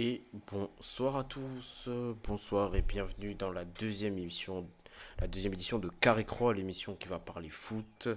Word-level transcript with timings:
Et 0.00 0.22
bonsoir 0.52 1.16
à 1.16 1.24
tous, 1.24 1.88
bonsoir 2.22 2.76
et 2.76 2.82
bienvenue 2.82 3.34
dans 3.34 3.50
la 3.50 3.64
deuxième 3.64 4.16
émission, 4.16 4.64
la 5.20 5.26
deuxième 5.26 5.54
édition 5.54 5.80
de 5.80 5.88
Carré 5.88 6.24
Croix, 6.24 6.54
l'émission 6.54 6.94
qui 6.94 7.08
va 7.08 7.18
parler 7.18 7.48
foot. 7.50 8.08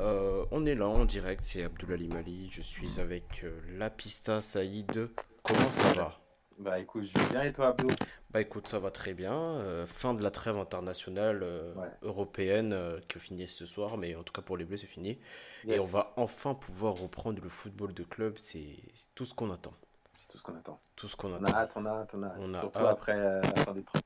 Euh, 0.00 0.44
on 0.50 0.66
est 0.66 0.74
là 0.74 0.88
en 0.88 1.04
direct, 1.04 1.44
c'est 1.44 1.62
Abdoulaye 1.62 2.08
Mali, 2.08 2.48
je 2.50 2.62
suis 2.62 2.98
avec 2.98 3.44
euh, 3.44 3.56
la 3.78 3.90
Pista 3.90 4.40
Saïd. 4.40 5.08
Comment 5.44 5.70
ça 5.70 5.92
va? 5.92 6.20
Bah 6.58 6.80
écoute, 6.80 7.04
je 7.04 7.16
vais 7.16 7.28
bien 7.28 7.42
et 7.44 7.52
toi 7.52 7.68
Abdou? 7.68 7.94
Bah 8.32 8.40
écoute, 8.40 8.66
ça 8.66 8.80
va 8.80 8.90
très 8.90 9.14
bien. 9.14 9.34
Euh, 9.34 9.86
fin 9.86 10.14
de 10.14 10.22
la 10.24 10.32
trêve 10.32 10.58
internationale 10.58 11.44
Ouais. 11.76 11.86
européenne 12.02 12.76
qui 13.06 13.20
finit 13.20 13.46
ce 13.46 13.66
soir, 13.66 13.98
mais 13.98 14.16
en 14.16 14.24
tout 14.24 14.32
cas 14.32 14.42
pour 14.42 14.56
les 14.56 14.64
Bleus 14.64 14.78
c'est 14.78 14.88
fini. 14.88 15.20
Et 15.68 15.78
on 15.78 15.86
va 15.86 16.12
enfin 16.16 16.54
pouvoir 16.54 16.96
reprendre 16.96 17.40
le 17.40 17.48
football 17.48 17.94
de 17.94 18.02
club, 18.02 18.34
c'est 18.36 18.78
tout 19.14 19.24
ce 19.24 19.32
qu'on 19.32 19.52
attend. 19.52 19.74
Qu'on 20.44 20.54
attend. 20.56 20.78
Tout 20.94 21.08
ce 21.08 21.16
qu'on 21.16 21.32
On 21.32 21.42
attend. 21.42 21.52
a 21.52 21.56
hâte, 21.62 21.70
on 21.74 21.84
a 21.86 21.90
hâte, 21.90 22.10
on 22.16 22.22
a 22.22 22.26
hâte. 22.28 22.36
On 22.40 22.54
a 22.54 22.60
Surtout 22.60 22.78
hâte. 22.78 22.86
après 22.92 23.12
euh, 23.16 23.40
la 23.42 23.64
fin 23.64 23.72
des 23.72 23.82
trucs. 23.82 24.02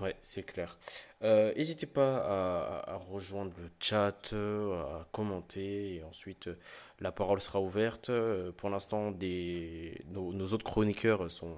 Ouais, 0.00 0.16
c'est 0.20 0.42
clair. 0.42 0.76
Euh, 1.22 1.52
N'hésitez 1.54 1.86
pas 1.86 2.16
à, 2.18 2.92
à 2.94 2.96
rejoindre 2.96 3.52
le 3.58 3.68
chat, 3.80 4.32
euh, 4.32 4.82
à 5.00 5.06
commenter, 5.12 5.96
et 5.96 6.04
ensuite 6.04 6.48
euh, 6.48 6.58
la 7.00 7.12
parole 7.12 7.40
sera 7.40 7.60
ouverte. 7.60 8.10
Euh, 8.10 8.50
Pour 8.52 8.70
l'instant, 8.70 9.10
des... 9.12 10.00
nos, 10.10 10.32
nos 10.32 10.46
autres 10.54 10.64
chroniqueurs 10.64 11.30
sont... 11.30 11.56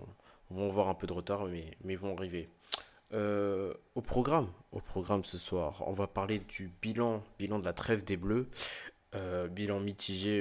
vont 0.50 0.66
avoir 0.68 0.88
un 0.88 0.94
peu 0.94 1.06
de 1.06 1.12
retard, 1.12 1.44
mais, 1.46 1.76
mais 1.84 1.94
vont 1.96 2.16
arriver. 2.16 2.48
Euh, 3.12 3.74
au 3.94 4.00
programme, 4.02 4.48
au 4.72 4.80
programme 4.80 5.24
ce 5.24 5.38
soir, 5.38 5.82
on 5.86 5.92
va 5.92 6.06
parler 6.06 6.38
du 6.38 6.68
bilan, 6.82 7.22
bilan 7.38 7.58
de 7.58 7.64
la 7.64 7.72
trêve 7.72 8.04
des 8.04 8.16
Bleus, 8.16 8.48
Euh, 9.16 9.48
bilan 9.48 9.80
mitigé, 9.80 10.38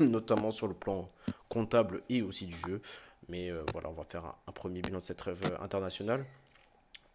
notamment 0.04 0.50
sur 0.50 0.66
le 0.66 0.74
plan 0.74 1.10
comptable 1.48 2.02
et 2.08 2.22
aussi 2.22 2.46
du 2.46 2.56
jeu. 2.66 2.80
Mais 3.28 3.50
euh, 3.50 3.62
voilà, 3.72 3.88
on 3.88 3.92
va 3.92 4.04
faire 4.04 4.24
un, 4.46 4.52
premier 4.52 4.82
bilan 4.82 4.98
de 5.00 5.04
cette 5.04 5.18
trêve 5.18 5.40
euh, 5.44 5.62
internationale. 5.64 6.24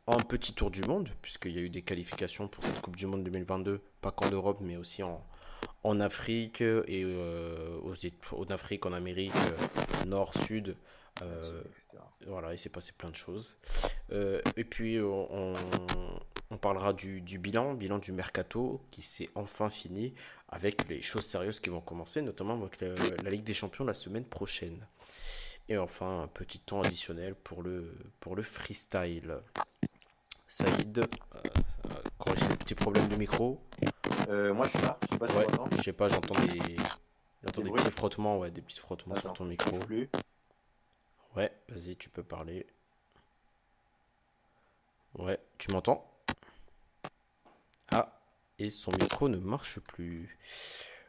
Un 0.08 0.20
petit 0.20 0.54
tour 0.54 0.70
du 0.70 0.84
monde, 0.84 1.10
puisqu'il 1.22 1.52
y 1.54 1.58
a 1.58 1.62
eu 1.62 1.70
des 1.70 1.82
qualifications 1.82 2.48
pour 2.48 2.64
cette 2.64 2.80
Coupe 2.80 2.96
du 2.96 3.08
Monde 3.08 3.24
2022, 3.24 3.82
pas 4.02 4.12
qu'en 4.12 4.30
Europe, 4.30 4.60
mais 4.62 4.78
aussi 4.78 5.02
en, 5.02 5.26
en 5.84 6.00
Afrique, 6.00 6.62
et 6.62 7.04
euh, 7.04 7.80
Éta- 7.94 8.36
en 8.36 8.46
Afrique, 8.54 8.86
en 8.86 8.94
Amérique, 8.94 9.34
Nord, 10.06 10.34
Sud. 10.46 10.78
voilà, 12.28 12.54
il 12.54 12.60
s'est 12.60 12.70
passé 12.70 12.92
plein 12.96 13.10
de 13.10 13.16
choses. 13.16 13.58
Et 14.12 14.64
puis, 14.64 15.00
on, 15.02 15.56
on 16.52 16.58
parlera 16.58 16.94
du, 16.94 17.22
du 17.22 17.40
bilan, 17.40 17.74
bilan 17.74 18.00
du 18.00 18.12
mercato, 18.12 18.82
qui 18.92 19.02
s'est 19.02 19.30
enfin 19.36 19.70
fini, 19.70 20.14
avec 20.50 20.88
les 20.88 21.02
choses 21.02 21.26
sérieuses 21.26 21.60
qui 21.60 21.70
vont 21.70 21.82
commencer, 21.82 22.22
notamment 22.22 22.54
avec 22.54 22.80
la, 22.82 22.96
la 23.24 23.30
Ligue 23.30 23.44
des 23.44 23.54
Champions 23.54 23.84
la 23.86 23.94
semaine 23.94 24.26
prochaine. 24.26 24.86
Et 25.68 25.78
enfin, 25.78 26.22
un 26.22 26.28
petit 26.28 26.60
temps 26.60 26.82
additionnel 26.82 27.34
pour 27.34 27.64
le, 27.64 27.98
pour 28.20 28.36
le 28.36 28.44
freestyle. 28.44 29.40
Saïd, 30.48 31.00
euh, 31.00 31.08
euh, 31.88 31.94
corrige 32.20 32.40
ces 32.44 32.56
petits 32.56 32.76
problèmes 32.76 33.08
de 33.08 33.16
micro. 33.16 33.60
Euh, 34.30 34.54
moi 34.54 34.68
je 34.68 34.78
suis 34.78 34.86
là, 34.86 35.00
je 35.02 35.14
sais 35.14 35.18
pas 35.20 35.28
si 35.28 35.36
Ouais, 35.36 35.48
je 35.78 35.82
sais 35.82 35.94
pas, 35.94 36.08
j'entends 36.08 36.40
des, 36.46 36.78
j'entends 37.44 37.62
Des 37.64 37.72
petits 37.72 37.92
frottements, 37.92 38.38
ouais, 38.40 38.52
des 38.52 38.62
petits 38.62 38.80
frottements 38.80 39.16
sur 39.16 39.34
ton 39.34 39.46
micro. 39.46 39.78
plus. 39.80 40.10
Ouais, 41.36 41.52
vas-y, 41.68 41.98
tu 41.98 42.10
peux 42.10 42.24
parler. 42.24 42.68
Ouais, 45.16 45.40
tu 45.58 45.72
m'entends? 45.72 46.10
Ah, 47.92 48.20
et 48.60 48.70
son 48.70 48.92
micro 49.00 49.30
ne 49.30 49.38
marche 49.38 49.80
plus. 49.80 50.38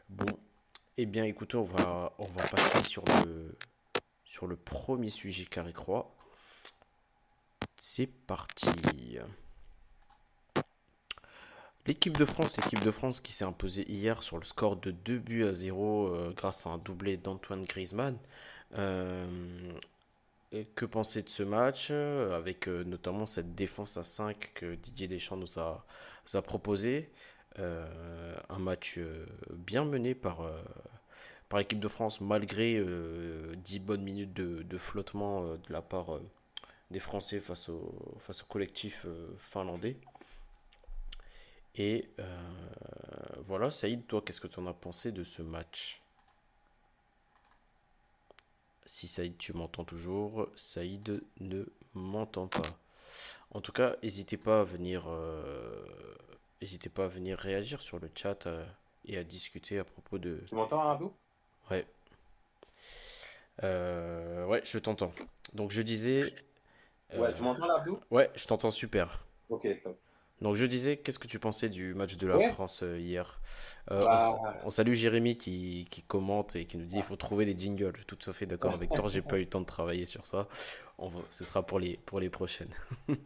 Bon, 0.09 0.25
eh 0.97 1.05
bien, 1.05 1.23
écoutez, 1.23 1.57
on 1.57 1.63
va, 1.63 2.13
passer 2.51 2.83
sur 2.83 3.03
le, 3.05 3.57
sur 4.23 4.47
le 4.47 4.55
premier 4.55 5.09
sujet 5.09 5.45
carré 5.45 5.73
croix. 5.73 6.15
C'est 7.77 8.07
parti. 8.07 9.19
L'équipe 11.87 12.17
de 12.17 12.25
France, 12.25 12.57
l'équipe 12.57 12.83
de 12.83 12.91
France 12.91 13.21
qui 13.21 13.31
s'est 13.31 13.45
imposée 13.45 13.89
hier 13.89 14.21
sur 14.21 14.37
le 14.37 14.43
score 14.43 14.75
de 14.75 14.91
2 14.91 15.19
buts 15.19 15.45
à 15.45 15.53
0 15.53 16.07
euh, 16.07 16.33
grâce 16.35 16.65
à 16.65 16.71
un 16.71 16.77
doublé 16.77 17.15
d'Antoine 17.15 17.63
Griezmann. 17.63 18.17
Euh, 18.77 19.25
que 20.75 20.85
penser 20.85 21.23
de 21.23 21.29
ce 21.29 21.43
match, 21.43 21.89
euh, 21.91 22.35
avec 22.35 22.67
euh, 22.67 22.83
notamment 22.83 23.25
cette 23.25 23.55
défense 23.55 23.97
à 23.97 24.03
5 24.03 24.51
que 24.53 24.75
Didier 24.75 25.07
Deschamps 25.07 25.37
nous 25.37 25.59
a, 25.59 25.85
proposé 26.41 27.09
Euh, 27.59 28.35
un 28.49 28.59
match 28.59 28.99
bien 29.49 29.83
mené 29.83 30.13
par, 30.13 30.47
par 31.49 31.57
l'équipe 31.57 31.79
de 31.79 31.87
France, 31.87 32.21
malgré 32.21 32.77
euh, 32.77 33.55
10 33.55 33.79
bonnes 33.79 34.03
minutes 34.03 34.33
de, 34.33 34.77
flottement 34.77 35.55
de 35.55 35.73
la 35.73 35.81
part 35.81 36.19
des 36.91 36.99
Français 36.99 37.39
face 37.39 37.69
au, 37.69 38.15
face 38.19 38.43
au 38.43 38.45
collectif 38.45 39.07
finlandais. 39.39 39.97
Et 41.75 42.09
voilà, 43.45 43.71
Saïd, 43.71 44.05
toi, 44.05 44.21
qu'est-ce 44.23 44.41
que 44.41 44.47
tu 44.47 44.59
en 44.59 44.67
as 44.67 44.73
pensé 44.73 45.11
de 45.11 45.23
ce 45.23 45.41
match? 45.41 46.06
Si 48.87 49.07
Saïd, 49.07 49.37
tu 49.37 49.51
m'entends 49.53 49.83
toujours, 49.83 50.47
Saïd 50.55 51.21
ne 51.41 51.65
m'entend 51.93 52.47
pas. 52.47 52.61
En 53.51 53.59
tout 53.59 53.73
cas, 53.73 53.97
n'hésitez 54.01 54.37
pas 54.37 54.61
à 54.61 54.63
venir, 54.63 55.03
euh, 55.07 55.85
n'hésitez 56.61 56.89
pas 56.89 57.05
à 57.05 57.07
venir 57.07 57.37
réagir 57.37 57.81
sur 57.81 57.99
le 57.99 58.09
chat 58.15 58.47
euh, 58.47 58.65
et 59.05 59.17
à 59.17 59.23
discuter 59.25 59.77
à 59.77 59.83
propos 59.83 60.17
de. 60.19 60.41
Tu 60.47 60.55
m'entends 60.55 60.89
Abdou 60.89 61.11
Ouais, 61.69 61.85
Euh, 63.63 64.45
ouais, 64.45 64.61
je 64.63 64.77
t'entends. 64.79 65.11
Donc 65.53 65.71
je 65.71 65.81
disais, 65.81 66.21
Ouais, 67.13 67.33
tu 67.33 67.41
m'entends 67.41 67.69
Abdou 67.69 67.99
ouais, 68.09 68.29
je 68.35 68.45
t'entends 68.45 68.71
super. 68.71 69.25
Ok, 69.49 69.67
top. 69.83 69.97
Donc 70.41 70.55
je 70.55 70.65
disais, 70.65 70.97
qu'est-ce 70.97 71.19
que 71.19 71.27
tu 71.27 71.39
pensais 71.39 71.69
du 71.69 71.93
match 71.95 72.17
de 72.17 72.27
la 72.27 72.39
Ouais, 72.39 72.39
France 72.39 72.83
euh, 72.83 72.99
hier? 72.99 73.41
Euh, 73.91 74.05
on, 74.09 74.17
bah, 74.19 74.67
on 74.67 74.69
salue 74.69 74.93
Jérémy 74.93 75.37
qui, 75.37 75.87
qui 75.89 76.03
commente 76.03 76.55
et 76.55 76.65
qui 76.65 76.77
nous 76.77 76.85
dit 76.85 76.97
il 76.97 77.03
faut 77.03 77.15
trouver 77.15 77.45
des 77.45 77.57
jingles. 77.57 77.93
Tout 78.05 78.29
à 78.29 78.33
fait 78.33 78.45
d'accord 78.45 78.73
avec 78.73 78.93
toi, 78.93 79.09
j'ai 79.09 79.21
pas 79.23 79.37
eu 79.37 79.41
le 79.41 79.49
temps 79.49 79.61
de 79.61 79.65
travailler 79.65 80.05
sur 80.05 80.25
ça. 80.27 80.47
On 80.99 81.09
va- 81.09 81.21
ce 81.31 81.43
sera 81.45 81.65
pour 81.65 81.79
les, 81.79 81.97
pour 82.05 82.19
les 82.19 82.29
prochaines. 82.29 82.69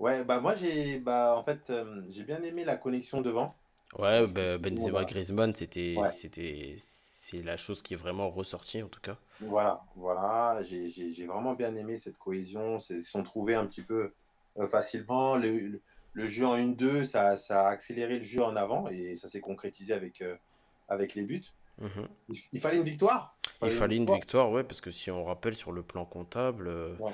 ouais, 0.00 0.24
bah 0.24 0.40
moi 0.40 0.54
j'ai 0.56 0.98
bah 0.98 1.36
en 1.36 1.44
fait 1.44 1.70
euh, 1.70 2.02
j'ai 2.10 2.24
bien 2.24 2.42
aimé 2.42 2.64
la 2.64 2.76
connexion 2.76 3.20
devant. 3.20 3.56
Ouais, 3.98 4.26
ben, 4.28 4.58
monde 4.70 4.96
Benzema 4.96 5.04
Griezmann, 5.04 5.54
c'était, 5.54 6.02
Ouais, 6.02 6.10
c'était, 6.10 6.76
c'est 7.30 7.42
la 7.42 7.56
chose 7.56 7.82
qui 7.82 7.94
est 7.94 7.96
vraiment 7.96 8.28
ressortie 8.28 8.82
en 8.82 8.88
tout 8.88 9.00
cas. 9.00 9.16
voilà, 9.40 9.82
voilà, 9.96 10.62
j'ai 10.64 11.26
vraiment 11.26 11.54
bien 11.54 11.74
aimé 11.76 11.96
cette 11.96 12.18
cohésion, 12.18 12.78
ils 12.90 13.02
sont 13.02 13.22
trouvés 13.22 13.54
un 13.54 13.66
petit 13.66 13.82
peu 13.82 14.12
euh, 14.58 14.66
facilement. 14.66 15.36
Le, 15.36 15.80
le, 16.12 16.28
jeu 16.28 16.46
en 16.46 16.56
1-2, 16.56 17.04
ça, 17.04 17.36
ça 17.36 17.66
a 17.68 17.70
accéléré 17.70 18.18
le 18.18 18.24
jeu 18.24 18.42
en 18.42 18.56
avant 18.56 18.88
et 18.88 19.14
ça 19.16 19.28
s'est 19.28 19.40
concrétisé 19.40 19.92
avec, 19.92 20.22
euh, 20.22 20.36
avec 20.88 21.14
les 21.14 21.22
buts. 21.22 21.44
Mhm. 21.78 22.08
Il, 22.28 22.38
il 22.52 22.60
fallait 22.60 22.76
une 22.78 22.82
victoire. 22.82 23.36
Il 23.62 23.68
Il 23.68 23.72
fallait 23.72 23.96
une 23.96 24.12
victoire. 24.12 24.50
ouais, 24.50 24.64
parce 24.64 24.80
que 24.80 24.90
si 24.90 25.10
on 25.10 25.24
rappelle 25.24 25.54
sur 25.54 25.72
le 25.72 25.82
plan 25.82 26.04
comptable, 26.04 26.68
euh, 26.68 26.94
Ouais. 26.98 27.12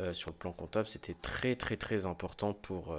euh, 0.00 0.12
sur 0.12 0.30
le 0.30 0.36
plan 0.36 0.52
comptable, 0.52 0.86
c'était 0.86 1.14
très 1.14 1.56
très 1.56 1.76
très 1.76 2.06
important 2.06 2.52
pour. 2.54 2.96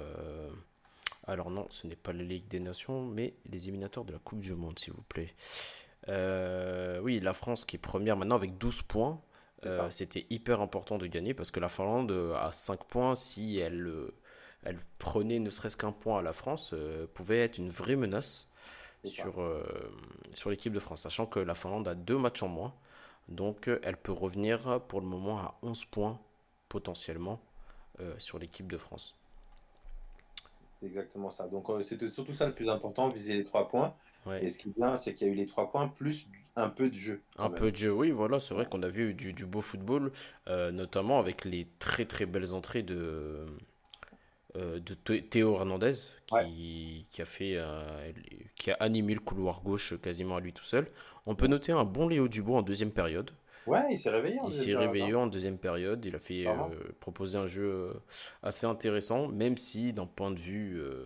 Alors 1.26 1.50
non, 1.50 1.66
ce 1.70 1.86
n'est 1.86 1.96
pas 1.96 2.12
la 2.12 2.22
Ligue 2.24 2.48
des 2.48 2.60
Nations, 2.60 3.04
mais 3.04 3.34
les 3.46 3.68
éliminatoires 3.68 4.04
de 4.04 4.12
la 4.12 4.18
Coupe 4.18 4.40
du 4.40 4.54
Monde, 4.54 4.78
s'il 4.78 4.92
vous 4.94 5.02
plaît. 5.02 5.32
Euh, 6.08 6.98
oui, 7.00 7.20
la 7.20 7.32
France 7.32 7.64
qui 7.64 7.76
est 7.76 7.78
première 7.78 8.16
maintenant 8.16 8.36
avec 8.36 8.58
12 8.58 8.82
points. 8.82 9.20
Euh, 9.66 9.90
c'était 9.90 10.26
hyper 10.30 10.62
important 10.62 10.96
de 10.96 11.06
gagner 11.06 11.34
parce 11.34 11.50
que 11.50 11.60
la 11.60 11.68
Finlande 11.68 12.10
euh, 12.12 12.34
a 12.36 12.50
5 12.52 12.84
points. 12.84 13.14
Si 13.14 13.58
elle, 13.58 13.92
elle 14.62 14.78
prenait 14.98 15.38
ne 15.38 15.50
serait-ce 15.50 15.76
qu'un 15.76 15.92
point 15.92 16.20
à 16.20 16.22
la 16.22 16.32
France, 16.32 16.72
euh, 16.72 17.06
pouvait 17.12 17.40
être 17.40 17.58
une 17.58 17.70
vraie 17.70 17.96
menace 17.96 18.48
sur, 19.04 19.42
sur 20.34 20.50
l'équipe 20.50 20.74
de 20.74 20.78
France, 20.78 21.02
sachant 21.02 21.24
que 21.24 21.40
la 21.40 21.54
Finlande 21.54 21.88
a 21.88 21.94
deux 21.94 22.18
matchs 22.18 22.42
en 22.42 22.48
moins. 22.48 22.74
Donc 23.28 23.70
elle 23.82 23.96
peut 23.96 24.12
revenir 24.12 24.80
pour 24.88 25.00
le 25.00 25.06
moment 25.06 25.38
à 25.38 25.58
11 25.62 25.86
points 25.86 26.20
potentiellement 26.68 27.40
sur 28.18 28.38
l'équipe 28.38 28.70
de 28.70 28.76
France. 28.76 29.16
C'est 30.80 30.86
exactement 30.86 31.30
ça. 31.30 31.48
Donc 31.48 31.68
euh, 31.70 31.80
c'était 31.82 32.08
surtout 32.10 32.34
ça 32.34 32.46
le 32.46 32.54
plus 32.54 32.68
important, 32.68 33.08
viser 33.08 33.34
les 33.36 33.44
trois 33.44 33.68
points. 33.68 33.96
Ouais. 34.26 34.40
Et 34.40 34.48
ce 34.48 34.58
qui 34.58 34.68
est 34.70 34.72
bien, 34.76 34.96
c'est 34.96 35.14
qu'il 35.14 35.26
y 35.26 35.30
a 35.30 35.32
eu 35.32 35.36
les 35.36 35.46
trois 35.46 35.70
points 35.70 35.88
plus 35.88 36.28
un 36.56 36.70
peu 36.70 36.88
de 36.90 36.94
jeu 36.96 37.22
Un 37.38 37.50
même. 37.50 37.50
peu 37.50 37.72
de 37.72 37.76
jeu, 37.76 37.90
oui, 37.92 38.12
voilà, 38.12 38.38
c'est 38.38 38.54
vrai 38.54 38.66
qu'on 38.66 38.84
a 38.84 38.88
vu 38.88 39.14
du, 39.14 39.32
du 39.32 39.44
beau 39.44 39.60
football, 39.62 40.12
euh, 40.46 40.70
notamment 40.70 41.18
avec 41.18 41.44
les 41.44 41.66
très 41.80 42.04
très 42.04 42.24
belles 42.24 42.54
entrées 42.54 42.82
de, 42.84 43.46
euh, 44.56 44.80
de 44.80 44.94
Thé- 44.94 45.22
Théo 45.22 45.54
Hernandez 45.56 45.94
Ouais, 46.30 46.50
qui, 47.10 47.20
a 47.20 47.24
fait, 47.24 47.58
qui 48.56 48.70
a 48.70 48.74
animé 48.80 49.14
le 49.14 49.20
couloir 49.20 49.60
gauche 49.62 49.94
quasiment 50.00 50.36
à 50.36 50.40
lui 50.40 50.52
tout 50.52 50.64
seul. 50.64 50.86
On 51.26 51.34
peut 51.34 51.46
noter 51.46 51.72
un 51.72 51.84
bon 51.84 52.08
Léo 52.08 52.28
Dubois 52.28 52.58
en 52.58 52.62
deuxième 52.62 52.92
période. 52.92 53.30
Ouais, 53.70 53.86
il 53.90 53.98
s'est 53.98 54.10
réveillé 54.10 54.38
en 54.40 54.48
Il 54.48 54.52
deuxième 54.52 54.66
s'est 54.66 54.72
période. 54.72 54.94
réveillé 54.94 55.12
hein. 55.12 55.18
en 55.18 55.26
deuxième 55.26 55.58
période. 55.58 56.04
Il 56.04 56.14
a 56.14 56.18
fait 56.18 56.46
euh, 56.46 56.54
proposer 57.00 57.38
un 57.38 57.46
jeu 57.46 57.64
euh, 57.64 57.94
assez 58.42 58.66
intéressant, 58.66 59.28
même 59.28 59.56
si 59.56 59.92
d'un 59.92 60.06
point 60.06 60.30
de 60.30 60.38
vue 60.40 60.80
euh, 60.80 61.04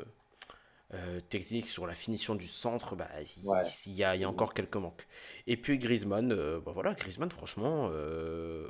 euh, 0.94 1.20
technique, 1.20 1.66
sur 1.68 1.86
la 1.86 1.94
finition 1.94 2.34
du 2.34 2.46
centre, 2.46 2.96
bah, 2.96 3.08
il 3.36 3.48
Ouais. 3.48 3.62
il 3.86 3.92
y 3.94 4.04
a, 4.04 4.14
il 4.16 4.20
y 4.22 4.24
a 4.24 4.28
encore 4.28 4.54
quelques 4.54 4.76
manques. 4.76 5.06
Et 5.46 5.56
puis 5.56 5.78
Griezmann, 5.78 6.28
bah 6.64 6.72
voilà, 6.72 6.94
Griezmann, 6.94 7.30
franchement, 7.30 7.88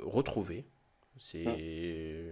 retrouvé. 0.03 0.65
C'est. 1.17 2.31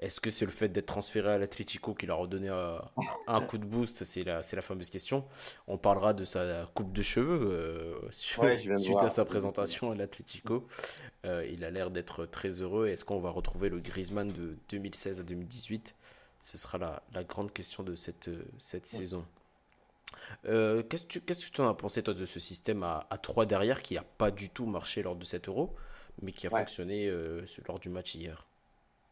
Est-ce 0.00 0.18
que 0.18 0.30
c'est 0.30 0.46
le 0.46 0.50
fait 0.50 0.70
d'être 0.70 0.86
transféré 0.86 1.28
à 1.30 1.36
l'Atlético 1.36 1.92
qui 1.92 2.06
l'a 2.06 2.14
redonné 2.14 2.48
euh, 2.48 2.78
un 3.26 3.40
coup 3.46 3.58
de 3.58 3.66
boost? 3.66 4.04
C'est 4.04 4.24
la, 4.24 4.40
fameuse 4.40 4.88
question. 4.88 5.26
On 5.66 5.76
parlera 5.76 6.14
de 6.14 6.24
sa 6.24 6.66
coupe 6.74 6.92
de 6.92 7.02
cheveux 7.02 7.40
euh, 7.42 8.10
sur- 8.10 8.42
Ouais, 8.42 8.58
suite 8.78 9.02
à 9.02 9.10
sa 9.10 9.26
présentation 9.26 9.90
à 9.92 9.94
l'Atlético. 9.94 10.66
Euh, 11.26 11.46
il 11.52 11.64
a 11.64 11.70
l'air 11.70 11.90
d'être 11.90 12.24
très 12.24 12.48
heureux. 12.62 12.86
Est-ce 12.86 13.04
qu'on 13.04 13.20
va 13.20 13.28
retrouver 13.30 13.68
le 13.68 13.78
Griezmann 13.78 14.28
de 14.28 14.56
2016 14.70 15.20
à 15.20 15.22
2018? 15.22 15.94
Ce 16.40 16.56
sera 16.56 16.78
la, 16.78 17.02
la 17.12 17.22
grande 17.22 17.52
question 17.52 17.82
de 17.82 17.94
cette, 17.94 18.30
saison. 18.58 19.26
Euh, 20.46 20.82
qu'est-ce 20.82 21.04
que 21.46 21.50
tu 21.52 21.60
en 21.60 21.68
as 21.68 21.74
pensé, 21.74 22.02
toi, 22.02 22.14
de 22.14 22.24
ce 22.24 22.40
système 22.40 22.82
à, 22.84 23.06
à 23.10 23.18
3 23.18 23.44
derrière 23.44 23.82
qui 23.82 23.94
n'a 23.96 24.02
pas 24.02 24.30
du 24.30 24.48
tout 24.48 24.64
marché 24.64 25.02
lors 25.02 25.14
de 25.14 25.24
cet 25.26 25.48
euro, 25.48 25.76
mais 26.22 26.32
qui 26.32 26.46
a 26.46 26.50
Ouais. 26.50 26.60
fonctionné 26.60 27.12
lors 27.68 27.78
du 27.78 27.90
match 27.90 28.14
hier? 28.14 28.46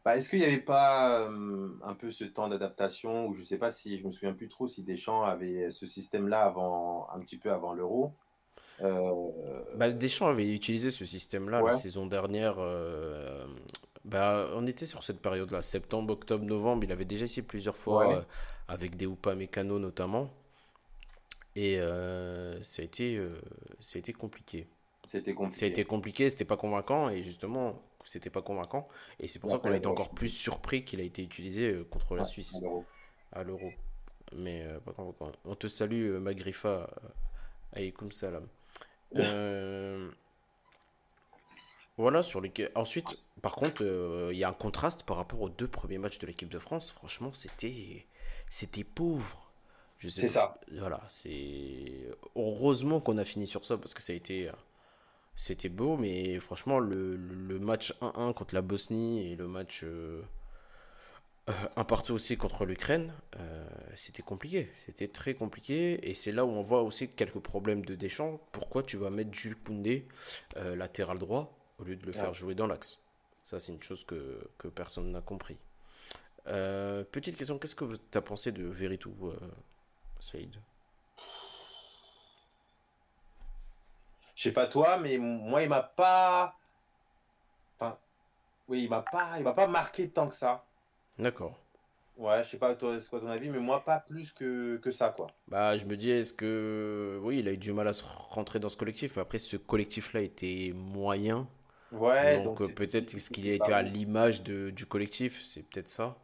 Bah, 0.05 0.15
est-ce 0.17 0.29
qu'il 0.29 0.39
n'y 0.39 0.45
avait 0.45 0.59
pas 0.61 1.21
euh, 1.29 1.69
un 1.83 1.93
peu 1.93 2.11
ce 2.11 2.23
temps 2.23 2.47
d'adaptation 2.47 3.27
ou 3.27 3.33
je 3.33 3.43
sais 3.43 3.57
pas 3.57 3.69
si 3.71 3.97
je 3.99 4.05
me 4.05 4.11
souviens 4.11 4.33
plus 4.33 4.47
trop 4.49 4.67
si 4.67 4.83
Deschamps 4.83 5.23
avait 5.23 5.71
ce 5.71 5.85
système-là 5.85 6.43
avant 6.43 7.07
un 7.11 7.19
petit 7.19 7.37
peu 7.37 7.51
avant 7.51 7.73
l'Euro. 7.73 8.13
Euh, 8.81 9.63
Bah, 9.73 9.91
Deschamps 9.91 10.27
avait 10.27 10.53
utilisé 10.53 10.89
ce 10.91 11.05
système-là 11.05 11.61
la 11.61 11.71
saison 11.71 12.05
dernière. 12.07 12.55
euh, 12.59 13.45
bah, 14.05 14.49
on 14.55 14.65
était 14.67 14.85
sur 14.85 15.03
cette 15.03 15.21
période-là, 15.21 15.61
septembre, 15.61 16.13
octobre, 16.13 16.45
novembre. 16.45 16.83
Il 16.85 16.91
avait 16.91 17.05
déjà 17.05 17.25
essayé 17.25 17.43
plusieurs 17.43 17.77
fois 17.77 18.19
euh, 18.19 18.21
ouais, 18.21 18.25
avec 18.67 18.95
des 18.97 19.05
Upamecano 19.05 19.79
notamment. 19.79 20.29
Et 21.55 21.79
euh, 21.79 22.61
ça 22.63 22.81
a 22.81 22.85
été, 22.85 23.21
ça 23.79 23.97
a 23.97 23.99
été 23.99 24.13
compliqué. 24.13 24.67
c'était 25.07 25.33
Ça 25.51 25.65
a 25.65 25.69
été 25.69 25.85
compliqué. 25.85 25.85
compliqué, 25.85 26.29
c'était 26.29 26.45
pas 26.45 26.57
convaincant. 26.57 27.09
Et 27.09 27.23
justement, 27.23 27.81
c'était 28.05 28.29
pas 28.29 28.41
convaincant. 28.41 28.87
Et 29.19 29.27
c'est 29.27 29.39
pour 29.39 29.51
ça 29.51 29.57
qu'on 29.59 29.71
a 29.71 29.77
été 29.77 29.87
ouais, 29.87 29.91
encore 29.91 30.09
plus 30.09 30.29
surpris 30.29 30.83
qu'il 30.83 30.99
a 30.99 31.03
été 31.03 31.21
utilisé 31.23 31.71
euh, 31.71 31.83
contre 31.83 32.15
la 32.15 32.23
ouais, 32.23 32.27
Suisse 32.27 32.57
à 33.31 33.43
l'Euro. 33.43 33.71
Mais 34.35 34.63
euh, 34.63 34.79
pas 34.79 34.93
convaincant. 34.93 35.31
On 35.45 35.55
te 35.55 35.67
salue, 35.67 36.11
euh, 36.11 36.19
Magrifa. 36.19 36.89
Alaykoum 37.73 38.11
salam. 38.11 38.47
Euh, 39.15 40.09
Voilà, 41.97 42.23
sur 42.23 42.41
les... 42.41 42.51
Ensuite, 42.75 43.19
par 43.41 43.55
contre, 43.55 43.83
euh, 43.83 44.29
il 44.31 44.39
y 44.39 44.43
a 44.43 44.49
un 44.49 44.53
contraste 44.53 45.03
par 45.03 45.17
rapport 45.17 45.41
aux 45.41 45.49
deux 45.49 45.67
premiers 45.67 45.97
matchs 45.97 46.19
de 46.19 46.27
l'équipe 46.27 46.49
de 46.49 46.59
France. 46.59 46.91
Franchement, 46.91 47.33
c'était 47.33 48.05
c'était 48.49 48.83
pauvre. 48.83 49.51
Je 49.97 50.07
sais 50.09 50.21
C'est 50.21 50.29
ça. 50.29 50.59
Voilà, 50.71 51.01
c'est 51.09 52.07
heureusement 52.35 53.01
qu'on 53.01 53.17
a 53.17 53.25
fini 53.25 53.47
sur 53.47 53.65
ça 53.65 53.77
parce 53.77 53.93
que 53.93 54.01
ça 54.01 54.13
a 54.13 54.15
été 54.15 54.49
c'était 55.39 55.69
beau, 55.69 55.95
mais 55.95 56.37
franchement, 56.39 56.79
le, 56.79 57.15
le 57.15 57.59
match 57.59 57.93
1-1 58.01 58.33
contre 58.33 58.53
la 58.53 58.61
Bosnie 58.61 59.31
et 59.31 59.37
le 59.37 59.47
match 59.47 59.85
euh, 59.85 60.21
euh, 61.47 61.53
un 61.77 61.85
partout 61.85 62.11
aussi 62.11 62.35
contre 62.35 62.65
l'Ukraine, 62.65 63.13
euh, 63.37 63.65
c'était 63.95 64.21
compliqué. 64.21 64.69
C'était 64.85 65.07
très 65.07 65.35
compliqué. 65.35 66.09
Et 66.09 66.13
c'est 66.13 66.33
là 66.33 66.45
où 66.45 66.49
on 66.49 66.61
voit 66.61 66.83
aussi 66.83 67.07
quelques 67.07 67.39
problèmes 67.39 67.85
de 67.85 67.95
Deschamps. 67.95 68.41
Pourquoi 68.51 68.83
tu 68.83 68.97
vas 68.97 69.09
mettre 69.09 69.33
Jules 69.33 69.55
Koundé 69.55 70.05
euh, 70.57 70.75
latéral 70.75 71.17
droit 71.17 71.57
au 71.77 71.85
lieu 71.85 71.95
de 71.95 72.05
le 72.05 72.11
faire 72.11 72.33
jouer 72.33 72.53
dans 72.53 72.67
l'axe? 72.67 72.99
Ça, 73.45 73.61
c'est 73.61 73.71
une 73.71 73.81
chose 73.81 74.03
que, 74.03 74.45
que 74.57 74.67
personne 74.67 75.09
n'a 75.09 75.21
compris. 75.21 75.57
Petite 76.43 77.37
question, 77.37 77.57
qu'est-ce 77.59 77.75
que 77.75 77.85
tu 77.85 78.17
as 78.17 78.21
pensé 78.21 78.51
de 78.51 78.65
Veritou, 78.65 79.15
Saïd? 80.19 80.53
Je 84.39 84.43
sais 84.45 84.53
pas 84.53 84.65
toi, 84.65 84.97
mais 84.97 85.19
moi 85.19 85.61
il 85.63 85.69
m'a 85.69 85.83
pas, 85.83 86.59
enfin, 87.79 87.99
oui, 88.69 88.83
il 88.85 88.89
m'a 88.89 89.01
pas, 89.03 89.37
il 89.39 89.43
m'a 89.43 89.53
pas 89.53 89.67
marqué 89.67 90.11
tant 90.11 90.29
que 90.29 90.35
ça. 90.35 90.69
D'accord. 91.19 91.55
Ouais, 92.17 92.43
je 92.43 92.49
sais 92.51 92.59
pas 92.59 92.75
toi, 92.75 92.99
c'est 92.99 93.09
quoi 93.09 93.19
ton 93.19 93.25
avis, 93.29 93.49
mais 93.49 93.57
moi 93.59 93.83
pas 93.83 93.99
plus 93.99 94.31
que 94.31 94.77
que 94.77 94.91
ça 94.91 95.09
quoi. 95.09 95.35
Bah, 95.47 95.75
je 95.77 95.85
me 95.85 95.97
dis, 95.97 96.11
est-ce 96.11 96.33
que... 96.33 97.19
Oui, 97.23 97.39
il 97.39 97.47
a 97.47 97.53
eu 97.53 97.57
du 97.57 97.73
mal 97.73 97.87
à 97.87 97.93
se 97.93 98.03
rentrer 98.05 98.59
dans 98.59 98.69
ce 98.69 98.77
collectif. 98.77 99.17
Après, 99.17 99.39
ce 99.39 99.57
collectif-là 99.57 100.21
était 100.21 100.71
moyen. 100.75 101.47
Ouais, 101.91 102.39
Donc 102.43 102.65
peut-être 102.75 103.17
ce 103.19 103.31
qu'il 103.31 103.49
a 103.49 103.53
été 103.53 103.71
à 103.73 103.83
l'image 103.83 104.43
de- 104.43 104.71
du 104.71 104.85
collectif, 104.87 105.43
c'est 105.43 105.63
peut-être 105.63 105.87
ça. 105.89 106.17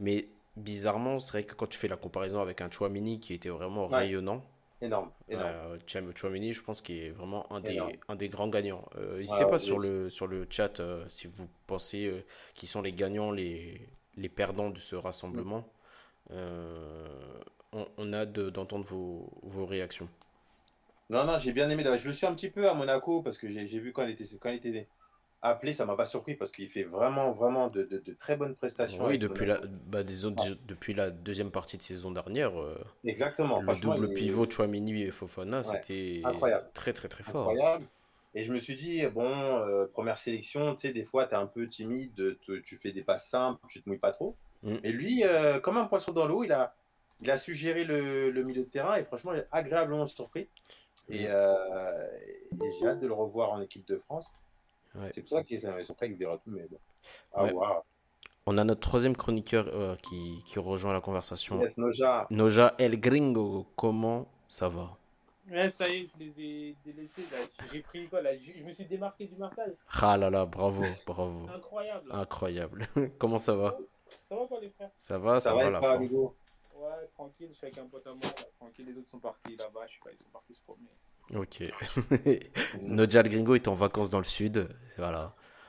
Mais 0.00 0.28
bizarrement, 0.56 1.20
c'est 1.20 1.32
vrai 1.32 1.44
que 1.44 1.54
quand 1.54 1.66
tu 1.68 1.78
fais 1.78 1.88
la 1.88 1.96
comparaison 1.98 2.40
avec 2.42 2.60
un 2.62 2.70
Chouamini 2.70 3.20
qui 3.20 3.34
était 3.34 3.48
vraiment 3.50 3.86
Ouais, 3.88 3.96
rayonnant, 3.96 4.44
énorme, 4.80 5.10
énorme, 5.28 5.56
euh, 5.60 5.78
Chouamini, 6.14 6.52
je 6.52 6.62
pense 6.62 6.80
qu'il 6.80 6.96
est 6.98 7.10
vraiment 7.10 7.50
un 7.52 7.62
énorme. 7.62 7.92
des, 7.92 8.00
un 8.08 8.16
des 8.16 8.28
grands 8.28 8.48
gagnants. 8.48 8.84
Euh, 8.96 9.18
n'hésitez 9.18 9.44
pas 9.46 9.58
sur 9.58 9.78
le, 9.78 10.08
sur 10.10 10.26
le 10.26 10.46
chat 10.50 10.80
euh, 10.80 11.04
si 11.08 11.26
vous 11.28 11.48
pensez 11.66 12.06
euh, 12.06 12.24
qui 12.54 12.66
sont 12.66 12.82
les 12.82 12.92
gagnants, 12.92 13.30
les, 13.32 13.80
les 14.16 14.28
perdants 14.28 14.70
de 14.70 14.78
ce 14.78 14.96
rassemblement. 14.96 15.68
Euh, 16.32 17.06
on, 17.72 17.86
on 17.98 18.12
a 18.12 18.26
de- 18.26 18.50
d'entendre 18.50 18.84
vos, 18.84 19.30
vos 19.42 19.66
réactions. 19.66 20.08
Non, 21.10 21.24
non, 21.24 21.38
j'ai 21.38 21.52
bien 21.52 21.68
aimé. 21.70 21.84
Je 21.96 22.06
le 22.06 22.12
suis 22.12 22.26
un 22.26 22.34
petit 22.34 22.50
peu 22.50 22.68
à 22.68 22.74
Monaco 22.74 23.22
parce 23.22 23.38
que 23.38 23.48
j'ai 23.50 23.66
j'ai 23.66 23.78
vu 23.78 23.92
quand 23.92 24.04
il 24.04 24.10
était, 24.10 24.24
quand 24.38 24.50
il 24.50 24.56
était 24.56 24.88
appelé, 25.42 25.72
ça 25.72 25.84
m'a 25.86 25.94
pas 25.94 26.04
surpris 26.04 26.34
parce 26.34 26.50
qu'il 26.50 26.68
fait 26.68 26.82
vraiment, 26.82 27.30
vraiment 27.32 27.68
de, 27.68 27.82
de- 27.84 27.98
de 27.98 28.12
très 28.14 28.36
bonnes 28.36 28.54
prestations 28.56 29.06
Oui, 29.06 29.18
depuis 29.18 29.46
la, 29.46 29.60
bah, 29.86 30.02
depuis 30.02 30.94
la 30.94 31.10
deuxième 31.10 31.50
partie 31.50 31.76
de 31.76 31.82
saison 31.82 32.10
dernière, 32.10 32.60
euh, 32.60 32.76
exactement. 33.04 33.60
le 33.60 33.74
double 33.80 34.12
pivot 34.14 34.46
est 34.46 34.50
Chouamini 34.50 35.02
et 35.02 35.10
Fofana, 35.10 35.58
ouais, 35.58 35.64
c'était 35.64 36.22
très 36.74 36.92
très 36.92 37.08
très 37.08 37.22
fort. 37.24 37.50
incroyable. 37.50 37.86
Et 38.34 38.44
je 38.44 38.52
me 38.52 38.58
suis 38.58 38.76
dit, 38.76 39.06
bon, 39.06 39.30
euh, 39.60 39.86
première 39.86 40.18
sélection, 40.18 40.74
tu 40.74 40.86
sais, 40.88 40.92
des 40.92 41.04
fois, 41.04 41.26
tu 41.26 41.34
es 41.34 41.36
un 41.36 41.46
peu 41.46 41.66
timide, 41.68 42.36
tu 42.64 42.76
fais 42.76 42.92
des 42.92 43.02
passes 43.02 43.28
simples, 43.28 43.60
tu 43.68 43.82
te 43.82 43.88
mouilles 43.88 43.98
pas 43.98 44.12
trop. 44.12 44.36
Mm. 44.62 44.74
Mais 44.82 44.90
lui, 44.92 45.24
euh, 45.24 45.60
comme 45.60 45.76
un 45.78 45.84
poisson 45.86 46.12
dans 46.12 46.26
l'eau, 46.26 46.44
il 46.44 46.52
a, 46.52 46.74
il 47.20 47.30
a 47.30 47.36
su 47.38 47.54
gérer 47.54 47.84
le, 47.84 48.30
le 48.30 48.42
milieu 48.44 48.62
de 48.64 48.68
terrain 48.68 48.96
et 48.96 49.04
franchement, 49.04 49.32
agréablement 49.50 50.06
surpris. 50.06 50.48
Et, 51.08 51.26
Mm. 51.26 52.64
et 52.64 52.72
j'ai 52.80 52.86
hâte 52.88 53.00
de 53.00 53.06
le 53.06 53.14
revoir 53.14 53.50
en 53.52 53.60
équipe 53.62 53.86
de 53.86 53.96
France. 53.96 54.30
Ouais. 54.94 55.08
C'est 55.12 55.22
pour 55.22 55.30
ça 55.30 55.42
qu'il 55.44 55.56
est 55.56 55.82
surpris 55.84 56.06
avec 56.06 56.18
Verratti, 56.18 56.50
mais 56.50 56.66
bon. 56.68 56.78
Ah, 57.32 57.44
Ouais. 57.44 57.52
waouh. 57.52 57.82
On 58.46 58.56
a 58.56 58.64
notre 58.64 58.80
troisième 58.80 59.14
chroniqueur 59.14 59.66
euh, 59.68 59.94
qui, 59.96 60.42
qui 60.46 60.58
rejoint 60.58 60.92
la 60.94 61.02
conversation. 61.02 61.60
Yes, 61.60 61.76
Noja. 61.76 62.26
Noja 62.30 62.74
El 62.78 62.98
Gringo, 62.98 63.66
comment 63.76 64.26
ça 64.48 64.68
va? 64.68 64.88
Ouais, 65.50 65.68
ça 65.68 65.88
y 65.88 65.96
est, 66.02 66.08
je 66.18 66.24
les 66.24 66.40
ai 66.44 66.76
délaissés. 66.84 67.24
J'ai 67.70 67.80
pris 67.82 68.08
quoi 68.08 68.22
là 68.22 68.36
Je 68.36 68.52
je 68.58 68.62
me 68.62 68.72
suis 68.72 68.86
démarqué 68.86 69.26
du 69.26 69.36
marquage. 69.36 69.72
Ah 70.00 70.16
là 70.16 70.30
là, 70.30 70.46
bravo, 70.46 70.82
bravo. 71.06 71.46
Incroyable. 71.54 72.10
Incroyable. 72.12 72.86
Comment 73.18 73.38
ça 73.38 73.54
va? 73.54 73.76
Ça 74.26 74.34
va 74.36 74.46
pas 74.46 74.60
les 74.60 74.70
frères? 74.70 74.90
Ça 74.98 75.18
va, 75.18 75.40
Ça 75.40 75.50
ça 75.50 75.54
va 75.56 75.64
va 75.64 75.80
la 75.80 75.90
amigo? 75.92 76.34
Ouais, 76.74 76.88
tranquille, 77.14 77.48
je 77.50 77.54
suis 77.56 77.66
avec 77.66 77.78
un 77.78 77.86
pote 77.86 78.06
à 78.06 78.10
moi. 78.10 78.20
là. 78.22 78.44
Tranquille, 78.58 78.86
les 78.86 78.96
autres 78.98 79.10
sont 79.10 79.18
partis 79.18 79.56
là-bas. 79.56 79.86
Je 79.88 79.92
sais 79.94 80.00
pas, 80.04 80.10
ils 80.12 80.18
sont 80.18 80.30
partis 80.32 80.54
se 80.54 80.60
promener. 80.62 80.88
Ok. 81.34 81.62
Noja 82.82 83.20
El 83.20 83.28
Gringo 83.28 83.54
est 83.54 83.68
en 83.68 83.74
vacances 83.74 84.10
dans 84.10 84.18
le 84.18 84.24
sud. 84.24 84.68
Voilà. 84.96 85.28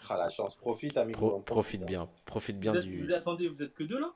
Ah, 0.09 0.17
la 0.17 0.29
chance. 0.31 0.55
Profite. 0.55 0.93
Pro- 1.11 1.35
on 1.35 1.41
profite 1.41 1.45
profite. 1.45 1.81
hein. 1.83 1.85
bien. 1.85 2.09
Profite 2.25 2.55
Vous 2.55 2.61
bien 2.61 2.75
êtes, 2.75 2.81
du. 2.83 3.05
vous 3.05 3.13
attendez, 3.13 3.47
vous 3.47 3.61
êtes 3.61 3.73
que 3.73 3.83
deux 3.83 3.99
là? 3.99 4.11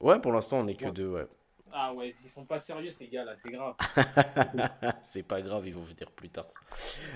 Ouais, 0.00 0.18
pour 0.20 0.32
l'instant, 0.32 0.58
on 0.58 0.66
est 0.66 0.74
que 0.74 0.84
Ouais. 0.86 0.90
deux, 0.92 1.08
ouais. 1.08 1.26
Ah 1.74 1.94
ouais, 1.94 2.14
ils 2.22 2.28
sont 2.30 2.44
pas 2.44 2.60
sérieux 2.60 2.92
ces 2.92 3.06
gars 3.08 3.24
là, 3.24 3.32
c'est 3.42 3.50
grave. 3.50 3.74
C'est 5.02 5.22
pas 5.22 5.40
grave, 5.40 5.66
ils 5.66 5.74
vont 5.74 5.80
venir 5.82 6.10
plus 6.14 6.28
tard. 6.28 6.44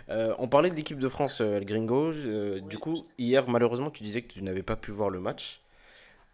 Euh, 0.09 0.35
on 0.39 0.49
parlait 0.49 0.71
de 0.71 0.75
l'équipe 0.77 0.99
de 0.99 1.09
France, 1.11 1.43
euh, 1.43 1.59
El 1.59 1.67
Gringo. 1.67 2.13
Euh, 2.15 2.61
du 2.61 2.79
coup, 2.79 3.05
hier, 3.19 3.47
malheureusement, 3.51 3.91
tu 3.91 4.03
disais 4.03 4.23
que 4.23 4.33
tu 4.33 4.43
n'avais 4.43 4.63
pas 4.63 4.77
pu 4.77 4.93
voir 4.93 5.11
le 5.11 5.21
match. 5.21 5.61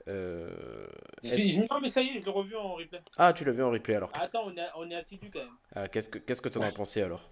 Euh, 0.09 0.87
Si- 1.23 1.61
Non 1.71 1.81
mais 1.81 1.89
ça 1.89 2.03
y 2.03 2.09
est, 2.09 2.21
je 2.21 2.25
l'ai 2.25 2.31
revu 2.31 2.57
en 2.57 2.75
replay. 2.75 3.01
Ah, 3.17 3.33
tu 3.33 3.45
l'as 3.45 3.53
vu 3.53 3.63
en 3.63 3.71
replay 3.71 3.95
alors. 3.95 4.11
Qu'est-ce 4.13 4.25
Attends, 4.25 4.47
on 4.47 4.57
est, 4.57 4.69
on 4.77 4.91
est 4.91 4.95
assidus 4.97 5.31
quand 5.31 5.39
même. 5.41 5.57
ah, 5.75 5.89
qu'est-ce 5.89 6.09
que 6.09 6.19
qu'est-ce 6.19 6.43
que 6.43 6.49
t'en 6.49 6.63
as 6.63 6.73
pensé 6.73 7.03
alors? 7.03 7.29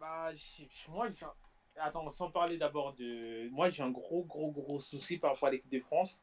Bah, 0.00 0.30
j'ai- 0.34 0.68
moi, 0.88 1.08
j'ai- 1.10 1.26
attends, 1.78 2.10
sans 2.10 2.30
parler 2.30 2.58
d'abord 2.58 2.94
de. 2.94 3.48
Moi, 3.50 3.70
j'ai 3.70 3.82
un 3.82 3.90
gros, 3.90 4.24
gros, 4.24 4.50
gros 4.50 4.80
souci 4.80 5.18
par 5.18 5.32
rapport 5.34 5.48
à 5.48 5.52
l'équipe 5.52 5.70
de 5.70 5.80
France. 5.80 6.20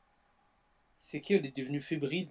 C'est 0.97 1.21
qu'elle 1.21 1.45
est 1.45 1.55
devenue 1.55 1.81
fébrile. 1.81 2.29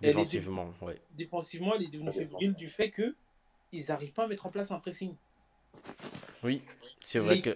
Elle 0.00 0.08
est 0.08 0.12
Défensivement, 0.12 0.72
ouais. 0.82 1.00
Défensivement, 1.12 1.74
elle 1.74 1.82
est 1.84 1.88
devenue 1.90 2.12
fébrile 2.12 2.54
du 2.54 2.68
fait 2.68 2.90
que 2.90 3.14
ils 3.72 3.86
n'arrivent 3.88 4.12
pas 4.12 4.24
à 4.24 4.26
mettre 4.26 4.46
en 4.46 4.50
place 4.50 4.70
un 4.70 4.78
pressing. 4.78 5.14
Oui, 6.42 6.62
c'est 7.02 7.18
vrai 7.20 7.36
Les- 7.36 7.42
que. 7.42 7.50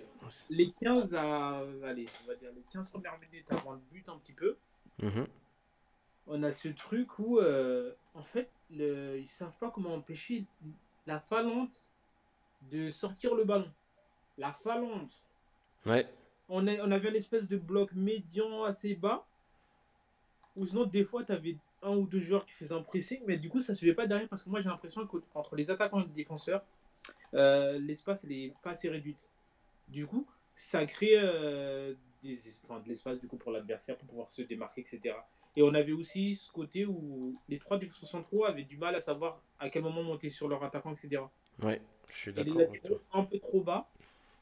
Les 0.50 0.70
15 0.72 1.14
à. 1.14 1.58
Allez, 1.84 2.06
on 2.24 2.28
va 2.28 2.34
dire 2.36 2.50
les 2.54 2.62
15 2.72 2.88
premières 2.88 3.18
minutes 3.18 3.46
avant 3.50 3.72
le 3.72 3.80
but, 3.90 4.08
un 4.08 4.18
petit 4.18 4.32
peu. 4.32 4.56
Mhm. 5.02 5.26
On 6.28 6.42
a 6.42 6.52
ce 6.52 6.68
truc 6.68 7.18
où, 7.18 7.38
euh, 7.38 7.92
en 8.14 8.22
fait, 8.22 8.48
le, 8.70 9.18
ils 9.18 9.28
savent 9.28 9.56
pas 9.60 9.70
comment 9.70 9.94
empêcher 9.94 10.44
la 11.06 11.20
Finlande 11.20 11.68
de 12.70 12.90
sortir 12.90 13.34
le 13.34 13.44
ballon. 13.44 13.70
La 14.38 14.52
Finlande. 14.52 15.08
Ouais, 15.84 16.06
on, 16.48 16.66
est- 16.66 16.80
on 16.80 16.90
avait 16.90 17.10
une 17.10 17.16
espèce 17.16 17.46
de 17.46 17.56
bloc 17.56 17.92
médian 17.92 18.64
assez 18.64 18.94
bas. 18.94 19.24
Ou 20.56 20.66
sinon, 20.66 20.84
des 20.86 21.04
fois, 21.04 21.22
tu 21.24 21.32
avais 21.32 21.56
un 21.82 21.94
ou 21.96 22.06
deux 22.06 22.20
joueurs 22.20 22.44
qui 22.46 22.52
faisaient 22.52 22.74
un 22.74 22.82
pressing, 22.82 23.20
mais 23.26 23.36
du 23.36 23.48
coup, 23.48 23.60
ça 23.60 23.72
ne 23.72 23.76
suivait 23.76 23.94
pas 23.94 24.06
derrière 24.06 24.28
parce 24.28 24.42
que 24.42 24.48
moi, 24.50 24.60
j'ai 24.60 24.68
l'impression 24.68 25.06
qu'entre 25.06 25.54
les 25.54 25.70
attaquants 25.70 26.00
et 26.00 26.04
les 26.06 26.12
défenseurs, 26.12 26.62
euh, 27.34 27.78
l'espace 27.78 28.24
n'est 28.24 28.52
pas 28.62 28.70
assez 28.70 28.88
réduit. 28.88 29.16
Du 29.88 30.06
coup, 30.06 30.26
ça 30.54 30.84
crée 30.86 31.14
euh, 31.14 31.94
des, 32.22 32.38
enfin, 32.64 32.80
de 32.80 32.88
l'espace 32.88 33.20
du 33.20 33.28
coup, 33.28 33.36
pour 33.36 33.52
l'adversaire 33.52 33.96
pour 33.96 34.08
pouvoir 34.08 34.30
se 34.32 34.42
démarquer, 34.42 34.86
etc. 34.90 35.14
Et 35.56 35.62
on 35.62 35.74
avait 35.74 35.92
aussi 35.92 36.36
ce 36.36 36.50
côté 36.52 36.84
où 36.84 37.32
les 37.48 37.58
trois 37.58 37.78
défenseurs 37.78 38.08
centraux 38.08 38.44
avaient 38.44 38.64
du 38.64 38.76
mal 38.76 38.94
à 38.94 39.00
savoir 39.00 39.40
à 39.58 39.70
quel 39.70 39.82
moment 39.82 40.02
monter 40.02 40.28
sur 40.28 40.48
leur 40.48 40.62
attaquant, 40.62 40.92
etc. 40.92 41.22
Ouais, 41.62 41.80
je 42.08 42.14
suis 42.14 42.32
d'accord 42.32 42.60
avec 42.60 42.82
toi. 42.82 43.00
Un 43.12 43.24
peu 43.24 43.38
trop 43.38 43.62
bas. 43.62 43.88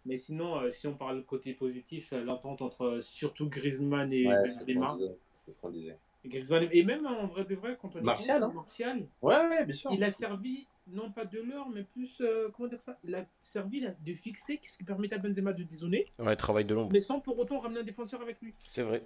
Mais 0.07 0.19
sinon, 0.19 0.61
euh, 0.61 0.71
si 0.71 0.87
on 0.87 0.95
parle 0.95 1.25
côté 1.25 1.55
positif, 1.55 2.13
l'entente 2.13 2.63
entre 2.63 2.99
surtout 3.01 3.49
Griezmann 3.49 4.13
et 4.13 4.25
Benzema. 4.25 4.99
C'est 5.45 5.53
ce 5.53 5.59
qu'on 5.61 5.71
disait. 5.71 5.97
Et 6.33 6.85
même 6.85 7.07
en 7.07 7.27
vrai 7.27 7.45
de 7.45 7.55
vrai, 7.55 7.77
quand 7.81 7.95
on 7.97 8.03
Martial, 8.03 8.43
hein. 8.43 8.53
Martial 8.55 9.07
ouais, 9.23 9.35
ouais, 9.35 9.65
bien 9.65 9.75
sûr. 9.75 9.93
il 9.93 10.03
a 10.03 10.11
servi 10.11 10.67
non 10.87 11.11
pas 11.11 11.25
de 11.25 11.41
l'heure, 11.41 11.69
mais 11.69 11.83
plus, 11.83 12.21
euh, 12.21 12.51
comment 12.55 12.69
dire 12.69 12.81
ça? 12.81 12.99
Il 13.05 13.15
a 13.15 13.25
servi 13.43 13.87
de 14.05 14.15
fixer 14.15 14.61
ce 14.63 14.77
qui 14.77 14.85
permettait 14.85 15.15
à 15.15 15.19
Benzema 15.19 15.53
de 15.53 15.63
dézoner. 15.63 16.07
Ouais, 16.19 16.37
travail 16.37 16.65
de 16.65 16.75
l'ombre. 16.75 16.93
Mais 16.93 17.01
sans 17.01 17.21
pour 17.21 17.39
autant 17.39 17.59
ramener 17.61 17.81
un 17.81 17.85
défenseur 17.85 18.21
avec 18.21 18.41
lui. 18.43 18.55
C'est 18.67 18.83
vrai. 18.83 19.03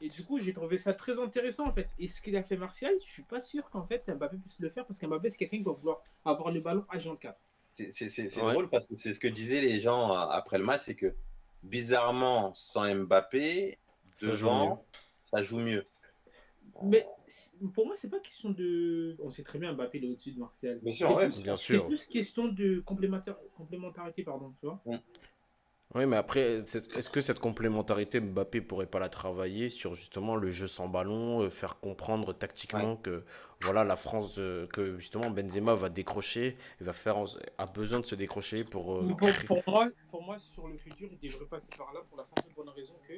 Et 0.00 0.08
du 0.08 0.24
coup, 0.24 0.38
j'ai 0.38 0.52
trouvé 0.52 0.78
ça 0.78 0.94
très 0.94 1.18
intéressant 1.18 1.66
en 1.66 1.72
fait. 1.72 1.88
Et 1.98 2.06
ce 2.06 2.20
qu'il 2.20 2.36
a 2.36 2.42
fait 2.42 2.56
Martial, 2.56 2.92
je 3.04 3.10
suis 3.10 3.22
pas 3.22 3.40
sûr 3.40 3.68
qu'en 3.70 3.84
fait 3.84 4.04
Mbappé 4.08 4.36
puisse 4.38 4.60
le 4.60 4.70
faire 4.70 4.86
parce 4.86 4.98
qu'Mbappé, 5.00 5.28
c'est 5.30 5.38
quelqu'un 5.38 5.58
qui 5.58 5.64
va 5.64 5.72
vouloir 5.72 6.02
avoir 6.24 6.52
le 6.52 6.60
ballon 6.60 6.84
à 6.88 6.98
4 6.98 7.36
C'est 7.72 8.36
drôle 8.36 8.68
parce 8.68 8.86
que 8.86 8.96
c'est 8.96 9.12
ce 9.12 9.18
que 9.18 9.28
disaient 9.28 9.60
les 9.60 9.80
gens 9.80 10.12
euh, 10.12 10.26
après 10.30 10.58
le 10.58 10.64
match, 10.64 10.82
c'est 10.84 10.94
que 10.94 11.14
bizarrement, 11.64 12.54
sans 12.54 12.94
Mbappé, 12.94 13.78
devant, 14.22 14.84
ça 15.30 15.42
joue 15.42 15.58
mieux. 15.58 15.84
Mais 16.82 17.04
pour 17.74 17.86
moi, 17.86 17.96
c'est 17.96 18.10
pas 18.10 18.20
question 18.20 18.50
de. 18.50 19.16
On 19.20 19.30
sait 19.30 19.42
très 19.42 19.58
bien 19.58 19.72
Mbappé 19.72 19.98
est 19.98 20.08
au-dessus 20.08 20.32
de 20.32 20.38
Martial. 20.38 20.78
Bien 20.80 20.92
sûr, 20.92 21.14
ouais, 21.16 21.28
bien 21.28 21.56
sûr. 21.56 21.82
C'est 21.82 21.96
plus 21.96 22.06
question 22.06 22.48
de 22.48 22.80
complémentarité, 22.80 24.22
pardon, 24.22 24.54
tu 24.60 24.66
vois. 24.66 24.80
Oui, 25.94 26.04
mais 26.04 26.16
après, 26.16 26.58
est-ce 26.58 27.08
que 27.08 27.22
cette 27.22 27.38
complémentarité, 27.38 28.20
Mbappé 28.20 28.60
pourrait 28.60 28.86
pas 28.86 28.98
la 28.98 29.08
travailler 29.08 29.70
sur 29.70 29.94
justement 29.94 30.36
le 30.36 30.50
jeu 30.50 30.66
sans 30.66 30.86
ballon, 30.86 31.40
euh, 31.40 31.48
faire 31.48 31.80
comprendre 31.80 32.34
tactiquement 32.34 32.96
que 32.96 33.24
voilà 33.62 33.84
la 33.84 33.96
France, 33.96 34.36
euh, 34.38 34.66
que 34.66 34.98
justement 34.98 35.30
Benzema 35.30 35.74
va 35.74 35.88
décrocher, 35.88 36.58
il 36.80 36.86
va 36.86 36.92
faire, 36.92 37.16
a 37.56 37.66
besoin 37.66 38.00
de 38.00 38.06
se 38.06 38.14
décrocher 38.14 38.64
pour. 38.70 38.98
Euh, 38.98 39.16
pour, 39.46 39.62
moi, 39.66 39.88
pour 40.10 40.22
moi, 40.22 40.38
sur 40.38 40.68
le 40.68 40.76
futur, 40.76 41.08
il 41.10 41.30
devrait 41.30 41.46
passer 41.46 41.70
par 41.76 41.90
là 41.94 42.00
pour 42.06 42.18
la 42.18 42.24
simple 42.24 42.52
bonne 42.54 42.68
raison 42.68 42.94
que 43.08 43.14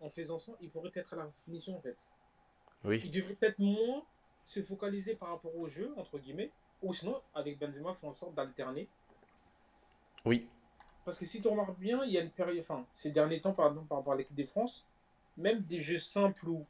en 0.00 0.10
faisant 0.10 0.38
ça, 0.38 0.52
il 0.60 0.70
pourrait 0.70 0.92
être 0.94 1.12
à 1.14 1.16
la 1.16 1.30
finition 1.44 1.76
en 1.76 1.80
fait. 1.80 1.96
Oui. 2.84 3.00
Il 3.04 3.10
devrait 3.10 3.34
peut-être 3.34 3.58
moins 3.58 4.02
se 4.46 4.62
focaliser 4.62 5.12
par 5.12 5.30
rapport 5.30 5.54
au 5.56 5.68
jeu, 5.68 5.92
entre 5.96 6.18
guillemets, 6.18 6.50
ou 6.82 6.94
sinon, 6.94 7.20
avec 7.34 7.58
Benzema, 7.58 7.94
faire 7.94 8.10
en 8.10 8.14
sorte 8.14 8.34
d'alterner. 8.34 8.88
Oui. 10.24 10.48
Parce 11.04 11.18
que 11.18 11.26
si 11.26 11.40
tu 11.40 11.48
remarques 11.48 11.78
bien, 11.78 12.04
il 12.04 12.12
y 12.12 12.18
a 12.18 12.22
une 12.22 12.30
période, 12.30 12.58
enfin, 12.60 12.84
ces 12.92 13.10
derniers 13.10 13.40
temps, 13.40 13.52
pardon, 13.52 13.84
par 13.84 13.98
rapport 13.98 14.14
à 14.14 14.16
l'équipe 14.16 14.34
de 14.34 14.44
France, 14.44 14.84
même 15.36 15.60
des 15.62 15.80
jeux 15.80 15.98
simples 15.98 16.48
où, 16.48 16.66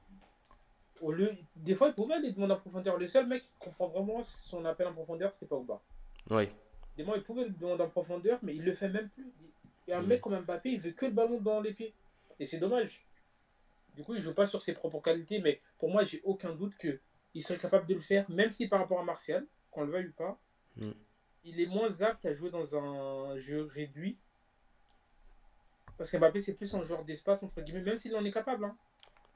au 1.00 1.12
lieu, 1.12 1.34
des 1.56 1.74
fois, 1.74 1.88
il 1.88 1.94
pouvait 1.94 2.14
aller 2.14 2.32
demander 2.32 2.54
en 2.54 2.58
profondeur. 2.58 2.96
Le 2.98 3.06
seul 3.06 3.26
mec 3.26 3.42
qui 3.42 3.58
comprend 3.58 3.88
vraiment 3.88 4.22
son 4.22 4.64
appel 4.64 4.86
en 4.86 4.92
profondeur, 4.92 5.32
c'est 5.32 5.46
Pogba. 5.46 5.80
Oui. 6.30 6.48
Des 6.96 7.04
fois, 7.04 7.16
il 7.16 7.22
pouvait 7.22 7.44
le 7.44 7.50
demander 7.50 7.82
en 7.82 7.88
profondeur, 7.88 8.38
mais 8.42 8.54
il 8.54 8.62
le 8.62 8.72
fait 8.72 8.88
même 8.88 9.08
plus. 9.08 9.32
Et 9.88 9.92
un 9.92 10.02
mm. 10.02 10.06
mec 10.06 10.20
comme 10.20 10.38
Mbappé, 10.38 10.70
il 10.70 10.80
veut 10.80 10.92
que 10.92 11.06
le 11.06 11.12
ballon 11.12 11.40
dans 11.40 11.60
les 11.60 11.72
pieds. 11.72 11.94
Et 12.38 12.46
c'est 12.46 12.58
dommage. 12.58 13.04
Du 13.94 14.04
coup, 14.04 14.14
il 14.14 14.20
joue 14.20 14.34
pas 14.34 14.46
sur 14.46 14.62
ses 14.62 14.72
propres 14.72 15.00
qualités, 15.00 15.40
mais 15.40 15.60
pour 15.78 15.90
moi, 15.90 16.04
j'ai 16.04 16.20
aucun 16.24 16.54
doute 16.54 16.74
qu'il 16.76 17.42
serait 17.42 17.58
capable 17.58 17.86
de 17.86 17.94
le 17.94 18.00
faire, 18.00 18.30
même 18.30 18.50
si 18.50 18.68
par 18.68 18.78
rapport 18.78 19.00
à 19.00 19.04
Martial, 19.04 19.46
qu'on 19.70 19.84
le 19.84 19.92
veuille 19.92 20.08
ou 20.08 20.12
pas, 20.12 20.40
mm. 20.76 20.90
il 21.44 21.60
est 21.60 21.66
moins 21.66 22.00
apte 22.02 22.24
à 22.26 22.34
jouer 22.34 22.50
dans 22.50 22.76
un 22.76 23.38
jeu 23.38 23.68
réduit. 23.72 24.18
Parce 25.98 26.10
qu'Mbappé, 26.10 26.40
c'est 26.40 26.54
plus 26.54 26.74
un 26.74 26.82
joueur 26.82 27.04
d'espace, 27.04 27.42
entre 27.42 27.60
guillemets, 27.60 27.82
même 27.82 27.98
s'il 27.98 28.16
en 28.16 28.24
est 28.24 28.32
capable. 28.32 28.64
Hein. 28.64 28.76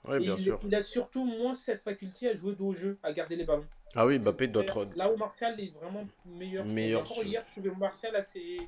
Oui, 0.06 0.18
bien 0.20 0.34
il, 0.37 0.42
sûr. 0.42 0.61
Il 0.64 0.75
a 0.75 0.82
surtout 0.82 1.25
moins 1.25 1.54
cette 1.54 1.82
faculté 1.82 2.28
à 2.28 2.34
jouer 2.34 2.54
de 2.54 2.62
haut 2.62 2.75
jeu, 2.75 2.99
à 3.02 3.12
garder 3.12 3.37
les 3.37 3.44
ballons. 3.44 3.66
Ah 3.94 4.06
oui, 4.06 4.18
Mbappé 4.18 4.49
d'autres. 4.49 4.88
Là 4.96 5.12
où 5.12 5.16
Martial 5.16 5.58
est 5.61 5.73
vraiment 5.75 6.06
meilleur. 6.25 6.64
Meilleur. 6.64 7.06
Sur... 7.06 7.25
Hier, 7.25 7.44
je 7.54 7.68
Martial 7.70 8.16
assez. 8.16 8.61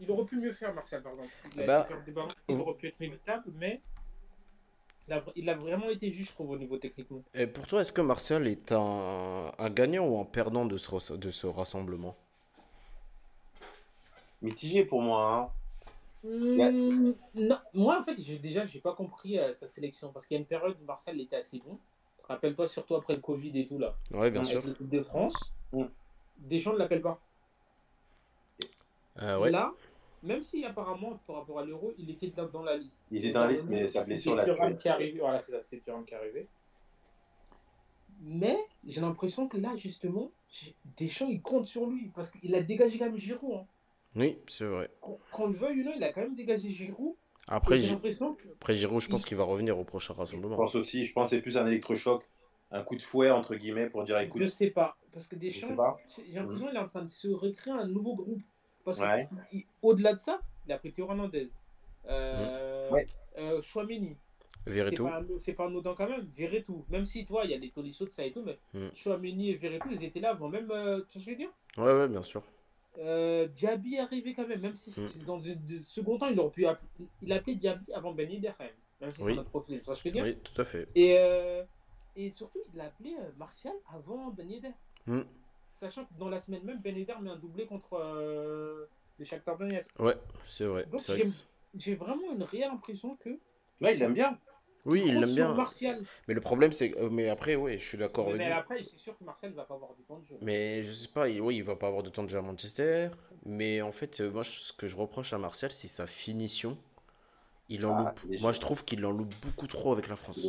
Il 0.00 0.10
aurait 0.10 0.26
pu 0.26 0.36
mieux 0.36 0.52
faire, 0.52 0.74
Martial, 0.74 1.02
par 1.02 1.12
exemple. 1.12 1.30
Il, 1.56 1.66
bah... 1.66 1.88
il 2.48 2.56
aurait 2.56 2.74
pu 2.74 2.88
être 2.88 3.00
inévitable, 3.00 3.44
mais 3.54 3.80
il 5.36 5.50
a, 5.50 5.54
vraiment 5.54 5.90
été 5.90 6.12
juste, 6.12 6.30
je 6.30 6.34
trouve, 6.34 6.50
au 6.50 6.58
niveau 6.58 6.78
techniquement. 6.78 7.22
Et 7.34 7.46
pour 7.46 7.66
toi, 7.66 7.80
est-ce 7.80 7.92
que 7.92 8.00
Martial 8.00 8.46
est 8.46 8.72
un, 8.72 9.52
gagnant 9.70 10.06
ou 10.06 10.20
un 10.20 10.24
perdant 10.24 10.64
de 10.64 10.76
ce, 10.76 11.12
de 11.14 11.30
ce 11.30 11.46
rassemblement? 11.46 12.16
Mitigé 14.42 14.84
pour 14.84 15.02
moi. 15.02 15.52
Hein. 16.24 16.28
Hmm, 16.28 17.12
non, 17.34 17.58
moi, 17.74 18.00
en 18.00 18.04
fait, 18.04 18.20
j'ai, 18.22 18.38
déjà, 18.38 18.64
j'ai 18.64 18.80
pas 18.80 18.94
compris 18.94 19.38
euh, 19.38 19.52
sa 19.52 19.68
sélection. 19.68 20.10
Parce 20.10 20.26
qu'il 20.26 20.36
y 20.36 20.38
a 20.38 20.40
une 20.40 20.46
période 20.46 20.76
où 20.82 20.84
Martial 20.86 21.20
était 21.20 21.36
assez 21.36 21.58
bon. 21.58 21.78
Rappelle-toi, 22.28 22.66
surtout 22.68 22.94
après 22.94 23.14
le 23.14 23.20
Covid 23.20 23.58
et 23.58 23.66
tout, 23.66 23.78
là. 23.78 23.94
Ouais, 24.10 24.30
bien 24.30 24.44
sûr. 24.44 24.62
de 24.80 25.02
France. 25.02 25.52
Des 26.38 26.58
gens 26.58 26.72
ne 26.72 26.78
l'appellent 26.78 27.02
pas. 27.02 27.20
Euh, 29.22 29.38
ouais. 29.38 29.50
Là, 29.50 29.72
même 30.24 30.42
si 30.42 30.64
apparemment, 30.64 31.20
par 31.26 31.36
rapport 31.36 31.60
à 31.60 31.64
l'euro, 31.64 31.92
il 31.98 32.10
était 32.10 32.28
dans, 32.28 32.62
la 32.62 32.76
liste. 32.76 33.06
Il 33.10 33.24
est 33.26 33.32
dans 33.32 33.44
la 33.44 33.52
liste, 33.52 33.66
mais 33.68 33.86
sa 33.88 34.04
blessure 34.04 34.34
l'a 34.34 34.72
qui 34.72 34.88
est 34.88 34.90
arrivé. 34.90 35.18
Voilà, 35.20 35.40
c'est 35.40 35.52
ça, 35.52 35.62
c'est 35.62 35.80
qui 35.80 35.90
est 35.90 36.16
arrivé. 36.16 36.48
Mais 38.22 38.58
j'ai 38.86 39.02
l'impression 39.02 39.48
que 39.48 39.58
là, 39.58 39.76
justement, 39.76 40.32
Deschamps, 40.96 41.28
il 41.28 41.42
compte 41.42 41.66
sur 41.66 41.86
lui. 41.86 42.10
Parce 42.14 42.30
qu'il 42.30 42.54
a 42.54 42.62
dégagé 42.62 42.98
quand 42.98 43.06
même 43.06 43.18
Giroud. 43.18 43.58
Hein. 43.58 43.66
Oui, 44.16 44.38
c'est 44.46 44.64
vrai. 44.64 44.90
Qu'on 45.00 45.46
le 45.48 45.54
veuille 45.54 45.82
ou 45.82 45.84
non, 45.84 45.92
il 45.94 46.02
a 46.02 46.12
quand 46.12 46.22
même 46.22 46.34
dégagé 46.34 46.70
Giroud. 46.70 47.14
Après, 47.46 47.78
j'ai 47.78 47.90
l'impression 47.90 48.34
que... 48.34 48.48
Après 48.48 48.74
Giroud, 48.74 49.02
je 49.02 49.08
pense 49.10 49.26
qu'il 49.26 49.36
va 49.36 49.44
revenir 49.44 49.78
au 49.78 49.84
prochain 49.84 50.14
rassemblement. 50.14 50.54
Je 50.54 50.62
pense 50.62 50.74
aussi, 50.74 51.04
je 51.04 51.12
pense 51.12 51.28
que 51.28 51.36
c'est 51.36 51.42
plus 51.42 51.58
un 51.58 51.66
électrochoc, 51.66 52.24
un 52.70 52.82
coup 52.82 52.96
de 52.96 53.02
fouet, 53.02 53.30
entre 53.30 53.56
guillemets, 53.56 53.90
pour 53.90 54.04
dire 54.04 54.18
écoute. 54.18 54.40
Je 54.40 54.46
sais 54.46 54.70
pas. 54.70 54.96
Parce 55.12 55.28
que 55.28 55.36
Deschamps, 55.36 55.76
j'ai 56.08 56.32
l'impression 56.32 56.66
qu'il 56.68 56.76
est 56.76 56.80
en 56.80 56.88
train 56.88 57.02
de 57.02 57.10
se 57.10 57.28
recréer 57.28 57.74
un 57.74 57.86
nouveau 57.86 58.14
groupe. 58.14 58.42
Parce 58.84 59.00
qu'au-delà 59.00 60.14
de 60.14 60.18
ça, 60.18 60.40
il 60.66 60.72
a 60.72 60.78
pris 60.78 60.92
Théo 60.92 61.06
Hernandez. 61.08 61.50
Euh, 62.08 62.90
ouais. 62.90 63.06
euh, 63.38 63.62
Chouameni. 63.62 64.16
C'est 65.38 65.52
pas, 65.52 65.66
anodin 65.66 65.94
quand 65.94 66.08
même. 66.08 66.26
Veretout. 66.36 66.84
Même 66.88 67.04
si, 67.04 67.24
tu 67.24 67.32
vois, 67.32 67.44
il 67.44 67.50
y 67.50 67.54
a 67.54 67.58
des 67.58 67.70
Tolisso 67.70 68.04
de 68.04 68.10
ça 68.10 68.24
et 68.24 68.32
tout, 68.32 68.42
mais 68.42 68.58
mm. 68.72 68.94
Chouameni 68.94 69.50
et 69.50 69.56
Veretout, 69.56 69.90
ils 69.90 70.04
étaient 70.04 70.20
là 70.20 70.30
avant 70.30 70.48
même. 70.48 70.70
Euh, 70.70 71.02
tu 71.08 71.14
sais 71.14 71.18
ce 71.18 71.24
que 71.24 71.24
je 71.24 71.30
veux 71.30 71.36
dire? 71.36 71.50
Ouais, 71.76 71.92
ouais, 71.92 72.08
bien 72.08 72.22
sûr. 72.22 72.42
Euh, 72.98 73.48
Diaby 73.48 73.96
est 73.96 74.00
arrivé 74.00 74.34
quand 74.34 74.46
même, 74.46 74.60
même 74.60 74.74
si 74.74 74.98
mm. 74.98 75.24
dans 75.24 75.36
le 75.36 75.78
second 75.80 76.16
temps, 76.16 76.28
il 76.28 76.38
aurait 76.38 76.50
pu 76.50 76.66
appeler, 76.66 77.06
il 77.22 77.32
a 77.32 77.36
appelé 77.36 77.56
Diaby 77.56 77.92
avant 77.92 78.12
Ben 78.12 78.30
Yedder 78.30 78.52
quand 78.56 78.64
même. 78.64 78.72
Même 79.00 79.10
si 79.10 79.22
oui. 79.22 79.32
c'est 79.32 79.36
notre 79.36 79.50
profil, 79.50 79.80
tu 79.80 79.86
vois 79.86 79.96
ce 79.96 80.02
que 80.02 80.10
je 80.10 80.14
veux 80.14 80.22
dire? 80.22 80.34
Oui, 80.34 80.40
tout 80.42 80.60
à 80.60 80.64
fait. 80.64 80.88
Et, 80.94 81.18
euh, 81.18 81.64
et 82.14 82.30
surtout, 82.30 82.60
il 82.72 82.80
a 82.80 82.84
appelé 82.84 83.16
Martial 83.36 83.74
avant 83.92 84.30
Ben 84.30 84.48
Yedder. 84.48 84.70
Mm. 85.06 85.22
Sachant 85.74 86.04
que 86.04 86.14
dans 86.18 86.28
la 86.28 86.40
semaine 86.40 86.62
même, 86.62 86.80
Ben 86.80 86.96
Yedder 86.96 87.14
met 87.20 87.30
un 87.30 87.36
doublé 87.36 87.66
contre 87.66 87.94
euh, 87.94 88.86
le 89.18 89.24
Shakhtar 89.24 89.58
Donetsk. 89.58 89.90
Ouais, 89.98 90.16
c'est 90.44 90.64
vrai. 90.64 90.86
Donc 90.86 91.00
j'ai 91.76 91.96
vraiment 91.96 92.32
une 92.32 92.44
réelle 92.44 92.70
impression 92.70 93.16
que. 93.16 93.40
Là, 93.80 93.90
il 93.90 94.00
aime 94.00 94.14
bien. 94.14 94.38
Oui, 94.86 95.02
il 95.06 95.18
l'aime 95.18 95.34
bien. 95.34 95.52
Martial. 95.54 96.04
Mais 96.28 96.34
le 96.34 96.40
problème, 96.40 96.70
c'est. 96.70 96.96
Euh, 96.98 97.08
mais 97.10 97.28
après, 97.28 97.56
oui, 97.56 97.78
je 97.78 97.84
suis 97.84 97.98
d'accord 97.98 98.28
avec 98.28 98.38
Mais 98.38 98.52
après, 98.52 98.84
c'est 98.84 98.98
sûr 98.98 99.18
que 99.18 99.24
Martial 99.24 99.52
va 99.52 99.64
pas 99.64 99.74
avoir 99.74 99.94
du 99.94 100.02
temps 100.04 100.18
de 100.18 100.26
jeu. 100.26 100.36
Mais 100.42 100.84
je 100.84 100.92
sais 100.92 101.08
pas, 101.08 101.26
oui, 101.26 101.56
il 101.56 101.64
va 101.64 101.74
pas 101.74 101.88
avoir 101.88 102.02
de 102.02 102.10
temps 102.10 102.22
de 102.22 102.28
jeu 102.28 102.38
à 102.38 102.42
Manchester. 102.42 103.08
Mais 103.44 103.82
en 103.82 103.92
fait, 103.92 104.20
euh, 104.20 104.30
moi, 104.30 104.44
ce 104.44 104.72
que 104.72 104.86
je 104.86 104.96
reproche 104.96 105.32
à 105.32 105.38
Martial, 105.38 105.72
c'est 105.72 105.88
sa 105.88 106.06
finition. 106.06 106.78
Il 107.68 107.84
en 107.86 107.96
ah, 107.96 108.14
loupe. 108.22 108.40
Moi, 108.40 108.52
je 108.52 108.60
trouve 108.60 108.84
qu'il 108.84 109.04
en 109.04 109.10
loupe 109.10 109.34
beaucoup 109.42 109.66
trop 109.66 109.92
avec 109.92 110.08
la 110.08 110.16
France. 110.16 110.46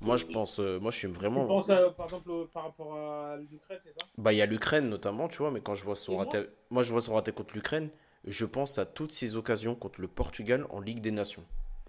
Moi, 0.00 0.16
je 0.16 0.26
pense, 0.26 0.60
euh, 0.60 0.78
moi, 0.78 0.90
je 0.90 0.98
suis 0.98 1.08
vraiment. 1.08 1.42
Tu 1.42 1.48
penses, 1.48 1.70
à, 1.70 1.90
par 1.90 2.06
exemple, 2.06 2.30
par 2.52 2.64
rapport 2.64 2.96
à 2.96 3.36
l'Ukraine, 3.36 3.78
c'est 3.82 3.92
ça? 3.92 4.06
Bah, 4.16 4.32
il 4.32 4.36
y 4.36 4.42
a 4.42 4.46
l'Ukraine 4.46 4.88
notamment, 4.88 5.28
tu 5.28 5.38
vois, 5.38 5.50
mais 5.50 5.60
quand 5.60 5.74
je 5.74 5.84
vois 5.84 5.96
son 5.96 6.16
raté, 6.16 6.46
moi, 6.70 6.82
je 6.82 6.92
vois 6.92 7.00
son 7.00 7.14
raté 7.14 7.32
contre 7.32 7.54
l'Ukraine, 7.54 7.90
je 8.24 8.46
pense 8.46 8.78
à 8.78 8.86
toutes 8.86 9.12
ces 9.12 9.36
occasions 9.36 9.74
contre 9.74 10.00
le 10.00 10.08
Portugal 10.08 10.66
en 10.70 10.80
Ligue 10.80 11.00
des 11.00 11.10
Nations. 11.10 11.44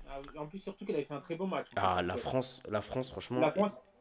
Ah, 0.08 0.20
en 0.38 0.48
plus, 0.48 0.60
surtout 0.60 0.86
qu'elle 0.86 0.96
avait 0.96 1.06
fait 1.06 1.14
un 1.14 1.22
très 1.22 1.36
beau 1.36 1.46
match. 1.46 1.68
Ah, 1.76 2.02
la 2.02 2.18
France, 2.18 2.64
la 2.68 2.82
France, 2.82 3.12
franchement, 3.12 3.52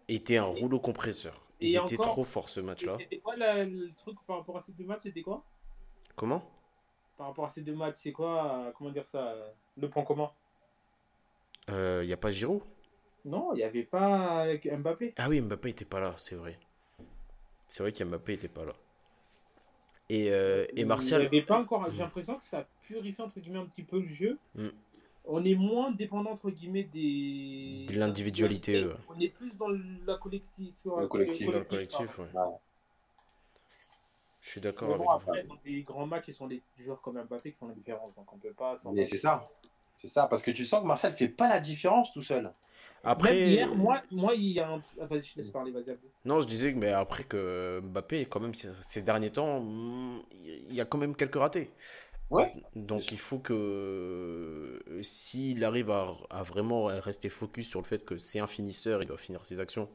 était 0.09 0.38
un 0.38 0.45
rouleau 0.45 0.81
compresseur. 0.81 1.43
Ils 1.61 1.77
étaient 1.77 1.97
trop 1.97 2.25
forts 2.25 2.49
ce 2.49 2.61
match-là. 2.61 2.97
C'était 2.99 3.19
quoi 3.19 3.35
le 3.37 3.93
truc 3.95 4.17
par 4.27 4.38
rapport 4.38 4.57
à 4.57 4.61
ces 4.61 4.73
deux 4.73 4.85
matchs 4.85 5.03
C'était 5.03 5.23
quoi? 5.23 5.45
Comment? 6.17 6.50
Par 7.19 7.27
rapport 7.27 7.45
à 7.47 7.50
ces 7.50 7.62
deux 7.62 7.75
matchs, 7.75 7.97
c'est 7.99 8.12
quoi 8.12 8.73
Comment 8.77 8.91
dire 8.91 9.07
ça 9.07 9.35
Le 9.77 9.91
point 9.91 10.05
commun? 10.05 10.31
Il 11.69 11.75
euh, 11.75 12.05
n'y 12.07 12.12
a 12.12 12.17
pas 12.17 12.31
Giroud? 12.31 12.62
Non, 13.25 13.53
il 13.55 13.57
n'y 13.57 13.63
avait 13.63 13.83
pas 13.83 14.47
Mbappé. 14.65 15.15
Ah 15.17 15.29
oui, 15.29 15.41
Mbappé 15.41 15.69
n'était 15.69 15.85
pas 15.85 16.01
là, 16.01 16.15
c'est 16.17 16.35
vrai. 16.35 16.59
C'est 17.67 17.83
vrai 17.83 17.93
qu'Mbappé 17.93 18.33
n'était 18.33 18.49
pas 18.49 18.65
là. 18.65 18.73
Et, 20.09 20.33
euh, 20.33 20.65
et 20.75 20.85
Martial. 20.85 21.23
Il 21.23 21.27
avait 21.27 21.43
pas 21.43 21.61
encore. 21.61 21.91
J'ai 21.91 21.99
l'impression 21.99 22.39
que 22.39 22.45
ça 22.45 22.67
purifie 22.83 23.21
entre 23.21 23.39
guillemets 23.41 23.59
un 23.59 23.67
petit 23.67 23.83
peu 23.83 24.01
le 24.01 24.09
jeu. 24.09 24.39
Mm. 24.55 24.69
on 25.27 25.45
est 25.45 25.55
moins 25.55 25.91
dépendant 25.91 26.31
entre 26.31 26.51
guillemets 26.51 26.85
des 26.85 27.85
De 27.89 27.99
l'individualité, 27.99 28.83
ouais. 28.85 28.95
On 29.11 29.21
est 29.21 29.29
plus 29.29 29.55
dans 29.57 29.69
la 29.69 30.17
collective, 30.17 30.73
Le 30.87 31.07
collectif, 31.07 31.47
Dans 31.47 31.59
le 31.59 31.65
collectif, 31.65 32.17
pardon. 32.17 32.33
ouais. 32.33 32.41
Ouais. 32.41 32.57
Je 34.41 34.49
suis 34.53 34.61
d'accord 34.63 34.95
avec 34.95 35.07
après, 35.11 35.43
dans 35.43 35.59
des 35.63 35.83
grands 35.83 36.07
matchs, 36.07 36.29
ils 36.29 36.35
sont 36.35 36.47
des 36.47 36.63
joueurs 36.79 37.03
comme 37.03 37.23
Mbappé 37.23 37.53
qui 37.53 37.59
font 37.59 37.69
la 37.69 37.75
différence, 37.75 38.15
donc 38.15 38.33
on 38.33 38.39
peut 38.39 38.53
pas 38.53 38.77
s'en 38.77 38.93
Mais 38.93 39.07
c'est 39.11 39.19
ça. 39.19 39.47
C'est 39.99 40.07
ça, 40.07 40.28
parce 40.28 40.43
que 40.43 40.52
tu 40.52 40.64
sens 40.64 40.81
que 40.81 40.87
Martial 40.87 41.12
fait 41.12 41.26
pas 41.26 41.49
la 41.49 41.59
différence 41.59 42.12
tout 42.12 42.23
seul. 42.23 42.52
Après, 43.02 43.35
Même 43.35 43.49
hier, 43.49 43.75
moi, 43.75 44.00
moi, 44.12 44.35
il 44.37 44.52
y 44.52 44.61
a 44.61 44.69
un. 44.69 44.81
Ah, 45.00 45.07
vas-y, 45.07 45.23
je 45.23 45.33
te 45.35 45.38
laisse 45.40 45.50
parler, 45.50 45.73
vas-y, 45.73 45.97
non, 46.25 46.38
je 46.38 46.47
disais 46.47 46.73
que 46.73 46.78
mais 46.78 46.93
après 46.93 47.25
que 47.25 47.81
Mbappé, 47.83 48.26
quand 48.26 48.38
même, 48.38 48.55
ces, 48.55 49.02
derniers 49.02 49.31
temps, 49.31 49.64
il 50.45 50.73
y 50.73 50.81
a 50.81 50.85
quand 50.85 50.99
même 50.99 51.17
quelques 51.17 51.35
ratés. 51.35 51.73
Ouais. 52.31 52.52
Donc 52.76 53.11
il 53.11 53.19
faut 53.19 53.38
que 53.40 54.81
s'il 55.02 55.64
arrive 55.64 55.90
à, 55.90 56.12
à 56.31 56.45
vraiment 56.45 56.85
rester 56.85 57.28
focus 57.28 57.69
sur 57.69 57.81
le 57.81 57.87
fait 57.87 58.05
que 58.05 58.19
c'est 58.19 58.38
un 58.38 58.47
finisseur, 58.47 59.02
il 59.02 59.07
doit 59.07 59.19
finir 59.19 59.45
ses 59.47 59.59
actions 59.59 59.88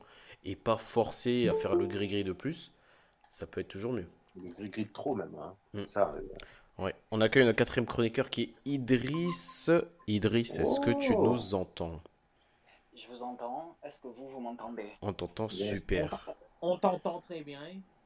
et 0.43 0.57
pas 0.57 0.77
forcer 0.77 1.48
à 1.48 1.53
faire 1.53 1.75
le 1.75 1.88
gris-gris 1.88 2.25
de 2.25 2.33
plus, 2.33 2.74
ça 3.29 3.48
peut 3.48 3.62
être 3.62 3.69
toujours 3.69 3.93
mieux. 3.93 4.07
Le 4.36 4.50
gris-gris 4.50 4.86
de 4.86 4.91
trop 4.91 5.15
même. 5.15 5.33
Hein. 5.39 5.55
Mm. 5.74 5.83
Ça, 5.86 6.13
euh, 6.17 6.22
Ouais. 6.77 6.96
On 7.12 7.22
accueille 7.22 7.46
notre 7.46 7.58
quatrième 7.58 7.86
chroniqueur 7.86 8.30
qui 8.30 8.42
est 8.44 8.53
Idriss. 8.65 9.70
Idriss, 10.08 10.60
est-ce 10.60 10.80
que 10.80 10.92
tu 10.92 11.13
Oh. 11.15 11.24
nous 11.24 11.53
entends? 11.53 12.01
Je 12.96 13.08
vous 13.08 13.24
entends. 13.24 13.75
Est-ce 13.84 14.01
que 14.01 14.08
vous, 14.08 14.27
vous 14.27 14.39
m'entendez? 14.39 14.88
On 15.01 15.13
t'entend 15.13 15.48
Yes. 15.50 15.70
super. 15.70 16.30
On 16.62 16.77
t'entend 16.77 17.22
très 17.22 17.42
bien. 17.42 17.62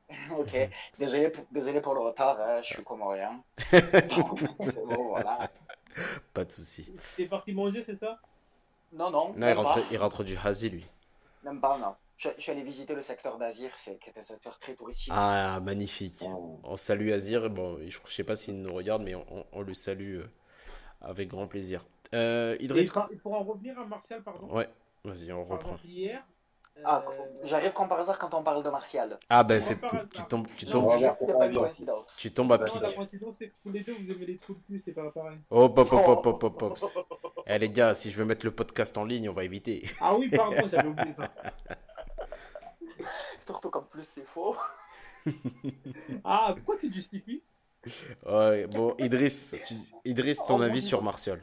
Ok. 0.38 0.70
Désolé 0.98 1.30
pour, 1.30 1.46
désolé 1.52 1.82
pour 1.82 1.94
le 1.94 2.00
retard, 2.00 2.40
hein, 2.40 2.62
je 2.64 2.74
suis 2.76 2.84
comorien. 2.84 3.44
C'est 3.58 4.86
bon, 4.86 5.10
voilà. 5.10 5.52
Pas 6.34 6.46
de 6.46 6.52
souci. 6.52 6.90
T'es 7.18 7.26
parti 7.26 7.52
manger, 7.52 7.84
c'est 7.86 8.00
ça? 8.00 8.18
Non, 8.94 9.10
non, 9.10 9.30
Non, 9.30 9.34
il 9.36 9.40
même, 9.40 9.58
rentre, 9.58 9.74
pas, 9.74 9.82
il 9.92 9.98
rentre 9.98 10.24
du 10.24 10.38
Hazi, 10.38 10.70
lui. 10.70 10.86
même 11.44 11.60
pas, 11.60 11.78
non. 11.78 11.94
Je, 12.18 12.30
je 12.36 12.42
suis 12.42 12.52
allé 12.52 12.64
visiter 12.64 12.96
le 12.96 13.02
secteur 13.02 13.38
d'Azir, 13.38 13.70
c'est 13.78 14.00
qui 14.00 14.10
est 14.10 14.18
un 14.18 14.22
secteur 14.22 14.58
très 14.60 14.74
touristique. 14.74 15.14
Ah, 15.16 15.60
magnifique. 15.64 16.20
on- 16.24 16.60
On 16.64 16.76
salue 16.76 17.12
Azir. 17.12 17.50
Bon, 17.50 17.78
je 17.88 17.98
je 18.06 18.14
sais 18.14 18.24
pas 18.24 18.36
s'il 18.36 18.60
nous 18.62 18.74
regarde, 18.74 19.04
mais 19.04 19.14
on, 19.16 19.46
on 19.52 19.62
le 19.62 19.74
salue 19.76 20.18
euh, 20.22 20.30
avec 21.02 21.30
grand 21.30 21.48
plaisir. 21.48 21.86
Euh, 22.14 22.58
Idriss. 22.60 22.90
par- 22.90 23.10
pour 23.22 23.34
en 23.34 23.44
revenir 23.44 23.78
à 23.80 23.86
Martial, 23.86 24.24
pardon. 24.24 24.48
Ouais, 24.54 24.68
vas-y, 25.04 25.32
on 25.32 25.44
Par 25.46 25.58
reprend. 25.58 25.70
exemple, 25.74 25.86
hier. 25.88 26.24
Ah, 26.86 27.04
euh, 27.08 27.12
j'arrive 27.44 27.74
comme 27.74 27.90
par 27.90 28.00
hasard 28.00 28.18
quand 28.20 28.34
on 28.36 28.44
parle 28.44 28.64
de 28.64 28.70
Martial. 28.70 29.18
Ah, 29.30 29.44
ben, 29.44 29.60
c'est. 29.62 29.76
Tu 30.14 30.24
tombes, 30.30 30.48
tu 30.58 30.66
Non, 30.68 30.72
tombes, 30.72 30.84
on 30.86 30.90
va 30.90 30.96
je- 30.98 31.02
voir 31.02 31.16
c'est 31.20 31.38
pas 31.38 31.46
une 31.48 31.56
coïncidence. 31.58 32.16
tu 32.20 32.32
tombes 32.32 32.52
à 32.54 32.58
Non, 32.58 32.64
la 32.66 32.72
pic. 32.72 32.96
coïncidence, 32.96 33.36
c'est 33.40 33.48
que 33.50 33.54
tous 33.64 33.72
les 33.72 33.80
deux, 33.82 33.94
vous 33.94 34.12
aimez 34.12 34.26
les 34.28 34.38
trucs 34.38 34.64
plus, 34.66 34.82
c'est 34.86 34.92
pas 34.92 35.10
pareil. 35.12 35.38
Hop, 35.52 35.78
hop, 35.78 35.92
hop, 35.92 36.08
hop, 36.08 36.26
hop, 36.26 36.44
hop, 36.44 36.62
hop. 36.64 36.80
Eh, 37.48 37.58
les 37.60 37.70
gars, 37.70 37.94
si 37.96 38.10
je 38.12 38.18
veux 38.18 38.26
mettre 38.26 38.46
le 38.46 38.52
podcast 38.52 38.96
en 38.98 39.06
ligne, 39.06 39.28
on 39.30 39.34
va 39.34 39.44
éviter. 39.44 39.88
Ah 40.02 40.16
oui, 40.16 40.30
pardon, 40.30 40.56
j'avais 40.72 40.88
oublié 40.88 41.14
ça. 41.14 41.32
Surtout 43.40 43.70
qu'en 43.70 43.84
plus 43.84 44.04
c'est 44.08 44.26
faux. 44.26 44.56
Ah, 46.24 46.54
pourquoi 46.56 46.78
tu 46.78 46.92
justifies? 46.92 47.42
Ouais, 48.26 48.66
bon, 48.68 48.96
Idriss, 48.98 49.56
tu- 49.68 49.76
Idriss, 50.06 50.44
ton 50.46 50.62
avis 50.62 50.82
sur 50.82 51.04
Martial? 51.04 51.42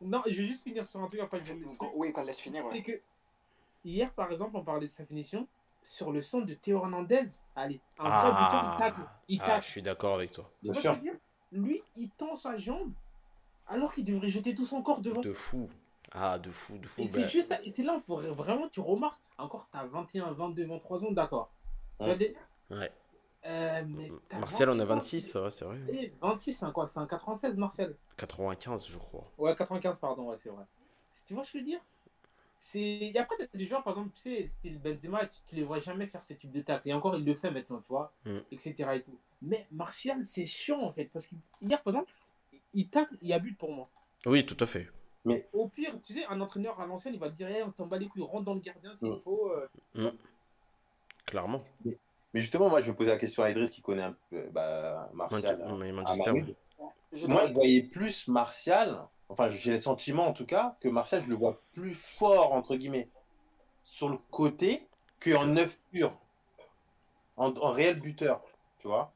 Non, 0.00 0.22
je 0.26 0.40
vais 0.40 0.46
juste 0.46 0.64
finir 0.64 0.86
sur 0.86 1.00
un 1.00 1.06
truc 1.08 1.20
après 1.20 1.40
je. 1.44 1.52
Oui, 1.94 2.12
qu'on 2.12 2.22
laisse 2.22 2.40
finir. 2.40 2.62
C'est 2.62 2.70
ouais. 2.70 2.82
que 2.82 3.00
hier, 3.84 4.12
par 4.14 4.30
exemple, 4.30 4.56
on 4.56 4.64
parlait 4.64 4.86
de 4.86 4.92
sa 4.92 5.04
finition. 5.04 5.46
Sur 5.82 6.12
le 6.12 6.20
son 6.20 6.42
de 6.42 6.54
Théo 6.54 6.78
Hernandez, 6.78 7.26
allez, 7.56 7.80
un 7.98 8.10
vrai 8.10 8.30
buteur, 8.32 8.62
il 8.64 8.76
tacle. 8.78 9.00
Il 9.28 9.40
Ah, 9.42 9.60
je 9.60 9.66
suis 9.66 9.82
d'accord 9.82 10.14
avec 10.14 10.32
toi. 10.32 10.50
Tu 10.62 10.66
vois 10.66 10.74
Bien 10.74 10.82
ce 10.82 10.88
que 10.88 10.94
sûr. 10.94 11.02
je 11.02 11.06
veux 11.06 11.12
dire? 11.12 11.20
Lui, 11.52 11.82
il 11.96 12.10
tend 12.10 12.36
sa 12.36 12.56
jambe 12.56 12.92
alors 13.66 13.92
qu'il 13.94 14.04
devrait 14.04 14.28
jeter 14.28 14.54
tout 14.54 14.66
son 14.66 14.82
corps 14.82 15.00
devant. 15.00 15.20
De 15.22 15.32
fou. 15.32 15.68
Ah, 16.12 16.38
de 16.38 16.50
fou, 16.50 16.76
de 16.78 16.86
fou. 16.86 17.02
Et 17.02 17.06
c'est 17.06 17.24
juste 17.24 17.48
ça, 17.48 17.62
et 17.62 17.68
c'est 17.68 17.82
là 17.82 17.96
où 17.96 18.00
faut 18.00 18.16
vraiment 18.32 18.68
tu 18.68 18.80
remarques, 18.80 19.20
encore 19.42 19.68
t'as 19.72 19.84
21, 19.86 20.32
22, 20.32 20.66
23 20.66 21.04
ans, 21.04 21.10
d'accord. 21.12 21.52
Tu 21.98 22.04
vois 22.06 22.14
le 22.14 22.34
Ouais. 22.76 22.92
Euh, 23.46 23.82
mais 23.86 24.12
Martial, 24.38 24.68
on 24.68 24.78
a 24.78 24.84
26 24.84 25.32
26, 25.34 25.34
ouais, 25.40 25.50
c'est 25.50 25.64
vrai. 25.64 25.78
Eh, 25.90 26.12
26, 26.20 26.52
c'est 26.52 26.64
un 26.66 26.72
quoi? 26.72 26.86
C'est 26.86 27.00
un 27.00 27.06
96, 27.06 27.56
Martial 27.56 27.96
95, 28.16 28.86
je 28.88 28.98
crois. 28.98 29.24
Ouais, 29.38 29.56
95, 29.56 29.98
pardon, 29.98 30.28
ouais, 30.30 30.36
c'est 30.38 30.50
vrai. 30.50 30.64
Tu 31.26 31.34
vois 31.34 31.42
ce 31.44 31.52
que 31.52 31.58
je 31.58 31.64
veux 31.64 31.70
dire? 31.70 31.80
C'est... 32.58 33.12
Après, 33.18 33.36
t'as 33.38 33.46
des 33.56 33.64
joueurs, 33.64 33.82
par 33.82 33.94
exemple, 33.94 34.14
tu 34.14 34.20
sais, 34.20 34.46
style 34.46 34.78
Benzema, 34.78 35.24
tu, 35.26 35.38
tu 35.48 35.54
les 35.54 35.62
vois 35.64 35.80
jamais 35.80 36.06
faire 36.06 36.22
ce 36.22 36.34
type 36.34 36.52
de 36.52 36.60
tacle. 36.60 36.88
Et 36.88 36.92
encore, 36.92 37.16
il 37.16 37.24
le 37.24 37.34
fait 37.34 37.50
maintenant, 37.50 37.78
tu 37.78 37.88
vois, 37.88 38.12
Mm. 38.26 38.38
etc. 38.52 38.96
Et 38.96 39.02
tout. 39.02 39.18
Mais 39.40 39.66
Martial, 39.72 40.22
c'est 40.26 40.44
chiant, 40.44 40.82
en 40.82 40.92
fait, 40.92 41.06
parce 41.06 41.28
qu'hier, 41.28 41.82
par 41.82 41.94
exemple, 41.94 42.12
il 42.74 42.88
tacle, 42.88 43.16
il 43.22 43.28
y 43.28 43.32
a 43.32 43.38
but 43.38 43.56
pour 43.56 43.72
moi. 43.72 43.88
Oui, 44.26 44.44
tout 44.44 44.56
à 44.60 44.66
fait. 44.66 44.90
Au 45.52 45.68
pire, 45.68 45.94
tu 46.02 46.14
sais, 46.14 46.24
un 46.26 46.40
entraîneur 46.40 46.80
à 46.80 46.86
l'ancienne, 46.86 47.14
il 47.14 47.20
va 47.20 47.28
te 47.28 47.34
dire, 47.34 47.48
Eh, 47.48 47.62
on 47.62 47.70
t'en 47.70 47.86
bat 47.86 47.98
les 47.98 48.08
couilles, 48.08 48.22
rentre 48.22 48.44
dans 48.44 48.54
le 48.54 48.60
gardien 48.60 48.94
s'il 48.94 49.10
Mm. 49.10 49.20
faut. 49.20 49.52
euh. 49.52 50.10
Clairement. 51.26 51.62
Mais 52.32 52.40
justement, 52.40 52.68
moi, 52.68 52.80
je 52.80 52.90
vais 52.90 52.96
poser 52.96 53.10
la 53.10 53.18
question 53.18 53.42
à 53.42 53.50
Idriss 53.50 53.70
qui 53.70 53.82
connaît 53.82 54.02
un 54.02 54.16
peu 54.30 54.42
bah, 54.50 55.10
Martial. 55.12 55.62
Hein, 55.62 55.76
mais 55.78 55.88
à 55.88 55.92
Moi, 57.26 57.46
je 57.48 57.52
voyais 57.52 57.82
plus 57.82 58.28
Martial, 58.28 59.04
enfin, 59.28 59.48
j'ai 59.48 59.72
le 59.72 59.80
sentiment 59.80 60.26
en 60.26 60.32
tout 60.32 60.46
cas, 60.46 60.76
que 60.80 60.88
Martial, 60.88 61.22
je 61.22 61.28
le 61.28 61.34
vois 61.34 61.60
plus 61.72 61.94
fort, 61.94 62.52
entre 62.52 62.76
guillemets, 62.76 63.08
sur 63.84 64.08
le 64.08 64.16
côté 64.30 64.88
qu'en 65.20 65.46
neuf 65.46 65.76
pur. 65.92 66.16
En, 67.36 67.54
en 67.56 67.70
réel 67.70 68.00
buteur, 68.00 68.42
tu 68.78 68.88
vois. 68.88 69.12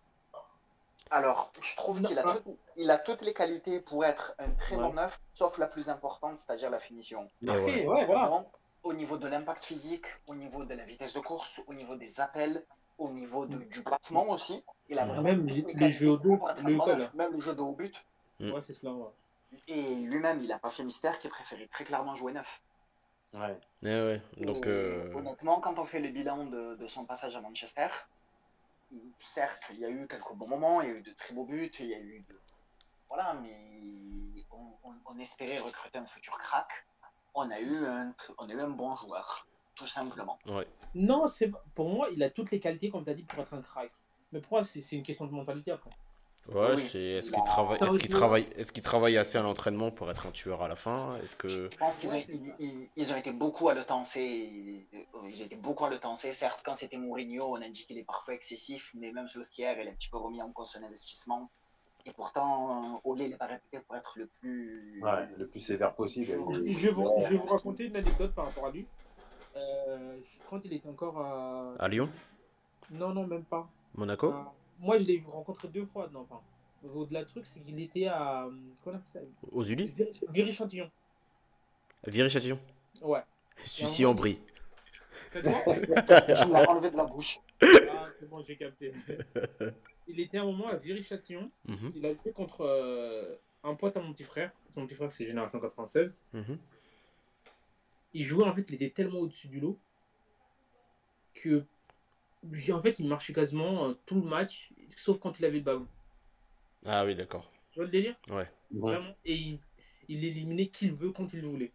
Alors, 1.11 1.53
je 1.63 1.77
trouve 1.77 2.01
qu'il 2.01 2.19
a, 2.19 2.23
tout- 2.23 2.57
il 2.77 2.91
a 2.91 2.99
toutes 2.99 3.23
les 3.23 3.35
qualités 3.35 3.81
pour 3.81 4.05
être 4.05 4.35
un 4.39 4.51
très 4.53 4.77
bon 4.77 4.93
neuf, 4.95 5.21
sauf 5.33 5.59
la 5.59 5.67
plus 5.67 5.89
importante, 5.89 6.39
c'est-à-dire 6.39 6.71
la 6.71 6.81
finition. 6.81 7.29
Après, 7.47 7.61
ouais. 7.63 7.87
ouais, 7.87 8.05
voilà. 8.07 8.29
Donc, 8.29 8.49
au 8.83 8.93
niveau 8.93 9.17
de 9.17 9.27
l'impact 9.27 9.65
physique, 9.65 10.07
au 10.27 10.35
niveau 10.35 10.65
de 10.65 10.75
la 10.75 10.85
vitesse 10.85 11.15
de 11.15 11.21
course, 11.21 11.61
au 11.69 11.75
niveau 11.75 11.97
des 11.97 12.21
appels, 12.21 12.65
au 12.99 13.11
niveau 13.11 13.47
de- 13.47 13.57
du 13.65 13.83
placement 13.83 14.29
aussi, 14.29 14.63
il 14.89 14.99
a 14.99 15.05
vraiment 15.05 15.23
Même 15.23 15.47
toutes 15.47 15.75
les- 15.75 15.91
jeux 15.91 16.11
au 16.11 16.17
dos, 16.17 16.39
le 16.65 16.77
bon 16.77 16.87
neuf, 16.87 17.15
même 17.15 17.33
le 17.33 17.41
jeu 17.41 17.55
de 17.55 17.61
haut 17.63 17.73
but. 17.73 17.95
Mm. 18.41 18.53
Ouais, 18.53 18.63
c'est 18.63 18.73
cela, 18.75 18.93
ouais. 18.93 19.09
Et 19.69 19.95
lui-même, 19.95 20.41
il 20.41 20.49
n'a 20.49 20.59
pas 20.59 20.71
fait 20.71 20.85
mystère 20.85 21.19
qu'il 21.19 21.31
préférait 21.31 21.69
très 21.69 21.85
clairement 21.85 22.17
jouer 22.17 22.33
neuf. 22.33 22.63
Ouais. 23.33 23.59
Eh 23.83 23.87
ouais. 23.87 24.23
Donc, 24.39 24.67
Et 24.67 24.71
euh, 24.71 25.13
Honnêtement, 25.15 25.61
quand 25.61 25.79
on 25.79 25.85
fait 25.85 26.01
le 26.01 26.11
bilan 26.11 26.47
de, 26.47 26.75
de 26.77 26.87
son 26.87 27.05
passage 27.05 27.35
à 27.37 27.41
Manchester, 27.41 27.89
certes, 29.19 29.63
il 29.71 29.79
y 29.81 29.85
a 29.85 29.91
eu 29.91 30.07
quelques 30.07 30.35
bons 30.35 30.47
moments, 30.49 30.81
il 30.83 30.89
y 30.89 30.93
a 30.93 30.95
eu 30.97 31.03
de 31.03 31.13
très 31.13 31.35
beaux 31.35 31.45
buts, 31.45 31.71
il 31.81 31.87
y 31.87 31.95
a 31.95 31.99
eu 31.99 32.21
de... 32.29 32.41
Voilà, 33.15 33.35
mais 33.35 34.45
on, 34.51 34.89
on- 34.89 34.95
on 35.07 35.19
espérait 35.21 35.59
recruter 35.61 35.99
un 35.99 36.07
futur 36.07 36.37
crack. 36.39 36.69
On 37.35 37.49
a 37.51 37.61
eu 37.61 37.87
un, 37.87 38.13
on 38.39 38.49
a 38.49 38.53
eu 38.53 38.61
un 38.61 38.71
bon 38.71 38.95
joueur, 38.97 39.47
tout 39.77 39.87
simplement. 39.87 40.39
ouais. 40.47 40.67
Non, 40.97 41.27
c'est 41.29 41.51
pour 41.75 41.89
moi, 41.91 42.09
il 42.13 42.23
a 42.25 42.31
toutes 42.31 42.51
les 42.51 42.59
qualités, 42.61 42.91
comme 42.91 43.05
tu 43.05 43.11
as 43.11 43.15
dit, 43.15 43.23
pour 43.23 43.41
être 43.41 43.55
un 43.55 43.63
crack. 43.63 43.91
Mais 44.33 44.41
pour 44.41 44.53
moi, 44.55 44.65
c'est 44.65 44.81
c'est 44.81 44.97
une 44.97 45.03
question 45.05 45.27
de 45.27 45.33
mentalité 45.33 45.71
après. 45.71 45.91
Ouais, 46.49 46.75
Oui. 46.75 46.83
c'est. 46.83 47.01
Est-ce 47.03 47.31
Bah, 47.31 47.37
qu'il 47.39 47.45
travaille, 47.45 47.79
t'as 47.79 47.87
est-ce 47.87 47.99
qu'il 48.01 48.11
travaille, 48.11 48.43
est-ce 48.57 48.73
qu'il 48.73 48.83
travaille 48.83 49.17
assez 49.17 49.39
à 49.39 49.43
l'entraînement 49.43 49.91
pour 49.93 50.11
être 50.11 50.27
un 50.27 50.31
tueur 50.33 50.63
à 50.63 50.69
la 50.69 50.77
fin? 50.77 51.17
Est-ce 51.23 51.37
que 51.37 51.49
Je 51.49 51.67
pense 51.79 51.97
qu'ils 51.99 52.15
ont, 52.15 52.23
ils, 52.97 53.13
ont 53.13 53.17
été 53.17 53.33
beaucoup 53.33 53.69
à 53.69 53.75
le 53.75 53.85
tenser. 53.85 54.87
euh, 54.93 55.29
Ils 55.29 55.41
étaient 55.43 55.57
beaucoup 55.57 55.85
à 55.85 55.91
le 55.91 55.99
tenser. 56.01 56.33
Certes, 56.33 56.61
quand 56.65 56.75
c'était 56.75 56.97
Mourinho, 56.99 57.47
on 57.57 57.63
a 57.63 57.69
dit 57.69 57.87
qu'il 57.87 57.97
est 57.97 58.05
parfois 58.05 58.35
excessif, 58.35 58.91
mais 58.95 59.13
même 59.13 59.29
Solskjaer, 59.29 59.81
il 59.81 59.87
a 59.89 59.91
un 59.93 59.95
petit 59.95 60.11
peu 60.11 60.19
remis 60.19 60.43
en 60.43 60.51
cause 60.51 60.73
son 60.73 60.83
investissement. 60.83 61.51
Et 62.07 62.13
pourtant, 62.13 63.01
il 63.17 63.31
n'est 63.31 63.37
pas 63.37 63.47
réputé 63.47 63.81
pour 63.81 63.97
être 63.97 64.19
le 64.19 64.27
plus. 64.41 65.01
Ouais, 65.03 65.27
le 65.39 65.47
plus 65.47 65.61
sévère 65.61 65.95
possible. 65.95 66.27
Je 66.27 66.33
vais 66.33 66.91
vous, 66.91 67.13
je 67.25 67.31
vais 67.31 67.37
vous 67.37 67.47
raconter 67.47 67.85
une 67.87 67.97
anecdote 67.97 68.33
par 68.35 68.47
rapport 68.47 68.67
à 68.67 68.71
lui. 68.71 68.87
Euh, 69.57 70.19
quand 70.51 70.61
il 70.65 70.73
était 70.75 70.89
encore 70.89 71.19
à. 71.21 71.75
à 71.79 71.89
Lyon, 71.89 72.11
Non, 72.91 73.11
non, 73.15 73.27
même 73.27 73.45
pas. 73.45 73.67
Monaco 73.95 74.29
À- 74.33 74.53
Moi, 74.81 74.99
je 74.99 75.05
l'ai 75.05 75.17
vu 75.19 75.27
rencontrer 75.29 75.69
deux 75.69 75.87
fois. 75.87 76.09
Non, 76.13 76.27
enfin. 76.31 76.41
Au-delà 76.95 77.25
du 77.25 77.31
truc, 77.31 77.47
c'est 77.47 77.61
qu'il 77.61 77.81
était 77.81 78.07
à. 78.09 78.47
Comment 78.85 78.97
on 78.97 78.99
appelle 78.99 79.03
ça? 79.07 79.21
Aux 79.53 79.65
Ulis 79.65 79.87
Viry- 79.97 80.25
Viry-Châtillon. 80.31 80.91
Viry-Châtillon 82.07 82.59
Ouais. 83.01 83.23
Sucy 83.65 84.05
en 84.05 84.15
brie. 84.15 84.39
Je 85.35 85.41
me 85.41 86.59
l'ai 86.61 86.67
enlevé 86.69 86.91
de 86.91 86.97
la 86.97 87.05
bouche. 87.05 87.41
Ah, 87.63 88.09
c'est 88.21 88.29
bon, 88.29 88.43
j'ai 88.43 88.57
capté. 88.57 88.93
Il 90.07 90.21
était 90.21 90.39
un 90.39 90.45
moment 90.45 90.69
à 90.69 90.77
Viry-Châtillon. 90.77 91.51
Mhm, 91.67 91.93
Il 91.97 92.05
a 92.07 92.15
joué 92.15 92.33
contre 92.33 92.61
euh, 92.63 93.37
un 93.63 93.75
pote 93.75 93.97
à 93.97 94.01
mon 94.01 94.13
petit 94.13 94.25
frère. 94.25 94.53
Son 94.71 94.87
petit 94.87 94.95
frère, 94.95 95.11
c'est 95.11 95.27
Génération 95.27 95.61
96. 95.61 96.23
mhm. 96.33 96.59
Il 98.17 98.25
jouait, 98.25 98.45
en 98.45 98.55
fait, 98.55 98.65
il 98.69 98.75
était 98.77 98.91
tellement 98.91 99.19
au-dessus 99.21 99.49
du 99.49 99.61
lot 99.61 99.79
que 101.35 101.65
lui, 102.45 102.71
en 102.73 102.81
fait, 102.81 102.97
il 102.99 103.09
marchait 103.09 103.33
quasiment 103.33 103.89
euh, 103.89 103.95
tout 104.07 104.17
le 104.21 104.29
match, 104.29 104.71
sauf 104.97 105.19
quand 105.19 105.39
il 105.39 105.45
avait 105.45 105.59
le 105.59 105.65
ballon. 105.65 105.87
Ah 106.85 107.05
oui, 107.05 107.15
d'accord. 107.15 107.51
Tu 107.73 107.79
vois 107.81 107.87
le 107.87 107.91
délire? 107.91 108.15
Ouais. 108.29 108.49
Vraiment. 108.71 109.15
Et 109.25 109.35
il, 109.35 109.59
il 110.09 110.25
éliminait 110.25 110.69
qui 110.69 110.87
il 110.87 110.93
veut 110.93 111.11
quand 111.11 111.33
il 111.33 111.45
voulait. 111.45 111.73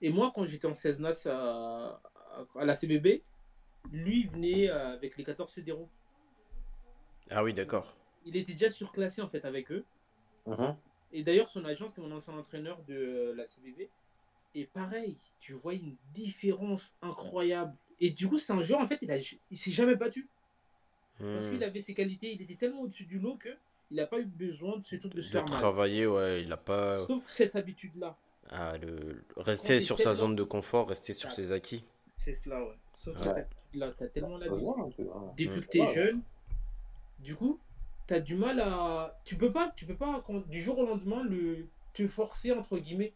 Et 0.00 0.10
moi, 0.10 0.32
quand 0.34 0.46
j'étais 0.46 0.66
en 0.66 0.74
16 0.74 1.00
NAS 1.00 1.26
à, 1.26 1.32
à, 1.34 2.46
à 2.56 2.64
la 2.64 2.74
CBB, 2.74 3.22
lui 3.92 4.20
il 4.22 4.30
venait 4.30 4.70
euh, 4.70 4.94
avec 4.94 5.16
les 5.16 5.24
14 5.24 5.52
fédéraux. 5.52 5.88
Ah 7.30 7.44
oui, 7.44 7.52
d'accord. 7.54 7.96
Il 8.24 8.36
était 8.36 8.52
déjà 8.52 8.68
surclassé 8.68 9.20
en 9.22 9.28
fait 9.28 9.44
avec 9.44 9.70
eux. 9.72 9.84
Mhm. 10.46 10.76
Et 11.12 11.22
d'ailleurs, 11.22 11.48
son 11.48 11.64
agent, 11.64 11.88
c'était 11.88 12.00
mon 12.02 12.12
ancien 12.12 12.34
entraîneur 12.34 12.82
de 12.86 12.94
euh, 12.94 13.34
la 13.34 13.46
CBV. 13.46 13.88
Et 14.54 14.64
pareil, 14.66 15.16
tu 15.40 15.52
vois 15.54 15.74
une 15.74 15.94
différence 16.14 16.96
incroyable. 17.02 17.74
Et 18.00 18.10
du 18.10 18.28
coup, 18.28 18.38
c'est 18.38 18.52
un 18.52 18.62
joueur, 18.62 18.80
en 18.80 18.86
fait, 18.86 18.98
il, 19.02 19.10
a, 19.10 19.18
il 19.50 19.58
s'est 19.58 19.70
jamais 19.72 19.94
battu. 19.96 20.28
Parce 21.18 21.46
Hmm. 21.46 21.50
qu'il 21.52 21.64
avait 21.64 21.80
ses 21.80 21.94
qualités, 21.94 22.32
il 22.32 22.42
était 22.42 22.54
tellement 22.54 22.82
au-dessus 22.82 23.04
du 23.04 23.18
lot 23.18 23.36
que 23.36 23.48
il 23.90 23.96
n'a 23.96 24.06
pas 24.06 24.18
eu 24.20 24.24
besoin 24.26 24.76
de, 24.78 24.84
ce 24.84 24.96
truc 24.96 25.14
de 25.14 25.20
se 25.20 25.28
De 25.28 25.32
faire 25.32 25.42
mal. 25.44 25.50
travailler, 25.50 26.06
ouais, 26.06 26.42
il 26.42 26.52
a 26.52 26.56
pas. 26.58 26.96
Sauf 26.98 27.26
cette 27.26 27.56
habitude-là. 27.56 28.16
Ah, 28.50 28.76
le... 28.78 29.24
Rester 29.36 29.74
t'es 29.74 29.80
sur 29.80 29.98
sa 29.98 30.14
zone 30.14 30.36
de 30.36 30.42
confort, 30.44 30.88
rester 30.88 31.12
sur 31.14 31.28
Ah. 31.30 31.32
ses 31.32 31.52
acquis. 31.52 31.84
C'est 32.24 32.34
cela, 32.34 32.62
ouais. 32.62 32.74
Sauf 32.92 33.16
Ouais. 33.16 33.22
cette 33.22 33.36
habitude-là. 33.36 33.92
T'as 33.98 34.06
tellement 34.08 34.38
se 34.38 34.44
l'habitude. 34.44 35.08
Depuis 35.36 35.60
que 35.62 35.66
t'es 35.66 35.80
Ouais. 35.80 35.94
jeune, 35.94 36.22
du 37.18 37.34
coup, 37.36 37.58
t'as 38.06 38.20
du 38.20 38.34
mal 38.36 38.60
à. 38.60 39.18
Tu 39.24 39.36
peux 39.36 39.52
pas, 39.52 39.72
tu 39.76 39.84
peux 39.86 39.96
pas 39.96 40.22
quand- 40.26 40.46
du 40.48 40.62
jour 40.62 40.78
au 40.78 40.86
lendemain, 40.86 41.22
le... 41.24 41.66
te 41.94 42.06
forcer, 42.06 42.52
entre 42.52 42.78
guillemets. 42.78 43.12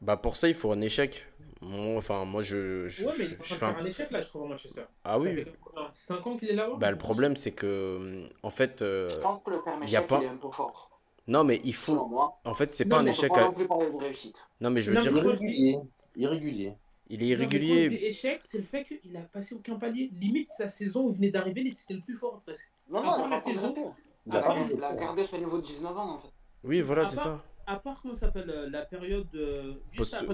Bah, 0.00 0.16
pour 0.16 0.36
ça, 0.36 0.48
il 0.48 0.54
faut 0.54 0.72
un 0.72 0.80
échec. 0.80 1.26
Moi, 1.60 1.96
enfin, 1.96 2.24
moi, 2.24 2.42
je. 2.42 2.88
je, 2.88 3.04
ouais, 3.06 3.12
mais 3.18 3.24
je- 3.24 3.34
il 3.36 3.40
un- 3.40 3.56
faire 3.56 3.78
un 3.78 3.84
échec 3.84 4.10
là, 4.10 4.20
je 4.20 4.26
trouve, 4.28 4.44
à 4.44 4.48
Manchester. 4.48 4.82
Ah 5.04 5.18
Ça 5.18 5.18
oui. 5.24 5.34
fait 5.44 5.52
5 5.94 6.26
ans 6.26 6.36
qu'il 6.36 6.48
est 6.50 6.54
là-bas 6.54 6.74
Bah, 6.78 6.90
le 6.90 6.98
problème, 6.98 7.36
c'est 7.36 7.52
que. 7.52 8.26
En 8.42 8.50
fait. 8.50 8.82
euh, 8.82 9.08
Je 9.10 9.16
pense 9.20 9.42
que 9.42 9.50
le 9.50 9.62
terme 9.62 9.82
échec, 9.82 10.06
pas- 10.08 10.18
il 10.20 10.24
est 10.24 10.28
un 10.28 10.36
peu 10.36 10.50
fort. 10.50 10.90
Non, 11.28 11.44
mais 11.44 11.60
il 11.62 11.74
faut. 11.74 12.06
moi. 12.08 12.40
En 12.44 12.54
fait, 12.54 12.74
c'est 12.74 12.88
pas 12.88 12.98
un 12.98 13.02
mais 13.04 13.10
On 13.10 13.12
peut 13.14 13.18
échec. 13.18 13.32
pas 13.32 13.40
à- 13.42 13.44
non 13.44 13.52
plus 13.52 13.68
parler 13.68 13.90
de 13.90 13.96
réussite. 13.96 14.48
Non, 14.60 14.70
mais 14.70 14.80
je 14.82 14.90
veux 14.90 14.96
Non, 14.96 15.02
dire. 15.02 15.12
Irrégulier. 15.16 15.78
Irrégulier. 16.16 16.72
Il 17.12 17.22
est 17.22 17.26
Non, 17.26 17.42
irrégulier. 17.42 17.90
dis 17.90 17.96
échec, 18.06 18.40
c'est 18.42 18.56
le 18.56 18.64
fait 18.64 18.84
qu'il 18.84 19.14
a 19.18 19.20
passé 19.20 19.54
aucun 19.54 19.76
palier. 19.78 20.10
Limite, 20.18 20.48
sa 20.48 20.66
saison 20.66 21.04
où 21.06 21.10
il 21.10 21.16
venait 21.16 21.30
d'arriver, 21.30 21.70
c'était 21.74 21.92
le 21.92 22.00
plus 22.00 22.16
fort 22.16 22.40
presque. 22.40 22.72
Non, 22.88 23.02
non, 23.02 23.24
a 23.26 23.28
la 23.28 23.40
saison. 23.40 23.94
Il 24.26 24.34
a 24.34 24.66
Il 24.70 24.78
pas 24.78 24.88
a, 24.88 24.94
gardé 24.94 25.22
son 25.22 25.36
niveau 25.36 25.58
de 25.58 25.62
19 25.62 25.98
ans, 25.98 26.14
en 26.14 26.18
fait. 26.20 26.28
Oui, 26.64 26.80
voilà, 26.80 27.04
c'est 27.04 27.16
ça. 27.16 27.44
À 27.66 27.76
part, 27.76 28.00
comment 28.00 28.14
ça 28.14 28.26
s'appelle, 28.26 28.48
euh, 28.48 28.70
la 28.70 28.86
période 28.86 29.28
euh, 29.34 29.74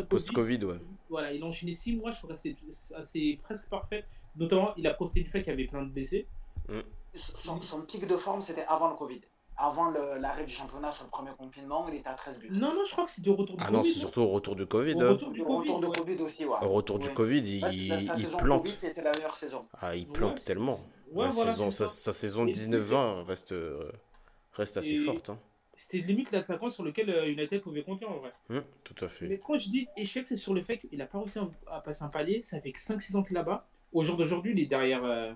Post-Covid, 0.08 0.64
ouais. 0.64 0.78
Voilà, 1.10 1.32
il 1.32 1.42
a 1.42 1.46
enchaîné 1.46 1.74
6 1.74 1.96
mois, 1.96 2.12
je 2.12 2.18
trouve 2.18 2.30
que 2.30 2.36
c'est 2.36 2.54
assez 2.94 3.40
presque 3.42 3.68
parfait. 3.68 4.04
Notamment, 4.36 4.72
il 4.76 4.86
a 4.86 4.94
profité 4.94 5.22
du 5.22 5.28
fait 5.30 5.40
qu'il 5.40 5.50
y 5.50 5.54
avait 5.54 5.66
plein 5.66 5.82
de 5.82 5.90
blessés. 5.90 6.26
Son, 7.12 7.60
son 7.60 7.84
pic 7.86 8.06
de 8.06 8.16
forme, 8.16 8.40
c'était 8.40 8.64
avant 8.68 8.88
le 8.90 8.94
Covid. 8.94 9.20
Avant 9.60 9.90
le- 9.90 10.18
l'arrêt 10.20 10.44
du 10.44 10.52
championnat 10.52 10.92
sur 10.92 11.04
le 11.04 11.10
premier 11.10 11.32
confinement, 11.36 11.86
il 11.88 11.96
était 11.96 12.08
à 12.08 12.14
13 12.14 12.38
buts. 12.38 12.48
Non, 12.52 12.74
non, 12.74 12.84
je 12.86 12.92
crois 12.92 13.04
que 13.06 13.10
c'est 13.10 13.22
du 13.22 13.30
retour 13.30 13.56
du 13.56 13.62
Ah 13.62 13.66
Covid. 13.66 13.76
non, 13.76 13.82
c'est 13.82 13.88
non 13.94 13.96
surtout 13.96 14.20
au 14.20 14.28
retour 14.28 14.54
du 14.54 14.66
Covid. 14.66 14.94
Au 14.94 15.00
hein. 15.00 15.08
retour 15.10 15.30
du 15.32 15.42
retour 15.42 15.56
Covid. 15.64 15.80
de 15.80 15.86
ouais. 15.86 15.92
Covid 15.98 16.22
aussi, 16.22 16.44
ouais. 16.44 16.56
Au 16.62 16.68
retour 16.68 16.98
du. 17.00 17.08
Covid, 17.10 17.38
il, 17.40 18.06
sa 18.06 18.16
il 18.16 18.26
plante. 18.36 18.62
Covid, 18.62 18.74
c'était 18.78 19.02
la 19.02 19.12
meilleure 19.12 19.34
saison. 19.36 19.62
Ah, 19.80 19.96
il 19.96 20.06
plante 20.08 20.44
tellement. 20.44 20.78
Ouais, 21.10 21.24
La 21.24 21.30
voilà, 21.30 21.50
saison, 21.50 21.70
c'est 21.72 21.88
sa, 21.88 22.12
saison 22.12 22.46
Et 22.46 22.52
19-20 22.52 23.24
reste, 23.24 23.52
euh, 23.52 23.90
reste 24.52 24.76
assez 24.76 24.92
Et- 24.92 24.98
forte. 24.98 25.30
Hein. 25.30 25.38
C'était 25.74 25.98
limite 25.98 26.32
l'attaquant 26.32 26.68
sur 26.68 26.82
lequel 26.84 27.08
euh, 27.08 27.28
United 27.30 27.60
pouvait 27.62 27.82
compter 27.84 28.04
en 28.04 28.18
vrai. 28.18 28.32
Hum, 28.50 28.62
tout 28.84 28.96
à 29.04 29.08
fait. 29.08 29.26
Mais 29.28 29.38
quand 29.38 29.58
je 29.58 29.68
dis 29.70 29.86
échec, 29.96 30.26
c'est 30.26 30.36
sur 30.36 30.52
le 30.54 30.60
fait 30.62 30.78
qu'il 30.78 30.98
n'a 30.98 31.06
pas 31.06 31.18
réussi 31.18 31.38
à- 31.68 31.80
passer 31.80 32.02
un 32.04 32.08
palier. 32.08 32.42
Ça 32.42 32.60
fait 32.60 32.72
que 32.72 32.80
5-6 32.80 33.16
ans 33.16 33.22
qu'il 33.22 33.36
est 33.36 33.40
là-bas. 33.40 33.66
Au 33.92 34.02
jour 34.02 34.16
d'aujourd'hui, 34.16 34.52
il 34.52 34.60
est 34.60 34.66
derrière 34.66 35.04
euh, 35.04 35.32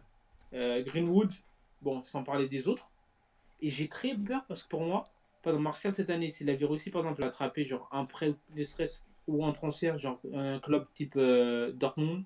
euh, 0.54 0.82
Greenwood. 0.82 1.32
Bon, 1.80 2.02
sans 2.04 2.22
parler 2.22 2.48
des 2.48 2.68
autres. 2.68 2.88
Et 3.62 3.70
j'ai 3.70 3.88
très 3.88 4.14
peur 4.14 4.44
parce 4.48 4.62
que 4.62 4.68
pour 4.68 4.82
moi, 4.82 5.04
par 5.42 5.52
exemple, 5.52 5.62
Martial 5.62 5.94
cette 5.94 6.10
année, 6.10 6.30
s'il 6.30 6.50
avait 6.50 6.66
réussi 6.66 6.90
par 6.90 7.02
exemple 7.02 7.24
à 7.24 7.28
attraper 7.28 7.64
genre 7.64 7.88
un 7.92 8.04
prêt, 8.04 8.34
ne 8.54 8.64
serait-ce 8.64 9.02
ou 9.28 9.44
un 9.44 9.52
transfert, 9.52 9.98
genre 9.98 10.20
un 10.34 10.58
club 10.58 10.86
type 10.94 11.14
euh, 11.16 11.72
Dortmund, 11.72 12.24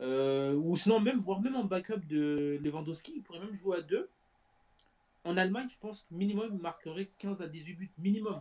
euh, 0.00 0.54
ou 0.54 0.76
sinon 0.76 1.00
même, 1.00 1.18
voire 1.18 1.40
même 1.40 1.56
en 1.56 1.64
backup 1.64 2.00
de 2.06 2.58
Lewandowski, 2.62 3.14
il 3.16 3.22
pourrait 3.22 3.40
même 3.40 3.54
jouer 3.54 3.78
à 3.78 3.80
deux. 3.82 4.10
En 5.24 5.36
Allemagne, 5.36 5.68
je 5.70 5.78
pense 5.78 6.02
que 6.02 6.14
minimum, 6.14 6.50
il 6.52 6.60
marquerait 6.60 7.08
15 7.18 7.42
à 7.42 7.48
18 7.48 7.74
buts, 7.74 7.90
minimum, 7.98 8.40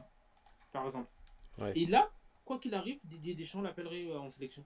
par 0.71 0.85
exemple. 0.85 1.09
Ouais. 1.57 1.73
Et 1.75 1.85
là, 1.85 2.09
quoi 2.45 2.59
qu'il 2.59 2.73
arrive, 2.75 2.99
Didier 3.03 3.33
Deschamps 3.33 3.61
l'appellerait 3.61 4.05
euh, 4.05 4.19
en 4.19 4.29
sélection. 4.29 4.63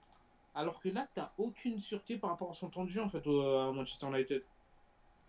Alors 0.54 0.82
que 0.82 0.90
là, 0.90 1.08
t'as 1.16 1.32
aucune 1.38 1.80
sûreté 1.80 2.18
par 2.18 2.30
rapport 2.30 2.52
à 2.52 2.54
son 2.54 2.70
temps 2.70 2.84
de 2.84 2.90
jeu 2.90 3.02
en 3.02 3.10
fait 3.10 3.26
au, 3.26 3.42
à 3.42 3.72
Manchester 3.72 4.08
United. 4.08 4.44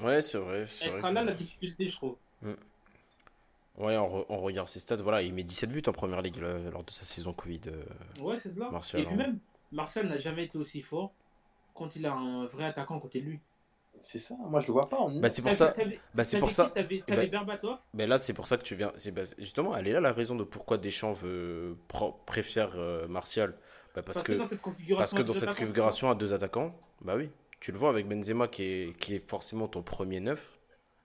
Ouais, 0.03 0.23
c'est 0.23 0.38
vrai. 0.38 0.67
c'est 0.67 0.85
Elle 0.87 0.91
vrai 0.91 0.99
sera 1.01 1.11
que- 1.11 1.15
là 1.15 1.25
la 1.25 1.33
difficulté, 1.33 1.88
je 1.88 1.97
trouve. 1.97 2.17
Ouais, 3.79 3.97
on, 3.97 4.21
re- 4.21 4.27
on 4.29 4.38
regarde 4.38 4.69
ses 4.69 4.81
stats. 4.81 4.97
Voilà, 4.97 5.23
il 5.23 5.33
met 5.33 5.43
17 5.45 5.71
buts 5.71 5.83
en 5.87 5.93
première 5.93 6.21
ligue 6.21 6.37
là, 6.37 6.59
lors 6.71 6.85
de 6.85 6.91
sa 6.91 7.05
saison 7.05 7.33
Covid. 7.33 7.62
euh. 7.69 7.85
Ouais, 8.23 8.37
c'est 8.37 8.51
cela. 8.51 8.69
Martial, 8.71 9.01
Et 9.03 9.05
puis 9.07 9.15
hein. 9.15 9.17
même, 9.17 9.38
Martial 9.73 10.07
n'a 10.09 10.19
jamais 10.19 10.45
été 10.45 10.59
aussi 10.59 10.83
fort 10.83 11.12
quand 11.75 11.97
il 11.97 12.05
a 12.05 12.12
un 12.12 12.45
vrai 12.47 12.65
attaquant 12.65 12.99
à 12.99 13.01
côté 13.01 13.21
de 13.21 13.27
lui. 13.27 13.41
C'est 14.03 14.19
ça, 14.19 14.35
moi 14.38 14.59
je 14.61 14.67
le 14.67 14.73
vois 14.73 14.88
pas 14.88 14.99
en 14.99 15.11
Bah, 15.21 15.29
c'est 15.29 15.43
pour 15.43 15.55
ça. 15.55 15.69
t'avais- 15.69 16.01
Bah, 16.15 16.25
c'est 16.25 16.38
pour 16.41 16.51
ça. 16.51 16.71
T'avais 16.75 17.03
t'avais 17.07 17.29
Berbatov? 17.29 17.79
Mais 17.95 18.07
là, 18.07 18.19
c'est 18.19 18.33
pour 18.35 18.47
ça 18.47 18.57
que 18.57 18.62
tu 18.65 18.75
viens. 18.75 18.91
c'est- 18.97 19.12
bah, 19.12 19.25
c'est- 19.25 19.38
justement, 19.41 19.77
elle 19.77 19.87
est 19.87 19.93
là 19.93 20.01
la 20.01 20.12
raison 20.12 20.35
de 20.35 20.45
pourquoi 20.45 20.77
Deschamps 20.77 21.12
veut, 21.12 21.77
pro- 21.88 22.12
préfère 22.27 22.73
euh, 22.77 23.07
Martial. 23.07 23.53
Bah, 23.95 24.03
parce, 24.03 24.19
Parce, 24.19 24.23
que, 24.27 24.33
que 24.33 24.38
dans 24.38 24.45
cette 24.45 24.61
configuration, 24.62 24.99
parce 24.99 25.12
que 25.12 25.21
à 25.21 25.23
dans 25.25 25.27
deux 25.29 25.33
cette 25.38 25.43
attaquants, 25.45 25.61
configuration 25.61 26.11
à 26.11 26.15
deux 26.15 26.35
attaquants, 26.35 26.75
bah 27.03 27.15
oui, 27.17 27.31
tu 27.62 27.70
le 27.72 27.79
vois 27.79 27.90
avec 27.90 28.09
Benzema 28.09 28.48
qui 28.48 28.62
est, 28.64 28.96
qui 28.98 29.14
est 29.14 29.31
forcément 29.31 29.68
ton 29.68 29.83
premier 29.83 30.18
neuf. 30.20 30.59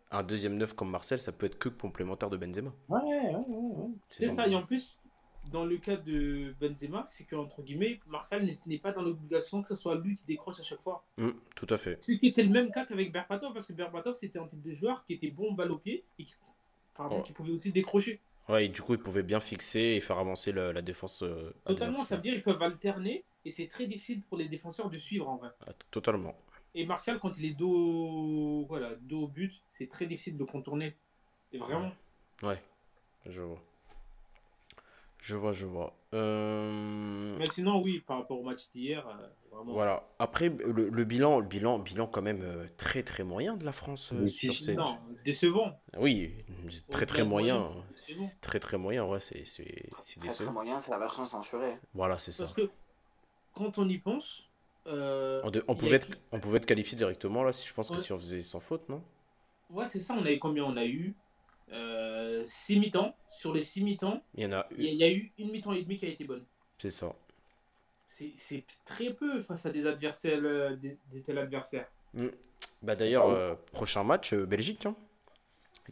Un 0.10 0.24
deuxième 0.24 0.58
neuf 0.58 0.74
comme 0.74 0.90
Marcel, 0.90 1.20
ça 1.20 1.32
peut 1.32 1.46
être 1.46 1.60
que 1.60 1.70
complémentaire 1.70 2.30
de 2.32 2.38
Benzema. 2.38 2.74
Ouais, 2.90 3.00
ouais, 3.04 3.36
ouais. 3.36 3.46
ouais. 3.48 3.90
C'est 4.10 4.30
ça, 4.30 4.48
et 4.48 4.56
en 4.56 4.64
plus, 4.64 4.98
dans 5.52 5.66
le 5.66 5.78
cas 5.78 5.98
de 5.98 6.56
Benzema, 6.60 7.06
c'est 7.08 7.26
que, 7.26 7.36
entre 7.36 7.62
guillemets, 7.62 8.00
Martial 8.08 8.50
n'est- 8.66 8.80
pas 8.80 8.92
dans 8.92 9.04
l'obligation 9.04 9.62
que 9.62 9.68
ce 9.70 9.76
soit 9.76 9.96
lui 9.96 10.16
qui 10.16 10.26
décroche 10.26 10.60
à 10.60 10.64
chaque 10.64 10.82
fois. 10.82 11.06
Hum, 11.20 11.34
tout 11.56 11.68
à 11.70 11.78
fait. 11.78 12.02
Ce 12.04 12.12
qui 12.14 12.26
était 12.28 12.44
le 12.44 12.50
même 12.50 12.72
cas 12.72 12.86
qu'avec 12.86 13.12
Berbatov, 13.12 13.54
parce 13.54 13.68
que 13.68 13.74
Berbatov, 13.74 14.16
c'était 14.16 14.40
un 14.40 14.48
type 14.48 14.62
de 14.64 14.74
joueur 14.74 15.04
qui 15.06 15.14
était 15.14 15.30
bon 15.30 15.52
balle 15.54 15.72
au 15.72 15.78
pied 15.78 16.06
et 16.18 16.24
qui, 16.26 16.34
pardon, 16.96 17.18
Ouais. 17.18 17.24
qui 17.24 17.34
pouvait 17.34 17.52
aussi 17.52 17.72
décrocher. 17.72 18.20
Ouais, 18.50 18.66
et 18.66 18.70
du 18.70 18.82
coup, 18.82 18.94
il 18.94 19.00
pouvait 19.00 19.24
bien 19.24 19.42
fixer 19.42 19.80
et 19.98 20.02
faire 20.02 20.18
avancer 20.18 20.54
la, 20.54 20.72
la 20.74 20.82
défense. 20.82 21.22
euh, 21.22 21.54
Totalement, 21.66 22.04
ça 22.06 22.16
veut 22.16 22.22
dire 22.22 22.34
qu'ils 22.34 22.44
peuvent 22.44 22.62
alterner 22.64 23.26
et 23.44 23.52
c'est 23.52 23.68
très 23.68 23.88
difficile 23.88 24.22
pour 24.24 24.38
les 24.38 24.48
défenseurs 24.48 24.90
de 24.90 24.98
suivre 24.98 25.28
en 25.28 25.36
vrai. 25.38 25.50
Ah, 25.68 25.72
Totalement. 25.92 26.34
Et 26.76 26.86
Martial, 26.86 27.20
quand 27.20 27.38
il 27.38 27.46
est 27.46 27.54
dos, 27.54 28.66
voilà, 28.68 28.96
dos 29.02 29.24
au 29.24 29.28
but, 29.28 29.52
c'est 29.68 29.88
très 29.90 30.06
difficile 30.06 30.38
de 30.38 30.44
contourner. 30.44 30.96
Et 31.54 31.58
vraiment, 31.58 31.92
Ouais, 32.44 32.62
je 33.26 33.42
vois. 33.42 33.62
Je 35.20 35.36
vois, 35.36 35.52
je 35.52 35.66
vois. 35.66 35.94
Euh, 36.14 37.36
mais 37.40 37.48
sinon, 37.48 37.82
oui, 37.82 38.00
par 38.06 38.20
rapport 38.20 38.40
au 38.40 38.44
match 38.44 38.70
d'hier, 38.74 39.06
euh, 39.08 39.28
vraiment. 39.52 39.74
Voilà. 39.74 40.08
Après, 40.20 40.50
le, 40.50 40.90
le 40.90 41.04
bilan, 41.04 41.40
le 41.40 41.48
bilan, 41.48 41.80
bilan 41.80 42.06
quand 42.08 42.22
même 42.22 42.42
euh, 42.44 42.66
très 42.78 43.02
très 43.04 43.24
moyen 43.24 43.58
de 43.58 43.66
la 43.66 43.72
France 43.72 44.12
euh, 44.14 44.22
Oui, 44.24 44.30
sur 44.30 44.58
cette. 44.58 44.78
Non, 44.78 44.96
décevant. 45.26 45.80
Oui, 45.98 46.34
très 46.92 47.06
très 47.08 47.24
moyen. 47.26 47.68
Très 48.42 48.60
très 48.60 48.78
moyen, 48.78 49.04
ouais, 49.06 49.20
c'est 49.20 49.46
c'est 49.46 49.90
c'est 49.98 50.20
Très 50.20 50.30
très 50.30 50.30
décevant. 50.30 50.52
moyen, 50.54 50.80
c'est 50.80 50.92
la 50.92 51.00
version 51.00 51.26
censurée. 51.26 51.74
Voilà, 51.94 52.20
c'est 52.20 52.32
ça. 52.32 52.44
Parce 52.44 52.54
que 52.54 52.70
quand 53.54 53.80
on 53.80 53.90
y 53.90 53.98
pense, 53.98 54.44
euh, 54.88 55.42
On, 55.44 55.52
de- 55.52 55.62
pouvait 55.62 55.98
être, 55.98 56.08
on 56.32 56.40
pouvait 56.40 56.58
être 56.58 56.66
qualifié 56.66 56.98
directement 56.98 57.44
là, 57.44 57.52
si 57.54 57.68
je 57.68 57.74
pense 57.74 57.90
que 57.90 57.98
si 57.98 58.12
on 58.14 58.18
faisait 58.20 58.42
sans 58.44 58.60
faute, 58.60 58.88
non? 58.90 59.02
ouais, 59.70 59.86
c'est 59.88 60.00
ça, 60.00 60.14
on 60.18 60.26
a 60.26 60.32
eu 60.32 60.40
combien 60.40 60.64
On 60.66 60.78
a 60.78 60.86
eu? 60.86 61.16
6 62.48 62.80
mi-temps. 62.80 63.16
Sur 63.28 63.54
les 63.54 63.64
6 63.64 63.84
mi-temps, 63.84 64.22
Il 64.36 64.44
y 64.44 64.46
en 64.46 64.54
a 64.54 64.66
eu, 64.72 64.76
il 64.80 64.94
y 64.96 65.04
a 65.04 65.10
eu 65.12 65.32
une 65.38 65.52
mi-temps 65.52 65.74
et 65.74 65.84
demie 65.84 65.98
qui 65.98 66.06
a 66.06 66.10
été 66.10 66.24
bonne. 66.24 66.46
c'est 66.78 66.90
ça. 66.92 67.14
C'est 68.10 68.66
très 68.86 69.14
peu 69.14 69.42
face 69.42 69.66
à 69.66 69.70
des 69.70 69.86
adversaires, 69.86 70.40
euh, 70.44 70.76
des, 70.76 70.98
des 71.12 71.22
tels 71.22 71.38
adversaires. 71.38 71.88
Bah 72.82 72.96
d'ailleurs, 72.96 73.30
euh, 73.30 73.54
prochain 73.74 74.04
match, 74.04 74.34
euh, 74.34 74.46
Belgique, 74.46 74.86
hein. 74.86 74.96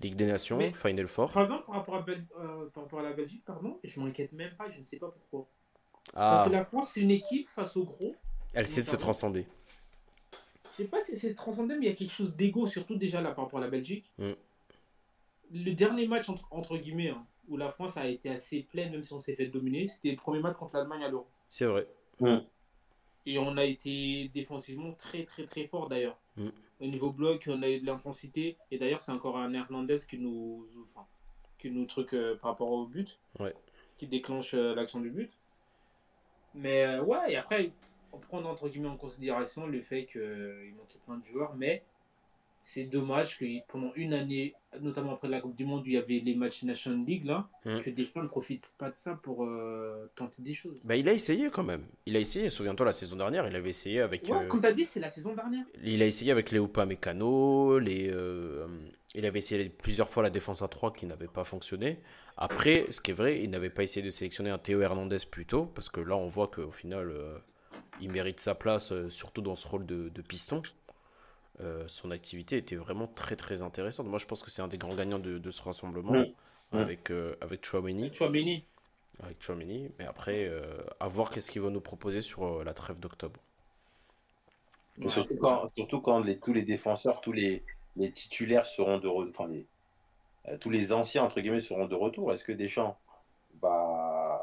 Ligue 0.01 0.15
des 0.15 0.25
Nations, 0.25 0.57
Mais- 0.57 0.73
Final 0.73 1.07
Four. 1.07 1.31
Par 1.31 1.43
exemple, 1.43 1.65
par 1.65 1.75
rapport 1.75 1.95
à, 1.95 2.01
Bel- 2.01 2.25
euh, 2.39 2.69
par 2.73 2.83
rapport 2.83 2.99
à 2.99 3.03
la 3.03 3.13
Belgique, 3.13 3.43
pardon, 3.45 3.79
je 3.83 3.99
m'inquiète 3.99 4.33
même 4.33 4.53
pas, 4.55 4.69
je 4.69 4.79
ne 4.79 4.85
sais 4.85 4.97
pas 4.97 5.09
pourquoi. 5.09 5.47
Ah, 6.15 6.31
Parce 6.35 6.47
que 6.47 6.53
la 6.53 6.63
France, 6.65 6.89
c'est 6.91 7.01
une 7.01 7.11
équipe 7.11 7.49
face 7.49 7.77
au 7.77 7.85
gros. 7.85 8.15
Elle 8.55 8.67
sait 8.67 8.81
de 8.81 8.87
se 8.87 8.95
transcender. 8.95 9.45
Je 10.77 10.83
sais 10.83 10.89
pas 10.89 11.01
si 11.01 11.17
c'est 11.17 11.33
transcendé, 11.35 11.75
mais 11.75 11.85
il 11.85 11.89
y 11.89 11.91
a 11.91 11.95
quelque 11.95 12.11
chose 12.13 12.35
d'égo, 12.35 12.67
surtout 12.67 12.95
déjà 12.95 13.21
là 13.21 13.31
par 13.31 13.45
rapport 13.45 13.59
à 13.59 13.63
la 13.63 13.69
Belgique. 13.69 14.09
Mm. 14.17 14.31
Le 15.53 15.71
dernier 15.73 16.07
match, 16.07 16.27
entre, 16.27 16.47
entre 16.51 16.77
guillemets, 16.77 17.09
hein, 17.09 17.25
où 17.47 17.57
la 17.57 17.71
France 17.71 17.95
a 17.97 18.07
été 18.07 18.29
assez 18.29 18.61
pleine, 18.63 18.91
même 18.91 19.03
si 19.03 19.13
on 19.13 19.19
s'est 19.19 19.35
fait 19.35 19.45
dominer, 19.45 19.87
c'était 19.87 20.11
le 20.11 20.17
premier 20.17 20.39
match 20.39 20.57
contre 20.57 20.75
l'Allemagne 20.75 21.03
à 21.03 21.09
l'Euro. 21.09 21.27
C'est 21.47 21.65
vrai. 21.65 21.87
Et 23.27 23.39
on 23.39 23.57
a 23.57 23.63
été 23.63 24.29
défensivement 24.33 24.91
très 24.93 25.23
très 25.23 25.45
très 25.45 25.65
fort 25.67 25.87
d'ailleurs. 25.89 26.17
Mm. 26.37 26.49
Au 26.81 26.85
niveau 26.87 27.11
bloc, 27.11 27.45
on 27.47 27.61
a 27.61 27.69
eu 27.69 27.79
de 27.79 27.85
l'intensité. 27.85 28.57
Et 28.71 28.77
d'ailleurs, 28.77 29.01
c'est 29.01 29.11
encore 29.11 29.37
un 29.37 29.53
Hernandez 29.53 29.97
qui 30.09 30.17
nous, 30.17 30.67
enfin, 30.83 31.05
qui 31.57 31.71
nous 31.71 31.85
truc 31.85 32.13
euh, 32.13 32.35
par 32.35 32.51
rapport 32.51 32.71
au 32.71 32.85
but, 32.85 33.17
Ouais. 33.39 33.53
qui 33.97 34.07
déclenche 34.07 34.53
euh, 34.53 34.75
l'action 34.75 34.99
du 34.99 35.09
but. 35.09 35.31
Mais 36.53 36.83
euh, 36.83 37.03
ouais, 37.03 37.31
et 37.31 37.37
après, 37.37 37.71
on 38.15 38.19
prend 38.19 38.43
entre 38.43 38.69
guillemets 38.69 38.87
en 38.89 38.97
considération 38.97 39.67
le 39.67 39.81
fait 39.81 40.05
qu'il 40.05 40.73
manquait 40.77 40.99
plein 41.05 41.17
de 41.17 41.25
joueurs, 41.31 41.53
mais 41.55 41.83
c'est 42.67 42.85
dommage 42.85 43.37
que 43.37 43.45
pendant 43.67 43.91
une 43.95 44.13
année, 44.13 44.55
notamment 44.81 45.13
après 45.13 45.27
la 45.27 45.39
Coupe 45.39 45.55
du 45.55 45.65
Monde 45.65 45.83
où 45.83 45.85
il 45.85 45.93
y 45.93 45.97
avait 45.97 46.17
les 46.19 46.33
matchs 46.33 46.63
National 46.63 47.05
League 47.05 47.25
là, 47.25 47.47
Mm. 47.65 47.81
que 47.81 47.89
des 47.91 48.05
fois 48.05 48.23
ne 48.23 48.27
profitent 48.27 48.73
pas 48.79 48.89
de 48.89 48.95
ça 48.95 49.19
pour 49.21 49.45
euh, 49.45 50.09
tenter 50.15 50.41
des 50.41 50.53
choses. 50.55 50.81
Bah 50.83 50.95
il 50.95 51.07
a 51.07 51.13
essayé 51.13 51.49
quand 51.51 51.63
même. 51.63 51.83
Il 52.07 52.15
a 52.15 52.19
essayé, 52.19 52.49
souviens-toi 52.49 52.85
la 52.87 52.93
saison 52.93 53.17
dernière, 53.17 53.47
il 53.47 53.55
avait 53.55 53.69
essayé 53.69 54.01
avec 54.01 54.23
Ouais, 54.23 54.31
euh, 54.45 54.47
comme 54.47 54.61
tu 54.61 54.67
as 54.67 54.73
dit, 54.73 54.85
c'est 54.85 54.99
la 54.99 55.09
saison 55.11 55.35
dernière. 55.35 55.63
il 55.83 56.01
a 56.01 56.05
essayé 56.07 56.31
avec 56.31 56.49
les 56.51 56.59
Upamecano, 56.59 57.77
les 57.79 58.09
euh, 58.11 58.65
Il 59.13 59.25
avait 59.25 59.39
essayé 59.39 59.69
plusieurs 59.69 60.09
fois 60.09 60.23
la 60.23 60.29
défense 60.31 60.61
à 60.63 60.67
3 60.67 60.91
qui 60.91 61.05
n'avait 61.05 61.27
pas 61.27 61.43
fonctionné. 61.43 61.99
Après, 62.35 62.85
ce 62.89 62.99
qui 62.99 63.11
est 63.11 63.13
vrai, 63.13 63.41
il 63.43 63.49
n'avait 63.51 63.69
pas 63.69 63.83
essayé 63.83 64.03
de 64.05 64.09
sélectionner 64.09 64.49
un 64.49 64.57
Théo 64.57 64.81
Hernandez 64.81 65.17
plus 65.29 65.45
tôt, 65.45 65.65
parce 65.67 65.87
que 65.89 66.01
là, 66.01 66.17
on 66.17 66.27
voit 66.27 66.47
qu'au 66.49 66.71
final, 66.71 67.09
euh, 67.11 67.37
il 68.01 68.11
mérite 68.11 68.39
sa 68.39 68.55
place, 68.55 68.91
euh, 68.91 69.09
surtout 69.09 69.41
dans 69.41 69.55
ce 69.55 69.67
rôle 69.67 69.85
de, 69.85 70.09
de 70.09 70.21
piston. 70.21 70.61
Euh, 71.61 71.87
son 71.87 72.11
activité 72.11 72.57
était 72.57 72.75
vraiment 72.75 73.07
très 73.07 73.35
très 73.35 73.61
intéressante. 73.61 74.07
Moi, 74.07 74.19
je 74.19 74.25
pense 74.25 74.43
que 74.43 74.51
c'est 74.51 74.61
un 74.61 74.67
des 74.67 74.77
grands 74.77 74.93
gagnants 74.93 75.19
de, 75.19 75.37
de 75.37 75.51
ce 75.51 75.61
rassemblement 75.61 76.25
avec, 76.71 77.11
euh, 77.11 77.35
avec 77.39 77.65
Chouameni. 77.65 78.13
Chouameni. 78.13 78.65
Avec 79.23 79.41
Chouameni. 79.41 79.89
Mais 79.97 80.05
après, 80.05 80.45
euh, 80.49 80.83
à 80.99 81.07
voir 81.07 81.29
qu'est-ce 81.29 81.49
qu'il 81.49 81.61
va 81.61 81.69
nous 81.69 81.79
proposer 81.79 82.19
sur 82.19 82.43
euh, 82.43 82.63
la 82.65 82.73
trêve 82.73 82.99
d'octobre. 82.99 83.39
Surtout 85.09 85.37
quand, 85.37 85.71
surtout 85.77 86.01
quand 86.01 86.19
les, 86.19 86.37
tous 86.37 86.53
les 86.53 86.63
défenseurs, 86.63 87.21
tous 87.21 87.31
les, 87.31 87.63
les 87.95 88.11
titulaires 88.11 88.65
seront 88.65 88.97
de 88.97 89.07
retour, 89.07 89.29
enfin 89.29 89.49
les, 89.49 89.65
euh, 90.47 90.57
tous 90.57 90.69
les 90.69 90.91
anciens 90.93 91.23
entre 91.23 91.39
guillemets 91.41 91.59
seront 91.59 91.85
de 91.85 91.95
retour. 91.95 92.31
Est-ce 92.31 92.43
que 92.43 92.53
Deschamps 92.53 92.97
va, 93.61 94.41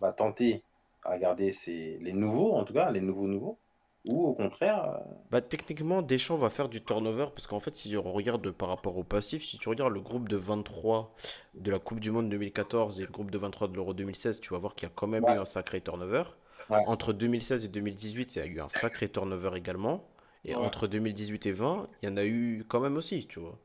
va 0.00 0.12
tenter 0.12 0.62
à 1.08 1.18
garder 1.18 1.52
ses, 1.52 1.98
les 2.00 2.12
nouveaux, 2.12 2.52
en 2.54 2.64
tout 2.64 2.74
cas 2.74 2.90
les 2.90 3.00
nouveaux 3.00 3.28
nouveaux, 3.28 3.58
ou 4.04 4.26
au 4.26 4.34
contraire, 4.34 4.84
euh, 4.84 5.14
Bah, 5.30 5.40
techniquement, 5.40 6.02
Deschamps 6.02 6.36
va 6.36 6.50
faire 6.50 6.68
du 6.68 6.82
turnover 6.84 7.26
parce 7.34 7.46
qu'en 7.48 7.58
fait, 7.58 7.74
si 7.74 7.96
on 7.96 8.12
regarde 8.12 8.50
par 8.52 8.68
rapport 8.68 8.96
au 8.96 9.02
passif, 9.04 9.44
si 9.44 9.58
tu 9.58 9.68
regardes 9.68 9.92
le 9.92 10.00
groupe 10.00 10.28
de 10.28 10.36
23 10.36 11.14
de 11.54 11.70
la 11.72 11.80
Coupe 11.80 11.98
du 12.00 12.12
Monde 12.12 12.28
2014 12.28 13.00
et 13.00 13.04
le 13.04 13.10
groupe 13.10 13.30
de 13.32 13.38
23 13.38 13.66
de 13.68 13.74
l'Euro 13.74 13.92
2016, 13.92 14.40
tu 14.40 14.50
vas 14.52 14.58
voir 14.58 14.74
qu'il 14.76 14.88
y 14.88 14.90
a 14.90 14.94
quand 14.94 15.08
même 15.08 15.24
Ouais. 15.24 15.34
eu 15.34 15.38
un 15.38 15.44
sacré 15.44 15.80
turnover. 15.80 16.22
Ouais. 16.70 16.82
Entre 16.86 17.12
2016 17.12 17.64
et 17.64 17.68
2018, 17.68 18.36
il 18.36 18.38
y 18.38 18.42
a 18.42 18.46
eu 18.46 18.60
un 18.60 18.68
sacré 18.68 19.08
turnover 19.08 19.50
également. 19.56 20.08
Et 20.44 20.54
Ouais. 20.54 20.62
entre 20.62 20.86
2018 20.86 21.46
et 21.46 21.52
20, 21.52 21.88
il 22.02 22.08
y 22.08 22.12
en 22.12 22.16
a 22.16 22.24
eu 22.24 22.64
quand 22.68 22.78
même 22.80 22.96
aussi, 22.96 23.26
tu 23.26 23.40
vois. 23.40 23.58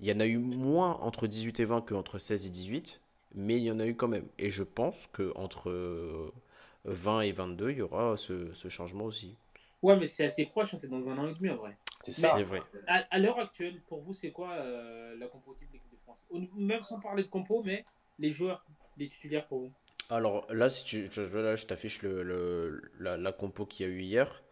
Il 0.00 0.06
y 0.08 0.12
en 0.12 0.20
a 0.20 0.26
eu 0.26 0.38
moins 0.38 0.98
entre 1.00 1.26
18 1.26 1.60
et 1.60 1.64
20 1.64 1.80
qu'entre 1.82 2.18
16 2.18 2.46
et 2.46 2.50
18, 2.50 3.00
mais 3.34 3.56
il 3.56 3.62
y 3.64 3.70
en 3.70 3.80
a 3.80 3.86
eu 3.86 3.94
quand 3.96 4.08
même. 4.08 4.26
Et 4.38 4.50
je 4.50 4.62
pense 4.64 5.08
qu'entre 5.12 5.70
euh, 5.70 6.32
20 6.84 7.22
et 7.22 7.32
22, 7.32 7.70
il 7.70 7.78
y 7.78 7.82
aura 7.82 8.16
ce, 8.16 8.52
ce 8.52 8.68
changement 8.68 9.04
aussi. 9.04 9.36
Ouais, 9.82 9.96
mais 9.96 10.06
c'est 10.06 10.24
assez 10.26 10.46
proche, 10.46 10.74
c'est 10.76 10.88
dans 10.88 11.06
un 11.08 11.18
an 11.18 11.28
et 11.28 11.34
demi 11.34 11.50
en 11.50 11.56
vrai. 11.56 11.76
c'est 12.04 12.12
ça. 12.12 12.34
C'est 12.36 12.42
vrai. 12.44 12.62
À, 12.86 13.04
à 13.10 13.18
l'heure 13.18 13.38
actuelle, 13.38 13.80
pour 13.88 14.00
vous, 14.02 14.12
c'est 14.12 14.30
quoi 14.30 14.52
euh, 14.52 15.16
la 15.18 15.26
compo 15.26 15.54
type 15.58 15.68
de 15.68 15.74
l'équipe 15.74 15.90
de 15.92 15.96
France 16.04 16.24
Même 16.56 16.82
sans 16.82 17.00
parler 17.00 17.24
de 17.24 17.28
compo, 17.28 17.62
mais 17.64 17.84
les 18.18 18.30
joueurs, 18.30 18.64
les 18.96 19.08
titulaires 19.08 19.46
pour 19.48 19.60
vous? 19.60 19.72
Alors 20.10 20.46
là, 20.52 20.68
si 20.68 20.84
tu, 20.84 21.08
je, 21.10 21.26
je- 21.26 21.38
là, 21.38 21.56
je 21.56 21.66
t'affiche 21.66 22.02
le, 22.02 22.22
le- 22.22 22.82
la, 23.00 23.16
la 23.16 23.32
compo 23.32 23.66
qu'il 23.66 23.86
y 23.86 23.88
a 23.88 23.92
eu 23.92 24.00
hier. 24.02 24.42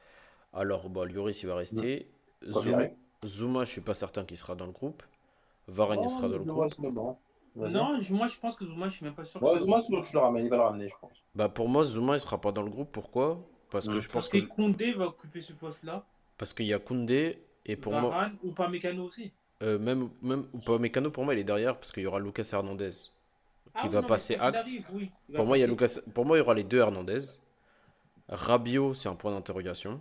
Alors, 0.53 0.91
bah, 0.91 1.07
Lloris, 1.07 1.43
il 1.43 1.47
va 1.49 1.57
rester. 1.57 2.11
Zouma, 2.49 2.87
Confirmé. 2.87 2.97
Zouma, 3.27 3.65
je 3.65 3.71
suis 3.73 3.81
pas 3.83 3.95
certain 3.95 4.25
qu'il 4.25 4.37
sera 4.39 4.55
dans 4.57 4.67
le 4.67 4.73
groupe. 4.73 5.03
Varane, 5.69 6.03
il 6.03 6.11
sera 6.11 6.29
dans 6.29 6.39
le 6.39 6.45
groupe. 6.45 6.75
Non, 7.57 8.01
je- 8.01 8.15
moi 8.15 8.27
je 8.29 8.39
pense 8.39 8.55
que 8.57 8.65
Zouma, 8.65 8.89
je 8.89 8.95
suis 8.97 9.05
même 9.05 9.15
pas 9.15 9.25
sûr. 9.25 9.41
que 9.41 9.45
Ouais, 9.45 9.61
moi, 9.67 9.83
sûr 9.83 10.01
que 10.03 10.09
je 10.09 10.13
le 10.13 10.19
ramène, 10.21 10.45
il 10.45 10.51
va 10.51 10.57
le 10.57 10.63
ramener, 10.63 10.89
je 10.89 10.95
pense. 11.01 11.13
Bah, 11.35 11.49
pour 11.49 11.69
moi, 11.69 11.83
Zouma, 11.85 12.15
il 12.17 12.21
sera 12.21 12.41
pas 12.41 12.53
dans 12.53 12.63
le 12.63 12.71
groupe. 12.71 12.91
Pourquoi? 12.93 13.41
Parce 13.71 13.87
que 13.87 14.01
je 14.01 14.07
pense 14.09 14.13
Parce 14.13 14.29
que 14.29 14.39
que 14.39 14.47
Koundé 14.47 14.93
va 14.93 15.07
occuper 15.07 15.41
ce 15.43 15.53
poste-là. 15.53 16.05
parce 16.39 16.53
qu'il 16.55 16.67
y 16.67 16.75
a 16.75 16.79
Koundé 16.79 17.43
et 17.67 17.77
pour 17.77 17.93
moi, 17.93 18.11
Varane 18.11 18.37
ou 18.43 18.53
pas 18.53 18.69
Mécano 18.69 19.05
aussi. 19.05 19.33
euh, 19.63 19.79
même 19.79 20.11
même 20.23 20.45
ou 20.53 20.59
pas 20.59 20.79
Mécano, 20.79 21.11
pour 21.11 21.25
moi, 21.25 21.35
il 21.35 21.41
est 21.41 21.45
derrière 21.45 21.75
parce 21.77 21.93
qu'il 21.93 22.03
y 22.03 22.07
aura 22.07 22.19
Lucas 22.21 22.49
Hernandez 22.53 22.91
qui 22.91 23.11
Ah 23.75 23.81
oui, 23.85 23.89
va 23.91 24.01
non, 24.01 24.07
passer 24.09 24.37
axe. 24.37 24.61
arrive, 24.67 24.87
oui, 24.93 25.11
il 25.29 25.33
va 25.33 25.37
Pour 25.39 25.47
moi, 25.47 25.59
il 25.59 25.61
y 25.61 25.65
a. 25.65 25.67
Lucas, 25.67 26.01
pour 26.15 26.25
moi, 26.25 26.37
il 26.37 26.41
y 26.41 26.43
aura 26.43 26.55
les 26.55 26.65
deux 26.65 26.79
Hernandez. 26.79 27.19
Rabiot, 28.29 28.95
c'est 28.95 29.09
un 29.09 29.15
point 29.17 29.33
d'interrogation. 29.33 30.01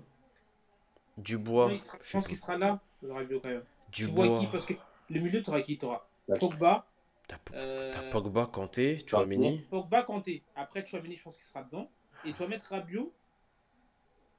Dubois, 1.17 1.67
Non, 1.67 1.73
il 1.73 1.79
sera- 1.81 1.97
je 2.01 2.12
pense 2.13 2.27
qu'il 2.27 2.38
sera 2.38 2.57
là, 2.57 2.79
le 3.01 3.12
Rabiot 3.12 3.39
quand 3.41 3.49
même. 3.49 3.63
Tu 3.91 4.05
Dubois. 4.05 4.27
vois 4.27 4.39
qui? 4.39 4.45
Parce 4.47 4.65
que 4.65 4.73
le 5.09 5.19
milieu, 5.19 5.41
tu 5.41 5.49
auras 5.49 5.62
qui 5.62 5.77
Tu 5.77 5.85
auras. 5.85 6.01
Pogba. 6.39 6.85
T'as 7.29 7.37
euh, 7.53 7.91
t'as 7.93 8.01
Pogba, 8.09 8.47
Kanté, 8.47 8.97
Chouameni. 9.07 9.59
Pogba, 9.69 10.01
Kanté. 10.03 10.41
Après, 10.55 10.83
Chouameni, 10.85 11.15
je 11.15 11.21
pense 11.23 11.35
qu'il 11.37 11.45
sera 11.45 11.63
dedans. 11.63 11.89
Et 12.25 12.31
tu 12.33 12.39
vas 12.39 12.47
mettre 12.47 12.69
Rabiot. 12.71 13.13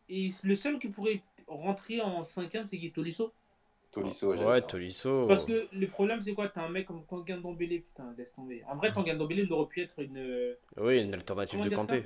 Et 0.09 0.29
le 0.43 0.55
seul 0.57 0.79
qui 0.81 0.89
pourrait 0.89 1.23
rentrer 1.47 2.01
en 2.01 2.23
5-1, 2.23 2.67
c'est 2.67 2.79
qui? 2.79 2.91
Tolisso. 2.91 3.33
Tolisso, 3.93 4.35
Ouais. 4.35 4.61
Tolisso. 4.63 5.27
Parce 5.29 5.45
que 5.45 5.69
le 5.73 5.87
problème, 5.87 6.21
c'est 6.21 6.33
quoi? 6.35 6.49
T'as 6.49 6.65
un 6.65 6.69
mec 6.69 6.87
comme 6.87 7.05
Tanguy 7.07 7.33
Ndombele, 7.33 7.81
putain, 7.83 8.13
laisse 8.19 8.33
tomber. 8.33 8.63
En 8.69 8.77
vrai, 8.77 8.91
Tanguy 8.93 9.13
Ndombele, 9.15 9.41
il 9.41 9.53
aurait 9.53 9.69
pu 9.69 9.83
être 9.83 10.01
une. 10.01 10.19
euh, 10.19 10.55
Oui, 10.77 11.03
une 11.03 11.15
alternative 11.15 11.59
Comment 11.61 11.71
de 11.71 11.75
Kanté. 11.77 12.05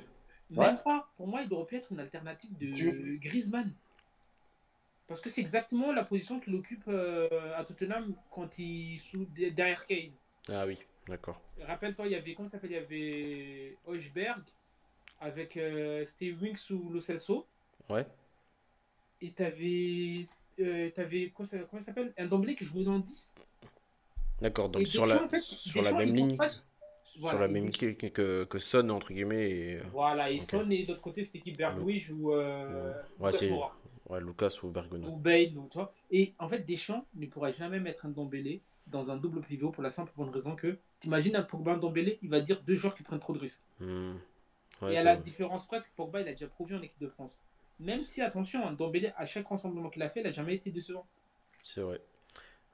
Ouais. 0.51 0.67
Même 0.67 0.79
pas. 0.85 1.11
Pour 1.17 1.27
moi, 1.27 1.43
il 1.43 1.53
aurait 1.55 1.67
pu 1.67 1.77
être 1.77 1.93
une 1.93 2.01
alternative 2.01 2.57
de 2.59 2.75
Tu- 2.75 3.19
Griezmann. 3.23 3.73
Parce 5.07 5.21
que 5.23 5.29
c'est 5.31 5.41
exactement 5.41 5.93
la 5.93 6.05
position 6.05 6.41
qu'il 6.41 6.55
occupe 6.55 6.85
euh, 6.89 7.29
à 7.57 7.65
Tottenham 7.65 8.15
quand 8.31 8.59
il 8.59 8.99
sous 8.99 9.27
derrière 9.27 9.87
Kane. 9.87 10.13
Ah 10.51 10.67
oui, 10.67 10.79
d'accord. 11.09 11.41
Rappelle-toi, 11.61 12.07
il 12.07 12.13
y 12.13 12.17
avait 12.17 12.35
comment 12.35 12.49
ça 12.49 12.53
s'appelle 12.53 12.71
Il 12.73 12.75
y 12.75 12.79
avait 12.79 13.77
Hochberg 13.87 14.43
avec 15.21 15.57
euh, 15.57 16.05
Steve 16.05 16.41
Winks 16.43 16.71
ou 16.71 16.91
Lo 16.91 17.01
Celso. 17.01 17.47
Ouais. 17.89 18.07
Et 19.21 19.31
t'avais. 19.33 20.27
Euh, 20.61 20.91
t'avais 20.91 21.33
comment 21.35 21.49
ça 21.49 21.81
s'appelle 21.81 22.13
Un 22.19 22.27
Ndombele 22.27 22.55
qui 22.57 22.65
jouait 22.65 22.85
dans 22.85 22.97
le 22.97 23.03
10. 23.03 23.35
D'accord, 24.41 24.69
donc 24.69 24.83
Et 24.83 24.85
sur 24.85 25.07
la, 25.07 25.23
en 25.25 25.29
fait, 25.29 25.39
sur 25.41 25.83
la 25.83 25.93
même 25.93 26.15
ligne, 26.15 26.37
sur 27.07 27.39
la 27.39 27.49
même 27.49 27.65
ligne 27.71 27.95
que, 27.95 28.09
que, 28.09 28.45
que 28.45 28.59
Son, 28.59 28.91
entre 28.91 29.13
guillemets. 29.13 29.51
Et... 29.51 29.77
Voilà, 29.93 30.31
et 30.31 30.37
Ok. 30.37 30.43
Son, 30.51 30.71
et 30.71 30.83
de 30.83 30.89
l'autre 30.89 31.03
côté, 31.03 31.25
cette 31.25 31.37
équipe 31.37 31.57
Bergwijn 31.57 32.03
ou. 32.13 32.33
Euh, 32.35 32.93
Ouais, 33.19 33.33
c'est 33.33 33.51
ouais, 33.51 34.21
Lucas 34.21 34.59
ou 34.63 34.69
Bergona. 34.71 35.09
ou 35.09 35.17
Bale, 35.17 35.57
ou 35.57 35.69
toi. 35.69 35.93
Et 36.11 36.35
en 36.39 36.49
fait, 36.49 36.61
Deschamps 36.61 37.07
ne 37.15 37.27
pourrait 37.27 37.53
jamais 37.55 37.81
mettre 37.81 38.05
un 38.07 38.11
Ndombele 38.11 38.61
dans 38.87 39.11
un 39.11 39.17
double 39.17 39.41
pivot 39.41 39.71
pour 39.71 39.83
la 39.83 39.91
simple 39.91 40.13
bonne 40.17 40.31
raison 40.31 40.57
que, 40.57 40.79
t'imagines 41.01 41.37
un 41.37 41.43
Pogba 41.43 41.77
Ndombele, 41.77 42.19
il 42.23 42.29
va 42.29 42.41
dire 42.41 42.63
deux 42.63 42.77
joueurs 42.77 42.95
qui 42.95 43.03
prennent 43.03 43.21
trop 43.21 43.33
de 43.33 43.39
risques. 43.39 43.63
Hmm. 43.81 44.15
Ouais, 44.83 44.95
et 44.95 44.99
à 44.99 45.05
la 45.05 45.15
vrai. 45.15 45.25
différence 45.25 45.67
presque, 45.67 45.93
Pogba, 45.97 46.21
il 46.21 46.29
a 46.29 46.33
déjà 46.33 46.49
prouvé 46.49 46.77
en 46.77 46.83
équipe 46.83 47.01
de 47.01 47.09
France. 47.09 47.39
Même 47.81 47.99
si, 47.99 48.23
attention, 48.23 48.67
un 48.67 48.73
Ndombele, 48.73 49.15
à 49.17 49.27
chaque 49.27 49.49
rassemblement 49.49 49.91
qu'il 49.91 50.03
a 50.03 50.11
fait, 50.11 50.21
il 50.21 50.25
n'a 50.25 50.33
jamais 50.33 50.55
été 50.55 50.71
décevant. 50.71 51.07
C'est 51.63 51.81
vrai. 51.81 52.01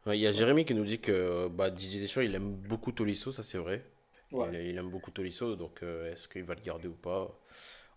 Ouais, 0.07 0.19
Il 0.19 0.21
y 0.21 0.27
a 0.27 0.33
Jérémy 0.33 0.65
qui 0.65 0.75
nous 0.75 0.85
dit 0.85 1.01
que 1.01 1.49
bah, 1.49 1.71
Didier 1.71 2.01
Deschamps, 2.01 2.23
il 2.23 2.35
aime 2.35 2.55
beaucoup 2.57 2.93
Tolisso, 2.93 3.33
ça 3.33 3.43
c'est 3.43 3.59
vrai. 3.59 3.85
Ouais. 4.33 4.49
Il, 4.53 4.69
il 4.71 4.79
aime 4.79 4.89
beaucoup 4.91 5.11
Tolisso, 5.11 5.57
donc 5.57 5.83
euh, 5.83 6.13
est-ce 6.13 6.29
qu'il 6.29 6.45
va 6.45 6.55
le 6.55 6.61
garder 6.61 6.89
ou 6.89 6.95
pas? 6.95 7.39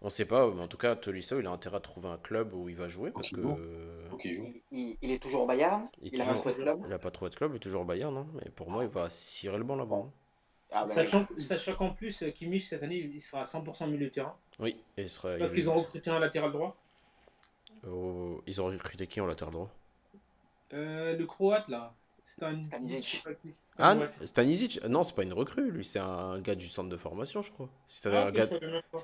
On 0.06 0.10
sait 0.10 0.26
pas, 0.26 0.52
mais 0.52 0.62
en 0.62 0.68
tout 0.68 0.78
cas, 0.78 0.96
Tolisso, 0.98 1.39
il 1.39 1.48
a 1.48 1.52
intérêt 1.52 1.78
à 1.78 1.80
trouver 1.80 2.10
un 2.10 2.18
club 2.18 2.54
où 2.54 2.68
il 2.68 2.76
va 2.76 2.89
jouer 2.89 3.12
parce 3.12 3.30
que. 3.30 3.39
Il, 4.26 4.62
il- 4.72 4.98
il 5.02 5.12
est 5.12 5.20
toujours 5.22 5.44
au 5.44 5.48
Bayern. 5.48 5.88
Il 6.02 6.13
Il, 6.13 6.22
a 6.22 6.26
toujours- 6.26 6.44
pas 6.44 6.52
trouvé 6.52 6.56
de 6.56 6.62
club. 6.63 6.84
il 6.88 6.94
a 6.94 7.00
pas 7.00 7.12
trouvé 7.12 7.32
de 7.32 7.36
club, 7.36 7.52
il 7.54 7.56
est 7.56 7.60
toujours 7.60 7.82
au 7.82 7.86
Bayern, 7.86 8.13
non 8.13 8.28
Mais 8.36 8.50
pour 8.52 8.70
moi, 8.70 8.84
il 8.84 8.89
va 8.89 9.10
cirer 9.10 9.58
le 9.58 9.63
banc 9.63 9.76
là-bas. 9.78 9.96
hein. 9.96 10.12
Ah, 10.76 10.86
bah, 10.86 10.94
Sachant, 10.94 11.28
sachant 11.38 11.76
qu'en 11.76 11.92
plus, 11.92 12.24
euh, 12.24 12.32
Kimmich, 12.32 12.68
cette 12.68 12.82
année, 12.84 12.98
il 12.98 13.22
sera 13.22 13.44
à 13.44 13.46
100% 13.46 13.88
milieu 13.88 14.08
de 14.08 14.12
terrain. 14.13 14.36
Oui, 14.60 14.76
et 14.98 15.04
il 15.04 15.10
sera. 15.10 15.38
Parce 15.38 15.52
il- 15.52 15.56
qu'ils 15.56 15.70
ont 15.70 15.76
recruté 15.76 16.10
un 16.10 16.20
latéral 16.20 16.52
droit. 16.52 16.76
Oh, 17.88 18.42
ils 18.48 18.62
ont 18.62 18.66
recruté 18.66 19.08
qui 19.08 19.22
en 19.22 19.26
latéral 19.26 19.54
droit? 19.54 19.70
Euh, 20.74 21.16
le 21.16 21.26
Croate, 21.26 21.68
là. 21.68 21.94
Stan... 22.26 22.64
Stanisic. 22.64 23.24
Ah, 23.78 23.96
Ouais, 23.96 24.08
c'est- 24.20 24.28
Stanisic 24.28 24.84
Non, 24.86 25.04
c'est 25.04 25.16
pas 25.16 25.24
une 25.24 25.34
recrue, 25.34 25.72
lui, 25.72 25.84
c'est 25.86 26.00
un 26.00 26.40
gars 26.40 26.56
du 26.56 26.68
centre 26.68 26.90
de 26.90 26.98
formation, 26.98 27.42
je 27.42 27.52
crois. 27.52 27.70
C'était 27.88 28.16
Ah, 28.16 28.28
un, 28.28 28.32
gars... 28.32 28.48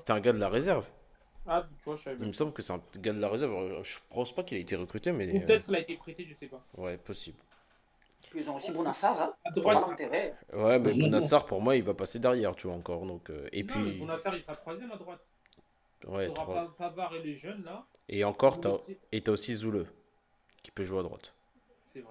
un 0.08 0.20
gars 0.20 0.32
de 0.32 0.38
la 0.38 0.48
réserve. 0.48 0.88
Ah, 1.46 1.66
tu 1.78 1.84
vois, 1.84 1.96
je 1.96 2.02
savais 2.04 2.16
Il 2.20 2.26
me 2.28 2.32
semble 2.32 2.52
que 2.52 2.62
c'est 2.62 2.72
un 2.72 2.82
gars 2.98 3.12
de 3.12 3.20
la 3.20 3.28
réserve. 3.28 3.82
Je 3.82 3.98
pense 4.10 4.34
pas 4.34 4.42
qu'il 4.42 4.56
a 4.58 4.60
été 4.60 4.76
recruté, 4.76 5.10
mais. 5.12 5.30
Ou 5.32 5.36
euh, 5.36 5.46
peut-être 5.46 5.64
qu'il 5.66 5.74
a 5.74 5.80
été 5.80 5.96
prêté, 5.96 6.26
je 6.28 6.34
sais 6.34 6.46
pas. 6.46 6.62
Ouais, 6.76 6.96
possible. 6.98 7.38
Ils 8.34 8.48
ont 8.50 8.56
aussi 8.56 8.72
Bounassar. 8.72 9.20
Hein. 9.20 9.34
À 9.44 9.50
droite, 9.50 9.84
l'intérêt. 9.88 10.34
Ouais, 10.52 10.78
mais 10.78 10.92
Bounassar, 10.94 11.46
pour 11.46 11.60
moi, 11.60 11.76
il 11.76 11.82
va 11.82 11.94
passer 11.94 12.18
derrière, 12.18 12.54
tu 12.54 12.66
vois, 12.68 12.76
encore. 12.76 13.04
Donc, 13.06 13.30
euh, 13.30 13.48
Et 13.52 13.62
Non, 13.62 13.72
puis. 13.74 13.98
Bonassar, 13.98 14.34
il 14.36 14.42
sera 14.42 14.54
troisième 14.56 14.92
à 14.92 14.96
droite. 14.96 15.20
Ouais, 16.06 16.30
Pavard 16.78 17.14
et 17.14 17.22
les 17.22 17.36
jeunes, 17.36 17.62
là. 17.64 17.84
Et 18.08 18.24
encore, 18.24 18.60
t'as 18.60 18.76
C'est 18.86 18.98
et 19.12 19.20
t'as 19.20 19.32
aussi 19.32 19.54
Zoule, 19.54 19.86
qui 20.62 20.70
peut 20.70 20.84
jouer 20.84 21.00
à 21.00 21.02
droite. 21.02 21.34
vrai, 21.94 22.04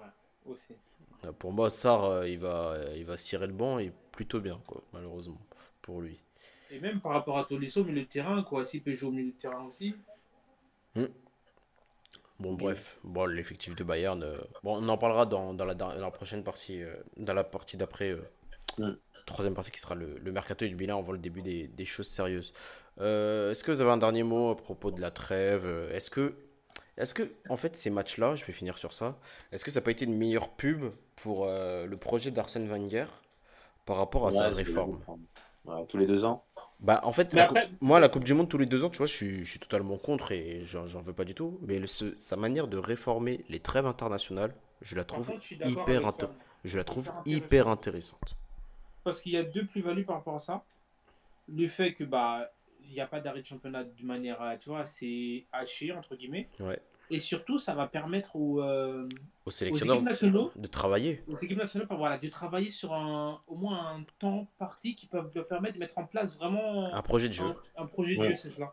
aussi. 0.46 0.74
Euh, 1.24 1.32
Pour 1.32 1.52
moi, 1.52 1.70
Sarr, 1.70 2.04
euh, 2.04 2.28
il 2.28 2.38
va, 2.38 2.76
il 2.96 3.04
va 3.04 3.16
cirer 3.16 3.46
le 3.46 3.52
banc 3.52 3.78
et 3.78 3.92
plutôt 4.12 4.40
bien, 4.40 4.60
quoi, 4.66 4.82
malheureusement, 4.92 5.40
pour 5.82 6.00
lui. 6.00 6.20
Et 6.70 6.80
même 6.80 7.00
par 7.00 7.12
rapport 7.12 7.38
à 7.38 7.44
Tolisso, 7.44 7.84
milieu 7.84 8.02
de 8.02 8.08
terrain, 8.08 8.42
quoi. 8.42 8.64
S'il 8.64 8.82
peut 8.82 8.94
jouer 8.94 9.08
au 9.08 9.12
milieu 9.12 9.32
de 9.32 9.36
terrain 9.36 9.64
aussi. 9.64 9.94
Bon, 12.38 12.54
bref, 12.54 12.98
bon, 13.04 13.26
l'effectif 13.26 13.76
de 13.76 13.84
Bayern, 13.84 14.22
euh, 14.22 14.38
bon, 14.62 14.78
on 14.82 14.88
en 14.88 14.96
parlera 14.96 15.26
dans, 15.26 15.52
dans 15.52 15.66
la, 15.66 15.74
dans 15.74 15.92
la 15.92 16.10
prochaine 16.10 16.42
partie, 16.42 16.82
euh, 16.82 16.94
dans 17.18 17.34
la 17.34 17.44
partie 17.44 17.76
d'après, 17.76 18.12
euh, 18.12 18.22
Mm. 18.78 18.92
troisième 19.26 19.54
partie 19.54 19.70
qui 19.70 19.80
sera 19.80 19.94
le, 19.94 20.18
le 20.18 20.32
mercato 20.32 20.64
et 20.64 20.68
du 20.68 20.76
bilan 20.76 20.98
avant 21.00 21.12
le 21.12 21.18
début 21.18 21.42
des, 21.42 21.68
des 21.68 21.84
choses 21.84 22.08
sérieuses. 22.08 22.52
Euh, 23.00 23.50
est-ce 23.50 23.64
que 23.64 23.72
vous 23.72 23.82
avez 23.82 23.90
un 23.90 23.98
dernier 23.98 24.22
mot 24.22 24.50
à 24.50 24.56
propos 24.56 24.90
de 24.90 25.00
la 25.00 25.10
trêve? 25.10 25.64
Euh, 25.66 25.92
Est-ce 25.92 26.10
que, 26.10 26.34
est-ce 27.00 27.14
que, 27.14 27.22
en 27.48 27.56
fait, 27.56 27.76
ces 27.76 27.90
matchs-là, 27.90 28.36
je 28.36 28.44
vais 28.44 28.52
finir 28.52 28.78
sur 28.78 28.92
ça, 28.92 29.18
est-ce 29.52 29.64
que 29.64 29.70
ça 29.70 29.80
n'a 29.80 29.84
pas 29.84 29.90
été 29.90 30.04
une 30.04 30.16
meilleure 30.16 30.50
pub 30.50 30.84
pour 31.16 31.44
euh, 31.46 31.86
le 31.86 31.96
projet 31.96 32.30
d'Arsène 32.30 32.68
Wenger 32.68 33.06
par 33.86 33.96
rapport 33.96 34.26
à 34.26 34.30
sa 34.32 34.48
réforme? 34.48 34.98
Ouais, 35.64 35.84
tous 35.88 35.98
les 35.98 36.06
deux 36.06 36.24
ans. 36.24 36.44
Bah, 36.80 37.00
en 37.04 37.12
fait, 37.12 37.32
Mais 37.34 37.40
la 37.40 37.44
après- 37.44 37.66
coupe- 37.68 37.76
moi, 37.82 38.00
la 38.00 38.08
Coupe 38.08 38.24
du 38.24 38.32
Monde 38.32 38.48
tous 38.48 38.56
les 38.56 38.64
deux 38.66 38.84
ans, 38.84 38.90
tu 38.90 38.98
vois, 38.98 39.06
je 39.06 39.14
suis, 39.14 39.44
je 39.44 39.50
suis 39.50 39.60
totalement 39.60 39.98
contre 39.98 40.32
et 40.32 40.62
j'en 40.64 40.86
veux 41.02 41.12
pas 41.12 41.24
du 41.24 41.34
tout. 41.34 41.58
Mais 41.62 41.78
le- 41.78 41.86
ce- 41.86 42.16
sa 42.16 42.36
manière 42.36 42.68
de 42.68 42.78
réformer 42.78 43.44
les 43.50 43.60
trêves 43.60 43.86
internationales, 43.86 44.54
je 44.80 44.96
la 44.96 45.04
trouve 45.04 45.30
je 45.42 45.68
hyper 45.68 46.02
je 46.64 46.76
la 46.78 46.84
trouve 46.84 47.06
Hyper 47.26 47.36
hyper 47.44 47.68
intéressante. 47.68 48.34
Parce 49.04 49.20
qu'il 49.20 49.32
y 49.32 49.36
a 49.36 49.42
deux 49.42 49.66
plus-values 49.66 50.04
par 50.04 50.16
rapport 50.16 50.36
à 50.36 50.38
ça. 50.38 50.64
Le 51.48 51.68
fait 51.68 51.94
que 51.94 52.04
bah 52.04 52.50
il 52.82 52.94
n'y 52.94 53.00
a 53.00 53.06
pas 53.06 53.20
d'arrêt 53.20 53.42
de 53.42 53.46
championnat 53.46 53.84
de 53.84 54.04
manière, 54.04 54.40
euh, 54.42 54.56
tu 54.58 54.70
vois, 54.70 54.80
assez 54.80 55.46
hachée, 55.52 55.92
entre 55.92 56.16
guillemets. 56.16 56.48
Ouais. 56.58 56.80
Et 57.12 57.18
surtout, 57.18 57.58
ça 57.58 57.74
va 57.74 57.86
permettre 57.88 58.36
aux, 58.36 58.62
euh, 58.62 59.04
Au 59.44 59.48
aux 59.48 59.50
sélectionneur 59.50 59.96
équipes 59.96 60.08
nationaux, 60.08 60.52
de 60.54 60.66
travailler. 60.68 61.22
aux 61.26 61.36
équipes 61.36 61.58
nationales 61.58 61.88
voilà, 61.90 62.18
de 62.18 62.28
travailler 62.28 62.70
sur 62.70 62.94
un, 62.94 63.42
au 63.48 63.56
moins 63.56 63.96
un 63.96 64.04
temps 64.20 64.46
parti 64.58 64.94
qui 64.94 65.06
peuvent 65.06 65.30
leur 65.34 65.46
permettre 65.48 65.74
de 65.74 65.80
mettre 65.80 65.98
en 65.98 66.04
place 66.06 66.36
vraiment 66.36 66.94
Un 66.94 67.02
projet 67.02 67.28
de 67.28 67.32
jeu. 67.34 67.44
un, 67.76 67.82
un 67.82 67.86
projet 67.86 68.14
de 68.14 68.20
Ouais. 68.20 68.28
jeu, 68.30 68.34
c'est 68.36 68.50
cela. 68.50 68.72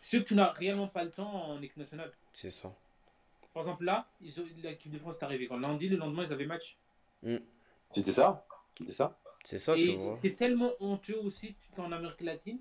Ce 0.00 0.16
que 0.16 0.22
tu 0.22 0.34
n'as 0.36 0.50
réellement 0.52 0.86
pas 0.88 1.02
le 1.04 1.10
temps 1.10 1.50
en 1.50 1.60
équipe 1.60 1.76
nationale. 1.76 2.12
C'est 2.32 2.50
ça. 2.50 2.72
Par 3.52 3.64
exemple, 3.64 3.84
là, 3.84 4.06
ils 4.20 4.40
ont- 4.40 4.44
l'équipe 4.62 4.90
de 4.92 4.98
France 4.98 5.16
est 5.20 5.24
arrivée. 5.24 5.46
Quand 5.48 5.58
lundi, 5.58 5.88
le 5.88 5.96
lendemain, 5.96 6.24
ils 6.24 6.32
avaient 6.32 6.46
match. 6.46 6.76
C'était 7.94 8.12
ça 8.12 8.44
C'était 8.78 8.92
ça 8.92 9.18
C'est 9.44 9.58
ça, 9.58 9.74
tu 9.76 9.92
vois. 9.96 10.14
c'est 10.14 10.36
tellement 10.36 10.70
honteux 10.80 11.18
aussi, 11.22 11.54
tu 11.74 11.80
en 11.80 11.90
Amérique 11.92 12.20
latine. 12.20 12.58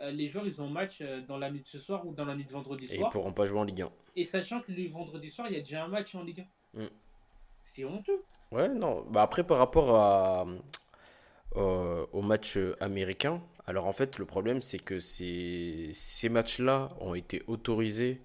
Euh, 0.00 0.10
les 0.10 0.28
joueurs, 0.28 0.46
ils 0.46 0.60
ont 0.60 0.68
match 0.68 0.98
euh, 1.00 1.20
dans 1.22 1.38
la 1.38 1.50
nuit 1.50 1.60
de 1.60 1.66
ce 1.66 1.78
soir 1.78 2.06
ou 2.06 2.12
dans 2.14 2.24
la 2.24 2.34
nuit 2.34 2.44
de 2.44 2.52
vendredi 2.52 2.86
Et 2.86 2.94
ils 2.94 2.98
soir. 2.98 3.10
pourront 3.10 3.32
pas 3.32 3.46
jouer 3.46 3.60
en 3.60 3.64
Ligue 3.64 3.82
1. 3.82 3.90
Et 4.16 4.24
sachant 4.24 4.60
que 4.60 4.72
le 4.72 4.88
vendredi 4.90 5.30
soir, 5.30 5.46
il 5.48 5.54
y 5.54 5.56
a 5.56 5.60
déjà 5.60 5.84
un 5.84 5.88
match 5.88 6.14
en 6.14 6.22
Ligue 6.24 6.46
1. 6.76 6.82
Mm. 6.82 6.88
C'est 7.64 7.84
honteux. 7.84 8.22
Ouais, 8.52 8.68
non. 8.68 9.04
Bah 9.10 9.22
après, 9.22 9.44
par 9.44 9.58
rapport 9.58 9.94
à, 9.96 10.46
euh, 11.56 12.06
au 12.12 12.22
match 12.22 12.56
euh, 12.56 12.76
américain, 12.80 13.40
alors 13.66 13.86
en 13.86 13.92
fait, 13.92 14.18
le 14.18 14.24
problème, 14.26 14.62
c'est 14.62 14.78
que 14.78 14.98
ces, 14.98 15.90
ces 15.92 16.28
matchs-là 16.28 16.90
ont 17.00 17.14
été 17.14 17.42
autorisés 17.46 18.20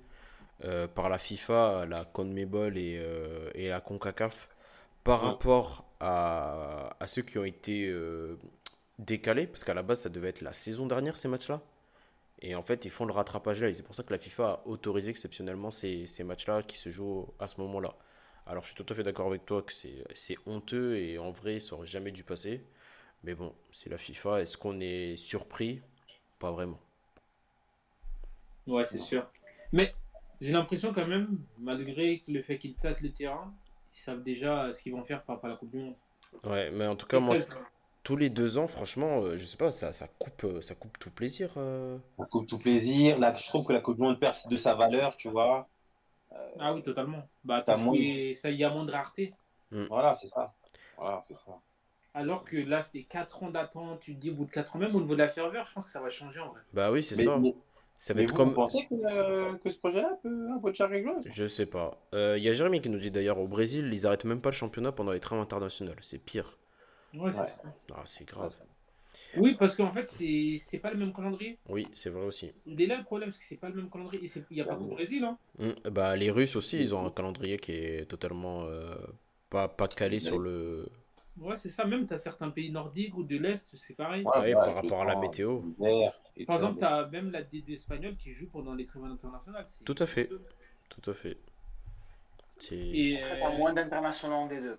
euh, 0.66 0.88
par 0.88 1.10
la 1.10 1.18
FIFA, 1.18 1.86
la 1.86 2.04
CONMEBOL 2.06 2.78
et, 2.78 2.98
euh, 3.00 3.50
et 3.56 3.70
la 3.70 3.80
CONCACAF 3.80 4.50
par 5.04 5.24
Ouais. 5.24 5.30
rapport 5.30 5.86
à, 6.02 6.96
à 7.00 7.08
ceux 7.08 7.22
qui 7.22 7.38
ont 7.38 7.46
été 7.46 7.90
décalés, 9.00 9.48
parce 9.48 9.64
qu'à 9.64 9.74
la 9.74 9.82
base, 9.82 10.02
ça 10.02 10.10
devait 10.10 10.30
être 10.30 10.42
la 10.42 10.54
saison 10.54 10.86
dernière, 10.86 11.18
ces 11.18 11.28
matchs-là. 11.28 11.62
Et 12.42 12.56
en 12.56 12.62
fait, 12.62 12.86
ils 12.86 12.92
font 12.92 13.06
le 13.06 13.12
rattrapage 13.12 13.62
là, 13.62 13.70
et 13.70 13.74
c'est 13.74 13.84
pour 13.84 13.96
ça 13.96 14.04
que 14.04 14.14
la 14.14 14.20
FIFA 14.20 14.44
a 14.48 14.62
autorisé 14.66 15.10
exceptionnellement 15.10 15.72
ces, 15.72 16.06
ces 16.06 16.24
matchs-là 16.24 16.62
qui 16.64 16.78
se 16.78 16.90
jouent 16.90 17.28
à 17.40 17.48
ce 17.48 17.60
moment-là. 17.62 17.96
Alors, 18.46 18.64
je 18.64 18.74
suis 18.74 18.76
tout 18.76 18.92
à 18.92 18.96
fait 18.96 19.04
d'accord 19.04 19.28
avec 19.28 19.46
toi 19.46 19.62
que 19.62 19.74
c'est 19.74 20.38
honteux 20.46 20.98
et 20.98 21.18
en 21.20 21.32
vrai, 21.32 21.60
ça 21.60 21.76
aurait 21.76 21.86
jamais 21.86 22.12
dû 22.12 22.24
passer. 22.24 22.64
Mais 23.24 23.36
bon, 23.36 23.54
c'est 23.72 23.90
la 23.90 23.98
FIFA. 23.98 24.42
Est-ce 24.42 24.58
qu'on 24.58 24.80
est 24.80 25.18
surpris? 25.18 25.82
Pas 26.40 26.52
vraiment. 26.52 26.80
Ouais, 28.66 28.86
c'est 28.86 28.98
sûr. 28.98 29.30
Mais 29.72 29.94
j'ai 30.40 30.52
l'impression 30.52 30.94
quand 30.94 31.06
même, 31.06 31.38
malgré 31.60 32.24
le 32.28 32.42
fait 32.42 32.58
qu'ils 32.58 32.76
tâtent 32.76 33.02
le 33.02 33.12
terrain, 33.12 33.54
ils 33.94 34.00
savent 34.00 34.24
déjà 34.24 34.72
ce 34.72 34.82
qu'ils 34.82 34.94
vont 34.94 35.04
faire 35.04 35.22
par 35.24 35.36
rapport 35.36 35.50
à 35.50 35.54
la 35.54 35.60
Coupe 35.60 35.72
du 35.72 35.78
Monde. 35.78 35.96
Ouais, 36.44 36.72
mais 36.72 36.88
en 36.88 36.96
tout 36.96 37.08
cas, 37.08 37.20
moi, 37.20 37.38
tous 38.04 38.16
les 38.16 38.30
deux 38.30 38.58
ans, 38.58 38.68
franchement, 38.68 39.22
euh, 39.24 39.38
je 39.38 39.46
sais 39.46 39.58
pas, 39.58 39.72
ça, 39.72 39.94
ça 39.94 40.08
coupe, 40.08 40.44
euh, 40.46 40.62
ça 40.62 40.76
coupe 40.76 40.98
tout 41.00 41.12
plaisir. 41.12 41.52
euh. 41.58 41.98
La 42.18 42.26
Coupe 42.26 42.48
tout 42.48 42.58
plaisir. 42.58 43.18
Là, 43.20 43.34
je 43.38 43.48
trouve 43.48 43.66
que 43.66 43.74
la 43.74 43.82
Coupe 43.82 43.96
du 43.98 44.02
Monde 44.02 44.20
perd 44.20 44.36
de 44.50 44.58
sa 44.58 44.74
valeur, 44.76 45.16
tu 45.18 45.30
vois. 45.30 45.68
Ah 46.60 46.74
oui, 46.74 46.82
totalement. 46.84 47.28
Bah, 47.44 47.62
parce 47.66 47.82
moins- 47.82 47.96
que 47.98 48.36
ça 48.36 48.52
y 48.52 48.64
a 48.64 48.70
moins 48.70 48.86
de 48.86 48.92
rareté. 48.92 49.34
Voilà, 49.72 50.16
c'est 50.16 50.28
ça. 50.28 50.54
Voilà, 50.98 51.24
c'est 51.28 51.38
ça. 51.38 51.52
Alors 52.14 52.44
que 52.44 52.58
là, 52.58 52.82
c'était 52.82 53.04
4 53.04 53.44
ans 53.44 53.50
d'attente. 53.52 54.00
Tu 54.02 54.16
te 54.16 54.20
dis, 54.20 54.32
au 54.32 54.34
bout 54.34 54.46
de 54.46 54.52
4 54.52 54.76
ans, 54.76 54.80
même 54.80 54.96
au 54.96 55.02
niveau 55.02 55.14
de 55.14 55.20
la 55.20 55.30
ferveur, 55.30 55.66
je 55.68 55.74
pense 55.74 55.86
que 55.86 55.92
ça 55.92 56.02
va 56.02 56.10
changer 56.10 56.40
en 56.40 56.50
vrai. 56.50 56.62
Bah 56.74 56.92
oui, 56.92 57.04
c'est 57.04 57.16
ça. 57.16 57.38
mais- 57.38 57.56
Ça 57.98 58.14
va 58.14 58.20
mais 58.20 58.24
être 58.24 58.30
vous, 58.32 58.36
comme. 58.36 58.50
vous 58.50 58.56
pensez 58.56 58.84
que, 58.86 58.96
euh, 58.96 59.54
que 59.58 59.70
ce 59.70 59.78
projet-là 59.78 60.18
peut 60.24 60.50
un 60.52 60.58
peu 60.60 60.72
de 60.72 60.78
quelque 60.78 61.04
chose? 61.06 61.24
Je 61.26 61.46
sais 61.48 61.66
pas. 61.66 61.98
Euh, 62.14 62.36
Il 62.38 62.44
y 62.44 62.50
a 62.50 62.54
Jérémy 62.54 62.80
qui 62.82 62.90
nous 62.90 62.98
dit 63.00 63.12
d'ailleurs 63.12 63.40
au 63.40 63.48
Brésil, 63.48 63.90
ils 63.92 64.08
arrêtent 64.08 64.24
même 64.26 64.42
pas 64.42 64.50
le 64.52 64.56
championnat 64.56 64.92
pendant 64.94 65.12
les 65.12 65.20
trêves 65.20 65.40
internationales. 65.40 65.98
C'est 66.02 66.18
pire. 66.18 66.58
Ouais, 67.14 67.32
c'est 67.32 67.40
Ouais. 67.40 67.46
ça. 67.46 67.64
Ah, 67.96 68.02
c'est 68.06 68.26
grave. 68.28 68.56
Oui, 69.36 69.56
parce 69.58 69.76
qu'en 69.76 69.92
fait, 69.92 70.08
c'est 70.08 70.58
c'est 70.60 70.78
pas 70.78 70.92
le 70.92 70.98
même 70.98 71.12
calendrier. 71.14 71.58
Oui, 71.68 71.88
c'est 71.92 72.10
vrai 72.10 72.26
aussi. 72.26 72.52
Est 72.68 72.86
là 72.86 72.98
le 72.98 73.04
problème, 73.04 73.32
c'est 73.32 73.40
que 73.40 73.46
c'est 73.46 73.58
pas 73.58 73.70
le 73.70 73.76
même 73.76 73.90
calendrier. 73.90 74.24
Et 74.26 74.32
il 74.52 74.54
n'y 74.56 74.62
a 74.62 74.66
pas 74.66 74.76
que 74.76 74.82
au 74.82 74.86
Brésil. 74.88 75.24
Hein. 75.24 75.38
Hmm, 75.58 75.90
Bah, 75.90 76.16
les 76.16 76.30
Russes 76.32 76.56
aussi, 76.56 76.80
ils 76.80 76.94
ont 76.96 77.06
un 77.06 77.10
calendrier 77.12 77.58
qui 77.58 77.72
est 77.74 78.06
totalement 78.10 78.64
euh, 78.66 78.96
pas, 79.50 79.68
pas 79.68 79.88
calé 79.88 80.20
sur 80.20 80.38
le. 80.40 80.88
Ouais, 81.38 81.58
c'est 81.58 81.70
ça. 81.70 81.86
Même, 81.86 82.08
tu 82.08 82.14
as 82.14 82.18
certains 82.18 82.50
pays 82.50 82.70
nordiques 82.72 83.16
ou 83.18 83.24
de 83.24 83.38
l'Est, 83.38 83.76
c'est 83.78 83.96
pareil. 83.96 84.24
Ouais, 84.26 84.40
Ouais, 84.40 84.54
voilà, 84.54 84.66
par 84.66 84.76
rapport 84.76 85.02
à 85.02 85.06
la 85.06 85.16
le 85.16 85.22
météo. 85.22 85.62
Par 86.46 86.58
exemple, 86.58 86.80
tu 86.80 86.86
as 86.86 87.08
même 87.08 87.32
la 87.32 87.42
D2 87.44 87.74
espagnole 87.74 88.16
qui 88.18 88.34
joue 88.34 88.48
pendant 88.48 88.76
les 88.76 88.86
trêves 88.86 89.04
internationales. 89.06 89.66
C'est- 89.68 89.84
Tout 89.84 89.96
à 90.00 90.06
fait. 90.06 90.30
Tout 90.90 91.10
à 91.10 91.14
fait. 91.14 91.38
C'est. 92.58 92.76
Et, 92.76 93.24
euh, 93.24 93.58
moins 93.58 93.74
d'internationaux 93.74 94.36
en 94.36 94.48
D2. 94.48 94.78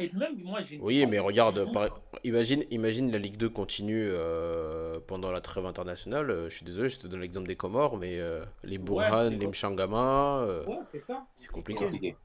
Même. 0.00 0.10
et 0.10 0.16
même, 0.18 0.42
moi, 0.42 0.62
j'ai 0.62 0.78
Oui, 0.80 1.06
mais 1.06 1.18
regarde, 1.18 1.70
par- 1.72 2.00
imagine, 2.24 2.64
imagine 2.70 3.10
la 3.12 3.18
Ligue 3.18 3.36
2 3.36 3.48
continue 3.50 4.04
euh, 4.08 4.98
pendant 5.06 5.30
la 5.30 5.40
trêve 5.40 5.66
internationale. 5.66 6.30
euh, 6.30 6.48
je 6.48 6.56
suis 6.56 6.64
désolé, 6.66 6.88
je 6.88 6.98
te 6.98 7.06
donne 7.06 7.20
l'exemple 7.20 7.46
des 7.48 7.56
Comores, 7.56 7.96
mais 7.96 8.18
euh, 8.18 8.44
les 8.64 8.78
Burhan, 8.78 9.28
c'est 9.30 9.36
les. 9.36 9.46
Mchangama, 9.46 10.40
euh, 10.42 10.64
Ouais, 10.66 10.78
c'est 10.90 10.98
ça. 10.98 11.26
c'est 11.36 11.50
compliqué. 11.50 11.84
compliqué. 11.84 12.16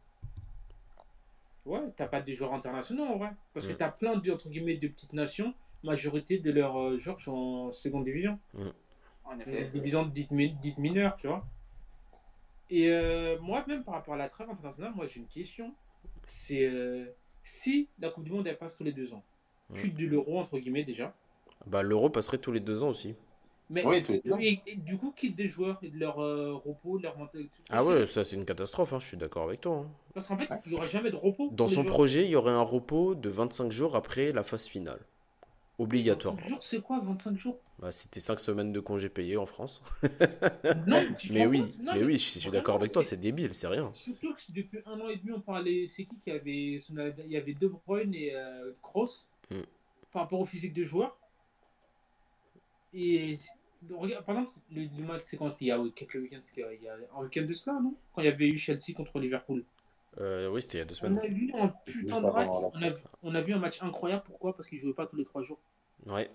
Ouais, 1.66 1.82
t'as 1.98 2.08
pas 2.08 2.22
des 2.22 2.36
joueurs 2.36 2.54
internationaux 2.54 3.06
en 3.06 3.18
vrai. 3.18 3.32
Parce 3.54 3.66
que 3.66 3.74
Mm. 3.74 3.78
t'as 3.78 3.90
plein 3.90 4.16
de, 4.18 4.32
entre 4.32 4.50
guillemets, 4.50 4.78
de 4.78 4.88
petites 4.88 5.14
nations. 5.14 5.54
Majorité 5.84 6.38
de 6.40 6.52
leurs 6.52 7.00
joueurs 7.00 7.20
sont 7.22 7.32
en 7.32 7.72
seconde 7.72 8.06
division. 8.06 8.40
En 9.24 9.34
Une 9.34 9.42
effet. 9.42 9.70
division 9.74 10.06
dite, 10.06 10.32
dite 10.34 10.78
mineure, 10.78 11.16
tu 11.18 11.28
vois. 11.28 11.46
Et 12.70 12.90
euh, 12.90 13.40
moi, 13.42 13.64
même 13.68 13.84
par 13.84 13.96
rapport 13.96 14.14
à 14.14 14.18
la 14.18 14.30
trêve 14.30 14.50
internationale, 14.50 14.94
moi 14.96 15.08
j'ai 15.08 15.20
une 15.20 15.28
question. 15.28 15.74
C'est 16.24 16.66
euh, 16.66 17.06
si 17.46 17.88
la 18.00 18.10
Coupe 18.10 18.26
du 18.26 18.32
Monde 18.32 18.48
elle 18.48 18.58
passe 18.58 18.76
tous 18.76 18.84
les 18.84 18.92
deux 18.92 19.14
ans, 19.14 19.24
Mm. 19.70 19.74
culte 19.76 19.96
de 19.96 20.06
l'euro 20.06 20.40
entre 20.40 20.60
guillemets 20.60 20.84
déjà. 20.84 21.14
Bah, 21.66 21.82
l'Euro 21.82 22.10
passerait 22.10 22.38
tous 22.38 22.52
les 22.52 22.60
deux 22.60 22.84
ans 22.84 22.90
aussi. 22.90 23.16
Mais 23.72 23.84
Oui, 23.84 24.04
tous 24.04 24.12
les 24.12 24.22
deux. 24.24 24.36
et, 24.40 24.62
et 24.68 24.76
du 24.76 24.96
coup, 24.98 25.12
quitte 25.16 25.36
des 25.36 25.48
joueurs 25.48 25.80
et 25.82 25.90
de 25.90 25.98
leur 25.98 26.20
euh, 26.22 26.54
repos, 26.54 27.00
de 27.00 27.04
leur 27.04 27.18
mentalité. 27.18 27.50
Ah 27.72 27.84
ouais, 27.84 28.06
ça 28.06 28.24
c'est 28.24 28.36
une 28.36 28.46
catastrophe, 28.46 28.94
hein, 28.94 29.00
je 29.00 29.08
suis 29.08 29.18
d'accord 29.18 29.44
avec 29.46 29.62
toi. 29.62 29.78
hein. 29.80 29.90
Parce 30.14 30.28
qu'en 30.28 30.38
fait, 30.38 30.48
il 30.68 30.72
n'y 30.74 30.78
aura 30.78 30.86
jamais 30.88 31.10
de 31.10 31.16
repos. 31.16 31.50
Dans 31.52 31.68
son 31.68 31.82
joueurs. 31.82 31.94
projet, 31.94 32.26
il 32.26 32.30
y 32.30 32.36
aurait 32.36 32.52
un 32.52 32.62
repos 32.62 33.16
de 33.16 33.28
25 33.30 33.72
jours 33.72 33.96
après 33.96 34.32
la 34.32 34.44
phase 34.44 34.68
finale. 34.68 35.00
Obligatoire. 35.78 36.36
25 36.36 36.50
jours, 36.50 36.64
c'est 36.64 36.82
quoi 36.82 37.00
25 37.02 37.38
jours? 37.38 37.58
Bah, 37.80 37.92
c'était 37.92 38.22
5 38.22 38.40
semaines 38.40 38.72
de 38.72 38.80
congés 38.80 39.10
payés 39.10 39.36
en 39.38 39.46
France. 39.46 39.82
Non, 40.88 41.02
tu 41.18 41.34
Mais 41.34 41.46
oui, 41.46 41.76
Non, 41.84 41.94
mais 41.94 42.04
oui, 42.04 42.14
je 42.14 42.40
suis 42.40 42.50
d'accord 42.50 42.76
avec 42.76 42.92
toi, 42.94 43.04
c'est- 43.04 43.18
débile, 43.18 43.54
c'est 43.54 43.68
rien. 43.68 43.92
Surtout 44.00 44.34
que 44.36 44.52
depuis 44.54 44.80
un 44.86 45.00
an 45.02 45.10
et 45.10 45.18
demi, 45.18 45.32
on 45.34 45.42
parlait. 45.42 45.88
C'est 45.90 46.06
qui 46.06 46.18
qui 46.20 46.32
avait. 46.32 46.76
Il 46.90 47.32
y 47.32 47.38
avait 47.38 47.54
De 47.54 47.68
Bruyne 47.68 48.14
et 48.14 48.34
euh, 48.36 48.72
Kroos 48.82 49.28
Mm. 49.52 49.62
par 50.12 50.24
rapport 50.24 50.40
au 50.40 50.46
physique 50.46 50.74
de 50.74 50.84
joueur. 50.84 51.18
Et 52.94 53.38
regarde, 53.92 54.26
par 54.26 54.36
exemple, 54.38 54.56
le, 54.72 54.88
le 54.98 55.04
match, 55.06 55.24
c'est 55.26 55.38
quand? 55.38 55.50
Il 55.62 55.68
y 55.68 55.72
a 55.72 55.80
quelques 55.96 56.16
week-ends, 56.16 56.40
c'était 56.44 56.66
il 56.80 56.84
y 56.86 56.88
a 56.88 56.96
un 57.16 57.22
week-end 57.24 57.44
de 57.46 57.54
cela, 57.54 57.80
non? 57.82 57.94
Quand 58.14 58.22
il 58.22 58.26
y 58.26 58.30
avait 58.30 58.48
eu 58.48 58.58
Chelsea 58.58 58.94
contre 58.96 59.20
Liverpool. 59.20 59.64
Euh, 60.20 60.50
oui, 60.50 60.62
c'était 60.62 60.78
il 60.78 60.80
y 60.80 60.84
a 60.84 60.86
deux 60.86 60.94
On 60.94 60.98
semaines. 60.98 61.20
a 61.20 61.28
vu 61.28 61.52
un 61.54 61.68
putain 61.86 62.16
Juste 62.16 62.26
de 62.26 62.32
match. 62.32 62.50
On 62.50 62.82
a, 62.82 62.90
on 63.24 63.36
a 63.36 63.42
vu 63.42 63.54
un 63.54 63.60
match 63.60 63.82
incroyable. 63.82 64.24
Pourquoi? 64.26 64.56
Parce 64.56 64.70
qu'ils 64.70 64.80
jouaient 64.80 64.94
pas 64.94 65.06
tous 65.08 65.16
les 65.18 65.26
trois 65.26 65.42
jours. 65.42 65.60
Ouais. 66.06 66.30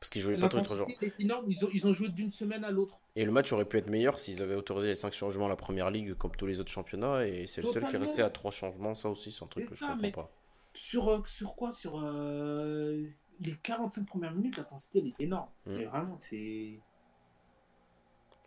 Parce 0.00 0.10
qu'ils 0.10 0.20
jouaient 0.20 0.36
pas 0.36 0.50
tous 0.50 0.58
les 0.58 0.62
3 0.62 0.76
jours. 0.76 0.86
L'intensité 0.86 1.06
était 1.06 1.22
énorme. 1.22 1.50
Ils 1.50 1.64
ont, 1.64 1.70
ils 1.72 1.86
ont 1.86 1.92
joué 1.94 2.08
d'une 2.08 2.30
semaine 2.30 2.62
à 2.62 2.70
l'autre. 2.70 3.00
Et 3.16 3.24
le 3.24 3.32
match 3.32 3.50
aurait 3.54 3.64
pu 3.64 3.78
être 3.78 3.88
meilleur 3.88 4.18
s'ils 4.18 4.42
avaient 4.42 4.54
autorisé 4.54 4.88
les 4.88 4.96
5 4.96 5.14
changements 5.14 5.46
à 5.46 5.48
la 5.48 5.56
première 5.56 5.88
ligue 5.90 6.12
comme 6.12 6.32
tous 6.36 6.44
les 6.44 6.60
autres 6.60 6.70
championnats. 6.70 7.26
Et 7.26 7.46
c'est 7.46 7.62
le 7.62 7.68
seul 7.68 7.86
qui 7.88 7.96
est 7.96 7.98
resté 7.98 8.20
à 8.20 8.28
3 8.28 8.50
changements. 8.50 8.94
Ça 8.94 9.08
aussi, 9.08 9.32
c'est 9.32 9.42
un 9.42 9.46
truc 9.46 9.66
que 9.66 9.74
je 9.74 9.80
comprends 9.80 9.96
mais- 9.96 10.12
pas. 10.12 10.30
Sur, 10.74 11.08
euh, 11.08 11.22
sur 11.24 11.54
quoi? 11.54 11.72
Sur 11.72 12.02
euh, 12.04 13.06
les 13.40 13.54
45 13.62 14.06
premières 14.06 14.34
minutes, 14.34 14.58
l'intensité 14.58 14.98
elle 14.98 15.06
est 15.06 15.20
énorme. 15.20 15.48
Mm. 15.64 15.74
Mais 15.76 15.84
vraiment, 15.86 16.18
c'est. 16.18 16.80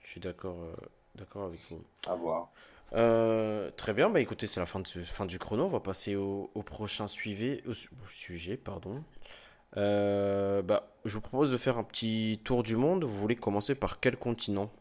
Je 0.02 0.08
suis 0.08 0.20
d'accord 0.20 0.62
euh, 0.62 0.74
d'accord 1.16 1.46
avec 1.46 1.60
vous. 1.72 1.84
À 2.06 2.14
voir. 2.16 2.52
Euh, 2.94 3.70
très 3.72 3.94
bien, 3.94 4.10
bah 4.10 4.22
écoutez, 4.22 4.48
c'est 4.48 4.60
la 4.60 4.66
fin, 4.66 4.80
de 4.80 4.88
ce- 4.88 5.00
fin 5.00 5.26
du 5.26 5.40
chrono. 5.40 5.66
On 5.66 5.70
va 5.70 5.80
passer 5.80 6.16
au, 6.16 6.50
au 6.56 6.64
prochain 6.64 7.08
suivi, 7.08 7.62
au, 7.68 7.74
su- 7.74 7.90
au 7.92 8.10
sujet. 8.10 8.58
Pardon. 8.58 9.04
Euh, 9.76 10.62
bah, 10.62 10.88
je 11.06 11.14
vous 11.14 11.22
propose 11.22 11.52
de 11.52 11.58
faire 11.58 11.78
un 11.78 11.84
petit 11.84 12.40
tour 12.44 12.64
du 12.64 12.76
monde. 12.78 13.04
Vous 13.04 13.14
voulez 13.20 13.36
commencer 13.36 13.76
par 13.76 14.00
quel 14.00 14.16
continent? 14.18 14.72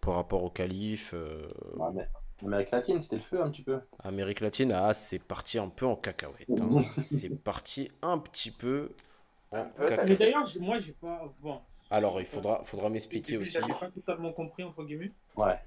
Par 0.00 0.14
rapport 0.14 0.42
au 0.44 0.50
calife, 0.50 1.12
euh, 1.14 1.48
Ouais, 1.76 1.88
mais- 1.94 2.08
Amérique 2.44 2.70
latine, 2.70 3.00
c'était 3.00 3.16
le 3.16 3.22
feu 3.22 3.40
un 3.42 3.50
petit 3.50 3.62
peu. 3.62 3.80
Amérique 4.04 4.40
latine, 4.40 4.70
ah, 4.72 4.92
c'est 4.92 5.22
parti 5.22 5.58
un 5.58 5.68
peu 5.68 5.86
en 5.86 5.96
cacahuète. 5.96 6.48
hein. 6.60 6.84
C'est 7.02 7.30
parti 7.30 7.90
un 8.02 8.18
petit 8.18 8.50
peu 8.50 8.90
en 9.52 9.64
peu, 9.64 9.82
Mais 9.84 9.86
cacahuète. 9.88 10.18
d'ailleurs, 10.18 10.46
j'ai- 10.46 10.60
moi, 10.60 10.78
j'ai 10.78 10.92
pas. 10.92 11.32
Bon, 11.40 11.60
Alors, 11.90 12.20
il 12.20 12.26
faudra, 12.26 12.62
faudra 12.64 12.86
au 12.88 12.90
m'expliquer 12.90 13.38
aussi. 13.38 13.52
j'avais 13.52 13.72
pas 13.72 13.90
totalement 13.90 14.32
compris, 14.32 14.64
entre 14.64 14.84
guillemets. 14.84 15.12
Ouais. 15.36 15.58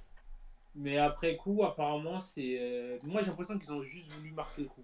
Mais 0.75 0.97
après 0.97 1.35
coup, 1.35 1.63
apparemment, 1.63 2.21
c'est. 2.21 2.57
euh, 2.59 2.97
Moi, 3.03 3.21
j'ai 3.21 3.29
l'impression 3.29 3.57
qu'ils 3.57 3.71
ont 3.73 3.81
juste 3.83 4.09
voulu 4.11 4.31
marquer 4.31 4.61
le 4.63 4.67
coup. 4.67 4.81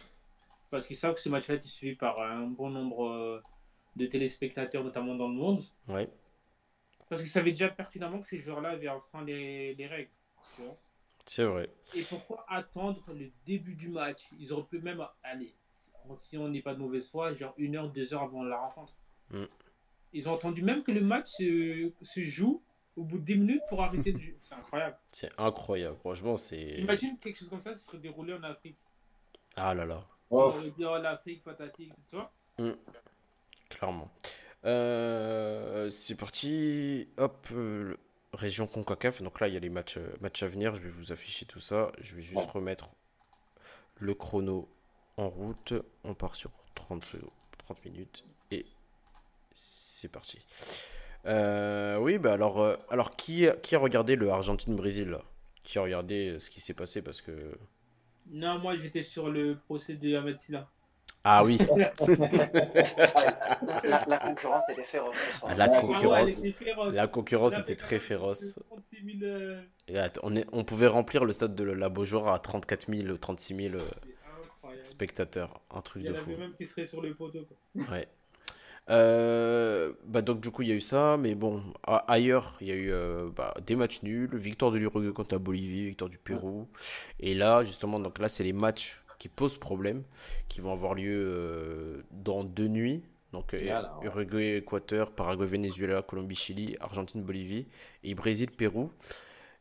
Parce 0.72 0.88
qu'ils 0.88 0.98
savent 0.98 1.14
que 1.14 1.22
ce 1.22 1.30
match-là 1.30 1.56
est 1.56 1.62
suivi 1.68 1.96
par 1.96 2.20
un 2.20 2.48
bon 2.48 2.70
nombre 2.70 3.08
euh, 3.08 3.42
de 3.96 4.06
téléspectateurs, 4.08 4.84
notamment 4.84 5.16
dans 5.16 5.28
le 5.28 5.36
monde. 5.36 5.64
Ouais. 5.88 6.10
Parce 7.08 7.22
qu'ils 7.22 7.30
savaient 7.30 7.52
déjà 7.52 7.70
pertinemment 7.70 8.20
que 8.20 8.28
ces 8.28 8.40
joueurs-là 8.40 8.70
avaient 8.72 8.90
enfreint 8.90 9.24
les, 9.24 9.76
les 9.76 9.88
règles. 9.88 10.10
C'est 11.26 11.46
vrai. 11.46 11.70
Et 11.96 12.02
pourquoi 12.04 12.46
attendre 12.50 13.02
le 13.14 13.32
début 13.46 13.76
du 13.76 13.90
match? 13.90 14.22
Ils 14.40 14.52
auraient 14.52 14.68
pu 14.68 14.80
même 14.80 15.06
aller. 15.24 15.54
si 16.18 16.38
on 16.38 16.50
n'est 16.50 16.62
pas 16.62 16.74
de 16.74 16.80
mauvaise 16.80 17.08
foi, 17.10 17.34
genre 17.36 17.54
une 17.58 17.76
heure, 17.76 17.90
deux 17.92 18.14
heures 18.14 18.24
avant 18.24 18.44
la 18.44 18.58
rencontre. 18.58 18.94
Mm. 19.32 19.46
Ils 20.14 20.30
ont 20.30 20.34
entendu 20.34 20.62
même 20.64 20.84
que 20.84 20.92
le 20.92 21.02
match 21.02 21.28
se, 21.28 21.92
se 22.02 22.24
joue 22.24 22.64
au 22.98 23.04
bout 23.04 23.18
de 23.18 23.24
10 23.26 23.38
minutes 23.38 23.62
pour 23.70 23.82
arrêter 23.84 24.12
de 24.14 24.20
jouer. 24.20 24.38
C'est 24.42 24.56
incroyable. 24.56 24.98
C'est 25.12 25.40
incroyable. 25.40 25.98
Franchement, 25.98 26.36
c'est. 26.38 26.62
Imagine 26.80 27.18
quelque 27.20 27.38
chose 27.40 27.50
comme 27.50 27.62
ça, 27.62 27.74
ce 27.74 27.80
serait 27.86 27.98
déroulé 27.98 28.34
en 28.34 28.44
Afrique. 28.44 28.78
Ah 29.56 29.74
là 29.74 29.86
là. 29.86 30.04
Oh, 30.30 30.38
On 30.54 30.58
aurait 30.58 30.70
dit, 30.72 30.86
oh, 30.86 30.98
l'Afrique, 30.98 31.44
patati, 31.44 31.92
tu 32.10 32.16
vois. 32.16 32.32
Clairement. 33.70 34.10
Euh, 34.66 35.90
c'est 35.92 36.16
parti. 36.16 37.08
Hop. 37.18 37.48
euh, 37.52 37.96
région 38.34 38.68
CONCACAF. 38.68 39.22
Donc 39.22 39.40
là, 39.40 39.48
il 39.48 39.54
y 39.54 39.58
a 39.58 39.60
les 39.60 39.70
matchs, 39.70 39.98
euh, 39.98 40.14
matchs 40.22 40.44
à 40.44 40.48
venir. 40.48 40.76
Je 40.76 40.82
vais 40.82 40.90
vous 40.90 41.12
afficher 41.12 41.46
tout 41.46 41.60
ça. 41.60 41.92
Je 42.02 42.16
vais 42.16 42.22
juste 42.22 42.50
remettre 42.50 42.90
le 44.00 44.14
chrono 44.14 44.68
en 45.18 45.30
route. 45.30 45.74
On 46.04 46.14
part 46.14 46.36
sur 46.36 46.52
30, 46.76 47.06
secondes- 47.06 47.30
30 47.60 47.86
minutes. 47.86 48.26
Et 48.52 48.66
c'est 49.56 50.10
parti. 50.10 50.40
Euh, 51.28 51.98
oui, 51.98 52.18
bah 52.20 52.34
alors, 52.34 52.62
euh, 52.62 52.76
alors 52.90 53.12
qui, 53.12 53.48
a- 53.48 53.56
qui 53.56 53.76
a 53.76 53.80
regardé 53.80 54.16
le 54.16 54.30
Argentine-Brésil 54.30 55.18
Qui 55.64 55.80
a 55.80 55.82
regardé 55.82 56.30
euh, 56.32 56.40
ce 56.40 56.50
qui 56.50 56.62
s'est 56.62 56.74
passé 56.76 57.02
Parce 57.02 57.22
que. 57.22 57.32
Non, 58.32 58.60
moi 58.60 58.76
j'étais 58.78 59.04
sur 59.04 59.30
le 59.30 59.58
procès 59.66 59.94
de 59.94 60.16
Ahmed 60.16 60.38
Silla. 60.40 60.68
Ah 61.24 61.44
oui, 61.44 61.58
La, 63.84 64.06
la 64.08 64.18
concurrence 64.20 64.70
était 64.70 64.84
féroce 64.84 65.16
la 65.58 65.66
Ah 65.66 65.72
ouais, 65.72 65.82
concurrence. 65.82 66.30
elle 66.44 66.50
était 66.50 66.64
féroce. 66.66 66.94
La 66.94 67.08
concurrence 67.08 67.52
Là, 67.54 67.60
était 67.60 67.72
c'est 67.72 67.76
très 67.78 68.00
féroce. 68.00 68.60
36 68.70 69.20
000, 69.20 69.32
euh, 69.32 69.62
Et 69.88 69.98
att- 69.98 70.20
on, 70.24 70.36
est- 70.36 70.46
on 70.52 70.64
pouvait 70.64 70.86
remplir 70.88 71.26
le 71.26 71.32
stade 71.32 71.56
de 71.56 71.64
la 71.64 71.90
Beaujoire 71.90 72.28
à 72.30 72.40
34 72.40 72.88
000, 72.94 73.18
36 73.18 73.56
000 73.56 73.76
euh, 73.76 73.80
c'est 73.80 73.86
incroyable. 74.54 74.86
spectateurs. 74.86 75.62
Un 75.74 75.82
truc 75.82 76.04
Il 76.04 76.10
y 76.10 76.14
de 76.14 76.18
en 76.18 76.22
fou. 76.22 76.30
avait 76.32 76.40
même 76.40 76.54
qui 76.54 76.66
seraient 76.68 76.86
sur 76.86 77.02
le 77.02 77.14
poteau. 77.16 77.46
quoi. 77.46 77.84
Ouais. 77.92 78.08
Euh, 78.88 79.94
bah 80.06 80.22
donc 80.22 80.42
du 80.42 80.52
coup 80.52 80.62
il 80.62 80.68
y 80.68 80.72
a 80.72 80.76
eu 80.76 80.82
ça, 80.82 81.18
mais 81.18 81.34
bon 81.34 81.64
ailleurs 81.86 82.56
il 82.62 82.68
y 82.68 82.72
a 82.72 82.76
eu 82.76 82.92
euh, 82.92 83.30
bah, 83.36 83.56
des 83.66 83.76
matchs 83.76 84.04
nuls, 84.04 84.30
victoire 84.36 84.72
de 84.72 84.78
l'Uruguay 84.78 85.12
contre 85.12 85.34
la 85.34 85.40
Bolivie, 85.40 85.86
victoire 85.86 86.10
du 86.10 86.20
Pérou, 86.20 86.68
et 87.20 87.34
là 87.34 87.64
justement 87.64 88.00
donc 88.00 88.20
là 88.20 88.30
c'est 88.30 88.44
les 88.44 88.54
matchs 88.54 89.02
qui 89.18 89.28
posent 89.28 89.58
problème, 89.58 90.04
qui 90.50 90.62
vont 90.62 90.72
avoir 90.72 90.94
lieu 90.94 91.18
euh, 91.18 92.04
dans 92.12 92.44
deux 92.44 92.68
nuits, 92.68 93.02
donc 93.34 93.56
Voilà, 93.56 93.98
ouais. 94.00 94.06
Uruguay, 94.06 94.58
Équateur, 94.58 95.10
Paraguay, 95.12 95.48
Venezuela, 95.48 96.04
Colombie, 96.04 96.36
Chili, 96.36 96.78
Argentine, 96.80 97.24
Bolivie 97.24 97.66
et 98.04 98.14
Brésil, 98.14 98.52
Pérou, 98.52 98.92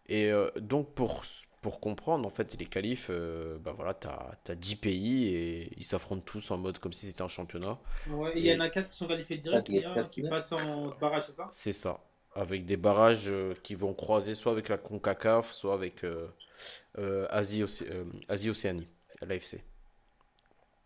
et 0.06 0.30
donc 0.60 0.92
pour 0.92 1.22
pour 1.64 1.80
comprendre 1.80 2.26
en 2.26 2.30
fait 2.30 2.56
les 2.60 2.66
qualifs, 2.66 3.08
euh, 3.10 3.58
bah 3.58 3.72
voilà 3.74 3.94
t'as 3.94 4.36
as 4.48 4.54
10 4.54 4.76
pays 4.76 5.34
et 5.34 5.70
ils 5.78 5.84
s'affrontent 5.84 6.20
tous 6.24 6.50
en 6.50 6.58
mode 6.58 6.78
comme 6.78 6.92
si 6.92 7.06
c'était 7.06 7.22
un 7.22 7.28
championnat. 7.28 7.78
Ouais, 8.06 8.38
et 8.38 8.40
il 8.40 8.46
y 8.46 8.54
en 8.54 8.60
a 8.60 8.70
4 8.70 8.90
qui 8.90 8.96
sont 8.96 9.06
qualifiés 9.08 9.36
direct, 9.38 9.62
Quatre, 9.62 9.70
il 9.70 9.76
y 9.76 9.78
a 9.78 9.82
et 9.82 9.86
un 9.86 9.94
quatre 9.94 10.10
qui 10.10 10.22
passe 10.22 10.52
en 10.52 10.88
barrage, 11.00 11.24
c'est 11.26 11.32
ça? 11.32 11.50
C'est 11.50 11.72
ça. 11.72 12.00
Avec 12.34 12.66
des 12.66 12.76
barrages 12.76 13.28
euh, 13.28 13.54
qui 13.62 13.74
vont 13.74 13.94
croiser 13.94 14.34
soit 14.34 14.52
avec 14.52 14.68
la 14.68 14.76
CONCACAF, 14.76 15.52
soit 15.52 15.74
avec 15.74 16.04
euh, 16.04 16.28
euh, 16.98 17.26
Asie, 17.30 17.62
Océ- 17.64 17.88
euh, 17.90 18.04
Asie 18.28 18.50
Océanie, 18.50 18.88
l'AFC. 19.22 19.62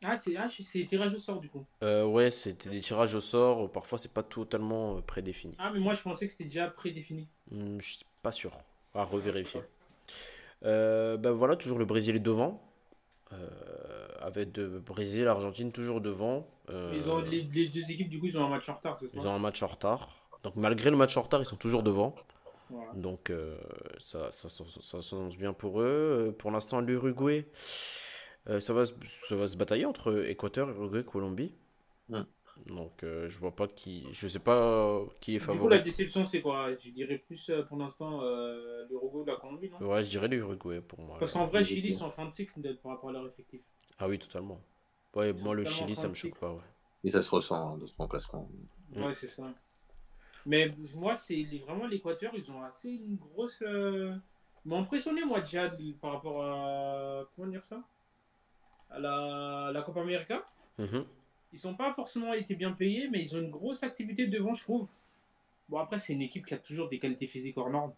Ah, 0.02 0.16
c'est 0.16 0.36
ah, 0.36 0.48
c'est 0.50 0.86
tirage 0.86 1.14
au 1.14 1.18
sort 1.20 1.40
du 1.40 1.48
coup. 1.48 1.64
Euh, 1.82 2.04
ouais, 2.06 2.30
c'était 2.30 2.70
des 2.70 2.80
tirages 2.80 3.14
au 3.14 3.20
sort. 3.20 3.70
Parfois, 3.70 3.98
c'est 3.98 4.12
pas 4.12 4.22
totalement 4.22 5.00
prédéfini. 5.02 5.56
Ah, 5.58 5.70
mais 5.72 5.78
moi 5.80 5.94
je 5.94 6.00
pensais 6.02 6.26
que 6.26 6.32
c'était 6.32 6.44
déjà 6.44 6.68
prédéfini. 6.70 7.28
Hmm, 7.50 7.78
je 7.80 7.86
suis 7.96 8.04
pas 8.22 8.32
sûr. 8.32 8.52
À 8.94 9.04
revérifier. 9.04 9.62
Euh, 10.64 11.16
ben 11.16 11.30
voilà, 11.32 11.56
toujours 11.56 11.78
le 11.78 11.84
Brésil 11.84 12.16
est 12.16 12.20
devant. 12.20 12.62
Euh, 13.32 13.48
avec 14.20 14.52
de 14.52 14.66
Brésil, 14.78 15.26
Argentine 15.28 15.70
toujours 15.72 16.00
devant. 16.00 16.48
Euh, 16.70 16.92
Ils 16.94 17.08
ont, 17.10 17.20
les, 17.22 17.42
les 17.42 17.68
deux 17.68 17.90
équipes, 17.90 18.08
du 18.08 18.18
coup, 18.18 18.26
ils 18.26 18.38
ont 18.38 18.44
un 18.44 18.48
match 18.48 18.68
en 18.68 18.74
retard 18.74 18.98
ce 18.98 19.04
ils 19.06 19.20
soir. 19.20 19.26
ont 19.26 19.36
un 19.36 19.38
match 19.38 19.62
en 19.62 19.66
retard. 19.68 20.08
Donc 20.42 20.56
malgré 20.56 20.90
le 20.90 20.96
match 20.96 21.16
en 21.16 21.22
retard, 21.22 21.40
ils 21.40 21.46
sont 21.46 21.56
toujours 21.56 21.82
devant. 21.82 22.14
Voilà. 22.70 22.92
Donc 22.94 23.30
euh, 23.30 23.56
ça, 23.98 24.30
ça, 24.30 24.48
ça, 24.48 24.64
ça 24.82 25.02
s'annonce 25.02 25.36
bien 25.36 25.52
pour 25.52 25.80
eux. 25.80 26.28
Euh, 26.28 26.32
Pour 26.32 26.50
l'instant, 26.50 26.80
l'Uruguay, 26.80 27.46
euh, 28.48 28.60
ça, 28.60 28.72
va, 28.72 28.84
se- 28.86 28.94
ça 29.26 29.36
va 29.36 29.46
se 29.46 29.56
batailler 29.56 29.84
entre 29.86 30.24
Équateur, 30.28 30.68
Uruguay, 30.70 31.04
Colombie. 31.04 31.52
Donc 32.66 33.02
euh, 33.02 33.28
je 33.28 33.38
vois 33.38 33.54
pas 33.54 33.66
qui, 33.66 34.06
je 34.12 34.28
sais 34.28 34.38
pas 34.38 34.56
euh, 34.56 35.06
qui 35.20 35.36
est 35.36 35.38
Du 35.38 35.46
coup, 35.46 35.54
favori. 35.56 35.70
la 35.70 35.78
déception, 35.78 36.24
c'est 36.24 36.40
quoi? 36.42 36.74
Je 36.84 36.90
dirais 36.90 37.18
plus 37.18 37.48
euh, 37.50 37.62
pour 37.62 37.76
l'instant 37.78 38.20
euh, 38.22 38.86
l'Uruguay 38.90 39.20
ou 39.20 39.24
la 39.24 39.36
Colombie, 39.36 39.70
non? 39.70 39.78
Ouais, 39.88 40.02
je 40.02 40.10
dirais 40.10 40.28
l'Uruguay 40.28 40.80
pour 40.80 41.00
moi. 41.00 41.16
Parce 41.18 41.32
qu'en 41.32 41.46
vrai, 41.46 41.62
Chili, 41.62 41.88
ils 41.88 41.94
sont 41.94 42.06
en 42.06 42.10
fin 42.10 42.26
de 42.26 42.32
cycle 42.32 42.60
de- 42.60 42.72
par 42.74 42.92
rapport 42.92 43.10
à 43.10 43.12
leur 43.12 43.26
effectif. 43.26 43.60
Ah 43.98 44.08
oui, 44.08 44.18
totalement. 44.18 44.60
Ouais, 45.14 45.30
Ils 45.30 45.42
moi 45.42 45.54
le 45.54 45.64
Chili, 45.64 45.94
ça 45.94 46.08
me 46.08 46.14
choque 46.14 46.38
pas. 46.38 46.52
Ouais. 46.52 46.60
Et 47.04 47.10
ça 47.10 47.22
se 47.22 47.30
ressent 47.30 47.74
hein, 47.74 47.78
dans 47.78 47.86
son 47.86 48.08
classement. 48.08 48.48
Mm. 48.94 49.02
Ouais, 49.02 49.14
c'est 49.14 49.28
ça. 49.28 49.44
Mais 50.46 50.74
moi, 50.94 51.16
c'est 51.16 51.44
vraiment 51.66 51.86
l'Équateur, 51.86 52.32
ils 52.34 52.50
ont 52.50 52.62
assez 52.62 52.90
une 52.90 53.16
grosse. 53.16 53.62
Euh... 53.62 54.14
Ils 54.64 54.68
m'ont 54.70 54.80
impressionné, 54.80 55.22
moi, 55.24 55.40
déjà, 55.40 55.68
de- 55.68 55.92
par 55.94 56.12
rapport 56.14 56.42
à. 56.44 57.24
Comment 57.36 57.48
dire 57.48 57.64
ça? 57.64 57.82
À 58.90 58.98
la, 58.98 59.70
la 59.72 59.82
Copa 59.82 60.00
América. 60.02 60.44
Mhm. 60.78 61.04
Ils 61.52 61.58
sont 61.58 61.74
pas 61.74 61.92
forcément 61.94 62.32
été 62.34 62.54
bien 62.54 62.72
payés, 62.72 63.08
mais 63.10 63.22
ils 63.22 63.36
ont 63.36 63.40
une 63.40 63.50
grosse 63.50 63.82
activité 63.82 64.26
devant, 64.26 64.54
je 64.54 64.62
trouve. 64.62 64.88
Bon, 65.68 65.78
après, 65.78 65.98
c'est 65.98 66.12
une 66.14 66.22
équipe 66.22 66.46
qui 66.46 66.54
a 66.54 66.58
toujours 66.58 66.88
des 66.88 66.98
qualités 66.98 67.26
physiques 67.26 67.58
hors 67.58 67.70
normes. 67.70 67.92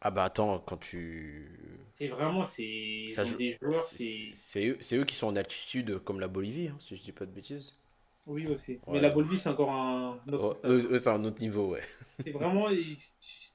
Ah 0.00 0.10
bah 0.10 0.24
attends, 0.24 0.60
quand 0.60 0.76
tu. 0.76 1.48
C'est 1.94 2.08
vraiment, 2.08 2.44
c'est. 2.44 3.06
Ça 3.10 3.24
joue- 3.24 3.36
des 3.36 3.58
joueurs, 3.60 3.74
C'est 3.74 4.30
c'est. 4.34 4.68
eux, 4.68 4.76
c'est 4.80 4.96
eux 4.96 5.04
qui 5.04 5.16
sont 5.16 5.26
en 5.26 5.36
altitude 5.36 5.98
comme 5.98 6.20
la 6.20 6.28
Bolivie, 6.28 6.68
hein, 6.68 6.76
si 6.78 6.96
je 6.96 7.02
dis 7.02 7.12
pas 7.12 7.26
de 7.26 7.32
bêtises. 7.32 7.74
Oui, 8.26 8.46
aussi. 8.46 8.72
Ouais. 8.72 8.94
Mais 8.94 9.00
la 9.00 9.10
Bolivie, 9.10 9.38
c'est 9.38 9.48
encore 9.48 9.72
un 9.72 10.18
autre 10.30 10.60
Oh, 10.64 10.68
eux, 10.68 10.92
eux, 10.92 10.98
c'est 10.98 11.10
un 11.10 11.24
autre 11.24 11.40
niveau, 11.40 11.70
ouais. 11.70 11.82
C'est 12.24 12.30
vraiment 12.30 12.68
les, 12.68 12.96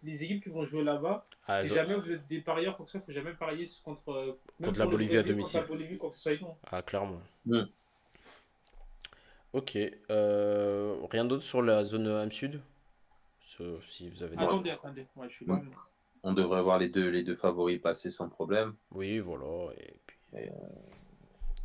les 0.03 0.23
équipes 0.23 0.43
qui 0.43 0.49
vont 0.49 0.65
jouer 0.65 0.83
là-bas. 0.83 1.25
Ah, 1.47 1.63
Si 1.63 1.73
jamais 1.73 1.95
vous 1.95 2.11
êtes 2.11 2.27
des 2.27 2.41
parieurs, 2.41 2.75
quoi 2.75 2.85
que 2.85 2.91
ça, 2.91 2.99
faut 2.99 3.11
jamais 3.11 3.33
parier 3.33 3.69
contre, 3.83 4.09
euh, 4.09 4.25
même 4.59 4.69
Contre 4.69 4.79
la 4.79 4.85
Bolivie 4.87 5.17
à 5.17 5.23
domicile. 5.23 5.61
Contre 5.61 5.71
la 5.71 5.77
Bolivie, 5.77 5.97
quoi 5.97 6.09
que 6.09 6.17
ce 6.17 6.35
soit. 6.37 6.57
Ah, 6.71 6.81
clairement. 6.81 7.21
Ok. 9.53 9.77
euh, 10.09 10.95
rien 11.11 11.25
d'autre 11.25 11.43
sur 11.43 11.61
la 11.61 11.83
zone 11.83 12.07
AM 12.07 12.31
Sud? 12.31 12.59
Sauf 13.39 13.85
si 13.89 14.09
vous 14.09 14.23
avez 14.23 14.35
des... 14.35 14.43
Attendez, 14.43 14.71
attendez. 14.71 15.07
Ouais, 15.15 15.27
je 15.29 15.35
suis 15.35 15.45
là. 15.45 15.53
Ouais. 15.53 15.61
On 16.23 16.33
devrait 16.33 16.61
voir 16.63 16.79
les 16.79 16.89
deux, 16.89 17.09
les 17.09 17.23
deux 17.23 17.35
favoris 17.35 17.79
passer 17.81 18.09
sans 18.09 18.29
problème. 18.29 18.73
Oui, 18.91 19.19
voilà. 19.19 19.71
Et 19.77 19.99
puis... 20.07 20.17
Et, 20.35 20.49
euh, 20.49 20.51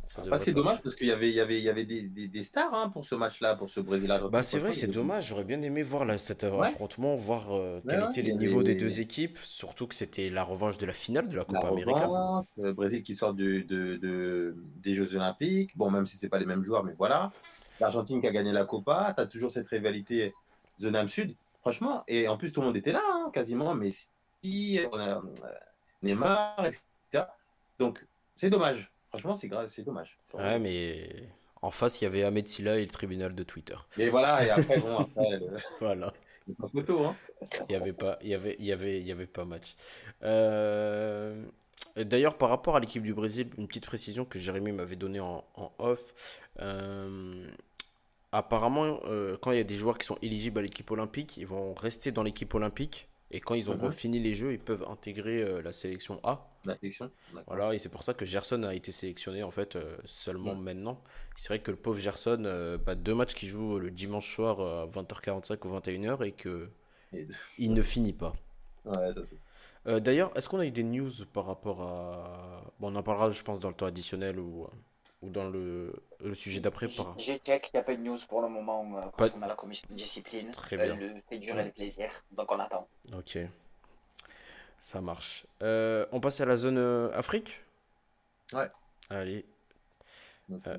ça 0.05 0.21
devrait 0.21 0.37
c'est 0.39 0.51
passer. 0.51 0.53
dommage 0.53 0.81
parce 0.83 0.95
qu'il 0.95 1.07
y 1.07 1.11
avait, 1.11 1.29
il 1.29 1.35
y 1.35 1.39
avait, 1.39 1.59
il 1.59 1.63
y 1.63 1.69
avait 1.69 1.85
des, 1.85 2.01
des, 2.01 2.27
des 2.27 2.43
stars 2.43 2.73
hein, 2.73 2.89
pour 2.89 3.05
ce 3.05 3.15
match-là, 3.15 3.55
pour 3.55 3.69
ce 3.69 3.79
Brésil. 3.79 4.11
Bah 4.31 4.43
c'est 4.43 4.57
vrai, 4.59 4.73
c'est 4.73 4.87
dommage. 4.87 5.27
J'aurais 5.27 5.43
bien 5.43 5.61
aimé 5.61 5.81
voir 5.83 6.03
là, 6.03 6.17
cet 6.17 6.43
affrontement, 6.43 7.15
voir 7.15 7.53
euh, 7.55 7.79
quel 7.87 7.99
Ouais, 8.01 8.05
était 8.07 8.21
ouais, 8.21 8.27
les 8.27 8.33
niveaux 8.33 8.63
des 8.63 8.75
deux 8.75 8.99
équipes. 8.99 9.37
Surtout 9.43 9.87
que 9.87 9.93
c'était 9.95 10.29
la 10.29 10.43
revanche 10.43 10.77
de 10.79 10.85
la 10.87 10.93
finale 10.93 11.27
de 11.29 11.35
la 11.35 11.39
La 11.39 11.45
Copa 11.45 11.67
América. 11.69 12.09
le 12.57 12.73
Brésil 12.73 13.01
qui 13.03 13.15
sort 13.15 13.33
du, 13.33 13.63
de, 13.63 13.97
de- 13.97 14.55
des 14.77 14.93
Jeux 14.95 15.15
Olympiques. 15.15 15.77
Bon, 15.77 15.89
même 15.91 16.05
si 16.07 16.17
c'est 16.17 16.29
pas 16.29 16.39
les 16.39 16.45
mêmes 16.47 16.63
joueurs, 16.63 16.83
mais 16.83 16.93
voilà. 16.97 17.31
L'Argentine 17.79 18.21
qui 18.21 18.27
a 18.27 18.31
gagné 18.31 18.51
la 18.51 18.65
Copa. 18.65 19.13
Tu 19.15 19.21
as 19.21 19.25
toujours 19.25 19.51
cette 19.51 19.67
rivalité 19.67 20.33
zone 20.79 20.95
am 20.95 21.07
sud. 21.07 21.35
Franchement, 21.61 22.03
et 22.07 22.27
en 22.27 22.37
plus 22.37 22.51
tout 22.53 22.61
le 22.61 22.67
monde 22.67 22.77
était 22.77 22.91
là, 22.91 23.01
hein, 23.05 23.31
quasiment. 23.33 23.73
Messi, 23.75 24.07
on 24.91 24.97
a, 24.97 25.17
euh, 25.17 25.21
Neymar, 26.01 26.65
etc. 26.65 27.25
Donc 27.77 28.05
c'est 28.35 28.49
dommage. 28.49 28.91
Franchement, 29.09 29.35
c'est 29.35 29.47
grave, 29.47 29.67
c'est 29.67 29.83
dommage. 29.83 30.17
Ouais, 30.33 30.59
mais 30.59 31.09
en 31.61 31.71
face, 31.71 31.99
il 31.99 32.03
y 32.05 32.07
avait 32.07 32.23
Ahmed 32.23 32.47
Silla 32.47 32.77
et 32.77 32.85
le 32.85 32.91
tribunal 32.91 33.33
de 33.35 33.43
Twitter. 33.43 33.75
Et 33.97 34.09
voilà, 34.09 34.45
et 34.45 34.49
après, 34.51 34.79
bon, 34.79 34.97
après, 34.99 35.39
Voilà. 35.79 36.13
photo, 36.71 37.05
hein. 37.05 37.15
Il 37.67 37.73
y 37.73 37.75
avait 37.75 37.93
pas, 37.93 38.17
il 38.21 38.29
y 38.29 38.33
avait, 38.33 38.55
il 38.59 38.65
y 38.65 38.71
avait, 38.71 38.99
il 38.99 39.07
y 39.07 39.11
avait 39.11 39.25
pas 39.27 39.45
match. 39.45 39.75
Euh, 40.23 41.43
D'ailleurs, 41.95 42.37
par 42.37 42.49
rapport 42.49 42.75
à 42.75 42.79
l'équipe 42.79 43.03
du 43.03 43.13
Brésil, 43.13 43.49
une 43.57 43.67
petite 43.67 43.85
précision 43.85 44.25
que 44.25 44.37
Jérémy 44.37 44.71
m'avait 44.73 44.95
donnée 44.95 45.19
en, 45.21 45.43
en 45.55 45.71
off. 45.79 46.41
Euh, 46.59 47.47
apparemment, 48.31 48.99
euh, 49.05 49.37
quand 49.41 49.51
il 49.51 49.57
y 49.57 49.61
a 49.61 49.63
des 49.63 49.75
joueurs 49.77 49.97
qui 49.97 50.05
sont 50.05 50.17
éligibles 50.21 50.59
à 50.59 50.63
l'équipe 50.63 50.89
olympique, 50.91 51.37
ils 51.37 51.47
vont 51.47 51.73
rester 51.73 52.11
dans 52.11 52.23
l'équipe 52.23 52.53
olympique. 52.53 53.07
Et 53.31 53.39
quand 53.41 53.53
ils 53.53 53.69
ont 53.69 53.77
Mhm. 53.77 53.91
fini 53.91 54.19
les 54.19 54.33
jeux, 54.35 54.53
ils 54.53 54.59
peuvent 54.59 54.83
intégrer 54.89 55.41
euh, 55.43 55.61
la 55.61 55.71
sélection 55.71 56.19
A. 56.23 56.47
La 56.65 56.73
sélection. 56.75 57.11
Voilà, 57.47 57.73
et 57.73 57.77
c'est 57.77 57.89
pour 57.89 58.01
ça 58.03 58.13
que 58.13 58.25
Gerson 58.25 58.63
a 58.63 58.73
été 58.73 58.91
sélectionné 58.91 59.43
en 59.43 59.51
fait 59.51 59.75
euh, 59.75 59.97
seulement 60.05 60.55
Mm. 60.55 60.63
maintenant. 60.63 61.01
C'est 61.35 61.49
vrai 61.49 61.59
que 61.59 61.71
le 61.71 61.77
pauvre 61.77 61.99
Gerson, 61.99 62.77
bah, 62.85 62.95
deux 62.95 63.13
matchs 63.15 63.35
qu'il 63.35 63.49
joue 63.49 63.79
le 63.79 63.91
dimanche 63.91 64.33
soir 64.35 64.59
à 64.59 64.85
20h45 64.87 65.63
ou 65.65 65.69
21h 65.69 66.23
et 66.23 66.31
que 66.31 66.69
Et- 67.13 67.27
il 67.59 67.73
ne 67.73 67.81
finit 67.83 68.13
pas. 68.13 68.33
Ouais, 68.85 69.13
ça 69.13 69.21
fait. 69.25 69.99
D'ailleurs, 70.01 70.31
est-ce 70.37 70.49
qu'on 70.49 70.59
a 70.59 70.65
eu 70.65 70.71
des 70.71 70.83
news 70.83 71.09
par 71.33 71.45
rapport 71.45 71.81
à... 71.81 72.63
Bon, 72.79 72.91
on 72.93 72.95
en 72.95 73.03
parlera, 73.03 73.29
je 73.29 73.43
pense, 73.43 73.59
dans 73.59 73.69
le 73.69 73.75
temps 73.75 73.85
additionnel 73.87 74.39
ou, 74.39 74.67
ou 75.21 75.29
dans 75.29 75.49
le, 75.49 75.93
le 76.21 76.33
sujet 76.33 76.59
d'après. 76.59 76.87
Par... 76.87 77.15
J'ai 77.19 77.37
check, 77.39 77.69
il 77.73 77.75
n'y 77.75 77.79
a 77.79 77.83
pas 77.83 77.95
de 77.95 78.01
news 78.01 78.17
pour 78.27 78.41
le 78.41 78.47
moment 78.49 78.97
euh, 78.97 79.01
Pas- 79.01 79.25
concernant 79.25 79.47
la 79.47 79.55
commission 79.55 79.87
de 79.91 79.95
discipline. 79.95 80.51
Très 80.51 80.77
Euh, 80.79 80.85
bien. 80.85 80.95
le 80.95 81.21
fait 81.27 81.39
dur 81.39 81.57
et 81.59 81.65
le 81.65 81.71
plaisir. 81.71 82.09
Donc 82.31 82.51
on 82.51 82.59
attend. 82.59 82.87
Ok, 83.13 83.37
ça 84.79 85.01
marche. 85.01 85.45
Euh, 85.61 86.05
on 86.11 86.19
passe 86.19 86.39
à 86.41 86.45
la 86.45 86.55
zone 86.55 86.77
euh, 86.77 87.11
Afrique? 87.13 87.61
Ouais. 88.53 88.69
Allez, 89.09 89.45
Euh, 90.65 90.77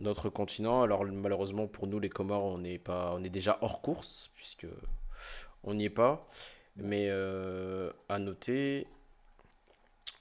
notre 0.00 0.28
continent. 0.30 0.82
Alors 0.82 1.04
malheureusement 1.04 1.66
pour 1.66 1.86
nous 1.86 2.00
les 2.00 2.08
Comores, 2.08 2.44
on 2.44 2.64
est 2.64 2.78
pas, 2.78 3.12
on 3.14 3.22
est 3.22 3.28
déjà 3.28 3.58
hors 3.60 3.80
course 3.82 4.30
puisque 4.34 4.66
on 5.62 5.74
n'y 5.74 5.84
est 5.84 5.90
pas. 5.90 6.26
Mais 6.76 7.08
euh, 7.10 7.92
à 8.08 8.18
noter, 8.18 8.86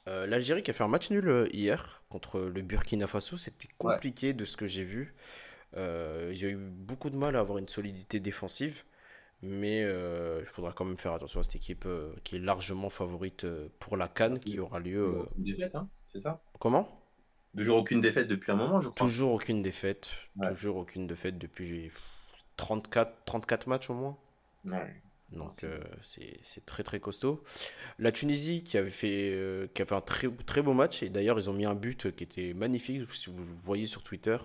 euh, 0.08 0.26
l'Algérie 0.28 0.62
qui 0.64 0.72
a 0.72 0.74
fait 0.74 0.84
un 0.84 0.88
match 0.90 1.10
nul 1.12 1.28
euh, 1.30 1.48
hier 1.54 1.99
contre 2.10 2.40
le 2.40 2.62
Burkina 2.62 3.08
Faso, 3.08 3.38
c'était 3.38 3.68
compliqué 3.78 4.34
de 4.34 4.46
ce 4.46 4.58
que 4.58 4.68
j'ai 4.68 4.84
vu. 4.84 5.14
Euh, 5.78 6.32
ils 6.34 6.46
ont 6.46 6.50
eu 6.50 6.56
beaucoup 6.58 7.10
de 7.10 7.16
mal 7.16 7.36
à 7.36 7.40
avoir 7.40 7.58
une 7.60 7.68
solidité 7.68 8.20
défensive, 8.20 8.84
mais 9.42 9.82
il 9.84 10.46
faudra 10.46 10.74
quand 10.74 10.86
même 10.86 10.98
faire 10.98 11.14
attention 11.14 11.40
à 11.40 11.44
cette 11.44 11.56
équipe 11.56 11.88
qui 12.24 12.38
est 12.38 12.40
largement 12.40 12.90
favorite 12.90 13.46
pour 13.80 13.96
la 13.98 14.08
Cannes 14.08 14.40
qui 14.40 14.60
aura 14.60 14.80
lieu. 14.80 15.26
Hein, 15.74 15.88
c'est 16.12 16.20
ça? 16.20 16.42
Comment? 16.60 17.00
Toujours 17.56 17.78
aucune 17.78 18.02
défaite 18.02 18.28
depuis 18.28 18.52
un 18.52 18.56
moment, 18.56 18.82
je 18.82 18.90
crois. 18.90 19.08
Toujours 19.08 19.34
aucune 19.34 19.62
défaite. 19.62 20.12
Toujours 20.50 20.78
aucune 20.78 21.08
défaite 21.08 21.38
depuis 21.38 21.92
34, 22.58 23.26
34 23.26 23.68
matchs 23.68 23.90
au 23.90 23.94
moins. 23.94 24.18
Ouais. 24.66 25.02
Donc 25.32 25.64
euh, 25.64 25.80
c'est 26.02 26.66
très 26.66 26.84
très 26.84 27.00
costaud. 27.00 27.44
La 28.00 28.12
Tunisie 28.12 28.64
qui 28.64 28.78
avait 28.78 28.90
fait 28.90 29.32
euh, 29.34 29.68
qui 29.74 29.82
a 29.82 29.86
fait 29.86 29.96
un 29.96 30.02
très, 30.02 30.28
très 30.46 30.62
beau 30.62 30.74
match 30.74 31.04
et 31.04 31.10
d'ailleurs 31.10 31.38
ils 31.38 31.50
ont 31.50 31.54
mis 31.54 31.66
un 31.66 31.76
but 31.76 32.16
qui 32.16 32.24
était 32.24 32.54
magnifique 32.54 33.04
si 33.14 33.30
vous 33.30 33.38
le 33.44 33.54
voyez 33.64 33.86
sur 33.86 34.02
Twitter. 34.02 34.38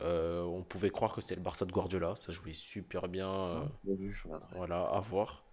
Euh, 0.00 0.42
on 0.42 0.62
pouvait 0.62 0.90
croire 0.90 1.14
que 1.14 1.20
c'était 1.20 1.34
le 1.34 1.42
Barça 1.42 1.64
de 1.64 1.72
Guardiola, 1.72 2.16
ça 2.16 2.32
jouait 2.32 2.54
super 2.54 3.08
bien. 3.08 3.68
voilà, 4.54 4.82
à 4.82 5.00
voir. 5.00 5.44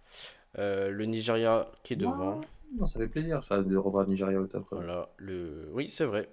le 0.56 1.04
Nigeria 1.04 1.70
qui 1.82 1.94
est 1.94 1.96
devant. 1.96 2.40
Non, 2.76 2.86
ça 2.86 3.00
fait 3.00 3.08
plaisir 3.08 3.42
ça 3.42 3.62
de 3.62 3.76
revoir 3.76 4.04
le 4.04 4.10
Nigeria 4.10 4.40
au 4.40 4.46
top. 4.46 4.66
Voilà, 4.70 5.08
le... 5.16 5.68
oui 5.72 5.88
c'est 5.88 6.04
vrai. 6.04 6.28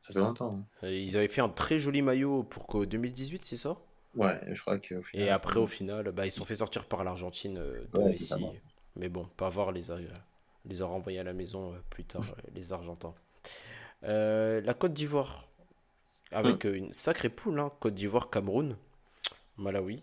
Ça 0.00 0.14
fait 0.14 0.20
longtemps. 0.20 0.64
Hein. 0.82 0.88
Ils 0.88 1.16
avaient 1.16 1.28
fait 1.28 1.40
un 1.42 1.48
très 1.48 1.78
joli 1.78 2.00
maillot 2.00 2.42
pour 2.44 2.86
2018, 2.86 3.44
c'est 3.44 3.56
ça? 3.56 3.76
Ouais, 4.16 4.40
je 4.50 4.60
crois 4.60 4.78
que. 4.78 4.94
Et 5.12 5.28
après, 5.28 5.60
au 5.60 5.66
final, 5.66 6.10
bah, 6.10 6.26
ils 6.26 6.32
sont 6.32 6.46
fait 6.46 6.56
sortir 6.56 6.86
par 6.86 7.04
l'Argentine 7.04 7.58
euh, 7.58 7.84
de 7.92 7.98
Messi. 8.00 8.34
Mais 8.96 9.10
bon, 9.10 9.26
pas 9.36 9.50
voir 9.50 9.72
les, 9.72 9.84
les 10.64 10.82
a 10.82 10.86
renvoyés 10.86 11.18
à 11.18 11.22
la 11.22 11.34
maison 11.34 11.74
euh, 11.74 11.76
plus 11.90 12.04
tard, 12.04 12.22
euh, 12.22 12.50
les 12.54 12.72
Argentins. 12.72 13.14
la 14.02 14.74
Côte 14.74 14.94
d'Ivoire, 14.94 15.48
avec 16.32 16.64
hum. 16.64 16.74
une 16.74 16.92
sacrée 16.94 17.28
poule, 17.28 17.60
hein, 17.60 17.70
Côte 17.78 17.94
d'Ivoire, 17.94 18.30
Cameroun, 18.30 18.76
Malawi. 19.58 20.02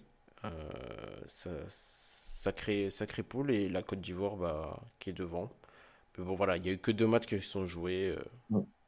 sacré, 1.28 2.91
sacré 2.91 3.24
poule 3.24 3.49
et 3.49 3.68
la 3.68 3.82
Côte 3.82 4.01
d'Ivoire 4.01 4.36
bah, 4.36 4.80
qui 4.99 5.09
est 5.09 5.14
devant. 5.14 5.51
Mais 6.18 6.24
bon, 6.24 6.36
voilà, 6.36 6.57
il 6.57 6.61
n'y 6.61 6.70
a 6.70 6.74
eu 6.74 6.78
que 6.78 6.91
deux 6.91 7.07
matchs 7.07 7.26
qui 7.26 7.41
sont 7.41 7.66
joués. 7.66 8.16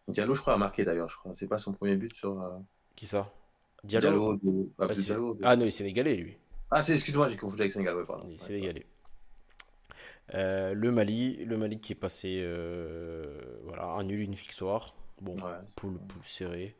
Diallo, 0.07 0.35
je 0.35 0.41
crois, 0.41 0.53
a 0.53 0.57
marqué 0.57 0.85
d'ailleurs, 0.85 1.09
je 1.09 1.17
crois. 1.17 1.33
C'est 1.35 1.47
pas 1.47 1.57
son 1.57 1.73
premier 1.73 1.95
but 1.95 2.15
sur. 2.15 2.61
Qui 2.95 3.07
ça? 3.07 3.33
Diallo. 3.85 4.39
Ah, 4.79 4.87
ah, 5.43 5.55
non, 5.55 5.65
il 5.65 5.67
est 5.67 5.71
sénégalais, 5.71 6.15
lui. 6.15 6.37
Ah, 6.71 6.81
c'est, 6.81 6.93
excuse-moi, 6.93 7.29
j'ai 7.29 7.37
confondu 7.37 7.61
avec 7.61 7.73
Sénégal, 7.73 7.95
pardon. 8.05 8.27
Il 8.29 8.35
est 8.35 8.41
sénégalais. 8.41 8.85
Euh, 10.33 10.73
le 10.73 10.91
Mali, 10.91 11.45
le 11.45 11.55
Mali 11.55 11.79
qui 11.79 11.93
est 11.93 11.95
passé 11.95 12.39
euh, 12.41 13.59
voilà, 13.63 13.85
un 13.85 14.03
nul, 14.03 14.21
une 14.21 14.33
victoire. 14.33 14.95
Bon, 15.21 15.37
poule, 15.75 15.99
poule 15.99 16.23
serrée. 16.23 16.75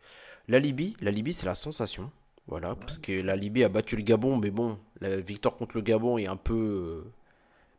La 0.48 0.60
Libye, 0.60 0.98
la 1.00 1.12
Libye 1.12 1.32
c'est 1.32 1.46
la 1.46 1.56
sensation. 1.56 2.12
Voilà, 2.48 2.76
parce 2.76 2.98
que 2.98 3.12
la 3.12 3.36
Libye 3.36 3.64
a 3.64 3.70
battu 3.70 3.96
le 3.96 4.04
Gabon, 4.04 4.38
mais 4.38 4.52
bon, 4.52 4.78
la 5.00 5.18
victoire 5.18 5.56
contre 5.56 5.78
le 5.78 5.82
Gabon 5.84 6.18
est 6.18 6.28
un 6.28 6.36
peu 6.36 6.54
euh, 6.54 7.12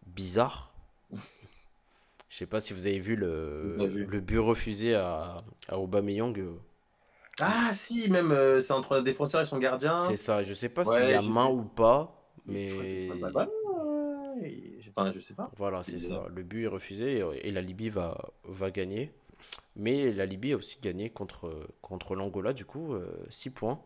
bizarre. 0.07 0.73
Je 2.29 2.37
sais 2.37 2.47
pas 2.47 2.61
si 2.61 2.73
vous 2.73 2.87
avez 2.87 2.99
vu 2.99 3.17
le, 3.17 3.77
le 3.77 4.21
but 4.21 4.39
refusé 4.39 4.95
à, 4.95 5.43
à 5.69 5.79
Aubameyang. 5.79 6.37
Ah 7.41 7.71
si, 7.73 8.11
même 8.11 8.33
euh, 8.33 8.61
c'est 8.61 8.73
entre 8.73 8.97
un 8.97 9.03
défenseur 9.03 9.43
et 9.43 9.45
son 9.45 9.59
gardien. 9.59 9.95
C'est 9.95 10.17
ça, 10.17 10.43
je 10.43 10.55
sais 10.55 10.71
pas 10.71 10.85
s'il 10.85 11.11
y 11.11 11.13
a 11.13 11.23
main 11.23 11.49
ou 11.49 11.63
pas, 11.63 12.13
mais. 12.47 13.11
Enfin, 14.89 15.13
je 15.13 15.21
sais 15.21 15.35
pas. 15.35 15.51
Voilà, 15.59 15.83
c'est 15.83 15.99
ça. 15.99 16.25
Le 16.35 16.43
but 16.43 16.65
est 16.65 16.69
refusé 16.69 17.23
et 17.43 17.53
la 17.53 17.61
Libye 17.61 17.91
va, 17.91 18.31
va 18.45 18.71
gagner. 18.71 19.13
Mais 19.77 20.11
la 20.11 20.25
Libye 20.25 20.55
a 20.55 20.57
aussi 20.57 20.81
gagné 20.81 21.11
contre, 21.11 21.69
contre 21.83 22.15
l'Angola, 22.15 22.55
du 22.55 22.65
coup, 22.65 22.97
6 23.29 23.49
euh, 23.49 23.53
points. 23.53 23.81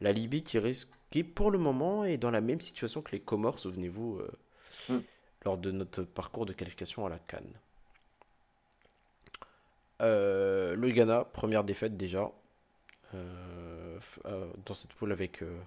La 0.00 0.10
Libye 0.10 0.42
qui 0.42 0.58
risque, 0.58 0.90
qui 1.08 1.22
pour 1.22 1.52
le 1.52 1.58
moment 1.58 2.04
est 2.04 2.18
dans 2.18 2.32
la 2.32 2.40
même 2.40 2.60
situation 2.60 3.00
que 3.00 3.12
les 3.12 3.20
Comores, 3.20 3.60
souvenez-vous, 3.60 4.18
euh, 4.18 4.92
hmm. 4.92 5.00
lors 5.44 5.56
de 5.56 5.70
notre 5.70 6.02
parcours 6.02 6.46
de 6.46 6.52
qualification 6.52 7.06
à 7.06 7.10
la 7.10 7.20
Cannes. 7.20 7.54
le 10.00 10.90
Ghana, 10.90 11.24
première 11.24 11.62
défaite 11.62 11.96
déjà. 11.96 12.32
Euh, 13.14 13.98
euh, 14.24 14.46
dans 14.64 14.74
cette 14.74 14.92
poule 14.92 15.12
avec 15.12 15.42
euh, 15.42 15.58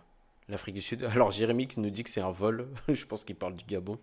l'Afrique 0.50 0.76
du 0.76 0.82
Sud. 0.82 1.04
Alors 1.16 1.32
Jérémy 1.32 1.68
qui 1.68 1.80
nous 1.80 1.90
dit 1.90 2.04
que 2.04 2.10
c'est 2.10 2.22
un 2.22 2.32
vol, 2.32 2.68
je 2.88 3.06
pense 3.06 3.24
qu'il 3.24 3.36
parle 3.36 3.56
du 3.56 3.66
Gabon. 3.66 3.98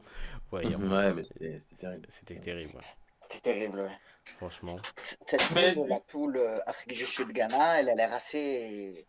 Ouais, 0.52 0.64
mais 1.12 1.22
c'était 1.22 1.60
terrible. 1.78 2.06
C'était 2.08 2.36
terrible. 2.36 2.80
C'était 3.20 3.40
terrible, 3.40 3.80
ouais. 3.80 3.98
Franchement. 4.24 4.76
Cette 4.96 5.42
poule, 5.74 5.88
la 5.88 6.00
poule 6.00 6.40
Afrique 6.66 6.94
du 6.96 7.06
Sud-Ghana, 7.06 7.80
elle 7.80 7.90
a 7.90 7.94
l'air 7.94 8.12
assez. 8.12 9.06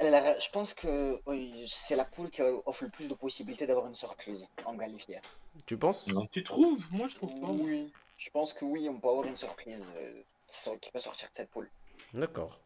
je 0.00 0.50
pense 0.50 0.72
que 0.72 1.20
c'est 1.66 1.96
la 1.96 2.04
poule 2.04 2.30
qui 2.30 2.42
offre 2.42 2.84
le 2.84 2.90
plus 2.90 3.08
de 3.08 3.14
possibilités 3.14 3.66
d'avoir 3.66 3.86
une 3.86 3.94
surprise 3.94 4.48
en 4.64 4.76
qualifié. 4.76 5.18
Tu 5.66 5.76
penses? 5.76 6.10
Tu 6.32 6.44
trouves? 6.44 6.82
Moi, 6.90 7.08
je 7.08 7.16
trouve 7.16 7.40
pas. 7.40 7.48
Oui, 7.48 7.92
je 8.16 8.30
pense 8.30 8.54
que 8.54 8.64
oui, 8.64 8.88
on 8.88 8.98
peut 8.98 9.08
avoir 9.08 9.26
une 9.26 9.36
surprise 9.36 9.84
qui 10.80 10.90
peut 10.90 10.98
sortir 10.98 11.28
de 11.28 11.34
cette 11.34 11.50
poule. 11.50 11.68
D'accord. 12.14 12.58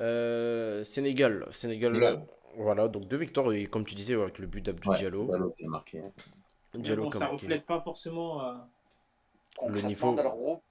Euh, 0.00 0.82
Sénégal, 0.84 1.46
Sénégal, 1.50 2.24
voilà, 2.56 2.88
donc 2.88 3.06
deux 3.06 3.16
victoires, 3.16 3.52
et 3.52 3.66
comme 3.66 3.84
tu 3.84 3.94
disais, 3.94 4.14
avec 4.14 4.38
le 4.38 4.46
but 4.46 4.64
d'Abdou 4.64 4.94
Diallo. 4.94 5.26
Diallo 5.26 5.50
qui 5.50 5.64
a 5.64 5.68
marqué. 5.68 6.02
Diallo 6.74 7.04
bon, 7.04 7.18
ça 7.18 7.26
reflète 7.26 7.66
pas 7.66 7.80
forcément 7.80 8.42
euh... 8.42 8.54
le 9.68 9.80
niveau. 9.82 10.14
Dans 10.14 10.22
leur 10.22 10.36
groupe, 10.36 10.62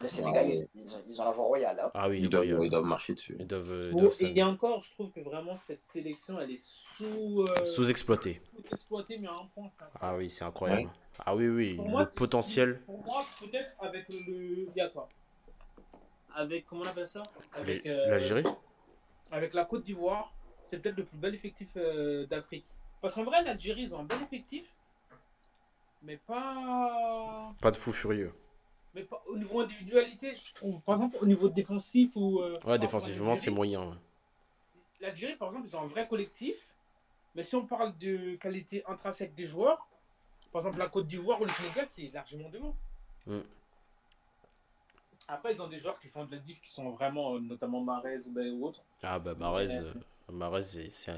le 0.00 0.08
Sénégal, 0.08 0.46
ils, 0.74 1.20
ont, 1.20 1.24
la 1.24 1.30
voie 1.30 1.44
royale. 1.44 1.80
Hein. 1.82 1.90
Ah 1.94 2.08
oui, 2.08 2.20
ils 2.22 2.28
doivent, 2.28 2.46
ils 2.46 2.70
doivent, 2.70 2.84
marcher 2.84 3.14
dessus. 3.14 3.36
Ils 3.38 3.46
doivent, 3.46 3.72
euh, 3.72 4.10
et, 4.20 4.38
et 4.38 4.42
encore, 4.42 4.82
je 4.82 4.92
trouve 4.92 5.10
que 5.10 5.20
vraiment 5.20 5.58
cette 5.66 5.82
sélection, 5.92 6.40
elle 6.40 6.52
est 6.52 6.60
sous. 6.96 7.42
Euh... 7.42 7.64
Sous-exploitée. 7.64 8.40
Sous-exploitée, 8.52 9.18
mais 9.18 9.28
à 9.28 9.32
un 9.32 9.46
point, 9.54 9.68
ça. 9.70 9.90
Ah 10.00 10.16
oui, 10.16 10.30
c'est 10.30 10.44
incroyable. 10.44 10.82
Ouais. 10.82 10.88
Ah 11.24 11.36
oui, 11.36 11.48
oui, 11.48 11.74
pour 11.74 11.84
le 11.84 11.90
moi, 11.90 12.06
potentiel. 12.16 12.80
Pour 12.86 13.04
moi, 13.04 13.24
peut-être 13.40 13.70
avec 13.80 14.08
le. 14.08 14.68
Il 14.68 14.72
y 14.74 14.80
a 14.80 14.88
quoi? 14.88 15.08
Avec, 16.34 16.66
comment 16.66 16.82
on 16.82 16.88
appelle 16.88 17.08
ça? 17.08 17.22
Avec 17.52 17.86
euh, 17.86 18.08
l'Algérie 18.08 18.44
Avec 19.30 19.54
la 19.54 19.64
Côte 19.64 19.84
d'Ivoire, 19.84 20.32
c'est 20.64 20.78
peut-être 20.80 20.96
le 20.96 21.04
plus 21.04 21.16
bel 21.16 21.34
effectif 21.34 21.68
euh, 21.76 22.26
d'Afrique. 22.26 22.66
Parce 23.00 23.14
qu'en 23.14 23.24
vrai, 23.24 23.42
l'Algérie, 23.42 23.84
ils 23.84 23.94
ont 23.94 24.00
un 24.00 24.04
bel 24.04 24.20
effectif, 24.22 24.66
mais 26.02 26.16
pas. 26.16 27.54
Pas 27.60 27.70
de 27.70 27.76
fou 27.76 27.92
furieux. 27.92 28.32
Mais 28.94 29.02
pas, 29.02 29.22
au 29.28 29.36
niveau 29.36 29.60
individualité, 29.60 30.34
je 30.34 30.54
trouve. 30.54 30.80
Par 30.82 30.96
exemple, 30.96 31.16
au 31.20 31.26
niveau 31.26 31.48
défensif 31.48 32.12
ou. 32.16 32.40
Euh, 32.40 32.58
ouais, 32.64 32.78
défensivement, 32.78 33.34
c'est 33.34 33.50
moyen. 33.50 33.98
L'Algérie, 35.00 35.36
par 35.36 35.48
exemple, 35.48 35.68
ils 35.68 35.76
ont 35.76 35.82
un 35.82 35.86
vrai 35.86 36.06
collectif. 36.06 36.68
Mais 37.34 37.44
si 37.44 37.54
on 37.54 37.64
parle 37.64 37.96
de 37.98 38.34
qualité 38.36 38.82
intrinsèque 38.86 39.34
des 39.34 39.46
joueurs, 39.46 39.86
par 40.52 40.62
exemple, 40.62 40.78
la 40.78 40.88
Côte 40.88 41.06
d'Ivoire 41.06 41.40
ou 41.40 41.44
le 41.44 41.50
Sénégal, 41.50 41.86
c'est 41.86 42.10
largement 42.12 42.48
devant. 42.48 42.74
Mm. 43.26 43.38
Après, 45.30 45.52
ils 45.52 45.62
ont 45.62 45.68
des 45.68 45.78
joueurs 45.78 45.98
qui 46.00 46.08
font 46.08 46.24
de 46.24 46.32
la 46.32 46.38
diff 46.38 46.60
qui 46.60 46.70
sont 46.70 46.90
vraiment, 46.90 47.36
euh, 47.36 47.38
notamment 47.38 47.80
Marez 47.80 48.18
ou, 48.26 48.30
ben, 48.30 48.60
autres. 48.62 48.82
Ah, 49.02 49.18
bah 49.18 49.34
Marez, 49.38 49.70
euh, 49.70 49.92
Marez 50.32 50.62
c'est 50.90 51.10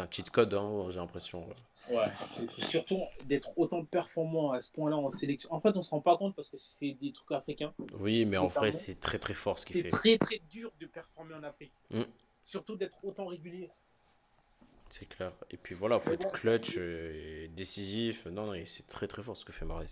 un, 0.00 0.06
cheat 0.10 0.30
code, 0.30 0.54
hein, 0.54 0.86
j'ai 0.90 1.00
l'impression. 1.00 1.44
Ouais, 1.90 2.06
surtout 2.48 3.00
d'être 3.24 3.50
autant 3.56 3.84
performant 3.84 4.52
à 4.52 4.60
ce 4.60 4.70
point-là 4.70 4.96
en 4.96 5.10
sélection. 5.10 5.52
En 5.52 5.60
fait, 5.60 5.76
on 5.76 5.82
se 5.82 5.90
rend 5.90 6.00
pas 6.00 6.16
compte 6.16 6.36
parce 6.36 6.48
que 6.48 6.56
c'est 6.56 6.92
des 6.92 7.12
trucs 7.12 7.32
africains. 7.32 7.74
Oui, 7.98 8.24
mais 8.24 8.36
en 8.36 8.46
vrai, 8.46 8.70
c'est 8.70 9.00
très 9.00 9.18
très 9.18 9.34
fort 9.34 9.58
ce 9.58 9.66
qu'il 9.66 9.82
fait. 9.82 9.90
C'est 9.90 9.98
très 9.98 10.18
très 10.18 10.38
dur 10.48 10.70
de 10.80 10.86
performer 10.86 11.34
en 11.34 11.42
Afrique. 11.42 11.72
Mm. 11.90 12.02
Surtout 12.44 12.76
d'être 12.76 12.96
autant 13.02 13.26
régulier. 13.26 13.70
C'est 14.92 15.06
clair. 15.06 15.30
Et 15.50 15.56
puis 15.56 15.74
voilà, 15.74 15.98
faut 15.98 16.12
être 16.12 16.30
clutch 16.32 16.76
et 16.76 17.50
décisif. 17.56 18.26
Non, 18.26 18.44
non, 18.44 18.62
c'est 18.66 18.86
très 18.86 19.08
très 19.08 19.22
fort 19.22 19.34
ce 19.34 19.46
que 19.46 19.50
fait 19.50 19.64
Marais. 19.64 19.86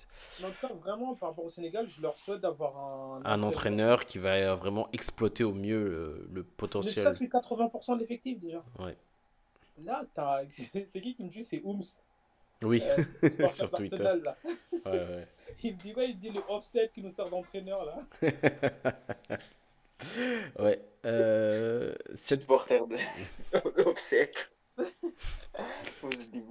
vraiment, 0.82 1.14
par 1.14 1.30
rapport 1.30 1.46
au 1.46 1.48
Sénégal, 1.48 1.88
je 1.88 2.02
leur 2.02 2.18
souhaite 2.18 2.42
d'avoir 2.42 2.76
un... 2.76 3.22
un 3.24 3.42
entraîneur 3.42 4.04
qui 4.04 4.18
va 4.18 4.54
vraiment 4.56 4.90
exploiter 4.92 5.42
au 5.42 5.54
mieux 5.54 6.28
le, 6.30 6.44
potentiel. 6.44 7.06
Mais 7.06 7.12
ça, 7.12 7.18
c'est 7.18 7.24
80% 7.24 7.94
de 7.94 8.00
l'effectif 8.00 8.38
déjà. 8.38 8.62
Ouais. 8.78 8.94
Là, 9.82 10.04
c'est 10.50 11.00
qui 11.00 11.14
qui 11.14 11.24
me 11.24 11.30
dit 11.30 11.44
C'est 11.44 11.62
Ooms. 11.64 11.82
Oui, 12.62 12.82
euh, 13.22 13.48
sur 13.48 13.70
Twitter. 13.70 14.02
Là. 14.02 14.36
Ouais, 14.84 14.92
ouais. 14.92 15.28
Il 15.62 15.76
me 15.76 15.78
dit 15.78 15.94
quoi 15.94 16.04
Il 16.04 16.16
me 16.16 16.20
dit 16.20 16.28
le 16.28 16.42
offset 16.46 16.90
qui 16.92 17.00
nous 17.00 17.10
sert 17.10 17.30
d'entraîneur 17.30 17.86
là. 17.86 17.96
ouais. 20.58 20.78
Euh, 21.06 21.94
cette... 22.14 22.40
Supporter 22.42 22.86
de 22.86 23.82
offset. 23.86 24.32
Vous 26.02 26.10
êtes 26.10 26.30
des 26.30 26.42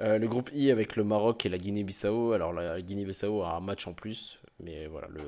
euh, 0.00 0.18
le 0.18 0.26
groupe 0.26 0.50
I 0.52 0.72
avec 0.72 0.96
le 0.96 1.04
Maroc 1.04 1.46
et 1.46 1.48
la 1.48 1.58
Guinée-Bissau. 1.58 2.32
Alors 2.32 2.52
la 2.52 2.80
Guinée-Bissau 2.82 3.42
a 3.42 3.54
un 3.54 3.60
match 3.60 3.86
en 3.86 3.92
plus, 3.92 4.40
mais 4.58 4.86
voilà, 4.88 5.06
le, 5.08 5.22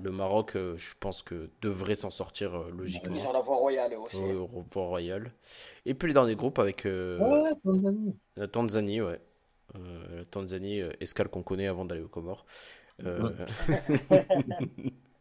le 0.00 0.10
Maroc, 0.12 0.54
euh, 0.54 0.76
je 0.76 0.94
pense 1.00 1.22
que 1.22 1.50
devrait 1.60 1.96
s'en 1.96 2.10
sortir 2.10 2.54
euh, 2.54 2.70
logiquement. 2.76 3.16
Ils 3.16 3.26
ont 3.26 3.32
la 3.32 3.40
voie 3.40 3.56
royale 3.56 3.94
aussi. 3.94 4.18
au 4.18 4.44
au 4.44 4.64
voie 4.70 4.86
royale. 4.86 5.32
Et 5.86 5.94
puis 5.94 6.06
les 6.08 6.14
derniers 6.14 6.36
groupes 6.36 6.60
avec 6.60 6.86
euh, 6.86 7.18
Ouais, 7.18 7.50
Tanzanie. 7.64 8.16
la 8.36 8.46
Tanzanie, 8.46 9.00
ouais. 9.00 9.20
Euh, 9.74 10.18
la 10.18 10.24
Tanzanie, 10.24 10.80
euh, 10.82 10.92
escale 11.00 11.28
qu'on 11.28 11.42
connaît 11.42 11.66
avant 11.66 11.84
d'aller 11.84 12.02
aux 12.02 12.08
Comores. 12.08 12.46
Euh, 13.04 13.30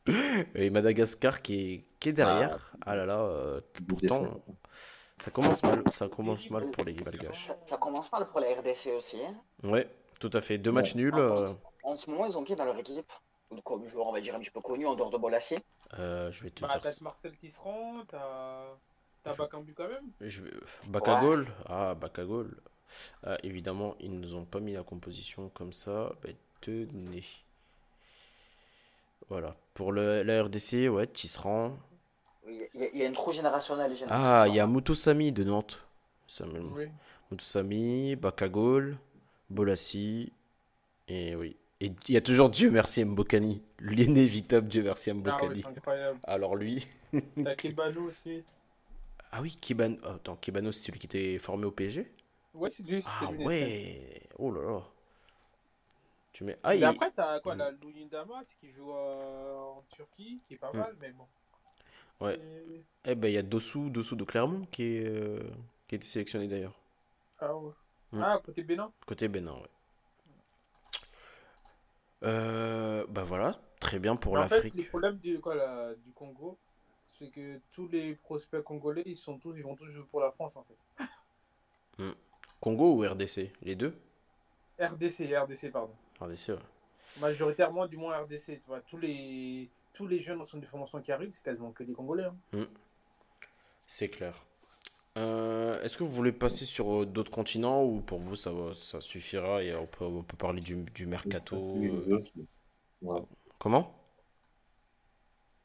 et 0.55 0.69
Madagascar 0.69 1.41
qui 1.41 1.73
est, 1.73 1.85
qui 1.99 2.09
est 2.09 2.13
derrière. 2.13 2.73
Ah, 2.85 2.95
là 2.95 3.05
là, 3.05 3.19
euh, 3.21 3.61
pourtant, 3.87 4.43
ça 5.19 5.31
commence 5.31 5.63
mal. 5.63 5.83
Ça 5.91 6.07
commence 6.09 6.49
mal 6.49 6.69
pour 6.71 6.83
les 6.83 6.93
Malgaches. 6.93 7.47
Ça, 7.47 7.57
ça 7.65 7.77
commence 7.77 8.11
mal 8.11 8.27
pour 8.27 8.39
la 8.39 8.47
RDC 8.55 8.87
aussi. 8.97 9.17
hein. 9.23 9.35
Ouais, 9.63 9.89
tout 10.19 10.29
à 10.33 10.41
fait. 10.41 10.57
Deux 10.57 10.71
matchs 10.71 10.93
Ouais. 10.95 11.01
nuls. 11.01 11.13
En, 11.15 11.17
euh, 11.19 11.47
en 11.83 11.95
ce 11.97 12.09
moment, 12.09 12.25
ils 12.25 12.37
ont 12.37 12.43
qui 12.43 12.55
dans 12.55 12.65
leur 12.65 12.77
équipe? 12.77 13.11
Comme 13.63 13.87
joueur, 13.87 14.07
on 14.07 14.11
va 14.11 14.19
dire, 14.19 14.35
un 14.35 14.39
petit 14.39 14.49
peu 14.49 14.59
connu 14.59 14.85
en 14.87 14.95
dehors 14.95 15.11
de 15.11 15.17
Bolassi. 15.17 15.55
euh, 15.99 16.31
je 16.31 16.43
vais 16.43 16.49
te 16.49 16.61
Bah, 16.61 16.67
dire. 16.69 16.81
t'as. 16.81 17.03
Marcel 17.03 17.37
qui 17.37 17.51
se 17.51 17.59
rend, 17.61 18.03
t'as 18.07 18.65
t'as 19.23 19.31
Je- 19.33 19.37
Bakambu 19.37 19.73
quand 19.73 19.87
même. 19.87 20.11
Je. 20.19 20.43
Bakagol. 20.87 21.47
Ah, 21.67 21.93
Bakagol. 21.93 22.59
Ah, 23.23 23.37
évidemment, 23.43 23.95
ils 23.99 24.19
nous 24.19 24.33
ont 24.35 24.45
pas 24.45 24.59
mis 24.59 24.73
la 24.73 24.83
composition 24.83 25.49
comme 25.49 25.71
ça. 25.73 26.11
Bah, 26.23 26.29
tenez. 26.61 27.23
Voilà. 29.29 29.55
Pour 29.73 29.91
le, 29.91 30.23
la 30.23 30.43
RDC, 30.43 30.89
ouais, 30.89 31.07
Tisserand. 31.07 31.77
Il 32.47 32.69
y, 32.75 32.83
a- 32.83 32.95
y 32.95 33.01
une 33.07 33.13
trop 33.13 33.31
générationnelle. 33.31 33.91
Ah, 34.09 34.45
il 34.47 34.55
y 34.55 34.59
a 34.59 34.67
Mutosami 34.67 35.31
de 35.31 35.43
Nantes. 35.43 35.81
Samuel 36.27 36.63
Oui. 36.75 36.87
Mutosami, 37.31 38.15
Bakagol, 38.15 38.97
Bolassi. 39.49 40.31
Et 41.07 41.35
oui. 41.35 41.55
Et 41.81 41.91
il 42.07 42.13
y 42.13 42.17
a 42.17 42.21
toujours 42.21 42.49
Dieu 42.49 42.71
merci 42.71 43.03
Mbokani. 43.03 43.61
L'inévitable 43.79 44.67
Dieu 44.67 44.83
merci 44.83 45.09
Ah 45.11 45.13
Mbokani. 45.13 45.63
Alors 46.23 46.55
lui. 46.55 46.87
T'as 47.43 47.55
Kebano 47.55 48.03
aussi. 48.09 48.43
Ah 49.31 49.41
oui, 49.41 49.55
Kibano. 49.59 49.97
oh, 50.03 50.07
attends, 50.15 50.35
Kibano, 50.37 50.71
c'est 50.71 50.85
celui 50.87 50.99
qui 50.99 51.07
était 51.07 51.37
formé 51.39 51.65
au 51.65 51.71
PSG 51.71 52.09
Ouais, 52.53 52.69
c'est 52.71 52.83
lui. 52.83 53.03
Ah 53.05 53.31
lui, 53.31 53.45
ouais. 53.45 54.21
Oh 54.39 54.51
là 54.51 54.61
là. 54.61 54.81
Tu 56.31 56.43
mets. 56.45 56.57
Ah, 56.63 56.69
Mais 56.69 56.77
il- 56.79 56.83
après, 56.85 57.11
t'as 57.11 57.39
quoi, 57.41 57.55
Mm. 57.55 57.57
la 57.59 57.71
qui 58.59 58.71
joue 58.71 58.91
euh, 58.93 59.55
en 59.57 59.83
Turquie, 59.93 60.41
qui 60.47 60.53
est 60.55 60.57
pas 60.57 60.71
Mm. 60.73 60.77
mal, 60.77 60.95
mais 61.01 61.11
bon. 61.11 61.25
Ouais. 62.21 62.39
Eh 63.05 63.15
ben, 63.15 63.27
il 63.29 63.33
y 63.33 63.37
a 63.37 63.43
Dossou, 63.43 63.89
Dossou 63.89 64.15
de 64.15 64.23
Clermont 64.23 64.65
qui 64.71 64.83
est, 64.97 65.07
euh, 65.07 65.39
qui 65.87 65.95
a 65.95 65.97
été 65.97 66.05
sélectionné 66.07 66.47
d'ailleurs. 66.47 66.75
Ah 67.39 67.55
ouais. 67.55 67.71
Mm. 68.11 68.21
Ah, 68.23 68.41
côté 68.43 68.63
Bénin. 68.63 68.91
Côté 69.05 69.27
Bénin, 69.27 69.53
ouais. 69.53 69.69
Euh, 72.23 73.05
bah 73.09 73.23
voilà, 73.23 73.53
très 73.79 73.99
bien 73.99 74.15
pour 74.15 74.37
en 74.37 74.47
fait, 74.47 74.71
le 74.73 74.79
l'Afrique. 74.79 74.89
problème 74.89 75.17
du, 75.19 75.39
quoi, 75.39 75.55
la- 75.55 75.95
du 75.95 76.11
Congo, 76.13 76.57
c'est 77.11 77.29
que 77.29 77.59
tous 77.71 77.87
les 77.89 78.15
prospects 78.15 78.63
congolais, 78.63 79.03
ils, 79.05 79.15
sont 79.17 79.37
tous, 79.39 79.55
ils 79.55 79.63
vont 79.63 79.75
tous 79.75 79.89
jouer 79.91 80.05
pour 80.05 80.21
la 80.21 80.31
France, 80.31 80.55
en 80.55 80.63
fait. 80.63 80.77
Congo 82.59 82.95
ou 82.95 83.01
RDC 83.07 83.51
Les 83.61 83.75
deux? 83.75 83.97
RDC, 84.79 85.35
RDC, 85.35 85.69
pardon. 85.71 85.97
RDC, 86.19 86.49
ouais. 86.53 86.59
Majoritairement, 87.19 87.87
du 87.87 87.97
moins 87.97 88.17
RDC, 88.19 88.45
tu 88.59 88.67
vois. 88.67 88.81
Tous 88.81 88.97
les, 88.97 89.69
tous 89.93 90.07
les 90.07 90.19
jeunes 90.19 90.41
en 90.41 90.43
centre 90.43 90.61
de 90.61 90.65
formation 90.67 91.01
qui 91.01 91.11
arrivent, 91.11 91.31
c'est 91.33 91.43
quasiment 91.43 91.71
que 91.71 91.83
des 91.83 91.93
Congolais. 91.93 92.25
hein. 92.53 92.65
C'est 93.87 94.09
clair. 94.09 94.43
Euh, 95.17 95.81
Est-ce 95.83 95.97
que 95.97 96.03
vous 96.03 96.09
voulez 96.09 96.33
passer 96.33 96.65
sur 96.65 97.03
euh, 97.03 97.05
d'autres 97.05 97.31
continents 97.31 97.83
ou 97.85 98.01
pour 98.01 98.19
vous 98.19 98.35
ça, 98.35 98.51
va- 98.51 98.73
ça 98.73 98.99
suffira 98.99 99.63
et 99.63 99.73
on 99.75 99.85
peut, 99.85 100.03
on 100.03 100.23
peut 100.23 100.35
parler 100.35 100.59
du, 100.59 100.75
du 100.93 101.05
mercato 101.05 101.55
euh, 101.55 102.21
ouais. 103.01 103.21
Comment? 103.57 103.95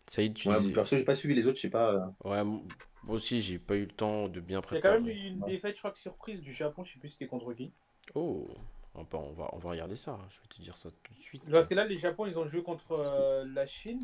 Saïd, 0.07 0.34
tu 0.34 0.48
Ouais, 0.48 0.59
disais- 0.59 0.72
perso, 0.72 0.96
j'ai 0.96 1.05
pas 1.05 1.16
suivi 1.16 1.34
les 1.34 1.46
autres, 1.46 1.57
je 1.57 1.62
sais 1.62 1.70
pas. 1.70 1.92
euh, 1.94 2.07
Ouais, 2.24 2.44
moi 2.44 2.61
aussi 3.09 3.40
j'ai 3.40 3.59
pas 3.59 3.76
eu 3.76 3.86
le 3.86 3.92
temps 3.92 4.28
de 4.28 4.38
bien 4.40 4.61
Il 4.70 4.74
y 4.74 4.78
a 4.78 4.80
quand 4.80 4.90
même 4.92 5.03
préparer. 5.03 5.18
eu 5.18 5.26
une 5.30 5.40
défaite, 5.40 5.74
je 5.74 5.80
crois 5.80 5.90
que 5.90 5.98
surprise 5.98 6.40
du 6.40 6.53
Japon, 6.53 6.84
je 6.84 6.92
sais 6.92 6.98
plus 7.01 7.09
c'était 7.09 7.26
contre 7.26 7.53
qui. 7.55 7.72
Oh, 8.14 8.46
on 8.95 9.03
va, 9.03 9.18
on 9.18 9.32
va, 9.32 9.49
on 9.53 9.59
va 9.59 9.70
regarder 9.70 9.97
ça, 9.97 10.18
je 10.28 10.41
vais 10.41 10.47
te 10.49 10.62
dire 10.62 10.76
ça 10.76 10.91
tout 10.91 11.14
de 11.14 11.22
suite. 11.22 11.51
Parce 11.51 11.68
que 11.68 11.74
là, 11.74 11.84
les 11.84 11.99
Japon, 11.99 12.26
ils 12.26 12.36
ont 12.38 12.49
joué 12.49 12.62
contre 12.62 12.93
euh, 12.93 13.45
la 13.55 13.66
Chine. 13.66 14.01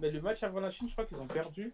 Mais 0.00 0.10
le 0.10 0.20
match 0.20 0.42
avant 0.42 0.60
la 0.60 0.70
Chine, 0.70 0.86
je 0.88 0.92
crois 0.92 1.06
qu'ils 1.06 1.16
ont 1.16 1.26
perdu. 1.26 1.72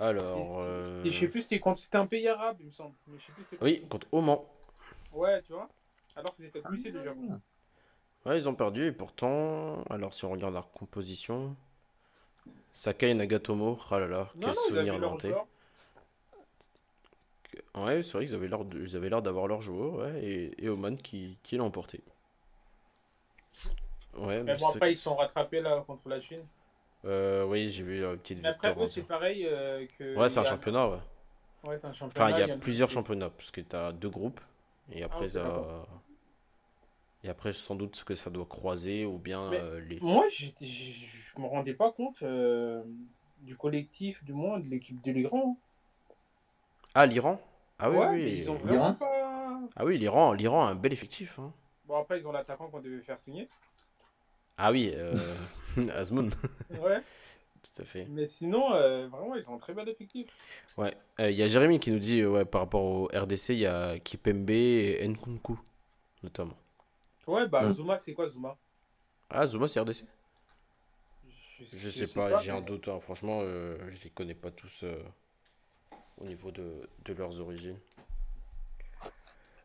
Alors, 0.00 0.38
Et, 0.38 0.68
euh, 0.68 1.04
et 1.04 1.10
je 1.10 1.20
sais 1.20 1.28
plus 1.28 1.42
c'était 1.42 1.60
contre. 1.60 1.78
C'était 1.80 1.98
un 1.98 2.06
pays 2.06 2.26
arabe, 2.26 2.56
il 2.60 2.66
me 2.66 2.72
semble. 2.72 2.94
Mais 3.06 3.18
je 3.18 3.26
sais 3.26 3.32
plus 3.32 3.44
c'était 3.44 3.56
contre 3.56 3.70
oui, 3.70 3.86
contre 3.88 4.06
Oman. 4.10 4.40
Ouais, 5.12 5.40
tu 5.42 5.52
vois. 5.52 5.68
Alors 6.16 6.34
qu'ils 6.34 6.46
étaient 6.46 6.60
poussés, 6.60 6.90
le 6.90 7.04
Japon. 7.04 7.40
Ouais, 8.26 8.38
ils 8.38 8.48
ont 8.48 8.54
perdu 8.54 8.86
et 8.86 8.92
pourtant, 8.92 9.82
alors 9.90 10.14
si 10.14 10.24
on 10.24 10.30
regarde 10.30 10.54
leur 10.54 10.70
composition, 10.72 11.54
Sakai 12.72 13.14
Nagatomo, 13.14 13.78
ah 13.90 14.00
là 14.00 14.06
là, 14.06 14.30
Non, 14.34 14.40
quel 14.40 14.48
non, 14.48 14.54
souvenir 14.54 14.94
avaient 14.94 15.34
Ouais, 17.74 18.02
c'est 18.02 18.12
vrai 18.16 18.26
qu'ils 18.26 18.34
avaient 18.96 19.08
l'air 19.08 19.22
d'avoir 19.22 19.46
leur 19.48 19.60
joueur, 19.60 19.94
ouais, 19.94 20.24
et, 20.24 20.64
et 20.64 20.68
Oman 20.68 20.96
qui, 20.96 21.38
qui 21.42 21.56
l'a 21.56 21.64
emporté. 21.64 22.02
Ouais, 24.16 24.42
Mais 24.42 24.56
bon, 24.56 24.68
après, 24.68 24.92
ils 24.92 24.96
se 24.96 25.02
sont 25.02 25.16
rattrapés 25.16 25.60
là 25.60 25.82
contre 25.86 26.08
la 26.08 26.20
Chine. 26.20 26.46
euh, 27.04 27.44
oui, 27.44 27.70
j'ai 27.70 27.82
vu 27.82 28.04
une 28.04 28.16
petite 28.18 28.42
Mais 28.42 28.48
après, 28.48 28.68
victoire. 28.68 28.88
c'est 28.90 29.02
pareil 29.02 29.46
euh, 29.46 29.86
que. 29.98 30.16
Ouais, 30.16 30.28
c'est 30.28 30.40
un 30.40 30.44
championnat, 30.44 30.88
ouais. 30.88 30.98
Ouais, 31.64 31.78
c'est 31.80 31.86
un 31.86 31.92
championnat. 31.92 32.28
Enfin, 32.28 32.38
il 32.38 32.46
y 32.48 32.50
a 32.50 32.56
plusieurs 32.58 32.90
championnats, 32.90 33.30
parce 33.30 33.50
que 33.50 33.60
tu 33.60 33.76
as 33.76 33.92
deux 33.92 34.10
groupes, 34.10 34.40
et 34.92 35.02
après, 35.02 35.24
ok, 35.24 35.30
ça... 35.30 35.86
Et 37.22 37.28
après, 37.30 37.52
sans 37.54 37.74
doute 37.74 37.96
ce 37.96 38.04
que 38.04 38.14
ça 38.14 38.28
doit 38.30 38.44
croiser, 38.44 39.06
ou 39.06 39.18
bien 39.18 39.50
euh, 39.52 39.80
les... 39.80 39.98
Moi, 40.00 40.26
je 40.28 40.46
je 40.60 41.40
me 41.40 41.46
rendais 41.46 41.72
pas 41.74 41.90
compte 41.90 42.22
euh, 42.22 42.82
du 43.40 43.56
collectif, 43.56 44.22
du 44.24 44.32
moins 44.34 44.60
de 44.60 44.68
l'équipe 44.68 45.02
de 45.02 45.10
l'Iran. 45.10 45.56
Ah, 46.94 47.06
l'Iran? 47.06 47.40
Ah 47.78 47.90
oui, 47.90 47.96
ouais, 47.96 48.06
oui. 48.08 48.24
mais 48.24 48.32
ils 48.36 48.50
ont 48.50 48.54
l'Iran 48.64 48.64
vraiment 48.64 48.94
pas. 48.94 49.60
Ah 49.76 49.84
oui, 49.84 49.98
l'Iran, 49.98 50.32
l'Iran 50.32 50.66
a 50.66 50.70
un 50.70 50.74
bel 50.76 50.92
effectif, 50.92 51.38
hein. 51.38 51.52
Bon, 51.86 51.96
après, 51.98 52.20
ils 52.20 52.26
ont 52.26 52.32
l'attaquant 52.32 52.68
qu'on 52.68 52.80
devait 52.80 53.00
faire 53.02 53.18
signer. 53.20 53.48
Ah 54.56 54.70
oui, 54.70 54.92
euh... 54.94 55.34
Azmoun, 55.94 56.30
Ouais, 56.80 57.02
tout 57.62 57.82
à 57.82 57.84
fait. 57.84 58.06
mais 58.08 58.26
sinon, 58.28 58.72
euh, 58.74 59.08
vraiment, 59.08 59.34
ils 59.34 59.44
ont 59.48 59.56
un 59.56 59.58
très 59.58 59.74
bel 59.74 59.88
effectif. 59.88 60.28
Ouais, 60.76 60.96
Euh, 61.20 61.30
il 61.30 61.36
y 61.36 61.42
a 61.42 61.48
Jérémy 61.48 61.78
qui 61.80 61.90
nous 61.90 61.98
dit, 61.98 62.20
euh, 62.20 62.28
ouais, 62.30 62.44
par 62.44 62.60
rapport 62.62 62.82
au 62.82 63.04
RDC, 63.06 63.50
il 63.50 63.58
y 63.58 63.66
a 63.66 63.98
Kipembe 63.98 64.50
et 64.50 65.06
Nkunku, 65.08 65.58
notamment. 66.22 66.56
Ouais, 67.26 67.48
bah, 67.48 67.64
Mm. 67.64 67.72
Zuma, 67.72 67.98
c'est 67.98 68.12
quoi 68.14 68.28
Zuma? 68.28 68.56
Ah, 69.30 69.46
Zuma, 69.46 69.66
c'est 69.66 69.80
RDC? 69.80 70.04
Je 71.72 71.88
sais 71.88 72.06
pas, 72.12 72.38
j'ai 72.40 72.52
un 72.52 72.60
doute, 72.60 72.88
hein. 72.88 73.00
Franchement, 73.00 73.40
euh, 73.42 73.76
je 73.90 74.04
les 74.04 74.10
connais 74.10 74.34
pas 74.34 74.50
tous 74.50 74.82
euh, 74.84 75.02
au 76.18 76.24
niveau 76.24 76.50
de, 76.50 76.88
de 77.04 77.12
leurs 77.14 77.40
origines. 77.40 77.78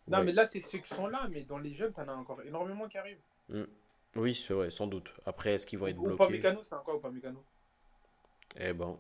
Non, 0.07 0.19
Ouais. 0.19 0.23
mais 0.25 0.31
là, 0.31 0.45
c'est 0.45 0.59
ceux 0.59 0.79
qui 0.79 0.93
sont 0.93 1.07
là, 1.07 1.27
mais 1.29 1.43
dans 1.43 1.59
les 1.59 1.73
jeunes, 1.73 1.93
t'en 1.93 2.07
as 2.07 2.13
encore 2.13 2.41
énormément 2.41 2.87
qui 2.87 2.97
arrivent. 2.97 3.21
Oui, 4.15 4.33
c'est 4.33 4.53
vrai, 4.53 4.71
sans 4.71 4.87
doute. 4.87 5.13
Après, 5.25 5.53
est-ce 5.53 5.67
qu'ils 5.67 5.77
vont 5.77 5.87
être 5.87 5.99
Ou 5.99 6.03
pas 6.09 6.15
bloqués? 6.27 6.33
Mécano, 6.33 6.63
c'est 6.63 6.73
encore 6.75 6.95
ou 6.95 6.99
pas 6.99 7.11
Mécano 7.11 7.43
Eh 8.59 8.73
ben, 8.73 8.97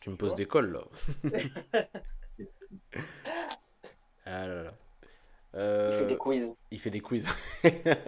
tu 0.00 0.10
me 0.10 0.16
poses 0.16 0.34
des 0.34 0.44
cols 0.46 0.72
là. 0.72 0.84
ah 4.26 4.46
là 4.46 4.62
là. 4.64 4.72
Il 5.52 5.58
Euh, 5.58 5.98
fait 5.98 6.06
des 6.06 6.16
quiz. 6.16 6.54
il 6.70 6.78
fait 6.78 6.90
des 6.90 7.00
quiz. 7.00 7.28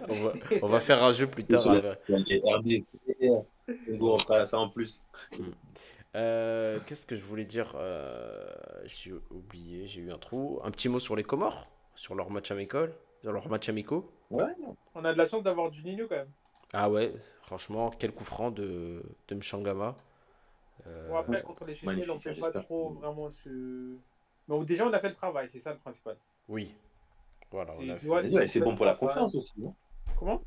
on, 0.07 0.13
va, 0.13 0.33
on 0.61 0.67
va 0.67 0.79
faire 0.79 1.03
un 1.03 1.11
jeu 1.11 1.27
plus 1.27 1.43
tard. 1.43 1.67
euh, 1.67 1.93
on 3.99 4.45
ça 4.45 4.59
en 4.59 4.69
plus. 4.69 5.01
Euh, 6.15 6.79
Qu'est-ce 6.85 7.05
que 7.05 7.15
je 7.15 7.23
voulais 7.25 7.45
dire 7.45 7.73
Euh, 7.75 8.45
J'ai 8.85 9.13
oublié, 9.31 9.87
j'ai 9.87 10.01
eu 10.01 10.11
un 10.11 10.17
trou. 10.17 10.59
Un 10.63 10.71
petit 10.71 10.89
mot 10.89 10.99
sur 10.99 11.15
les 11.15 11.23
Comores, 11.23 11.69
sur 11.95 12.15
leur 12.15 12.29
match 12.29 12.51
amical, 12.51 12.93
sur 13.21 13.31
leur 13.31 13.47
match 13.49 13.69
amicaux. 13.69 14.11
Ouais, 14.29 14.43
On 14.95 15.03
a 15.05 15.13
de 15.13 15.17
la 15.17 15.27
chance 15.27 15.43
d'avoir 15.43 15.71
du 15.71 15.83
Nino 15.83 16.07
quand 16.07 16.15
même. 16.15 16.31
Ah 16.73 16.89
ouais, 16.89 17.13
franchement, 17.43 17.91
quel 17.97 18.11
coup 18.11 18.23
franc 18.23 18.51
de, 18.51 19.03
de 19.27 19.35
Mchangama. 19.35 19.95
Euh, 20.87 21.07
Bon, 21.09 21.17
après, 21.17 21.41
contre 21.43 21.65
les 21.65 21.75
Chiliens, 21.75 21.93
on 22.09 22.19
peut 22.19 22.29
pas 22.29 22.33
j'espère. 22.35 22.63
trop 22.65 22.89
vraiment 22.93 23.29
se. 23.31 23.95
Donc, 24.47 24.65
déjà, 24.65 24.85
on 24.85 24.91
a 24.93 24.99
fait 24.99 25.09
le 25.09 25.15
travail, 25.15 25.47
c'est 25.51 25.59
ça 25.59 25.71
le 25.71 25.77
principal. 25.79 26.17
Oui. 26.49 26.73
Voilà, 27.51 27.73
C'est- 27.73 27.83
on 27.83 27.89
a 27.91 27.95
tu 27.95 28.05
fait- 28.05 28.35
ouais, 28.35 28.47
c'est 28.47 28.59
bon 28.59 28.75
pour 28.75 28.85
la 28.85 28.95
confiance 28.95 29.35
aussi. 29.35 29.53
hein. 29.65 29.73
Comment? 30.17 30.41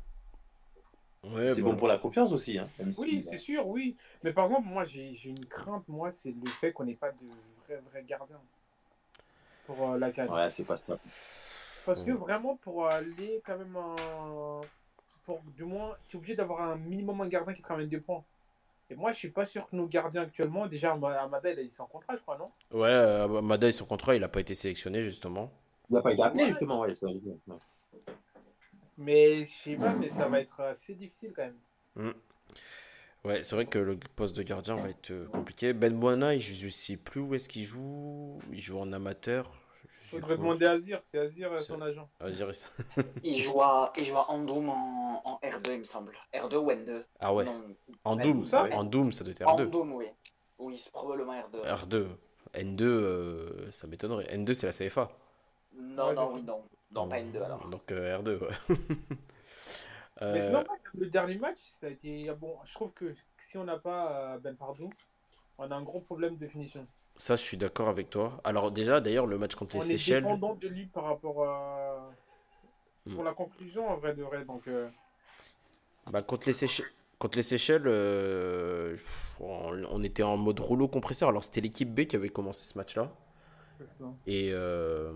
Ouais, 1.23 1.53
C'est 1.53 1.61
bon. 1.61 1.71
bon 1.71 1.77
pour 1.77 1.87
la 1.87 1.97
confiance 1.97 2.31
aussi. 2.31 2.57
Hein, 2.57 2.67
même 2.79 2.91
Oui, 2.97 3.21
si, 3.21 3.23
c'est 3.23 3.37
sûr, 3.37 3.67
oui. 3.67 3.95
Mais 4.23 4.31
par 4.31 4.45
exemple, 4.45 4.67
moi, 4.67 4.85
j'ai 4.85 5.13
j'ai 5.15 5.29
une 5.29 5.45
crainte, 5.45 5.87
moi, 5.87 6.11
c'est 6.11 6.31
le 6.31 6.49
fait 6.51 6.71
qu'on 6.71 6.85
n'ait 6.85 6.95
pas 6.95 7.11
de 7.11 7.25
vrai, 7.65 7.81
vrai 7.91 8.03
gardien 8.07 8.39
pour 9.65 9.91
euh, 9.91 9.97
la 9.97 10.11
canne. 10.11 10.29
Ouais, 10.29 10.49
c'est 10.49 10.63
pas 10.63 10.77
ça. 10.77 10.97
Parce 11.85 12.01
que 12.01 12.11
vraiment, 12.11 12.57
pour 12.57 12.87
aller 12.87 13.41
quand 13.45 13.57
même 13.57 13.75
un... 13.75 14.61
Pour, 15.25 15.41
du 15.55 15.63
moins, 15.63 15.95
tu 16.07 16.15
es 16.15 16.17
obligé 16.17 16.35
d'avoir 16.35 16.61
un 16.61 16.75
minimum 16.77 17.19
un 17.21 17.27
gardien 17.27 17.53
qui 17.53 17.61
te 17.61 17.67
ramène 17.67 17.89
des 17.89 17.99
points. 17.99 18.23
Et 18.89 18.95
moi, 18.95 19.11
je 19.11 19.17
suis 19.17 19.29
pas 19.29 19.45
sûr 19.45 19.67
que 19.69 19.75
nos 19.75 19.85
gardiens 19.85 20.21
actuellement, 20.21 20.67
déjà, 20.67 20.93
Amada, 20.93 21.51
il 21.51 21.59
est 21.59 21.69
sans 21.69 21.85
contrat, 21.85 22.15
je 22.15 22.21
crois, 22.21 22.37
non? 22.37 22.49
Ouais, 22.71 22.87
euh, 22.87 23.41
Mada, 23.41 23.69
son 23.71 23.85
contrat, 23.85 24.15
il 24.15 24.21
n'a 24.21 24.29
pas 24.29 24.39
été 24.39 24.55
sélectionné 24.55 25.01
justement. 25.01 25.51
Il 25.89 25.95
n'a 25.95 26.01
pas 26.01 26.13
été 26.13 26.23
appelé 26.23 26.43
Ouais. 26.43 26.49
justement. 26.49 26.81
Ouais. 26.81 26.93
Mais 28.97 29.45
je 29.45 29.51
sais 29.51 29.75
pas, 29.75 29.93
mais 29.93 30.09
ça 30.09 30.27
va 30.27 30.39
être 30.39 30.59
assez 30.61 30.95
difficile 30.95 31.33
quand 31.35 31.43
même. 31.95 32.13
Ouais, 33.23 33.43
c'est 33.43 33.55
vrai 33.55 33.65
que 33.65 33.79
le 33.79 33.97
poste 34.15 34.35
de 34.35 34.43
gardien 34.43 34.75
va 34.75 34.89
être 34.89 35.11
euh, 35.11 35.27
compliqué. 35.27 35.73
Ben 35.73 35.93
Moana, 35.93 36.37
je 36.37 36.65
ne 36.65 36.69
sais 36.71 36.97
plus 36.97 37.19
où 37.19 37.35
est-ce 37.35 37.49
qu'il 37.49 37.63
joue. 37.63 38.39
Il 38.51 38.59
joue 38.59 38.77
en 38.79 38.91
amateur. 38.93 39.51
Je 40.03 40.09
Faudrait 40.11 40.37
demander 40.37 40.65
à 40.65 40.71
Azir, 40.71 41.01
c'est 41.03 41.17
Azir 41.19 41.51
euh, 41.51 41.59
son 41.59 41.81
agent. 41.81 42.09
Ah, 42.21 42.29
je 42.31 42.35
dirais 42.37 42.53
ça. 42.53 42.67
Il 43.23 43.35
joue 43.35 43.61
à, 43.61 43.91
il 43.97 44.05
joue 44.05 44.15
à 44.15 44.31
Andoum 44.31 44.69
en, 44.69 45.21
en 45.25 45.39
R2, 45.43 45.73
il 45.73 45.79
me 45.79 45.83
semble. 45.83 46.13
R2 46.33 46.55
ou 46.55 46.71
N2 46.71 47.03
Ah 47.19 47.33
ouais. 47.33 47.43
Non, 47.43 47.61
En 48.05 48.15
Doom, 48.15 48.45
ça 48.45 48.69
en 48.71 48.85
Doom, 48.85 49.11
ça 49.11 49.25
doit 49.25 49.31
être 49.31 49.41
R2. 49.41 49.65
Andoum, 49.65 49.93
oui. 49.95 50.05
Oui, 50.59 50.77
c'est 50.77 50.93
probablement 50.93 51.33
R2. 51.33 51.65
R2. 51.65 52.07
N2, 52.53 52.83
euh, 52.83 53.71
ça 53.71 53.87
m'étonnerait. 53.87 54.33
N2, 54.33 54.53
c'est 54.53 54.67
la 54.67 54.71
CFA. 54.71 55.11
Non, 55.75 56.07
Ouais, 56.07 56.13
non, 56.15 56.33
oui, 56.35 56.41
non. 56.43 56.63
Non, 56.91 57.07
pas 57.07 57.19
N2 57.19 57.41
alors. 57.43 57.67
Donc 57.69 57.91
euh, 57.91 58.17
R2, 58.17 58.39
ouais. 58.39 58.47
Mais 60.31 60.39
Euh, 60.39 60.41
c'est 60.41 60.51
normal, 60.51 60.79
le 60.95 61.07
dernier 61.09 61.37
match, 61.37 61.59
ça 61.79 61.87
a 61.87 61.89
été. 61.89 62.27
ah 62.29 62.33
Bon, 62.35 62.57
je 62.65 62.73
trouve 62.73 62.91
que 62.93 63.13
si 63.37 63.57
on 63.57 63.63
n'a 63.65 63.77
pas 63.77 64.33
euh, 64.35 64.39
Ben 64.39 64.55
Pardou, 64.55 64.89
on 65.59 65.69
a 65.71 65.75
un 65.75 65.83
gros 65.83 66.01
problème 66.01 66.37
de 66.37 66.47
finition. 66.47 66.87
ça, 67.15 67.35
je 67.35 67.43
suis 67.43 67.57
d'accord 67.57 67.89
avec 67.89 68.09
toi. 68.09 68.39
Alors 68.43 68.71
déjà, 68.71 69.01
d'ailleurs, 69.01 69.25
le 69.27 69.37
match 69.37 69.55
contre 69.55 69.75
les 69.75 69.81
on 69.81 69.89
est 69.89 69.97
Seychelles, 69.97 70.23
dépendant 70.23 70.55
de 70.55 70.67
lui 70.67 70.87
par 70.87 71.03
rapport 71.05 71.43
à. 71.47 72.17
Hmm. 73.05 73.15
Pour 73.15 73.23
la 73.23 73.33
conclusion, 73.33 73.87
en 73.89 73.97
vrai 73.97 74.15
de 74.15 74.23
vrai. 74.23 74.45
Donc, 74.45 74.67
euh, 74.67 74.89
bah, 76.11 76.21
contre 76.21 76.47
les 76.47 76.53
Seychelles, 76.53 76.85
contre 77.19 77.37
les 77.37 77.43
Seychelles 77.43 77.83
euh, 77.87 78.95
on, 79.39 79.83
on 79.91 80.03
était 80.03 80.23
en 80.23 80.37
mode 80.37 80.59
rouleau 80.59 80.87
compresseur. 80.87 81.29
Alors 81.29 81.43
c'était 81.43 81.61
l'équipe 81.61 81.93
B 81.93 82.05
qui 82.05 82.15
avait 82.15 82.29
commencé 82.29 82.65
ce 82.71 82.77
match-là. 82.77 83.11
Et 84.25 84.51
euh, 84.53 85.11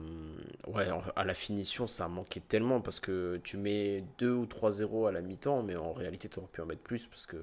ouais, 0.67 0.87
à 1.15 1.23
la 1.23 1.33
finition, 1.33 1.87
ça 1.87 2.07
manquait 2.07 2.39
tellement 2.39 2.81
parce 2.81 2.99
que 2.99 3.39
tu 3.43 3.57
mets 3.57 4.03
2 4.19 4.31
ou 4.31 4.45
3-0 4.45 5.07
à 5.07 5.11
la 5.11 5.21
mi-temps, 5.21 5.63
mais 5.63 5.75
en 5.75 5.93
réalité, 5.93 6.29
tu 6.29 6.39
aurais 6.39 6.47
pu 6.47 6.61
en 6.61 6.65
mettre 6.65 6.81
plus 6.81 7.07
parce 7.07 7.25
que 7.25 7.37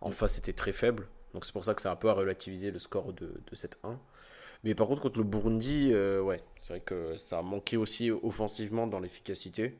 en 0.00 0.10
face, 0.10 0.34
c'était 0.34 0.52
très 0.52 0.72
faible. 0.72 1.06
Donc 1.34 1.44
c'est 1.44 1.52
pour 1.52 1.64
ça 1.64 1.74
que 1.74 1.82
ça 1.82 1.90
a 1.90 1.92
un 1.92 1.96
peu 1.96 2.10
à 2.10 2.12
relativiser 2.12 2.70
le 2.70 2.78
score 2.78 3.12
de, 3.12 3.40
de 3.46 3.54
cette 3.54 3.78
1. 3.84 3.98
Mais 4.64 4.74
par 4.74 4.88
contre, 4.88 5.02
contre 5.02 5.18
le 5.18 5.24
Burundi, 5.24 5.90
euh, 5.92 6.20
ouais, 6.20 6.42
c'est 6.58 6.74
vrai 6.74 6.80
que 6.80 7.16
ça 7.16 7.38
a 7.38 7.42
manqué 7.42 7.76
aussi 7.76 8.10
offensivement 8.10 8.86
dans 8.86 9.00
l'efficacité. 9.00 9.78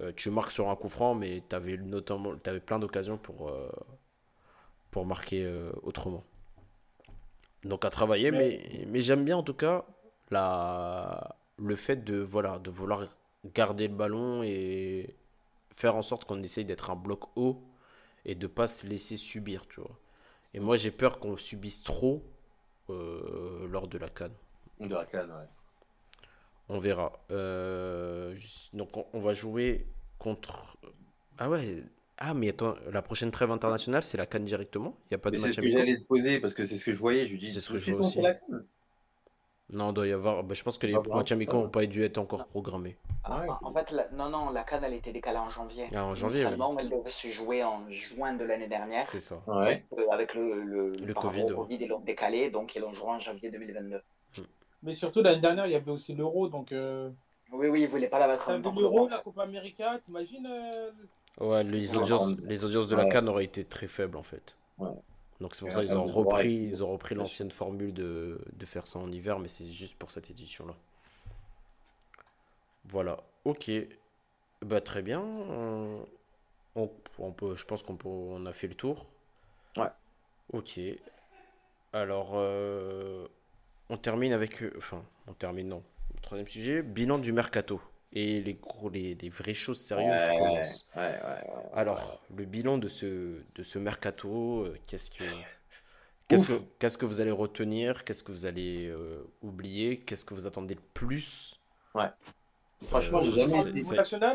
Euh, 0.00 0.12
tu 0.14 0.30
marques 0.30 0.50
sur 0.52 0.70
un 0.70 0.76
coup 0.76 0.88
franc, 0.88 1.14
mais 1.14 1.42
tu 1.48 1.56
avais 1.56 1.76
notamment, 1.76 2.34
avais 2.46 2.60
plein 2.60 2.78
d'occasions 2.78 3.18
pour, 3.18 3.48
euh, 3.48 3.70
pour 4.90 5.06
marquer 5.06 5.50
autrement. 5.82 6.24
Donc 7.64 7.84
à 7.84 7.90
travailler, 7.90 8.30
mais, 8.30 8.86
mais 8.88 9.00
j'aime 9.00 9.24
bien 9.24 9.36
en 9.36 9.42
tout 9.42 9.54
cas 9.54 9.84
la, 10.30 11.36
le 11.58 11.76
fait 11.76 12.04
de, 12.04 12.18
voilà, 12.18 12.58
de 12.58 12.70
vouloir 12.70 13.06
garder 13.54 13.88
le 13.88 13.94
ballon 13.94 14.42
et 14.42 15.14
faire 15.74 15.94
en 15.96 16.02
sorte 16.02 16.24
qu'on 16.24 16.42
essaye 16.42 16.64
d'être 16.64 16.90
un 16.90 16.96
bloc 16.96 17.24
haut 17.36 17.62
et 18.24 18.34
de 18.34 18.46
pas 18.46 18.66
se 18.66 18.86
laisser 18.86 19.16
subir, 19.16 19.66
tu 19.68 19.80
vois. 19.80 19.98
Et 20.54 20.60
moi 20.60 20.76
j'ai 20.76 20.90
peur 20.90 21.18
qu'on 21.20 21.36
subisse 21.36 21.82
trop 21.82 22.24
euh, 22.90 23.66
lors 23.68 23.88
de 23.88 23.98
la 23.98 24.08
canne. 24.08 24.34
De 24.80 24.94
la 24.94 25.04
canne, 25.06 25.30
ouais. 25.30 25.46
On 26.68 26.78
verra. 26.78 27.12
Euh, 27.30 28.34
donc 28.72 28.96
on, 28.96 29.06
on 29.12 29.20
va 29.20 29.34
jouer 29.34 29.86
contre... 30.18 30.76
Ah 31.38 31.48
ouais. 31.50 31.84
Ah 32.18 32.34
mais 32.34 32.48
attends, 32.48 32.74
la 32.90 33.02
prochaine 33.02 33.30
trêve 33.30 33.50
internationale, 33.50 34.02
c'est 34.02 34.16
la 34.16 34.26
canne 34.26 34.44
directement? 34.44 34.96
Il 35.04 35.14
n'y 35.14 35.14
a 35.16 35.18
pas 35.18 35.30
de 35.30 35.36
Mais 35.36 35.42
c'est 35.42 35.46
match 35.48 35.56
ce 35.56 35.60
que 35.60 35.70
j'allais 35.70 35.98
te 35.98 36.04
poser 36.04 36.40
parce 36.40 36.54
que 36.54 36.64
c'est 36.64 36.78
ce 36.78 36.84
que 36.84 36.92
je 36.92 36.98
voyais. 36.98 37.26
Je 37.26 37.32
lui 37.32 37.38
dis, 37.38 37.52
C'est 37.52 37.60
ce 37.60 37.68
que 37.70 37.76
je 37.78 37.90
vois 37.92 38.00
aussi. 38.00 38.14
fait 38.14 38.22
la 38.22 38.34
canne. 38.34 38.66
Non, 39.72 39.90
il 39.90 39.94
doit 39.94 40.06
y 40.06 40.12
avoir... 40.12 40.44
bah, 40.44 40.54
je 40.54 40.62
pense 40.62 40.78
que 40.78 40.86
les 40.86 40.92
va 40.92 41.00
voir, 41.00 41.18
matchs 41.18 41.32
amicaux 41.32 41.56
n'ont 41.56 41.68
pas 41.68 41.84
dû 41.86 42.04
être 42.04 42.18
encore 42.18 42.46
programmés. 42.46 42.96
Ah 43.24 43.40
ouais, 43.40 43.48
En 43.62 43.72
fait, 43.72 43.90
la- 43.90 44.08
non, 44.10 44.28
non, 44.28 44.50
la 44.50 44.62
CAN, 44.62 44.80
elle 44.84 44.94
était 44.94 45.12
décalée 45.12 45.38
en 45.38 45.50
janvier. 45.50 45.88
Ah, 45.92 46.04
en 46.04 46.14
janvier, 46.14 46.36
oui. 46.36 46.40
Initialement, 46.42 46.76
elle 46.78 46.88
devait 46.88 47.10
se 47.10 47.28
jouer 47.28 47.64
en 47.64 47.82
juin 47.90 48.34
de 48.34 48.44
l'année 48.44 48.68
dernière. 48.68 49.02
C'est 49.02 49.18
ça. 49.18 49.42
Ouais. 49.48 49.84
Avec 50.12 50.34
le, 50.34 50.54
le, 50.62 50.92
Le 50.92 51.14
Covid, 51.14 51.42
au. 51.50 51.56
Covid, 51.56 51.78
ils 51.80 51.88
l'ont 51.88 51.98
décalé, 52.00 52.50
donc 52.50 52.76
ils 52.76 52.80
l'ont 52.80 52.94
joué 52.94 53.08
en 53.08 53.18
janvier 53.18 53.50
2022. 53.50 54.00
Mais 54.84 54.94
surtout, 54.94 55.20
l'année 55.22 55.40
dernière, 55.40 55.66
il 55.66 55.72
y 55.72 55.74
avait 55.74 55.90
aussi 55.90 56.14
l'Euro. 56.14 56.46
Donc, 56.48 56.70
euh... 56.70 57.10
Oui, 57.52 57.66
oui, 57.68 57.82
ils 57.82 57.88
voulaient 57.88 58.08
pas 58.08 58.20
la 58.20 58.28
mettre 58.28 58.48
en 58.48 58.58
l'Euro, 58.58 59.08
la. 59.08 59.18
Copa 59.18 59.42
América, 59.42 59.98
t'imagines 60.04 60.46
euh, 60.48 60.90
Ouais, 61.40 61.64
les 61.64 61.96
audiences, 61.96 62.32
les 62.44 62.64
audiences 62.64 62.86
de 62.86 62.94
la 62.94 63.04
Ouais. 63.04 63.08
Cannes 63.08 63.28
auraient 63.28 63.44
été 63.44 63.64
très 63.64 63.88
faibles 63.88 64.16
en 64.16 64.22
fait. 64.22 64.56
Ouais. 64.78 64.90
Donc 65.40 65.54
c'est 65.54 65.60
pour 65.62 65.72
ça 65.72 65.82
qu'ils 65.84 65.96
ont 65.96 66.06
repris, 66.06 66.54
ils- 66.54 66.84
ont 66.84 66.92
repris 66.92 67.14
l'ancienne 67.14 67.50
formule 67.50 67.92
de, 67.94 68.40
de 68.52 68.66
faire 68.66 68.86
ça 68.86 68.98
en 68.98 69.10
hiver, 69.12 69.38
mais 69.38 69.48
c'est 69.48 69.66
juste 69.66 69.98
pour 69.98 70.10
cette 70.10 70.30
édition-là. 70.30 70.74
Voilà, 72.84 73.18
ok. 73.44 73.70
Bah 74.62 74.80
très 74.80 75.02
bien. 75.02 75.20
On, 75.20 76.04
on- 76.76 76.90
on 77.18 77.32
peut, 77.32 77.54
je 77.56 77.64
pense 77.64 77.82
qu'on 77.82 77.98
on 78.04 78.46
a 78.46 78.52
fait 78.52 78.68
le 78.68 78.74
tour. 78.74 79.06
Ouais. 79.76 79.88
Ok. 80.52 80.80
Alors, 81.92 82.32
euh, 82.34 83.26
on 83.88 83.96
termine 83.96 84.32
avec, 84.32 84.62
enfin, 84.76 85.04
on 85.26 85.32
termine 85.34 85.68
non. 85.68 85.82
Troisième 86.22 86.48
sujet, 86.48 86.82
bilan 86.82 87.18
du 87.18 87.32
mercato 87.32 87.80
et 88.16 88.42
les 88.42 88.54
gros, 88.56 88.90
les, 88.90 89.14
les 89.16 89.30
vraies 89.30 89.54
choses 89.54 89.80
sérieuses 89.80 90.28
Ouais, 90.28 90.30
commencent. 90.30 90.88
ouais, 90.96 91.02
ouais, 91.02 91.20
ouais. 91.24 91.70
Alors, 91.72 92.22
le 92.36 92.44
bilan 92.46 92.78
de 92.78 92.88
ce, 92.88 93.42
de 93.54 93.62
ce 93.64 93.78
mercato, 93.78 94.62
euh, 94.64 94.76
qu'est-ce 94.88 95.10
que, 95.10 95.24
qu'est-ce 96.28 96.46
que, 96.48 96.62
qu'est-ce 96.78 96.98
que 96.98 97.06
vous 97.06 97.20
allez 97.20 97.30
retenir? 97.30 98.04
Qu'est-ce 98.04 98.24
que 98.24 98.32
vous 98.32 98.46
allez 98.46 98.88
euh, 98.88 99.22
oublier? 99.42 99.98
Qu'est-ce 99.98 100.24
que 100.24 100.34
vous 100.34 100.46
attendez 100.46 100.74
le 100.74 100.82
plus? 100.94 101.60
Franchement, 102.84 103.20
Euh, 103.20 103.22
j'ai 103.22 103.34
jamais 103.34 103.60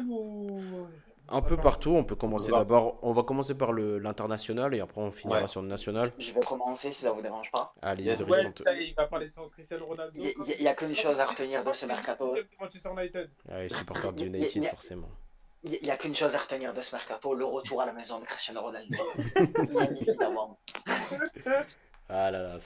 ou. 0.10 0.88
Un 1.32 1.42
peu 1.42 1.58
partout, 1.58 1.92
on 1.92 2.04
peut 2.04 2.16
commencer 2.16 2.52
d'abord, 2.52 2.98
on 3.02 3.14
va 3.14 3.24
commencer 3.24 3.56
par 3.58 3.72
le, 3.72 4.00
l'international 4.00 4.74
et 4.76 4.80
après 4.82 5.02
on 5.02 5.12
finira 5.12 5.42
Ouais. 5.42 5.48
sur 5.48 5.62
le 5.62 5.68
national. 5.68 6.12
Je 6.18 6.34
vais 6.34 6.42
commencer 6.42 6.92
si 6.92 7.02
ça 7.02 7.12
vous 7.12 7.22
dérange 7.22 7.52
pas. 7.52 7.74
Allez, 7.82 8.04
Yes, 8.04 8.20
Ouais, 8.22 8.40
il 8.80 8.94
va 8.96 9.08
parler 9.08 9.30
sur 9.30 9.50
Cristiano 9.52 9.86
Ronaldo. 9.86 10.12
Il 10.20 10.58
n'y 10.60 10.68
a, 10.68 10.74
qu'une 10.74 10.94
chose 10.96 11.20
à 11.20 11.26
retenir 11.26 11.64
de 11.64 11.74
ce 11.74 11.86
mercato. 11.86 12.36
Allez, 13.50 13.70
supporter 13.70 14.12
de 14.14 14.26
United, 14.26 14.64
il- 14.64 14.68
forcément. 14.70 15.10
Il 15.64 15.78
n'y 15.84 15.92
a 15.92 15.98
qu'une 15.98 16.16
chose 16.16 16.34
à 16.36 16.40
retenir 16.40 16.74
de 16.74 16.82
ce 16.82 16.96
mercato, 16.96 17.36
le 17.36 17.46
retour 17.46 17.82
à 17.82 17.86
la 17.86 17.94
maison 17.94 18.20
de 18.20 18.26
Cristiano 18.26 18.62
Ronaldo. 18.62 18.98
Bien 19.70 19.96
évidemment. 20.02 20.58
Ah 22.10 22.32
là 22.32 22.42
là. 22.42 22.58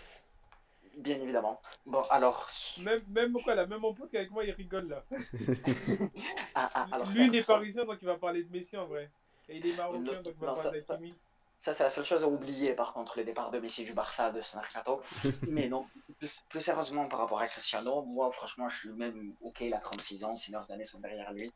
Bien 0.98 1.20
évidemment. 1.20 1.60
Bon, 1.86 2.04
alors. 2.10 2.48
Même, 2.82 3.04
même 3.10 3.34
quoi, 3.43 3.56
là, 3.56 3.66
même 3.66 3.80
mon 3.80 3.93
pote 3.93 4.10
qui 4.10 4.16
est 4.16 4.20
avec 4.20 4.32
moi, 4.32 4.43
il 4.46 4.52
rigole 4.52 4.88
là. 4.88 5.04
ah, 6.56 6.70
ah, 6.74 6.88
alors 6.91 7.10
Lui, 7.12 7.28
il 7.28 7.36
est 7.36 7.46
parisien, 7.46 7.86
donc 7.86 7.98
il 8.02 8.06
va 8.06 8.18
parler 8.18 8.43
de 8.43 8.52
Messi 8.52 8.78
en 8.78 8.86
vrai. 8.86 9.10
Et 9.50 9.58
il 9.58 9.66
est 9.68 9.76
marocain, 9.76 10.22
donc 10.22 10.34
il 10.36 10.39
va 10.41 10.48
non, 10.48 10.54
parler 10.56 10.80
ça- 10.80 10.96
d'Hakimi. 10.96 11.14
Ça, 11.58 11.74
c'est 11.74 11.84
la 11.84 11.89
seule 11.89 12.04
chose 12.06 12.24
à 12.24 12.28
oublier, 12.28 12.74
par 12.74 12.93
contre, 12.93 13.18
le 13.18 13.24
départ 13.24 13.50
de 13.52 13.60
Messi 13.60 13.86
du 13.86 13.93
Barça 13.93 14.30
de 14.32 14.41
ce 14.41 14.58
mercato. 14.58 15.02
Mais 15.50 15.70
non, 15.70 15.86
plus, 16.18 16.41
plus 16.50 16.62
sérieusement 16.62 17.08
par 17.08 17.20
rapport 17.20 17.39
à 17.39 17.48
Cristiano, 17.48 18.04
moi, 18.04 18.32
franchement, 18.32 18.68
je 18.70 18.78
suis 18.80 18.89
même 18.91 19.34
OK, 19.41 19.62
il 19.62 19.74
a 19.74 19.80
36 19.80 20.24
ans, 20.26 20.36
ses 20.36 20.52
9 20.52 20.70
années 20.70 20.84
sont 20.84 21.00
derrière 21.00 21.32
lui. 21.32 21.52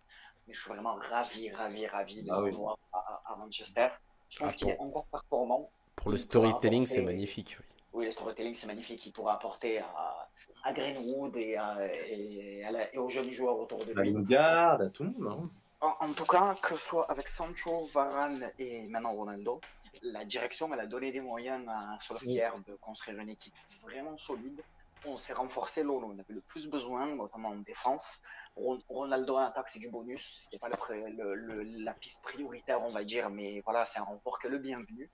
Mais 0.47 0.53
je 0.53 0.61
suis 0.61 0.69
vraiment 0.69 0.95
ravi, 0.95 1.51
ravi, 1.51 1.85
ravi 1.87 2.23
de 2.23 2.29
Ah 2.31 2.37
le 2.37 2.45
oui. 2.45 2.51
revoir 2.51 2.77
à, 2.93 3.21
à 3.25 3.35
Manchester. 3.35 3.89
Je 4.29 4.39
pense 4.39 4.53
Ah, 4.53 4.57
qu'il 4.57 4.69
est 4.69 4.79
encore 4.79 5.05
performant. 5.07 5.69
Pour 5.95 6.11
le 6.11 6.17
storytelling, 6.17 6.85
c'est 6.85 7.01
magnifique. 7.03 7.57
oui. 7.59 7.65
Oui, 7.93 8.05
le 8.05 8.11
storytelling, 8.11 8.53
c'est 8.55 8.67
magnifique. 8.67 9.05
Il 9.05 9.11
pourra 9.11 9.35
apporter 9.35 9.79
à, 9.79 10.29
à 10.63 10.73
Greenwood 10.73 11.35
et, 11.37 11.55
à- 11.57 11.77
et, 12.07 12.63
à 12.63 12.71
la- 12.71 12.93
et 12.93 12.97
aux 12.97 13.09
jeunes 13.09 13.31
joueurs 13.31 13.57
autour 13.59 13.83
de 13.85 13.91
À 13.97 14.03
lui. 14.03 14.13
Lingard, 14.13 14.81
à 14.81 14.89
tout 14.89 15.03
le 15.03 15.11
monde. 15.11 15.27
hein. 15.27 15.51
En, 15.81 16.07
en 16.09 16.13
tout 16.13 16.25
cas, 16.25 16.55
que 16.61 16.75
ce 16.75 16.87
soit 16.89 17.09
avec 17.09 17.27
Sancho, 17.27 17.85
Varane 17.93 18.51
et 18.57 18.81
maintenant 18.87 19.13
Ronaldo, 19.13 19.61
la 20.01 20.25
direction 20.25 20.71
elle 20.73 20.81
a 20.81 20.87
donné 20.87 21.11
des 21.11 21.21
moyens 21.21 21.65
à 21.69 21.97
Solskjaer 22.01 22.51
de 22.67 22.75
construire 22.75 23.17
une 23.19 23.29
équipe 23.29 23.53
vraiment 23.81 24.17
solide. 24.17 24.61
On 25.05 25.15
s'est 25.15 25.31
renforcé 25.31 25.83
là 25.83 25.89
où 25.91 26.03
on 26.03 26.11
avait 26.11 26.23
le 26.27 26.41
plus 26.41 26.67
besoin, 26.67 27.15
notamment 27.15 27.49
en 27.49 27.55
défense. 27.55 28.21
Ron- 28.57 28.81
Ronaldo 28.89 29.35
en 29.37 29.39
attaque, 29.45 29.69
c'est 29.69 29.79
du 29.79 29.89
bonus. 29.89 30.49
Pas 30.59 30.69
pré- 30.75 31.09
le- 31.11 31.35
le- 31.35 31.63
la 31.63 31.93
piste 31.93 32.21
prioritaire, 32.21 32.81
on 32.83 32.91
va 32.91 33.05
dire, 33.05 33.29
mais 33.29 33.61
voilà, 33.61 33.85
c'est 33.85 33.99
un 33.99 34.03
renfort 34.03 34.37
que 34.39 34.49
le 34.49 34.57
bienvenu. 34.57 35.09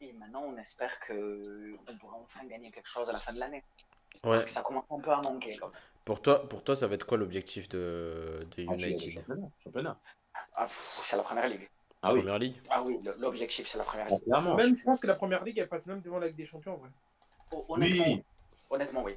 Et 0.00 0.12
maintenant, 0.12 0.44
on 0.44 0.56
espère 0.58 1.00
que 1.00 1.74
on 1.88 1.96
pourra 1.98 2.16
enfin 2.16 2.44
gagner 2.46 2.70
quelque 2.70 2.88
chose 2.88 3.08
à 3.08 3.12
la 3.12 3.18
fin 3.20 3.32
de 3.32 3.40
l'année. 3.40 3.62
Ouais. 4.24 4.32
Parce 4.32 4.44
que 4.46 4.50
ça 4.50 4.62
commence 4.62 4.84
un 4.90 5.00
peu 5.00 5.10
à 5.10 5.20
manquer. 5.20 5.56
là. 5.56 5.70
Pour 6.04 6.22
toi, 6.22 6.48
pour 6.48 6.62
toi, 6.64 6.74
ça 6.76 6.86
va 6.86 6.94
être 6.94 7.04
quoi 7.06 7.18
l'objectif 7.18 7.68
de, 7.68 8.46
de 8.56 8.64
Ah, 8.68 8.74
United? 8.74 9.12
championnat, 9.12 9.48
championnat. 9.62 10.00
Ah, 10.54 10.66
c'est 10.68 11.16
la 11.16 11.22
première 11.22 11.48
ligue. 11.48 11.68
Ah 12.02 12.12
oui, 12.12 12.20
Première 12.20 12.38
ligue? 12.38 12.54
Ah 12.70 12.82
oui, 12.82 12.98
l'objectif, 13.18 13.66
c'est 13.66 13.78
la 13.78 13.84
première 13.84 14.08
ligue. 14.08 14.26
Même, 14.26 14.76
je 14.76 14.84
pense 14.84 15.00
que 15.00 15.06
la 15.06 15.16
première 15.16 15.42
ligue, 15.44 15.58
elle 15.58 15.68
passe 15.68 15.86
même 15.86 16.00
devant 16.00 16.18
la 16.18 16.28
Ligue 16.28 16.36
des 16.36 16.46
Champions 16.46 16.74
en 16.74 16.76
vrai. 16.76 16.90
Honnêtement, 17.68 18.04
Oui, 18.06 18.22
honnêtement, 18.70 19.02
oui. 19.02 19.16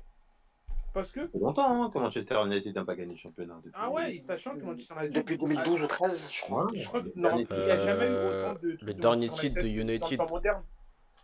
Parce 0.94 1.12
que. 1.12 1.30
longtemps 1.40 1.84
hein, 1.86 1.90
que 1.90 1.98
Manchester 2.00 2.36
United 2.46 2.76
n'a 2.76 2.84
pas 2.84 2.96
gagné 2.96 3.12
le 3.14 3.18
championnat. 3.18 3.56
depuis- 3.64 3.72
Ah 3.74 3.90
ouais, 3.90 4.18
sachant 4.18 4.56
que 4.58 4.64
Manchester 4.64 4.94
United. 5.00 5.14
Depuis 5.16 5.38
2012 5.38 5.84
ou 5.84 5.88
13, 5.88 6.30
je 6.32 6.42
crois. 6.42 6.68
Je 6.74 6.86
crois 6.86 7.02
que 7.02 7.08
non, 7.16 7.38
il 7.40 7.48
n'y 7.58 7.72
a 7.72 7.78
jamais 7.80 8.06
eu 8.08 8.10
Euh, 8.10 8.50
autant 8.52 8.60
de. 8.62 8.78
le 8.82 8.94
de 8.94 9.00
dernier 9.00 9.30
titre 9.30 9.56
de 9.56 9.62
dans 9.62 9.68
le 9.68 9.82
United. 9.82 10.20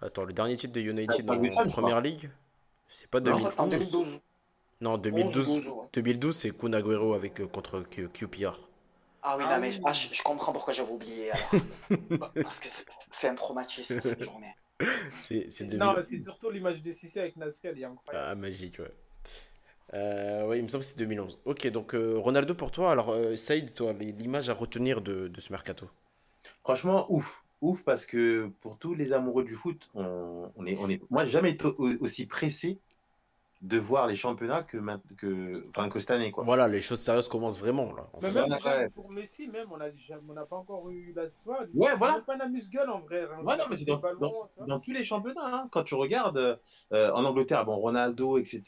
Attends, 0.02 0.24
le 0.26 0.34
dernier 0.34 0.56
titre 0.56 0.74
de 0.74 0.80
United 0.82 1.26
Ah, 1.28 1.32
en 1.32 1.34
Ferguson, 1.42 1.64
je 1.66 1.70
première 1.70 2.02
ligue? 2.02 2.30
C'est 2.88 3.10
pas 3.10 3.20
Je 3.20 3.30
crois 3.32 3.48
que 3.50 3.54
c'est 3.54 3.60
en 3.60 3.68
2011? 3.68 3.92
2012. 3.92 4.22
Non, 4.80 4.98
2012. 4.98 5.50
11, 5.50 5.56
12, 5.66 5.68
ouais. 5.70 5.86
2012, 5.94 6.36
c'est 6.36 6.56
Kun 6.58 6.72
Agüero 6.74 7.14
avec, 7.14 7.42
euh, 7.42 7.48
contre 7.48 7.82
Q- 7.82 8.08
QPR. 8.10 8.60
Ah 9.24 9.36
oui, 9.38 9.44
Ah 9.48 9.56
non, 9.56 9.62
mais 9.62 9.72
oui. 9.76 9.82
ah, 9.86 9.92
je, 9.92 10.22
comprends 10.22 10.54
pourquoi 10.54 10.72
j'avais 10.74 10.92
oublié. 10.92 11.32
alors. 11.32 11.50
Parce 12.44 12.60
que 12.60 12.68
c'est- 13.10 13.28
un 13.28 13.36
traumatisme 13.36 14.00
cette 14.02 14.24
journée. 14.24 14.56
c'est 15.18 15.48
Non, 15.62 15.68
2011. 15.94 16.06
c'est 16.08 16.22
surtout 16.22 16.50
l'image 16.52 16.82
de 16.84 16.92
Cissé 16.92 17.20
avec 17.20 17.36
Nasri, 17.36 17.68
elle 17.68 17.80
est 17.80 17.84
incroyable. 17.86 18.28
Ah, 18.32 18.36
magique, 18.36 18.78
ouais. 18.80 18.94
Euh, 19.94 20.46
ouais, 20.48 20.60
il 20.60 20.64
me 20.64 20.68
semble 20.68 20.84
que 20.84 20.90
c'est 20.90 21.00
2011. 21.00 21.40
Ok, 21.46 21.68
donc 21.68 21.96
euh, 21.96 22.18
Ronaldo 22.18 22.54
pour 22.56 22.72
toi. 22.72 22.92
Alors, 22.92 23.10
euh, 23.10 23.36
Saïd, 23.36 23.74
toi, 23.74 23.94
l'image 23.94 24.50
à 24.50 24.54
retenir 24.54 25.02
de, 25.02 25.32
ce 25.38 25.52
mercato? 25.52 25.88
Franchement, 26.64 27.06
ouf. 27.10 27.44
Ouf 27.60 27.82
parce 27.84 28.06
que 28.06 28.52
pour 28.62 28.78
tous 28.78 28.94
les 28.94 29.14
amoureux 29.14 29.44
du 29.44 29.56
foot, 29.56 29.90
on, 29.96 30.52
on 30.56 30.66
est, 30.68 30.78
on 30.78 30.90
est... 30.90 31.02
moi, 31.10 31.26
jamais 31.26 31.58
aussi 32.00 32.28
pressé 32.28 32.80
de 33.62 33.80
voir 33.80 34.06
les 34.06 34.16
championnats 34.16 34.62
que, 34.64 34.78
que, 35.18 35.68
enfin, 35.70 35.90
que 35.90 36.00
cette 36.00 36.12
année. 36.12 36.32
Quoi. 36.32 36.44
Voilà, 36.44 36.68
les 36.68 36.80
choses 36.82 37.00
sérieuses 37.00 37.28
commencent 37.28 37.60
vraiment 37.60 37.92
là. 37.96 38.08
en 38.14 38.20
Mais 38.22 38.30
fait. 38.30 38.34
même 38.42 38.52
Ouais, 38.52 38.58
déjà, 38.58 38.78
ouais. 38.78 38.90
pour 38.90 39.10
Messi, 39.12 39.48
même, 39.48 39.72
on 39.72 39.78
n'a 39.78 39.88
on 40.30 40.34
n'a 40.34 40.46
pas 40.46 40.58
encore 40.58 40.90
eu 40.92 41.12
la 41.16 41.26
histoire. 41.26 41.62
Ouais, 41.74 41.96
voilà. 41.96 42.22
Pas 42.22 42.36
un 42.36 42.40
amuse-gueule 42.42 42.90
en 42.90 43.00
vrai. 43.00 43.24
hein. 43.24 43.44
Ouais, 43.44 43.58
non, 43.58 43.64
mais 43.70 43.78
c'est 43.78 43.86
dans, 43.86 43.96
Des 43.96 44.02
ballons, 44.04 44.48
dans- 44.68 44.80
tous 44.80 44.92
les 44.92 45.04
championnats. 45.04 45.42
hein. 45.46 45.68
Quand 45.72 45.84
tu 45.84 45.96
regardes 45.96 46.38
euh, 46.94 47.12
en 47.12 47.26
Angleterre, 47.26 47.66
bon, 47.66 47.76
Ronaldo, 47.78 48.38
etc. 48.38 48.62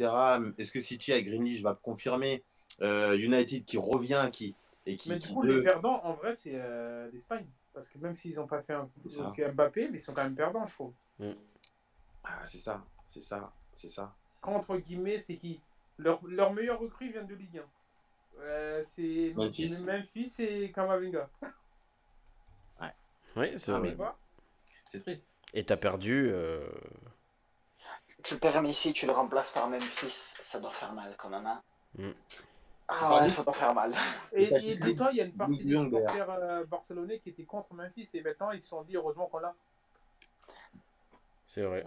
Est-ce 0.57 0.71
que 0.71 0.79
City 0.79 1.11
avec 1.13 1.27
Greenish 1.27 1.61
va 1.61 1.75
confirmer 1.75 2.43
euh, 2.81 3.15
United 3.17 3.65
qui 3.65 3.77
revient 3.77 4.27
qui, 4.31 4.55
et 4.87 4.95
qui, 4.95 5.09
Mais 5.09 5.19
du 5.19 5.27
qui 5.27 5.33
coup, 5.35 5.43
les 5.43 5.61
perdants, 5.61 6.01
en 6.03 6.13
vrai, 6.13 6.33
c'est 6.33 6.53
euh, 6.55 7.09
l'Espagne. 7.13 7.45
Parce 7.73 7.89
que 7.89 7.99
même 7.99 8.15
s'ils 8.15 8.35
n'ont 8.37 8.47
pas 8.47 8.61
fait 8.63 8.73
un 8.73 8.89
que 9.35 9.51
Mbappé, 9.51 9.89
mais 9.91 9.97
ils 9.97 10.01
sont 10.01 10.13
quand 10.13 10.23
même 10.23 10.35
perdants, 10.35 10.65
je 10.65 10.73
trouve. 10.73 10.93
Ah, 12.23 12.39
c'est 12.47 12.57
ça, 12.57 12.83
c'est 13.07 13.21
ça, 13.21 13.53
c'est 13.73 13.89
ça. 13.89 14.15
Entre 14.43 14.77
guillemets, 14.77 15.19
c'est 15.19 15.35
qui? 15.35 15.59
Leur, 15.97 16.25
leur 16.25 16.53
meilleur 16.53 16.79
recrue 16.79 17.11
vient 17.11 17.23
de 17.23 17.35
Ligue 17.35 17.57
1. 17.59 18.41
Euh, 18.41 18.81
c'est 18.83 19.33
Memphis. 19.35 19.81
Memphis 19.83 20.35
et 20.39 20.71
Kamavinga. 20.71 21.29
Oui, 23.35 23.47
c'est 23.57 23.71
Ah, 23.71 23.79
vrai. 23.79 23.95
C'est 24.91 25.01
triste. 25.01 25.25
Et 25.53 25.63
t'as 25.63 25.77
perdu. 25.77 26.29
euh, 26.31 26.67
Tu 28.23 28.37
perds 28.37 28.61
Messi, 28.61 28.93
tu 28.93 29.05
le 29.05 29.11
remplaces 29.11 29.51
par 29.51 29.69
Memphis, 29.69 30.09
ça 30.11 30.59
doit 30.59 30.71
faire 30.71 30.93
mal 30.93 31.15
quand 31.17 31.29
même. 31.29 31.45
Hein. 31.45 31.61
Mm. 31.97 32.09
Ah 32.87 33.21
ouais, 33.21 33.29
ça 33.29 33.43
doit 33.43 33.53
faire 33.53 33.73
mal. 33.73 33.93
Et, 34.33 34.51
Et 34.71 34.75
dis-toi, 34.77 35.09
il 35.11 35.17
y 35.17 35.21
a 35.21 35.25
une 35.25 35.33
partie 35.33 35.63
des 35.63 35.77
supporters 35.77 36.29
euh, 36.29 36.65
barcelonais 36.65 37.19
qui 37.19 37.29
étaient 37.29 37.45
contre 37.45 37.73
Memphis 37.73 38.09
et 38.15 38.21
maintenant 38.21 38.51
ils 38.51 38.61
se 38.61 38.69
sont 38.69 38.81
dit 38.83 38.95
heureusement 38.95 39.27
qu'on 39.27 39.39
l'a. 39.39 39.55
C'est 41.47 41.63
vrai. 41.63 41.83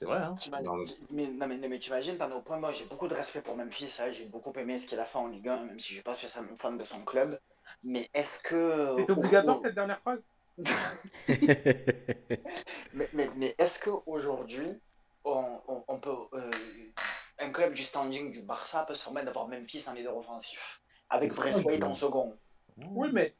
C'est 0.00 0.06
vrai, 0.06 0.16
hein. 0.16 0.34
Non, 0.64 0.78
mais, 1.10 1.26
non, 1.26 1.46
mais, 1.46 1.58
non, 1.58 1.68
mais 1.68 1.78
t'imagines, 1.78 2.16
t'en 2.16 2.30
es 2.30 2.34
au 2.34 2.40
point, 2.40 2.58
moi 2.58 2.72
j'ai 2.72 2.86
beaucoup 2.86 3.06
de 3.06 3.14
respect 3.14 3.42
pour 3.42 3.54
Memphis, 3.54 3.94
hein, 4.00 4.10
j'ai 4.10 4.24
beaucoup 4.24 4.50
aimé 4.58 4.78
ce 4.78 4.86
qu'il 4.86 4.98
a 4.98 5.04
fait 5.04 5.18
en 5.18 5.28
Ligue 5.28 5.46
1, 5.46 5.64
même 5.64 5.78
si 5.78 5.90
je 5.90 5.94
suis 5.96 6.02
pas 6.02 6.16
spécialement 6.16 6.56
fan 6.56 6.78
de 6.78 6.84
son 6.84 7.04
club. 7.04 7.38
Mais 7.84 8.08
est-ce 8.14 8.40
que. 8.40 8.96
C'est 9.06 9.10
obligatoire 9.12 9.56
oh, 9.56 9.60
oh, 9.60 9.62
cette 9.62 9.74
dernière 9.74 10.00
phrase? 10.00 10.26
Mais, 12.94 13.08
mais, 13.12 13.28
mais 13.36 13.54
est-ce 13.58 13.80
qu'aujourd'hui, 13.82 14.68
on, 15.24 15.60
on, 15.68 15.84
on 15.86 15.98
peut. 16.00 16.16
euh, 16.34 16.50
un 17.38 17.50
club 17.52 17.74
du 17.74 17.84
standing 17.84 18.32
du 18.32 18.42
Barça 18.42 18.84
peut 18.86 18.94
se 18.94 19.04
permettre 19.04 19.26
d'avoir 19.26 19.48
Memphis 19.48 19.84
en 19.86 19.92
leader 19.92 20.16
offensif 20.16 20.80
Avec 21.08 21.34
Braithwaite 21.34 21.84
en 21.84 21.94
second? 21.94 22.36
Oui, 22.76 23.08
mais. 23.12 23.34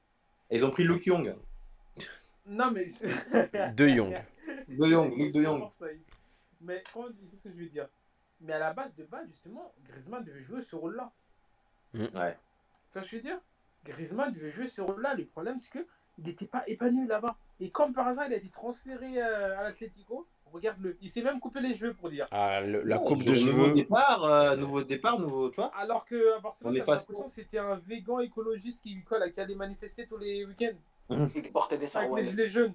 Ils 0.51 0.65
ont 0.65 0.71
pris 0.71 0.85
Luke 0.85 1.07
Young. 1.07 1.35
Non, 2.47 2.71
mais. 2.71 2.87
De 3.73 3.89
Jong. 3.97 4.17
De 4.69 4.89
Jong, 4.89 5.17
Luke 5.17 5.33
de 5.33 5.43
Jong. 5.43 5.71
Mais 6.61 6.83
comment 6.93 7.09
ce 7.31 7.49
que 7.49 7.55
je 7.55 7.61
veux 7.63 7.69
dire? 7.69 7.89
Mais 8.41 8.53
à 8.55 8.59
la 8.59 8.73
base 8.73 8.95
de 8.97 9.05
base, 9.05 9.27
justement, 9.29 9.73
Griezmann 9.89 10.25
devait 10.25 10.43
jouer 10.43 10.63
ce 10.63 10.77
rôle-là. 10.77 11.11
Ouais. 11.95 12.09
Tu 12.13 12.15
vois 12.15 12.33
ce 12.95 13.01
que 13.03 13.07
je 13.07 13.17
veux 13.17 13.23
dire? 13.23 13.39
Griezmann 13.85 14.33
devait 14.33 14.51
jouer 14.51 14.67
ce 14.67 14.81
rôle-là. 14.81 15.15
Le 15.15 15.25
problème, 15.27 15.59
c'est 15.61 15.71
qu'il 15.71 15.85
n'était 16.25 16.47
pas 16.47 16.63
épanoui 16.67 17.07
là-bas. 17.07 17.37
Et 17.61 17.71
comme 17.71 17.93
par 17.93 18.07
hasard, 18.09 18.27
il 18.27 18.33
a 18.35 18.37
été 18.37 18.49
transféré 18.49 19.23
euh, 19.23 19.59
à 19.59 19.63
l'Atlético. 19.65 20.27
Regarde-le. 20.53 20.97
Il 21.01 21.09
s'est 21.11 21.23
même 21.23 21.39
coupé 21.39 21.61
les 21.61 21.75
cheveux 21.75 21.95
pour 21.95 22.11
dire. 22.11 22.27
Ah, 22.33 22.61
le- 22.61 22.83
la 22.83 22.99
coupe 22.99 23.23
de 23.23 23.31
ont 23.31 23.35
Nouveau 23.35 23.65
cheveux. 23.67 23.75
départ, 23.75 24.25
euh, 24.25 24.57
nouveau 24.57 24.83
départ, 24.83 25.19
nouveau, 25.21 25.49
tu 25.51 25.57
vois. 25.57 25.73
Alors 25.77 26.05
que 26.05 26.37
à 26.37 26.41
Barcelone, 26.41 26.75
l'impression 26.75 27.23
que 27.23 27.31
c'était 27.31 27.59
un 27.59 27.77
végan 27.77 28.19
écologiste 28.19 28.83
qui, 28.83 29.01
quoi, 29.05 29.29
qui 29.31 29.41
allait 29.41 29.55
manifester 29.55 30.07
tous 30.07 30.17
les 30.19 30.45
week-ends 30.45 30.77
Il 31.35 31.53
portait 31.53 31.77
des 31.79 31.83
avec 31.83 31.83
les 31.83 31.89
sarouels. 31.89 32.29
gilets 32.31 32.51
jaunes. 32.51 32.75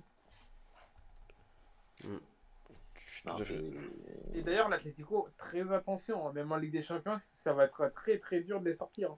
Et 4.34 4.42
d'ailleurs, 4.42 4.70
l'Atlético, 4.70 5.30
très 5.38 5.72
attention, 5.72 6.28
hein, 6.28 6.34
même 6.34 6.52
en 6.52 6.58
Ligue 6.58 6.74
des 6.74 6.82
Champions, 6.82 7.20
ça 7.34 7.54
va 7.54 7.66
être 7.66 7.88
très 7.90 8.20
très 8.20 8.42
dur 8.42 8.60
de 8.60 8.66
les 8.66 8.74
sortir. 8.74 9.12
hein. 9.12 9.18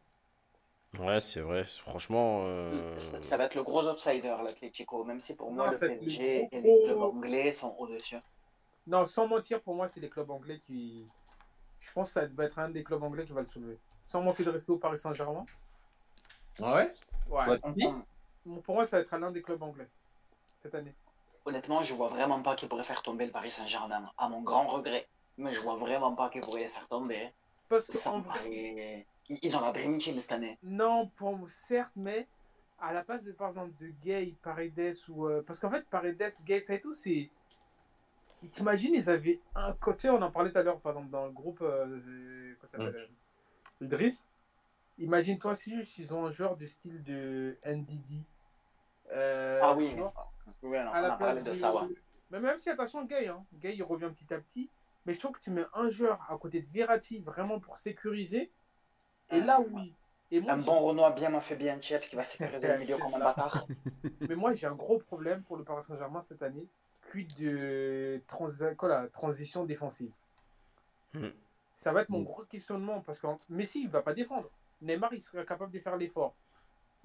Ouais, 0.99 1.20
c'est 1.20 1.41
vrai. 1.41 1.64
Franchement. 1.64 2.43
euh, 2.45 2.99
Ça, 2.99 3.22
ça 3.22 3.38
va 3.38 3.45
être 3.45 3.55
le 3.55 3.64
gros 3.64 3.88
outsider, 3.88 4.36
l'Atlético, 4.43 5.03
même 5.03 5.20
si 5.20 5.36
pour 5.36 5.51
moi 5.51 5.66
Non, 5.66 5.72
le 5.72 5.80
PSG 5.80 6.38
gros, 6.39 6.49
et 6.51 6.62
les 6.62 6.84
clubs 6.86 7.01
anglais 7.01 7.51
sont 7.51 7.76
au-dessus. 7.78 8.18
Non, 8.88 9.05
sans 9.05 9.28
mentir, 9.28 9.62
pour 9.62 9.76
moi, 9.76 9.88
c'est 9.88 9.99
les 9.99 10.10
clubs 10.10 10.30
anglais 10.30 10.60
qui. 10.60 11.05
Je 11.80 11.91
pense 11.93 12.10
que 12.10 12.14
ça 12.14 12.26
va 12.28 12.45
être 12.45 12.60
un 12.60 12.70
des 12.70 12.84
clubs 12.84 13.03
anglais 13.03 13.26
qui 13.26 13.34
va 13.34 13.41
le 13.41 13.47
soulever. 13.47 13.78
Sans 14.03 14.22
manquer 14.22 14.43
de 14.43 14.49
respect 14.49 14.72
au 14.72 14.78
Paris 14.78 14.97
Saint-Germain. 14.97 15.45
Ah 16.62 16.76
ouais? 16.76 16.93
Ouais. 17.30 17.47
Ouais. 17.47 18.62
Pour 18.64 18.76
moi, 18.76 18.86
ça 18.86 18.97
va 18.97 19.03
être 19.03 19.18
l'un 19.18 19.32
des 19.32 19.41
clubs 19.41 19.62
anglais 19.62 19.88
cette 20.64 20.76
année. 20.76 20.95
Honnêtement, 21.48 21.82
je 21.82 21.93
vois 21.93 22.10
vraiment 22.10 22.41
pas 22.41 22.56
qui 22.56 22.68
pourrait 22.68 22.84
faire 22.84 23.02
tomber 23.02 23.26
le 23.26 23.32
Paris 23.32 23.52
Saint-Germain, 23.52 24.12
à 24.18 24.30
mon 24.30 24.41
grand 24.41 24.68
regret. 24.68 25.08
Mais 25.38 25.54
je 25.54 25.60
vois 25.60 25.76
vraiment 25.76 26.14
pas 26.16 26.30
qui 26.30 26.39
pourrait 26.39 26.62
les 26.64 26.70
faire 26.70 26.88
tomber. 26.88 27.32
Parce 27.70 27.88
que 27.88 28.10
en 28.10 28.20
vrai, 28.22 28.39
paraît- 28.39 29.08
Ils 29.30 29.56
ont 29.58 29.62
la 29.62 29.72
Dream 29.72 29.98
Team 29.98 30.20
cette 30.20 30.32
année. 30.32 30.58
non, 30.64 31.08
pour 31.10 31.38
certes, 31.50 31.91
mais 31.95 32.28
à 32.80 32.93
la 32.93 33.04
place 33.04 33.24
de 33.24 33.32
par 33.32 33.48
exemple 33.48 33.74
de 33.80 33.88
Gay, 33.89 34.36
Paredes 34.41 34.95
ou 35.10 35.26
euh, 35.28 35.41
parce 35.41 35.60
qu'en 35.60 35.70
fait 35.70 35.86
Paredes, 35.89 36.22
Gay, 36.45 36.62
ça 36.62 36.76
et 36.76 36.82
tout, 36.82 36.93
c'est 36.93 37.30
T'imagines, 38.52 38.93
ils 38.93 39.10
avaient 39.10 39.39
un 39.56 39.74
côté, 39.74 40.10
on 40.10 40.22
en 40.22 40.30
parlait 40.32 40.52
tout 40.52 40.60
à 40.60 40.62
l'heure, 40.64 40.80
par 40.80 40.91
exemple, 40.93 41.10
dans 41.12 41.26
le 41.26 41.32
groupe, 41.32 41.60
euh, 41.62 41.86
de- 41.88 42.56
comment 42.60 42.72
ça 42.72 42.78
s'appelle, 42.78 42.95
euh, 43.82 43.86
Idriss. 43.86 44.28
Imagine-toi 45.00 45.56
si 45.56 45.76
juste 45.76 45.98
ils 45.98 46.14
ont 46.14 46.26
un 46.26 46.32
joueur 46.32 46.56
du 46.56 46.68
style 46.68 47.04
de 47.04 47.58
NDD. 47.64 48.24
Euh, 49.12 49.60
ah 49.64 49.74
oui, 49.76 49.93
vois, 49.95 50.14
oui, 50.64 50.78
on, 50.78 50.91
à 50.91 51.01
la 51.01 51.14
a 51.14 51.18
parlé 51.18 51.41
place 51.41 51.55
de 51.55 51.60
ça, 51.60 51.74
ouais. 51.76 51.88
Mais 52.30 52.39
même 52.39 52.58
si, 52.60 52.70
attention, 52.70 53.05
Gay, 53.05 53.28
hein. 53.28 53.45
Gay, 53.53 53.76
il 53.76 53.84
revient 53.84 54.10
petit 54.14 54.34
à 54.34 54.39
petit. 54.39 54.70
Mais 55.05 55.14
je 55.14 55.20
trouve 55.20 55.32
que 55.32 55.39
tu 55.39 55.51
mets 55.51 55.66
un 55.74 55.89
joueur 55.89 56.26
à 56.30 56.38
côté 56.38 56.62
de 56.62 56.68
Verratti, 56.70 57.20
vraiment 57.20 57.60
pour 57.62 57.78
sécuriser. 57.78 58.51
Et 59.32 59.39
là, 59.39 59.62
oui. 59.62 59.93
Et 60.32 60.41
moi, 60.41 60.51
Un 60.53 60.58
bon 60.58 60.80
Renoir 60.80 61.16
bien 61.16 61.30
m'a 61.30 61.39
fait 61.39 61.55
bien 61.55 61.80
chef 61.80 62.10
qui 62.10 62.18
va 62.18 62.26
sécuriser 62.26 62.68
le 62.68 62.80
milieu 62.80 62.97
comme 62.97 63.14
un 63.16 63.20
bâtard. 63.20 63.66
Mais 64.30 64.36
moi, 64.36 64.51
j'ai 64.53 64.68
un 64.68 64.76
gros 64.76 64.97
problème 64.99 65.41
pour 65.43 65.55
le 65.55 65.64
Paris 65.64 65.84
Saint-Germain 65.84 66.22
cette 66.22 66.43
année. 66.43 66.68
Quid 67.10 67.34
de 67.39 68.22
trans- 68.28 68.76
quoi, 68.78 68.89
la 68.89 69.08
transition 69.08 69.64
défensive 69.64 70.12
Hmm. 71.14 71.30
Ça 71.74 71.93
va 71.93 72.01
être 72.01 72.10
mon 72.10 72.20
Hmm. 72.20 72.26
gros 72.26 72.43
questionnement 72.43 72.99
parce 73.01 73.20
que 73.20 73.28
Messi, 73.47 73.84
il 73.84 73.89
va 73.89 74.01
pas 74.01 74.14
défendre. 74.14 74.49
Neymar, 74.82 75.14
il 75.14 75.22
sera 75.22 75.45
capable 75.45 75.72
de 75.72 75.80
faire 75.80 75.95
l'effort. 75.95 76.36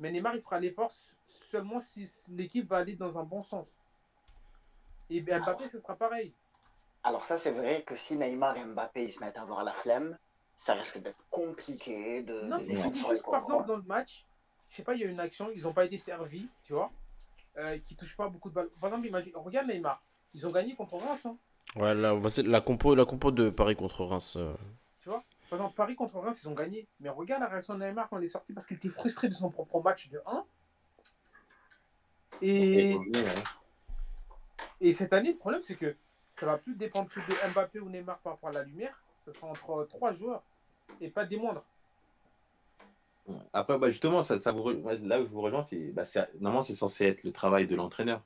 Mais 0.03 0.11
Neymar, 0.11 0.35
il 0.35 0.43
fera 0.43 0.59
l'effort 0.59 0.91
seulement 1.25 1.79
si 1.79 2.11
l'équipe 2.31 2.69
va 2.69 2.79
aller 2.79 2.97
dans 2.97 3.19
un 3.19 3.23
bon 3.23 3.41
sens. 3.41 3.79
Et 5.11 5.21
Mbappé, 5.21 5.69
ce 5.69 5.79
sera 5.79 5.95
pareil. 5.95 6.35
Alors 7.05 7.25
ça, 7.25 7.39
c'est 7.39 7.53
vrai 7.53 7.85
que 7.85 7.95
si 7.95 8.17
Neymar 8.17 8.57
et 8.57 8.65
Mbappé 8.65 9.05
ils 9.05 9.11
se 9.11 9.21
mettent 9.21 9.37
à 9.37 9.43
avoir 9.43 9.63
la 9.63 9.73
flemme, 9.73 10.19
ça 10.57 10.75
risque 10.75 10.99
d'être 10.99 11.23
compliqué 11.31 12.23
de, 12.25 12.43
Non, 12.43 12.59
de 12.59 12.65
mais 12.65 12.75
juste, 12.75 13.23
quoi. 13.23 13.33
par 13.35 13.43
exemple, 13.43 13.69
dans 13.69 13.77
le 13.77 13.83
match, 13.83 14.27
je 14.71 14.77
sais 14.77 14.83
pas, 14.83 14.95
il 14.95 15.03
y 15.03 15.05
a 15.05 15.07
une 15.09 15.21
action, 15.21 15.51
ils 15.55 15.63
n'ont 15.63 15.73
pas 15.73 15.85
été 15.85 15.99
servis, 15.99 16.49
tu 16.65 16.73
vois, 16.73 16.91
euh, 17.59 17.79
qui 17.79 17.95
touchent 17.95 18.17
pas 18.17 18.29
beaucoup 18.29 18.49
de 18.51 18.55
balles. 18.55 18.71
Par 18.81 18.89
exemple, 18.91 19.07
imagine, 19.07 19.33
regarde 19.37 19.69
Neymar, 19.69 20.03
ils 20.35 20.45
ont 20.49 20.51
gagné 20.51 20.75
contre 20.75 20.97
Reims, 20.97 21.27
hein, 21.27 21.37
Ouais, 21.77 21.95
là, 21.95 22.13
voici 22.13 22.43
la 22.43 22.61
compo, 22.61 22.97
la 22.97 23.05
compo 23.05 23.31
de 23.31 23.51
Paris 23.51 23.77
contre 23.77 24.05
Reims. 24.05 24.35
euh. 24.37 24.53
Par 25.53 25.59
exemple, 25.61 25.77
Paris 25.77 25.97
contre 25.97 26.19
Reims, 26.19 26.41
ils 26.43 26.49
ont 26.49 26.55
gagné. 26.55 26.89
Mais 26.99 27.11
regarde 27.11 27.43
la 27.43 27.49
réaction 27.49 27.75
de 27.75 27.85
Neymar 27.85 28.09
quand 28.09 28.17
il 28.17 28.25
est 28.25 28.27
sorti 28.27 28.55
parce 28.55 28.67
qu'il 28.67 28.79
était 28.79 28.89
frustré 28.89 29.29
de 29.29 29.35
son 29.35 29.51
propre 29.51 29.83
match 29.83 30.09
de 30.09 30.19
1. 30.25 30.47
Et, 32.41 32.97
Ouais. 32.97 33.35
et 34.81 34.95
cette 34.95 35.13
année, 35.13 35.33
le 35.33 35.37
problème, 35.37 35.61
c'est 35.63 35.75
que 35.75 35.95
ça 36.31 36.47
va 36.47 36.57
plus 36.57 36.75
dépendre 36.75 37.11
de 37.15 37.53
Mbappé 37.53 37.81
ou 37.81 37.91
Neymar 37.91 38.19
par 38.21 38.33
rapport 38.33 38.49
à 38.49 38.53
la 38.53 38.63
lumière. 38.63 38.99
Ça 39.19 39.31
sera 39.35 39.49
entre 39.49 39.87
trois 39.91 40.15
joueurs 40.15 40.43
et 41.03 41.11
pas 41.11 41.27
des 41.27 41.37
moindres. 41.37 41.67
Après, 43.53 43.79
bah, 43.79 43.91
justement, 43.91 44.23
ça, 44.23 44.39
ça 44.39 44.53
vous 44.53 44.63
re- 44.63 44.81
ouais, 44.81 44.97
là 45.01 45.21
où 45.21 45.27
je 45.27 45.31
vous 45.31 45.43
rejoins, 45.43 45.65
c'est 45.65 45.93
bah, 45.93 46.07
c'est- 46.07 46.33
normalement, 46.41 46.63
c'est 46.63 46.75
censé 46.75 47.05
être 47.05 47.25
le 47.25 47.31
travail 47.33 47.67
de 47.67 47.77
l'entraîneur, 47.77 48.23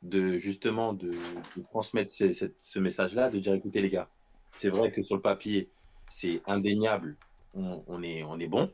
de 0.00 0.38
justement 0.38 0.94
de, 0.94 1.10
de 1.10 1.62
transmettre 1.64 2.14
ce 2.14 2.78
message-là, 2.78 3.28
de 3.28 3.38
dire 3.40 3.52
écoutez 3.52 3.82
les 3.82 3.90
gars, 3.90 4.08
c'est 4.52 4.70
vrai 4.70 4.90
que 4.90 5.02
sur 5.02 5.16
le 5.16 5.22
papier, 5.22 5.70
c'est 6.12 6.42
indéniable, 6.46 7.16
on, 7.54 8.02
est, 8.02 8.22
on 8.22 8.36
bon, 8.36 8.70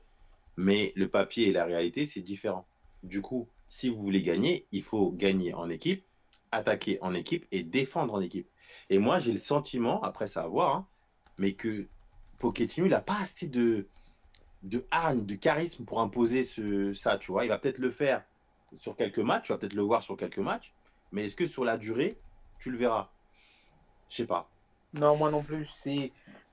mais 0.56 0.92
le 0.96 1.08
papier 1.08 1.48
et 1.48 1.52
la 1.52 1.64
réalité, 1.64 2.06
c'est 2.12 2.20
différent. 2.20 2.66
Du 3.04 3.22
coup, 3.22 3.48
si 3.68 3.88
vous 3.88 4.02
voulez 4.02 4.22
gagner, 4.22 4.66
il 4.72 4.82
faut 4.82 5.12
gagner 5.12 5.54
en 5.54 5.70
équipe, 5.70 6.04
attaquer 6.50 6.98
en 7.00 7.14
équipe 7.14 7.46
et 7.52 7.62
défendre 7.62 8.14
en 8.14 8.20
équipe. 8.20 8.48
Et 8.90 8.98
moi, 8.98 9.20
j'ai 9.20 9.32
le 9.32 9.38
sentiment, 9.38 10.02
après 10.02 10.26
ça 10.26 10.42
à 10.42 10.48
voir, 10.48 10.74
hein, 10.74 10.86
mais 11.38 11.52
que 11.52 11.86
Pochettino, 12.40 12.86
il 12.86 12.90
n'a 12.90 13.00
pas 13.00 13.20
assez 13.20 13.46
de, 13.46 13.86
de 14.64 14.84
hargne, 14.90 15.24
de 15.24 15.34
charisme 15.36 15.84
pour 15.84 16.00
imposer 16.00 16.42
ce, 16.42 16.92
ça, 16.92 17.18
tu 17.18 17.30
vois. 17.30 17.44
Il 17.44 17.48
va 17.48 17.58
peut-être 17.58 17.78
le 17.78 17.92
faire 17.92 18.24
sur 18.74 18.96
quelques 18.96 19.20
matchs, 19.20 19.46
tu 19.46 19.52
vas 19.52 19.58
peut-être 19.58 19.74
le 19.74 19.82
voir 19.82 20.02
sur 20.02 20.16
quelques 20.16 20.38
matchs, 20.38 20.72
mais 21.12 21.26
est-ce 21.26 21.36
que 21.36 21.46
sur 21.46 21.64
la 21.64 21.78
durée, 21.78 22.18
tu 22.58 22.70
le 22.70 22.78
verras? 22.78 23.10
Je 24.10 24.16
sais 24.16 24.26
pas. 24.26 24.50
Non, 24.92 25.16
moi 25.16 25.30
non 25.30 25.42
plus. 25.42 25.68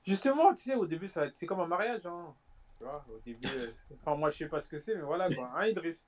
Justement, 0.06 0.54
tu 0.54 0.62
sais, 0.62 0.74
au 0.74 0.86
début, 0.86 1.08
ça 1.08 1.30
c'est 1.32 1.46
comme 1.46 1.60
un 1.60 1.66
mariage. 1.66 2.06
Hein. 2.06 2.34
Tu 2.78 2.84
vois, 2.84 3.04
au 3.08 3.18
début, 3.20 3.48
euh, 3.48 3.70
enfin 3.94 4.16
moi 4.16 4.30
je 4.30 4.38
sais 4.38 4.48
pas 4.48 4.60
ce 4.60 4.68
que 4.68 4.78
c'est, 4.78 4.94
mais 4.94 5.02
voilà 5.02 5.34
quoi. 5.34 5.50
Hein, 5.54 5.66
Idriss? 5.66 6.06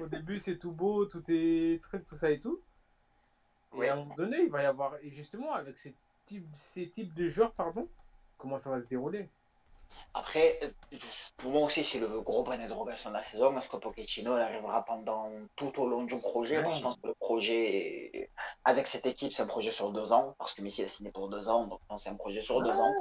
Au 0.00 0.06
début, 0.06 0.38
c'est 0.38 0.56
tout 0.56 0.70
beau, 0.72 1.04
tout 1.06 1.22
est 1.28 1.82
truc, 1.82 2.04
tout 2.04 2.14
ça 2.14 2.30
et 2.30 2.38
tout. 2.38 2.60
Et 3.82 3.88
à 3.88 3.94
un 3.94 3.96
moment 3.96 4.14
donné, 4.14 4.42
il 4.42 4.50
va 4.50 4.62
y 4.62 4.66
avoir, 4.66 4.96
et 5.02 5.10
justement, 5.10 5.52
avec 5.52 5.76
ces 5.76 5.96
types, 6.26 6.46
ces 6.54 6.88
types 6.88 7.12
de 7.12 7.28
joueurs, 7.28 7.52
pardon, 7.52 7.88
comment 8.38 8.56
ça 8.56 8.70
va 8.70 8.80
se 8.80 8.86
dérouler? 8.86 9.28
Après, 10.14 10.58
euh, 10.62 10.98
pour 11.36 11.50
moi 11.50 11.62
aussi, 11.62 11.84
c'est 11.84 11.98
le 11.98 12.20
gros 12.20 12.44
point 12.44 12.56
d'interrogation 12.56 13.10
de 13.10 13.14
la 13.16 13.22
saison. 13.22 13.56
Est-ce 13.58 13.68
que 13.68 13.76
Pochettino 13.76 14.32
arrivera 14.34 14.84
pendant 14.84 15.30
tout 15.56 15.80
au 15.80 15.88
long 15.88 16.04
du 16.04 16.18
projet 16.18 16.62
Moi, 16.62 16.72
Je 16.72 16.82
pense 16.82 16.96
que 16.96 17.08
le 17.08 17.14
projet, 17.14 18.16
est- 18.16 18.30
avec 18.64 18.86
cette 18.86 19.06
équipe, 19.06 19.32
c'est 19.32 19.42
un 19.42 19.46
projet 19.46 19.72
sur 19.72 19.92
deux 19.92 20.12
ans, 20.12 20.34
parce 20.38 20.54
que 20.54 20.62
Messi 20.62 20.82
a 20.84 20.88
signé 20.88 21.10
pour 21.10 21.28
deux 21.28 21.48
ans, 21.48 21.66
donc 21.66 21.80
c'est 21.96 22.10
un 22.10 22.16
projet 22.16 22.42
sur 22.42 22.62
deux 22.62 22.78
ans. 22.80 22.94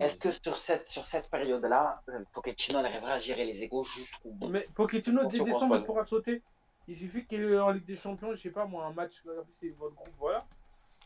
Est-ce 0.00 0.18
que 0.18 0.30
sur 0.32 0.56
cette, 0.56 0.86
sur 0.86 1.06
cette 1.06 1.30
période-là, 1.30 2.02
euh, 2.10 2.24
Pochettino 2.32 2.78
arrivera 2.78 3.12
à 3.14 3.20
gérer 3.20 3.44
les 3.44 3.62
égos 3.62 3.84
jusqu'au 3.84 4.30
bout? 4.30 4.48
Mais 4.48 4.68
Pochettino, 4.74 5.24
dès 5.24 5.40
décembre, 5.40 5.76
il 5.76 5.84
pourra 5.84 6.04
sauter. 6.04 6.42
Il 6.86 6.96
suffit 6.96 7.26
qu'en 7.26 7.70
Ligue 7.70 7.84
des 7.84 7.96
Champions, 7.96 8.34
je 8.34 8.40
sais 8.40 8.50
pas 8.50 8.66
moi, 8.66 8.84
un 8.84 8.92
match, 8.92 9.22
plus, 9.22 9.32
c'est 9.50 9.68
votre 9.70 9.94
groupe, 9.94 10.14
voilà. 10.18 10.44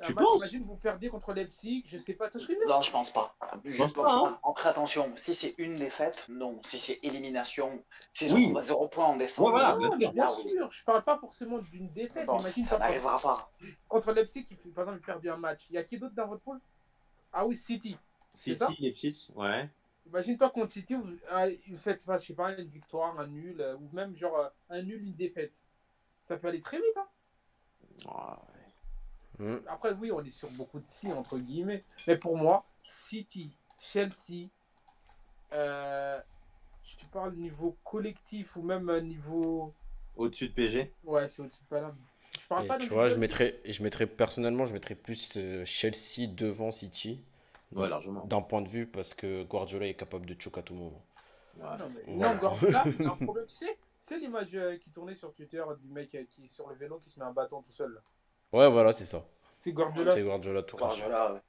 Tu 0.02 0.12
match, 0.12 0.24
penses 0.24 0.42
imagine, 0.42 0.64
vous 0.64 0.76
perdez 0.76 1.08
contre 1.08 1.32
Leipzig, 1.32 1.84
je 1.86 1.98
sais 1.98 2.14
pas, 2.14 2.28
Non, 2.66 2.82
je 2.82 2.90
pense 2.90 3.12
pas. 3.12 3.36
Juste, 3.64 3.94
pas, 3.94 4.10
hein. 4.10 4.38
en, 4.42 4.50
en 4.50 4.52
très 4.52 4.70
attention, 4.70 5.12
si 5.16 5.36
c'est 5.36 5.54
une 5.58 5.74
défaite, 5.74 6.26
non. 6.28 6.60
Si 6.64 6.78
c'est 6.78 6.98
élimination, 7.04 7.84
si 8.12 8.32
Oui. 8.32 8.48
on 8.50 8.54
va 8.54 8.62
zéro 8.62 8.88
point 8.88 9.06
en 9.06 9.16
décembre, 9.16 9.52
Ouais, 9.52 9.60
voilà, 9.60 9.76
Non, 9.76 9.96
mais 9.96 10.08
bien 10.08 10.24
là, 10.24 10.32
oui. 10.36 10.50
sûr, 10.50 10.72
je 10.72 10.84
parle 10.84 11.04
pas 11.04 11.16
forcément 11.18 11.58
d'une 11.58 11.88
défaite. 11.90 12.26
Bon, 12.26 12.38
Imagine 12.40 12.64
ça 12.64 12.78
n'arrivera 12.78 13.20
pas. 13.20 13.52
contre 13.88 14.12
Leipzig, 14.12 14.44
il 14.50 14.56
fait, 14.56 14.68
par 14.70 14.84
exemple, 14.84 15.00
il 15.00 15.06
perdu 15.06 15.30
un 15.30 15.36
match. 15.36 15.66
Il 15.70 15.74
y 15.74 15.78
a 15.78 15.84
qui 15.84 15.96
d'autre 15.96 16.14
dans 16.14 16.26
votre 16.26 16.42
poule? 16.42 16.60
Ah 17.32 17.46
oui, 17.46 17.54
City. 17.54 17.96
C'est 18.34 18.58
City, 18.58 18.82
Leipzig, 18.82 19.30
ouais. 19.36 19.70
Imagine-toi 20.06 20.50
contre 20.50 20.70
City, 20.70 20.94
vous, 20.94 21.08
ah, 21.30 21.46
vous 21.68 21.78
faites, 21.78 22.02
enfin, 22.02 22.16
je 22.18 22.26
sais 22.26 22.34
pas, 22.34 22.50
une 22.50 22.68
victoire, 22.68 23.18
un 23.20 23.28
nul, 23.28 23.60
euh, 23.60 23.76
ou 23.76 23.88
même 23.92 24.16
genre 24.16 24.36
euh, 24.36 24.48
un 24.70 24.82
nul, 24.82 25.02
une 25.04 25.14
défaite. 25.14 25.62
Ça 26.24 26.36
peut 26.36 26.48
aller 26.48 26.60
très 26.60 26.78
vite. 26.78 26.96
Hein. 26.96 27.06
Ouais. 28.06 28.53
Hmm. 29.38 29.56
Après, 29.66 29.92
oui, 29.94 30.12
on 30.12 30.22
est 30.22 30.30
sur 30.30 30.50
beaucoup 30.52 30.78
de 30.78 30.86
si, 30.86 31.12
entre 31.12 31.38
guillemets. 31.38 31.84
Mais 32.06 32.16
pour 32.16 32.36
moi, 32.36 32.64
City, 32.82 33.56
Chelsea, 33.80 34.48
euh, 35.52 36.20
tu 36.82 37.06
parles 37.06 37.34
niveau 37.34 37.76
collectif 37.84 38.56
ou 38.56 38.62
même 38.62 38.88
euh, 38.90 39.00
niveau. 39.00 39.74
Au-dessus 40.16 40.48
de 40.48 40.54
PG. 40.54 40.92
Ouais, 41.04 41.28
c'est 41.28 41.42
au-dessus 41.42 41.62
de 41.70 41.76
là. 41.76 41.94
Je 42.40 42.46
parle 42.48 42.64
Et 42.64 42.68
pas 42.68 42.78
tu 42.78 42.88
vois, 42.90 43.08
je 43.08 43.16
mettrais, 43.16 43.60
je 43.64 43.82
mettrais 43.82 44.06
personnellement, 44.06 44.66
je 44.66 44.74
mettrais 44.74 44.94
plus 44.94 45.36
euh, 45.36 45.64
Chelsea 45.64 46.26
devant 46.28 46.70
City. 46.70 47.22
Ouais, 47.72 47.88
largement. 47.88 48.24
D'un 48.26 48.42
point 48.42 48.62
de 48.62 48.68
vue, 48.68 48.86
parce 48.86 49.14
que 49.14 49.42
Guardiola 49.44 49.86
est 49.86 49.94
capable 49.94 50.26
de 50.26 50.40
choquer 50.40 50.60
à 50.60 50.62
tout 50.62 50.74
moment. 50.74 51.04
Ouais. 51.56 51.64
Non, 51.78 51.90
mais 51.94 52.02
Voilà. 52.06 52.34
non, 52.34 52.40
Guardiola, 52.40 52.84
il 53.00 53.06
a 53.06 53.10
un 53.10 53.16
problème. 53.16 53.46
Tu 53.46 53.56
sais, 53.56 53.78
c'est 54.00 54.18
l'image 54.18 54.54
euh, 54.54 54.76
qui 54.76 54.90
tournait 54.90 55.14
sur 55.14 55.32
Twitter 55.32 55.62
du 55.80 55.88
mec 55.88 56.14
euh, 56.14 56.24
qui 56.28 56.44
est 56.44 56.48
sur 56.48 56.68
le 56.68 56.74
vélo 56.76 56.98
qui 56.98 57.08
se 57.10 57.18
met 57.18 57.26
un 57.26 57.32
bâton 57.32 57.62
tout 57.62 57.72
seul. 57.72 57.94
là. 57.94 58.00
Ouais, 58.54 58.68
voilà, 58.70 58.92
c'est 58.92 59.04
ça. 59.04 59.24
C'est 59.60 59.72
Guardiola. 59.72 60.12
C'est 60.12 60.22
Guardiola 60.22 60.62
tout. 60.62 60.76
Guardiola, 60.76 61.32
ouais. 61.34 61.40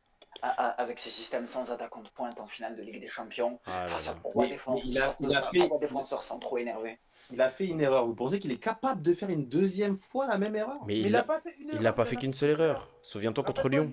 Avec 0.42 1.00
ses 1.00 1.12
systèmes 1.12 1.46
sans 1.46 1.72
attaquant 1.72 2.02
de 2.02 2.10
pointe 2.10 2.40
en 2.40 2.46
finale 2.46 2.76
de 2.76 2.82
Ligue 2.82 3.00
des 3.00 3.10
Champions, 3.10 3.60
Ah 3.66 3.88
face 3.88 4.10
à 4.10 4.16
trois 4.16 4.48
défenseurs, 4.48 4.84
il 4.86 4.98
a- 4.98 5.14
il 5.20 5.60
fait- 5.62 5.68
trois 5.68 5.80
défenseurs 5.80 6.24
centraux 6.24 6.58
énervés. 6.58 6.98
Il 7.32 7.42
a 7.42 7.50
fait 7.50 7.66
une 7.66 7.80
erreur. 7.82 8.06
Vous 8.06 8.16
pensez 8.16 8.40
qu'il 8.40 8.52
est 8.52 8.58
capable 8.60 9.02
de 9.02 9.14
faire 9.14 9.30
une 9.30 9.48
deuxième 9.48 9.98
fois 9.98 10.28
la 10.28 10.38
même 10.38 10.56
erreur? 10.56 10.78
Mais 10.86 10.94
Mais 10.96 11.00
il 11.02 11.16
a 11.16 11.20
a, 11.20 11.24
pas 11.24 11.40
fait 11.40 11.56
il 11.60 11.94
pas 11.94 12.06
il 12.12 12.18
qu'une 12.18 12.34
seule 12.34 12.52
erreur. 12.52 12.90
Souviens-toi 13.02 13.44
contre 13.44 13.70
Lyon. 13.70 13.92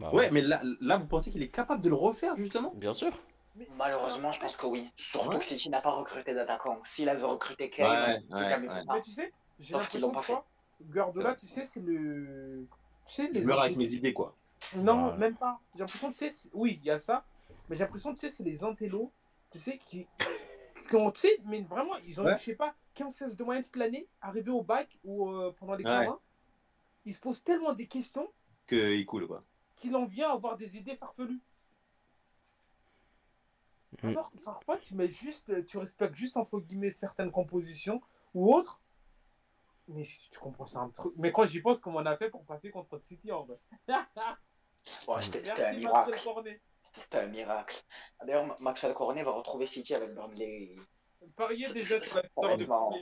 Bah 0.00 0.10
Ouais, 0.12 0.30
mais 0.30 0.40
là, 0.40 0.60
là, 0.80 0.96
vous 0.96 1.06
pensez 1.06 1.30
qu'il 1.30 1.42
est 1.42 1.48
capable 1.48 1.80
de 1.82 1.88
le 1.88 1.94
refaire, 1.94 2.36
justement? 2.36 2.72
Bien 2.74 2.92
sûr. 2.92 3.12
Mais- 3.56 3.66
Malheureusement, 3.76 4.32
je 4.32 4.40
pense 4.40 4.56
que 4.56 4.66
oui. 4.66 4.90
Surtout 4.96 5.28
Ouais. 5.30 5.38
que 5.38 5.44
City 5.44 5.68
n'a 5.68 5.80
pas 5.80 5.90
recruté 5.90 6.34
d'attaquant. 6.34 6.80
S'il 6.84 7.08
avait 7.08 7.22
recruté 7.22 7.68
Kane, 7.70 8.22
il 8.30 8.34
ouais, 8.34 8.48
ça. 8.48 8.58
Mais 8.58 9.00
tu 9.02 9.10
sais, 9.10 9.32
j'ai 9.60 9.74
Sauf 9.74 9.88
qu'ils 9.88 10.00
l'impression 10.00 10.34
l'ont 10.34 10.38
pas 10.38 10.42
que 10.42 10.51
Guardiola, 10.90 11.34
tu 11.34 11.46
sais, 11.46 11.64
c'est 11.64 11.80
le. 11.80 12.66
Tu 13.06 13.12
sais, 13.14 13.26
Je 13.28 13.32
les. 13.32 13.44
meurs 13.44 13.60
avec 13.60 13.76
mes 13.76 13.92
idées, 13.92 14.12
quoi. 14.12 14.36
Non, 14.76 15.00
Voilà. 15.02 15.16
même 15.16 15.36
pas. 15.36 15.60
J'ai 15.74 15.80
l'impression, 15.80 16.08
tu 16.10 16.14
sais, 16.18 16.30
c'est- 16.30 16.50
oui, 16.52 16.78
il 16.80 16.86
y 16.86 16.90
a 16.90 16.98
ça. 16.98 17.24
Mais 17.68 17.76
j'ai 17.76 17.84
l'impression, 17.84 18.12
tu 18.14 18.20
sais, 18.20 18.28
c'est 18.28 18.44
les 18.44 18.62
intellos, 18.64 19.10
tu 19.50 19.58
sais, 19.60 19.78
qui. 19.78 20.06
qui 20.88 20.96
ont, 20.96 21.10
tu 21.10 21.20
sais, 21.20 21.38
mais 21.46 21.62
vraiment, 21.62 21.96
ils 22.06 22.20
ont, 22.20 22.24
Ouais. 22.24 22.36
je 22.38 22.42
sais 22.44 22.54
pas, 22.54 22.74
15-16 22.94 23.36
de 23.36 23.44
moyenne 23.44 23.64
toute 23.64 23.76
l'année, 23.76 24.06
arrivés 24.20 24.50
au 24.50 24.62
bac 24.62 24.98
ou 25.04 25.28
euh, 25.30 25.52
pendant 25.58 25.74
l'examen. 25.74 26.10
Ouais. 26.10 26.16
Ils 27.06 27.14
se 27.14 27.20
posent 27.20 27.42
tellement 27.42 27.72
des 27.72 27.86
questions 27.86 28.28
Qu'il 28.66 29.04
coule, 29.06 29.26
quoi. 29.26 29.42
qu'il 29.76 29.94
en 29.96 30.04
vient 30.04 30.30
à 30.30 30.32
avoir 30.34 30.56
des 30.56 30.76
idées 30.76 30.96
farfelues. 30.96 31.40
Mm. 34.02 34.08
Alors 34.08 34.30
que 34.30 34.38
parfois, 34.38 34.76
tu 34.78 34.94
mets 34.94 35.08
juste, 35.08 35.64
tu 35.66 35.78
respectes 35.78 36.14
juste 36.16 36.36
entre 36.36 36.58
guillemets 36.60 36.90
certaines 36.90 37.30
compositions 37.30 38.00
ou 38.34 38.54
autres. 38.54 38.81
Mais 39.88 40.04
si 40.04 40.30
tu 40.30 40.38
comprends, 40.38 40.66
c'est 40.66 40.78
un 40.78 40.88
truc. 40.90 41.12
Mais 41.16 41.32
quand 41.32 41.44
j'y 41.44 41.60
pense, 41.60 41.80
comment 41.80 41.98
on 41.98 42.06
a 42.06 42.16
fait 42.16 42.30
pour 42.30 42.44
passer 42.44 42.70
contre 42.70 42.98
City 42.98 43.32
en 43.32 43.44
vrai? 43.44 43.58
C'était 45.20 45.62
un 45.62 45.72
miracle. 45.74 46.14
C'était 46.80 47.18
un 47.18 47.26
miracle. 47.26 47.84
D'ailleurs, 48.24 48.46
Ma- 48.46 48.56
Maxwell 48.60 48.94
Cornet 48.94 49.22
va 49.22 49.32
retrouver 49.32 49.66
City 49.66 49.94
avec 49.94 50.14
Burnley. 50.14 50.76
Pariez 51.36 51.72
déjà 51.72 52.00
sur 52.00 52.16
la 52.16 52.22
victoire 52.22 52.58
de. 52.58 52.64
Burnley. 52.64 53.00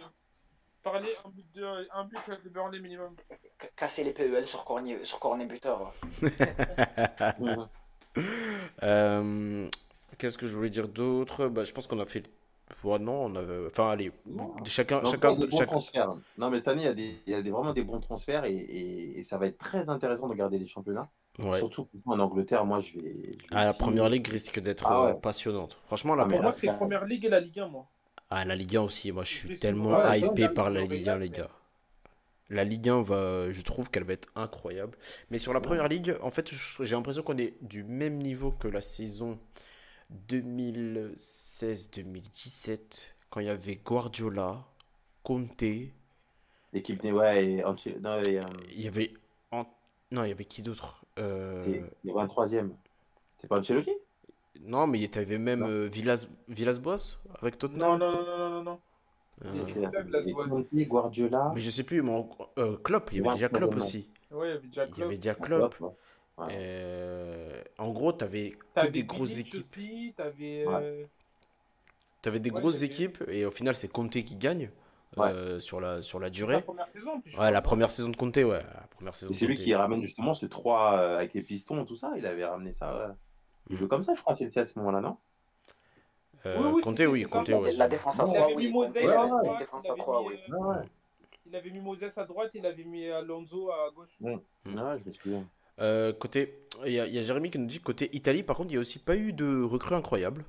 Pariez 0.82 1.12
un 1.24 1.30
but 1.30 1.52
de, 1.52 1.88
un 1.92 2.04
but 2.04 2.44
de 2.44 2.48
Burnley 2.48 2.80
minimum. 2.80 3.14
Casser 3.76 4.04
les 4.04 4.12
PEL 4.12 4.46
sur 4.46 4.64
Cornet, 4.64 5.04
sur 5.04 5.20
Cornet 5.20 5.46
buteur. 5.46 5.92
Euh, 8.82 9.68
Qu'est-ce 10.18 10.36
que 10.38 10.46
je 10.46 10.56
voulais 10.56 10.70
dire 10.70 10.88
d'autre? 10.88 11.48
Bah, 11.48 11.64
Je 11.64 11.72
pense 11.72 11.86
qu'on 11.86 12.00
a 12.00 12.04
fait. 12.06 12.24
Ouais, 12.84 12.98
non, 12.98 13.24
on 13.26 13.36
a... 13.36 13.42
Enfin, 13.66 13.90
allez. 13.90 14.10
Non. 14.26 14.54
Chacun. 14.64 15.00
Non, 15.02 15.10
chacun, 15.10 15.36
chacun- 15.50 15.66
transferts. 15.66 16.14
Non, 16.38 16.50
mais 16.50 16.58
cette 16.58 16.68
année, 16.68 16.82
il 16.82 16.86
y 16.86 16.88
a, 16.88 16.94
des, 16.94 17.16
il 17.26 17.32
y 17.32 17.36
a 17.36 17.42
des- 17.42 17.50
vraiment 17.50 17.72
des 17.72 17.82
bons 17.84 18.00
transferts 18.00 18.44
et, 18.44 18.52
et- 18.54 19.18
et 19.18 19.22
ça 19.22 19.36
va 19.38 19.46
être 19.46 19.58
très 19.58 19.90
intéressant 19.90 20.26
de 20.26 20.32
regarder 20.32 20.58
les 20.58 20.66
championnats. 20.66 21.08
Ouais. 21.38 21.58
Surtout 21.58 21.86
en 22.06 22.18
Angleterre, 22.18 22.64
moi, 22.64 22.80
je 22.80 22.94
vais. 22.98 23.14
je 23.16 23.26
vais 23.28 23.30
Ah, 23.52 23.64
la 23.64 23.72
première 23.72 24.08
ligue 24.08 24.26
risque 24.28 24.60
d'être 24.60 24.86
Ah 24.86 25.04
ouais. 25.04 25.10
euh, 25.10 25.14
passionnante. 25.14 25.78
Franchement, 25.86 26.14
la 26.14 26.22
Ah, 26.22 26.26
première- 26.26 26.42
moi, 26.42 26.52
c'est 26.52 26.66
la 26.66 26.74
première 26.74 27.04
ligue 27.04 27.24
et 27.24 27.28
la 27.28 27.40
Ligue 27.40 27.60
1, 27.60 27.68
moi. 27.68 27.86
Ah, 28.30 28.44
la 28.44 28.54
Ligue 28.56 28.76
1 28.76 28.82
aussi. 28.82 29.10
Moi, 29.12 29.24
je 29.24 29.32
suis 29.34 29.58
tellement. 29.58 29.90
Ouais, 29.98 30.20
hypé 30.20 30.48
par 30.48 30.70
la 30.70 30.82
Ligue 30.82 31.08
1, 31.08 31.18
les 31.18 31.30
gars. 31.30 31.50
La 32.48 32.64
Ligue 32.64 32.88
1 32.88 33.02
va, 33.02 33.48
je 33.50 33.62
trouve 33.62 33.90
qu'elle 33.90 34.02
va 34.04 34.12
être 34.14 34.28
incroyable. 34.34 34.98
Mais 35.30 35.38
sur 35.38 35.52
la 35.54 35.60
première 35.60 35.86
ligue, 35.86 36.16
en 36.20 36.30
fait, 36.30 36.50
j'ai 36.80 36.96
l'impression 36.96 37.22
qu'on 37.22 37.38
est 37.38 37.54
du 37.62 37.84
même 37.84 38.16
niveau 38.16 38.50
que 38.50 38.66
la 38.66 38.80
saison 38.80 39.38
2016-2017, 40.28 43.14
quand 43.30 43.40
il 43.40 43.46
y 43.46 43.50
avait 43.50 43.76
Guardiola, 43.76 44.64
Conte, 45.22 45.62
il 45.62 45.90
L'équipe 46.72 47.00
des. 47.02 47.12
Ouais, 47.12 47.44
et 47.44 47.64
non, 48.00 48.22
et, 48.22 48.38
euh, 48.38 48.44
y 48.82 48.88
avait, 48.88 49.12
An- 49.50 49.66
non, 50.12 50.22
il 50.24 50.28
y 50.28 50.32
avait 50.32 50.44
qui 50.44 50.62
d'autre 50.62 51.04
Euh, 51.18 51.64
et- 51.66 51.82
les 52.04 52.12
23e. 52.12 52.72
C'est 53.38 53.48
pas 53.48 53.58
Ancelotti? 53.58 53.90
Non, 54.62 54.86
mais 54.86 55.00
il 55.00 55.14
y 55.14 55.18
avait 55.18 55.38
même 55.38 55.60
Non. 55.60 55.68
euh, 55.68 55.86
Villas, 55.88 56.28
Villas-Boas 56.48 57.18
avec 57.40 57.54
Non, 57.54 57.58
Tottenham. 57.68 57.98
non, 57.98 57.98
non, 57.98 58.12
non, 58.12 58.38
non, 58.38 58.50
non, 58.50 58.62
non. 58.62 58.78
Euh, 59.44 59.48
C'était- 59.50 59.86
Guardiola. 60.86 61.50
mais 61.54 61.60
je 61.60 61.70
sais 61.70 61.82
plus, 61.84 62.02
mais 62.02 62.10
en- 62.10 62.28
euh, 62.58 62.76
Klopp, 62.76 63.10
il 63.12 63.18
y 63.18 63.20
avait 63.20 63.30
déjà 63.36 63.48
Klopp 63.48 63.74
aussi. 63.74 64.08
Ouais, 64.30 64.48
il 64.48 64.50
y 64.50 64.52
avait 64.56 64.68
déjà 64.68 64.84
Il 64.84 64.98
y 64.98 65.02
Klopp. 65.34 65.74
Ouais. 66.46 66.52
Euh, 66.52 67.62
en 67.78 67.90
gros, 67.92 68.12
tu 68.12 68.24
avais 68.24 68.52
que 68.76 68.86
des 68.86 69.04
grosses 69.04 69.38
équipes. 69.38 69.74
Ouais. 69.76 70.64
euh, 70.66 71.04
Tu 72.22 72.28
avais 72.28 72.40
des 72.40 72.50
Ouais, 72.50 72.60
grosses 72.60 72.74
t'avais- 72.80 72.86
équipes 72.86 73.22
et 73.28 73.44
au 73.44 73.50
final, 73.50 73.74
c'est 73.76 73.88
Conte 73.90 74.10
qui 74.12 74.36
gagne 74.36 74.70
euh, 75.18 75.58
sur, 75.60 75.80
la, 75.80 76.02
sur 76.02 76.20
la 76.20 76.30
durée. 76.30 76.62
première 76.62 76.86
saison, 76.88 77.22
Ouais, 77.38 77.50
la 77.50 77.62
première 77.62 77.90
saison 77.90 78.08
de 78.10 78.16
Conte, 78.16 78.36
ouais. 78.36 78.62
La 78.62 78.86
première 78.90 79.16
saison 79.16 79.34
c'est 79.34 79.46
lui 79.46 79.56
qui 79.56 79.74
ramène 79.74 80.02
justement 80.02 80.34
ce 80.34 80.46
3 80.46 80.98
euh, 80.98 81.16
avec 81.16 81.34
les 81.34 81.42
pistons, 81.42 81.84
tout 81.84 81.96
ça. 81.96 82.12
Il 82.16 82.26
avait 82.26 82.44
ramené 82.44 82.72
ça. 82.72 82.94
ouais. 83.08 83.14
Il 83.68 83.74
Mm. 83.74 83.78
jouait 83.78 83.88
comme 83.88 84.02
ça, 84.02 84.14
je 84.14 84.20
crois, 84.20 84.36
Chelsea 84.36 84.58
à 84.58 84.64
ce 84.64 84.78
moment-là, 84.78 85.00
non? 85.00 85.16
Euh, 86.46 86.56
Oui, 86.58 86.70
oui, 86.72 87.24
La, 87.76 87.84
la 87.84 87.88
défense 87.88 88.18
à 88.20 88.24
Il 88.24 88.28
3, 88.28 88.44
avait 88.44 88.54
mis 88.54 88.66
oui. 88.66 88.72
Moses 88.72 88.88
Ouais, 88.94 89.02
à 89.08 89.22
ouais, 89.22 89.28
droite, 89.28 89.44
la 89.44 89.52
il 89.52 89.58
défense 89.58 89.84
avait 89.84 90.00
à 90.00 90.02
3, 90.02 90.20
mis, 90.22 90.28
oui. 90.28 90.34
euh, 90.50 90.56
Ouais, 90.56 90.76
Il 91.46 91.56
avait 91.56 91.70
mis 91.70 91.80
Moses 91.80 92.18
à 92.18 92.24
droite, 92.24 92.50
il 92.54 92.66
avait 92.66 92.84
mis 92.84 93.08
Alonso 93.08 93.70
à 93.72 93.90
gauche. 93.94 94.16
ouais, 94.20 94.38
je 94.64 94.70
me 94.70 95.12
souviens. 95.12 95.44
Euh, 95.80 96.12
côté, 96.12 96.66
il 96.84 96.92
y, 96.92 97.00
a- 97.00 97.06
il 97.06 97.14
y 97.14 97.18
a 97.18 97.22
Jérémy 97.22 97.50
qui 97.50 97.58
nous 97.58 97.66
dit 97.66 97.80
côté 97.80 98.14
Italie, 98.14 98.42
par 98.42 98.56
contre, 98.56 98.68
il 98.70 98.72
n'y 98.72 98.78
a 98.78 98.80
aussi 98.80 98.98
pas 98.98 99.16
eu 99.16 99.32
de 99.32 99.62
recrues 99.62 99.94
incroyables, 99.94 100.44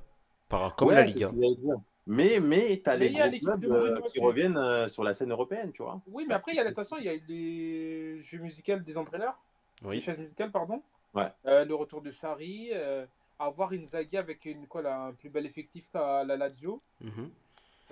par, 0.48 0.76
comme 0.76 0.88
Ouais, 0.88 0.94
la 0.94 1.02
Ligue 1.04 1.18
ce 1.20 1.24
1. 1.24 1.30
que 1.30 1.34
j'allais 1.36 1.54
dire. 1.56 1.76
Mais, 2.06 2.40
mais 2.40 2.80
tu 2.84 2.90
as 2.90 2.94
Mais 2.96 3.06
les 3.06 3.06
il 3.06 3.16
y 3.16 3.20
a 3.20 3.28
gros 3.30 3.38
clubs 3.38 3.64
euh, 3.72 4.00
qui 4.12 4.20
reviennent 4.20 4.56
euh, 4.56 4.88
sur 4.88 5.04
la 5.04 5.14
scène 5.14 5.30
européenne, 5.30 5.70
tu 5.72 5.82
vois. 5.82 6.00
Oui, 6.08 6.24
mais 6.28 6.34
après, 6.34 6.52
il 6.52 6.56
y 6.56 6.58
a 6.60 6.66
attention, 6.66 6.96
il 6.98 7.04
y 7.04 7.08
a 7.08 7.14
les 7.28 8.22
jeux 8.24 8.38
musicaux 8.38 8.76
des 8.76 8.98
entraîneurs, 8.98 9.38
les 9.82 9.88
Oui. 9.88 10.00
chaises 10.00 10.18
musicales, 10.18 10.50
pardon. 10.50 10.82
Ouais. 11.14 11.28
Euh, 11.46 11.64
le 11.64 11.74
retour 11.74 12.02
de 12.02 12.10
Sarri, 12.10 12.70
euh, 12.72 13.06
avoir 13.38 13.72
Inzaghi 13.72 14.16
avec 14.16 14.44
une, 14.46 14.66
quoi, 14.66 14.82
là, 14.82 15.00
un 15.04 15.12
plus 15.12 15.30
bel 15.30 15.46
effectif 15.46 15.88
qu'à 15.92 16.24
la 16.24 16.36
Lazio. 16.36 16.82
Mhm. 17.00 17.30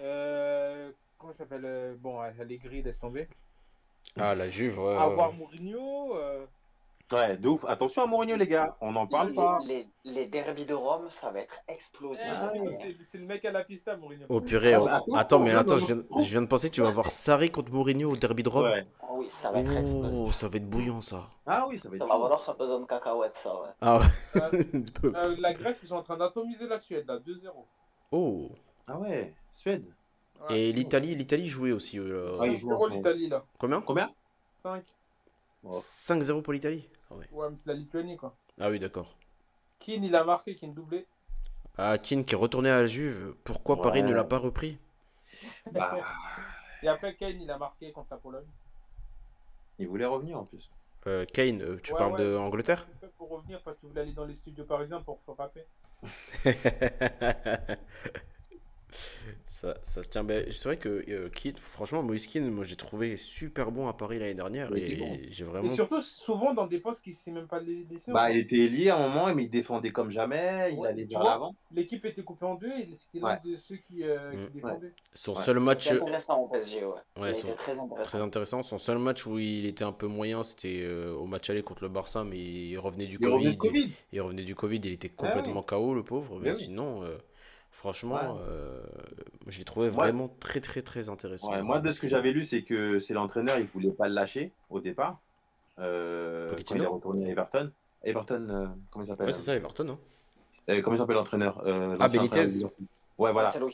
Euh, 0.00 0.90
comment 1.18 1.32
ça 1.32 1.38
s'appelle 1.40 1.96
Bon, 2.00 2.18
Allegri, 2.20 2.82
laisse 2.82 2.98
tomber. 2.98 3.28
Ah, 4.18 4.34
la 4.34 4.48
Juve, 4.50 4.78
avoir. 4.80 5.32
Mourinho. 5.32 6.14
Ouais, 7.12 7.36
de 7.36 7.48
ouf. 7.48 7.64
Attention 7.66 8.02
à 8.02 8.06
Mourinho, 8.06 8.36
les 8.36 8.46
gars. 8.46 8.76
On 8.80 8.92
n'en 8.92 9.06
parle 9.06 9.30
les, 9.30 9.34
pas. 9.34 9.58
les, 9.66 9.88
les 10.04 10.26
derbies 10.26 10.64
de 10.66 10.74
Rome, 10.74 11.06
ça 11.10 11.30
va 11.30 11.40
être 11.40 11.54
explosif. 11.66 12.22
Eh, 12.24 12.36
cette 12.36 13.02
c'est- 13.02 13.18
le 13.18 13.24
mec 13.26 13.44
à 13.44 13.50
la 13.50 13.64
pista, 13.64 13.96
Mourinho. 13.96 14.26
Oh 14.28 14.40
purée, 14.40 14.74
Ah, 14.74 14.80
oh. 14.80 14.84
bah, 14.84 14.94
attends, 14.96 15.14
attends, 15.14 15.38
mais 15.40 15.50
attends, 15.50 15.74
attends, 15.74 15.76
je 15.86 15.94
viens, 15.94 16.02
je 16.18 16.30
viens 16.30 16.42
de 16.42 16.46
penser, 16.46 16.70
tu 16.70 16.82
vas 16.82 16.90
voir 16.90 17.10
Sarri 17.10 17.50
contre 17.50 17.72
Mourinho 17.72 18.10
au 18.12 18.16
derby 18.16 18.42
de 18.44 18.48
Rome. 18.48 18.64
Ouais. 18.64 18.86
Ah 19.02 19.06
oui, 19.12 19.26
ça 19.28 19.50
va 19.50 19.60
être. 19.60 19.70
Oh, 20.14 20.30
ça 20.30 20.48
va 20.48 20.56
être 20.56 20.68
bouillant 20.70 21.00
ça. 21.00 21.24
Ah 21.46 21.66
oui, 21.68 21.78
ça 21.78 21.88
va 21.88 21.96
être. 21.96 22.02
Ça 22.02 22.08
va 22.08 22.18
valoir 22.18 22.44
sa 22.44 22.54
pesant 22.54 22.78
de 22.80 22.86
cacahuètes, 22.86 23.36
ça, 23.36 23.54
ouais. 23.60 23.68
Ah 23.80 23.98
ouais. 23.98 24.06
Euh, 25.04 25.36
la 25.40 25.52
Grèce, 25.54 25.80
ils 25.82 25.88
sont 25.88 25.96
en 25.96 26.02
train 26.02 26.16
d'atomiser 26.16 26.66
la 26.68 26.78
Suède, 26.78 27.06
là, 27.08 27.18
2-0. 27.18 27.50
Oh. 28.12 28.50
Ah 28.86 28.98
ouais, 28.98 29.34
Suède. 29.52 29.84
Ouais. 30.48 30.60
Et 30.60 30.72
l'Italie, 30.72 31.14
l'Italie 31.16 31.46
jouait 31.48 31.72
aussi. 31.72 31.98
euh, 31.98 32.38
Ouais, 32.38 32.52
il 32.52 32.58
joue 32.58 32.70
en 32.70 32.78
5-0 32.78 32.88
ce 32.90 32.94
l'Italie, 32.94 33.28
là. 33.28 33.44
Combien? 33.58 33.80
Combien? 33.80 34.10
5. 34.62 34.84
Oh. 35.64 35.70
5-0 35.72 36.40
pour 36.42 36.52
l'Italie? 36.52 36.88
Ah, 37.10 37.14
ouais. 37.14 37.26
Mais 37.50 37.56
c'est 37.56 37.66
la 37.68 37.74
Lituanie, 37.74 38.16
quoi. 38.16 38.34
ah 38.60 38.70
oui, 38.70 38.78
d'accord. 38.78 39.14
Keane, 39.80 40.04
il 40.04 40.14
a 40.14 40.24
marqué, 40.24 40.54
Keane 40.54 40.74
doublé. 40.74 41.06
Ah, 41.78 41.98
Keane 41.98 42.24
qui 42.24 42.34
est 42.34 42.38
retourné 42.38 42.68
à 42.70 42.76
la 42.76 42.86
Juve. 42.86 43.34
Pourquoi 43.44 43.80
Paris 43.80 44.02
ne 44.02 44.12
l'a 44.12 44.24
pas 44.24 44.38
repris? 44.38 44.78
Bah, 45.72 45.96
Et 46.82 46.88
après, 46.88 47.14
Kane, 47.14 47.40
il 47.40 47.50
a 47.50 47.56
marqué 47.58 47.90
contre 47.92 48.08
la 48.10 48.16
Pologne. 48.18 48.46
il 49.78 49.88
voulait 49.88 50.04
revenir 50.06 50.38
en 50.38 50.44
plus. 50.44 50.70
Euh, 51.06 51.24
Kane, 51.24 51.62
euh, 51.62 51.80
tu 51.82 51.92
Ouais, 51.92 51.98
parles 51.98 52.12
ouais. 52.12 52.24
de 52.24 52.36
Angleterre 52.36 52.86
C'est 53.00 53.06
fait 53.06 53.12
pour 53.16 53.30
revenir 53.30 53.62
parce 53.62 53.78
que 53.78 53.82
vous 53.82 53.88
voulez 53.88 54.02
aller 54.02 54.12
dans 54.12 54.26
les 54.26 54.34
studios 54.36 54.64
parisiens 54.64 55.00
pour 55.00 55.18
frapper. 55.22 55.64
ça, 59.46 59.74
ça 59.82 60.02
se 60.02 60.08
tient. 60.08 60.24
Ben, 60.24 60.46
c'est 60.50 60.64
vrai 60.68 60.76
que 60.78 61.04
euh, 61.10 61.28
Keane, 61.28 61.56
franchement, 61.56 62.02
Moïse 62.02 62.26
Keane, 62.26 62.50
moi 62.50 62.64
j'ai 62.64 62.76
trouvé 62.76 63.16
super 63.16 63.70
bon 63.72 63.88
à 63.88 63.92
Paris 63.92 64.18
l'année 64.18 64.34
dernière 64.34 64.74
et 64.74 64.96
bon. 64.96 65.18
j'ai 65.30 65.44
Et 65.44 65.46
vraiment. 65.46 65.68
surtout, 65.68 66.00
souvent 66.00 66.54
dans 66.54 66.66
des 66.66 66.78
postes 66.78 67.02
qui 67.02 67.10
ne 67.10 67.14
sait 67.14 67.30
même 67.30 67.46
pas 67.46 67.60
les 67.60 67.84
laisser. 67.90 68.12
Bah, 68.12 68.30
il 68.30 68.38
était 68.38 68.56
lié 68.68 68.90
à 68.90 68.96
un 68.96 69.08
moment, 69.08 69.34
mais 69.34 69.44
il 69.44 69.50
défendait 69.50 69.90
comme 69.92 70.10
jamais. 70.10 70.74
Il 70.76 70.84
allait 70.86 71.04
vers 71.04 71.20
vois, 71.20 71.30
l'avant. 71.30 71.54
L'équipe 71.72 72.04
était 72.04 72.22
coupée 72.22 72.46
en 72.46 72.54
deux 72.54 72.72
et 72.72 72.88
c'était 72.94 73.20
l'un 73.20 73.38
de 73.44 73.56
ceux 73.56 73.76
qui, 73.76 74.02
euh, 74.04 74.32
Mm. 74.32 74.46
qui 74.46 74.52
défendaient. 74.54 74.92
Son 75.14 75.34
Ouais. 75.34 75.42
seul 75.42 75.60
match. 75.60 75.90
Intéressant 75.90 76.40
au 76.42 76.48
PSG, 76.48 76.84
ouais. 76.84 76.94
Ouais, 77.20 77.30
il 77.30 77.36
son- 77.36 77.48
était 77.48 77.56
très 77.56 77.78
intéressant. 77.78 78.02
Très 78.10 78.20
intéressant. 78.20 78.62
Son 78.62 78.78
seul 78.78 78.98
match 78.98 79.26
où 79.26 79.38
il 79.38 79.66
était 79.66 79.84
un 79.84 79.92
peu 79.92 80.06
moyen, 80.06 80.42
c'était 80.42 80.80
euh, 80.82 81.12
au 81.14 81.26
match 81.26 81.50
aller 81.50 81.62
contre 81.62 81.82
le 81.82 81.88
Barça, 81.90 82.24
mais 82.24 82.38
il 82.38 82.78
revenait 82.78 83.06
du 83.06 83.18
Il 83.20 83.28
revenait 83.28 83.56
Covid. 83.56 83.90
Il 84.12 84.20
revenait 84.20 84.44
du 84.44 84.54
Covid, 84.54 84.80
il 84.84 84.92
était 84.92 85.08
Ah 85.18 85.22
oui. 85.22 85.28
complètement 85.28 85.62
KO, 85.62 85.94
le 85.94 86.02
pauvre. 86.02 86.38
Mais 86.40 86.50
Mais 86.50 86.54
oui. 86.56 86.64
sinon, 86.64 87.02
euh, 87.04 87.16
franchement, 87.70 88.14
Ouais. 88.34 88.40
euh, 88.48 88.82
je 89.46 89.58
l'ai 89.58 89.64
trouvé 89.64 89.86
Ouais. 89.88 89.92
vraiment 89.94 90.28
très, 90.40 90.60
très, 90.60 90.82
très 90.82 91.08
intéressant. 91.08 91.50
Ouais, 91.50 91.62
moi, 91.62 91.80
de 91.80 91.90
ce 91.90 92.00
que 92.00 92.08
j'avais 92.08 92.32
lu, 92.32 92.44
c'est 92.46 92.62
que 92.62 92.98
c'est 92.98 93.14
l'entraîneur, 93.14 93.58
il 93.58 93.66
voulait 93.66 93.92
pas 93.92 94.08
le 94.08 94.14
lâcher 94.14 94.52
au 94.70 94.80
départ. 94.80 95.20
Euh, 95.78 96.48
quand 96.50 96.74
il 96.74 96.82
est 96.82 96.86
retourné 96.86 97.26
à 97.26 97.28
Everton. 97.30 97.70
Everton, 98.02 98.46
euh, 98.50 98.66
comment 98.90 99.04
il 99.04 99.08
s'appelle 99.08 99.26
Ouais, 99.26 99.32
c'est 99.32 99.42
ça, 99.42 99.54
Everton. 99.56 99.88
Hein 99.90 99.98
Euh, 100.68 100.82
Comment 100.82 100.94
il 100.94 100.98
s'appelle 100.98 101.16
l'entraîneur 101.16 101.62
Euh, 101.66 101.96
Ah, 101.98 102.08
Benitez. 102.08 102.64
Ouais, 103.18 103.32
voilà. 103.32 103.48
C'est 103.48 103.60
non, 103.60 103.66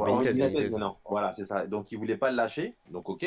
Ouais, 0.00 0.04
Benitez, 0.04 0.30
Benitez, 0.32 0.56
Benitez. 0.62 0.78
non, 0.78 0.96
voilà, 1.08 1.32
c'est 1.34 1.44
ça. 1.44 1.64
Donc, 1.66 1.92
il 1.92 1.98
voulait 1.98 2.16
pas 2.16 2.30
le 2.30 2.36
lâcher. 2.36 2.74
Donc, 2.90 3.08
ok. 3.08 3.24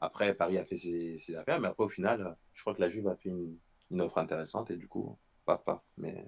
Après, 0.00 0.34
Paris 0.34 0.58
a 0.58 0.64
fait 0.64 0.76
ses, 0.76 1.16
ses 1.18 1.34
affaires, 1.34 1.58
mais 1.60 1.68
après, 1.68 1.84
au 1.84 1.88
final, 1.88 2.36
je 2.52 2.60
crois 2.60 2.74
que 2.74 2.80
la 2.82 2.90
Juve 2.90 3.08
a 3.08 3.14
fait 3.16 3.30
une, 3.30 3.56
une 3.90 4.00
offre 4.02 4.18
intéressante 4.18 4.70
et 4.70 4.76
du 4.76 4.86
coup, 4.86 5.16
paf, 5.46 5.62
paf. 5.64 5.80
Mais 5.96 6.26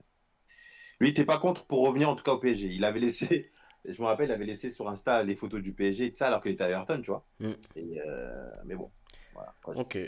lui, 1.00 1.08
il 1.08 1.10
n'était 1.12 1.24
pas 1.24 1.38
contre 1.38 1.64
pour 1.64 1.86
revenir 1.86 2.08
en 2.08 2.16
tout 2.16 2.24
cas 2.24 2.32
au 2.32 2.38
PSG. 2.38 2.68
Il 2.68 2.84
avait 2.84 3.00
laissé, 3.00 3.50
je 3.84 4.00
me 4.00 4.06
rappelle, 4.06 4.28
il 4.28 4.32
avait 4.32 4.44
laissé 4.46 4.70
sur 4.70 4.88
Insta 4.88 5.22
les 5.22 5.36
photos 5.36 5.60
du 5.62 5.72
PSG 5.72 6.06
et 6.06 6.10
tout 6.12 6.18
ça, 6.18 6.28
alors 6.28 6.40
qu'il 6.42 6.52
était 6.52 6.64
à 6.64 6.68
Everton, 6.70 7.00
tu 7.02 7.10
vois. 7.10 7.24
Mm. 7.40 7.50
Et, 7.76 8.00
euh, 8.06 8.48
mais 8.64 8.74
bon, 8.74 8.90
voilà. 9.34 9.52
Ok. 9.80 9.98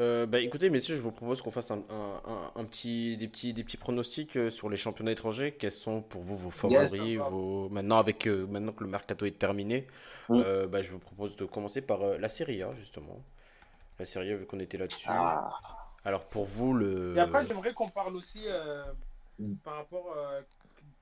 Euh, 0.00 0.26
bah 0.26 0.38
écoutez 0.38 0.70
messieurs, 0.70 0.94
je 0.94 1.02
vous 1.02 1.10
propose 1.10 1.42
qu'on 1.42 1.50
fasse 1.50 1.72
un, 1.72 1.82
un- 1.90 2.20
un- 2.24 2.52
un 2.54 2.64
petit, 2.66 3.16
des, 3.16 3.26
petits, 3.26 3.52
des 3.52 3.64
petits 3.64 3.76
pronostics 3.76 4.36
euh, 4.36 4.48
sur 4.48 4.70
les 4.70 4.76
championnats 4.76 5.10
étrangers. 5.10 5.50
Quels 5.58 5.72
sont 5.72 6.02
pour 6.02 6.22
vous 6.22 6.36
vos 6.36 6.52
favoris 6.52 6.92
Yes. 7.02 7.18
vos... 7.18 7.68
Maintenant, 7.70 7.98
avec, 7.98 8.28
euh, 8.28 8.46
maintenant 8.46 8.70
que 8.70 8.84
le 8.84 8.90
mercato 8.90 9.26
est 9.26 9.36
terminé, 9.38 9.86
Mm. 10.28 10.42
euh, 10.44 10.66
bah, 10.68 10.82
je 10.82 10.92
vous 10.92 10.98
propose 11.00 11.34
de 11.36 11.46
commencer 11.46 11.80
par 11.80 12.02
euh, 12.02 12.18
la 12.18 12.28
Serie 12.28 12.62
A 12.62 12.72
justement. 12.74 13.16
La 13.98 14.04
Serie 14.04 14.30
A 14.30 14.36
vu 14.36 14.46
qu'on 14.46 14.60
était 14.60 14.76
là-dessus. 14.78 15.08
Ah, 15.10 15.50
Alors 16.04 16.26
pour 16.26 16.44
vous, 16.44 16.74
le... 16.74 17.16
Et 17.16 17.20
après, 17.20 17.44
j'aimerais 17.46 17.72
qu'on 17.72 17.88
parle 17.88 18.14
aussi. 18.14 18.44
Par, 19.64 19.74
rapport, 19.76 20.14
euh, 20.16 20.40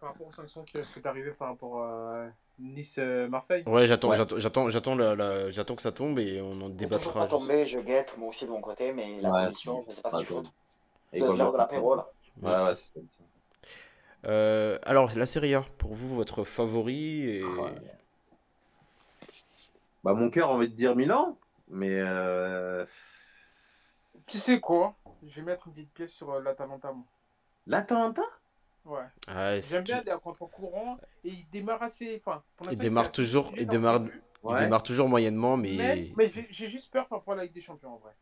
par 0.01 0.11
rapport 0.11 0.26
aux 0.26 0.30
sanctions 0.30 0.62
qui 0.64 0.78
risquent 0.78 1.01
d'arriver 1.01 1.30
par 1.32 1.49
rapport 1.49 1.82
à 1.82 2.26
Nice-Marseille. 2.59 3.62
Ouais, 3.66 3.87
j'attends, 3.87 4.11
Ouais. 4.11 4.16
j'attends, 4.16 4.39
j'attends, 4.39 4.70
j'attends, 4.70 4.95
la- 4.95 5.14
la- 5.16 5.51
j'attends 5.51 5.74
que 5.76 5.82
ça 5.82 5.93
tombe 5.93 6.18
et 6.18 6.41
on 6.41 6.51
en 6.53 6.68
C'est 6.68 6.76
débattra. 6.76 7.12
pas 7.12 7.26
tombé, 7.26 7.66
je 7.66 7.78
guette 7.78 8.16
moi 8.18 8.28
aussi 8.28 8.47
de 8.47 8.51
mon 8.51 8.61
côté, 8.61 8.93
mais 8.93 9.20
la 9.20 9.30
Ouais, 9.30 9.43
commission, 9.45 9.80
je 9.82 9.87
ne 9.87 9.93
sais 9.93 10.03
pas 10.03 10.11
si 10.11 10.18
tu 10.18 10.26
tombé. 10.26 10.47
fout. 10.47 10.55
et 11.12 11.18
C'est 11.20 11.26
comme- 11.26 11.39
l'heure 11.39 11.53
de 11.53 11.59
l'apéro, 11.59 11.95
là. 11.95 12.09
Ouais, 12.43 12.51
ouais, 12.68 12.74
c'est 12.74 12.93
comme 12.93 13.09
ça. 13.09 13.22
Euh, 14.28 14.78
alors 14.82 15.11
la 15.16 15.24
Serie 15.26 15.55
A, 15.55 15.62
pour 15.78 15.95
vous, 15.95 16.14
votre 16.16 16.43
favori 16.45 17.28
et... 17.30 17.45
Ouais. 17.45 17.72
Bah, 20.05 20.14
mon 20.14 20.30
cœur 20.30 20.51
a 20.51 20.55
envie 20.55 20.68
de 20.68 20.74
dire 20.74 20.95
Milan, 20.97 21.39
mais 21.68 21.91
euh, 21.93 22.84
Tu 24.26 24.39
sais 24.39 24.61
quoi? 24.61 24.95
Je 25.26 25.37
vais 25.37 25.43
mettre 25.43 25.66
une 25.68 25.74
petite 25.74 25.93
pièce 25.95 26.12
sur 26.12 26.30
euh, 26.32 26.41
l'Atalanta. 26.43 26.93
moi. 26.93 27.05
l'Atalanta? 27.67 28.23
Ouais. 28.85 29.01
Ah, 29.29 29.61
c'est 29.61 29.75
J'aime 29.75 29.85
bien 29.85 29.99
aller 29.99 30.11
à 30.11 30.19
contre-courant 30.19 30.99
et 31.25 31.31
il 31.31 31.51
démarre 31.51 31.83
assez. 31.83 32.23
Enfin, 32.25 32.43
pour 32.57 32.71
Il 32.73 32.79
démarre 32.79 33.11
toujours- 33.11 33.53
il 33.57 33.67
démarre-. 33.67 34.03
Il 34.49 34.55
démarre 34.57 34.85
toujours 34.85 35.09
moyennement, 35.09 35.57
mais... 35.57 35.75
Mais, 35.77 36.12
mais 36.17 36.27
j'ai 36.51 36.71
juste 36.71 36.93
peur 36.93 37.09
par 37.09 37.19
rapport 37.19 37.35
à 37.35 37.39
la 37.39 37.45
Ligue 37.45 37.55
des 37.55 37.61
Champions 37.62 37.95
en 37.95 37.97
vrai. 37.97 38.12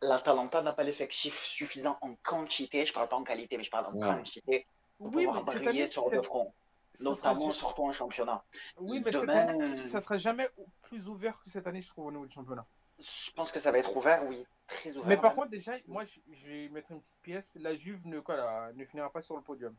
L'Atalanta 0.00 0.62
n'a 0.62 0.72
pas 0.72 0.84
l'effectif 0.84 1.42
suffisant 1.42 1.98
en 2.00 2.14
quantité, 2.22 2.86
je 2.86 2.92
parle 2.92 3.08
pas 3.08 3.16
en 3.16 3.24
qualité, 3.24 3.56
mais 3.56 3.64
je 3.64 3.70
parle 3.70 3.86
en 3.86 3.92
Ouais. 3.94 4.06
quantité, 4.06 4.66
pour 4.98 5.08
Oui, 5.08 5.26
mais 5.26 5.26
pouvoir 5.26 5.44
briller 5.44 5.88
sur 5.88 6.04
c'est- 6.04 6.16
le 6.16 6.22
front, 6.22 6.52
notamment 7.00 7.50
surtout 7.50 7.82
en 7.82 7.92
championnat. 7.92 8.44
Oui, 8.78 9.02
mais 9.04 9.10
Demain- 9.10 9.52
ça 9.52 10.00
sera 10.00 10.16
jamais 10.18 10.48
plus 10.82 11.08
ouvert 11.08 11.40
que 11.42 11.50
cette 11.50 11.66
année, 11.66 11.82
je 11.82 11.88
trouve, 11.88 12.06
au 12.06 12.12
niveau 12.12 12.26
du 12.26 12.32
championnat. 12.34 12.66
Je 12.98 13.30
pense 13.32 13.52
que 13.52 13.60
ça 13.60 13.70
va 13.72 13.78
être 13.78 13.94
ouvert, 13.96 14.24
oui, 14.26 14.44
très 14.68 14.96
ouvert. 14.96 15.08
Mais 15.08 15.16
par 15.16 15.24
même. 15.30 15.34
contre, 15.36 15.50
déjà, 15.50 15.72
moi, 15.86 16.04
je, 16.06 16.18
je 16.34 16.46
vais 16.46 16.68
mettre 16.70 16.90
une 16.90 17.00
petite 17.00 17.20
pièce. 17.22 17.50
La 17.56 17.74
Juve 17.76 18.00
ne, 18.06 18.20
quoi, 18.20 18.36
là, 18.36 18.70
ne 18.74 18.84
finira 18.86 19.10
pas 19.10 19.20
sur 19.20 19.36
le 19.36 19.42
podium. 19.42 19.74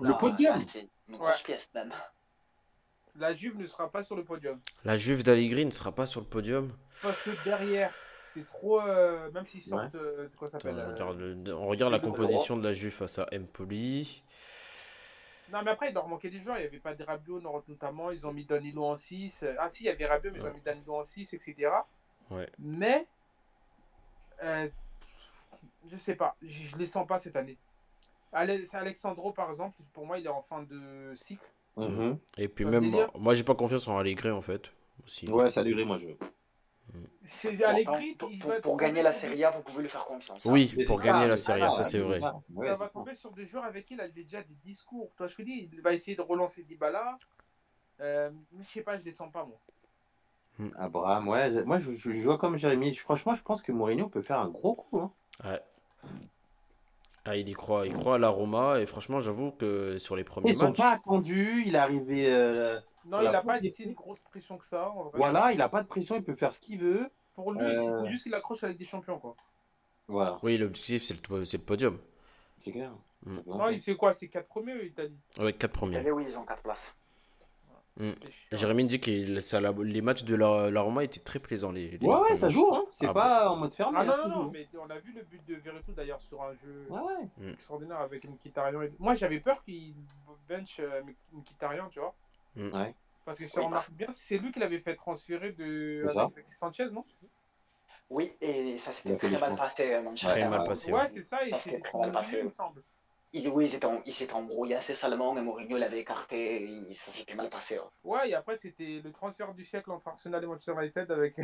Le 0.00 0.12
podium 0.18 0.60
C'est 0.68 0.88
une 1.08 1.16
grosse 1.16 1.36
Ouais. 1.38 1.42
pièce 1.44 1.70
même. 1.74 1.94
La 3.16 3.32
Juve 3.32 3.56
ne 3.56 3.66
sera 3.66 3.90
pas 3.90 4.02
sur 4.02 4.16
le 4.16 4.24
podium. 4.24 4.60
La 4.84 4.96
Juve 4.96 5.22
d'Allegri 5.22 5.64
ne 5.64 5.70
sera 5.70 5.92
pas 5.92 6.04
sur 6.04 6.20
le 6.20 6.26
podium. 6.26 6.76
Parce 7.00 7.22
que 7.22 7.44
derrière, 7.44 7.94
c'est 8.34 8.44
trop. 8.48 8.80
euh, 8.80 9.30
même 9.30 9.46
s'ils 9.46 9.62
Ouais. 9.72 9.80
sortent. 9.82 9.94
euh, 9.94 10.28
comment 10.36 10.50
ça 10.50 10.56
Attends, 10.58 10.76
s'appelle 10.76 11.04
on 11.06 11.20
euh, 11.20 11.34
le- 11.44 11.54
on 11.54 11.66
regarde 11.66 11.92
la 11.92 12.00
composition 12.00 12.56
de 12.56 12.64
la 12.64 12.72
Juve 12.72 12.92
face 12.92 13.18
à 13.20 13.26
Empoli. 13.32 14.22
Non, 15.52 15.62
mais 15.62 15.70
après, 15.70 15.90
il 15.90 15.94
leur 15.94 16.08
manquait 16.08 16.30
des 16.30 16.40
joueurs. 16.40 16.56
Il 16.58 16.62
n'y 16.62 16.66
avait 16.66 16.80
pas 16.80 16.94
de 16.94 17.04
Rabiot, 17.04 17.40
notamment. 17.68 18.10
Ils 18.10 18.26
ont 18.26 18.32
mis 18.32 18.44
Danilo 18.44 18.84
en 18.84 18.96
6. 18.96 19.44
Ah, 19.58 19.68
si, 19.70 19.84
il 19.84 19.86
y 19.86 19.90
avait 19.90 20.06
Rabiot, 20.06 20.32
mais 20.32 20.40
ils 20.40 20.46
ont 20.46 20.52
mis 20.52 20.60
Danilo 20.60 20.96
en 20.96 21.04
6, 21.04 21.32
etc. 21.34 21.70
Ouais. 22.30 22.48
Mais. 22.58 23.06
euh, 24.42 24.68
je 25.90 25.96
sais 25.96 26.14
pas. 26.14 26.36
Je, 26.42 26.68
je 26.68 26.76
les 26.76 26.86
sens 26.86 27.06
pas 27.06 27.18
cette 27.18 27.36
année. 27.36 27.58
Ale- 28.32 28.64
c'est 28.66 28.76
Alexandro, 28.76 29.32
par 29.32 29.50
exemple, 29.50 29.76
pour 29.92 30.06
moi, 30.06 30.18
il 30.18 30.26
est 30.26 30.30
en 30.30 30.42
fin 30.42 30.62
de 30.62 31.12
cycle. 31.14 31.44
Mhm. 31.76 32.18
Et 32.38 32.48
puis 32.48 32.64
même, 32.64 32.82
délire. 32.90 33.10
moi 33.16 33.34
j'ai 33.34 33.42
pas 33.42 33.54
confiance 33.56 33.88
en 33.88 33.98
Allegri 33.98 34.30
en 34.30 34.40
fait. 34.40 34.72
Aussi. 35.04 35.28
Ouais, 35.28 35.50
ça 35.50 35.64
durait, 35.64 35.84
moi 35.84 35.98
je. 35.98 36.06
C'est 37.24 37.56
Bon, 37.56 37.64
Allegri, 37.66 38.14
pour, 38.14 38.30
va 38.30 38.60
gagner 38.76 39.02
la 39.02 39.12
Serie 39.12 39.42
A, 39.42 39.50
vous 39.50 39.62
pouvez 39.62 39.82
lui 39.82 39.88
faire 39.88 40.04
confiance. 40.04 40.46
hein. 40.46 40.50
Oui, 40.52 40.72
Mais 40.76 40.84
pour 40.84 41.00
c'est 41.00 41.06
gagner 41.06 41.22
ça, 41.22 41.28
la 41.28 41.36
Serie 41.36 41.62
A, 41.62 41.70
ça, 41.72 41.82
ça 41.82 41.88
c'est 41.90 41.98
vrai. 41.98 42.20
Ouais, 42.50 42.68
ça 42.68 42.76
va 42.76 42.86
c'est 42.86 42.92
tomber 42.92 43.14
sur 43.14 43.32
des 43.32 43.46
joueurs 43.46 43.64
avec 43.64 43.86
qui 43.86 43.94
il 43.94 44.00
a 44.00 44.08
déjà 44.08 44.42
des 44.42 44.54
discours. 44.62 45.12
Toi, 45.16 45.26
je 45.26 45.34
te 45.34 45.42
dis, 45.42 45.68
il 45.72 45.80
va 45.80 45.92
essayer 45.92 46.16
de 46.16 46.22
relancer 46.22 46.62
Dybala. 46.62 47.18
Euh, 48.00 48.30
mais 48.52 48.62
je 48.64 48.70
sais 48.70 48.82
pas, 48.82 48.96
je 48.98 49.02
les 49.02 49.12
sens 49.12 49.32
pas, 49.32 49.44
moi. 49.44 49.58
Abraham, 50.78 51.28
ouais, 51.28 51.64
moi 51.64 51.78
je, 51.78 51.92
je, 51.92 52.12
je 52.12 52.22
vois 52.22 52.38
comme 52.38 52.56
Jérémy. 52.56 52.94
Franchement, 52.94 53.34
je 53.34 53.42
pense 53.42 53.62
que 53.62 53.72
Mourinho 53.72 54.08
peut 54.08 54.22
faire 54.22 54.38
un 54.40 54.48
gros 54.48 54.74
coup. 54.74 55.00
Hein. 55.00 55.12
Ouais. 55.44 55.60
Ah, 57.26 57.36
il 57.36 57.48
y 57.48 57.52
croit, 57.52 57.86
il 57.86 57.92
croit 57.94 58.16
à 58.16 58.18
la 58.18 58.28
Roma 58.28 58.80
et 58.80 58.86
franchement, 58.86 59.18
j'avoue 59.18 59.50
que 59.52 59.96
sur 59.98 60.14
les 60.14 60.24
premiers 60.24 60.50
Ils 60.50 60.54
sont 60.54 60.66
matchs, 60.68 60.76
pas 60.76 60.90
attendus, 60.92 61.62
il 61.66 61.74
est 61.74 61.78
arrivé. 61.78 62.26
euh, 62.30 62.78
Non, 63.06 63.20
il 63.22 63.30
n'a 63.30 63.42
pas 63.42 63.58
si 63.62 63.84
une 63.84 63.94
grosse 63.94 64.22
pression 64.24 64.58
que 64.58 64.66
ça. 64.66 64.90
en 64.90 65.04
vrai. 65.04 65.12
Voilà, 65.14 65.52
il 65.52 65.60
a 65.62 65.68
pas 65.70 65.82
de 65.82 65.88
pression, 65.88 66.16
il 66.16 66.22
peut 66.22 66.34
faire 66.34 66.52
ce 66.52 66.60
qu'il 66.60 66.80
veut. 66.80 67.08
Pour 67.34 67.50
lui, 67.52 67.62
Euh. 67.62 67.72
il 67.72 67.98
faut 68.00 68.06
juste 68.10 68.24
qu'il 68.24 68.34
accroche 68.34 68.62
avec 68.62 68.76
des 68.76 68.84
champions. 68.84 69.18
Quoi. 69.18 69.34
Voilà, 70.06 70.38
oui, 70.42 70.58
l'objectif 70.58 71.02
c'est 71.02 71.28
le, 71.30 71.44
c'est 71.46 71.56
le 71.56 71.62
podium. 71.64 71.98
c'est 72.58 72.72
clair. 72.72 72.92
Mm. 73.24 73.38
Non, 73.46 73.68
il 73.70 73.80
sait 73.80 73.96
quoi 73.96 74.12
C'est 74.12 74.28
4 74.28 74.46
premiers, 74.46 74.74
il 74.84 74.92
t'a 74.92 75.06
dit. 75.08 75.18
Ouais, 75.40 75.54
4 75.54 75.72
premiers. 75.72 75.96
Allez, 75.96 76.10
oui, 76.10 76.24
ils 76.28 76.38
ont 76.38 76.44
4 76.44 76.62
places. 76.62 76.94
Mm. 77.96 78.10
Chiant. 78.10 78.58
Jérémy 78.58 78.84
dit 78.86 79.00
que 79.00 79.40
ça, 79.40 79.60
la- 79.60 79.72
les 79.72 80.00
matchs 80.02 80.24
de 80.24 80.34
la, 80.34 80.70
la 80.70 80.80
Roma 80.80 81.04
étaient 81.04 81.20
très 81.20 81.38
plaisants. 81.38 81.70
Les, 81.70 81.96
les 81.98 82.06
Ouais, 82.06 82.16
ouais, 82.16 82.36
ça 82.36 82.46
matchs. 82.46 82.54
joue, 82.54 82.74
hein. 82.74 82.84
c'est 82.90 83.06
Ah 83.06 83.12
pas 83.14 83.50
en 83.50 83.56
mode 83.56 83.72
fermé. 83.74 83.98
Ah 84.00 84.04
non, 84.04 84.12
hein, 84.12 84.16
non, 84.16 84.24
toujours. 84.24 84.44
non, 84.46 84.50
mais 84.50 84.68
on 84.80 84.90
a 84.90 84.98
vu 84.98 85.12
le 85.12 85.22
but 85.22 85.40
de 85.46 85.54
Verretou 85.56 85.92
d'ailleurs 85.92 86.20
sur 86.22 86.42
un 86.42 86.52
jeu 86.54 86.86
Ouais, 86.90 87.00
ouais. 87.00 87.52
extraordinaire 87.52 88.00
avec 88.00 88.24
Mkhitaryan. 88.28 88.82
et- 88.82 88.92
Moi, 88.98 89.14
j'avais 89.14 89.38
peur 89.40 89.62
qu'il 89.64 89.94
bench 90.48 90.80
euh, 90.80 91.02
Mkhitaryan, 91.32 91.88
tu 91.90 92.00
vois. 92.00 92.14
Mm. 92.56 92.72
Ouais. 92.74 92.94
Parce 93.24 93.38
que 93.38 93.46
si 93.46 93.56
Oui, 93.58 93.62
on 93.64 93.68
remarque 93.68 93.92
bien, 93.92 94.08
c'est 94.12 94.38
lui 94.38 94.50
qui 94.52 94.58
l'avait 94.58 94.80
fait 94.80 94.96
transférer 94.96 95.52
de 95.52 96.04
Alexis 96.18 96.56
Sanchez, 96.56 96.90
non? 96.90 97.04
Oui, 98.10 98.32
et 98.40 98.76
ça 98.76 98.92
s'était 98.92 99.16
très 99.16 99.38
mal 99.38 99.56
passé 99.56 99.94
à 99.94 100.02
Manchester. 100.02 100.40
Très 100.40 100.48
mal 100.48 100.60
Ouais. 100.60 100.66
passé. 100.66 100.92
Ouais, 100.92 101.06
c'est 101.08 101.22
ça, 101.22 101.46
et 101.46 101.52
c'est 101.60 101.80
très 101.80 101.98
mal 101.98 102.12
passé. 102.12 102.38
il 102.40 102.44
me 102.46 102.50
semble. 102.50 102.82
Il, 103.36 103.48
oui, 103.48 103.64
il 103.64 103.68
s'était 103.68 103.84
en- 103.86 104.00
il 104.06 104.14
s'était 104.14 104.32
embrouillé 104.32 104.76
assez 104.76 104.94
salement, 104.94 105.36
et 105.36 105.42
Mourinho 105.42 105.76
l'avait 105.76 105.98
écarté, 105.98 106.62
et 106.62 106.94
ça 106.94 107.10
s'était 107.10 107.34
mal 107.34 107.50
passé. 107.50 107.76
hein. 107.78 107.90
Ouais, 108.04 108.30
et 108.30 108.34
après, 108.34 108.54
c'était 108.56 109.00
le 109.02 109.10
transfert 109.10 109.52
du 109.54 109.64
siècle 109.64 109.90
entre 109.90 110.06
Arsenal 110.06 110.42
et 110.44 110.46
Manchester 110.46 110.72
United 110.80 111.10
avec. 111.10 111.34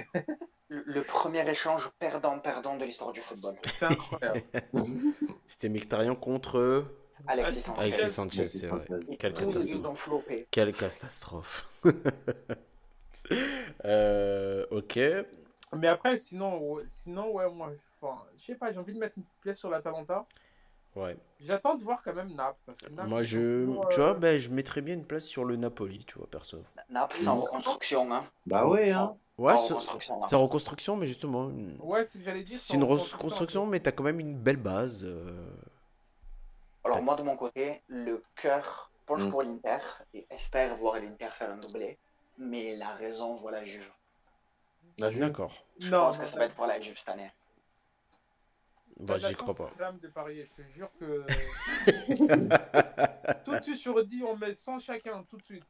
Le, 0.69 0.85
le 0.87 1.03
premier 1.03 1.49
échange 1.51 1.91
perdant-perdant 1.99 2.77
de 2.77 2.85
l'histoire 2.85 3.11
du 3.13 3.21
football. 3.21 3.57
C'est 3.65 3.87
incroyable. 3.87 4.43
C'était 5.49 5.69
Mkhitaryan 5.69 6.15
contre 6.15 6.85
Alexis 7.27 7.61
Sanchez. 7.63 7.81
Alexis 7.81 8.09
Sanchez, 8.09 8.47
c'est 8.47 8.67
vrai. 8.69 8.87
Quelle 9.19 9.33
ils 9.33 9.39
catastrophe. 9.47 10.09
Quelle 10.53 10.73
catastrophe. 10.73 11.67
Euh, 13.85 14.67
ok. 14.71 14.99
Mais 15.73 15.87
après, 15.89 16.19
sinon, 16.19 16.59
ouais, 16.59 16.83
sinon, 16.91 17.31
ouais, 17.33 17.49
moi, 17.51 17.71
enfin, 18.01 18.23
je 18.39 18.47
sais 18.47 18.55
pas, 18.57 18.73
j'ai 18.73 18.79
envie 18.79 18.93
de 18.95 18.99
mettre 18.99 19.19
une 19.19 19.25
petite 19.25 19.41
pièce 19.41 19.59
sur 19.59 19.71
l'Atalanta. 19.71 20.27
Ouais. 20.97 21.17
J'attends 21.41 21.75
de 21.77 21.83
voir 21.85 22.03
quand 22.03 22.13
même 22.15 22.35
Naples. 22.35 22.59
Parce 22.67 22.79
que 22.79 22.91
Naples, 22.91 23.09
Moi, 23.09 23.23
je, 23.23 23.65
toujours, 23.65 23.89
tu 23.91 24.01
euh, 24.01 24.05
vois, 24.05 24.15
ben, 24.15 24.39
je 24.39 24.51
mettrais 24.51 24.81
bien 24.83 24.95
une 24.95 25.05
place 25.07 25.25
sur 25.25 25.45
le 25.45 25.57
Napoli, 25.57 26.05
tu 26.05 26.19
vois, 26.19 26.27
perso. 26.27 26.63
Naples, 26.91 27.17
c'est 27.19 27.29
en 27.29 27.41
reconstruction. 27.41 28.13
Hein. 28.13 28.25
Bah 28.47 28.67
ouais, 28.67 28.91
hein. 28.91 29.17
Ouais, 29.39 29.55
En 29.55 30.21
c'est 30.21 30.35
en 30.37 30.43
reconstruction, 30.43 30.97
mais 30.97 31.07
justement, 31.07 31.51
Ouais, 31.79 32.05
c'est 32.05 32.15
ce 32.15 32.19
que 32.19 32.25
j'allais 32.25 32.43
dire. 32.43 32.59
c'est 32.59 32.75
une 32.75 32.85
reconstruction, 32.85 33.65
mais 33.67 33.81
t'as 33.81 33.93
quand 33.93 34.03
même 34.03 34.21
une 34.21 34.37
belle 34.37 34.59
base. 34.59 35.05
euh, 35.05 35.49
Alors 36.85 37.01
moi, 37.03 37.15
de 37.17 37.23
mon 37.23 37.37
côté, 37.37 37.81
le 37.89 38.23
cœur 38.35 38.91
penche 39.07 39.23
Mm. 39.23 39.31
pour 39.31 39.43
l'Inter 39.43 39.79
et 40.13 40.27
espère 40.31 40.75
voir 40.77 40.97
l'Inter 40.97 41.29
faire 41.33 41.51
un 41.53 41.57
doublé. 41.57 41.99
Mais 42.37 42.77
la 42.77 42.91
raison, 42.95 43.37
voilà, 43.37 43.65
Juve. 43.65 43.91
La 44.99 45.11
Juve. 45.11 45.21
D'accord. 45.21 45.53
Je 45.79 45.91
Non, 45.91 46.01
pense 46.01 46.19
non, 46.19 46.25
que 46.25 46.31
ça 46.31 46.37
va 46.37 46.45
être 46.45 46.55
pour 46.55 46.67
la 46.67 46.81
Juve 46.81 46.99
cette 46.99 47.09
année. 47.09 47.31
Bah, 49.01 49.17
j'y 49.19 49.35
crois 49.35 49.55
pas. 49.55 49.71
De 50.03 50.09
parier, 50.09 50.47
je 50.47 50.63
te 50.63 50.69
jure 50.73 50.91
que. 50.99 51.25
tout 53.45 53.53
de 53.53 53.63
suite, 53.63 53.77
sur 53.77 54.05
10, 54.05 54.25
on 54.25 54.37
met 54.37 54.55
100 54.55 54.79
chacun, 54.81 55.25
tout 55.29 55.37
de 55.39 55.43
suite. 55.43 55.65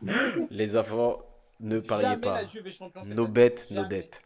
Les 0.50 0.76
enfants, 0.76 1.18
ne 1.60 1.78
pariez 1.80 2.16
pas. 2.16 2.42
la 2.42 2.48
Juve 2.48 2.66
est 2.66 2.72
champion 2.72 3.04
cette 3.04 3.14
Nos 3.14 3.28
bêtes, 3.28 3.70
nos 3.70 3.84
dettes. 3.84 4.22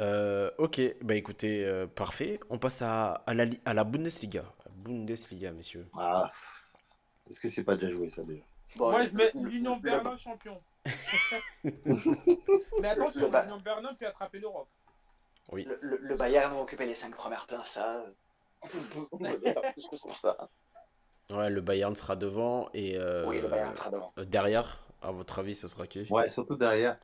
Euh, 0.00 0.50
ok, 0.58 0.80
bah 1.02 1.14
écoutez, 1.14 1.64
euh, 1.64 1.86
parfait. 1.86 2.40
On 2.50 2.58
passe 2.58 2.82
à, 2.82 3.12
à, 3.12 3.34
la, 3.34 3.44
à 3.64 3.74
la 3.74 3.84
Bundesliga. 3.84 4.44
Bundesliga, 4.84 5.52
messieurs. 5.52 5.86
Ah. 5.96 6.30
Est-ce 7.30 7.38
que 7.38 7.48
c'est 7.48 7.62
pas 7.62 7.76
déjà 7.76 7.90
joué 7.92 8.10
ça 8.10 8.22
déjà? 8.22 8.42
Bon, 8.76 8.90
Moi, 8.90 9.06
je 9.06 9.14
mets 9.14 9.30
l'Union 9.34 9.76
Berlin 9.76 10.16
champion. 10.16 10.56
Mais 12.80 12.88
attention, 12.88 13.30
l'Union 13.30 13.60
Berlin 13.60 13.94
peut 13.94 14.06
attraper 14.06 14.38
l'Europe. 14.38 14.68
Oui. 15.48 15.64
Le, 15.64 15.78
le- 15.82 15.98
le 15.98 16.14
Bayern 16.16 16.54
va 16.54 16.60
occuper 16.60 16.86
les 16.86 16.94
5 16.94 17.14
premières 17.14 17.46
places. 17.46 17.72
Ça, 17.72 18.04
ça. 20.12 20.48
Ouais, 21.30 21.50
le 21.50 21.60
Bayern 21.60 21.94
sera 21.96 22.16
devant 22.16 22.68
et 22.74 22.96
euh, 22.96 23.26
Oui, 23.26 23.40
le 23.40 23.48
Bayern 23.48 23.74
sera 23.74 23.90
devant. 23.90 24.12
euh, 24.18 24.24
derrière, 24.24 24.78
à 25.00 25.12
votre 25.12 25.38
avis, 25.38 25.54
ce 25.54 25.68
sera 25.68 25.86
qui? 25.86 26.06
Ouais, 26.10 26.30
surtout 26.30 26.56
derrière. 26.56 26.98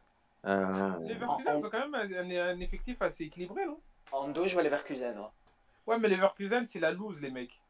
Euh, 0.47 0.99
Les 1.07 1.15
Leverkusen 1.15 1.57
ont 1.57 1.71
quand 1.71 1.89
même 1.89 1.95
un, 1.95 2.61
effectif 2.61 3.01
assez 3.03 3.25
équilibré, 3.25 3.67
non? 3.67 3.81
En 4.13 4.29
deux, 4.29 4.47
je 4.49 4.55
vois 4.55 4.63
les 4.63 4.69
Leverkusen. 4.71 5.19
ouais. 5.19 5.27
Ouais, 5.87 5.99
mais 5.99 6.09
les 6.09 6.17
Leverkusen, 6.17 6.65
c'est 6.65 6.81
la 6.81 6.93
loose, 6.93 7.21
les 7.21 7.31
mecs. 7.31 7.61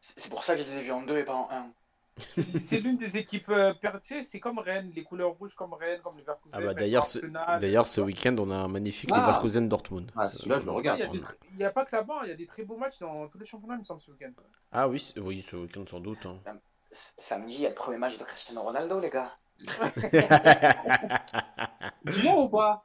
C'est 0.00 0.18
c'est 0.18 0.30
pour 0.30 0.44
ça 0.44 0.54
que 0.54 0.60
je 0.62 0.66
les 0.66 0.78
ai 0.78 0.82
vus 0.82 0.92
en 0.92 1.02
deux 1.02 1.18
et 1.18 1.24
pas 1.24 1.34
en 1.34 1.48
un. 1.50 1.72
C'est 2.64 2.78
l'une 2.80 2.98
des 2.98 3.16
équipes 3.16 3.48
euh, 3.48 3.72
per- 3.72 3.92
tu 4.00 4.08
sais, 4.08 4.22
c'est 4.22 4.38
comme 4.38 4.58
Rennes, 4.58 4.92
les 4.94 5.02
couleurs 5.02 5.30
rouges 5.30 5.54
comme 5.54 5.72
Rennes, 5.72 6.00
comme 6.02 6.14
les 6.16 6.20
Leverkusen. 6.22 6.50
Ah 6.52 6.60
bah 6.60 6.74
d'ailleurs, 6.74 7.06
ce, 7.06 7.18
d'ailleurs, 7.58 7.86
ce 7.86 8.00
week-end, 8.02 8.36
on 8.38 8.50
a 8.50 8.56
un 8.56 8.68
magnifique 8.68 9.08
Ah. 9.12 9.20
Leverkusen 9.20 9.66
Dortmund. 9.68 10.10
Ah, 10.14 10.30
celui-là, 10.30 10.58
je 10.60 10.64
le 10.66 10.72
regarde. 10.72 11.00
Il 11.00 11.04
a 11.04 11.56
n'y 11.56 11.64
a 11.64 11.70
pas 11.70 11.84
que 11.86 11.96
là-bas, 11.96 12.20
il 12.24 12.28
y 12.28 12.32
a 12.32 12.36
des 12.36 12.46
très 12.46 12.64
beaux 12.64 12.76
matchs 12.76 12.98
dans 13.00 13.28
tous 13.28 13.38
les 13.38 13.46
championnats, 13.46 13.76
il 13.76 13.80
me 13.80 13.84
semble, 13.84 14.00
ce 14.02 14.10
week-end. 14.10 14.30
Ah 14.72 14.88
oui, 14.88 15.12
oui, 15.16 15.40
ce 15.40 15.56
week-end 15.56 15.84
sans 15.88 16.00
doute. 16.00 16.26
hein. 16.26 16.38
Samedi, 16.92 17.54
il 17.54 17.60
y 17.62 17.66
a 17.66 17.70
le 17.70 17.74
premier 17.74 17.96
match 17.96 18.18
de 18.18 18.24
Cristiano 18.24 18.60
Ronaldo, 18.62 19.00
les 19.00 19.08
gars. 19.10 19.32
L'as 22.04 22.36
ou 22.36 22.48
pas? 22.48 22.84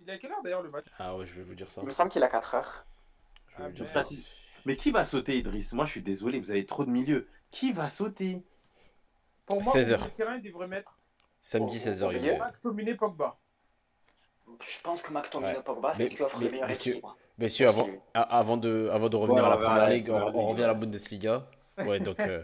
Il 0.00 0.08
est 0.08 0.12
à 0.12 0.18
quelle 0.18 0.32
heure 0.32 0.42
d'ailleurs 0.42 0.62
le 0.62 0.70
match? 0.70 0.86
Ah 0.98 1.14
ouais, 1.16 1.26
je 1.26 1.34
vais 1.34 1.42
vous 1.42 1.54
dire 1.54 1.70
ça. 1.70 1.82
Il 1.82 1.86
me 1.86 1.90
semble 1.90 2.10
qu'il 2.10 2.22
a 2.22 2.28
4 2.28 2.54
heures. 2.54 2.84
Je 3.48 3.62
vais 3.62 3.64
vous 3.64 3.68
Ah, 3.68 3.72
dire 3.72 3.94
merde. 3.94 4.08
ça. 4.08 4.14
Mais 4.68 4.76
qui 4.76 4.90
va 4.90 5.02
sauter, 5.02 5.38
Idriss? 5.38 5.72
Moi, 5.72 5.86
je 5.86 5.92
suis 5.92 6.02
désolé, 6.02 6.38
vous 6.40 6.50
avez 6.50 6.66
trop 6.66 6.84
de 6.84 6.90
milieux. 6.90 7.26
Qui 7.50 7.72
va 7.72 7.88
sauter? 7.88 8.42
Pour 9.46 9.62
moi, 9.62 9.72
16 9.72 9.92
au 9.92 9.94
heures. 9.94 10.12
terrain, 10.12 10.36
il 10.36 10.42
devrait 10.42 10.66
mettre 10.68 10.98
Samedi 11.40 11.76
Au- 11.76 11.80
16h, 11.80 12.04
au 12.06 12.10
il 12.10 12.18
milieu 12.20 12.32
est. 12.34 12.38
McTominay 12.38 12.94
Pogba. 12.94 13.38
Je 14.60 14.78
pense 14.84 15.00
que 15.00 15.10
McTominay 15.10 15.56
Ouais. 15.56 15.62
Pogba, 15.62 15.94
c'est 15.94 16.02
Mais- 16.04 16.10
ce 16.10 16.16
qui 16.16 16.22
offre 16.22 16.38
mais- 16.40 16.44
le 16.44 16.50
meilleur 16.50 16.68
messieurs, 16.68 16.90
équilibre. 16.92 17.16
Messieurs, 17.38 17.68
avant, 17.68 17.88
a- 18.12 18.20
avant, 18.38 18.56
de, 18.58 18.90
avant 18.92 19.08
de 19.08 19.16
revenir 19.16 19.42
Ouais, 19.42 19.46
à 19.46 19.50
la 19.52 19.56
première 19.56 19.74
la 19.84 19.88
ligue, 19.88 20.10
on, 20.10 20.16
on 20.20 20.46
revient 20.48 20.64
à 20.64 20.66
la 20.66 20.72
ouais. 20.74 20.80
Bundesliga. 20.80 21.46
Ouais, 21.78 21.98
donc. 22.00 22.20
euh, 22.20 22.42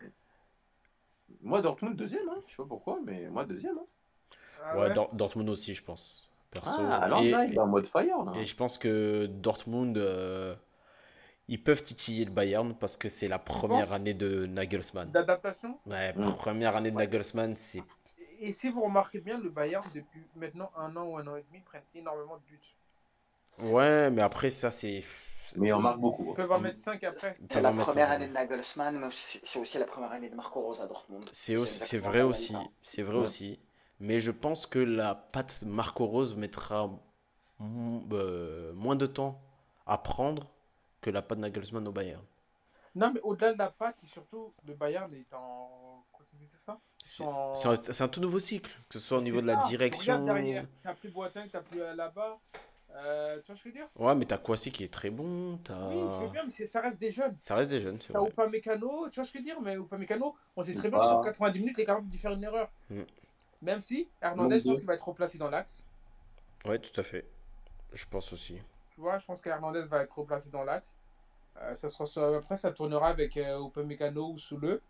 Moi, 1.42 1.62
Dortmund, 1.62 1.96
deuxième. 1.96 2.28
Hein. 2.28 2.40
Je 2.46 2.52
sais 2.52 2.56
pas 2.58 2.64
pourquoi, 2.68 3.00
mais 3.04 3.28
moi, 3.28 3.44
deuxième. 3.44 3.76
Hein. 3.76 4.36
Ah 4.64 4.76
ouais, 4.76 4.82
ouais 4.82 4.92
Dor- 4.92 5.12
Dortmund 5.14 5.48
aussi, 5.48 5.74
je 5.74 5.82
pense. 5.82 6.32
Perso. 6.52 6.80
Ah, 6.88 6.98
alors 6.98 7.22
et, 7.22 7.30
là, 7.30 7.44
il 7.44 7.54
est 7.54 7.58
en 7.58 7.66
mode 7.66 7.86
fire. 7.88 8.22
Là. 8.24 8.32
et 8.36 8.44
je 8.44 8.54
pense 8.54 8.78
que 8.78 9.26
Dortmund, 9.26 9.98
euh, 9.98 10.54
ils 11.48 11.62
peuvent 11.62 11.82
titiller 11.82 12.24
le 12.24 12.30
Bayern 12.30 12.74
parce 12.74 12.96
que 12.96 13.08
c'est 13.08 13.28
la 13.28 13.38
première 13.38 13.92
année 13.92 14.14
de 14.14 14.46
Nagelsmann. 14.46 15.10
D'adaptation. 15.10 15.78
Ouais, 15.86 16.12
Mm. 16.14 16.36
première 16.36 16.76
année 16.76 16.90
de 16.90 16.96
Ouais. 16.96 17.04
Nagelsmann, 17.04 17.54
c'est. 17.56 17.82
Et 18.40 18.52
si 18.52 18.68
vous 18.68 18.82
remarquez 18.82 19.20
bien, 19.20 19.38
le 19.38 19.48
Bayern, 19.50 19.82
depuis 19.94 20.22
maintenant 20.36 20.70
un 20.76 20.94
an 20.96 21.04
ou 21.04 21.16
un 21.18 21.26
an 21.26 21.36
et 21.36 21.44
demi, 21.50 21.60
prennent 21.64 21.82
énormément 21.94 22.36
de 22.36 22.42
buts. 22.42 22.76
Ouais, 23.72 24.10
mais 24.10 24.22
après, 24.22 24.50
ça, 24.50 24.70
c'est. 24.70 25.02
Mais 25.56 25.72
on 25.72 25.80
marque 25.80 26.00
beaucoup. 26.00 26.24
Ils 26.26 26.30
hein. 26.30 26.34
peuvent 26.34 26.52
en 26.52 26.58
mettre 26.60 26.80
5 26.80 27.02
après. 27.04 27.38
C'est 27.48 27.60
la 27.62 27.70
première 27.72 28.10
année 28.10 28.26
de 28.26 28.32
Nagelsmann, 28.32 28.98
mais 28.98 29.08
c'est 29.10 29.58
aussi 29.60 29.78
la 29.78 29.86
première 29.86 30.10
année 30.12 30.28
de 30.28 30.34
Marco 30.34 30.60
Rose 30.60 30.82
à 30.82 30.86
Dortmund. 30.86 31.24
C'est 31.32 31.56
aussi, 31.56 31.74
c'est 31.78 31.96
exactement 31.96 32.10
vrai 32.12 32.22
aussi, 32.22 32.52
temps. 32.52 32.72
c'est 32.82 33.02
vrai 33.02 33.16
Ouais. 33.18 33.22
aussi. 33.24 33.60
Mais 34.00 34.20
je 34.20 34.32
pense 34.32 34.66
que 34.66 34.80
la 34.80 35.14
patte 35.14 35.62
Marco 35.64 36.04
Rose 36.04 36.36
mettra 36.36 36.90
euh, 38.12 38.72
moins 38.74 38.96
de 38.96 39.06
temps 39.06 39.40
à 39.86 39.98
prendre 39.98 40.50
que 41.06 41.10
la 41.12 41.22
patte 41.22 41.38
Nagelsmann 41.38 41.86
au 41.86 41.92
Bayern. 41.92 42.24
Non, 42.96 43.12
mais 43.14 43.20
au-delà 43.20 43.52
de 43.52 43.58
la 43.58 43.70
patte, 43.70 44.00
surtout 44.06 44.52
le 44.66 44.74
Bayern 44.74 45.12
est 45.14 45.32
en. 45.32 46.04
Quoi 46.10 46.24
que 46.24 46.36
c'était 46.36 46.56
ça? 46.56 46.80
Ils 47.04 47.06
C'est 47.06 47.24
en- 47.24 48.04
un, 48.04 48.08
tout 48.08 48.20
nouveau 48.20 48.40
cycle, 48.40 48.72
que 48.88 48.98
ce 48.98 49.06
soit 49.06 49.18
au 49.18 49.22
niveau 49.22 49.40
de 49.40 49.46
la 49.46 49.56
direction. 49.56 50.14
Regarde 50.14 50.42
derrière, 50.42 50.66
t'as 50.82 50.94
plus 50.94 51.10
Boateng, 51.10 51.48
t'as 51.52 51.60
plus 51.60 51.80
euh, 51.80 51.94
là-bas. 51.94 52.40
Euh, 52.96 53.40
tu 53.42 53.46
vois 53.46 53.56
ce 53.56 53.62
que 53.62 53.68
je 53.68 53.74
veux 53.74 53.80
dire? 53.80 53.88
Ouais, 53.96 54.14
mais 54.16 54.24
t'as 54.24 54.38
Kwasi 54.38 54.72
qui 54.72 54.82
est 54.82 54.92
très 54.92 55.10
bon. 55.10 55.58
T'as... 55.58 55.88
Oui, 55.90 56.30
bien, 56.32 56.42
mais 56.44 56.66
ça 56.66 56.80
reste 56.80 56.98
des 56.98 57.12
jeunes. 57.12 57.36
Ça 57.40 57.54
reste 57.54 57.70
des 57.70 57.80
jeunes, 57.80 58.00
c'est 58.00 58.12
T'as 58.12 58.18
vrai. 58.18 58.30
Upamecano, 58.30 59.08
tu 59.10 59.16
vois 59.16 59.24
ce 59.24 59.30
que 59.32 59.38
je 59.38 59.44
veux 59.44 59.48
dire? 59.48 59.60
Mais 59.60 59.76
Upamecano, 59.76 60.34
on 60.56 60.62
sait 60.62 60.74
très 60.74 60.88
bien 60.90 60.98
que 60.98 61.06
sur 61.06 61.20
90 61.20 61.58
minutes, 61.60 61.74
il 61.78 61.82
est 61.82 61.86
capable 61.86 62.08
de 62.08 62.16
faire 62.16 62.32
une 62.32 62.42
erreur. 62.42 62.68
Mm. 62.90 63.02
Même 63.62 63.80
si 63.80 64.08
Hernandez, 64.20 64.58
je 64.58 64.64
pense 64.64 64.78
qu'il 64.78 64.86
va 64.86 64.94
être 64.94 65.06
replacé 65.06 65.38
dans 65.38 65.50
l'axe. 65.50 65.80
Ouais, 66.64 66.80
tout 66.80 66.98
à 66.98 67.04
fait. 67.04 67.24
Je 67.92 68.04
pense 68.06 68.32
aussi. 68.32 68.58
Tu 68.96 69.02
vois, 69.02 69.18
je 69.18 69.26
pense 69.26 69.42
qu'Hernandez 69.42 69.82
va 69.82 70.02
être 70.02 70.18
replacé 70.18 70.50
dans 70.50 70.64
l'axe. 70.64 70.98
Euh, 71.60 71.76
ça 71.76 71.88
sera 71.88 72.36
Après, 72.36 72.56
ça 72.56 72.72
tournera 72.72 73.08
avec 73.08 73.36
euh, 73.36 73.66
Upamecano 73.66 74.32
ou 74.32 74.38
Soule. 74.38 74.80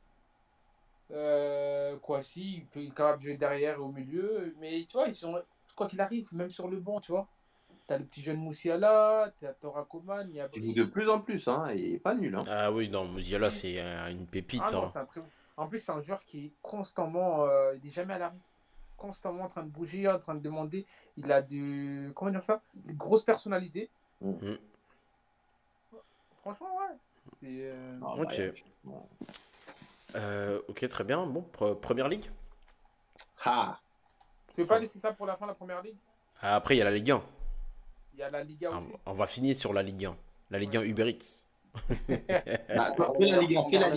Euh, 1.10 1.96
Kwasi, 1.98 2.54
il 2.58 2.66
peut 2.66 2.80
il 2.80 2.88
est 2.88 2.94
capable 2.94 3.18
de 3.18 3.24
jouer 3.24 3.36
derrière 3.36 3.76
et 3.76 3.80
au 3.80 3.88
milieu. 3.88 4.54
Mais 4.60 4.84
tu 4.88 4.92
vois, 4.94 5.08
ils 5.08 5.14
sont, 5.14 5.40
quoi 5.74 5.86
qu'il 5.86 6.00
arrive, 6.00 6.32
même 6.32 6.50
sur 6.50 6.68
le 6.68 6.78
banc, 6.78 7.00
tu 7.00 7.12
vois. 7.12 7.26
T'as 7.86 7.98
le 7.98 8.04
petit 8.04 8.22
jeune 8.22 8.38
Moussiala, 8.38 9.32
t'as 9.40 9.52
Tora 9.54 9.84
Koman, 9.84 10.26
il 10.28 10.36
y 10.36 10.40
a 10.40 10.48
Il 10.54 10.62
joue 10.62 10.72
de 10.72 10.84
plus 10.84 11.08
en 11.08 11.20
plus, 11.20 11.46
hein, 11.46 11.68
et 11.68 11.98
pas 11.98 12.14
nul. 12.14 12.34
Hein. 12.34 12.40
Ah 12.48 12.72
oui, 12.72 12.88
non, 12.88 13.06
Musiala, 13.06 13.50
c'est 13.50 13.76
euh, 13.78 14.10
une 14.10 14.26
pépite. 14.26 14.62
Ah 14.66 14.72
non, 14.72 14.86
hein. 14.86 14.92
un 14.96 15.04
très 15.04 15.20
En 15.56 15.68
plus, 15.68 15.78
c'est 15.78 15.92
un 15.92 16.02
joueur 16.02 16.24
qui 16.24 16.46
est 16.46 16.52
constamment. 16.62 17.44
euh, 17.44 17.76
il 17.76 17.86
est 17.86 17.90
jamais 17.92 18.14
à 18.14 18.18
l'arrêt. 18.18 18.38
Constamment 18.96 19.44
en 19.44 19.48
train 19.48 19.62
de 19.62 19.68
bouger, 19.68 20.08
en 20.08 20.18
train 20.18 20.34
de 20.34 20.40
demander. 20.40 20.86
Il 21.16 21.30
a 21.30 21.42
du. 21.42 22.10
Comment 22.14 22.30
dire 22.30 22.42
ça? 22.42 22.60
Une 22.86 22.94
grosse 22.96 23.24
personnalité. 23.24 23.90
Mm. 24.20 24.30
Mm. 24.30 24.58
Franchement, 26.40 26.76
ouais. 26.78 26.96
C'est. 27.40 27.46
euh, 27.50 27.98
Ah, 28.02 28.14
Ok. 28.18 28.28
ouais. 28.38 28.54
Bon. 28.84 29.02
Euh, 30.14 30.60
ok, 30.68 30.88
très 30.88 31.04
bien. 31.04 31.26
Bon, 31.26 31.44
pre- 31.52 31.78
première 31.78 32.08
ligue. 32.08 32.24
Ah 33.44 33.78
Tu 34.54 34.62
veux 34.62 34.66
pas 34.66 34.78
laisser 34.78 34.98
ça 34.98 35.12
pour 35.12 35.26
la 35.26 35.36
fin 35.36 35.44
de 35.44 35.50
la 35.50 35.54
première 35.54 35.82
ligue? 35.82 35.96
Ah, 36.40 36.56
Après, 36.56 36.74
il 36.74 36.78
y 36.78 36.82
a 36.82 36.84
la 36.84 36.90
Ligue 36.90 37.10
1. 37.10 37.22
Il 38.14 38.20
y 38.20 38.22
a 38.22 38.30
la 38.30 38.42
Liga 38.42 38.70
Ah, 38.72 38.78
aussi. 38.78 38.92
on 39.04 39.12
va 39.12 39.26
finir 39.26 39.56
sur 39.56 39.72
la 39.72 39.82
Ligue 39.82 40.06
1. 40.06 40.16
La 40.50 40.58
Ligue 40.58 40.76
1 40.76 40.82
Uber 40.84 41.08
Eats. 41.10 41.44
Ah, 42.70 42.92
Fais 43.18 43.26
la 43.26 43.40
Liga, 43.40 43.60
On 43.60 43.70
fais 43.70 43.78
la 43.78 43.90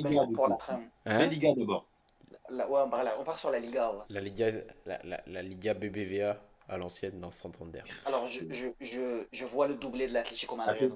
fin. 0.60 0.78
Fais 0.78 0.90
Hein? 1.06 1.26
Liga 1.28 1.54
d'abord. 1.56 1.86
La- 2.52 2.68
ouais, 2.70 2.82
on 2.86 2.90
part 2.90 3.04
là- 3.04 3.16
on 3.20 3.24
part 3.24 3.40
sur 3.40 3.52
la 3.52 3.60
Liga. 3.60 3.92
ouais. 3.92 4.04
la, 4.10 4.22
Liga, 4.22 4.50
la, 4.86 5.00
la, 5.04 5.22
la 5.28 5.42
Liga 5.42 5.74
BBVA 5.74 6.38
à 6.68 6.78
l'ancienne 6.78 7.20
dans 7.20 7.32
Santander. 7.32 7.82
Alors, 8.06 8.28
je, 8.30 8.42
je, 8.54 8.68
je, 8.80 9.24
je 9.32 9.46
vois 9.46 9.68
le 9.68 9.76
doublé 9.76 10.08
de 10.08 10.14
l'Atlético 10.14 10.56
Madrid. 10.56 10.92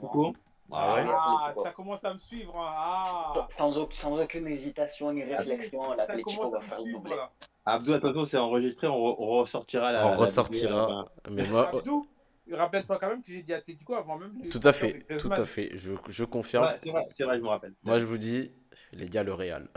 Ah 0.72 0.96
ouais? 0.96 1.04
Ah, 1.08 1.38
Atlético. 1.42 1.64
ça 1.64 1.72
commence 1.72 2.04
à 2.06 2.14
me 2.14 2.20
suivre. 2.20 2.56
hein. 2.58 2.74
Ah, 2.76 3.46
Sans, 3.50 3.78
au- 3.78 3.90
sans 3.92 4.20
aucune 4.22 4.48
hésitation 4.48 5.12
ni 5.12 5.24
réflexion, 5.24 5.94
l'Atlético 5.94 6.32
commence 6.32 6.52
va 6.54 6.62
faire 6.62 6.84
doubler. 6.84 7.16
là. 7.16 7.32
Abdou, 7.66 7.94
attention, 7.94 8.26
c'est 8.26 8.38
enregistré, 8.38 8.88
on, 8.88 8.94
re- 8.98 9.16
on 9.20 9.28
ressortira 9.42 9.92
la. 9.92 10.06
On 10.08 10.10
la 10.12 10.16
ressortira. 10.18 11.06
vidéo, 11.26 11.36
Mais 11.36 11.46
moi, 11.50 11.70
Abdou, 11.70 12.08
rappelle-toi 12.52 12.98
quand 13.00 13.08
même 13.10 13.22
que 13.24 13.32
j'ai 13.32 13.42
dit 13.44 13.54
Atlético 13.54 13.96
avant 13.96 14.18
même. 14.18 14.34
le 14.44 14.50
tout 14.50 14.60
à 14.64 14.74
fait, 14.74 15.06
tout 15.18 15.32
à 15.32 15.46
fait. 15.46 15.70
Je, 15.74 15.94
je 16.10 16.24
confirme. 16.24 16.66
Ouais, 16.66 16.80
c'est 16.84 16.90
vrai, 16.92 17.08
c'est 17.12 17.24
vrai, 17.24 17.38
je 17.38 17.44
me 17.44 17.48
rappelle. 17.50 17.74
Moi, 17.84 18.00
je 18.00 18.06
vous 18.06 18.18
dis, 18.18 18.52
les 18.92 19.08
gars, 19.10 19.24
le 19.24 19.34
Real. 19.34 19.68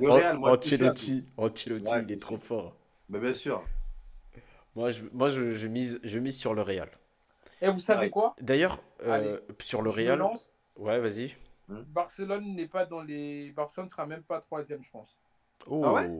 Le 0.00 0.10
Real, 0.10 0.38
moi, 0.38 0.56
Ancelotti, 0.56 1.28
Ancelotti, 1.36 1.92
Ouais, 1.92 2.02
il 2.02 2.12
est 2.12 2.20
trop 2.22 2.36
fort. 2.38 2.76
Mais 3.08 3.18
bien 3.18 3.34
sûr. 3.34 3.62
Moi, 4.76 4.90
je, 4.92 5.02
moi, 5.12 5.28
je, 5.28 5.50
je 5.52 5.66
mise, 5.68 6.00
je 6.04 6.18
mise 6.18 6.38
sur 6.38 6.54
le 6.54 6.62
Real. 6.62 6.88
Et 7.60 7.68
vous 7.68 7.80
savez 7.80 8.02
Ouais. 8.02 8.10
quoi? 8.10 8.34
D'ailleurs, 8.40 8.78
euh, 9.02 9.38
sur 9.60 9.82
le 9.82 9.90
Real, 9.90 10.18
lance. 10.18 10.54
ouais, 10.76 10.98
vas-y. 11.00 11.34
Barcelone 11.68 12.54
n'est 12.54 12.66
pas 12.68 12.86
dans 12.86 13.00
les. 13.02 13.52
Barcelone 13.52 13.88
sera 13.88 14.06
même 14.06 14.22
pas 14.22 14.40
troisième, 14.40 14.82
je 14.84 14.90
pense. 14.90 15.18
Oh. 15.66 15.82
Ah 15.84 15.92
ouais? 15.92 16.10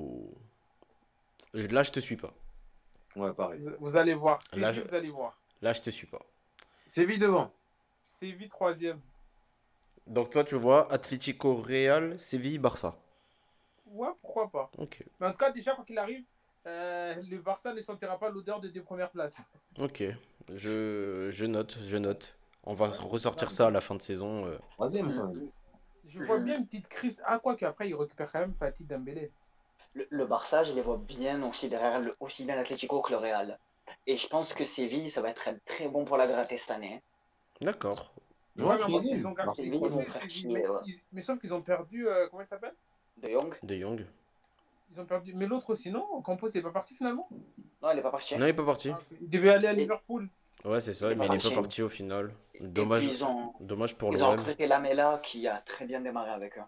Là, 1.70 1.82
je 1.82 1.90
te 1.90 2.00
suis 2.00 2.16
pas. 2.16 2.32
Ouais, 3.16 3.32
pareil. 3.32 3.58
Vous, 3.60 3.70
vous 3.80 3.96
allez 3.96 4.14
voir. 4.14 4.42
Séville, 4.42 4.60
Là, 4.62 4.72
je- 4.72 4.80
vous 4.82 4.94
allez 4.94 5.10
voir. 5.10 5.36
Là, 5.62 5.72
je 5.72 5.80
te 5.80 5.90
suis 5.90 6.06
pas. 6.06 6.20
Séville 6.86 7.18
devant. 7.18 7.52
Séville 8.20 8.48
troisième. 8.48 9.00
Donc 10.06 10.30
toi, 10.30 10.44
tu 10.44 10.54
vois, 10.56 10.92
Atlético, 10.92 11.54
Real, 11.56 12.18
Séville, 12.20 12.58
Barça. 12.58 12.96
Ouais, 13.90 14.08
pourquoi 14.22 14.48
pas. 14.50 14.70
Ok, 14.78 15.04
Mais 15.18 15.26
en 15.26 15.32
tout 15.32 15.38
cas, 15.38 15.50
déjà, 15.50 15.74
quand 15.74 15.88
il 15.88 15.98
arrive, 15.98 16.24
euh, 16.66 17.14
le 17.28 17.38
Barça 17.38 17.72
ne 17.74 17.80
sentira 17.80 18.18
pas 18.18 18.30
l'odeur 18.30 18.60
de 18.60 18.68
deux 18.68 18.82
premières 18.82 19.10
places. 19.10 19.42
ok. 19.78 20.04
Je, 20.52 21.28
je 21.30 21.46
note, 21.46 21.78
je 21.86 21.96
note. 21.96 22.36
On 22.64 22.72
va 22.72 22.88
ressortir 22.88 23.50
ça 23.50 23.68
à 23.68 23.70
la 23.70 23.80
fin 23.80 23.94
de 23.94 24.02
saison. 24.02 24.46
euh. 24.46 24.58
Troisième, 24.72 25.06
même. 25.06 25.48
Je 26.08 26.20
vois 26.22 26.38
bien 26.38 26.58
une 26.58 26.66
petite 26.66 26.88
crise. 26.88 27.22
Ah, 27.24 27.38
quoi 27.38 27.54
qu'après, 27.56 27.88
il 27.88 27.94
récupère 27.94 28.30
quand 28.32 28.40
même 28.40 28.54
Fatih 28.58 28.84
Dembélé. 28.84 29.30
Le, 29.94 30.06
le 30.10 30.26
Barça, 30.26 30.64
je 30.64 30.72
les 30.72 30.82
vois 30.82 30.96
bien 30.98 31.42
aussi 31.48 31.68
derrière 31.68 32.00
le, 32.00 32.16
aussi 32.20 32.44
bien 32.44 32.56
l'Atlético 32.56 33.00
que 33.00 33.10
le 33.12 33.16
Real. 33.18 33.58
Et 34.06 34.16
je 34.16 34.26
pense 34.28 34.54
que 34.54 34.64
Séville, 34.64 35.08
ça 35.10 35.20
va 35.22 35.30
être 35.30 35.50
très 35.64 35.88
bon 35.88 36.04
pour 36.04 36.16
la 36.16 36.26
gratter 36.26 36.58
cette 36.58 36.70
année. 36.72 37.02
D'accord. 37.60 38.12
Ouais, 38.56 38.64
Ouais, 38.64 38.74
mais 38.76 38.80
Séville. 38.82 38.92
parce 38.96 39.04
qu'ils 39.06 39.26
ont 39.26 39.32
gardé- 39.32 39.62
Séville, 39.62 39.80
ils 39.84 39.90
vont 39.90 40.00
faire 40.04 40.12
Séville, 40.22 40.30
chier, 40.30 40.48
mais, 40.52 40.68
ouais. 40.68 40.80
ils- 40.86 41.00
mais 41.12 41.22
sauf 41.22 41.38
qu'ils 41.40 41.54
ont 41.54 41.62
perdu. 41.62 42.08
euh, 42.08 42.28
comment 42.28 42.42
il 42.42 42.46
s'appelle? 42.46 42.74
De 43.22 43.28
Jong 43.28 43.54
De 43.62 43.76
Jong. 43.76 44.06
Ils 44.92 45.00
ont 45.00 45.04
perdu. 45.04 45.34
Mais 45.34 45.46
l'autre 45.46 45.70
aussi, 45.70 45.90
non? 45.90 46.20
Campos 46.22 46.48
n'est 46.54 46.62
pas 46.62 46.70
parti 46.70 46.94
finalement? 46.94 47.28
Non, 47.82 47.90
il 47.92 47.96
n'est 47.96 48.02
pas 48.02 48.10
parti. 48.10 48.36
Non, 48.36 48.46
il 48.46 48.50
est 48.50 48.54
pas 48.54 48.64
parti. 48.64 48.90
Ah. 48.90 48.98
Il 49.20 49.28
devait 49.28 49.50
aller 49.50 49.66
à 49.68 49.72
Liverpool. 49.72 50.28
Ouais, 50.64 50.80
c'est 50.80 50.94
ça, 50.94 51.10
Il 51.12 51.18
mais 51.18 51.26
pas 51.26 51.34
il 51.36 51.46
est 51.46 51.48
pas 51.48 51.54
parti. 51.54 51.82
au 51.82 51.88
final. 51.88 52.34
Dommage, 52.60 53.06
puis, 53.06 53.16
ils 53.16 53.24
ont, 53.24 53.54
dommage 53.60 53.96
pour 53.96 54.12
ils 54.12 54.22
ont 54.22 54.32
recruté 54.32 54.66
Lamela 54.66 55.18
qui 55.22 55.46
a 55.48 55.58
très 55.64 55.86
bien 55.86 56.00
démarré 56.00 56.30
avec 56.30 56.58
eux. 56.58 56.62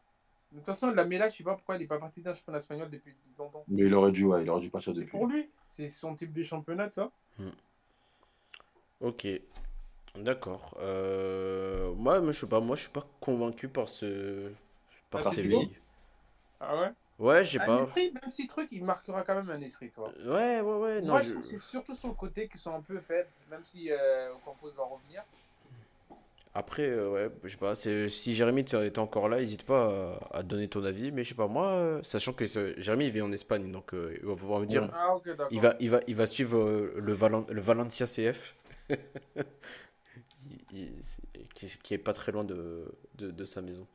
De 0.52 0.58
toute 0.58 0.66
façon, 0.66 0.90
la 0.90 1.04
Mela, 1.04 1.28
je 1.28 1.36
sais 1.36 1.44
pas 1.44 1.54
pourquoi 1.54 1.76
il 1.76 1.80
n'est 1.80 1.86
pas 1.86 1.98
parti 1.98 2.20
d'un 2.20 2.34
championnat 2.34 2.58
espagnol 2.58 2.88
depuis 2.90 3.14
longtemps. 3.38 3.64
Mais 3.68 3.82
il 3.84 3.94
aurait 3.94 4.12
dû, 4.12 4.24
ouais, 4.24 4.42
il 4.42 4.50
aurait 4.50 4.60
dû 4.60 4.70
partir 4.70 4.92
depuis. 4.94 5.10
pour 5.10 5.26
lui. 5.26 5.48
C'est 5.64 5.88
son 5.88 6.14
type 6.14 6.32
de 6.32 6.42
championnat, 6.42 6.90
ça. 6.90 7.10
Ok, 9.00 9.26
d'accord. 10.16 10.76
Euh... 10.80 11.92
Moi, 11.94 12.20
je 12.26 12.32
sais 12.32 12.48
pas, 12.48 12.60
moi 12.60 12.76
je 12.76 12.82
suis 12.82 12.92
pas 12.92 13.06
convaincu 13.20 13.68
par 13.68 13.88
ce 13.88 14.50
par 15.10 15.22
Ah. 15.26 15.30
Ah 16.64 16.76
ouais? 16.80 16.90
Ouais, 17.18 17.44
je 17.44 17.50
sais 17.58 17.58
pas. 17.58 17.82
esprit, 17.82 18.12
même 18.12 18.30
si 18.30 18.46
truc, 18.46 18.70
il 18.72 18.84
marquera 18.84 19.22
quand 19.22 19.34
même 19.34 19.50
un 19.50 19.60
esprit, 19.60 19.90
toi. 19.90 20.12
Ouais, 20.24 20.60
ouais, 20.60 20.76
ouais. 20.76 21.00
Non, 21.02 21.08
Moi, 21.12 21.22
je- 21.22 21.42
c'est 21.42 21.60
surtout 21.60 21.94
sur 21.94 22.08
le 22.08 22.14
côté 22.14 22.48
qui 22.48 22.58
sont 22.58 22.74
un 22.74 22.80
peu 22.80 22.98
faibles, 23.00 23.28
même 23.50 23.64
si 23.64 23.90
euh, 23.90 24.32
Campos 24.44 24.70
va 24.76 24.84
revenir. 24.84 25.22
Après, 26.54 26.82
euh, 26.86 27.10
ouais, 27.10 27.30
je 27.44 27.48
sais 27.48 27.56
pas. 27.56 27.74
Si 27.74 28.34
Jérémy 28.34 28.64
t'es 28.64 28.98
encore 28.98 29.28
là, 29.28 29.38
n'hésite 29.40 29.64
pas 29.64 30.18
à, 30.30 30.38
à 30.38 30.42
donner 30.42 30.68
ton 30.68 30.84
avis. 30.84 31.10
Mais 31.10 31.24
je 31.24 31.30
sais 31.30 31.34
pas, 31.34 31.46
moi, 31.48 31.68
euh, 31.68 32.02
sachant 32.02 32.34
que 32.34 32.44
Jérémy 32.46 33.06
il 33.06 33.10
vit 33.10 33.22
en 33.22 33.32
Espagne, 33.32 33.72
donc 33.72 33.94
euh, 33.94 34.14
il 34.20 34.26
va 34.26 34.36
pouvoir 34.36 34.60
me 34.60 34.66
dire. 34.66 34.88
Ah, 34.92 35.14
ok, 35.16 35.24
d'accord. 35.28 35.48
Il 35.50 35.60
va, 35.60 35.76
il 35.80 35.90
va, 35.90 36.00
il 36.06 36.14
va 36.14 36.26
suivre 36.26 36.92
le, 36.96 37.14
Valen- 37.14 37.50
le 37.50 37.60
Valencia 37.60 38.06
CF, 38.06 38.54
Il- 40.44 40.60
il- 40.72 41.48
qui, 41.54 41.66
qui 41.82 41.94
est 41.94 41.98
pas 41.98 42.12
très 42.12 42.32
loin 42.32 42.44
de, 42.44 42.84
de, 43.14 43.30
de 43.30 43.44
sa 43.44 43.62
maison. 43.62 43.86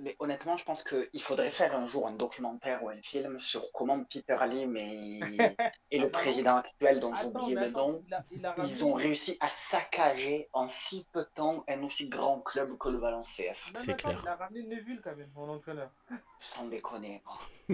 Mais 0.00 0.16
honnêtement, 0.18 0.56
je 0.56 0.64
pense 0.64 0.84
qu'il 0.84 1.22
faudrait 1.22 1.50
faire 1.50 1.74
un 1.74 1.86
jour 1.86 2.06
un 2.06 2.12
documentaire 2.12 2.82
ou 2.82 2.88
un 2.88 3.00
film 3.02 3.38
sur 3.38 3.72
comment 3.72 4.02
Peter 4.04 4.36
Lim 4.48 4.76
et, 4.76 5.20
et 5.90 5.98
le 5.98 6.10
président 6.10 6.56
actuel, 6.56 7.00
dont 7.00 7.14
j'ai 7.14 7.26
oublié 7.26 7.54
le 7.54 7.70
nom, 7.70 8.02
il 8.06 8.14
a, 8.14 8.24
il 8.30 8.46
a 8.46 8.54
ils 8.58 8.84
ont 8.84 8.92
réussi 8.92 9.36
à 9.40 9.48
saccager 9.48 10.48
en 10.52 10.68
si 10.68 11.06
peu 11.12 11.20
de 11.20 11.30
temps 11.34 11.64
un 11.68 11.82
aussi 11.82 12.08
grand 12.08 12.40
club 12.40 12.76
que 12.78 12.88
le 12.88 12.98
Valence 12.98 13.36
CF. 13.36 13.72
C'est 13.74 13.96
clair. 13.96 14.20
Il 14.22 14.28
a 14.28 14.36
ramené 14.36 14.62
Neville 14.62 15.00
quand 15.02 15.16
même, 15.16 15.30
mon 15.34 15.48
entraîneur. 15.48 15.90
Sans 16.40 16.66
déconner. 16.66 17.22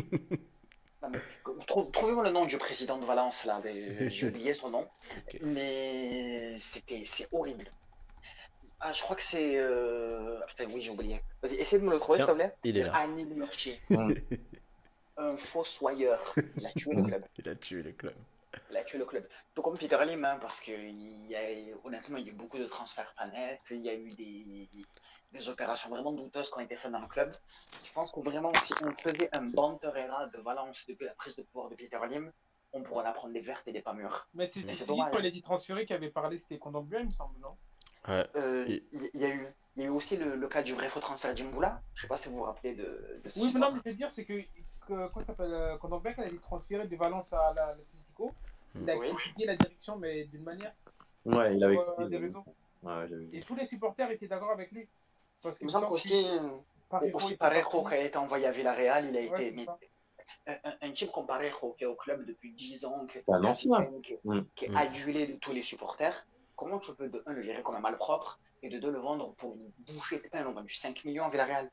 Trouvez-moi 1.66 2.24
le 2.24 2.30
nom 2.30 2.46
du 2.46 2.56
président 2.58 2.98
de 2.98 3.04
Valence, 3.04 3.44
là. 3.44 3.58
J'ai 4.08 4.28
oublié 4.28 4.54
son 4.54 4.70
nom. 4.70 4.88
Mais 5.42 6.56
c'était, 6.58 7.02
c'est 7.04 7.28
horrible. 7.32 7.70
Ah, 8.80 8.92
je 8.92 9.00
crois 9.02 9.16
que 9.16 9.22
c'est. 9.22 9.56
euh, 9.56 10.40
ah, 10.42 10.46
putain, 10.46 10.66
oui, 10.70 10.82
j'ai 10.82 10.90
oublié. 10.90 11.20
Vas-y, 11.42 11.54
essaie 11.56 11.78
de 11.78 11.84
me 11.84 11.92
le 11.92 11.98
trouver, 11.98 12.18
s'il 12.18 12.26
te 12.26 12.32
plaît. 12.32 12.54
Il 12.64 12.76
est 12.76 12.84
là. 12.84 12.94
Anil 12.96 13.28
Murchi. 13.34 13.76
Mm. 13.90 14.12
Un 15.16 15.36
fossoyeur. 15.36 16.34
Il 16.56 16.66
a 16.66 16.70
tué 16.72 16.94
le 16.94 17.02
club. 17.02 17.24
Il 17.38 17.48
a 17.48 17.54
tué 17.54 17.82
le 17.82 17.92
club. 17.92 18.14
Il 18.70 18.76
a 18.76 18.84
tué 18.84 18.98
le 18.98 19.04
club. 19.04 19.26
Tout 19.54 19.62
comme 19.62 19.78
Peter 19.78 19.98
Lim, 20.04 20.24
hein, 20.24 20.38
parce 20.40 20.60
que 20.60 20.72
il 20.72 21.26
y 21.26 21.36
a, 21.36 21.40
honnêtement, 21.84 22.18
il 22.18 22.26
y 22.26 22.30
a 22.30 22.32
eu 22.32 22.36
beaucoup 22.36 22.58
de 22.58 22.66
transferts 22.66 23.14
pas 23.16 23.26
nets. 23.28 23.60
Il 23.70 23.80
y 23.80 23.88
a 23.88 23.94
eu 23.94 24.12
des, 24.14 24.68
des 25.32 25.48
opérations 25.48 25.88
vraiment 25.90 26.12
douteuses 26.12 26.50
qui 26.50 26.58
ont 26.58 26.60
été 26.60 26.76
faites 26.76 26.92
dans 26.92 27.00
le 27.00 27.06
club. 27.06 27.32
Je 27.84 27.92
pense 27.92 28.12
que 28.12 28.20
vraiment, 28.20 28.52
si 28.60 28.72
on 28.82 28.90
faisait 28.92 29.28
un 29.32 29.42
Banterera 29.42 30.26
de 30.26 30.38
Valence 30.38 30.84
depuis 30.88 31.04
la 31.06 31.14
prise 31.14 31.36
de 31.36 31.42
pouvoir 31.42 31.68
de 31.70 31.74
Peter 31.76 31.98
Lim, 32.08 32.32
on 32.72 32.82
pourrait 32.82 33.04
en 33.04 33.10
apprendre 33.10 33.34
des 33.34 33.40
vertes 33.40 33.66
et 33.68 33.72
des 33.72 33.82
pas 33.82 33.92
mûres. 33.92 34.28
Mais 34.34 34.46
c'est 34.46 34.62
dommage. 34.86 35.12
quand 35.12 35.18
il 35.18 35.26
a 35.26 35.30
dit 35.30 35.42
transféré, 35.42 35.86
qui 35.86 35.92
avait 35.92 36.10
parlé, 36.10 36.38
c'était 36.38 36.58
Condambia, 36.58 36.98
il 37.00 37.06
me 37.06 37.12
semble, 37.12 37.38
non? 37.38 37.56
Ouais. 38.08 38.26
Euh, 38.36 38.64
il, 38.68 38.82
il 39.14 39.20
y 39.20 39.24
a 39.24 39.34
eu, 39.34 39.46
il 39.76 39.82
y 39.82 39.84
a 39.84 39.88
eu 39.88 39.90
aussi 39.90 40.16
le, 40.16 40.36
le 40.36 40.48
cas 40.48 40.62
du 40.62 40.74
vrai 40.74 40.88
faux 40.88 41.00
transfert 41.00 41.34
Jimboula. 41.34 41.82
Je 41.94 42.02
sais 42.02 42.08
pas 42.08 42.16
si 42.16 42.28
vous 42.28 42.36
vous 42.36 42.42
rappelez 42.42 42.74
de, 42.74 43.20
de 43.22 43.28
ce 43.28 43.40
Oui, 43.40 43.48
qui 43.48 43.54
mais 43.54 43.60
non, 43.60 43.66
mais 43.72 43.80
je 43.84 43.90
veux 43.90 43.96
dire, 43.96 44.10
c'est 44.10 44.24
que, 44.24 44.40
que 44.86 45.08
ça 45.20 45.24
s'appelle 45.28 45.52
euh, 45.52 45.76
quand 45.78 45.88
il 46.04 46.20
a 46.20 46.26
été 46.26 46.38
transféré 46.38 46.86
de 46.86 46.96
Valence 46.96 47.32
à 47.32 47.54
la- 47.56 47.66
l'Atlético, 47.68 48.32
il 48.74 48.90
a 48.90 48.96
Oui. 48.96 49.08
critiqué 49.10 49.46
la 49.46 49.56
direction, 49.56 49.96
mais 49.96 50.24
d'une 50.26 50.42
manière, 50.42 50.74
Ouais, 51.24 51.56
il 51.56 51.64
avait. 51.64 51.78
euh, 51.98 52.06
des 52.08 52.18
raisons. 52.18 52.44
Ouais, 52.82 53.06
Et 53.32 53.40
tous 53.40 53.54
les 53.54 53.64
supporters 53.64 54.10
étaient 54.10 54.28
d'accord 54.28 54.50
avec 54.50 54.70
lui. 54.72 54.86
Parce 55.40 55.58
Il 55.60 55.64
me 55.64 55.68
semble 55.70 55.86
qu'aussi, 55.86 56.26
Parejo 56.90 57.16
aussi 57.16 57.36
Parejo, 57.36 57.86
il 57.88 57.94
a 57.94 58.00
été 58.04 58.18
envoyé 58.18 58.46
à 58.46 58.52
Villarreal, 58.52 59.06
il 59.08 59.16
a 59.16 59.20
Ouais, 59.30 59.46
été. 59.48 59.52
mais- 59.52 59.66
un, 60.46 60.56
un- 60.70 60.76
un 60.82 60.92
type 60.92 61.10
comme 61.12 61.26
Parejo 61.26 61.72
qui 61.78 61.84
est 61.84 61.86
au 61.86 61.94
club 61.96 62.26
depuis 62.26 62.52
10 62.52 62.84
ans, 62.84 63.06
qui 63.06 63.18
est, 63.18 63.24
ancien. 63.28 63.90
qui, 64.02 64.14
Mm. 64.24 64.42
qui 64.54 64.64
est 64.66 64.68
Mm. 64.68 64.76
adulé 64.76 65.26
de 65.26 65.36
tous 65.36 65.52
les 65.52 65.62
supporters, 65.62 66.26
comment 66.56 66.78
tu 66.78 66.94
peux 66.94 67.08
de 67.08 67.22
un 67.26 67.32
le 67.32 67.42
gérer 67.42 67.62
comme 67.62 67.76
un 67.76 67.80
malpropre 67.80 68.38
et 68.62 68.68
de 68.68 68.78
deux 68.78 68.90
le 68.92 68.98
vendre 68.98 69.34
pour 69.34 69.56
boucher 69.92 70.20
tes 70.20 70.28
pains 70.28 70.40
Ils 70.40 70.46
ont 70.46 70.52
vendu 70.52 70.72
5 70.74 71.04
millions 71.04 71.24
à 71.26 71.30
Villarreal? 71.30 71.70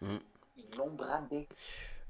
Mm. 0.00 0.16
Ils 0.56 0.76
l'ont 0.76 0.90
bradé. 0.90 1.48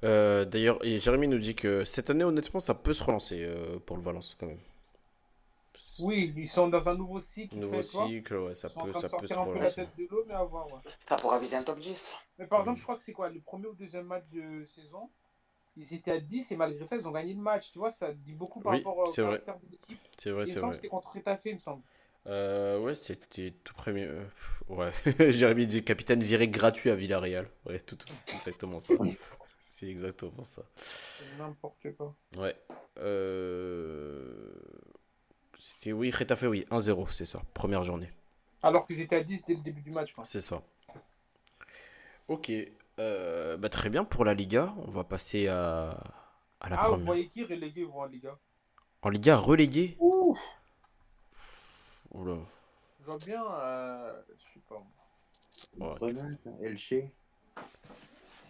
Euh, 0.05 0.45
D'ailleurs, 0.45 0.85
et 0.85 0.99
Jérémy 0.99 1.29
nous 1.29 1.39
dit 1.39 1.55
que 1.55 1.85
cette 1.85 2.11
année, 2.11 2.25
honnêtement, 2.25 2.59
ça 2.61 2.75
peut 2.75 2.93
se 2.93 3.05
relancer 3.05 3.45
euh, 3.45 3.79
pour 3.79 3.97
le 3.97 4.03
Valence 4.03 4.37
quand 4.39 4.47
même. 4.47 4.59
Oui, 6.01 6.33
ils 6.37 6.49
sont 6.49 6.69
dans 6.69 6.89
un 6.89 6.95
nouveau 6.95 7.21
cycle. 7.21 7.55
Nouveau 7.57 7.83
cycle, 7.83 8.35
ouais, 8.37 8.55
ça 8.55 8.71
peut, 8.71 8.93
ça 8.95 9.09
de 9.09 9.17
peut 9.17 9.27
se 9.27 9.35
relancer. 9.35 9.75
tête 9.75 9.91
de 9.99 10.07
l'eau, 10.11 10.25
mais 10.27 10.35
à 10.35 10.43
voir. 10.43 10.67
ouais. 10.67 10.81
Ça 10.87 11.17
pourra 11.17 11.39
viser 11.39 11.57
un 11.57 11.63
top 11.63 11.79
10. 11.79 12.15
Mais 12.39 12.47
par 12.47 12.61
Mm. 12.61 12.63
exemple, 12.63 12.79
je 12.79 12.83
crois 12.85 12.97
que 12.97 13.03
c'est 13.03 13.13
quoi 13.13 13.29
Le 13.29 13.41
premier 13.41 13.67
ou 13.67 13.75
deuxième 13.75 14.07
match 14.07 14.25
de 14.33 14.65
saison? 14.75 15.11
Ils 15.77 15.95
étaient 15.95 16.11
à 16.13 16.21
10 16.21 16.53
et 16.53 16.57
malgré 16.57 16.87
ça, 16.87 16.97
ils 16.97 17.07
ont 17.09 17.13
gagné 17.13 17.33
le 17.33 17.41
match. 17.41 17.71
Tu 17.73 17.79
vois, 17.79 17.91
ça 17.93 18.13
dit 18.13 18.35
beaucoup 18.35 18.61
par 18.61 18.73
Oui, 18.73 18.79
rapport 18.79 18.99
au 18.99 19.07
c'est 19.07 19.23
vrai. 19.23 19.39
caractère 19.41 19.59
de 19.61 19.71
l'équipe. 19.73 19.99
C'est 20.19 20.31
vrai, 20.31 20.45
c'est 20.47 20.59
vrai. 20.61 20.69
que 20.71 20.77
c'était 20.77 20.89
contre 20.89 21.13
Retafe, 21.15 21.41
il 21.47 21.55
me 21.55 21.59
semble. 21.59 21.83
Euh, 22.27 22.79
ouais, 22.79 22.95
c'était 22.95 23.53
tout 23.65 23.75
premier. 23.75 24.05
euh, 24.05 24.23
ouais, 24.69 24.93
Jérémy 25.33 25.67
dit 25.67 25.83
capitaine 25.83 26.23
viré 26.23 26.47
gratuit 26.49 26.91
à 26.91 26.95
Villarreal. 26.95 27.49
Ouais, 27.67 27.81
tout, 27.81 27.97
c'est 28.21 28.37
exactement 28.37 28.79
ça. 28.81 28.95
C'est 29.63 29.89
exactement 29.89 30.45
ça. 30.45 30.63
N'importe 31.39 31.97
quoi. 31.97 32.15
Ouais. 32.37 32.55
Euh... 32.99 34.53
C'était, 35.59 35.93
oui, 35.93 36.11
Retafe, 36.11 36.43
oui, 36.43 36.67
1-0, 36.71 37.11
c'est 37.11 37.25
ça. 37.25 37.41
Première 37.55 37.83
journée. 37.83 38.11
Alors 38.63 38.87
qu'ils 38.87 39.01
étaient 39.01 39.17
à 39.17 39.23
10 39.23 39.43
dès 39.47 39.55
le 39.55 39.61
début 39.61 39.81
du 39.81 39.91
match. 39.91 40.15
C'est 40.25 40.41
ça. 40.41 40.61
Ok. 42.29 42.53
Euh, 42.99 43.57
bah, 43.57 43.69
très 43.69 43.89
bien 43.89 44.05
pour 44.05 44.25
la 44.25 44.35
Liga. 44.35 44.73
On 44.87 44.91
va 44.91 45.05
passer 45.05 45.49
à, 45.49 45.91
à 46.61 46.69
la 46.69 46.81
Ah, 46.81 46.89
vous 46.89 46.99
voyez 47.05 47.29
qui 47.29 47.45
relégué, 47.45 47.85
vous, 47.85 47.99
en 47.99 48.05
Liga? 48.07 48.37
En 49.03 49.09
Liga, 49.09 49.37
relégué 49.37 49.97
Ouh 49.99 50.37
Oula. 52.13 52.37
Je 53.01 53.07
vois 53.07 53.19
bien, 53.19 53.45
euh, 53.45 54.13
je 54.37 54.43
sais 54.55 54.61
pas. 54.69 54.83
moi. 55.77 55.93
Ouais. 55.93 55.99
Grenade, 55.99 56.39
Elche. 56.63 56.95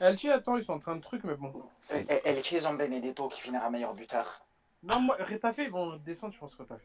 LG, 0.00 0.26
attends, 0.30 0.56
ils 0.56 0.64
sont 0.64 0.72
en 0.72 0.78
train 0.80 0.96
de 0.96 1.00
truc, 1.00 1.22
mais 1.24 1.36
bon. 1.36 1.52
Et, 1.94 2.04
et 2.24 2.32
les 2.34 2.42
Chiefs 2.42 2.66
ont 2.66 2.74
Benedetto 2.74 3.28
qui 3.28 3.40
finira 3.40 3.70
meilleur 3.70 3.94
buteur. 3.94 4.44
Non, 4.82 4.98
moi, 5.00 5.16
Retafe, 5.20 5.58
ils 5.58 5.70
vont 5.70 5.96
descendre, 5.98 6.34
je 6.34 6.38
pense, 6.40 6.56
Retafe. 6.56 6.82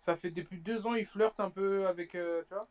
Ça 0.00 0.14
fait 0.14 0.30
depuis 0.30 0.58
deux 0.58 0.86
ans, 0.86 0.94
ils 0.94 1.06
flirtent 1.06 1.40
un 1.40 1.48
peu 1.50 1.86
avec, 1.88 2.14
euh, 2.14 2.42
tu 2.48 2.54
vois? 2.54 2.68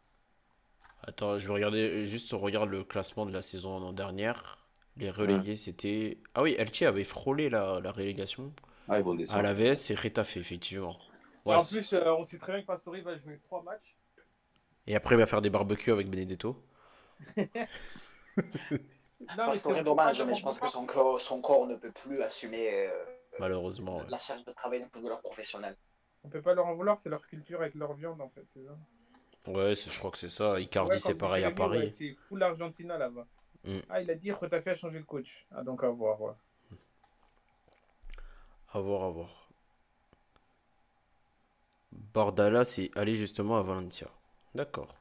Attends, 1.08 1.38
je 1.38 1.48
vais 1.48 1.54
regarder, 1.54 2.08
juste 2.08 2.34
on 2.34 2.40
regarde 2.40 2.70
le 2.70 2.84
classement 2.84 3.26
de 3.26 3.32
la 3.32 3.42
saison 3.42 3.92
dernière. 3.94 4.60
Les 4.98 5.10
relégués, 5.12 5.56
c'était. 5.56 6.18
Ah 6.34 6.42
oui, 6.42 6.56
Elche 6.58 6.82
avait 6.84 7.04
frôlé 7.04 7.50
la, 7.50 7.80
la 7.82 7.92
relégation. 7.92 8.54
Ah, 8.88 8.98
ils 9.00 9.04
vont 9.04 9.14
À 9.14 9.18
descendre. 9.18 9.44
la 9.44 9.54
VS, 9.54 9.76
c'est 9.76 9.96
Retafe, 10.00 10.38
effectivement. 10.38 10.98
Ouais, 11.46 11.56
en 11.56 11.64
plus, 11.64 11.94
euh, 11.94 12.14
on 12.16 12.24
sait 12.24 12.38
très 12.38 12.54
bien 12.54 12.62
que 12.62 12.68
Pastore 12.68 12.96
va 13.04 13.18
jouer 13.18 13.40
3 13.44 13.62
matchs. 13.64 13.96
Et 14.88 14.96
après, 14.96 15.16
il 15.16 15.18
va 15.18 15.26
faire 15.28 15.42
des 15.42 15.50
barbecues 15.50 15.92
avec 15.92 16.10
Benedetto. 16.10 16.64
Non, 19.22 19.46
Parce 19.46 19.60
c'est 19.60 19.74
que 19.74 19.82
dommage, 19.84 20.22
mais 20.24 20.36
je 20.36 20.44
pense 20.44 20.60
que 20.60 20.68
son 20.68 20.86
corps, 20.86 21.20
son 21.20 21.42
corps 21.42 21.66
ne 21.68 21.76
peut 21.76 21.92
plus 21.92 22.22
assumer 22.22 22.68
euh, 22.88 22.90
Malheureusement. 23.40 23.98
ouais. 23.98 24.04
la 24.10 24.20
charge 24.20 24.44
de 24.46 24.52
travail 24.52 24.82
d'un 24.82 24.90
footballeur 24.90 25.22
professionnel. 25.22 25.76
On 26.24 26.30
peut 26.30 26.42
pas 26.42 26.54
leur 26.54 26.66
en 26.68 26.76
vouloir, 26.76 27.00
c'est 27.00 27.10
leur 27.10 27.26
culture 27.26 27.62
avec 27.62 27.76
leur 27.76 27.94
viande 27.94 28.22
en 28.22 28.30
fait, 28.30 28.44
c'est 28.54 28.64
ça. 28.64 28.78
Ouais, 29.48 29.74
je 29.76 29.98
crois 30.00 30.12
que 30.12 30.18
c'est 30.18 30.30
ça. 30.30 30.60
Icardi, 30.60 30.94
Ouais, 30.96 31.00
c'est 31.00 31.18
pareil 31.18 31.44
à 31.44 31.52
Paris. 31.52 31.80
ouais, 31.80 31.90
c'est 31.92 32.14
full 32.14 32.42
Argentina 32.44 32.98
là-bas. 32.98 33.26
Mm. 33.64 33.80
Ah, 33.90 34.02
il 34.02 34.10
a 34.12 34.16
dit 34.16 34.32
Retafe 34.32 34.68
a 34.68 34.76
changé 34.76 34.98
le 35.00 35.06
coach. 35.06 35.46
Ah, 35.52 35.64
donc 35.64 35.84
à 35.84 35.90
voir, 35.90 36.20
ouais. 36.22 36.34
À 38.74 38.80
voir, 38.80 39.04
à 39.04 39.10
voir. 39.10 39.50
Bordala, 41.92 42.66
c'est 42.66 42.92
aller 42.98 43.14
justement 43.16 43.58
à 43.58 43.62
Valencia. 43.62 44.08
D'accord. 44.54 44.96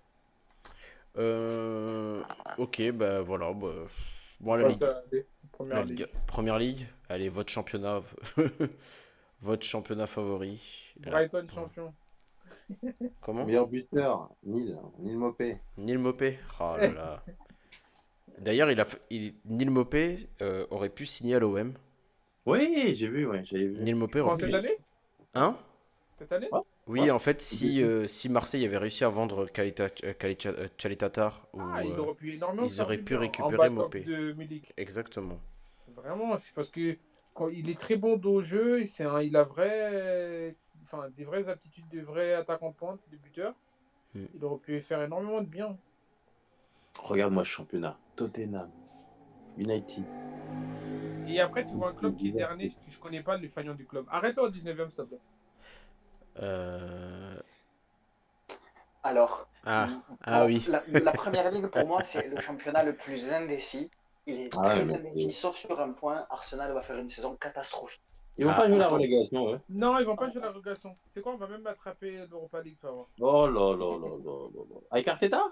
Euh, 1.17 2.23
ok, 2.59 2.91
bah 2.93 3.21
voilà. 3.23 3.53
bah, 3.53 3.69
Bon, 4.41 4.55
la 4.55 4.65
Ouais, 4.65 4.71
Ligue. 4.71 4.79
ça, 4.79 5.03
allez, 5.11 5.27
Première 5.53 5.77
la 5.77 5.85
ligue. 5.85 5.99
Ligue- 6.01 6.09
Première 6.27 6.59
Ligue. 6.59 6.87
Allez, 7.09 7.29
votre 7.29 7.51
championnat. 7.51 8.01
votre 9.41 9.65
championnat 9.65 10.07
favori. 10.07 10.61
Brighton 10.99 11.47
champion. 11.55 11.95
Comment? 13.21 13.45
Meilleur 13.45 13.67
buteur, 13.67 14.31
Nil, 14.45 14.77
Nil 14.99 15.19
Mopé. 15.19 15.59
Neil 15.79 15.99
Mopé. 15.99 16.39
Oh 16.61 16.75
là 16.79 16.89
là. 16.93 17.25
D'ailleurs, 18.39 18.71
il 18.71 18.81
a, 18.81 18.87
il, 19.11 19.35
Neil 19.45 19.71
Mopé 19.71 20.29
euh, 20.43 20.67
aurait 20.71 20.89
pu 20.89 21.07
signer 21.07 21.37
à 21.37 21.39
l'OM. 21.39 21.73
Oui, 22.47 22.95
j'ai 22.95 23.09
vu, 23.09 23.27
ouais, 23.27 23.43
j'avais 23.45 23.67
vu. 23.67 23.77
Neil 23.83 23.95
Mopé 23.95 24.21
aurait 24.21 24.35
pu. 24.37 24.51
cette 24.51 24.55
année? 24.55 24.77
Hein? 25.35 25.57
Cette 26.19 26.33
année? 26.33 26.49
Ouais. 26.53 26.61
Oui, 26.87 27.01
Ouais. 27.01 27.11
en 27.11 27.19
fait, 27.19 27.41
si, 27.41 27.83
euh, 27.83 28.07
si 28.07 28.29
Marseille 28.29 28.65
avait 28.67 28.77
réussi 28.77 29.05
à 29.05 29.09
vendre 29.09 29.47
Kalita, 29.47 29.87
euh, 30.05 30.13
ou, 31.55 31.61
Ah, 31.61 31.83
il 31.83 31.93
euh, 31.93 31.97
aurait 31.99 32.15
pu 32.15 32.35
énormément 32.35 32.67
ils 32.67 32.81
auraient 32.83 32.99
pu 32.99 33.17
récupérer 33.17 33.71
Mopé. 33.71 34.05
Exactement. 34.77 35.39
Vraiment, 35.97 36.37
c'est 36.37 36.53
parce 36.55 36.71
que 36.71 36.99
quand 37.33 37.49
il 37.49 37.71
est 37.71 37.79
très 37.79 37.97
bon 37.97 38.21
au 38.23 38.43
jeu, 38.43 38.85
c'est 38.87 39.05
un, 39.05 39.23
il 39.23 39.37
a 39.37 39.45
vrai, 39.45 40.55
enfin, 40.95 41.09
des 41.17 41.25
vraies 41.25 41.49
aptitudes 41.49 41.89
de 41.89 42.01
vrai 42.01 42.35
attaquant 42.35 42.71
de 42.71 42.75
pointe, 42.75 43.01
de 43.11 43.17
buteur. 43.17 43.55
Mm. 44.15 44.25
Il 44.35 44.45
aurait 44.45 44.59
pu 44.61 44.81
faire 44.81 45.03
énormément 45.03 45.41
de 45.41 45.47
bien. 45.47 45.77
Regarde-moi 46.99 47.45
ce 47.45 47.49
championnat. 47.51 47.99
Tottenham, 48.17 48.71
United. 49.59 50.05
Et 51.27 51.41
après, 51.41 51.65
tu 51.65 51.73
vois 51.75 51.91
un 51.91 51.95
club 51.95 52.17
qui 52.17 52.29
est 52.29 52.33
dernier, 52.33 52.71
que 52.71 52.91
je 52.91 52.99
connais 52.99 53.23
pas 53.23 53.37
le 53.37 53.49
fanion 53.49 53.75
du 53.75 53.87
club. 53.87 54.07
Arrête-toi 54.11 54.45
au 54.45 54.51
19ème, 54.51 54.89
s'il 54.89 54.97
te 54.97 55.03
plaît. 55.03 55.21
Euh, 56.41 57.41
Alors, 59.03 59.49
Ah, 59.65 59.89
ah 60.23 60.41
bon, 60.41 60.47
oui. 60.47 60.65
La, 60.69 60.83
la 61.01 61.13
première 61.13 61.51
ligue, 61.51 61.67
pour 61.69 61.87
moi, 61.87 62.05
c'est 62.05 62.29
le 62.29 62.39
championnat 62.41 62.85
le 62.85 62.95
plus 62.95 63.33
indécis. 63.33 63.91
Il 64.27 64.41
est 64.41 64.51
Ah 64.57 64.71
très 64.71 64.81
indécis, 64.83 65.33
sauf 65.33 65.57
sur 65.57 65.81
un 65.81 65.93
point. 65.93 66.27
Arsenal 66.31 66.73
va 66.73 66.83
faire 66.83 66.99
une 66.99 67.09
saison 67.09 67.37
catastrophique. 67.37 68.03
Ils 68.37 68.45
vont 68.45 68.51
Ah. 68.53 68.57
pas 68.63 68.69
jouer 68.69 68.79
la 68.79 68.89
relégation, 68.89 69.45
ouais. 69.51 69.61
Non, 69.69 69.99
ils 69.99 70.07
vont 70.07 70.17
pas 70.17 70.31
jouer 70.31 70.41
la 70.41 70.51
relégation. 70.51 70.97
C'est 71.13 71.21
quoi, 71.23 71.35
on 71.35 71.37
va 71.37 71.47
même 71.47 71.67
attraper 71.67 72.27
l'Europa 72.31 72.61
League, 72.63 72.77
tu 72.81 72.87
vas 72.87 72.93
voir. 72.93 73.07
Oh 73.21 73.47
là 73.47 73.77
là 73.77 73.99
là 73.99 74.09
là 74.09 74.49
là 74.55 74.63
là. 74.75 74.81
Avec 74.91 75.09
Arteta? 75.09 75.45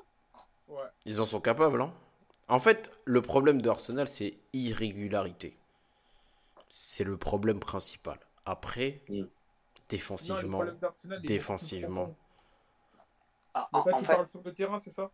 Ouais. 0.68 0.82
Ils 1.04 1.20
en 1.20 1.24
sont 1.24 1.40
capables, 1.40 1.80
hein. 1.80 1.92
En 2.48 2.58
fait, 2.58 2.98
le 3.04 3.22
problème 3.22 3.62
de 3.62 3.68
Arsenal, 3.70 4.08
c'est 4.08 4.34
irrégularité. 4.52 5.56
C'est 6.68 7.04
le 7.04 7.16
problème 7.16 7.60
principal. 7.60 8.18
Après, 8.44 9.00
Mm. 9.08 9.14
Non, 9.18 9.22
le 9.22 9.98
défensivement, 9.98 10.60
plus 10.60 11.20
défensivement. 11.20 12.14
Ah, 13.52 13.68
en, 13.72 13.80
en 13.80 13.82
tu 14.00 14.04
fait, 14.06 14.14
parles 14.14 14.28
sur 14.28 14.40
le 14.42 14.54
terrain, 14.54 14.78
c'est 14.78 14.90
ça? 14.90 15.10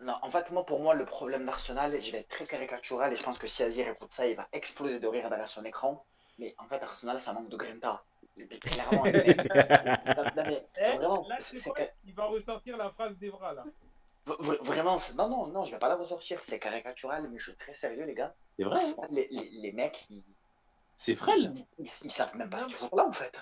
Non, 0.00 0.14
en 0.22 0.30
fait, 0.30 0.50
moi, 0.52 0.64
pour 0.64 0.78
moi, 0.80 0.94
le 0.94 1.04
problème 1.04 1.44
d'Arsenal, 1.44 2.00
je 2.00 2.12
vais 2.12 2.18
être 2.18 2.28
très 2.28 2.46
caricatural 2.46 3.12
et 3.12 3.16
je 3.16 3.22
pense 3.24 3.38
que 3.38 3.48
si 3.48 3.62
Azir 3.64 3.88
écoute 3.88 4.12
ça, 4.12 4.26
il 4.28 4.36
va 4.36 4.46
exploser 4.52 5.00
de 5.00 5.06
rire 5.08 5.28
derrière 5.28 5.48
son 5.48 5.64
écran. 5.64 6.04
Mais 6.42 6.56
en 6.58 6.66
fait, 6.66 6.82
Arsenal, 6.82 7.20
ça 7.20 7.32
manque 7.32 7.48
de 7.50 7.56
grinta. 7.56 8.02
Clairement, 8.60 9.04
les 9.04 9.12
mecs- 9.12 9.36
Non, 9.54 10.24
non, 10.24 10.42
mais 10.44 10.66
Eh, 10.76 10.96
vraiment, 10.96 11.28
Là, 11.28 11.36
c'est 11.38 11.52
c'est 11.52 11.58
c'est 11.58 11.70
quoi 11.70 11.84
que- 11.84 11.90
Il 12.04 12.14
va 12.14 12.24
ressortir 12.24 12.76
la 12.76 12.90
phrase 12.90 13.16
d'Evra, 13.16 13.52
là. 13.52 13.64
v- 14.26 14.58
vraiment, 14.62 14.98
non, 15.16 15.28
non, 15.28 15.46
non, 15.46 15.64
je 15.64 15.70
vais 15.72 15.78
pas 15.78 15.88
la 15.88 15.94
ressortir. 15.94 16.40
C'est 16.42 16.58
caricatural, 16.58 17.28
mais 17.30 17.38
je 17.38 17.44
suis 17.50 17.56
très 17.56 17.74
sérieux, 17.74 18.04
les 18.04 18.14
gars. 18.14 18.34
C'est 18.58 18.64
vrai, 18.64 18.80
hein 18.84 19.06
Les, 19.10 19.28
les, 19.30 19.48
les 19.50 19.72
mecs, 19.72 20.04
ils, 20.10 20.24
c'est 20.96 21.14
frêle. 21.14 21.48
ils, 21.52 21.58
ils- 21.78 22.04
ils 22.06 22.10
savent 22.10 22.34
même 22.36 22.50
pas 22.50 22.58
ce 22.58 22.66
qu'ils 22.66 22.74
font 22.76 22.90
là, 22.96 23.06
en 23.06 23.12
fait. 23.12 23.36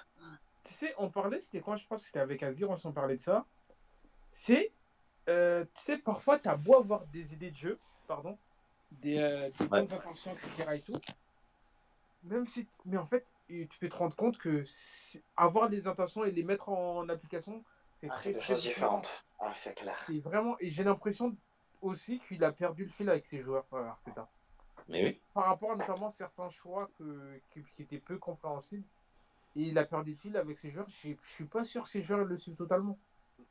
Tu 0.65 0.75
sais, 0.75 0.95
on 0.99 1.09
parlait, 1.09 1.41
c'était 1.41 1.61
quoi 1.61 1.77
Je 1.77 1.87
pense 1.87 2.01
que 2.03 2.07
c'était 2.09 2.21
avec 2.21 2.43
Azir, 2.43 2.69
on 2.69 2.77
s'en 2.77 2.93
parlait 2.93 3.17
de 3.17 3.23
ça. 3.23 3.47
C'est, 4.31 4.73
euh, 5.31 5.65
tu 5.75 5.83
sais, 5.83 5.97
parfois, 5.97 6.39
tu 6.39 6.49
as 6.51 6.57
beau 6.57 6.77
avoir 6.77 7.07
des 7.07 7.33
idées 7.33 7.51
de 7.51 7.57
jeu, 7.57 7.79
pardon, 8.07 8.37
des, 8.91 9.17
euh, 9.19 9.49
des 9.59 9.65
Ouais. 9.65 9.69
bonnes 9.83 9.93
intentions, 9.95 10.33
etc. 10.35 10.69
et 10.75 10.81
tout. 10.83 11.01
Même 12.25 12.47
si, 12.47 12.69
mais 12.85 12.97
en 12.99 13.07
fait, 13.07 13.27
tu 13.49 13.79
peux 13.81 13.89
te 13.89 13.97
rendre 13.97 14.15
compte 14.17 14.39
que 14.39 14.65
avoir 15.37 15.69
des 15.69 15.87
intentions 15.87 16.25
et 16.25 16.31
les 16.31 16.43
mettre 16.43 16.69
en 16.69 17.09
application, 17.09 17.65
c'est 18.01 18.09
Ah, 18.11 18.15
très, 18.15 18.23
c'est 18.23 18.33
deux 18.35 18.41
choses 18.41 18.63
différent. 18.63 18.99
différentes. 19.01 19.27
Ah, 19.41 19.53
c'est 19.55 19.75
clair. 19.75 19.99
C'est 20.07 20.19
vraiment, 20.19 20.57
et 20.61 20.71
j'ai 20.71 20.85
l'impression 20.85 21.37
aussi 21.83 22.21
qu'il 22.21 22.45
a 22.45 22.53
perdu 22.53 22.85
le 22.85 22.91
fil 22.91 23.09
avec 23.09 23.25
ses 23.25 23.41
joueurs, 23.43 23.67
euh, 23.73 23.89
Arteta. 23.89 24.29
Mais 24.89 25.05
oui. 25.05 25.21
Par 25.35 25.47
rapport 25.47 25.73
à 25.73 25.77
notamment 25.77 26.11
certains 26.11 26.51
choix 26.51 26.91
que, 26.99 27.41
qui, 27.53 27.63
qui 27.75 27.83
étaient 27.83 27.99
peu 27.99 28.19
compréhensibles. 28.19 28.85
Et 29.57 29.63
il 29.63 29.79
a 29.79 29.85
perdu 29.85 30.13
le 30.13 30.17
fil 30.17 30.37
avec 30.37 30.59
ses 30.59 30.71
joueurs. 30.71 30.89
Je 30.89 31.11
je 31.23 31.31
suis 31.31 31.45
pas 31.45 31.65
sûr 31.65 31.83
que 31.83 31.89
ses 31.89 32.03
joueurs 32.03 32.25
le 32.25 32.37
suivent 32.37 32.57
totalement. 32.57 32.99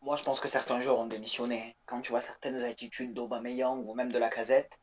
Moi, 0.02 0.16
je 0.16 0.24
pense 0.24 0.40
que 0.40 0.48
certains 0.48 0.80
joueurs 0.82 1.00
ont 1.00 1.08
démissionné. 1.08 1.76
Quand 1.86 2.00
tu 2.02 2.12
vois 2.12 2.22
certaines 2.22 2.62
attitudes 2.64 3.14
d'Aubameyang 3.14 3.84
ou 3.86 3.94
même 3.96 4.12
de 4.12 4.20
la 4.20 4.30
casette, 4.30 4.79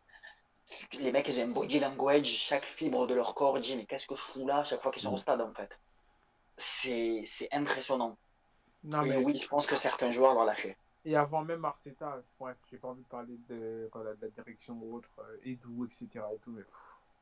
les 0.98 1.12
mecs, 1.12 1.28
ils 1.28 1.40
ont 1.40 1.44
un 1.44 1.48
body 1.48 1.80
language, 1.80 2.26
chaque 2.26 2.64
fibre 2.64 3.06
de 3.06 3.14
leur 3.14 3.34
corps 3.34 3.58
dit 3.60 3.76
Mais 3.76 3.86
qu'est-ce 3.86 4.06
que 4.06 4.14
je 4.16 4.20
fous 4.20 4.46
là 4.46 4.64
chaque 4.64 4.80
fois 4.80 4.92
qu'ils 4.92 5.02
sont 5.02 5.14
au 5.14 5.18
stade, 5.18 5.40
en 5.40 5.52
fait 5.54 5.70
C'est 6.58 7.22
c'est 7.26 7.48
impressionnant. 7.52 8.16
Non, 8.84 9.02
Et 9.04 9.08
mais 9.08 9.16
oui, 9.18 9.38
je 9.40 9.48
pense 9.48 9.66
que 9.66 9.76
certains 9.76 10.10
joueurs 10.12 10.34
l'ont 10.34 10.44
lâché. 10.44 10.76
Et 11.04 11.14
avant 11.16 11.44
même 11.44 11.64
Arteta, 11.64 12.20
bref, 12.38 12.56
j'ai 12.70 12.78
pas 12.78 12.88
envie 12.88 13.02
de 13.02 13.08
parler 13.08 13.38
de, 13.48 13.88
la- 13.94 14.14
de 14.14 14.22
la 14.22 14.28
direction 14.28 14.74
ou 14.74 14.96
autre, 14.96 15.08
euh, 15.20 15.38
Edu, 15.44 15.84
etc. 15.84 16.24
Et 16.34 16.38
tout, 16.38 16.50
mais 16.50 16.62
pff, 16.62 16.74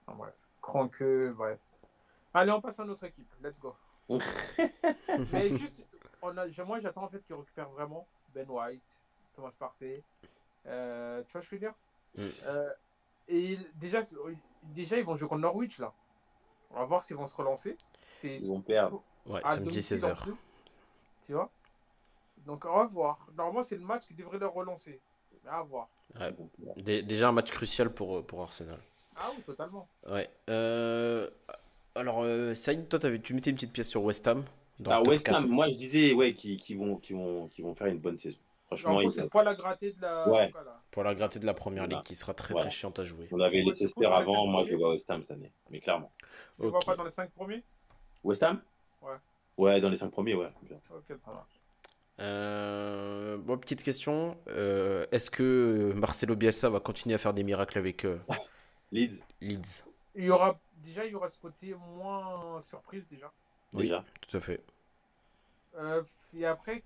enfin, 0.06 0.16
bref. 0.16 0.34
Bref. 1.34 1.60
Allez, 2.32 2.52
on 2.52 2.60
passe 2.60 2.80
à 2.80 2.84
notre 2.84 3.04
équipe. 3.04 3.28
Let's 3.42 3.58
go. 3.60 3.76
mais 5.32 5.50
juste, 5.50 5.82
on 6.22 6.36
a, 6.36 6.46
moi 6.64 6.80
j'attends 6.80 7.04
en 7.04 7.08
fait 7.08 7.22
qu'ils 7.24 7.34
récupèrent 7.36 7.70
vraiment 7.70 8.06
Ben 8.34 8.48
White, 8.48 8.82
Thomas 9.34 9.52
Partey. 9.58 10.02
Euh, 10.66 11.22
tu 11.24 11.32
vois 11.32 11.42
ce 11.42 11.48
que 11.48 11.56
je 11.56 11.64
veux 11.64 11.68
dire? 11.70 11.74
Mm. 12.16 12.30
Euh, 12.46 12.70
Et 13.28 13.58
déjà, 13.76 14.02
déjà, 14.64 14.98
ils 14.98 15.04
vont 15.04 15.16
jouer 15.16 15.28
contre 15.28 15.40
Norwich 15.42 15.78
là. 15.78 15.92
On 16.70 16.78
va 16.80 16.84
voir 16.84 17.04
s'ils 17.04 17.16
vont 17.16 17.26
se 17.26 17.36
relancer. 17.36 17.76
Ils 18.22 18.46
vont 18.46 18.60
perdre. 18.60 19.02
Ouais, 19.26 19.40
samedi 19.44 19.70
domicile 19.70 20.04
en 20.04 20.08
16h. 20.08 20.22
plus. 20.22 20.34
Tu 21.26 21.32
vois? 21.32 21.50
Donc 22.46 22.64
on 22.66 22.76
va 22.76 22.84
voir. 22.86 23.26
Normalement, 23.36 23.62
c'est 23.62 23.76
le 23.76 23.84
match 23.84 24.06
qui 24.06 24.14
devrait 24.14 24.38
leur 24.38 24.52
relancer. 24.52 25.00
Mais 25.44 25.50
à 25.50 25.62
voir. 25.62 25.88
Ouais. 26.20 26.34
Dé- 26.76 27.02
Déjà 27.02 27.28
un 27.28 27.32
match 27.32 27.50
crucial 27.50 27.90
pour, 27.92 28.16
euh, 28.18 28.22
pour 28.22 28.42
Arsenal. 28.42 28.78
Ah 29.16 29.30
oui, 29.36 29.42
totalement. 29.44 29.86
Ouais. 30.08 30.28
Euh, 30.50 31.28
Alors, 31.96 32.22
euh, 32.24 32.54
Saïd, 32.54 32.88
toi, 32.88 32.98
t'avais- 32.98 33.20
tu 33.20 33.34
mettais 33.34 33.50
une 33.50 33.56
petite 33.56 33.72
pièce 33.72 33.88
sur 33.88 34.02
West 34.02 34.26
Ham. 34.26 34.44
dans 34.80 34.90
Ah, 34.90 35.02
West 35.02 35.28
Ham, 35.28 35.34
4. 35.36 35.46
moi 35.46 35.68
je 35.70 35.76
disais 35.76 36.12
ouais, 36.14 36.34
qu'ils 36.34 36.56
qu'ils 36.60 36.76
vont, 36.76 36.96
qu'ils 36.96 37.14
vont, 37.14 37.46
qu'ils 37.46 37.64
vont 37.64 37.74
faire 37.76 37.86
une 37.86 37.98
bonne 38.00 38.18
saison. 38.18 38.36
En 38.70 38.76
Franchement, 38.76 39.00
ils- 39.02 39.12
c'est 39.12 39.28
poil 39.28 39.46
à 39.46 39.54
gratter 39.54 39.92
de 39.92 40.00
la. 40.00 40.28
Ouais. 40.28 40.50
voilà. 40.50 40.80
Pour 40.90 41.04
la 41.04 41.14
gratter 41.14 41.38
de 41.38 41.46
la 41.46 41.54
première 41.54 41.86
ligue 41.86 42.02
qui 42.02 42.16
sera 42.16 42.32
très 42.34 42.54
Ouais. 42.54 42.60
très 42.62 42.70
chiante 42.70 42.98
à 42.98 43.04
jouer. 43.04 43.28
on 43.30 43.38
avait 43.40 43.58
Ouais, 43.58 43.64
laissé 43.70 43.86
cool, 43.92 44.06
avant, 44.06 44.46
moi 44.46 44.64
je 44.68 44.74
vois 44.74 44.90
West 44.90 45.08
Ham 45.10 45.20
cette 45.22 45.30
année. 45.32 45.52
Mais 45.70 45.80
clairement. 45.80 46.10
Tu 46.56 46.62
le 46.62 46.68
Ok. 46.68 46.70
vois 46.72 46.80
pas 46.80 46.96
dans 46.96 47.04
les 47.04 47.10
5 47.10 47.30
premiers? 47.32 47.62
West 48.24 48.42
Ham? 48.42 48.62
Ouais. 49.02 49.14
Ouais, 49.58 49.80
dans 49.80 49.90
les 49.90 49.96
5 49.96 50.10
premiers, 50.10 50.34
ouais. 50.34 50.50
Ok, 50.90 51.04
ça 51.24 51.30
marche. 51.32 51.60
Euh, 52.20 53.36
bon, 53.38 53.58
petite 53.58 53.82
question. 53.82 54.38
Euh, 54.48 55.04
Est-ce 55.12 55.30
que 55.30 55.92
Marcelo 55.94 56.36
Bielsa 56.36 56.70
va 56.70 56.80
continuer 56.80 57.14
à 57.14 57.18
faire 57.18 57.34
des 57.34 57.44
miracles 57.44 57.76
avec 57.78 58.04
euh, 58.04 58.18
Leeds, 58.92 59.20
Leeds? 59.40 59.84
Il 60.14 60.24
y 60.24 60.30
aura, 60.30 60.58
déjà, 60.76 61.04
il 61.04 61.12
y 61.12 61.14
aura 61.14 61.28
ce 61.28 61.38
côté 61.38 61.74
moins 61.96 62.62
surprise 62.62 63.04
déjà. 63.10 63.30
Oui. 63.72 63.82
déjà. 63.82 64.04
Tout 64.26 64.36
à 64.36 64.40
fait. 64.40 64.62
Euh, 65.76 66.02
et 66.36 66.46
après, 66.46 66.82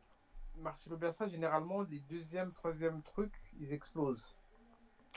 Marcelo 0.60 0.96
Bielsa, 0.96 1.26
généralement, 1.28 1.82
les 1.82 2.00
deuxième, 2.00 2.52
troisième 2.52 3.02
trucs, 3.02 3.34
ils 3.60 3.72
explosent. 3.72 4.26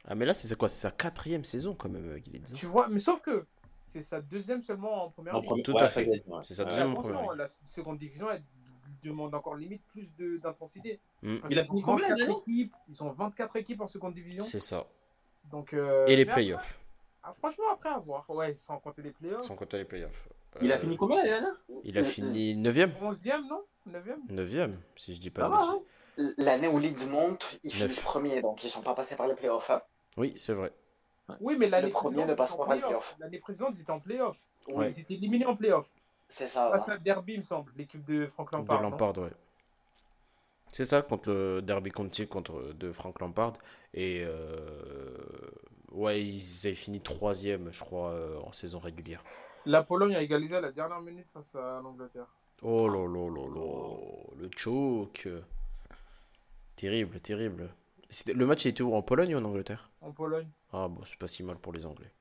Ah, 0.07 0.15
mais 0.15 0.26
là, 0.26 0.34
c'est 0.34 0.55
quoi? 0.57 0.69
C'est 0.69 0.81
sa 0.81 0.91
quatrième 0.91 1.43
saison 1.43 1.76
quand 1.76 1.89
même 1.89 2.09
avec 2.09 2.27
Leeds. 2.27 2.51
hein. 2.51 2.55
Tu 2.55 2.65
vois, 2.65 2.88
mais 2.88 2.99
sauf 2.99 3.22
que 3.22 3.45
c'est 3.85 4.01
sa 4.01 4.22
deuxième 4.22 4.61
seulement 4.63 5.05
en 5.05 5.09
première 5.09 5.35
En 5.35 5.41
ligue. 5.41 5.63
Tout 5.63 5.73
ouais, 5.73 5.81
à 5.81 5.88
fait. 5.88 6.07
ouais. 6.07 6.23
C'est 6.43 6.53
sa 6.55 6.63
Ouais. 6.63 6.69
deuxième 6.69 6.91
en 6.91 6.95
première 6.95 7.22
ligue. 7.22 7.38
la 7.38 7.47
seconde 7.65 7.97
division 7.99 8.31
est 8.31 8.41
demande 9.03 9.34
encore 9.34 9.55
limite 9.55 9.84
plus 9.88 10.09
de- 10.18 10.38
d'intensité. 10.38 10.99
Mm. 11.23 11.38
Il 11.49 11.59
a 11.59 11.63
fini 11.63 11.81
combien, 11.81 12.07
24 12.07 12.18
d'ailleurs 12.19 12.39
équipes, 12.47 12.76
Ils 12.89 13.03
ont 13.03 13.11
24 13.11 13.55
équipes 13.55 13.81
en 13.81 13.88
seconde 13.88 14.13
division. 14.13 14.43
C'est 14.43 14.59
ça. 14.59 14.85
Donc, 15.45 15.73
euh, 15.73 16.05
Et 16.07 16.15
les 16.15 16.26
playoffs, 16.26 16.80
ah, 17.23 17.34
franchement, 17.34 17.63
après 17.73 17.89
avoir. 17.89 18.30
Ouais, 18.30 18.55
sans 18.57 18.77
compter 18.80 19.01
les 19.01 19.11
playoffs. 19.11 19.41
sans 19.41 19.55
compter 19.55 19.77
les 19.77 19.85
playoffs. 19.85 20.27
Il 20.61 20.72
a 20.72 20.76
Euh, 20.76 20.80
fini 20.80 20.97
combien 20.97 21.18
l'année 21.18 21.30
dernière 21.30 21.55
Il 21.84 21.97
a 21.97 22.03
fini 22.03 22.55
9ème 22.55 22.91
11e, 23.01 23.47
non? 23.47 23.63
9e 23.90 24.28
9ème, 24.30 24.76
si 24.95 25.14
je 25.14 25.20
dis 25.20 25.30
pas 25.30 25.41
Ça 25.49 25.74
de 26.18 26.34
L'année 26.38 26.68
où 26.68 26.78
Leeds 26.78 27.06
monte, 27.10 27.45
ils 27.64 27.70
Neuf. 27.70 27.78
finissent 27.80 28.02
premiers, 28.02 28.41
donc 28.41 28.64
ils 28.64 28.70
sont 28.70 28.82
pas 28.82 28.94
passés 28.94 29.16
par 29.16 29.28
les 29.28 29.34
playoffs. 29.36 29.70
hein. 29.70 29.82
Oui, 30.18 30.34
c'est 30.36 30.53
vrai. 30.53 30.72
Oui, 31.40 31.56
mais 31.58 31.70
l'année 31.70 31.90
premier 31.90 32.26
précédente. 32.36 33.16
L'année 33.20 33.40
précédente, 33.40 33.74
ils 33.76 33.82
étaient 33.82 33.91
en 33.91 33.99
playoff. 33.99 34.38
Oui, 34.68 34.88
Ils 34.90 34.99
étaient 34.99 35.14
éliminés 35.16 35.45
en 35.45 35.56
playoff. 35.56 35.88
c'est 36.28 36.48
ça. 36.48 36.70
Face 36.72 36.88
ouais. 36.88 36.94
à 36.95 36.98
Derby, 36.98 37.34
il 37.34 37.40
me 37.40 37.44
semble, 37.44 37.72
l'équipe 37.78 38.03
de 38.06 38.28
Frank 38.28 38.52
De 38.52 38.58
Lampard. 38.58 38.82
non 38.84 38.90
Lampard, 38.90 39.18
ouais. 39.20 39.32
C'est 40.68 40.86
ça, 40.86 41.02
contre 41.02 41.30
le 41.30 41.62
Derby 41.62 41.91
County 41.91 42.28
contre 42.28 42.74
de 42.74 42.91
Frank 42.91 43.20
Lampard. 43.20 43.53
Et 43.94 44.22
euh, 44.24 45.18
ouais, 45.91 46.24
ils 46.24 46.68
avaient 46.68 46.76
fini 46.76 47.02
troisième, 47.02 47.72
je 47.74 47.80
crois, 47.80 48.12
euh, 48.12 48.38
en 48.40 48.52
saison 48.52 48.80
régulière. 48.80 49.24
La 49.66 49.84
Pologne 49.84 50.16
a 50.16 50.22
égalisé 50.22 50.56
à 50.56 50.62
la 50.62 50.72
dernière 50.72 51.02
minute 51.02 51.28
face 51.34 51.56
à 51.56 51.82
l'Angleterre. 51.84 52.28
Oh 52.63 52.88
là 52.88 53.05
là 53.07 53.29
là 53.29 53.47
là, 53.55 53.97
le 54.38 54.49
choke. 54.55 55.27
Terrible, 56.75 57.19
terrible. 57.19 57.69
Le 58.33 58.45
match 58.45 58.65
était 58.65 58.83
où? 58.83 58.93
En 58.93 59.01
Pologne 59.01 59.35
ou 59.35 59.39
en 59.39 59.45
Angleterre? 59.45 59.89
En 60.01 60.11
Pologne. 60.11 60.49
Ah 60.73 60.88
bon, 60.88 61.01
c'est 61.05 61.17
pas 61.17 61.27
si 61.27 61.43
mal 61.43 61.57
pour 61.57 61.73
les 61.73 61.85
Anglais. 61.85 62.11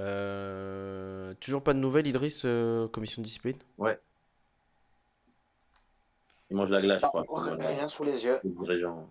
Euh, 0.00 1.34
toujours 1.34 1.62
pas 1.62 1.72
de 1.72 1.78
nouvelles, 1.78 2.06
Idriss, 2.06 2.42
euh, 2.44 2.88
commission 2.88 3.22
de 3.22 3.26
discipline? 3.26 3.56
Il 6.50 6.56
mange 6.56 6.70
la 6.70 6.80
glace, 6.82 7.02
je 7.02 7.06
crois. 7.08 7.24
Voilà. 7.26 7.68
rien 7.68 7.86
sous 7.86 8.04
les 8.04 8.24
yeux. 8.24 8.40
Dirigeants. 8.44 9.08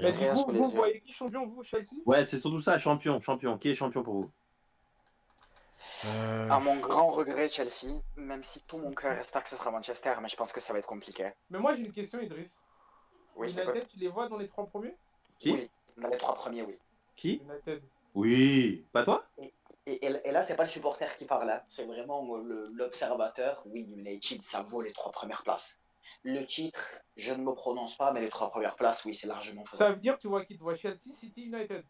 Mais 0.00 0.10
Rien. 0.10 0.10
du 0.10 0.18
Rien 0.18 0.32
coup, 0.32 0.38
sous 0.40 0.50
les 0.52 0.58
vous 0.58 0.70
yeux. 0.70 0.76
voyez 0.76 1.00
qui 1.00 1.12
champion, 1.12 1.46
vous, 1.46 1.62
Chelsea? 1.62 1.94
Ouais, 2.04 2.24
c'est 2.24 2.38
surtout 2.40 2.60
ça, 2.60 2.78
champion, 2.78 3.20
champion. 3.20 3.56
Qui 3.58 3.70
est 3.70 3.74
champion 3.74 4.02
pour 4.02 4.14
vous? 4.14 4.30
Euh, 6.04 6.48
À 6.50 6.60
mon 6.60 6.78
grand 6.80 7.08
regret, 7.10 7.48
Chelsea, 7.48 8.00
même 8.16 8.42
si 8.42 8.62
tout 8.62 8.78
mon 8.78 8.92
cœur 8.94 9.18
espère 9.18 9.42
que 9.42 9.48
ce 9.50 9.56
sera 9.56 9.70
Manchester, 9.70 10.14
mais 10.20 10.28
je 10.28 10.36
pense 10.36 10.52
que 10.52 10.60
ça 10.60 10.72
va 10.72 10.78
être 10.78 10.86
compliqué. 10.86 11.30
Mais 11.50 11.58
moi, 11.58 11.74
j'ai 11.74 11.82
une 11.82 11.92
question, 11.92 12.20
Idriss. 12.20 12.56
Oui, 13.36 13.48
je 13.48 13.60
United, 13.60 13.88
tu 13.88 13.98
les 13.98 14.08
vois 14.08 14.28
dans 14.28 14.36
les 14.36 14.48
trois 14.48 14.66
premiers? 14.66 14.96
Qui? 15.38 15.52
Oui, 15.52 15.70
dans 15.96 16.08
les 16.08 16.18
trois 16.18 16.34
premiers, 16.34 16.62
oui. 16.62 16.78
Qui? 17.16 17.42
United. 17.42 17.82
Oui. 18.14 18.86
Pas 18.92 19.04
toi? 19.04 19.24
Et, 19.38 19.52
et- 19.86 20.04
et 20.24 20.32
là, 20.32 20.42
c'est 20.42 20.56
pas 20.56 20.64
le 20.64 20.68
supporter 20.68 21.16
qui 21.16 21.24
parle, 21.24 21.50
hein. 21.50 21.62
c'est 21.68 21.84
vraiment 21.86 22.24
euh, 22.36 22.42
le- 22.42 22.66
l'observateur. 22.74 23.62
Oui, 23.66 23.82
United, 23.96 24.42
ça 24.42 24.62
vaut 24.62 24.82
les 24.82 24.92
trois 24.92 25.12
premières 25.12 25.42
places. 25.42 25.80
Le 26.22 26.44
titre, 26.44 26.80
je 27.16 27.32
ne 27.32 27.42
me 27.42 27.52
prononce 27.54 27.96
pas, 27.96 28.12
mais 28.12 28.20
les 28.20 28.28
trois 28.28 28.50
premières 28.50 28.76
places, 28.76 29.04
oui, 29.04 29.14
c'est 29.14 29.26
largement 29.26 29.64
faisable. 29.66 29.90
Ça 29.90 29.94
veut 29.94 30.00
dire, 30.00 30.18
tu 30.18 30.28
vois 30.28 30.44
qui 30.44 30.56
Tu 30.56 30.62
vois 30.62 30.74
Chelsea, 30.74 31.12
City, 31.12 31.44
United? 31.44 31.84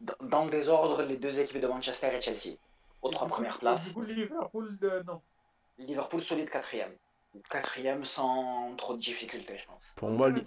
Dans, 0.00 0.14
dans 0.22 0.44
le 0.44 0.50
désordre, 0.50 1.02
les 1.02 1.16
deux 1.16 1.40
équipes 1.40 1.60
de 1.60 1.66
Manchester 1.66 2.08
et 2.14 2.20
Chelsea. 2.20 2.56
Aux 3.04 3.10
trois 3.10 3.28
premières 3.28 3.60
places. 3.60 3.84
Du 3.86 3.92
coup, 3.92 4.02
Liverpool, 4.02 4.76
euh, 4.82 5.04
non. 5.04 5.22
Liverpool 5.78 6.22
solide 6.22 6.50
quatrième. 6.50 6.96
Quatrième 7.50 8.04
sans 8.04 8.74
trop 8.76 8.94
de 8.96 9.00
difficultés, 9.00 9.58
je 9.58 9.66
pense. 9.66 9.94
Pour 9.96 10.10
moi, 10.10 10.28
li- 10.30 10.42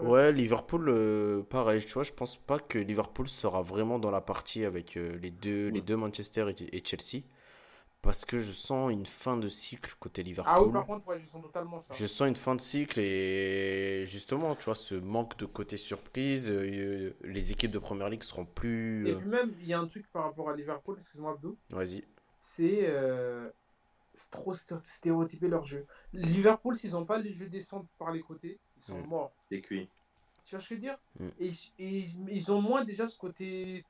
ouais, 0.00 0.32
Liverpool, 0.32 0.88
euh, 0.88 1.42
pareil, 1.42 1.84
tu 1.84 1.92
vois, 1.92 2.02
je 2.04 2.12
pense 2.12 2.36
pas 2.36 2.58
que 2.58 2.78
Liverpool 2.78 3.28
sera 3.28 3.62
vraiment 3.62 3.98
dans 3.98 4.10
la 4.10 4.20
partie 4.20 4.64
avec 4.64 4.96
euh, 4.96 5.16
les 5.22 5.30
deux, 5.30 5.68
les 5.68 5.80
Ouais. 5.80 5.82
deux 5.82 5.96
Manchester 5.96 6.46
et, 6.58 6.76
et 6.76 6.82
Chelsea. 6.84 7.22
Parce 8.08 8.24
que 8.24 8.38
je 8.38 8.52
sens 8.52 8.90
une 8.90 9.04
fin 9.04 9.36
de 9.36 9.48
cycle 9.48 9.94
côté 10.00 10.22
Ah 10.22 10.24
oui, 10.24 10.30
Liverpool. 10.30 10.72
par 10.72 10.86
contre, 10.86 11.06
ouais, 11.08 11.20
je 11.20 11.26
sens 11.26 11.42
totalement 11.42 11.78
ça. 11.82 11.92
Je 11.92 12.06
sens 12.06 12.26
une 12.26 12.36
fin 12.36 12.54
de 12.54 12.60
cycle 12.62 12.98
et 13.00 14.04
justement, 14.06 14.54
tu 14.54 14.64
vois, 14.64 14.74
ce 14.74 14.94
manque 14.94 15.36
de 15.36 15.44
côté 15.44 15.76
surprise, 15.76 16.50
euh, 16.50 17.14
les 17.22 17.52
équipes 17.52 17.70
de 17.70 17.78
première 17.78 18.08
ligue 18.08 18.22
seront 18.22 18.46
plus. 18.46 19.06
Et 19.08 19.12
euh, 19.12 19.16
puis 19.18 19.28
même, 19.28 19.52
il 19.60 19.66
y 19.66 19.74
a 19.74 19.78
un 19.78 19.86
truc 19.86 20.10
par 20.10 20.24
rapport 20.24 20.48
à 20.48 20.56
Liverpool, 20.56 20.96
excuse-moi 20.98 21.32
Abdou, 21.32 21.58
Vas-y. 21.68 22.02
c'est 22.38 22.86
euh, 22.88 23.50
c'est 24.14 24.30
trop 24.30 24.54
sté- 24.54 24.82
stéréotyper 24.82 25.48
leur 25.48 25.66
jeu. 25.66 25.86
Liverpool, 26.14 26.76
s'ils 26.76 26.92
n'ont 26.92 27.04
pas 27.04 27.18
les 27.18 27.34
jeux 27.34 27.48
descentes 27.50 27.88
par 27.98 28.10
les 28.10 28.22
côtés, 28.22 28.58
ils 28.78 28.82
sont 28.84 29.00
Mm. 29.02 29.06
morts. 29.06 29.32
C'est 29.52 29.60
cuit. 29.60 29.86
Tu 30.46 30.54
vois 30.56 30.60
ce 30.64 30.70
que 30.70 30.74
je 30.76 30.80
veux 30.80 30.80
dire 30.80 30.98
Mm. 31.20 31.28
et, 31.40 31.50
et 31.78 32.08
ils 32.30 32.50
ont 32.52 32.62
moins 32.62 32.86
déjà 32.86 33.06
ce 33.06 33.18
côté 33.18 33.84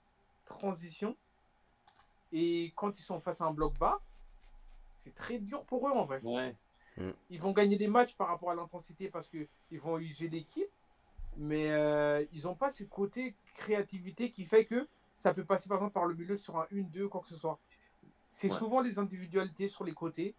transition. 0.44 1.16
Et 2.32 2.72
quand 2.74 2.98
ils 2.98 3.02
sont 3.02 3.20
face 3.20 3.40
à 3.40 3.44
un 3.44 3.52
bloc 3.52 3.78
bas, 3.78 4.00
c'est 4.98 5.14
très 5.14 5.38
dur 5.38 5.62
pour 5.64 5.88
eux 5.88 5.92
en 5.92 6.04
vrai. 6.04 6.20
Ouais. 6.22 6.54
Ils 7.30 7.40
vont 7.40 7.52
gagner 7.52 7.76
des 7.76 7.86
matchs 7.86 8.14
par 8.16 8.26
rapport 8.28 8.50
à 8.50 8.54
l'intensité 8.56 9.08
parce 9.08 9.28
qu'ils 9.28 9.80
vont 9.80 9.98
user 9.98 10.28
l'équipe. 10.28 10.68
Mais 11.36 11.70
euh, 11.70 12.24
ils 12.32 12.42
n'ont 12.44 12.56
pas 12.56 12.70
ce 12.70 12.82
côté 12.82 13.34
créativité 13.54 14.30
qui 14.30 14.44
fait 14.44 14.64
que 14.64 14.88
ça 15.14 15.32
peut 15.32 15.44
passer 15.44 15.68
par 15.68 15.78
exemple 15.78 15.94
par 15.94 16.06
le 16.06 16.14
milieu 16.16 16.34
sur 16.34 16.56
un 16.58 16.66
1-2, 16.72 17.06
quoi 17.08 17.20
que 17.20 17.28
ce 17.28 17.36
soit. 17.36 17.58
C'est 18.30 18.50
Ouais. 18.50 18.58
souvent 18.58 18.80
les 18.80 18.98
individualités 18.98 19.68
sur 19.68 19.84
les 19.84 19.92
côtés 19.92 20.34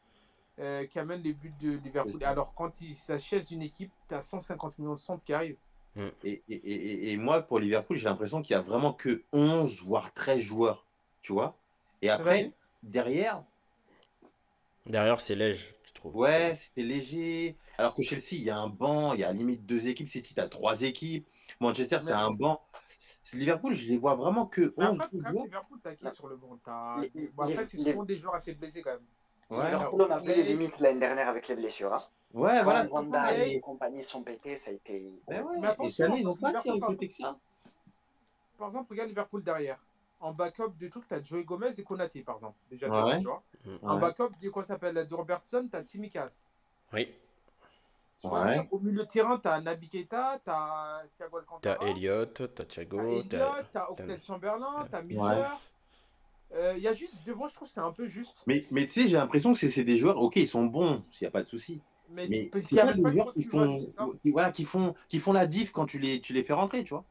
euh, 0.59 0.85
qui 0.85 0.99
amènent 0.99 1.21
les 1.21 1.31
buts 1.33 1.53
de 1.61 1.77
Liverpool. 1.77 2.21
Alors 2.25 2.53
quand 2.53 2.81
ils 2.81 2.95
s'achèvent 2.95 3.45
une 3.51 3.61
équipe, 3.61 3.91
tu 4.09 4.15
as 4.15 4.21
150 4.21 4.77
millions 4.79 4.95
de 4.95 4.99
centres 4.99 5.23
qui 5.23 5.31
arrivent. 5.31 5.57
Et, 6.23 6.41
et, 6.49 6.53
et, 6.53 7.11
et 7.13 7.17
moi, 7.17 7.41
pour 7.41 7.59
Liverpool, 7.59 7.95
j'ai 7.97 8.05
l'impression 8.09 8.41
qu'il 8.41 8.53
y 8.53 8.57
a 8.57 8.61
vraiment 8.61 8.93
que 8.93 9.23
11, 9.31 9.81
voire 9.83 10.13
13 10.13 10.39
joueurs. 10.41 10.85
Tu 11.21 11.31
vois 11.33 11.57
Et 12.01 12.09
après, 12.09 12.51
derrière, 12.83 13.43
Derrière, 14.85 15.21
c'est 15.21 15.35
Lège, 15.35 15.75
tu 15.85 15.93
trouves 15.93 16.15
ouais, 16.15 16.55
c'était 16.55 16.81
léger. 16.83 17.57
Alors 17.77 17.93
que 17.93 18.01
Chelsea, 18.03 18.33
il 18.33 18.43
y 18.43 18.49
a 18.49 18.57
un 18.57 18.69
banc, 18.69 19.13
il 19.13 19.19
y 19.19 19.23
a 19.23 19.27
à 19.29 19.31
la 19.31 19.37
limite 19.37 19.65
deux 19.65 19.87
équipes. 19.87 20.09
City, 20.09 20.33
tu 20.33 20.39
as 20.41 20.47
trois 20.49 20.81
équipes. 20.81 21.27
Manchester, 21.59 21.99
tu 22.03 22.11
as 22.11 22.19
un 22.19 22.31
banc. 22.31 22.61
Liverpool, 23.33 23.75
je 23.75 23.85
les 23.87 23.97
vois 23.97 24.15
vraiment 24.15 24.47
que 24.47 24.73
Mais 24.77 24.85
11 24.87 24.99
après, 25.01 25.17
quand 25.17 25.23
même, 25.23 25.31
joueurs. 25.33 25.45
Liverpool, 25.45 25.79
t'as 25.83 25.93
qui 25.93 26.11
sur 26.11 26.27
le 26.27 26.35
banc 26.37 26.57
Les- 26.99 27.11
les- 27.13 27.29
Bon, 27.29 27.43
Après, 27.43 27.67
c'est 27.67 27.77
les- 27.77 27.91
souvent 27.91 28.03
des 28.03 28.15
joueurs 28.17 28.35
assez 28.35 28.55
blessés 28.55 28.81
quand 28.81 28.91
même. 28.91 28.99
Ouais, 29.51 29.65
Liverpool, 29.65 30.01
on 30.01 30.11
a 30.11 30.17
vu 30.19 30.27
les 30.33 30.43
limites 30.43 30.79
l'année 30.79 30.99
dernière 30.99 31.27
avec 31.27 31.47
les 31.47 31.55
blessures. 31.55 31.93
Hein. 31.93 32.01
ouais 32.33 32.57
Quand 32.57 32.63
voilà. 32.63 33.45
Et 33.45 33.59
compagnie 33.59 34.03
sont 34.03 34.23
pétés, 34.23 34.57
ça 34.57 34.71
a 34.71 34.73
été. 34.73 35.21
Ben 35.27 35.43
ouais. 35.43 35.57
Mais 35.59 35.67
attention, 35.67 36.15
ils 36.15 36.23
parce 36.23 36.33
ont 36.33 36.37
que 36.37 36.41
pas 36.53 36.61
si 36.61 36.71
recruté 36.71 37.07
que 37.07 37.13
ça. 37.13 37.37
Par 38.57 38.67
exemple, 38.69 38.87
regarde 38.91 39.09
Liverpool 39.09 39.43
derrière. 39.43 39.79
En 40.21 40.33
backup 40.33 40.71
de 40.77 40.87
trucs, 40.89 41.07
t'as 41.07 41.21
Joey 41.23 41.43
Gomez 41.43 41.69
et 41.79 41.83
Konaté, 41.83 42.21
par 42.23 42.35
exemple. 42.37 42.57
Déjà, 42.69 42.89
Ouais. 43.05 43.19
tu 43.19 43.25
vois. 43.25 43.41
Mm. 43.65 43.69
En 43.81 43.95
Ouais. 43.95 44.01
backup 44.01 44.31
de 44.41 44.49
quoi 44.49 44.63
ça 44.63 44.75
s'appelle 44.75 45.07
de 45.07 45.13
Robertson, 45.15 45.67
t'as 45.71 45.83
Tsimikas. 45.83 46.47
Oui. 46.93 47.09
Tu 48.21 48.27
vois, 48.27 48.43
Ouais. 48.45 48.67
Au 48.71 48.79
milieu 48.79 49.03
de 49.03 49.07
terrain, 49.07 49.37
t'as 49.37 49.61
Naby 49.61 49.87
Keita, 49.87 50.39
t'as 50.43 51.03
Thiago 51.17 51.39
T'as 51.61 51.71
Alcantara, 51.73 51.89
Elliott, 51.89 52.33
t'as 52.33 52.47
t'as 52.47 52.65
Thiago, 52.65 52.99
Elliott, 52.99 53.29
t'as. 53.29 53.63
t'as 53.71 53.89
Oxlade 53.89 54.23
Chamberlain, 54.23 54.87
t'as 54.91 54.99
Ouais. 54.99 55.03
Miller. 55.05 55.61
Euh, 56.55 56.73
Il 56.77 56.83
y 56.83 56.87
a 56.87 56.93
juste 56.93 57.15
devant, 57.25 57.47
je 57.47 57.53
trouve 57.55 57.67
que 57.67 57.73
c'est 57.73 57.79
un 57.79 57.91
peu 57.91 58.07
juste. 58.07 58.43
Mais, 58.47 58.65
mais 58.71 58.87
tu 58.87 59.01
sais, 59.03 59.07
j'ai 59.07 59.17
l'impression 59.17 59.53
que 59.53 59.59
c'est 59.59 59.69
c'est 59.69 59.83
des 59.83 59.97
joueurs, 59.97 60.17
ok, 60.17 60.35
ils 60.37 60.47
sont 60.47 60.65
bons, 60.65 61.03
s'il 61.11 61.25
n'y 61.25 61.29
a 61.29 61.31
pas 61.31 61.43
de 61.43 61.47
souci. 61.47 61.79
Mais, 62.11 62.25
Mais 62.27 62.39
c'est 62.41 62.45
parce 62.47 62.63
c'est 62.63 62.67
qu'il 62.69 62.77
y 62.77 62.81
a 62.81 62.85
pas 62.87 62.93
des 62.93 63.11
joueurs 63.13 63.33
qui 63.33 63.43
font, 63.43 63.77
qui, 64.23 64.31
voilà, 64.31 64.51
qui, 64.51 64.65
font, 64.65 64.95
qui 65.07 65.19
font 65.19 65.31
la 65.31 65.45
diff 65.45 65.71
quand 65.71 65.85
tu 65.85 65.99
les, 65.99 66.19
tu 66.21 66.33
les 66.33 66.41
fais 66.43 66.53
rentrer, 66.53 66.83
tu 66.83 66.89
vois. 66.95 67.05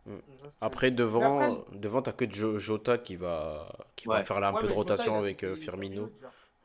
Après, 0.61 0.91
devant, 0.91 1.39
après- 1.61 1.79
devant 1.79 2.03
t'as 2.03 2.11
que 2.11 2.29
Jo- 2.29 2.59
Jota 2.59 2.99
qui 2.99 3.15
va, 3.15 3.69
qui 3.95 4.09
va 4.09 4.25
faire 4.25 4.41
là 4.41 4.49
un 4.49 4.55
Ouais, 4.55 4.61
peu 4.61 4.65
de 4.67 4.71
Jota, 4.73 4.81
rotation 4.81 5.15
il 5.15 5.19
avec 5.23 5.45
euh, 5.45 5.55
Firmino. 5.55 6.11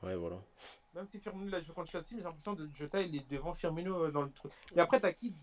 Ouais, 0.03 0.15
voilà. 0.15 0.37
Même 0.93 1.07
si 1.07 1.19
Firmino 1.19 1.49
l'a 1.49 1.61
joué 1.61 1.73
contre 1.73 1.89
Chelsea, 1.91 2.07
mais 2.11 2.17
j'ai 2.19 2.23
l'impression 2.23 2.55
que 2.55 2.67
Jota 2.75 3.01
il 3.01 3.15
est 3.15 3.29
devant 3.31 3.53
Firmino 3.53 4.05
euh, 4.05 4.11
dans 4.11 4.21
le 4.23 4.31
truc. 4.31 4.51
Et 4.75 4.79
après, 4.79 4.99
t'as 4.99 5.11
qui 5.13 5.33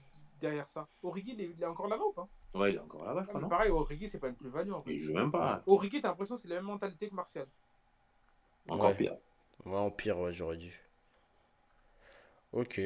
derrière 0.40 0.68
ça? 0.68 0.86
Origi, 1.02 1.32
il 1.32 1.40
est, 1.40 1.50
il 1.56 1.62
est 1.62 1.66
encore 1.66 1.88
là-bas 1.88 2.04
ou 2.04 2.12
pas? 2.12 2.28
Ouais, 2.54 2.70
il 2.72 2.76
est 2.76 2.80
encore 2.80 3.04
là-bas, 3.04 3.26
non? 3.40 3.48
Pareil, 3.48 3.70
Origi, 3.70 4.08
c'est 4.08 4.18
pas 4.18 4.28
une 4.28 4.34
plus-value 4.36 4.72
en 4.72 4.82
fait. 4.82 4.92
Il 4.92 5.00
joue 5.00 5.14
même 5.14 5.30
pas. 5.32 5.62
Origi, 5.66 6.00
t'as 6.00 6.08
l'impression 6.08 6.36
que 6.36 6.40
c'est 6.42 6.48
la 6.48 6.56
même 6.56 6.64
mentalité 6.66 7.08
que 7.08 7.14
Martial. 7.14 7.46
Encore 8.68 8.90
Ouais. 8.90 8.94
pire. 8.96 9.16
Ouais, 9.64 9.76
en 9.76 9.90
pire, 9.90 10.18
ouais, 10.18 10.32
j'aurais 10.32 10.56
dû. 10.56 10.78
Ok. 12.52 12.80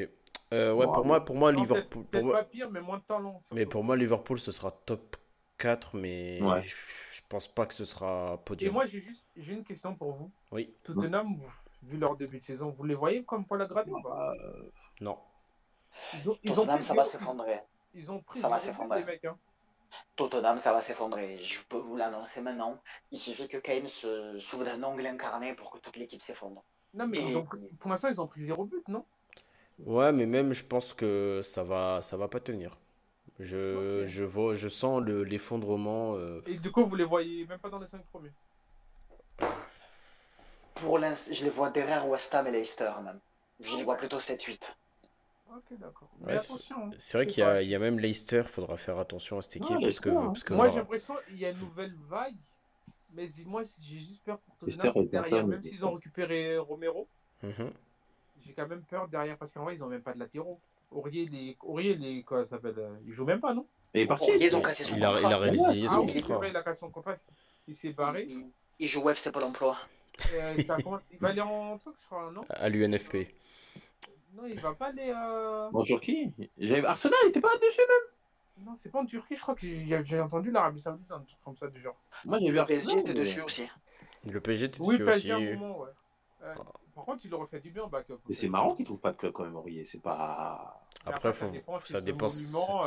Euh, 0.53 0.73
ouais, 0.73 0.85
pour 0.85 1.05
moi, 1.05 1.23
pour 1.23 1.35
moi, 1.35 1.51
Non, 1.51 1.61
Liverpool. 1.61 1.83
peut-être- 1.83 1.89
Pour 1.89 2.05
Peut-être 2.11 2.23
moi, 2.25 2.33
pas 2.37 2.43
pire, 2.43 2.69
mais 2.71 2.81
moins 2.81 2.97
de 2.99 3.03
talent. 3.03 3.39
surtout. 3.41 3.55
mais 3.55 3.65
pour 3.65 3.83
moi, 3.83 3.95
Liverpool, 3.95 4.39
ce 4.39 4.51
sera 4.51 4.71
top 4.71 5.17
4, 5.57 5.95
mais 5.97 6.39
Ouais. 6.41 6.61
je, 6.61 6.75
je 7.13 7.21
pense 7.29 7.47
pas 7.47 7.65
que 7.65 7.73
ce 7.73 7.85
sera 7.85 8.35
Et 8.39 8.43
podium. 8.45 8.73
moi, 8.73 8.85
j'ai 8.85 9.01
juste 9.01 9.25
j'ai 9.35 9.53
une 9.53 9.63
question 9.63 9.95
pour 9.95 10.13
vous. 10.13 10.31
Oui, 10.51 10.73
Tottenham, 10.83 11.35
vous- 11.35 11.51
vu 11.85 11.97
leur 11.97 12.15
début 12.17 12.39
de 12.39 12.43
saison, 12.43 12.69
vous 12.71 12.83
les 12.83 12.95
voyez 12.95 13.23
comme 13.23 13.45
Paul 13.45 13.67
pas? 13.67 13.85
non. 15.01 15.17
Ils 16.13 16.29
ont, 16.29 16.37
ils 16.43 16.51
ont 16.51 16.55
Tottenham, 16.55 16.81
ça 16.81 16.93
va 16.93 17.03
s'effondrer. 17.03 17.59
Ils 17.93 18.11
ont 18.11 18.21
pris 18.21 18.39
Ça 18.39 18.49
va 18.49 18.59
s'effondrer. 18.59 18.99
les 18.99 19.05
mecs. 19.05 19.25
Hein. 19.25 19.37
Tottenham, 20.15 20.57
ça 20.57 20.73
va 20.73 20.81
s'effondrer. 20.81 21.37
Je 21.41 21.61
peux 21.69 21.77
vous 21.77 21.95
l'annoncer 21.95 22.41
maintenant. 22.41 22.81
Il 23.11 23.17
suffit 23.19 23.47
que 23.47 23.57
Kane 23.57 23.87
se 23.87 24.37
s'ouvre 24.37 24.65
d'un 24.65 24.81
ongle 24.83 25.05
incarné 25.07 25.53
pour 25.55 25.71
que 25.71 25.77
toute 25.79 25.95
l'équipe 25.97 26.21
s'effondre. 26.21 26.63
Non, 26.93 27.07
mais 27.07 27.17
Et- 27.17 27.29
ils 27.29 27.35
ont 27.37 27.43
pris- 27.43 27.59
pour 27.79 27.89
l'instant, 27.89 28.09
ils 28.09 28.19
ont 28.19 28.27
pris 28.27 28.41
zéro 28.41 28.65
but, 28.65 28.87
non? 28.87 29.05
Ouais, 29.79 30.11
mais 30.11 30.25
même, 30.25 30.53
je 30.53 30.63
pense 30.63 30.93
que 30.93 31.41
ça 31.43 31.63
va, 31.63 32.01
ça 32.01 32.15
va 32.17 32.27
pas 32.27 32.39
tenir. 32.39 32.77
Je, 33.39 34.05
je 34.05 34.23
vois, 34.23 34.55
je 34.55 34.69
sens 34.69 35.01
le- 35.01 35.23
l'effondrement. 35.23 36.15
euh, 36.15 36.41
Et 36.45 36.57
du 36.57 36.71
coup, 36.71 36.85
vous 36.85 36.95
les 36.95 37.03
voyez 37.03 37.45
même 37.45 37.59
pas 37.59 37.69
dans 37.69 37.79
les 37.79 37.87
5 37.87 38.05
premiers? 38.05 38.31
Pour 40.75 40.99
l'instant, 40.99 41.33
je 41.33 41.43
les 41.43 41.49
vois 41.49 41.69
derrière 41.69 42.07
West 42.07 42.33
Ham 42.35 42.47
et 42.47 42.51
Leicester 42.51 42.91
même. 43.03 43.19
Je 43.59 43.75
les 43.77 43.83
vois 43.83 43.95
plutôt 43.95 44.19
7-8. 44.19 44.59
Ok, 45.49 45.63
d'accord. 45.79 46.09
Mais 46.19 46.33
Ouais, 46.33 46.37
c'est- 46.37 46.53
attention. 46.53 46.91
C'est 46.97 47.17
vrai 47.17 47.27
qu'il 47.27 47.43
y, 47.43 47.45
pas. 47.45 47.53
a- 47.53 47.61
il 47.61 47.69
y 47.69 47.75
a 47.75 47.79
même 47.79 47.99
Leicester, 47.99 48.43
faudra 48.43 48.75
faire 48.77 48.99
attention 48.99 49.37
à 49.37 49.41
cette 49.41 49.55
équipe. 49.57 49.77
Parce 49.79 49.99
que, 49.99 50.09
hein. 50.09 50.25
parce 50.27 50.43
que 50.43 50.53
Moi, 50.53 50.69
j'ai 50.69 50.75
l'impression 50.77 51.15
qu'il 51.27 51.37
y 51.37 51.45
a 51.45 51.49
une 51.51 51.59
nouvelle 51.59 51.95
vague. 52.09 52.35
Mais 53.13 53.27
moi, 53.45 53.61
j'ai 53.81 53.97
juste 53.99 54.23
peur 54.25 54.39
pour 54.39 54.57
Tottenham 54.57 55.05
derrière. 55.07 55.47
Même 55.47 55.63
s'ils 55.63 55.85
ont 55.85 55.93
récupéré 55.93 56.57
Romero, 56.57 57.07
Mhm. 57.43 57.71
j'ai 58.45 58.51
quand 58.53 58.67
même 58.67 58.81
peur 58.83 59.07
derrière. 59.07 59.37
Parce 59.37 59.53
qu'en 59.53 59.63
vrai, 59.63 59.75
ils 59.75 59.79
n'ont 59.79 59.87
même 59.87 60.01
pas 60.01 60.13
de 60.13 60.19
latéraux. 60.19 60.59
Aurier, 60.91 61.25
les... 61.27 61.55
Aurier, 61.61 61.95
les... 61.95 62.21
quoi 62.23 62.43
ça 62.43 62.51
s'appelle 62.51 62.75
euh, 62.77 62.95
Il 63.05 63.13
joue 63.13 63.23
même 63.25 63.39
pas, 63.39 63.53
non? 63.53 63.65
Il 63.93 64.01
est 64.01 64.05
parti. 64.05 64.29
Ils 64.39 64.55
ont 64.57 64.61
cassé 64.61 64.83
son 64.83 64.97
il, 64.97 65.05
a, 65.05 65.11
il 65.11 65.17
a 65.17 65.21
contrat. 65.21 65.37
réalisé 65.37 65.85
Ah 65.87 65.91
son 65.93 66.01
oui, 66.01 66.11
c'est 66.11 66.19
contrat. 66.21 66.35
vrai, 66.37 66.49
il 66.49 66.57
a 66.57 66.63
cassé 66.63 66.79
son 66.81 66.89
contrat. 66.89 67.15
Il 67.67 67.75
s'est 67.75 67.93
barré. 67.93 68.27
Il, 68.29 68.51
il 68.79 68.87
joue 68.87 69.01
au 69.01 69.09
FC 69.09 69.31
Pôle 69.31 69.43
emploi. 69.43 69.77
Euh, 70.33 70.63
ça 70.65 70.77
Il 71.11 71.19
va 71.19 71.29
aller 71.29 71.41
en 71.41 71.77
truc, 71.77 71.95
je 72.01 72.05
crois, 72.07 72.31
non? 72.31 72.41
À 72.49 72.69
l'UNFP. 72.69 73.35
Non, 74.33 74.45
il 74.47 74.59
va 74.59 74.73
pas 74.73 74.87
aller. 74.87 75.13
euh, 75.15 75.69
En 75.71 75.83
Turquie? 75.83 76.33
Arsenal, 76.85 77.17
il 77.23 77.29
était 77.29 77.41
pas 77.41 77.55
dessus 77.57 77.81
même? 77.81 78.65
Non, 78.65 78.75
c'est 78.75 78.89
pas 78.89 78.99
en 78.99 79.05
Turquie, 79.05 79.35
je 79.35 79.41
crois 79.41 79.55
que 79.55 79.67
j'ai 80.03 80.19
entendu 80.19 80.51
l'Arabie 80.51 80.79
Saoudite, 80.79 81.11
un 81.11 81.19
truc 81.19 81.39
comme 81.43 81.55
ça 81.55 81.67
du 81.67 81.81
genre. 81.81 81.97
Moi, 82.25 82.39
j'ai 82.39 82.49
vu 82.49 82.53
Le 82.55 82.65
PSG 82.65 82.99
était 82.99 83.13
dessus 83.13 83.41
aussi. 83.41 83.67
Le 84.25 84.39
PSG 84.41 84.65
était 84.65 84.79
Oui, 84.81 84.95
dessus 84.97 85.03
PSG 85.05 85.31
à 85.31 85.35
un 85.35 85.39
aussi. 85.39 85.53
moment, 85.55 85.79
ouais. 85.79 85.89
Euh, 86.43 86.53
par 86.93 87.05
contre, 87.05 87.25
il 87.25 87.33
aurait 87.33 87.47
fait 87.47 87.59
du 87.59 87.71
bien 87.71 87.83
en 87.83 87.87
backup. 87.87 88.17
Mais 88.27 88.35
c'est 88.35 88.47
marrant 88.49 88.75
qu'il 88.75 88.85
trouve 88.85 88.99
pas 88.99 89.11
de 89.11 89.17
club 89.17 89.33
quand 89.33 89.43
même, 89.43 89.55
Aurier. 89.55 89.83
C'est 89.85 90.01
pas. 90.01 90.81
Après, 91.05 91.33
ça 91.33 91.45
faut- 91.45 91.51
dépend, 91.51 91.79
ça 91.81 92.01
dépend, 92.01 92.27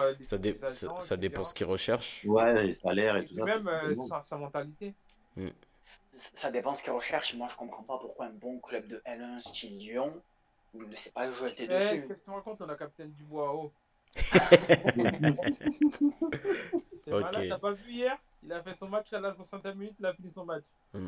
euh, 0.01 0.15
ça, 0.23 0.39
dé- 0.39 0.57
ça, 0.69 1.01
ça 1.01 1.17
dépend 1.17 1.45
ce 1.45 1.55
qu'ils 1.55 1.67
recherchent. 1.67 2.25
Ouais, 2.25 2.65
les 2.65 2.73
salaires 2.73 3.17
et 3.17 3.25
tout 3.27 3.35
ça. 3.35 3.45
même 3.45 3.69
euh, 3.69 3.95
sa, 3.97 4.23
sa 4.23 4.37
mentalité. 4.37 4.95
Ça 6.19 6.51
dépend 6.51 6.75
ce 6.75 6.83
qu'ils 6.83 6.93
recherchent. 6.93 7.35
Moi, 7.35 7.49
je 7.51 7.57
comprends 7.57 7.83
pas 7.85 7.99
pourquoi 7.99 8.27
un 8.27 8.33
bon 8.33 8.59
club 8.59 8.87
de 8.89 9.01
L1 9.07 9.41
style 9.41 9.79
Lyon 9.79 10.21
ne 10.75 10.97
sait 10.97 11.11
pas 11.11 11.31
jeter 11.31 11.65
Eh, 11.65 11.69
dessus. 11.69 12.07
qu'est-ce 12.09 12.21
que 12.21 12.25
tu 12.25 12.31
racontes 12.31 12.61
On 12.61 12.69
a 12.69 12.77
Capitaine 12.77 13.13
Dubois 13.13 13.55
oh. 13.55 13.73
T'es 14.15 14.21
Ok. 17.13 17.23
malade, 17.23 17.47
t'as 17.49 17.59
pas 17.59 17.73
vu 17.73 17.93
hier? 17.93 18.17
Il 18.43 18.53
a 18.53 18.63
fait 18.63 18.75
son 18.75 18.89
match 18.89 19.13
à 19.13 19.21
la 19.21 19.33
60 19.35 19.65
minutes, 19.77 19.95
il 19.99 20.07
a 20.07 20.15
fini 20.15 20.31
son 20.31 20.45
match. 20.45 20.63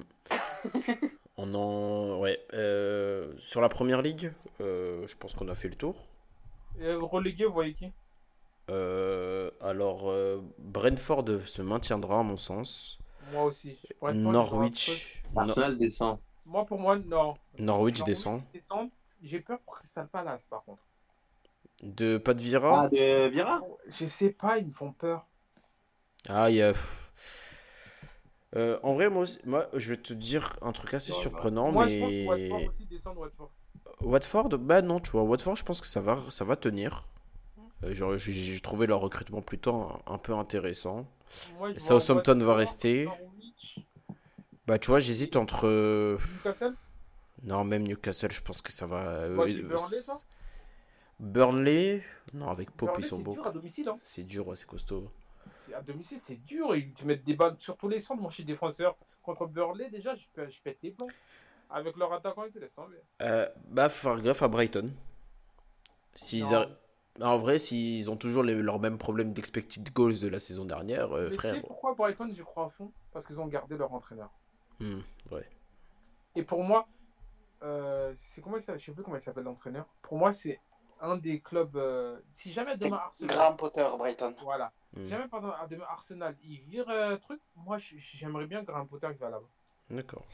On 1.37 1.55
en. 1.55 2.19
Ouais. 2.19 2.45
euh, 2.53 3.33
sur 3.39 3.61
la 3.61 3.69
première 3.69 4.03
ligue, 4.03 4.33
euh, 4.61 5.07
je 5.07 5.17
pense 5.17 5.35
qu'on 5.35 5.49
a 5.49 5.55
fait 5.55 5.69
le 5.69 5.77
tour. 5.77 6.09
Et 6.79 6.85
euh, 6.85 6.99
relégué, 6.99 7.47
vous 7.47 7.53
voyez 7.55 7.75
qui? 7.75 7.91
Euh, 8.71 9.51
alors, 9.61 10.11
euh, 10.11 10.41
Brentford 10.59 11.25
se 11.45 11.63
maintiendra, 11.63 12.21
à 12.21 12.23
mon 12.23 12.37
sens. 12.37 13.00
Moi 13.33 13.45
aussi. 13.45 13.79
Pour. 13.99 14.13
Norwich. 14.13 15.23
No- 15.35 15.41
Arsenal 15.43 15.79
descend. 15.79 16.19
Moi, 16.47 16.65
pour 16.67 16.79
moi, 16.79 16.99
non. 16.99 17.35
Norwich 17.59 18.03
descend. 18.05 18.43
descend. 18.53 18.91
J'ai 19.23 19.41
peur 19.41 19.61
pour 19.61 19.75
Crystal 19.77 20.09
Palace, 20.09 20.47
par 20.47 20.65
contre. 20.65 20.83
De 21.83 22.19
pas 22.19 22.35
de 22.35 22.43
Vira. 22.43 22.83
Ah, 22.85 22.89
de 22.89 23.29
Vira 23.29 23.61
Je 23.99 24.07
sais 24.07 24.31
pas, 24.31 24.59
ils 24.59 24.67
me 24.67 24.73
font 24.73 24.93
peur. 24.93 25.27
Ah, 26.29 26.51
il 26.51 26.57
y 26.57 26.63
a. 26.63 26.73
Euh, 28.57 28.79
en 28.83 28.95
vrai, 28.95 29.09
moi, 29.09 29.23
aussi- 29.23 29.39
moi, 29.45 29.69
je 29.75 29.91
vais 29.91 29.97
te 29.97 30.13
dire 30.13 30.57
un 30.63 30.73
truc 30.73 30.93
assez 30.95 31.13
Ouais, 31.13 31.19
surprenant, 31.21 31.71
Moi, 31.71 31.87
mais 31.87 31.93
je 31.93 32.01
pense 32.01 32.11
que 32.13 32.27
Watford 32.51 32.69
aussi 32.69 32.85
descend 32.87 33.15
de 33.15 33.21
Watford. 33.21 33.51
Watford, 34.01 34.49
bah 34.59 34.83
non, 34.83 34.99
tu 34.99 35.11
vois, 35.13 35.23
Watford, 35.23 35.55
je 35.57 35.63
pense 35.65 35.81
que 35.81 35.87
ça 35.87 36.01
va, 36.01 36.19
ça 36.31 36.45
va 36.45 36.57
tenir. 36.57 37.07
Euh, 37.83 37.95
j'ai- 37.95 38.61
trouvé 38.61 38.87
leur 38.87 39.01
recrutement 39.01 39.41
plutôt 39.43 39.75
un, 39.75 40.01
un 40.07 40.19
peu 40.19 40.35
intéressant. 40.35 41.07
Je 41.75 41.79
Southampton 41.79 42.39
va 42.45 42.55
rester. 42.55 43.09
Bah, 44.67 44.79
tu 44.79 44.89
vois, 44.89 44.99
j'hésite 44.99 45.37
entre. 45.37 45.67
euh, 45.67 46.19
Newcastle? 46.37 46.75
Non, 47.43 47.65
même 47.65 47.85
Newcastle, 47.85 48.31
je 48.31 48.43
pense 48.43 48.61
que 48.61 48.71
ça 48.73 48.87
va. 48.87 49.27
du 49.29 49.33
euh, 49.35 49.63
Burnley, 49.69 49.97
ça 49.97 50.21
Burnley? 51.19 52.03
Non, 52.35 52.49
avec 52.51 52.71
Pope, 52.71 52.91
Burnley, 52.91 53.05
ils 53.05 53.09
sont 53.09 53.17
c'est 53.17 53.23
beaux. 53.23 53.33
dur 53.35 53.47
à 53.47 53.51
domicile. 53.51 53.89
Hein. 53.89 53.95
C'est 53.99 54.25
dur, 54.25 54.47
ouais, 54.49 54.57
c'est 54.57 54.67
costaud. 54.67 55.11
C'est- 55.67 55.75
À 55.75 55.81
domicile, 55.83 56.19
c'est 56.23 56.37
dur. 56.45 56.75
Ils 56.77 56.93
te 56.93 57.05
mettent 57.05 57.25
des 57.25 57.35
balles 57.35 57.57
sur 57.59 57.77
tous 57.77 57.89
les 57.89 57.99
centres. 57.99 58.21
Moi, 58.21 58.31
je 58.31 58.35
suis 58.37 58.45
défenseur. 58.45 58.97
Contre 59.23 59.47
Burnley, 59.47 59.89
déjà, 59.91 60.15
je, 60.15 60.27
peux- 60.35 60.49
je 60.49 60.61
pète 60.63 60.79
les 60.83 60.91
plombs. 60.91 61.09
Avec 61.71 61.97
leur 61.97 62.13
attaquant, 62.13 62.45
ils 62.45 62.53
te 62.53 62.59
laissent 62.59 62.75
tomber. 62.75 62.97
Euh, 63.23 63.49
bah, 63.69 63.89
faire 63.89 64.21
gaffe 64.21 64.43
à 64.43 64.49
Brighton. 64.49 64.93
S'ils 66.15 66.45
arri- 66.45 66.69
En 67.21 67.37
vrai, 67.39 67.59
s'ils 67.59 68.11
ont 68.11 68.17
toujours 68.17 68.43
les- 68.43 68.55
leurs 68.55 68.79
mêmes 68.79 68.99
problèmes 68.99 69.33
d'expected 69.33 69.93
goals 69.93 70.21
de 70.21 70.29
la 70.29 70.41
saison 70.41 70.65
dernière, 70.65 71.13
euh, 71.13 71.25
Mais 71.25 71.31
tu 71.31 71.37
frère. 71.37 71.55
sais 71.55 71.61
pourquoi 71.61 71.95
Brighton, 71.95 72.31
j'y 72.33 72.43
crois 72.43 72.67
à 72.67 72.71
fond? 72.71 72.93
Parce 73.13 73.27
qu'ils 73.27 73.39
ont 73.41 73.47
gardé 73.47 73.77
leur 73.77 73.93
entraîneur. 73.93 74.31
Hmm, 74.79 75.01
ouais. 75.33 75.47
Et 76.37 76.43
pour 76.45 76.63
moi, 76.63 76.87
euh, 77.63 78.15
c'est 78.21 78.41
comment 78.41 78.57
il 78.57 78.63
s'appelle? 78.63 78.81
Je 78.81 78.87
sais 78.87 78.93
plus 78.93 79.03
comment 79.03 79.17
il 79.17 79.23
s'appelle 79.23 79.45
l'entraîneur. 79.45 79.87
Pour 80.03 80.17
moi, 80.17 80.33
c'est 80.33 80.61
un 81.01 81.17
des 81.17 81.41
clubs. 81.41 81.77
euh, 81.77 82.19
si 82.31 82.53
jamais 82.53 82.77
demain 82.77 82.97
Arsenal. 82.99 83.37
Graham 83.37 83.57
Potter, 83.57 83.87
Brighton. 83.99 84.35
Voilà. 84.43 84.73
Hmm. 84.95 85.03
Si 85.03 85.09
jamais 85.09 85.29
par 85.29 85.41
exemple 85.41 85.69
demain 85.71 85.87
Arsenal, 85.91 86.37
il 86.45 86.61
vire 86.61 86.89
un 86.89 87.17
truc, 87.17 87.41
moi 87.57 87.79
j'aimerais 87.79 88.47
bien 88.47 88.63
Graham 88.63 88.87
Potter 88.89 89.09
qui 89.13 89.19
va 89.19 89.31
là-bas. 89.31 89.49
D'accord. 89.91 90.25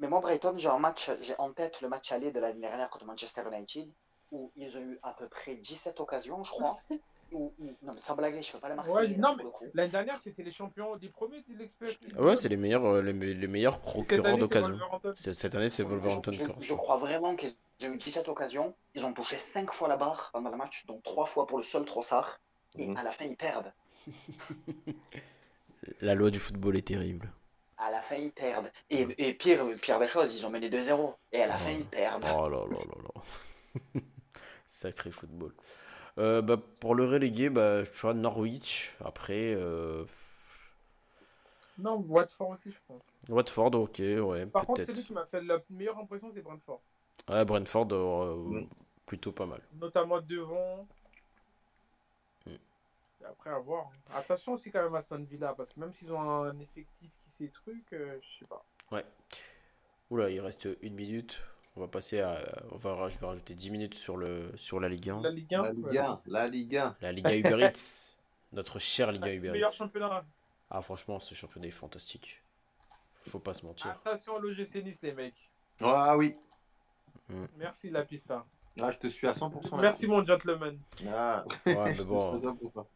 Mais 0.00 0.08
moi, 0.08 0.20
Brighton, 0.20 0.54
j'ai 0.56 0.68
un 0.68 0.78
match, 0.78 1.10
j'ai 1.20 1.34
en 1.38 1.52
tête 1.52 1.82
le 1.82 1.88
match 1.88 2.10
aller 2.10 2.32
de 2.32 2.40
l'année 2.40 2.60
dernière 2.60 2.88
contre 2.88 3.04
Manchester 3.04 3.42
United, 3.52 3.90
où 4.32 4.50
ils 4.56 4.76
ont 4.76 4.80
eu 4.82 4.98
à 5.02 5.12
peu 5.12 5.28
près 5.28 5.56
17 5.56 6.00
occasions, 6.00 6.42
je 6.44 6.50
crois. 6.50 6.76
Où- 7.32 7.52
où- 7.60 7.76
non, 7.82 7.92
mais 7.92 7.98
sans 8.00 8.16
blaguer, 8.16 8.42
je 8.42 8.48
ne 8.48 8.52
peux 8.54 8.58
pas 8.58 8.68
les 8.70 8.74
marquer. 8.74 8.90
Ouais, 8.90 9.06
non, 9.10 9.28
pour 9.28 9.36
mais- 9.36 9.42
le 9.44 9.50
coup. 9.50 9.64
L'année 9.74 9.92
dernière, 9.92 10.20
c'était 10.20 10.42
les 10.42 10.50
champions, 10.50 10.96
les 10.96 11.08
premiers 11.10 11.40
de 11.42 11.58
l'expert. 11.58 11.90
Ouais, 12.18 12.34
c'est 12.36 12.48
les 12.48 12.56
meilleurs, 12.56 12.84
euh, 12.84 13.02
les, 13.02 13.12
me- 13.12 13.24
les 13.32 13.46
meilleurs 13.46 13.78
procureurs 13.78 14.36
d'occasion. 14.36 14.76
Cette 15.14 15.54
année, 15.54 15.68
c'est 15.68 15.84
Wolverhampton 15.84 16.32
Je, 16.32 16.42
je- 16.44 16.66
je 16.66 16.74
crois 16.74 16.96
vraiment 16.96 17.36
qu'ils 17.36 17.54
ont 17.84 17.92
eu 17.92 17.96
17 17.98 18.26
occasions. 18.28 18.74
Ils 18.96 19.04
ont 19.06 19.12
touché 19.12 19.38
5 19.38 19.72
fois 19.72 19.86
la 19.86 19.96
barre 19.96 20.30
pendant 20.32 20.50
le 20.50 20.56
match, 20.56 20.84
donc 20.86 21.04
3 21.04 21.26
fois 21.26 21.46
pour 21.46 21.58
le 21.58 21.62
seul 21.62 21.84
Trossard. 21.84 22.40
Et 22.76 22.88
Mhm. 22.88 22.96
à 22.96 23.04
la 23.04 23.12
fin, 23.12 23.26
ils 23.26 23.36
perdent. 23.36 23.72
La 26.00 26.14
loi 26.16 26.30
du 26.30 26.38
football 26.40 26.76
est 26.76 26.86
terrible. 26.88 27.32
À 27.78 27.90
la 27.92 28.02
fin, 28.02 28.16
ils 28.16 28.32
perdent. 28.32 28.70
Et, 28.90 29.06
et 29.18 29.34
pire, 29.34 29.64
pire 29.80 29.98
des 30.00 30.08
choses, 30.08 30.34
ils 30.38 30.44
ont 30.44 30.50
mené 30.50 30.68
2-0. 30.68 31.14
Et 31.32 31.42
à 31.42 31.46
la 31.46 31.56
fin, 31.58 31.70
ils 31.70 31.84
perdent. 31.84 32.24
Oh 32.36 32.48
là 32.48 32.58
là 32.68 32.76
là 32.76 33.02
là. 33.94 34.00
Sacré 34.70 35.10
football. 35.10 35.52
Euh, 36.18 36.42
bah, 36.42 36.56
pour 36.80 36.94
le 36.94 37.04
relégué, 37.04 37.50
bah, 37.50 37.82
vois 37.82 38.14
Norwich. 38.14 38.94
Après, 39.04 39.52
euh, 39.56 40.04
Non, 41.76 41.96
Watford 42.08 42.50
aussi, 42.50 42.70
je 42.70 42.78
pense. 42.86 43.02
Watford, 43.28 43.74
ok, 43.74 43.98
ouais, 43.98 44.46
Par 44.46 44.66
contre, 44.66 44.84
celui 44.84 45.02
qui 45.02 45.12
m'a 45.12 45.26
fait 45.26 45.42
la 45.42 45.58
meilleure 45.70 45.98
impression, 45.98 46.30
c'est 46.32 46.40
Brentford. 46.40 46.80
Ouais, 47.28 47.44
Brentford, 47.44 47.88
euh, 47.90 48.36
Mm. 48.36 48.66
plutôt 49.06 49.32
pas 49.32 49.44
mal. 49.44 49.60
Notamment 49.80 50.20
devant. 50.20 50.86
Mm. 52.46 52.50
Et 52.52 53.24
après, 53.24 53.50
à 53.50 53.58
voir. 53.58 53.90
Attention 54.14 54.52
aussi 54.52 54.70
quand 54.70 54.84
même 54.84 54.94
à 54.94 54.98
Aston 54.98 55.26
Villa, 55.28 55.52
parce 55.56 55.72
que 55.72 55.80
même 55.80 55.92
s'ils 55.92 56.12
ont 56.12 56.20
un 56.44 56.56
effectif 56.60 57.10
qui 57.18 57.30
sait 57.30 57.48
trucs, 57.48 57.92
euh, 57.92 58.20
je 58.22 58.38
sais 58.38 58.46
pas. 58.46 58.64
Oula, 60.10 60.30
il 60.30 60.40
reste 60.40 60.68
une 60.80 60.94
minute. 60.94 61.42
On 61.76 61.80
va 61.80 61.88
passer 61.88 62.20
à. 62.20 62.38
On 62.72 62.76
va, 62.76 63.08
je 63.08 63.18
vais 63.18 63.26
rajouter 63.26 63.54
10 63.54 63.70
minutes 63.70 63.94
sur, 63.94 64.16
le, 64.16 64.50
sur 64.56 64.80
la 64.80 64.88
Ligue 64.88 65.10
1. 65.10 65.20
La 65.22 65.30
Ligue 65.30 65.54
1, 65.54 65.62
La 65.62 65.72
Ligue 65.72 65.96
1. 65.98 66.20
La 66.26 66.46
Ligue 66.46 66.76
1. 66.76 66.96
La 67.00 67.12
Liga 67.12 67.36
Uber 67.36 67.60
Eats. 67.64 68.08
Notre 68.52 68.78
chère 68.80 69.12
Liga 69.12 69.26
ouais. 69.26 69.36
Uber 69.36 69.50
meilleur 69.52 69.70
Eats. 69.70 69.76
championnat. 69.76 70.24
Ah, 70.70 70.82
franchement, 70.82 71.18
ce 71.18 71.34
championnat 71.34 71.68
est 71.68 71.72
fantastique. 71.72 72.42
Faut 73.28 73.38
pas 73.38 73.52
se 73.54 73.64
mentir. 73.66 73.90
Attention 73.90 74.36
à 74.36 74.40
l'OGC 74.40 74.82
Nice, 74.84 74.98
les 75.02 75.12
mecs. 75.12 75.34
Ah 75.80 76.16
oui. 76.16 76.34
Merci 77.56 77.90
la 77.90 78.02
pista. 78.04 78.44
Là, 78.76 78.90
je 78.90 78.98
te 78.98 79.06
suis 79.08 79.26
à 79.26 79.32
100%. 79.32 79.70
là. 79.76 79.82
Merci 79.82 80.06
mon 80.06 80.24
gentleman. 80.24 80.78
Ah. 81.08 81.44
Ouais, 81.66 81.94
mais 81.96 82.04
bon. 82.04 82.32
Je 82.38 82.46
te 82.50 82.66
suis 82.68 82.78
à 82.78 82.82
100%. 82.82 82.86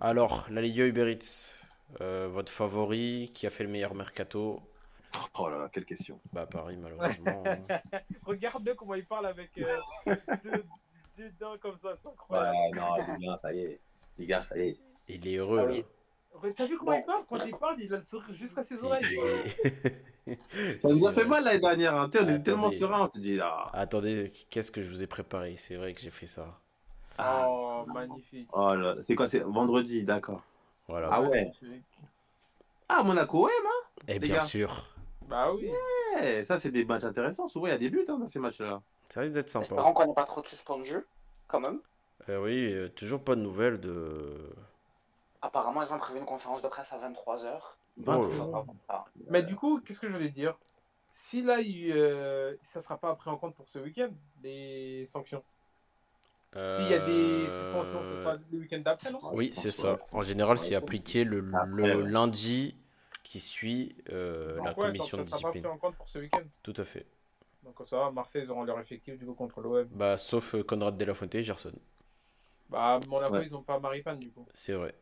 Alors, 0.00 0.46
la 0.50 0.60
Liga 0.62 0.86
Uber 0.86 1.10
Eats. 1.12 1.52
euh, 2.00 2.28
votre 2.30 2.50
favori 2.52 3.30
qui 3.32 3.46
a 3.46 3.50
fait 3.50 3.64
le 3.64 3.70
meilleur 3.70 3.94
mercato 3.94 4.60
Oh 5.38 5.48
là 5.48 5.58
là, 5.58 5.68
quelle 5.72 5.84
question. 5.84 6.20
Bah, 6.32 6.46
Paris, 6.46 6.76
malheureusement. 6.76 7.42
Regarde 8.24 8.74
comment 8.76 8.94
il 8.94 9.04
parle 9.06 9.26
avec 9.26 9.50
euh, 9.58 9.80
deux, 11.16 11.30
dents 11.40 11.56
comme 11.60 11.76
ça, 11.78 11.94
c'est 12.00 12.08
incroyable. 12.08 12.56
Ouais, 12.74 12.80
non, 12.80 13.14
Ligue 13.16 13.28
1, 13.28 13.38
ça 13.38 13.52
y 13.52 13.60
est. 13.60 13.80
Les 14.18 14.26
gars, 14.26 14.42
ça 14.42 14.56
y 14.58 14.68
est. 14.68 14.76
Il 15.08 15.26
est 15.26 15.36
heureux, 15.36 15.60
Ah 15.68 15.72
là. 15.72 16.52
T'as 16.56 16.66
vu 16.66 16.78
comment 16.78 16.92
il 16.92 17.04
parle? 17.04 17.24
Quand 17.28 17.44
il 17.44 17.56
parle, 17.56 17.80
il 17.80 17.92
a 17.92 17.96
le 17.98 18.04
sourire 18.04 18.34
jusqu'à 18.34 18.62
ses 18.62 18.82
oreilles. 18.82 19.04
Il- 20.26 20.36
Ça 20.80 20.88
nous 20.88 21.06
a 21.06 21.12
fait 21.12 21.24
mal 21.24 21.42
l'année 21.42 21.58
dernière. 21.58 21.94
Hein. 21.96 22.04
On 22.04 22.08
était 22.08 22.18
Attendez. 22.18 22.42
tellement 22.42 22.70
serein. 22.70 23.02
On 23.04 23.08
s'est 23.08 23.18
dit, 23.18 23.40
ah. 23.42 23.68
Attendez, 23.72 24.32
qu'est-ce 24.48 24.70
que 24.70 24.80
je 24.82 24.88
vous 24.88 25.02
ai 25.02 25.06
préparé? 25.08 25.56
C'est 25.56 25.74
vrai 25.74 25.92
que 25.92 26.00
j'ai 26.00 26.10
fait 26.10 26.28
ça. 26.28 26.60
Oh, 27.18 27.84
magnifique. 27.92 28.48
Oh 28.52 28.72
là, 28.74 28.94
c'est 29.02 29.14
quoi 29.16 29.26
C'est 29.28 29.40
vendredi, 29.40 30.04
d'accord. 30.04 30.42
Voilà. 30.86 31.08
Ah 31.12 31.20
ouais. 31.22 31.50
Ah, 32.88 33.02
Monaco, 33.02 33.46
ouais, 33.46 33.52
Et 34.08 34.14
les 34.14 34.18
bien 34.20 34.34
gars. 34.34 34.40
sûr, 34.40 34.86
Bah 35.30 35.52
oui. 35.52 35.70
ouais. 36.16 36.44
Ça, 36.44 36.58
c'est 36.58 36.70
des 36.70 36.84
matchs 36.84 37.04
intéressants. 37.04 37.48
Souvent, 37.48 37.66
il 37.66 37.70
y 37.70 37.74
a 37.74 37.78
des 37.78 37.88
buts 37.88 38.04
hein, 38.08 38.18
dans 38.18 38.26
ces 38.26 38.38
matchs-là. 38.40 38.82
ça 39.08 39.20
risque 39.20 39.32
d'être 39.34 39.48
sympa. 39.48 39.64
Espérons 39.64 39.92
qu'on 39.92 40.06
n'ait 40.08 40.14
pas 40.14 40.24
trop 40.24 40.42
de 40.42 40.46
suspendus, 40.48 41.06
quand 41.48 41.60
même. 41.60 41.80
Euh, 42.28 42.42
oui, 42.42 42.72
euh, 42.72 42.88
toujours 42.88 43.22
pas 43.24 43.34
de 43.36 43.40
nouvelles 43.40 43.80
de. 43.80 44.36
Apparemment, 45.42 45.82
ils 45.82 45.94
ont 45.94 45.98
prévu 45.98 46.18
une 46.18 46.26
conférence 46.26 46.60
de 46.62 46.68
presse 46.68 46.92
à 46.92 46.98
23h. 46.98 47.60
Oh 48.06 48.26
là 48.26 48.64
Ah. 48.88 49.04
Mais 49.28 49.42
du 49.42 49.56
coup, 49.56 49.80
qu'est-ce 49.80 50.00
que 50.00 50.08
je 50.08 50.12
voulais 50.12 50.28
dire? 50.28 50.56
Si 51.12 51.42
là, 51.42 51.60
il, 51.60 51.90
euh, 51.92 52.54
ça 52.62 52.80
sera 52.80 52.98
pas 52.98 53.14
pris 53.14 53.30
en 53.30 53.36
compte 53.36 53.54
pour 53.54 53.68
ce 53.68 53.78
week-end, 53.78 54.10
les 54.42 55.06
sanctions. 55.06 55.42
S'il 56.52 56.88
y 56.88 56.94
a 56.94 56.98
des 56.98 57.46
Euh, 57.46 57.48
suspensions, 57.48 58.02
ce 58.10 58.16
sera 58.22 58.36
le 58.50 58.58
week-end 58.58 58.80
d'après, 58.84 59.10
non? 59.12 59.18
Oui, 59.34 59.50
c'est 59.54 59.70
ça. 59.70 59.98
En 60.12 60.22
général, 60.22 60.58
c'est 60.58 60.74
appliqué 60.74 61.22
le, 61.24 61.40
le 61.40 62.02
lundi 62.02 62.76
qui 63.22 63.40
suit 63.40 63.96
euh, 64.10 64.56
la 64.56 64.70
ouais, 64.70 64.74
commission 64.74 65.18
de 65.18 65.22
pas 65.22 65.28
discipline. 65.30 65.62
pris 65.62 65.72
en 65.72 65.78
compte 65.78 65.96
pour 65.96 66.08
ce 66.08 66.18
week-end. 66.18 66.42
Tout 66.62 66.74
à 66.76 66.84
fait. 66.84 67.06
Donc 67.62 67.76
ça 67.88 67.96
va, 67.98 68.10
Marseille, 68.10 68.42
ils 68.44 68.50
auront 68.50 68.64
leur 68.64 68.78
effectif 68.80 69.18
du 69.18 69.26
coup 69.26 69.34
contre 69.34 69.60
l'OM. 69.60 69.86
Bah, 69.90 70.16
sauf 70.16 70.54
euh, 70.54 70.62
Conrad 70.62 70.96
De 70.96 71.04
La 71.04 71.14
Fuente 71.14 71.34
et 71.34 71.42
Gerson. 71.42 71.72
Bah, 72.70 73.00
Monaco, 73.08 73.34
Ouais. 73.34 73.42
ils 73.44 73.52
n'ont 73.52 73.62
pas 73.62 73.78
Maripane 73.78 74.18
du 74.18 74.30
coup. 74.30 74.46
C'est 74.54 74.72
vrai. 74.72 74.94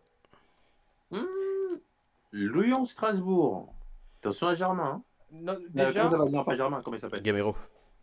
Lyon-Strasbourg. 2.32 3.72
Attention 4.20 4.48
à 4.48 4.54
Germain. 4.54 4.84
Hein. 4.84 5.02
Non, 5.30 5.52
Euh, 5.54 5.68
déjà, 5.70 5.92
comment 5.92 6.10
ça 6.10 6.16
va? 6.18 6.24
Non, 6.24 6.44
pas 6.44 6.56
Germain, 6.56 6.80
comment 6.82 6.96
il 6.96 7.00
s'appelle? 7.00 7.22
Gamero. 7.22 7.54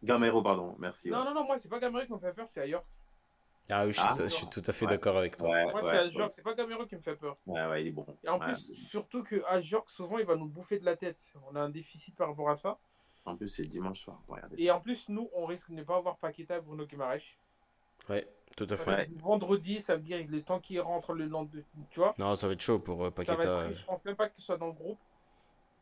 Gamero, 0.03 0.41
pardon, 0.41 0.75
merci. 0.79 1.09
non, 1.09 1.19
ouais. 1.19 1.25
non, 1.25 1.33
non, 1.33 1.43
moi, 1.45 1.57
c'est 1.59 1.69
pas 1.69 1.79
Gamero 1.79 2.05
qui 2.05 2.13
me 2.13 2.19
fait 2.19 2.33
peur, 2.33 2.47
c'est 2.51 2.61
ailleurs. 2.61 2.83
Ah 3.69 3.85
oui, 3.85 3.91
je 3.91 3.99
suis, 3.99 4.07
Ah. 4.09 4.15
je 4.23 4.27
suis 4.27 4.47
tout 4.47 4.61
à 4.65 4.71
fait 4.73 4.85
Ouais. 4.85 4.91
d'accord 4.91 5.17
avec 5.17 5.37
toi. 5.37 5.49
Ouais, 5.49 5.63
Moi, 5.65 5.73
ouais, 5.83 6.09
c'est 6.11 6.29
c'est 6.29 6.41
pas 6.43 6.53
Gamero 6.53 6.85
qui 6.85 6.95
me 6.95 7.01
fait 7.01 7.15
peur. 7.15 7.35
Ouais, 7.47 7.65
ouais, 7.67 7.81
il 7.83 7.87
est 7.87 7.91
bon. 7.91 8.05
Et 8.23 8.29
en 8.29 8.39
Ouais. 8.39 8.45
plus, 8.45 8.73
surtout 8.87 9.23
que 9.23 9.43
Ajorc, 9.47 9.89
souvent, 9.89 10.19
il 10.19 10.25
va 10.25 10.35
nous 10.35 10.45
bouffer 10.47 10.77
de 10.77 10.85
la 10.85 10.95
tête. 10.95 11.33
On 11.51 11.55
a 11.55 11.61
un 11.61 11.69
déficit 11.69 12.15
par 12.15 12.27
rapport 12.29 12.49
à 12.49 12.55
ça. 12.55 12.77
En 13.25 13.35
plus, 13.35 13.49
c'est 13.49 13.63
dimanche 13.65 14.01
soir. 14.01 14.21
Regardez 14.27 14.61
Et 14.61 14.67
ça. 14.67 14.75
en 14.75 14.81
plus, 14.81 15.09
nous, 15.09 15.29
on 15.33 15.45
risque 15.47 15.71
de 15.71 15.75
ne 15.75 15.83
pas 15.83 15.95
avoir 15.97 16.17
Paqueta 16.17 16.57
et 16.57 16.61
Bruno 16.61 16.85
Guimaraes. 16.85 17.17
Ouais, 18.07 18.27
tout 18.55 18.67
à 18.69 18.77
fait. 18.77 19.09
Vendredi, 19.17 19.81
ça 19.81 19.95
veut 19.95 20.03
dire 20.03 20.23
le 20.29 20.43
temps 20.43 20.59
qui 20.59 20.77
rentre 20.79 21.13
le 21.13 21.25
lendemain. 21.25 21.63
Tu 21.89 21.99
vois 21.99 22.13
Non, 22.19 22.35
ça 22.35 22.45
va 22.47 22.53
être 22.53 22.61
chaud 22.61 22.77
pour 22.77 23.03
euh, 23.03 23.09
Ça 23.09 23.23
va 23.23 23.35
Paqueta. 23.37 23.65
être, 23.69 23.77
je 23.79 23.85
pense 23.85 24.05
même 24.05 24.15
pas 24.15 24.29
qu'il 24.29 24.43
soit 24.43 24.57
dans 24.57 24.67
le 24.67 24.73
groupe. 24.73 24.99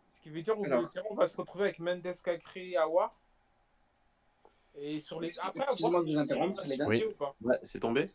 Ce 0.07 0.22
qui 0.22 0.30
veut 0.30 0.41
dire 0.41 0.57
au 0.57 0.64
Alors. 0.64 0.77
milieu 0.80 0.88
de 0.88 0.93
terrain, 0.93 1.05
on 1.10 1.15
va 1.15 1.27
se 1.27 1.35
retrouver 1.35 1.65
avec 1.65 1.80
Mendes, 1.80 2.14
Cacré 2.23 2.69
et 2.69 2.77
Awa. 2.77 3.14
Et 4.76 5.00
sur 5.00 5.20
les. 5.20 5.40
Après, 5.40 5.62
excusez-moi 5.62 6.02
de 6.02 6.06
vous 6.06 6.18
interrompre, 6.18 6.64
les 6.66 6.78
gars. 6.78 6.88
Oui. 6.88 7.04
ou 7.08 7.12
pas. 7.14 7.36
Ouais, 7.41 7.60
c'est 7.64 7.80
tombé 7.80 8.06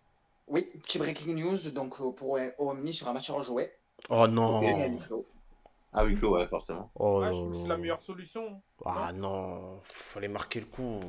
Oui, 0.48 0.66
petit 0.82 0.98
breaking 0.98 1.34
news 1.34 1.70
donc 1.72 2.00
euh, 2.00 2.10
pour 2.10 2.38
Omni 2.58 2.92
sur 2.92 3.08
un 3.08 3.12
match 3.12 3.30
à 3.30 3.34
rejouer. 3.34 3.72
Oh 4.10 4.26
non 4.26 4.58
Ok. 4.58 4.64
Et 4.64 4.82
à 4.82 4.88
huis 4.88 4.98
clos. 4.98 5.26
Ah 5.92 6.04
oui, 6.04 6.14
Clos, 6.16 6.36
ouais, 6.36 6.46
forcément. 6.46 6.90
Oh 6.96 7.20
là 7.22 7.32
je 7.32 7.36
trouve 7.38 7.52
que 7.52 7.58
c'est 7.62 7.68
la 7.68 7.76
meilleure 7.76 8.02
solution. 8.02 8.60
Ah 8.84 9.10
non, 9.14 9.80
fallait 9.84 10.28
marquer 10.28 10.60
le 10.60 10.66
coup. 10.66 11.00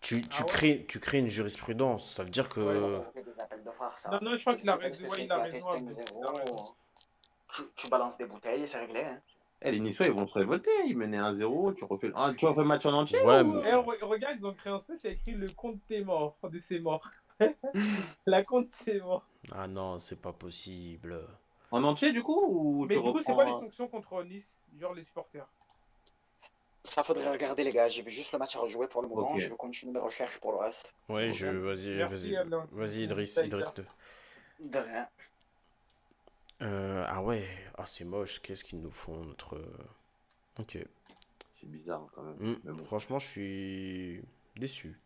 Tu, 0.00 0.22
tu, 0.22 0.28
Ah 0.32 0.42
ouais 0.42 0.48
crées, 0.48 0.86
tu 0.88 1.00
crées 1.00 1.18
une 1.18 1.28
jurisprudence. 1.28 2.14
Ça 2.14 2.22
veut 2.22 2.30
dire 2.30 2.48
que. 2.48 2.60
Ouais, 2.60 3.60
de 3.64 3.70
phare, 3.70 3.98
ça. 3.98 4.10
Non, 4.10 4.18
non, 4.22 4.36
je 4.36 4.40
crois 4.40 4.56
qu'il 4.56 4.68
a 4.68 4.76
raison, 4.76 5.08
ouais, 5.08 5.24
il 5.24 5.32
a 5.32 5.48
éclater 5.48 5.50
raison, 5.56 5.70
5-0, 5.72 6.04
il 6.16 6.24
a 6.24 6.30
raison. 6.30 6.56
Tu, 7.54 7.62
tu 7.76 7.88
balances 7.88 8.16
des 8.16 8.26
bouteilles 8.26 8.62
et 8.62 8.66
c'est 8.66 8.78
réglé. 8.78 9.00
Hein. 9.00 9.20
Eh, 9.62 9.72
les 9.72 9.80
Niçois, 9.80 10.06
ils 10.06 10.12
vont 10.12 10.26
se 10.26 10.38
révolter. 10.38 10.70
Ils 10.86 10.96
menaient 10.96 11.18
1-0. 11.18 11.72
Tu 11.74 11.84
refais, 11.84 12.10
ah, 12.14 12.32
tu 12.36 12.46
refais 12.46 12.60
le 12.62 12.66
match 12.66 12.86
en 12.86 12.92
entier 12.94 13.20
Ouais, 13.20 13.42
ou- 13.42 13.52
mais- 13.60 13.72
re- 13.72 14.04
regarde, 14.04 14.36
ils 14.38 14.46
ont 14.46 14.54
créé 14.54 14.72
un 14.72 14.80
space, 14.80 15.02
il 15.04 15.06
y 15.06 15.10
a 15.10 15.12
écrit 15.12 15.32
le 15.32 15.48
compte 15.50 15.78
tes 15.86 16.02
morts, 16.02 16.36
de 16.42 16.58
ses 16.58 16.78
morts. 16.78 17.08
la 18.26 18.42
compte 18.44 18.68
c'est 18.72 19.00
morts. 19.00 19.26
Ah 19.52 19.66
non, 19.66 19.98
c'est 19.98 20.20
pas 20.22 20.32
possible. 20.32 21.26
En 21.70 21.84
entier, 21.84 22.12
du 22.12 22.22
coup 22.22 22.40
ou 22.46 22.86
Mais 22.86 22.94
tu 22.96 23.02
du 23.02 23.12
coup, 23.12 23.20
c'est 23.20 23.32
quoi 23.34 23.44
les 23.44 23.52
sanctions 23.52 23.88
contre 23.88 24.22
Nice 24.24 24.50
Genre 24.78 24.94
les 24.94 25.04
supporters? 25.04 25.46
Ça 26.82 27.02
faudrait 27.02 27.30
regarder, 27.30 27.62
les 27.62 27.72
gars. 27.72 27.88
J'ai 27.88 28.02
vu 28.02 28.10
juste 28.10 28.32
le 28.32 28.38
match 28.38 28.56
à 28.56 28.60
rejouer 28.60 28.88
pour 28.88 29.02
le 29.02 29.08
moment. 29.08 29.32
Ok. 29.32 29.38
Je 29.38 29.48
vais 29.50 29.56
continuer 29.56 29.92
mes 29.92 30.00
recherches 30.00 30.38
pour 30.40 30.52
le 30.52 30.58
reste. 30.58 30.94
Ouais, 31.10 31.30
je. 31.30 31.46
Vas-y, 31.48 31.98
vas-y. 32.02 32.34
Vas-y, 32.72 33.02
Idriss, 33.02 33.36
Idriss 33.36 33.74
2. 33.74 33.86
De 34.60 34.78
rien. 34.78 35.06
Euh, 36.62 37.04
ah 37.08 37.22
ouais, 37.22 37.44
ah 37.78 37.86
c'est 37.86 38.04
moche. 38.04 38.40
Qu'est-ce 38.40 38.64
qu'ils 38.64 38.80
nous 38.80 38.90
font, 38.90 39.24
notre. 39.24 39.60
Ok. 40.58 40.78
C'est 41.52 41.66
bizarre 41.70 42.06
quand 42.14 42.22
même. 42.22 42.36
Hmm, 42.38 42.56
Mais 42.64 42.72
bon. 42.72 42.84
Franchement, 42.84 43.18
je 43.18 43.26
suis 43.26 44.22
déçu. 44.56 44.98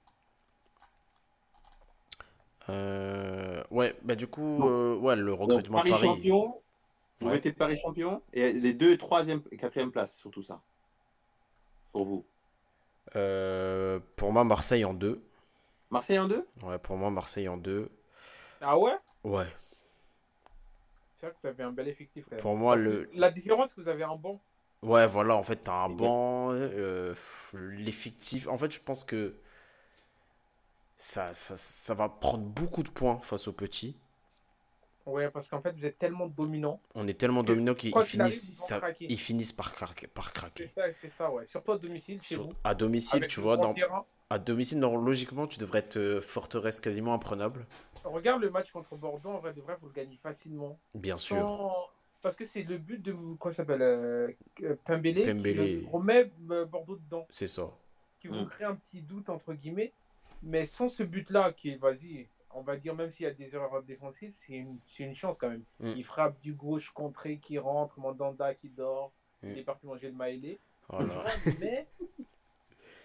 Euh, 2.71 3.63
ouais, 3.71 3.95
bah 4.03 4.15
du 4.15 4.27
coup, 4.27 4.67
euh, 4.67 4.97
ouais, 4.97 5.17
le 5.17 5.33
recrutement 5.35 5.79
Paris 5.79 5.91
de 5.91 5.97
Paris. 5.97 6.09
champion. 6.09 6.61
Vous 7.21 7.27
Ouais. 7.29 7.35
mettez 7.35 7.53
Paris 7.53 7.77
champion 7.77 8.23
et 8.33 8.53
les 8.53 8.75
deux, 8.75 8.97
troisième 8.99 9.43
et 9.51 9.57
quatrième 9.57 9.93
place 9.93 10.17
sur 10.17 10.31
tout 10.31 10.43
ça. 10.43 10.59
Pour 11.93 12.07
vous. 12.07 12.27
Euh, 13.17 14.01
pour 14.17 14.33
moi, 14.33 14.45
Marseille 14.45 14.85
en 14.85 14.95
deux. 14.95 15.23
Marseille 15.91 16.19
en 16.19 16.27
deux? 16.27 16.47
Ouais, 16.65 16.79
pour 16.79 16.97
moi, 16.97 17.11
Marseille 17.11 17.49
en 17.49 17.57
deux. 17.57 17.91
Ah 18.61 18.79
ouais? 18.79 18.97
Ouais. 19.23 19.47
C'est 21.25 21.31
vrai 21.31 21.37
que 21.37 21.41
vous 21.43 21.49
avez 21.49 21.63
un 21.65 21.73
bel 21.73 21.89
effectif. 21.89 22.25
quand 22.25 22.33
même. 22.37 22.43
Pour 22.43 22.57
moi, 22.57 22.75
Parce 22.75 22.85
le. 22.85 23.09
La 23.15 23.31
différence, 23.31 23.69
c'est 23.71 23.77
que 23.77 23.81
vous 23.81 23.89
avez 23.89 24.05
un 24.05 24.17
bon. 24.17 24.39
Ouais, 24.83 25.07
voilà, 25.07 25.35
en 25.35 25.43
fait, 25.43 25.57
t'as 25.57 25.73
un 25.73 25.89
banc, 25.89 26.51
euh, 26.53 27.15
l'effectif. 27.55 28.47
En 28.49 28.59
fait, 28.59 28.71
je 28.71 28.81
pense 28.81 29.03
que 29.05 29.35
ça, 30.97 31.33
ça, 31.33 31.57
ça 31.57 31.95
va 31.95 32.09
prendre 32.09 32.45
beaucoup 32.45 32.83
de 32.83 32.91
points 32.91 33.19
face 33.23 33.49
aux 33.49 33.53
petits. 33.53 33.97
Ouais, 35.07 35.31
parce 35.31 35.49
qu'en 35.49 35.61
fait, 35.61 35.73
vous 35.73 35.85
êtes 35.85 35.99
tellement 35.99 36.27
dominant. 36.27 36.81
On 36.95 37.07
est 37.09 37.19
tellement 37.19 37.43
Que 37.43 37.49
dominants 37.49 37.75
qu'ils 37.75 37.95
finissent, 38.05 38.51
ils 38.51 38.55
ça- 38.55 38.81
finissent 39.19 39.53
par, 39.53 39.73
craquer- 39.75 40.07
par 40.07 40.27
C'est 40.27 40.33
craquer. 40.35 40.67
ça, 40.69 40.83
c'est 41.01 41.11
ça, 41.11 41.31
ouais. 41.31 41.47
Surtout 41.47 41.73
à 41.73 41.79
domicile, 41.79 42.21
chez 42.23 42.35
Sur- 42.35 42.45
vous. 42.49 42.53
à 42.63 42.75
domicile, 42.75 43.19
Avec 43.19 43.29
tu 43.31 43.41
vois, 43.41 43.57
dans, 43.59 43.75
terrain. 43.75 44.05
à 44.31 44.39
domicile, 44.39 44.79
non, 44.79 44.97
logiquement, 44.97 45.47
tu 45.47 45.59
devrais 45.59 45.81
être 45.81 45.97
euh, 45.99 46.21
forteresse 46.23 46.81
quasiment 46.81 47.13
imprenable. 47.13 47.67
Regarde 48.05 48.43
le 48.43 48.51
match 48.51 48.71
contre 48.71 48.97
Bordeaux, 48.97 49.31
en 49.31 49.39
vrai 49.39 49.53
de 49.55 49.61
vrai, 49.61 49.77
vous 49.81 49.89
le 49.89 49.93
gagnez 49.93 50.17
facilement. 50.23 50.79
Bien 50.95 51.17
sûr. 51.17 51.91
Parce 52.23 52.37
que 52.37 52.45
c'est 52.45 52.63
le 52.63 52.79
but 52.79 53.03
de 53.03 53.13
quoi 53.39 53.51
ça 53.53 53.59
s'appelle 53.59 53.83
euh, 53.83 54.31
euh, 54.63 54.77
Pembele, 54.85 55.23
qui 55.23 55.27
Pembele. 55.27 55.81
le- 55.83 55.87
remet 55.89 56.31
euh, 56.51 56.65
Bordeaux 56.65 56.97
dedans, 56.97 57.27
C'est 57.31 57.47
ça. 57.47 57.71
qui 58.21 58.29
vous 58.29 58.45
Mm. 58.45 58.49
crée 58.49 58.65
un 58.65 58.75
petit 58.77 59.03
doute 59.03 59.29
entre 59.29 59.53
guillemets. 59.55 59.93
Mais 60.43 60.65
sans 60.67 60.89
ce 60.89 61.03
but-là, 61.03 61.53
qui 61.53 61.71
est, 61.71 61.77
vas-y, 61.77 62.29
on 62.55 62.61
va 62.63 62.77
dire 62.77 62.95
même 62.95 63.11
s'il 63.11 63.25
y 63.25 63.29
a 63.29 63.33
des 63.33 63.55
erreurs 63.55 63.83
défensives, 63.83 64.33
c'est 64.35 64.53
une, 64.99 65.15
chance 65.15 65.37
quand 65.39 65.49
même. 65.51 65.65
Mm. 65.81 65.89
Il 65.97 66.05
frappe 66.05 66.41
du 66.41 66.55
gauche 66.55 66.91
contré 66.93 67.39
qui 67.39 67.59
rentre, 67.59 67.99
Mandanda 68.01 68.55
qui 68.55 68.69
dort, 68.71 69.13
Mm. 69.43 69.49
il 69.51 69.59
est 69.59 69.63
parti 69.65 69.87
manger 69.87 70.09
le 70.09 70.15
maïlé. 70.15 70.59
Voilà. 70.89 71.25
Mais 71.61 71.87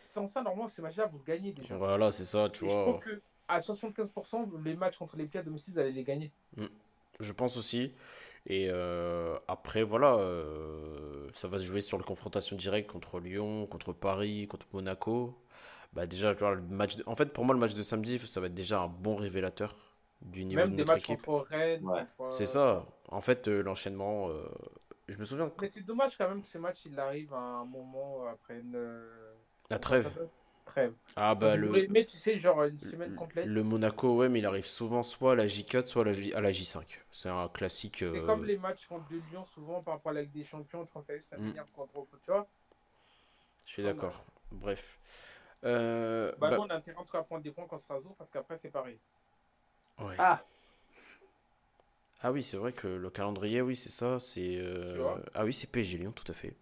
sans 0.02 0.28
ça, 0.28 0.42
normalement, 0.42 0.68
ce 0.68 0.82
match-là, 0.82 1.06
vous 1.08 1.18
le 1.20 1.24
gagnez 1.26 1.52
déjà. 1.54 1.76
Voilà, 1.78 2.12
c'est 2.12 2.26
ça, 2.26 2.50
tu 2.50 2.66
Et 2.66 2.70
je 2.70 2.74
trouve 2.74 2.92
vois. 2.94 3.00
que 3.00 3.22
à 3.50 3.60
75%, 3.60 4.50
les 4.64 4.76
matchs 4.76 4.98
contre 4.98 5.18
les 5.18 5.26
petits 5.26 5.38
à 5.40 5.44
domicile, 5.44 5.74
vous 5.74 5.80
allez 5.80 5.92
les 5.92 6.04
gagner. 6.04 6.32
Je 7.20 7.34
pense 7.34 7.58
aussi. 7.58 7.94
Et 8.48 8.70
euh, 8.72 9.38
après, 9.48 9.84
voilà, 9.84 10.16
euh, 10.16 11.28
ça 11.34 11.48
va 11.50 11.60
se 11.60 11.66
jouer 11.66 11.82
sur 11.82 11.98
la 11.98 12.04
confrontation 12.04 12.56
directe 12.56 12.90
contre 12.90 13.20
Lyon, 13.20 13.66
contre 13.68 13.92
Paris, 13.92 14.48
contre 14.48 14.66
Monaco. 14.72 15.38
Bah 15.94 16.06
déjà, 16.08 16.34
tu 16.34 16.40
vois, 16.40 16.56
le 16.56 16.62
match 16.62 16.96
de- 16.98 17.04
en 17.08 17.16
fait, 17.16 17.34
pour 17.34 17.44
moi, 17.46 17.54
le 17.54 17.60
match 17.60 17.74
de 17.74 17.82
samedi, 17.82 18.18
ça 18.20 18.40
va 18.40 18.48
être 18.48 18.54
déjà 18.54 18.80
un 18.82 18.88
bon 18.88 19.16
révélateur 19.16 19.76
du 20.22 20.46
niveau 20.46 20.62
Même 20.62 20.72
de 20.72 20.76
des 20.78 20.82
notre 20.84 20.94
matchs 20.94 21.10
équipe. 21.10 21.28
Ouais. 21.28 21.80
contre- 22.18 22.32
C'est 22.34 22.46
ça. 22.46 22.86
En 23.10 23.22
fait, 23.22 23.48
euh, 23.48 23.62
l'enchaînement, 23.64 24.30
euh, 24.30 24.44
je 25.08 25.18
me 25.18 25.24
souviens, 25.24 25.52
Mais 25.62 25.70
c'est 25.70 25.82
dommage 25.82 26.18
quand 26.18 26.30
même 26.30 26.42
que 26.44 26.48
ce 26.48 26.58
match 26.60 26.86
il 26.86 26.98
arrive 27.00 27.34
à 27.34 27.40
un 27.40 27.66
moment 27.66 28.26
après 28.28 28.60
une 28.60 28.76
euh, 28.76 29.34
la 29.70 29.80
trêve. 29.80 30.12
Ah 31.16 31.36
bah 31.36 31.56
le, 31.56 31.76
aimé, 31.76 32.06
tu 32.06 32.18
sais, 32.18 32.40
genre 32.40 32.64
une 32.64 32.80
semaine 32.80 33.16
complète. 33.16 33.50
le 33.50 33.64
Monaco, 33.64 34.16
ouais, 34.18 34.30
mais 34.30 34.40
il 34.40 34.46
arrive 34.46 34.66
souvent 34.66 35.04
soit 35.04 35.34
à 35.34 35.36
la 35.36 35.48
J4, 35.48 35.88
soit 35.90 36.02
à 36.04 36.06
la, 36.06 36.14
J, 36.14 36.34
à 36.34 36.42
la 36.42 36.52
J5. 36.52 37.00
C'est 37.12 37.30
un 37.30 37.48
classique. 37.50 38.04
C'est 38.12 38.18
euh, 38.18 38.26
comme 38.26 38.46
les 38.46 38.58
matchs 38.58 38.86
contre 38.88 39.06
le 39.10 39.20
Lyon, 39.20 39.46
souvent 39.46 39.82
par 39.82 39.96
rapport 39.96 40.12
à 40.12 40.16
la 40.16 40.22
Ligue 40.24 40.32
des 40.34 40.44
Champions, 40.44 40.86
31 40.86 41.22
ça 41.22 41.38
Mm. 41.38 41.52
contre 41.74 42.20
tu 42.20 42.30
vois. 42.32 42.48
Je 43.66 43.74
suis 43.74 43.84
d'accord. 43.84 44.26
Bref. 44.52 45.00
Euh, 45.64 46.32
Bah, 46.38 46.50
bah, 46.50 46.58
nous, 46.58 46.64
on 46.64 46.70
a 46.70 46.76
intérêt 46.76 46.98
en 46.98 47.18
à 47.18 47.24
prendre 47.24 47.44
des 47.44 47.52
points 47.52 47.68
contre 47.68 47.84
Strasbourg 47.84 48.16
parce 48.18 48.30
qu'après 48.32 48.58
c'est 48.58 48.70
pareil. 48.72 49.00
ouais. 50.00 50.16
Ah 50.18 50.44
Ah 52.22 52.32
oui, 52.32 52.44
c'est 52.44 52.58
vrai 52.58 52.72
que 52.74 52.88
le 52.88 53.10
calendrier, 53.10 53.62
oui, 53.62 53.76
c'est 53.76 53.90
ça. 53.90 54.20
C'est 54.20 54.58
euh, 54.58 55.16
ah 55.34 55.46
oui, 55.46 55.54
c'est 55.54 55.72
PSG 55.72 55.98
Lyon, 55.98 56.12
tout 56.12 56.30
à 56.32 56.34
fait. 56.34 56.56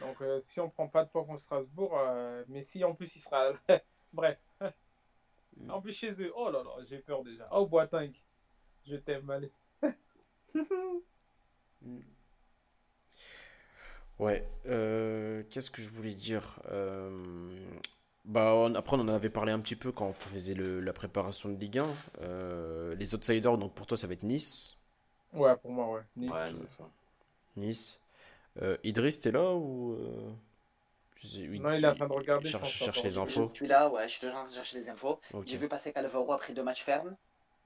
Donc 0.00 0.20
euh, 0.20 0.40
si 0.42 0.60
on 0.60 0.68
prend 0.70 0.88
pas 0.88 1.04
de 1.04 1.10
points 1.10 1.24
contre 1.24 1.40
Strasbourg, 1.40 1.96
euh, 1.98 2.44
mais 2.48 2.62
si 2.62 2.84
en 2.84 2.94
plus 2.94 3.14
il 3.16 3.20
sera. 3.20 3.52
Bref. 4.12 4.38
en 5.68 5.80
plus 5.80 5.92
chez 5.92 6.12
eux, 6.12 6.32
oh 6.36 6.50
là 6.50 6.62
là, 6.62 6.84
j'ai 6.88 6.98
peur 6.98 7.22
déjà. 7.24 7.48
Oh 7.52 7.66
Boateng, 7.66 8.12
je 8.86 8.96
t'aime, 8.96 9.28
allez. 9.30 9.52
Ouais. 14.18 14.48
euh, 14.66 15.42
Qu'est-ce 15.50 15.70
que 15.70 15.82
je 15.82 15.90
voulais 15.90 16.14
dire 16.14 16.60
Bah, 18.24 18.54
on- 18.56 18.74
après, 18.74 18.96
on 18.96 19.00
en 19.00 19.08
avait 19.08 19.30
parlé 19.30 19.52
un 19.52 19.60
petit 19.60 19.76
peu 19.76 19.92
quand 19.92 20.06
on 20.08 20.12
faisait 20.12 20.54
le- 20.54 20.80
la 20.80 20.92
préparation 20.92 21.48
de 21.48 21.54
Ligue 21.54 21.78
1. 21.78 21.94
Euh, 22.22 22.94
les 22.96 23.14
outsiders, 23.14 23.56
donc 23.56 23.72
pour 23.74 23.86
toi, 23.86 23.96
ça 23.96 24.06
va 24.08 24.14
être 24.14 24.24
Nice. 24.24 24.74
Ouais, 25.32 25.56
pour 25.56 25.70
moi, 25.70 25.92
ouais. 25.92 26.00
Nice. 26.16 26.30
Ouais, 26.30 26.86
Nice. 27.56 28.00
Euh, 28.62 28.76
Idriss, 28.84 29.20
t'es 29.20 29.30
là 29.30 29.54
ou 29.54 29.92
euh, 29.92 30.32
je 31.16 31.26
sais- 31.28 31.48
oui, 31.48 31.60
Non, 31.60 31.72
il 31.72 31.84
est 31.84 31.88
en 31.88 31.94
train 31.94 32.06
de 32.08 32.12
regarder, 32.12 32.48
cherche, 32.50 32.82
cherche 32.84 33.02
les 33.02 33.10
encore. 33.12 33.26
Je 33.26 33.44
infos. 33.44 33.50
suis 33.54 33.66
là, 33.66 33.88
ouais, 33.90 34.04
je 34.04 34.08
suis 34.12 34.20
toujours 34.20 34.36
en 34.36 34.40
train 34.40 34.48
de 34.50 34.54
chercher 34.54 34.78
les 34.78 34.90
infos. 34.90 35.20
Ok, 35.32 35.46
J'ai 35.46 35.58
vu 35.58 35.68
passer 35.68 35.92
qu'Alvaro 35.92 36.32
a 36.32 36.38
pris 36.38 36.52
deux 36.54 36.62
matchs 36.62 36.82
fermes, 36.82 37.16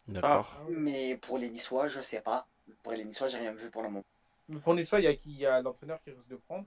d'accord. 0.08 0.46
Ah, 0.52 0.64
mais 0.70 1.16
pour 1.18 1.38
les 1.38 1.50
Niçois, 1.50 1.88
je 1.88 2.00
sais 2.02 2.22
pas. 2.22 2.46
Pour 2.82 2.92
les 2.92 3.04
Niçois, 3.04 3.28
j'ai 3.28 3.38
rien 3.38 3.52
vu 3.54 3.70
pour 3.70 3.82
le 3.82 3.90
moment. 3.90 4.04
Pour 4.62 4.74
Nice, 4.74 4.90
il 4.98 5.04
y 5.04 5.06
a 5.06 5.14
qui? 5.14 5.30
Il 5.30 5.38
y 5.38 5.46
a 5.46 5.62
l'entraîneur 5.62 5.98
qui 6.02 6.10
risque 6.10 6.28
de 6.28 6.36
prendre? 6.36 6.66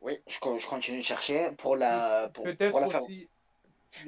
Oui, 0.00 0.14
je, 0.26 0.38
je 0.58 0.66
continue 0.66 0.98
de 0.98 1.02
chercher 1.02 1.50
pour 1.58 1.76
la 1.76 2.30
pour, 2.32 2.80
la 2.80 2.86
aussi. 2.86 3.28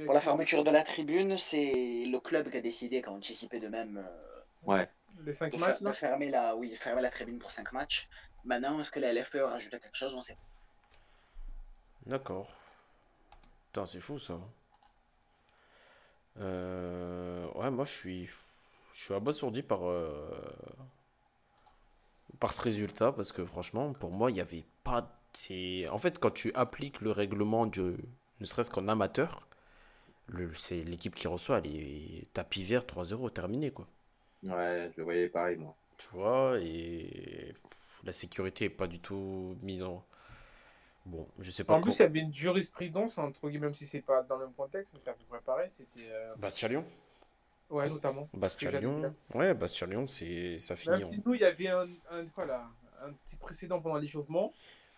Pour 0.05 0.15
la 0.15 0.21
fermeture 0.21 0.65
de 0.65 0.71
la 0.73 0.83
tribune, 0.83 1.39
c'est 1.39 2.05
le 2.07 2.19
club 2.19 2.51
qui 2.51 2.57
a 2.57 2.61
décidé, 2.61 3.01
qui 3.03 3.09
a 3.09 3.13
anticipé 3.13 3.61
de 3.61 3.69
même 3.69 3.99
euh, 3.99 4.43
Ouais. 4.67 4.89
Les 5.25 5.33
5 5.33 5.53
de, 5.53 5.59
matchs, 5.59 5.73
fer- 5.73 5.81
de 5.81 5.85
là? 5.87 5.93
fermer, 5.93 6.31
la, 6.31 6.57
oui, 6.57 6.75
fermer 6.75 7.03
la 7.03 7.11
tribune 7.11 7.39
pour 7.39 7.51
5 7.51 7.73
matchs. 7.73 8.09
Maintenant, 8.45 8.81
est-ce 8.81 8.91
que 8.91 8.99
la 9.01 9.13
LFP 9.13 9.37
aura 9.37 9.53
rajouté 9.53 9.79
quelque 9.79 9.97
chose 9.97 10.15
On 10.17 10.21
sait 10.21 10.35
pas. 10.35 10.41
D'accord. 12.07 12.49
Putain, 13.67 13.87
c'est 13.87 14.01
fou 14.01 14.19
ça. 14.19 14.39
Euh, 16.41 17.47
Ouais, 17.55 17.71
moi 17.71 17.85
je 17.85 17.93
suis, 17.93 18.27
je 18.93 19.05
suis 19.05 19.15
abasourdi 19.15 19.63
par, 19.63 19.89
euh, 19.89 20.31
par 22.41 22.53
ce 22.55 22.61
résultat 22.63 23.13
parce 23.13 23.33
que 23.33 23.45
franchement, 23.45 23.93
pour 23.93 24.11
moi, 24.11 24.31
il 24.31 24.35
n'y 24.35 24.41
avait 24.41 24.65
pas. 24.85 25.15
C'est... 25.35 25.89
En 25.89 25.99
fait, 25.99 26.19
quand 26.19 26.31
tu 26.31 26.53
appliques 26.55 27.01
le 27.01 27.11
règlement 27.13 27.67
du, 27.67 27.97
ne 28.41 28.45
serait-ce 28.45 28.71
qu'en 28.71 28.89
amateur, 28.89 29.49
le, 30.29 30.55
c'est 30.55 30.83
l'équipe 30.85 31.15
qui 31.15 31.29
reçoit, 31.29 31.59
elle 31.59 31.67
est 31.69 32.29
tapis 32.35 32.65
vert 32.65 32.85
3-0, 32.85 33.33
terminé 33.33 33.73
quoi. 33.73 33.89
Ouais, 34.43 34.91
je 34.93 34.99
le 34.99 35.05
voyais 35.05 35.29
pareil, 35.29 35.57
moi. 35.59 35.77
Tu 35.97 36.09
vois, 36.13 36.59
et 36.61 37.55
la 38.05 38.13
sécurité 38.13 38.67
est 38.67 38.71
pas 38.71 38.87
du 38.87 38.99
tout 38.99 39.57
mise 39.63 39.83
en. 39.83 40.05
Bon, 41.07 41.27
je 41.39 41.51
sais 41.51 41.65
pas 41.65 41.75
En 41.75 41.81
plus, 41.81 41.95
il 41.95 42.01
y 42.01 42.03
avait 42.03 42.21
une 42.21 42.35
jurisprudence, 42.35 43.17
entre 43.19 43.49
guillemets, 43.49 43.67
même 43.67 43.75
si 43.75 43.87
c'est 43.87 44.03
pas 44.03 44.23
dans 44.23 44.37
le 44.37 44.47
même 44.47 44.55
contexte, 44.55 44.91
mais 44.93 45.01
c'est 45.01 45.11
à 45.11 45.15
peu 45.15 45.25
près 45.29 45.41
pareil. 45.41 45.71
C'était. 45.71 46.07
euh, 46.11 46.35
Bastia-Lyon? 46.37 46.85
Ouais, 47.71 47.89
notamment. 47.89 48.29
Bastia-Lyon, 48.35 49.15
ouais, 49.35 49.55
Bastia-Lyon, 49.55 50.07
c'est 50.07 50.59
ça 50.59 50.75
finit 50.77 50.99
Même 51.05 51.09
en... 51.09 51.23
nous, 51.25 51.35
il 51.35 51.41
y 51.41 51.45
avait 51.45 51.69
un, 51.69 51.89
un, 52.11 52.27
quoi, 52.27 52.47
là, 52.47 52.67
un 53.03 53.13
petit 53.13 53.37
précédent 53.37 53.81
pendant 53.81 53.97
l'échauffement. 53.97 54.53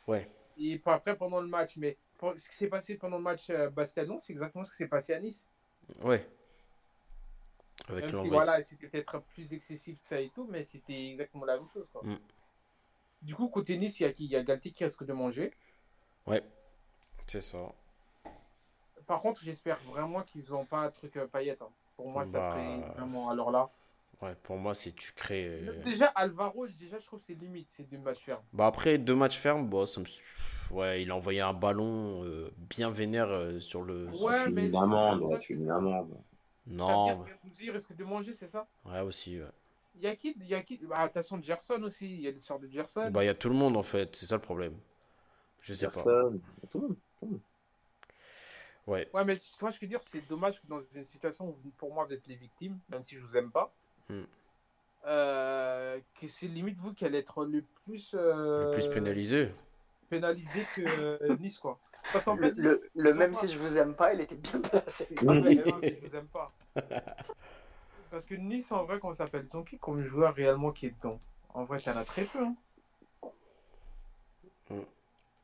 Ouais, 0.07 0.29
Et 0.59 0.79
pas 0.79 0.95
après 0.95 1.17
pendant 1.17 1.41
le 1.41 1.49
match. 1.49 1.77
Mais 1.77 1.97
pour- 2.19 2.35
ce 2.39 2.49
qui 2.49 2.57
s'est 2.57 2.69
passé 2.69 2.95
pendant 2.97 3.17
le 3.19 3.23
match 3.23 3.51
euh, 3.51 3.71
Bastia-Lyon, 3.71 4.19
c'est 4.21 4.33
exactement 4.33 4.65
ce 4.65 4.71
qui 4.71 4.77
s'est 4.77 4.89
passé 4.89 5.15
à 5.15 5.21
Nice. 5.21 5.49
ouais. 6.03 6.27
Avec 7.89 8.13
Même 8.13 8.23
si 8.23 8.29
voilà, 8.29 8.63
c'était 8.63 8.87
peut-être 8.89 9.21
plus 9.35 9.53
excessif 9.53 9.99
que 10.03 10.09
ça 10.09 10.21
et 10.21 10.31
tout, 10.31 10.47
mais 10.51 10.65
c'était 10.71 11.11
exactement 11.11 11.45
la 11.45 11.57
même 11.57 11.69
chose. 11.73 11.87
Quoi. 11.93 12.03
Mm. 12.05 12.19
Du 13.23 13.35
coup, 13.35 13.49
côté 13.49 13.79
Nice, 13.79 14.01
il 14.01 14.03
y 14.03 14.07
a 14.07 14.13
qui? 14.13 14.27
Il 14.27 14.31
y 14.31 14.37
a 14.37 14.43
Galtier 14.43 14.73
qui 14.73 14.85
risque 14.85 15.05
de 15.07 15.15
manger. 15.15 15.53
Ouais, 16.27 16.43
c'est 17.27 17.41
ça. 17.43 17.75
Par 19.07 19.21
contre, 19.21 19.43
j'espère 19.43 19.79
vraiment 19.81 20.23
qu'ils 20.23 20.49
n'ont 20.51 20.65
pas 20.65 20.79
un 20.79 20.91
truc 20.91 21.17
euh, 21.17 21.27
paillette. 21.27 21.61
hein. 21.61 21.69
Pour 21.97 22.09
moi, 22.09 22.25
ça 22.25 22.39
Bah. 22.39 22.49
serait 22.51 22.81
vraiment. 22.97 23.29
Alors 23.29 23.51
là. 23.51 23.69
Ouais, 24.23 24.35
pour 24.43 24.59
moi, 24.59 24.75
si 24.75 24.93
tu 24.93 25.13
crées. 25.13 25.47
euh, 25.47 25.83
Déjà, 25.85 26.07
Alvaro, 26.07 26.67
déjà, 26.67 26.99
je 26.99 27.07
trouve 27.07 27.19
que 27.21 27.25
c'est 27.25 27.35
limite, 27.35 27.69
c'est 27.71 27.85
deux 27.85 27.99
matchs 27.99 28.25
fermes. 28.25 28.43
Bah, 28.53 28.67
après 28.67 28.99
deux 28.99 29.15
matchs 29.15 29.39
fermes, 29.39 29.67
bon, 29.69 29.87
ça 29.87 30.01
me... 30.01 30.07
Ouais, 30.71 31.03
il 31.03 31.11
a 31.11 31.17
envoyé 31.17 31.41
un 31.41 31.53
ballon 31.55 32.25
euh, 32.25 32.51
bien 32.57 32.91
vénère 32.91 33.29
euh, 33.29 33.59
sur 33.59 33.83
le. 33.83 34.07
sur- 34.15 34.27
Ouais, 34.27 34.45
tu 34.45 34.51
mais 34.51 34.63
mets 34.63 34.69
une 34.69 34.77
amende, 34.77 35.41
une 35.49 35.71
amende. 35.71 36.17
Non, 36.67 37.27
Il 37.61 37.71
risque 37.71 37.95
de 37.95 38.05
manger, 38.05 38.35
c'est 38.35 38.47
ça? 38.47 38.67
Ouais, 38.85 39.01
aussi. 39.01 39.39
ouais. 39.41 39.47
Il 39.97 40.03
y 40.03 40.07
a 40.07 40.17
qui, 40.17 40.35
y 40.41 40.55
a 40.55 40.63
qui 40.63 40.79
bah, 40.79 40.99
attention, 41.01 41.43
Gerson 41.43 41.83
aussi. 41.83 42.07
Il 42.11 42.21
y 42.21 42.29
a 42.29 42.31
l'histoire 42.31 42.59
de 42.59 42.69
Gerson. 42.69 43.11
Bah, 43.11 43.23
il 43.25 43.27
y 43.27 43.31
a 43.31 43.35
tout 43.35 43.49
le 43.49 43.55
monde 43.55 43.77
en 43.77 43.83
fait, 43.83 44.15
c'est 44.17 44.27
ça 44.27 44.37
le 44.37 44.41
problème. 44.43 44.75
Je 45.61 45.75
sais 45.75 45.87
pas. 45.87 45.93
Personne, 45.93 46.41
tout 46.71 46.81
le 46.81 46.89
monde. 47.29 47.41
Ouais, 48.87 49.09
Ouais, 49.13 49.25
mais 49.25 49.37
tu 49.37 49.51
vois, 49.61 49.71
je 49.71 49.79
veux 49.81 49.87
dire, 49.87 50.03
c'est 50.03 50.27
dommage 50.27 50.61
que 50.61 50.67
dans 50.67 50.81
une 50.81 51.05
situation 51.05 51.49
où, 51.49 51.71
pour 51.77 51.93
moi, 51.93 52.07
vous 52.07 52.13
êtes 52.15 52.27
les 52.27 52.35
victimes, 52.35 52.79
même 52.89 53.05
si 53.05 53.15
je 53.17 53.21
vous 53.21 53.37
aime 53.37 53.51
pas, 53.51 53.73
Hmm. 54.09 54.23
euh, 55.07 56.01
que 56.21 56.27
c'est 56.29 56.49
limite 56.49 56.79
vous 56.79 56.93
qui 56.95 57.05
allez 57.05 57.19
être 57.19 57.45
le 57.45 57.63
plus, 57.85 58.15
euh, 58.19 58.65
le 58.65 58.71
plus 58.71 58.89
pénalisé. 58.89 59.53
pénalisé 60.09 60.65
que 60.75 60.83
euh, 61.23 61.37
Nice, 61.39 61.59
quoi. 61.59 61.79
Parce 62.13 62.25
qu'en 62.25 62.35
Le, 62.37 62.49
fait, 62.49 62.55
le- 62.57 62.81
Nice, 62.81 62.91
le 62.95 63.15
même 63.15 63.33
pas- 63.33 63.39
si 63.39 63.49
je 63.49 63.59
vous 63.59 63.79
aime 63.79 63.95
pas, 63.95 64.13
il 64.15 64.23
était 64.23 64.35
bien 64.35 64.61
placé. 64.61 65.07
Ah, 65.19 65.35
mais 65.35 65.55
non, 65.55 65.79
mais 65.81 66.01
je 66.03 66.09
vous 66.09 66.17
aime 66.17 66.29
pas. 66.29 66.53
Parce 68.11 68.27
que 68.27 68.35
Nice, 68.35 68.73
en 68.73 68.85
vrai, 68.85 68.99
ça 69.03 69.15
s'appelle? 69.15 69.49
Qui 69.69 69.79
comme 69.79 70.03
joueur 70.03 70.35
réellement 70.35 70.73
qui 70.73 70.87
est 70.87 70.91
dedans? 70.91 71.19
En 71.55 71.65
vrai, 71.65 71.81
t'en 71.81 71.97
as 71.97 72.05
très 72.05 72.25
peu. 72.25 72.45
Hein. 72.45 72.57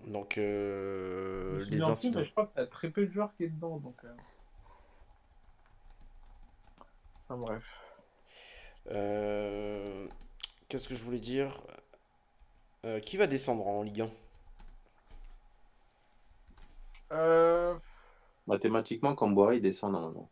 Donc, 0.06 0.34
Je 0.36 0.40
euh, 0.40 1.64
les 1.68 1.82
incidents. 1.82 2.20
mais 2.20 2.26
je 2.26 2.30
crois 2.30 2.47
que 2.47 2.55
t'as 2.55 2.66
très 2.66 2.90
peu 2.90 3.06
de 3.06 3.12
joueurs 3.12 3.34
qui 3.36 3.44
est 3.44 3.48
dedans. 3.48 3.78
Donc, 3.78 3.97
euh. 4.05 4.14
Enfin, 7.28 7.36
bref. 7.38 7.64
Euh, 8.90 10.06
Qu'est-ce 10.68 10.88
que 10.88 10.94
je 10.94 11.05
voulais 11.05 11.18
dire? 11.18 11.51
Euh, 12.84 13.01
qui 13.01 13.16
va 13.16 13.26
descendre 13.26 13.66
en 13.66 13.82
Ligue 13.82 14.02
1? 14.02 14.10
Euh, 17.12 17.74
Mathématiquement, 18.47 19.14
Camboire, 19.14 19.55
il 19.55 19.62
descend 19.62 19.93
normalement. 19.93 20.28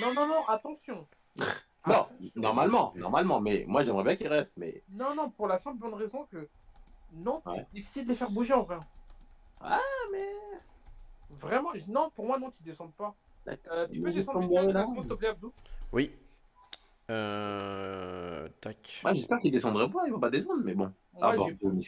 Non, 0.00 0.14
non, 0.14 0.26
non, 0.26 0.46
attention. 0.48 1.06
Non, 1.86 2.06
normalement, 2.34 2.92
normalement, 2.96 3.40
mais 3.40 3.64
moi 3.68 3.84
j'aimerais 3.84 4.04
bien 4.04 4.16
qu'il 4.16 4.28
reste, 4.28 4.54
mais 4.56 4.82
Non, 4.90 5.14
non, 5.14 5.30
pour 5.30 5.46
la 5.46 5.58
simple 5.58 5.78
bonne 5.78 5.94
raison 5.94 6.26
que 6.30 6.48
Nantes, 7.12 7.42
Ouais. 7.46 7.56
c'est 7.56 7.72
difficile 7.72 8.04
de 8.04 8.10
les 8.10 8.16
faire 8.16 8.30
bouger 8.30 8.54
en 8.54 8.62
vrai. 8.62 8.78
Ah, 9.60 9.80
mais. 10.12 10.28
Vraiment, 11.30 11.70
non, 11.88 12.10
pour 12.10 12.26
moi, 12.26 12.38
non, 12.38 12.52
ils 12.60 12.64
descendent 12.64 12.94
pas. 12.94 13.14
Euh, 13.48 13.86
tu 13.88 14.00
peux 14.00 14.12
descendre 14.12 14.42
ils 14.42 14.48
vite 14.48 14.70
classement, 14.70 15.00
s'il 15.00 15.10
te 15.10 15.14
plaît, 15.14 15.28
Abdou 15.28 15.52
Oui. 15.92 16.12
Euh, 17.10 18.48
tac. 18.60 19.02
Ouais, 19.04 19.14
j'espère 19.14 19.38
qu'il 19.38 19.52
descendrait 19.52 19.88
pas, 19.88 20.06
il 20.06 20.12
va 20.12 20.18
pas 20.18 20.30
descendre, 20.30 20.62
mais 20.64 20.74
bon. 20.74 20.92
Moi, 21.12 21.20
ah, 21.22 21.36
j'ai 21.36 21.52
bon, 21.52 21.80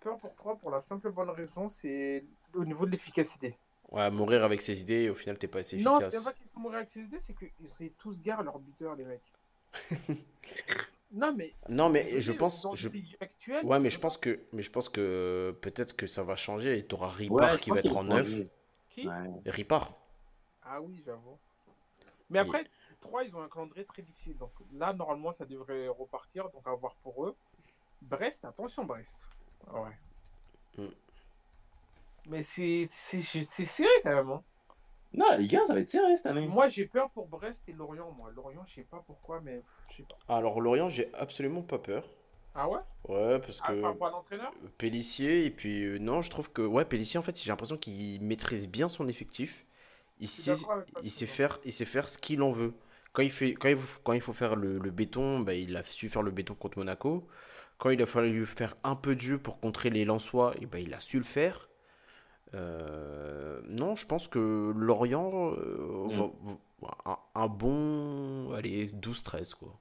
peur 0.00 0.16
pour 0.16 0.34
trois 0.34 0.56
pour 0.56 0.70
la 0.70 0.80
simple 0.80 1.10
bonne 1.12 1.30
raison, 1.30 1.68
c'est 1.68 2.24
au 2.54 2.64
niveau 2.64 2.86
de 2.86 2.90
l'efficacité. 2.90 3.58
Ouais, 3.90 4.10
mourir 4.10 4.44
avec 4.44 4.60
ses 4.60 4.80
idées 4.82 5.02
et 5.04 5.10
au 5.10 5.14
final 5.14 5.38
t'es 5.38 5.48
pas 5.48 5.60
assez 5.60 5.78
Non, 5.78 5.96
c'est 5.96 6.04
efficace. 6.06 6.24
pas 6.24 6.32
qu'ils 6.34 6.46
sont 6.46 6.60
mourir 6.60 6.76
avec 6.78 6.88
ces 6.90 7.00
idées, 7.00 7.20
c'est 7.20 7.34
qu'ils 7.34 7.90
tous 7.92 8.20
gare 8.20 8.42
leur 8.42 8.58
buteur, 8.58 8.94
les 8.96 9.04
mecs. 9.04 9.32
non, 11.12 11.32
mais. 11.34 11.54
Non, 11.68 11.88
mais 11.88 12.20
je 12.20 12.32
pense- 12.32 12.66
je- 12.74 12.88
Ouais, 13.64 13.78
mais 13.78 13.88
tu 13.88 13.94
je 13.94 14.00
pense 14.00 14.16
que, 14.18 14.40
mais 14.52 14.62
je 14.62 14.70
pense 14.70 14.88
que 14.88 15.00
euh, 15.00 15.52
peut-être 15.52 15.96
que 15.96 16.06
ça 16.06 16.22
va 16.22 16.36
changer 16.36 16.76
et 16.78 16.84
t'auras 16.86 17.08
Ouais, 17.08 17.48
je 17.50 17.56
qui 17.56 17.70
va 17.70 17.78
être 17.78 17.96
en 17.96 18.04
neuf. 18.04 18.28
Qui? 18.90 19.08
Ouais. 19.08 19.30
Ripard. 19.46 19.94
Ah 20.62 20.80
oui, 20.82 21.00
j'avoue. 21.06 21.38
Mais 22.30 22.40
après, 22.40 22.66
3, 23.00 23.24
ils 23.24 23.34
ont 23.34 23.40
un 23.42 23.48
calendrier 23.48 23.86
très 23.86 24.02
difficile. 24.02 24.36
Donc 24.36 24.50
là, 24.74 24.92
normalement, 24.92 25.32
ça 25.32 25.46
devrait 25.46 25.88
repartir. 25.88 26.50
Donc 26.50 26.66
à 26.66 26.74
voir 26.74 26.94
pour 26.96 27.24
eux. 27.26 27.34
Brest, 28.02 28.44
attention, 28.44 28.84
Brest. 28.84 29.16
Ouais. 29.72 29.96
Mm. 30.76 30.88
Mais 32.28 32.42
c'est 32.44 32.86
c'est 32.88 33.22
c'est 33.22 33.64
serré 33.64 33.88
quand 34.04 34.14
même. 34.14 34.30
hein. 34.30 34.44
Non, 35.12 35.36
Ligue 35.36 35.56
1, 35.56 35.66
ça 35.66 35.74
va 35.74 35.80
être 35.80 35.90
serré 35.90 36.16
cette 36.16 36.26
année. 36.26 36.46
Moi, 36.46 36.68
j'ai 36.68 36.86
peur 36.86 37.10
pour 37.10 37.28
Brest 37.28 37.62
et 37.68 37.72
Lorient. 37.72 38.10
Moi, 38.12 38.30
Lorient, 38.30 38.64
je 38.66 38.74
sais 38.76 38.84
pas 38.84 39.02
pourquoi, 39.06 39.40
mais 39.40 39.62
je 39.88 39.96
sais 39.96 40.02
pas. 40.04 40.18
Alors 40.28 40.60
Lorient, 40.60 40.88
j'ai 40.88 41.10
absolument 41.14 41.62
pas 41.62 41.78
peur. 41.78 42.04
Ah 42.54 42.68
ouais? 42.68 42.80
Ouais, 43.08 43.38
parce 43.40 43.60
Ah, 43.60 43.72
que 43.72 43.94
Pellissier 44.78 45.46
et 45.46 45.50
puis 45.50 45.84
euh, 45.84 45.98
non, 45.98 46.20
je 46.22 46.30
trouve 46.30 46.52
que 46.52 46.62
ouais, 46.62 46.84
Pellissier 46.84 47.18
en 47.18 47.22
fait, 47.22 47.40
j'ai 47.40 47.50
l'impression 47.50 47.76
qu'il 47.78 48.22
maîtrise 48.22 48.68
bien 48.68 48.88
son 48.88 49.08
effectif. 49.08 49.66
Il 50.20 50.28
sait, 50.28 50.54
il 51.02 51.10
sait 51.10 51.26
faire, 51.26 51.58
il 51.64 51.72
sait 51.72 51.84
faire 51.86 52.08
ce 52.08 52.18
qu'il 52.18 52.42
en 52.42 52.50
veut. 52.52 52.74
Quand 53.12 53.22
il 53.22 53.30
fait, 53.30 53.54
quand 53.54 53.68
il, 53.68 53.76
faut- 53.76 54.00
quand 54.04 54.12
il 54.14 54.20
faut 54.20 54.32
faire 54.34 54.56
le, 54.56 54.78
le 54.78 54.90
béton, 54.90 55.40
bah, 55.40 55.54
il 55.54 55.76
a 55.76 55.82
su 55.84 56.08
faire 56.08 56.22
le 56.22 56.30
béton 56.32 56.54
contre 56.54 56.78
Monaco. 56.78 57.26
Quand 57.78 57.90
il 57.90 58.02
a 58.02 58.06
fallu 58.06 58.46
faire 58.46 58.76
un 58.84 58.96
peu 58.96 59.16
de 59.16 59.20
jeu 59.20 59.38
pour 59.38 59.60
contrer 59.60 59.90
les 59.90 60.04
Lensois, 60.04 60.54
et 60.60 60.66
ben 60.66 60.78
il 60.78 60.94
a 60.94 61.00
su 61.00 61.18
le 61.18 61.24
faire. 61.24 61.67
Euh, 62.54 63.60
non, 63.68 63.96
je 63.96 64.06
pense 64.06 64.28
que 64.28 64.72
Lorient, 64.76 65.52
euh, 65.56 66.08
Mm. 66.08 66.56
un, 67.06 67.18
un 67.34 67.46
bon, 67.48 68.52
allez, 68.52 68.86
12-13 68.86 69.54
quoi. 69.54 69.74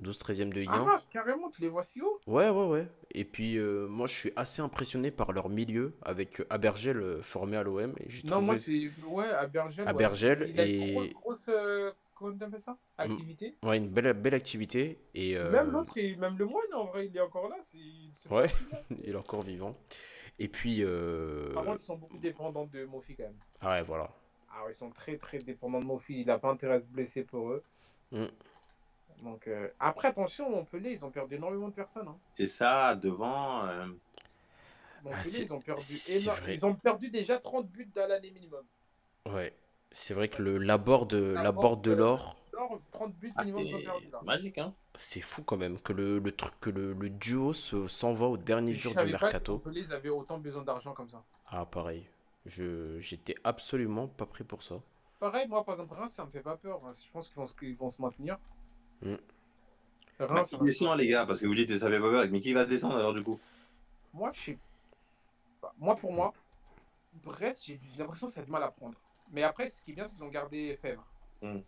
12-13e 0.00 0.48
de 0.48 0.60
Ligue 0.60 0.70
1. 0.70 0.86
Ah, 0.88 1.00
carrément, 1.12 1.48
tu 1.50 1.60
les 1.62 1.68
vois 1.68 1.84
si 1.84 2.00
haut 2.00 2.18
Ouais, 2.26 2.48
ouais, 2.48 2.66
ouais. 2.66 2.88
Et 3.12 3.24
puis, 3.24 3.56
euh, 3.58 3.86
moi, 3.88 4.06
je 4.08 4.14
suis 4.14 4.32
assez 4.34 4.60
impressionné 4.62 5.10
par 5.12 5.30
leur 5.32 5.48
milieu 5.48 5.92
avec 6.02 6.42
Abergel 6.50 6.96
euh, 6.96 7.22
formé 7.22 7.56
à 7.56 7.62
l'OM. 7.62 7.94
Et 8.00 8.08
Non, 8.26 8.40
moi, 8.40 8.58
c'est. 8.58 8.90
Ouais, 9.06 9.28
à 9.28 9.46
Bergel. 9.46 9.86
à 9.86 9.92
ouais. 9.92 9.98
Bergel 9.98 10.46
Il 10.54 10.60
a 10.60 10.66
une 10.66 10.82
et 10.82 10.92
grosse, 10.94 11.12
grosse, 11.12 11.48
euh, 11.50 11.92
comment 12.16 12.34
on 12.40 12.44
appelle 12.46 12.60
ça 12.60 12.76
Activité. 12.98 13.54
ouais, 13.62 13.76
une 13.76 13.88
belle, 13.88 14.12
belle 14.14 14.34
activité. 14.34 14.98
Et 15.14 15.36
euh, 15.36 15.50
Même 15.52 15.70
l'autre, 15.70 15.92
même 16.18 16.36
le 16.36 16.46
moine, 16.46 16.64
en 16.74 16.86
vrai, 16.86 17.06
il 17.06 17.16
est 17.16 17.20
encore 17.20 17.48
là. 17.48 17.56
c'est- 17.70 17.78
c'est 18.22 18.32
Ouais. 18.34 18.50
il 19.04 19.10
est 19.10 19.16
encore 19.16 19.42
vivant. 19.42 19.76
Et 20.38 20.48
puis, 20.48 20.78
euh, 20.82 21.52
Par 21.52 21.64
contre, 21.64 21.80
ils 21.82 21.86
sont 21.86 21.96
beaucoup 21.96 22.18
dépendants 22.18 22.66
de 22.66 22.84
Mofi 22.84 23.14
quand 23.14 23.24
même. 23.24 23.36
ah 23.60 23.70
ouais, 23.72 23.82
voilà. 23.82 24.10
Ah 24.54 24.64
ouais, 24.64 24.72
ils 24.72 24.76
sont 24.76 24.90
très 24.90 25.16
très 25.16 25.38
dépendants 25.38 25.80
de 25.80 25.84
Mofi. 25.86 26.20
Il 26.20 26.26
n'a 26.26 26.38
pas 26.38 26.50
intérêt 26.50 26.74
à 26.74 26.80
se 26.80 26.86
blesser 26.86 27.22
pour 27.22 27.50
eux. 27.50 27.62
Mm. 28.10 28.26
Donc, 29.22 29.46
euh, 29.46 29.68
Après, 29.78 30.08
attention, 30.08 30.50
Montpellier, 30.50 30.92
ils 30.98 31.04
ont 31.04 31.10
perdu 31.10 31.36
énormément 31.36 31.68
de 31.68 31.74
personnes. 31.74 32.08
hein. 32.08 32.16
C'est 32.36 32.48
ça, 32.48 32.96
devant. 32.96 33.64
euh, 33.66 33.86
Montpellier, 35.04 35.38
Ah, 35.40 35.42
ils 35.44 35.52
ont 35.52 35.60
perdu 35.60 35.82
éno-. 35.82 36.32
Ils 36.48 36.64
ont 36.64 36.74
perdu 36.74 37.08
déjà 37.10 37.38
30 37.38 37.68
buts 37.68 37.90
dans 37.94 38.08
l'année 38.08 38.30
minimum. 38.30 38.64
Ouais. 39.26 39.54
C'est 39.92 40.14
vrai 40.14 40.28
que 40.28 40.42
le 40.42 40.58
l'abord 40.58 41.06
de 41.06 41.92
l'or, 41.92 42.41
Alors, 42.56 42.80
30 42.92 43.14
buts 43.14 43.32
ah, 43.36 43.44
minimum 43.44 43.66
c'est 43.66 44.24
magique, 44.24 44.58
hein. 44.58 44.74
c'est 44.98 45.20
fou 45.22 45.42
quand 45.42 45.56
même 45.56 45.80
que 45.80 45.92
le, 45.92 46.18
le 46.18 46.32
truc 46.32 46.52
que 46.60 46.70
le, 46.70 46.92
le 46.92 47.08
duo 47.10 47.52
se 47.52 47.88
s'en 47.88 48.12
va 48.12 48.26
au 48.26 48.36
dernier 48.36 48.74
jour 48.74 48.92
du 48.92 48.96
pas 48.96 49.04
que 49.04 49.10
mercato. 49.10 49.62
Ils 49.74 49.92
avaient 49.92 50.10
autant 50.10 50.38
besoin 50.38 50.62
d'argent 50.62 50.92
comme 50.92 51.08
ça. 51.08 51.22
Ah 51.48 51.64
pareil. 51.64 52.06
Je 52.44 52.98
j'étais 52.98 53.34
absolument 53.44 54.06
pas 54.08 54.26
prêt 54.26 54.44
pour 54.44 54.62
ça. 54.62 54.76
Pareil, 55.18 55.46
moi, 55.48 55.64
par 55.64 55.76
exemple, 55.76 55.94
Reims, 55.94 56.12
ça 56.12 56.24
me 56.24 56.30
fait 56.30 56.40
pas 56.40 56.56
peur. 56.56 56.80
Je 56.98 57.10
pense 57.12 57.28
qu'ils 57.28 57.36
vont, 57.36 57.46
se- 57.46 57.54
qu'ils 57.54 57.76
vont 57.76 57.90
se 57.90 58.02
maintenir. 58.02 58.38
Mm. 59.02 59.14
Bah, 60.18 60.26
Reims, 60.26 60.52
va- 60.52 60.64
descend, 60.64 60.98
les 60.98 61.06
gars 61.06 61.24
Parce 61.24 61.40
que 61.40 61.46
vous 61.46 61.54
dites 61.54 61.68
que 61.68 61.78
ça 61.78 61.88
fait 61.88 62.00
pas 62.00 62.10
peur. 62.10 62.26
Mais 62.30 62.40
qui 62.40 62.52
va 62.52 62.64
descendre 62.64 62.96
alors, 62.96 63.14
du 63.14 63.22
coup? 63.22 63.38
Moi, 64.12 64.30
je 64.34 64.40
sais 64.40 64.58
pas. 65.60 65.72
Moi, 65.78 65.94
pour 65.96 66.12
moi, 66.12 66.34
Brest, 67.22 67.64
j'ai 67.64 67.80
j'ai 67.92 67.98
l'impression 67.98 68.26
que 68.26 68.32
ça 68.32 68.40
a 68.40 68.44
du 68.44 68.50
mal 68.50 68.62
à 68.64 68.70
prendre. 68.72 68.98
Mais 69.30 69.44
après, 69.44 69.68
ce 69.70 69.80
qui 69.82 69.92
est 69.92 69.94
bien, 69.94 70.04
c'est 70.06 70.14
qu'ils 70.14 70.24
ont 70.24 70.28
gardé 70.28 70.76
Fèvre. 70.82 71.06
Mm. 71.40 71.60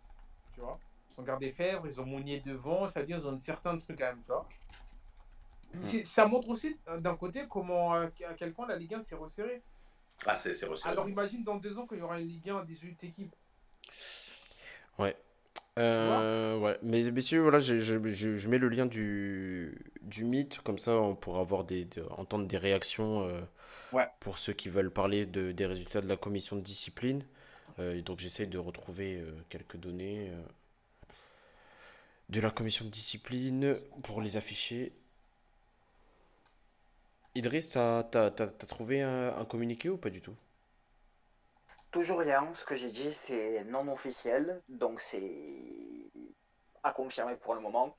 Tu 0.55 0.61
vois 0.61 0.79
Ils 1.11 1.19
ont 1.21 1.23
gardé 1.23 1.51
Fèvre, 1.51 1.85
ils 1.87 1.99
ont 2.01 2.05
Mounier 2.05 2.41
devant, 2.45 2.89
ça 2.89 3.01
veut 3.01 3.05
dire 3.05 3.17
qu'ils 3.19 3.27
ont 3.27 3.39
certains 3.39 3.77
trucs 3.77 3.97
quand 3.99 4.05
même, 4.05 4.21
tu 4.25 4.31
vois 4.31 4.47
C'est- 5.81 6.05
Ça 6.05 6.25
montre 6.25 6.49
aussi, 6.49 6.77
euh, 6.87 6.97
d'un 6.99 7.15
côté, 7.15 7.43
comment, 7.49 7.95
euh, 7.95 8.07
à 8.27 8.33
quel 8.33 8.53
point 8.53 8.65
la 8.67 8.77
Ligue 8.77 8.93
1 8.95 9.01
s'est 9.01 9.15
resserrée. 9.15 9.61
Ah, 10.25 10.35
c'est 10.35 10.51
resserré. 10.65 10.91
Alors 10.91 11.09
imagine 11.09 11.43
dans 11.43 11.55
deux 11.57 11.77
ans 11.77 11.85
quand 11.85 11.95
il 11.95 11.99
y 11.99 12.01
aura 12.01 12.19
une 12.19 12.27
Ligue 12.27 12.49
1 12.49 12.59
à 12.59 12.63
18 12.65 13.03
équipes. 13.03 13.35
Ouais. 14.97 15.15
Euh, 15.77 16.57
ouais. 16.57 16.77
Mais 16.83 17.01
messieurs, 17.11 17.41
voilà, 17.41 17.59
je, 17.59 17.79
je, 17.79 18.01
je- 18.05 18.37
je 18.37 18.47
mets 18.47 18.57
le 18.57 18.69
lien 18.69 18.85
du, 18.85 19.77
du 20.01 20.23
mythe, 20.23 20.59
comme 20.61 20.77
ça 20.79 20.93
on 20.93 21.15
pourra 21.15 21.41
avoir 21.41 21.65
des, 21.65 21.83
de- 21.83 22.05
entendre 22.11 22.47
des 22.47 22.57
réactions 22.57 23.27
euh, 23.27 23.41
Ouais. 23.91 24.07
pour 24.21 24.37
ceux 24.37 24.53
qui 24.53 24.69
veulent 24.69 24.91
parler 24.91 25.25
de, 25.25 25.51
des 25.51 25.65
résultats 25.65 25.99
de 26.01 26.07
la 26.07 26.15
commission 26.17 26.55
de 26.55 26.61
discipline. 26.61 27.25
Euh, 27.79 27.95
et 27.95 28.01
donc 28.01 28.19
j'essaye 28.19 28.47
de 28.47 28.57
retrouver 28.57 29.19
euh, 29.19 29.31
quelques 29.49 29.77
données 29.77 30.29
euh, 30.29 30.41
de 32.29 32.39
la 32.39 32.51
commission 32.51 32.85
de 32.85 32.89
discipline 32.89 33.75
pour 34.03 34.21
les 34.21 34.37
afficher. 34.37 34.93
Idriss, 37.35 37.69
t'as, 37.69 38.03
trouvé 38.67 39.01
un, 39.01 39.37
un 39.37 39.45
communiqué 39.45 39.89
ou 39.89 39.97
pas 39.97 40.09
du 40.09 40.21
tout? 40.21 40.35
Toujours 41.91 42.19
rien, 42.19 42.53
ce 42.55 42.65
que 42.65 42.75
j'ai 42.75 42.91
dit 42.91 43.13
c'est 43.13 43.63
non 43.65 43.91
officiel, 43.91 44.61
donc 44.69 45.01
c'est 45.01 46.11
à 46.83 46.91
confirmer 46.91 47.35
pour 47.35 47.55
le 47.55 47.61
moment. 47.61 47.95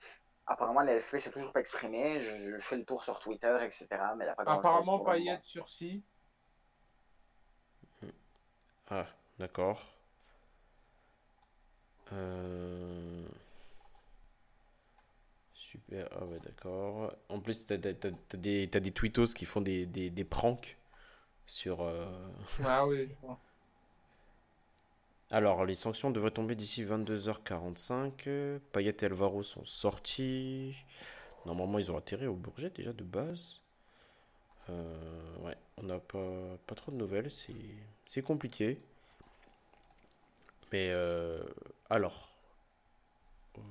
Apparemment, 0.46 0.80
la 0.80 0.94
LFP 0.94 1.18
s'est 1.18 1.30
toujours 1.30 1.52
pas 1.52 1.60
exprimé, 1.60 2.22
je, 2.22 2.52
je 2.52 2.58
fais 2.58 2.76
le 2.76 2.84
tour 2.84 3.02
sur 3.02 3.18
Twitter, 3.18 3.56
etc. 3.62 3.86
Mais 4.16 4.24
il 4.24 4.26
n'y 4.26 4.30
a 4.30 4.34
pas 4.34 4.42
Apparemment, 4.42 4.98
pour 4.98 5.10
le 5.10 5.18
Payet 5.18 5.40
sursis. 5.42 6.02
Ah, 8.88 9.04
d'accord. 9.38 9.78
Euh, 12.12 13.26
Super, 15.54 16.08
ah 16.12 16.24
ouais, 16.26 16.38
d'accord. 16.40 17.12
En 17.28 17.40
plus, 17.40 17.66
t'as, 17.66 17.78
t'as- 17.78 17.94
t'as- 17.94 18.10
t'as 18.28 18.38
des, 18.38 18.68
t'as 18.70 18.80
des 18.80 18.92
tweetos 18.92 19.26
qui 19.34 19.44
font 19.44 19.60
des, 19.60 19.86
des, 19.86 20.10
des 20.10 20.24
pranks 20.24 20.76
sur... 21.46 21.82
euh, 21.82 22.06
Ah 22.64 22.84
oui. 22.86 23.08
Alors, 25.30 25.64
les 25.64 25.76
sanctions 25.76 26.10
devraient 26.10 26.32
tomber 26.32 26.56
d'ici 26.56 26.82
22h45. 26.82 28.28
Payet 28.72 28.96
et 29.02 29.04
Alvaro 29.04 29.44
sont 29.44 29.64
sortis. 29.64 30.74
Normalement, 31.46 31.78
ils 31.78 31.92
ont 31.92 31.96
atterri 31.98 32.26
au 32.26 32.34
Bourget 32.36 32.70
déjà 32.70 32.92
de 32.92 33.04
base. 33.04 33.60
Euh, 34.70 35.36
ouais, 35.44 35.56
on 35.78 35.84
n'a 35.84 35.98
pas, 35.98 36.58
pas 36.66 36.74
trop 36.74 36.90
de 36.92 36.96
nouvelles. 36.96 37.30
C'est, 37.30 37.54
c'est 38.06 38.22
compliqué. 38.22 38.80
Mais 40.72 40.90
euh, 40.90 41.42
alors, 41.90 42.28
euh, 43.58 43.62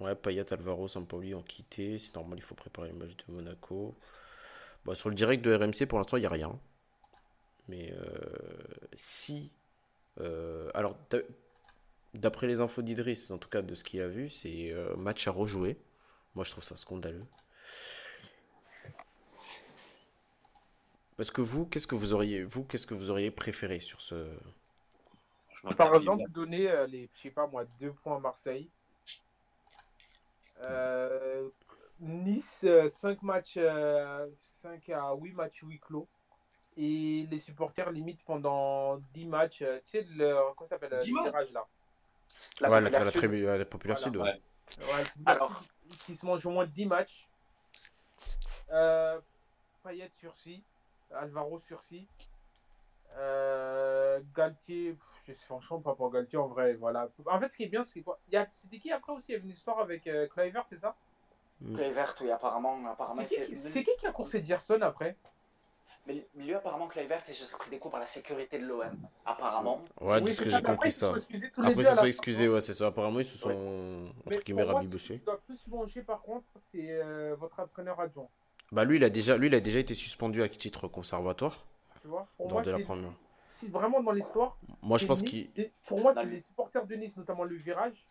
ouais, 0.00 0.14
Payet, 0.14 0.52
Alvaro, 0.52 0.88
Sampaoli 0.88 1.34
ont 1.34 1.42
quitté. 1.42 1.98
C'est 1.98 2.14
normal, 2.14 2.38
il 2.38 2.42
faut 2.42 2.54
préparer 2.54 2.90
le 2.92 2.96
match 2.98 3.16
de 3.16 3.32
Monaco. 3.32 3.94
Bon, 4.84 4.94
sur 4.94 5.08
le 5.10 5.14
direct 5.16 5.44
de 5.44 5.54
RMC, 5.54 5.86
pour 5.88 5.98
l'instant, 5.98 6.16
il 6.16 6.20
n'y 6.22 6.26
a 6.26 6.30
rien. 6.30 6.58
Mais 7.68 7.92
euh, 7.92 8.56
si 8.94 9.52
alors, 10.74 10.96
d'a- 11.10 11.18
d'après 12.14 12.46
les 12.46 12.60
infos 12.60 12.82
d'Idriss, 12.82 13.30
en 13.30 13.38
tout 13.38 13.48
cas 13.48 13.62
de 13.62 13.74
ce 13.74 13.84
qu'il 13.84 14.00
a 14.02 14.08
vu, 14.08 14.30
c'est 14.30 14.74
match 14.98 15.28
à 15.28 15.30
rejouer. 15.32 15.78
Moi, 16.34 16.44
je 16.44 16.50
trouve 16.52 16.64
ça 16.64 16.76
scandaleux. 16.76 17.24
Parce 21.16 21.30
que 21.30 21.40
vous, 21.40 21.66
qu'est-ce 21.66 21.86
que 21.86 21.94
vous 21.94 22.12
auriez, 22.12 22.42
vous, 22.44 22.64
qu'est-ce 22.64 22.86
que 22.86 22.94
vous 22.94 23.10
auriez 23.10 23.30
préféré 23.30 23.80
sur 23.80 24.00
ce... 24.00 24.14
Par 25.74 25.94
exemple, 25.94 26.30
donner 26.30 26.70
euh, 26.70 26.86
les, 26.86 27.08
je 27.16 27.22
sais 27.22 27.30
pas 27.30 27.46
moi, 27.46 27.64
deux 27.80 27.92
points 27.92 28.16
à 28.16 28.20
Marseille. 28.20 28.68
Euh, 30.62 31.48
nice, 32.00 32.66
5 32.88 33.22
matchs, 33.22 33.54
euh, 33.56 34.26
5 34.62 34.88
à 34.90 35.12
8 35.14 35.32
matchs 35.32 35.60
huis 35.62 35.80
clos. 35.80 36.06
Et 36.78 37.26
les 37.30 37.40
supporters 37.40 37.90
limite 37.90 38.22
pendant 38.24 38.96
10 39.14 39.26
matchs. 39.26 39.62
euh, 39.62 39.78
tu 39.86 39.92
sais, 39.98 40.06
le, 40.10 40.34
comment 40.54 40.68
ça 40.68 40.76
s'appelle 40.76 40.94
euh, 40.94 41.02
10 41.02 41.10
le 41.10 41.14
matchs 41.14 41.24
tirage 41.30 41.52
là 41.52 41.66
La 42.60 42.70
ouais, 42.70 42.80
la, 42.82 42.90
la, 42.90 43.10
tribu- 43.10 43.44
la 43.44 43.64
Populaire 43.64 43.96
Voilà. 43.96 44.12
Sud, 44.12 44.16
ouais. 44.16 44.40
Ouais. 44.86 44.94
Ouais, 44.94 45.04
Alors. 45.26 45.62
qui 46.04 46.14
se 46.14 46.26
mange 46.26 46.44
au 46.44 46.50
moins 46.50 46.66
10 46.66 46.86
matchs. 46.86 47.26
Euh, 48.72 49.18
Payet 49.82 50.10
sursis. 50.20 50.62
Alvaro 51.14 51.60
sursis. 51.60 52.06
Euh, 53.16 54.20
Galtier, 54.34 54.92
pff, 54.92 55.15
je 55.26 55.32
sais 55.32 55.44
franchement 55.46 55.80
pas 55.80 55.94
pour 55.94 56.10
Galtier 56.10 56.38
en 56.38 56.46
vrai. 56.48 56.74
Voilà. 56.74 57.08
En 57.26 57.40
fait, 57.40 57.48
ce 57.48 57.56
qui 57.56 57.64
est 57.64 57.68
bien, 57.68 57.82
c'est 57.82 58.02
quoi? 58.02 58.18
Il 58.28 58.34
y 58.34 58.36
a- 58.36 58.46
C'était 58.50 58.78
qui 58.78 58.92
après 58.92 59.12
aussi? 59.12 59.26
Il 59.28 59.32
y 59.32 59.34
avait 59.36 59.44
une 59.44 59.50
histoire 59.50 59.78
avec 59.80 60.06
euh, 60.06 60.26
Kluivert, 60.28 60.66
c'est 60.68 60.78
ça? 60.78 60.96
Kluivert, 61.74 62.14
oui, 62.20 62.30
apparemment, 62.30 62.76
apparemment 62.86 63.22
C'est 63.26 63.46
qui, 63.46 63.56
c'est- 63.56 63.70
c'est 63.70 63.84
qui 63.84 63.90
qui 63.98 64.06
a 64.06 64.12
coursé 64.12 64.44
Gerson 64.44 64.78
après? 64.82 65.16
Mais 66.06 66.24
mais 66.34 66.44
lui, 66.44 66.54
apparemment, 66.54 66.86
Kluivert, 66.86 67.22
il 67.28 67.34
se 67.34 67.44
serait 67.44 67.58
pris 67.58 67.70
des 67.70 67.78
coups 67.78 67.90
par 67.92 68.00
la 68.00 68.06
sécurité 68.06 68.58
de 68.58 68.66
l'OM. 68.66 68.96
Apparemment. 69.24 69.82
Ouais, 70.00 70.20
Oui, 70.20 70.30
ce 70.30 70.36
c'est 70.36 70.44
que 70.44 70.50
ça, 70.50 70.56
j'ai 70.58 70.62
compris 70.62 70.88
ils 70.88 70.92
se 70.92 70.98
ça. 71.00 71.14
Après, 71.58 71.82
ils 71.82 71.84
se 71.84 71.94
sont 71.96 72.06
excusés, 72.06 72.48
ouais, 72.48 72.60
c'est 72.60 72.74
ça. 72.74 72.86
Apparemment, 72.86 73.18
ils 73.18 73.24
se 73.24 73.36
sont, 73.38 74.12
entre 74.26 74.42
guillemets, 74.44 74.62
rabibochés. 74.62 75.14
Ce 75.14 75.18
qui 75.18 75.24
doit 75.24 75.40
plus 75.46 75.66
manger 75.66 76.02
par 76.02 76.22
contre, 76.22 76.46
c'est 76.70 76.90
euh, 76.92 77.34
votre 77.36 77.58
entraîneur 77.58 77.98
adjoint. 77.98 78.28
Bah, 78.72 78.84
lui, 78.84 78.96
il 78.96 79.04
a 79.04 79.10
déjà, 79.10 79.36
lui, 79.36 79.48
il 79.48 79.54
a 79.54 79.60
déjà 79.60 79.78
été 79.80 79.94
suspendu 79.94 80.42
à 80.42 80.48
titre? 80.48 80.86
Conservatoire? 80.88 81.64
Tu 82.02 82.08
vois? 82.08 82.26
Pour 82.36 82.50
moi, 82.50 82.62
de 82.62 82.70
la 82.70 82.78
c'est 82.78 82.84
première. 82.84 83.12
Si 83.46 83.68
vraiment 83.68 84.02
dans 84.02 84.12
l'histoire, 84.12 84.58
Moi, 84.82 84.98
je 84.98 85.06
pense 85.06 85.22
Nice, 85.22 85.30
qu'il... 85.54 85.70
Pour 85.86 86.00
moi, 86.00 86.12
c'est 86.12 86.24
les 86.26 86.40
supporters 86.40 86.84
de 86.86 86.94
Nice, 86.96 87.16
notamment 87.16 87.44
le 87.44 87.56
virage, 87.56 88.04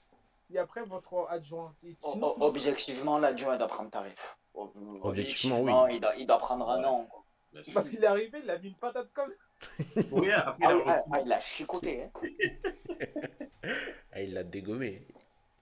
et 0.54 0.58
après 0.58 0.82
votre 0.84 1.28
adjoint. 1.30 1.76
Et 1.84 1.96
o- 2.02 2.36
objectivement, 2.40 3.20
l'adjoint 3.20 3.58
doit 3.58 3.68
prendre 3.68 3.90
tarif. 3.92 4.38
Ob- 4.54 4.72
Objectivement, 5.02 5.62
oui. 5.62 5.72
Il 5.96 6.00
doit, 6.00 6.16
il 6.16 6.26
doit 6.26 6.38
prendre 6.40 6.70
un 6.70 6.84
an. 6.86 7.08
parce 7.74 7.90
qu'il 7.90 8.04
est 8.04 8.08
arrivé, 8.08 8.40
il 8.44 8.50
a 8.50 8.58
mis 8.58 8.70
une 8.70 8.76
patate 8.76 9.12
comme 9.14 9.30
ça. 9.32 10.02
Oui, 10.12 10.32
après, 10.32 10.66
Ah, 10.66 10.74
il 10.74 10.90
a 10.90 10.96
ah, 10.98 11.04
ah, 11.12 11.22
il 11.38 11.42
chicoté. 11.42 12.04
Hein. 12.04 12.12
Ah, 14.14 14.22
il 14.22 14.34
l'a 14.34 14.44
dégommé. 14.44 15.06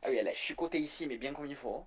Ah 0.04 0.08
oui, 0.10 0.18
elle 0.20 0.28
a 0.28 0.34
chicoté 0.34 0.78
ici, 0.78 1.08
mais 1.08 1.18
bien 1.18 1.34
comme 1.34 1.48
il 1.48 1.56
faut. 1.56 1.86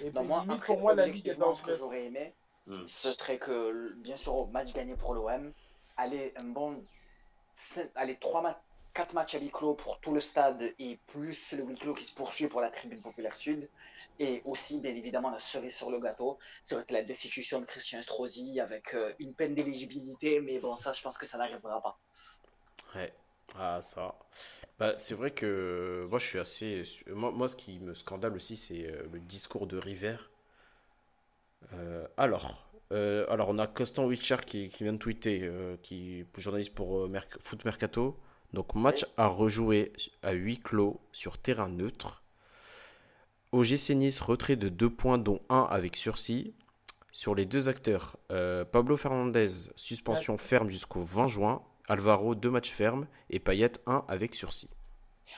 Et 0.00 0.10
Non, 0.12 0.24
moi, 0.24 0.44
après, 0.48 0.66
pour 0.66 0.80
moi, 0.80 0.94
la 0.94 1.06
Ligue 1.06 1.36
ce 1.54 1.62
que 1.62 1.76
j'aurais 1.76 2.06
aimé, 2.06 2.34
Hmm. 2.64 2.86
ce 2.86 3.10
serait 3.10 3.38
que, 3.38 3.92
bien 3.94 4.16
sûr, 4.16 4.36
au 4.36 4.46
match 4.46 4.72
gagné 4.72 4.94
pour 4.94 5.14
l'OM, 5.14 5.52
aller 5.96 6.32
un 6.36 6.44
bon. 6.44 6.84
Allez, 7.94 8.16
3 8.16 8.42
matchs. 8.42 8.58
4 8.94 9.14
matchs 9.14 9.34
à 9.36 9.38
huis 9.38 9.50
clos 9.50 9.74
pour 9.74 9.98
tout 10.00 10.12
le 10.12 10.20
stade 10.20 10.74
et 10.78 10.98
plus 11.06 11.52
le 11.52 11.64
huis 11.64 11.76
clos 11.76 11.94
qui 11.94 12.04
se 12.04 12.14
poursuit 12.14 12.46
pour 12.48 12.60
la 12.60 12.70
tribune 12.70 13.00
populaire 13.00 13.34
sud. 13.34 13.68
Et 14.18 14.42
aussi, 14.44 14.80
bien 14.80 14.94
évidemment, 14.94 15.30
la 15.30 15.40
cerise 15.40 15.74
sur 15.74 15.90
le 15.90 15.98
gâteau, 15.98 16.38
c'est 16.62 16.74
vrai 16.74 16.84
que 16.84 16.92
la 16.92 17.02
destitution 17.02 17.60
de 17.60 17.64
Christian 17.64 18.00
Estrosi 18.00 18.60
avec 18.60 18.94
euh, 18.94 19.12
une 19.18 19.32
peine 19.32 19.54
d'éligibilité, 19.54 20.40
mais 20.40 20.58
bon, 20.58 20.76
ça, 20.76 20.92
je 20.92 21.02
pense 21.02 21.16
que 21.16 21.24
ça 21.24 21.38
n'arrivera 21.38 21.80
pas. 21.80 21.98
Ouais. 22.94 23.12
Ah, 23.56 23.80
ça. 23.80 24.14
Bah, 24.78 24.94
c'est 24.96 25.14
vrai 25.14 25.30
que 25.30 26.06
moi, 26.10 26.18
je 26.18 26.26
suis 26.26 26.38
assez. 26.38 26.82
Moi, 27.08 27.30
moi 27.30 27.48
ce 27.48 27.56
qui 27.56 27.80
me 27.80 27.94
scandale 27.94 28.34
aussi, 28.34 28.56
c'est 28.56 28.86
euh, 28.86 29.08
le 29.12 29.20
discours 29.20 29.66
de 29.66 29.78
River. 29.78 30.16
Euh, 31.72 32.06
alors, 32.16 32.71
euh, 32.92 33.24
alors, 33.28 33.48
on 33.48 33.58
a 33.58 33.66
Constant 33.66 34.04
Witcher 34.06 34.36
qui, 34.46 34.68
qui 34.68 34.84
vient 34.84 34.92
de 34.92 34.98
tweeter, 34.98 35.40
euh, 35.42 35.76
qui 35.82 36.20
est 36.20 36.26
journaliste 36.40 36.74
pour 36.74 36.98
euh, 37.04 37.08
Merc- 37.08 37.38
Foot 37.40 37.64
Mercato. 37.64 38.18
Donc, 38.52 38.74
match 38.74 39.06
à 39.16 39.26
rejouer 39.28 39.92
à 40.22 40.32
huis 40.32 40.58
clos 40.58 41.00
sur 41.12 41.38
terrain 41.38 41.68
neutre. 41.68 42.22
OGC 43.52 43.90
Nice, 43.90 44.20
retrait 44.20 44.56
de 44.56 44.68
2 44.68 44.90
points, 44.90 45.18
dont 45.18 45.40
1 45.48 45.62
avec 45.70 45.96
sursis. 45.96 46.54
Sur 47.12 47.34
les 47.34 47.44
deux 47.44 47.68
acteurs, 47.68 48.16
euh, 48.30 48.64
Pablo 48.64 48.96
Fernandez, 48.96 49.48
suspension 49.76 50.38
ferme 50.38 50.70
jusqu'au 50.70 51.02
20 51.02 51.28
juin. 51.28 51.62
Alvaro, 51.88 52.34
2 52.34 52.50
matchs 52.50 52.70
fermes. 52.70 53.06
Et 53.30 53.38
Payet, 53.38 53.72
1 53.86 54.04
avec 54.08 54.34
sursis. 54.34 54.70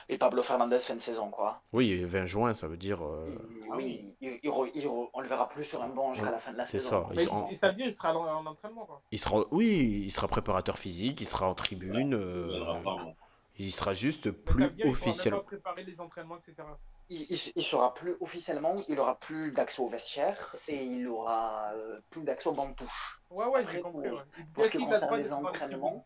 Et 0.07 0.17
Pablo 0.19 0.43
Fernandez 0.43 0.77
fait 0.79 0.93
une 0.93 0.99
saison, 0.99 1.31
quoi. 1.31 1.61
Oui, 1.73 2.03
20 2.03 2.25
juin, 2.25 2.53
ça 2.53 2.67
veut 2.67 2.77
dire. 2.77 3.03
euh, 3.03 3.23
Il- 3.49 3.71
oui, 3.71 4.15
il- 4.21 4.39
il 4.43 4.49
re- 4.51 4.69
il 4.75 4.85
re- 4.85 5.09
on 5.13 5.19
le 5.21 5.27
verra 5.27 5.49
plus 5.49 5.63
sur 5.63 5.81
un 5.81 5.87
banc 5.89 6.13
jusqu'à 6.13 6.27
Ouais, 6.27 6.33
la 6.35 6.39
fin 6.39 6.51
de 6.53 6.57
la 6.57 6.65
c'est 6.67 6.79
saison. 6.79 7.07
ça. 7.07 7.25
quoi. 7.27 7.47
Il- 7.49 7.57
ça 7.57 7.67
veut 7.69 7.73
dire 7.73 7.85
qu'il 7.85 7.93
sera 7.93 8.15
en, 8.15 8.27
en 8.37 8.45
entraînement. 8.45 8.85
Quoi. 8.85 9.01
il 9.11 9.19
sera, 9.19 9.43
oui, 9.51 10.03
il 10.05 10.11
sera 10.11 10.27
préparateur 10.27 10.77
physique, 10.77 11.21
il 11.21 11.25
sera 11.27 11.47
en 11.49 11.55
tribune. 11.55 12.09
Il 12.09 12.13
euh, 12.13 13.11
il 13.57 13.71
sera 13.71 13.93
juste 13.93 14.29
plus 14.31 14.69
dire 14.71 14.87
officiel. 14.87 15.33
pas 15.33 15.39
préparer 15.39 15.83
les 15.83 15.99
entraînements, 15.99 16.37
etc. 16.37 16.67
il, 17.09 17.25
il, 17.55 17.63
sera 17.63 17.93
plus 17.93 18.15
officiellement, 18.19 18.83
il 18.87 18.99
aura 18.99 19.15
plus 19.19 19.51
d'accès 19.53 19.81
au 19.81 19.87
vestiaire 19.87 20.53
et 20.67 20.83
il 20.83 21.07
aura 21.07 21.71
euh, 21.73 21.99
plus 22.11 22.21
d'accès 22.23 22.49
au 22.49 22.53
banc 22.53 22.67
de 22.69 22.73
touche. 22.75 23.21
Ouais, 23.31 23.45
ouais, 23.45 23.65
j'ai 23.71 23.79
compris. 23.81 24.09
Pour, 24.09 24.17
ouais. 24.19 24.23
pour 24.53 24.65
ce 24.65 24.69
qui 24.69 24.77
Est-ce 24.77 24.83
qu'il 24.83 24.85
concerne 24.87 25.15
les 25.17 25.31
entraînements, 25.33 26.05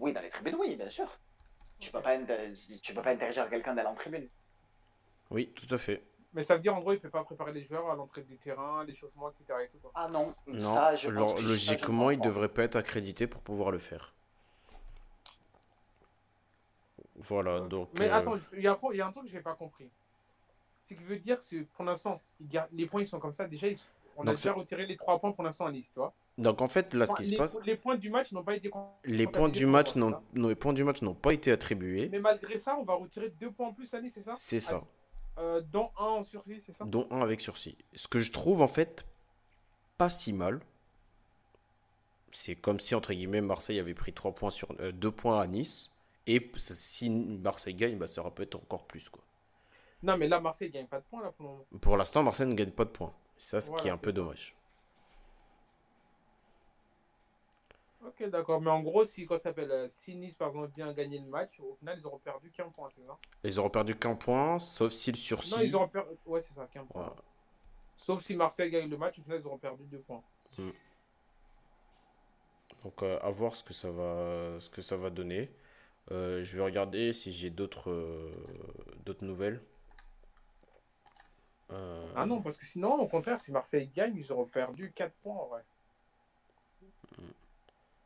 oui, 0.00 0.12
dans 0.12 0.20
les 0.20 0.30
tribunes, 0.30 0.56
oui, 0.60 0.76
bien 0.76 0.90
sûr. 0.90 1.06
Tu 1.80 1.90
peux 1.90 2.00
pas, 2.00 2.16
tu 2.82 2.94
peux 2.94 3.02
pas 3.02 3.10
interdire 3.10 3.48
quelqu'un 3.50 3.74
d'aller 3.74 3.88
en 3.88 3.94
tribune. 3.94 4.28
Oui, 5.30 5.48
tout 5.54 5.72
à 5.74 5.78
fait. 5.78 6.02
Mais 6.32 6.42
ça 6.42 6.56
veut 6.56 6.62
dire 6.62 6.74
en 6.74 6.80
gros, 6.80 6.92
il 6.92 6.96
ne 6.96 7.00
fait 7.00 7.10
pas 7.10 7.22
préparer 7.24 7.52
les 7.52 7.64
joueurs 7.64 7.88
à 7.90 7.94
l'entrée 7.94 8.22
des 8.22 8.36
terrains, 8.36 8.84
l'échauffement, 8.84 9.30
etc. 9.30 9.60
Et 9.64 9.68
tout, 9.68 9.78
quoi. 9.78 9.92
Ah 9.94 10.08
non, 10.08 10.26
Non, 10.48 10.60
ça, 10.60 10.96
je 10.96 11.08
pense 11.10 11.34
que 11.34 11.40
ça, 11.40 11.42
je 11.44 11.48
logiquement, 11.48 12.10
il 12.10 12.20
devrait 12.20 12.48
pas 12.48 12.64
être 12.64 12.76
accrédité 12.76 13.26
pour 13.26 13.40
pouvoir 13.42 13.70
le 13.70 13.78
faire. 13.78 14.14
Voilà, 17.16 17.60
donc. 17.60 17.90
Mais 17.98 18.08
euh, 18.10 18.14
attends, 18.14 18.38
il 18.52 18.60
y, 18.62 18.66
a 18.66 18.72
un 18.72 18.74
point- 18.74 18.92
il 18.92 18.96
y 18.96 19.00
a 19.00 19.06
un 19.06 19.12
truc 19.12 19.24
que 19.24 19.30
je 19.30 19.36
n'ai 19.36 19.42
pas 19.42 19.54
compris. 19.54 19.88
C'est 20.82 20.96
qu'il 20.96 21.06
veut 21.06 21.18
dire 21.18 21.38
que 21.38 21.62
pour 21.62 21.84
l'instant, 21.84 22.20
les 22.72 22.86
points 22.86 23.02
ils 23.02 23.06
sont 23.06 23.20
comme 23.20 23.32
ça. 23.32 23.46
Déjà, 23.46 23.68
ils- 23.68 23.78
on 24.16 24.26
a 24.26 24.30
déjà 24.32 24.52
retiré 24.52 24.86
les 24.86 24.96
trois 24.96 25.18
points 25.18 25.32
pour 25.32 25.44
l'instant 25.44 25.66
à 25.66 25.72
Nice, 25.72 25.90
tu 25.92 25.98
vois. 25.98 26.12
Donc 26.36 26.60
en 26.62 26.68
fait, 26.68 26.94
là, 26.94 27.06
ce 27.06 27.14
qui 27.14 27.22
les, 27.22 27.28
se 27.28 27.36
passe, 27.36 27.58
les 27.64 27.76
points 27.76 27.96
du 27.96 28.10
match 28.10 28.32
n'ont 28.32 28.42
pas 28.42 28.56
été 28.56 28.70
les 29.04 29.26
points 29.26 29.48
du 29.48 29.66
match 29.66 29.94
n'ont, 29.94 30.20
non, 30.34 30.48
les 30.48 30.56
points 30.56 30.72
du 30.72 30.82
match 30.82 31.00
n'ont 31.02 31.14
pas 31.14 31.32
été 31.32 31.52
attribués. 31.52 32.08
Mais 32.10 32.18
malgré 32.18 32.58
ça, 32.58 32.76
on 32.76 32.82
va 32.82 32.94
retirer 32.94 33.30
deux 33.40 33.52
points 33.52 33.68
en 33.68 33.72
plus 33.72 33.92
à 33.94 34.00
Nice, 34.00 34.12
c'est 34.14 34.22
ça? 34.22 34.34
C'est 34.36 34.60
ça, 34.60 34.82
Euh, 35.38 35.60
Dont 35.60 35.90
un 35.98 36.04
en 36.04 36.24
sursis, 36.24 36.60
c'est 36.66 36.76
ça? 36.76 36.84
Dont 36.84 37.06
un 37.10 37.20
avec 37.20 37.40
sursis. 37.40 37.76
Ce 37.94 38.08
que 38.08 38.18
je 38.18 38.32
trouve 38.32 38.62
en 38.62 38.68
fait 38.68 39.06
pas 39.96 40.10
si 40.10 40.32
mal. 40.32 40.60
C'est 42.32 42.56
comme 42.56 42.80
si 42.80 42.96
entre 42.96 43.12
guillemets 43.12 43.40
Marseille 43.40 43.78
avait 43.78 43.94
pris 43.94 44.12
3 44.12 44.32
points 44.32 44.50
sur 44.50 44.74
2 44.74 45.10
points 45.12 45.40
à 45.40 45.46
Nice 45.46 45.92
et 46.26 46.50
si 46.56 47.10
Marseille 47.10 47.74
gagne, 47.74 47.96
bah, 47.96 48.08
ça 48.08 48.22
aurait 48.22 48.32
peut-être 48.32 48.56
encore 48.56 48.86
plus 48.86 49.08
quoi. 49.08 49.22
Non, 50.02 50.16
mais 50.16 50.26
là, 50.26 50.40
Marseille 50.40 50.68
ne 50.68 50.72
gagne 50.74 50.86
pas 50.86 50.98
de 50.98 51.04
points 51.04 51.22
là 51.22 51.32
pour 51.80 51.96
l'instant, 51.96 52.24
Marseille 52.24 52.48
ne 52.48 52.54
gagne 52.54 52.72
pas 52.72 52.84
de 52.84 52.90
points. 52.90 53.12
C'est 53.38 53.50
ça 53.50 53.60
ce 53.60 53.70
qui 53.80 53.86
est 53.86 53.90
un 53.92 53.98
peu 53.98 54.12
dommage. 54.12 54.56
Ok, 58.24 58.30
d'accord. 58.30 58.60
Mais 58.60 58.70
en 58.70 58.80
gros, 58.80 59.04
si, 59.04 59.26
quand 59.26 59.36
ça 59.36 59.44
s'appelle, 59.44 59.70
euh, 59.70 59.88
si 59.88 60.16
Nice 60.16 60.34
par 60.34 60.48
exemple 60.48 60.72
vient 60.74 60.92
gagner 60.92 61.18
le 61.18 61.26
match, 61.26 61.58
au 61.60 61.74
final, 61.76 61.98
ils 61.98 62.06
auront 62.06 62.18
perdu 62.18 62.50
qu'un 62.50 62.68
point, 62.68 62.88
c'est 62.90 63.02
ça? 63.02 63.18
Ils 63.44 63.58
auront 63.58 63.70
perdu 63.70 63.94
qu'un 63.94 64.14
point, 64.14 64.58
sauf 64.58 64.92
si 64.92 65.10
le 65.10 65.16
sursis. 65.16 65.54
Non, 65.54 65.60
ils 65.62 65.74
auront 65.74 65.88
perdu. 65.88 66.10
Ouais, 66.26 66.42
c'est 66.42 66.54
ça, 66.54 66.66
qu'un 66.66 66.84
point. 66.84 67.14
Sauf 67.96 68.22
si 68.22 68.34
Marseille 68.34 68.70
gagne 68.70 68.88
le 68.88 68.96
match, 68.96 69.18
au 69.18 69.22
final, 69.22 69.40
ils 69.40 69.46
auront 69.46 69.58
perdu 69.58 69.84
deux 69.84 70.00
points. 70.00 70.22
Donc 72.82 73.02
euh, 73.02 73.18
à 73.22 73.30
voir 73.30 73.56
ce 73.56 73.64
que 73.64 73.72
ça 73.72 73.90
va, 73.90 74.60
ce 74.60 74.68
que 74.68 74.82
ça 74.82 74.96
va 74.96 75.08
donner. 75.10 75.50
Euh, 76.12 76.42
je 76.42 76.56
vais 76.56 76.62
regarder 76.62 77.14
si 77.14 77.32
j'ai 77.32 77.48
d'autres 77.48 77.90
euh, 77.90 78.30
d'autres 79.06 79.24
nouvelles. 79.24 79.62
Ah 82.14 82.24
non, 82.24 82.40
parce 82.40 82.56
que 82.56 82.66
sinon, 82.66 83.00
au 83.00 83.08
contraire, 83.08 83.40
si 83.40 83.50
Marseille 83.50 83.88
gagne, 83.88 84.14
ils 84.16 84.30
auront 84.30 84.44
perdu 84.44 84.92
4 84.94 85.12
points 85.22 85.34
en 85.34 85.46
vrai. 85.46 85.64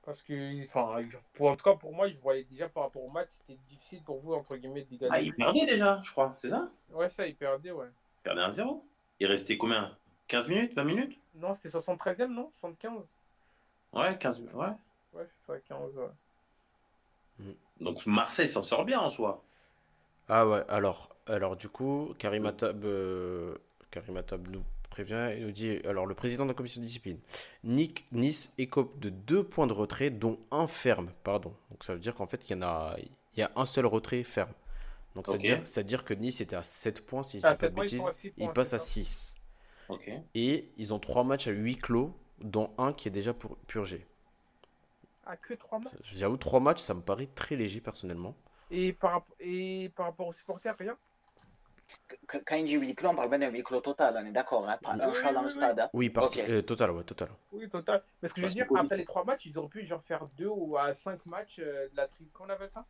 Parce 0.08 0.22
que, 0.22 0.64
enfin, 0.64 1.06
pour, 1.34 1.50
en 1.50 1.56
tout 1.56 1.64
cas, 1.64 1.74
pour 1.74 1.92
moi, 1.92 2.08
je 2.08 2.16
voyais 2.16 2.44
déjà 2.44 2.66
par 2.66 2.84
rapport 2.84 3.04
au 3.04 3.10
match, 3.10 3.28
c'était 3.28 3.60
difficile 3.68 4.02
pour 4.02 4.20
vous, 4.20 4.32
entre 4.32 4.56
guillemets, 4.56 4.86
de 4.90 4.96
gagner. 4.96 5.12
Ah, 5.12 5.20
il 5.20 5.34
perdait 5.34 5.66
déjà, 5.66 6.00
je 6.02 6.10
crois, 6.10 6.34
c'est 6.40 6.48
ça? 6.48 6.70
Ouais, 6.90 7.10
ça, 7.10 7.26
ils 7.26 7.36
perdaient, 7.36 7.72
ouais. 7.72 7.88
Il 8.20 8.22
perdait 8.22 8.40
1-0. 8.40 8.82
Il 9.20 9.26
restait 9.26 9.58
combien? 9.58 9.94
15 10.28 10.48
minutes? 10.48 10.74
20 10.74 10.84
minutes? 10.84 11.20
Non, 11.34 11.54
c'était 11.54 11.68
73ème, 11.68 12.32
non? 12.32 12.50
75 12.60 13.02
Ouais, 13.92 14.16
15 14.18 14.38
minutes. 14.38 14.54
Ouais. 14.54 14.68
Ouais, 15.12 15.26
c'est 15.28 15.52
ça, 15.52 15.58
15, 15.68 15.94
ouais. 15.98 17.44
Donc 17.78 18.06
Marseille 18.06 18.48
s'en 18.48 18.62
sort 18.62 18.86
bien 18.86 19.00
en 19.00 19.10
soi. 19.10 19.44
Ah 20.30 20.48
ouais, 20.48 20.64
alors, 20.70 21.14
alors 21.26 21.54
du 21.54 21.68
coup, 21.68 22.14
Karim 22.18 22.46
Attab, 22.46 22.82
euh, 22.82 23.58
Karim 23.90 24.16
Attab 24.16 24.48
nous 24.48 24.64
prévient 24.88 25.30
et 25.36 25.40
nous 25.40 25.52
dit, 25.52 25.78
alors 25.84 26.06
le 26.06 26.14
président 26.14 26.44
de 26.44 26.50
la 26.50 26.54
commission 26.54 26.80
de 26.80 26.86
discipline, 26.86 27.18
Nick, 27.64 28.06
Nice 28.12 28.54
écope 28.58 28.98
de 29.00 29.10
deux 29.10 29.44
points 29.44 29.66
de 29.66 29.72
retrait, 29.72 30.10
dont 30.10 30.38
un 30.50 30.66
ferme, 30.66 31.10
pardon. 31.24 31.54
Donc 31.70 31.84
ça 31.84 31.94
veut 31.94 32.00
dire 32.00 32.14
qu'en 32.14 32.26
fait, 32.26 32.48
il 32.48 32.52
y 32.52 32.56
en 32.56 32.62
a, 32.62 32.96
il 32.98 33.40
y 33.40 33.42
a 33.42 33.50
un 33.56 33.64
seul 33.64 33.86
retrait 33.86 34.22
ferme. 34.24 34.52
Donc 35.16 35.26
ça 35.28 35.36
veut 35.38 35.42
Ok. 35.42 35.44
dire, 35.44 35.66
ça 35.66 35.82
veut 35.82 35.86
dire 35.86 36.04
que 36.04 36.14
Nice 36.14 36.40
était 36.40 36.56
à 36.56 36.62
7 36.62 37.06
points, 37.06 37.22
si 37.22 37.40
je 37.40 37.46
Ah, 37.46 37.54
dis 37.54 37.56
pas 37.56 37.68
de 37.68 37.74
ils 37.82 37.90
bêtises, 37.90 38.02
sont 38.02 38.06
à 38.06 38.12
6 38.12 38.32
et 38.38 38.44
il 38.44 38.50
passe 38.52 38.74
à 38.74 38.78
ça 38.78 38.78
6. 38.78 39.36
Ok. 39.88 40.08
Et 40.34 40.70
ils 40.78 40.94
ont 40.94 40.98
trois 40.98 41.24
matchs 41.24 41.48
à 41.48 41.52
huis 41.52 41.76
clos, 41.76 42.14
dont 42.40 42.70
un 42.78 42.92
qui 42.94 43.08
est 43.08 43.12
déjà 43.12 43.34
pour- 43.34 43.56
purgé. 43.66 44.06
Ah, 45.22 45.36
que 45.36 45.54
3 45.54 45.78
matchs? 45.78 46.12
J'avoue, 46.12 46.36
trois 46.38 46.58
matchs, 46.60 46.80
ça 46.80 46.92
me 46.94 47.02
paraît 47.02 47.28
très 47.28 47.54
léger 47.54 47.80
personnellement. 47.80 48.34
et 48.70 48.92
par, 48.92 49.24
et 49.40 49.90
par 49.94 50.06
rapport 50.06 50.28
aux 50.28 50.32
supporters, 50.32 50.76
rien? 50.78 50.96
Quand 52.26 52.56
il 52.56 52.64
dit 52.64 52.76
huis 52.76 52.94
clos, 52.94 53.08
on 53.10 53.14
parle 53.16 53.30
bien 53.30 53.38
d'un 53.38 53.50
huis 53.50 53.62
clos 53.62 53.80
total, 53.80 54.14
on 54.18 54.26
est 54.26 54.32
d'accord, 54.32 54.68
hein, 54.68 54.78
pas 54.82 54.92
un 54.92 55.08
Oui, 55.08 55.14
chat 55.14 55.32
dans 55.32 55.40
le 55.40 55.46
oui. 55.46 55.52
stade. 55.52 55.80
hein. 55.80 55.90
Oui, 55.94 56.10
par 56.10 56.24
Ok. 56.24 56.38
euh, 56.48 56.62
total, 56.62 56.90
ouais, 56.90 57.04
total. 57.04 57.28
Oui, 57.52 57.68
total. 57.68 58.02
Mais 58.22 58.28
ce 58.28 58.34
que 58.34 58.40
je 58.42 58.46
veux 58.46 58.54
Parce 58.54 58.68
dire, 58.68 58.78
après 58.78 58.96
les 58.96 59.04
3 59.04 59.24
matchs, 59.24 59.46
ils 59.46 59.58
auraient 59.58 59.68
pu 59.68 59.86
genre 59.86 60.02
faire 60.04 60.24
2 60.36 60.46
ou 60.48 60.76
à 60.76 60.92
5 60.92 61.24
matchs 61.26 61.58
euh, 61.60 61.88
de 61.88 61.96
la 61.96 62.06
tri... 62.06 62.28
Comment 62.32 62.50
on 62.50 62.52
appelle 62.52 62.70
ça? 62.70 62.84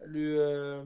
Le, 0.00 0.36
euh, 0.40 0.84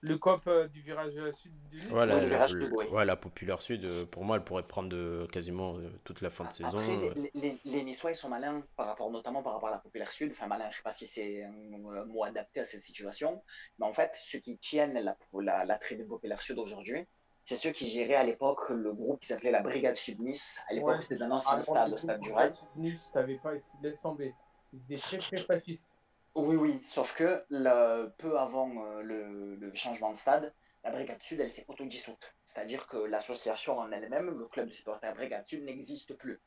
le 0.00 0.16
COP 0.16 0.46
euh, 0.46 0.68
du 0.68 0.80
virage 0.80 1.12
sud 1.42 1.52
du. 1.70 1.86
Ouais, 1.88 1.92
Ouais, 1.92 2.06
le 2.06 2.12
la- 2.12 2.26
virage 2.26 2.54
le- 2.54 2.62
sud, 2.62 2.72
oui. 2.76 2.86
ouais, 2.86 3.04
la 3.04 3.16
populaire 3.16 3.60
sud, 3.60 3.84
euh, 3.84 4.06
pour 4.06 4.24
moi, 4.24 4.36
elle 4.36 4.44
pourrait 4.44 4.62
prendre 4.66 4.88
de, 4.88 5.26
quasiment 5.32 5.76
euh, 5.76 5.90
toute 6.04 6.20
la 6.20 6.30
fin 6.30 6.44
de 6.44 6.52
saison. 6.52 6.78
Après, 6.78 7.08
euh. 7.08 7.14
les, 7.16 7.30
les, 7.34 7.58
les 7.64 7.82
Niçois, 7.82 8.12
ils 8.12 8.16
sont 8.16 8.28
malins, 8.28 8.62
par 8.76 8.86
rapport, 8.86 9.10
notamment 9.10 9.42
par 9.42 9.54
rapport 9.54 9.68
à 9.68 9.72
la 9.72 9.78
populaire 9.78 10.12
sud. 10.12 10.30
Enfin, 10.30 10.46
malin, 10.46 10.64
je 10.64 10.68
ne 10.68 10.74
sais 10.74 10.82
pas 10.82 10.92
si 10.92 11.06
c'est 11.06 11.44
un 11.44 11.52
euh, 11.52 12.04
mot 12.06 12.22
adapté 12.24 12.60
à 12.60 12.64
cette 12.64 12.82
situation. 12.82 13.42
Mais 13.78 13.86
en 13.86 13.92
fait, 13.92 14.16
ceux 14.20 14.38
qui 14.38 14.58
tiennent 14.58 14.94
la, 14.94 15.16
la, 15.40 15.64
la 15.64 15.78
populaire 16.08 16.42
sud 16.42 16.58
aujourd'hui, 16.58 17.04
c'est 17.44 17.56
ceux 17.56 17.70
qui 17.72 17.88
géraient 17.88 18.14
à 18.14 18.24
l'époque 18.24 18.68
le 18.68 18.92
groupe 18.92 19.20
qui 19.20 19.28
s'appelait 19.28 19.50
la 19.50 19.62
Brigade 19.62 19.96
Sud 19.96 20.20
Nice. 20.20 20.60
À 20.68 20.74
l'époque, 20.74 20.96
Ouais. 20.98 21.02
c'était 21.02 21.22
un 21.22 21.30
ancien 21.30 21.56
Ah, 21.58 21.62
stade, 21.62 21.86
du 21.86 21.90
le 21.92 21.96
stade 21.96 22.20
du 22.20 22.32
Rail. 22.32 22.52
Nice, 22.76 23.08
t'avais 23.12 23.38
pas, 23.38 23.52
laisse 23.82 24.00
tomber. 24.02 24.34
Ils 24.72 24.82
étaient 24.92 24.98
très 25.00 25.18
très 25.18 25.38
fascistes. 25.38 25.88
Oui, 26.34 26.56
oui, 26.56 26.80
sauf 26.80 27.16
que 27.16 27.44
le, 27.50 28.08
peu 28.18 28.38
avant 28.38 28.70
euh, 28.84 29.02
le, 29.02 29.56
le 29.56 29.74
changement 29.74 30.12
de 30.12 30.16
stade, 30.16 30.54
la 30.84 30.90
Brigade 30.90 31.20
Sud, 31.22 31.40
elle 31.40 31.50
s'est 31.50 31.64
autodissoute. 31.68 32.34
C'est-à-dire 32.44 32.86
que 32.86 32.96
l'association 32.96 33.78
en 33.78 33.90
elle-même, 33.90 34.30
le 34.30 34.46
club 34.46 34.68
de 34.68 34.72
supporters 34.72 35.12
Brigade 35.14 35.46
Sud, 35.46 35.64
n'existe 35.64 36.14
plus. 36.14 36.40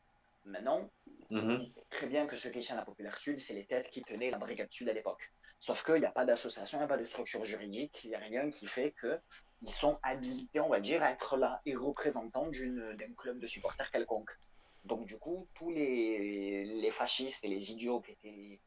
Maintenant, 0.45 0.91
Mhm. 1.29 1.73
très 1.89 2.07
bien 2.07 2.25
que 2.27 2.35
ceux 2.35 2.49
qui 2.49 2.59
tiennent 2.59 2.77
la 2.77 2.85
Populaire 2.85 3.17
Sud, 3.17 3.39
c'est 3.39 3.53
les 3.53 3.65
têtes 3.65 3.89
qui 3.89 4.01
tenaient 4.01 4.31
la 4.31 4.37
Brigade 4.37 4.71
Sud 4.71 4.89
à 4.89 4.93
l'époque. 4.93 5.31
Sauf 5.59 5.83
qu'il 5.83 5.95
n'y 5.95 6.05
a 6.05 6.11
pas 6.11 6.25
d'association, 6.25 6.77
il 6.77 6.81
n'y 6.81 6.85
a 6.85 6.87
pas 6.87 6.97
de 6.97 7.05
structure 7.05 7.45
juridique, 7.45 8.03
il 8.03 8.09
n'y 8.09 8.15
a 8.15 8.19
rien 8.19 8.49
qui 8.49 8.67
fait 8.67 8.93
qu'ils 8.99 9.69
sont 9.71 9.99
habilités, 10.03 10.59
on 10.59 10.69
va 10.69 10.79
dire, 10.81 11.03
à 11.03 11.11
être 11.11 11.37
là 11.37 11.61
et 11.65 11.75
représentants 11.75 12.49
d'un 12.49 13.13
club 13.17 13.39
de 13.39 13.47
supporters 13.47 13.91
quelconque. 13.91 14.31
Donc 14.83 15.05
du 15.05 15.17
coup, 15.17 15.47
tous 15.53 15.69
les, 15.71 16.65
les 16.65 16.91
fascistes 16.91 17.43
et 17.43 17.47
les 17.47 17.71
idiots 17.71 18.01
qui 18.01 18.11
étaient 18.11 18.61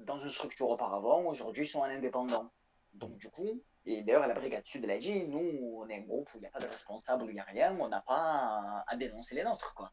dans 0.00 0.18
une 0.18 0.30
structure 0.30 0.68
auparavant, 0.68 1.22
aujourd'hui 1.24 1.66
sont 1.66 1.80
en 1.80 1.84
indépendant. 1.84 2.50
Donc 2.94 3.16
du 3.16 3.30
coup, 3.30 3.62
et 3.86 4.02
d'ailleurs 4.02 4.26
la 4.26 4.34
Brigade 4.34 4.64
Sud 4.64 4.84
elle 4.84 4.90
a 4.90 4.98
dit, 4.98 5.24
nous 5.28 5.38
on 5.38 5.88
est 5.88 5.96
un 5.96 6.02
groupe 6.02 6.28
où 6.34 6.38
il 6.38 6.40
n'y 6.40 6.46
a 6.46 6.50
pas 6.50 6.58
de 6.58 6.66
responsable, 6.66 7.24
il 7.28 7.34
n'y 7.34 7.40
a 7.40 7.44
rien, 7.44 7.76
on 7.78 7.88
n'a 7.88 8.00
pas 8.00 8.14
à, 8.16 8.84
à 8.86 8.96
dénoncer 8.96 9.34
les 9.34 9.44
nôtres. 9.44 9.74
quoi. 9.74 9.92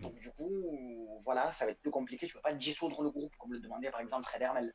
Donc 0.00 0.14
du 0.18 0.30
coup, 0.32 1.20
voilà, 1.24 1.52
ça 1.52 1.64
va 1.64 1.72
être 1.72 1.80
plus 1.80 1.90
compliqué. 1.90 2.26
Tu 2.26 2.32
ne 2.34 2.38
peux 2.38 2.42
pas 2.42 2.52
dissoudre 2.54 3.02
le 3.02 3.10
groupe 3.10 3.34
comme 3.36 3.52
le 3.52 3.60
demandait 3.60 3.90
par 3.90 4.00
exemple 4.00 4.26
Fred 4.28 4.42
Hermel. 4.42 4.74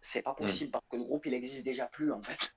C'est 0.00 0.22
pas 0.22 0.34
possible 0.34 0.70
parce 0.70 0.84
que 0.90 0.96
le 0.96 1.04
groupe 1.04 1.24
il 1.26 1.34
existe 1.34 1.64
déjà 1.64 1.86
plus 1.86 2.12
en 2.12 2.22
fait. 2.22 2.52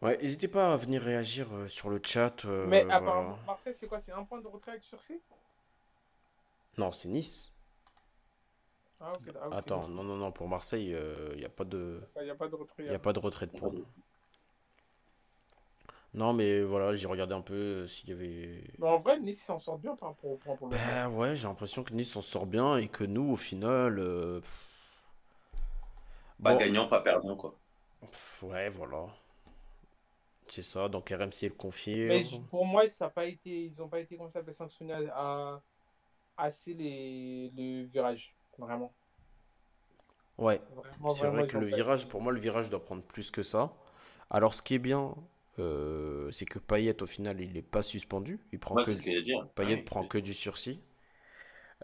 Ouais, 0.00 0.16
n'hésitez 0.18 0.46
pas 0.46 0.72
à 0.72 0.76
venir 0.76 1.02
réagir 1.02 1.52
euh, 1.52 1.66
sur 1.66 1.90
le 1.90 2.00
chat. 2.04 2.44
euh, 2.44 2.66
Mais 2.68 2.84
voilà. 2.84 2.96
apparemment, 2.98 3.38
Marseille, 3.46 3.74
c'est 3.74 3.88
quoi? 3.88 4.00
C'est 4.00 4.12
un 4.12 4.22
point 4.22 4.40
de 4.40 4.46
retrait 4.46 4.70
avec 4.72 4.84
sursis? 4.84 5.20
Non, 6.76 6.92
c'est 6.92 7.08
Nice. 7.08 7.52
Ah, 9.00 9.12
ah, 9.40 9.48
Attends, 9.50 9.88
non, 9.88 10.02
non, 10.04 10.16
non, 10.16 10.32
pour 10.32 10.48
Marseille, 10.48 10.94
il 11.32 11.38
n'y 11.38 11.44
a 11.44 11.48
pas 11.48 11.64
de, 11.64 12.00
bon. 12.14 12.20
Il 12.20 12.24
n'y 12.24 12.30
a 12.30 12.34
pas 12.34 12.48
de 12.48 12.54
retrait. 12.54 12.84
y 12.84 12.94
a 12.94 12.98
pas 12.98 13.12
de 13.12 13.18
retrait 13.18 13.46
de 13.46 13.52
points. 13.52 13.72
Non, 16.14 16.32
mais 16.32 16.62
voilà, 16.62 16.94
j'ai 16.94 17.06
regardé 17.06 17.34
un 17.34 17.40
peu 17.42 17.54
euh, 17.54 17.86
s'il 17.86 18.08
y 18.10 18.12
avait. 18.12 18.62
Mais 18.78 18.88
en 18.88 18.98
vrai, 19.00 19.20
Nice 19.20 19.42
s'en 19.44 19.58
sort 19.60 19.78
bien 19.78 19.94
par 19.96 20.10
rapport 20.10 20.30
au 20.30 20.36
point 20.36 20.56
pour 20.56 20.68
le 20.68 20.76
moment. 20.76 20.86
Ben 20.86 21.08
ouais, 21.10 21.36
j'ai 21.36 21.46
l'impression 21.48 21.84
que 21.84 21.92
Nice 21.92 22.12
s'en 22.12 22.22
sort 22.22 22.46
bien 22.46 22.76
et 22.78 22.88
que 22.88 23.04
nous, 23.04 23.30
au 23.32 23.36
final. 23.36 23.98
euh, 23.98 24.40
bon, 26.38 26.56
gagnant, 26.56 26.88
pas 26.88 27.00
perdant, 27.00 27.36
quoi. 27.36 27.54
pff, 28.00 28.42
ouais, 28.44 28.68
voilà. 28.70 29.06
C'est 30.46 30.62
ça, 30.62 30.88
donc 30.88 31.10
RMC 31.10 31.42
le 31.48 31.50
confirme. 31.50 32.08
Mais 32.08 32.22
pour 32.50 32.64
moi, 32.64 32.88
ça 32.88 33.06
a 33.06 33.10
pas 33.10 33.26
été, 33.26 33.64
ils 33.66 33.76
n'ont 33.78 33.88
pas 33.88 34.00
été 34.00 34.16
comme 34.16 34.30
ça 34.30 34.42
fait 34.42 34.52
sanctionner 34.54 34.94
à, 35.12 35.60
assez 36.38 36.74
les, 36.74 37.50
le 37.56 37.84
virage. 37.84 38.34
Vraiment. 38.58 38.92
Ouais, 40.38 40.60
c'est 41.08 41.26
vrai 41.26 41.46
que 41.46 41.58
le 41.58 41.66
virage, 41.66 42.08
pour 42.08 42.22
moi, 42.22 42.32
le 42.32 42.38
virage 42.40 42.70
doit 42.70 42.84
prendre 42.84 43.02
plus 43.02 43.30
que 43.30 43.42
ça. 43.42 43.72
Alors, 44.30 44.54
ce 44.54 44.62
qui 44.62 44.74
est 44.74 44.78
bien, 44.78 45.14
euh, 45.58 46.30
c'est 46.30 46.44
que 46.46 46.58
Payet, 46.60 47.02
au 47.02 47.06
final, 47.06 47.40
il 47.40 47.52
n'est 47.54 47.62
pas 47.62 47.82
suspendu. 47.82 48.40
Il 48.52 48.60
prend 48.60 48.76
Ouais, 48.76 48.84
que 48.84 48.90
dire. 48.92 49.48
Payet 49.56 49.76
Ouais. 49.76 49.82
prend 49.82 50.04
que 50.04 50.18
du 50.18 50.34
sursis. 50.34 50.80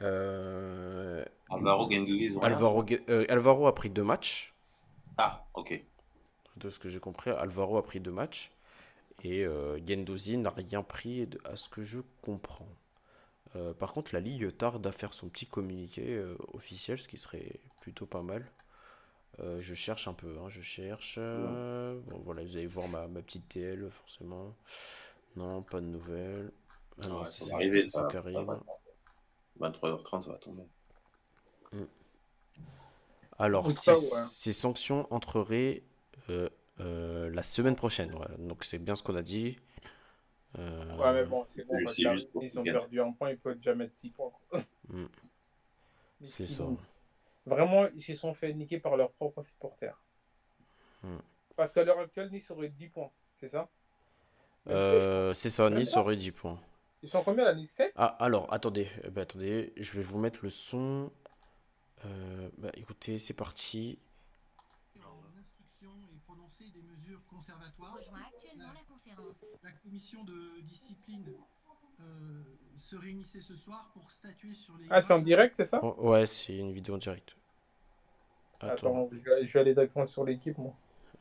Euh, 0.03 1.25
Alvaro 1.49 1.91
Gendouzi, 1.91 2.29
voilà. 2.29 2.57
Alvaro, 2.57 2.85
euh, 3.09 3.25
Alvaro 3.29 3.67
a 3.67 3.75
pris 3.75 3.91
deux 3.91 4.05
matchs. 4.05 4.55
Ah, 5.17 5.49
ok. 5.55 5.85
de 6.57 6.71
ce 6.71 6.79
que 6.81 6.89
j'ai 6.89 7.01
compris, 7.01 7.31
Alvaro 7.31 7.77
a 7.77 7.83
pris 7.85 8.01
deux 8.01 8.11
matchs. 8.11 8.51
Et 9.23 9.45
euh, 9.47 9.79
Gendozi 9.87 10.39
n'a 10.39 10.51
rien 10.51 10.83
pris 10.83 11.29
à 11.45 11.57
ce 11.57 11.69
que 11.69 11.83
je 11.83 12.01
comprends. 12.23 12.69
Euh, 13.57 13.73
par 13.73 13.93
contre, 13.93 14.15
la 14.15 14.21
Ligue 14.21 14.57
tarde 14.57 14.87
à 14.87 14.93
faire 14.93 15.15
son 15.15 15.29
petit 15.29 15.47
communiqué 15.47 16.15
euh, 16.15 16.37
officiel, 16.53 16.99
ce 16.99 17.09
qui 17.09 17.17
serait 17.17 17.61
plutôt 17.81 18.07
pas 18.07 18.23
mal. 18.23 18.51
je 19.39 19.75
cherche 19.75 20.09
un 20.09 20.15
peu, 20.15 20.39
hein, 20.39 20.49
je 20.49 20.61
cherche. 20.61 21.19
bon, 21.19 22.21
voilà, 22.25 22.43
vous 22.43 22.57
allez 22.57 22.67
voir 22.67 22.89
ma, 22.89 23.07
petite 23.23 23.49
TL, 23.49 23.91
forcément. 23.91 24.55
Non, 25.37 25.63
pas 25.63 25.81
de 25.81 25.87
nouvelles. 25.87 26.53
Ah 27.03 27.09
non, 27.09 27.25
c'est 27.25 27.53
arrivé, 27.53 27.89
ça, 27.89 28.09
ça, 28.09 28.21
23h30, 29.61 30.25
ça 30.25 30.31
va 30.31 30.39
tomber. 30.39 30.63
Mm. 31.73 31.85
Alors, 33.39 33.71
ces, 33.73 34.53
sanctions 34.53 35.13
entreraient 35.13 35.83
euh, 36.31 36.49
euh, 36.81 37.31
la 37.31 37.43
semaine 37.43 37.75
prochaine. 37.75 38.15
Donc, 38.39 38.65
c'est 38.65 38.79
bien 38.79 38.95
ce 38.95 39.03
qu'on 39.03 39.17
a 39.17 39.23
dit. 39.23 39.59
Euh, 40.59 40.97
ouais, 40.97 41.13
mais 41.13 41.25
bon, 41.25 41.45
c'est 41.49 41.65
bon. 41.65 41.77
ils 42.41 42.59
ont 42.59 42.63
perdu 42.63 43.01
un 43.01 43.13
point, 43.13 43.31
ils 43.31 43.39
peuvent 43.39 43.57
déjà 43.57 43.75
mettre 43.75 43.95
6 43.95 44.11
points. 44.11 44.33
Mm. 44.89 45.05
C'est 46.27 46.47
ça. 46.47 46.65
Vraiment, 47.45 47.87
ils 47.95 48.03
se 48.03 48.15
sont 48.15 48.33
fait 48.33 48.53
niquer 48.55 48.79
par 48.79 48.97
leurs 48.97 49.13
propres 49.13 49.43
supporters. 49.43 50.01
Mm. 51.03 51.17
Parce 51.57 51.73
qu'à 51.73 51.85
l'heure 51.85 51.99
actuelle, 51.99 52.31
Nice 52.31 52.51
aurait 52.51 52.71
10 52.71 52.89
points, 52.89 53.11
c'est 53.37 53.49
ça? 53.49 53.69
C'est 54.67 55.51
ça, 55.51 55.71
Nice 55.71 55.97
aurait 55.97 56.17
10 56.17 56.33
points. 56.33 56.59
Ils 57.05 57.11
sont 57.11 57.23
combien 57.23 57.45
la 57.45 57.55
Nice 57.55 57.73
7 57.73 57.93
Ah, 57.97 58.17
alors, 58.19 58.51
attendez, 58.51 58.89
bah, 59.13 59.21
attendez, 59.21 59.75
je 59.77 59.93
vais 59.93 60.03
vous 60.03 60.19
mettre 60.19 60.41
le 60.43 60.49
son. 60.49 61.11
Euh, 62.07 62.49
bah, 62.57 62.71
écoutez, 62.75 63.19
c'est 63.19 63.35
parti. 63.35 63.99
L'instruction 64.97 65.91
est 66.15 66.25
prononcée 66.25 66.65
des 66.71 66.81
mesures 67.45 67.57
conservatoires. 67.57 67.99
actuellement 68.27 68.73
la, 68.73 68.95
conférence. 68.95 69.37
La 69.63 69.71
commission 69.71 70.25
de 70.25 70.61
discipline 70.63 71.25
euh, 72.01 72.05
se 72.79 72.97
réunissait 72.97 73.41
ce 73.41 73.57
soir 73.57 73.91
pour 73.93 74.11
statuer 74.11 74.55
sur 74.55 74.77
les. 74.79 74.87
Ah, 74.91 75.03
c'est 75.03 75.13
en 75.13 75.19
direct, 75.19 75.55
c'est 75.57 75.65
ça? 75.65 75.81
Oh, 75.83 75.95
Ouais, 75.99 76.27
c'est 76.27 76.57
une 76.57 76.73
vidéo 76.73 76.95
en 76.95 76.99
direct. 76.99 77.37
Attends, 78.61 79.11
je, 79.13 79.19
vais, 79.19 79.61
aller 79.61 79.75
directement 79.75 80.07
sur 80.07 80.25
l'équipe, 80.25 80.57
moi. 80.57 80.75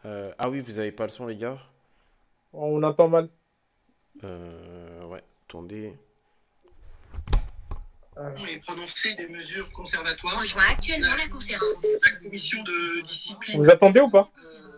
Euh, 0.05 0.33
ah 0.37 0.49
oui, 0.49 0.59
vous 0.59 0.79
avez 0.79 0.91
pas 0.91 1.03
le 1.03 1.09
son, 1.09 1.25
les 1.25 1.35
gars? 1.35 1.57
On 2.53 2.81
entend 2.83 3.09
mal. 3.09 3.29
Euh, 4.23 5.03
ouais, 5.05 5.23
attendez 5.47 5.97
et 8.47 8.57
prononcer 8.57 9.15
des 9.15 9.27
mesures 9.27 9.71
conservatoires. 9.71 10.39
Rejoint 10.39 10.63
actuellement 10.69 11.15
la 11.17 11.27
conférence. 11.27 11.85
La 12.03 12.11
commission 12.11 12.61
de 12.63 13.01
discipline. 13.01 13.63
Vous 13.63 13.69
attendez 13.69 14.01
ou 14.01 14.09
pas? 14.09 14.29
Euh, 14.37 14.72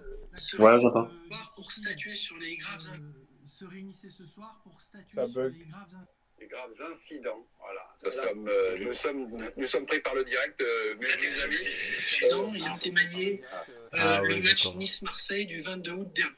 Ouais, 0.60 0.82
j'entends. 0.82 1.10
Pour 1.56 1.72
statuer 1.72 2.16
sur 2.16 2.38
les 2.38 2.57
graves. 2.57 2.99
Se 3.48 3.66
réunissaient 3.66 4.10
ce 4.10 4.26
soir 4.26 4.60
pour 4.64 4.82
statuer 4.82 5.28
sur 5.28 5.44
les 5.44 5.66
graves 5.66 5.95
les 6.40 6.48
graves 6.48 6.74
incidents. 6.90 7.48
Voilà. 7.60 7.95
Nous, 8.03 8.12
sommes, 8.12 8.48
euh, 8.49 8.78
nous, 8.80 8.94
sommes, 8.94 9.52
nous 9.56 9.66
sommes 9.66 9.86
pris 9.86 10.02
par 10.02 10.16
le 10.16 10.24
direct, 10.24 10.60
euh, 10.62 10.95
mes 10.98 11.41
amis. 11.41 11.56
Incidents 11.95 12.53
ayant 12.53 12.78
émaillé 12.80 13.41
euh, 13.74 13.78
ah 13.94 14.22
le 14.22 14.41
match 14.41 14.68
Nice-Marseille 14.76 15.45
du 15.45 15.62
22 15.62 15.91
août 15.91 16.12
dernier. 16.14 16.32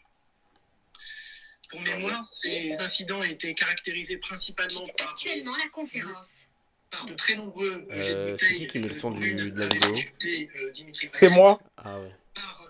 Pour 1.70 1.82
mémoire, 1.82 2.24
ces 2.32 2.80
incidents 2.80 3.24
étaient 3.24 3.54
caractérisés 3.54 4.18
principalement 4.18 4.88
par. 4.98 5.10
Actuellement 5.10 5.56
la 5.58 5.68
conférence 5.70 6.48
de 7.08 7.14
très 7.14 7.36
nombreux 7.36 7.86
euh, 7.92 8.38
C'est 8.38 8.56
qui 8.56 8.68
qui 8.68 8.80
met 8.80 8.88
le 8.88 8.94
son 8.94 9.12
du, 9.12 9.52
de 9.52 9.60
la 9.60 9.68
vidéo 9.68 9.94
euh, 9.94 10.72
C'est 11.08 11.30
moi. 11.30 11.60
Ah 11.76 12.00
ouais. 12.00 12.12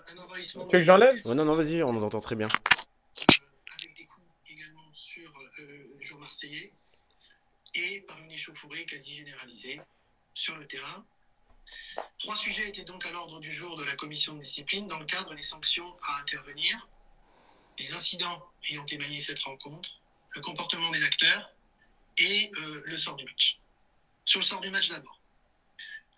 Tu 0.08 0.58
veux 0.58 0.66
que 0.68 0.82
j'enlève 0.82 1.20
Non, 1.26 1.44
non, 1.44 1.54
vas-y, 1.54 1.82
on 1.82 1.92
nous 1.92 2.02
entend 2.02 2.20
très 2.20 2.34
bien. 2.34 2.48
Avec 3.76 3.96
des 3.96 4.06
coups 4.06 4.26
également 4.48 4.88
sur 4.92 5.30
euh, 5.38 5.94
le 5.94 6.00
jour 6.00 6.18
marseillais 6.18 6.72
et 7.74 8.00
par 8.00 8.18
une 8.22 8.30
échauffourée 8.30 8.86
quasi 8.86 9.14
généralisée 9.14 9.80
sur 10.34 10.56
le 10.56 10.66
terrain. 10.66 11.04
Trois 12.18 12.36
sujets 12.36 12.68
étaient 12.68 12.84
donc 12.84 13.04
à 13.04 13.10
l'ordre 13.10 13.40
du 13.40 13.52
jour 13.52 13.76
de 13.76 13.84
la 13.84 13.96
commission 13.96 14.34
de 14.34 14.40
discipline 14.40 14.88
dans 14.88 14.98
le 14.98 15.04
cadre 15.04 15.34
des 15.34 15.42
sanctions 15.42 15.96
à 16.02 16.20
intervenir. 16.20 16.88
Les 17.78 17.92
incidents 17.92 18.42
ayant 18.70 18.86
émaillé 18.86 19.20
cette 19.20 19.40
rencontre, 19.40 20.00
le 20.34 20.40
comportement 20.40 20.90
des 20.90 21.04
acteurs 21.04 21.54
et 22.16 22.50
le 22.84 22.96
sort 22.96 23.16
du 23.16 23.24
match. 23.24 23.60
Sur 24.24 24.40
le 24.40 24.44
sort 24.44 24.60
du 24.60 24.70
match 24.70 24.88
d'abord. 24.88 25.17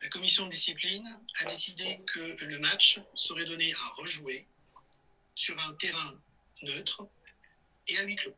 La 0.02 0.08
commission 0.08 0.46
de 0.46 0.50
discipline 0.50 1.06
a 1.40 1.44
décidé 1.44 2.00
que 2.06 2.44
le 2.44 2.58
match 2.58 3.00
serait 3.14 3.44
donné 3.44 3.72
à 3.74 3.88
rejouer 3.96 4.46
sur 5.34 5.58
un 5.60 5.74
terrain 5.74 6.18
neutre 6.62 7.06
et 7.86 7.98
à 7.98 8.02
huis 8.04 8.16
clos. 8.16 8.34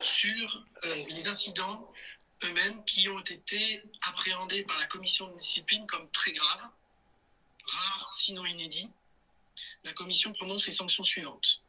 Sur 0.00 0.66
euh, 0.84 1.04
les 1.08 1.28
incidents 1.28 1.92
eux-mêmes 2.44 2.82
qui 2.84 3.08
ont 3.08 3.20
été 3.20 3.82
appréhendés 4.08 4.64
par 4.64 4.78
la 4.78 4.86
commission 4.86 5.28
de 5.28 5.36
discipline 5.36 5.86
comme 5.86 6.10
très 6.12 6.32
graves, 6.32 6.68
rares 7.64 8.14
sinon 8.14 8.44
inédits, 8.46 8.88
la 9.84 9.92
commission 9.92 10.32
prononce 10.32 10.66
les 10.66 10.72
sanctions 10.72 11.04
suivantes. 11.04 11.62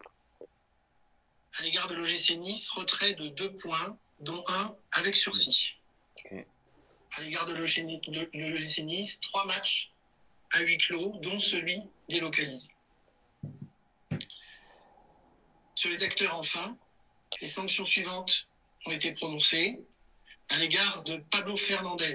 À 1.59 1.63
l'égard 1.63 1.87
de 1.87 1.95
l'OGC 1.95 2.37
Nice, 2.37 2.69
retrait 2.69 3.13
de 3.13 3.27
deux 3.27 3.53
points, 3.55 3.97
dont 4.21 4.43
un 4.47 4.75
avec 4.93 5.15
sursis 5.15 5.77
à 7.15 7.21
l'égard 7.21 7.45
de 7.45 7.53
l'OGC 7.53 8.83
Nice, 8.83 9.19
trois 9.21 9.45
matchs 9.45 9.91
à 10.51 10.61
huis 10.61 10.77
clos, 10.77 11.17
dont 11.21 11.39
celui 11.39 11.81
délocalisé. 12.09 12.69
Sur 15.75 15.89
les 15.89 16.03
acteurs, 16.03 16.37
enfin, 16.37 16.77
les 17.41 17.47
sanctions 17.47 17.85
suivantes 17.85 18.47
ont 18.85 18.91
été 18.91 19.11
prononcées 19.13 19.79
à 20.49 20.57
l'égard 20.57 21.03
de 21.03 21.17
Pablo 21.31 21.55
Fernandez. 21.55 22.13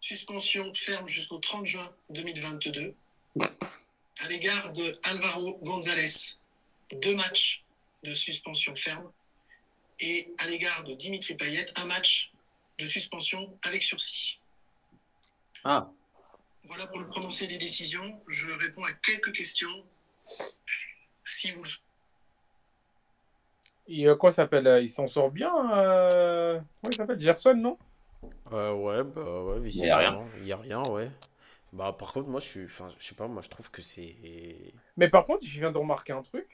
Suspension 0.00 0.72
ferme 0.74 1.08
jusqu'au 1.08 1.38
30 1.38 1.66
juin 1.66 1.96
2022. 2.10 2.94
À 4.20 4.28
l'égard 4.28 4.72
de 4.72 4.98
Alvaro 5.04 5.58
González, 5.62 6.36
deux 6.92 7.14
matchs 7.14 7.64
de 8.02 8.12
suspension 8.12 8.74
ferme. 8.74 9.10
Et 10.00 10.32
à 10.38 10.48
l'égard 10.48 10.84
de 10.84 10.94
Dimitri 10.94 11.34
Payet, 11.36 11.66
un 11.76 11.86
match 11.86 12.33
de 12.78 12.86
suspension 12.86 13.56
avec 13.62 13.82
sursis. 13.82 14.40
Ah. 15.64 15.90
Voilà 16.64 16.86
pour 16.86 16.98
le 16.98 17.06
prononcer 17.06 17.46
des 17.46 17.58
décisions. 17.58 18.20
Je 18.28 18.50
réponds 18.50 18.84
à 18.84 18.92
quelques 18.92 19.32
questions. 19.32 19.84
Si 21.22 21.50
vous. 21.52 21.64
Et 23.86 24.06
euh, 24.08 24.16
quoi 24.16 24.32
s'appelle 24.32 24.66
euh, 24.66 24.80
Il 24.80 24.88
s'en 24.88 25.08
sort 25.08 25.30
bien 25.30 25.52
euh... 25.72 26.58
Comment 26.80 26.90
il 26.90 26.96
s'appelle 26.96 27.20
Gerson, 27.20 27.54
non? 27.54 27.78
Euh, 28.52 28.72
Ouais, 28.72 29.04
bah 29.04 29.42
ouais, 29.42 29.60
il 29.62 29.82
n'y 29.82 29.90
a 29.90 29.98
rien. 29.98 30.26
Il 30.38 30.44
n'y 30.44 30.52
a 30.52 30.56
rien, 30.56 30.82
ouais. 30.84 31.10
Bah 31.72 31.94
par 31.98 32.12
contre, 32.12 32.28
moi 32.28 32.40
je 32.40 32.48
suis. 32.48 32.64
Enfin, 32.64 32.88
je 32.98 33.04
sais 33.04 33.16
pas, 33.16 33.26
moi 33.26 33.42
je 33.42 33.50
trouve 33.50 33.70
que 33.70 33.82
c'est. 33.82 34.14
Mais 34.96 35.08
par 35.08 35.26
contre, 35.26 35.44
je 35.44 35.58
viens 35.58 35.72
de 35.72 35.78
remarquer 35.78 36.12
un 36.12 36.22
truc. 36.22 36.46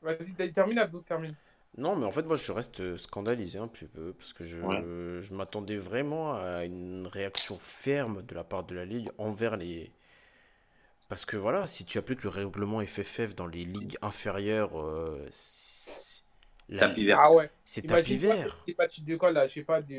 Vas-y, 0.00 0.52
termine, 0.52 0.78
Abdou, 0.78 1.00
termine. 1.00 1.34
Non, 1.76 1.94
mais 1.94 2.06
en 2.06 2.10
fait, 2.10 2.24
moi, 2.24 2.36
je 2.36 2.50
reste 2.50 2.80
euh, 2.80 2.96
scandalisé 2.96 3.58
un 3.58 3.68
petit 3.68 3.84
peu 3.84 4.12
parce 4.12 4.32
que 4.32 4.46
je, 4.46 5.20
je 5.20 5.34
m'attendais 5.34 5.76
vraiment 5.76 6.34
à 6.34 6.64
une 6.64 7.06
réaction 7.06 7.56
ferme 7.58 8.22
de 8.22 8.34
la 8.34 8.42
part 8.42 8.64
de 8.64 8.74
la 8.74 8.84
Ligue 8.84 9.10
envers 9.18 9.56
les. 9.56 9.92
Parce 11.08 11.24
que 11.24 11.36
voilà, 11.36 11.66
si 11.66 11.84
tu 11.84 11.98
appliques 11.98 12.22
le 12.22 12.30
règlement 12.30 12.80
FFF 12.84 13.34
dans 13.34 13.46
les 13.46 13.64
ligues 13.64 13.96
inférieures, 14.02 14.78
euh, 14.78 15.24
tapis 16.76 17.06
vert. 17.06 17.18
Ah 17.20 17.32
ouais. 17.32 17.50
C'est 17.64 17.86
tapis 17.86 18.16
vert. 18.16 18.56
C'est 18.66 18.74
pas 18.74 18.86
de 18.86 19.16
quoi 19.16 19.32
là, 19.32 19.48
je 19.48 19.54
sais 19.54 19.62
pas, 19.62 19.80
de 19.80 19.94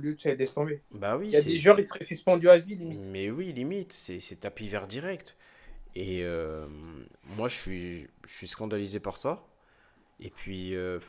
lieu, 0.00 0.16
tu 0.16 0.22
sais, 0.22 0.36
laisse 0.36 0.54
tomber. 0.54 0.82
Bah 0.92 1.16
oui. 1.16 1.26
Il 1.28 1.32
y 1.32 1.36
a 1.36 1.42
des 1.42 1.58
joueurs, 1.58 1.78
ils 1.78 1.86
seraient 1.86 2.06
suspendus 2.06 2.48
à 2.48 2.58
vie, 2.58 2.76
limite. 2.76 3.04
Mais 3.10 3.30
oui, 3.30 3.52
limite, 3.52 3.92
c'est 3.92 4.40
tapis 4.40 4.68
vert 4.68 4.86
direct. 4.86 5.36
Et 5.96 6.22
euh, 6.22 6.66
moi, 7.36 7.48
je 7.48 7.56
suis, 7.56 8.06
je 8.26 8.32
suis 8.32 8.48
scandalisé 8.48 9.00
par 9.00 9.16
ça. 9.16 9.44
Et 10.20 10.30
puis, 10.30 10.74
euh, 10.74 11.00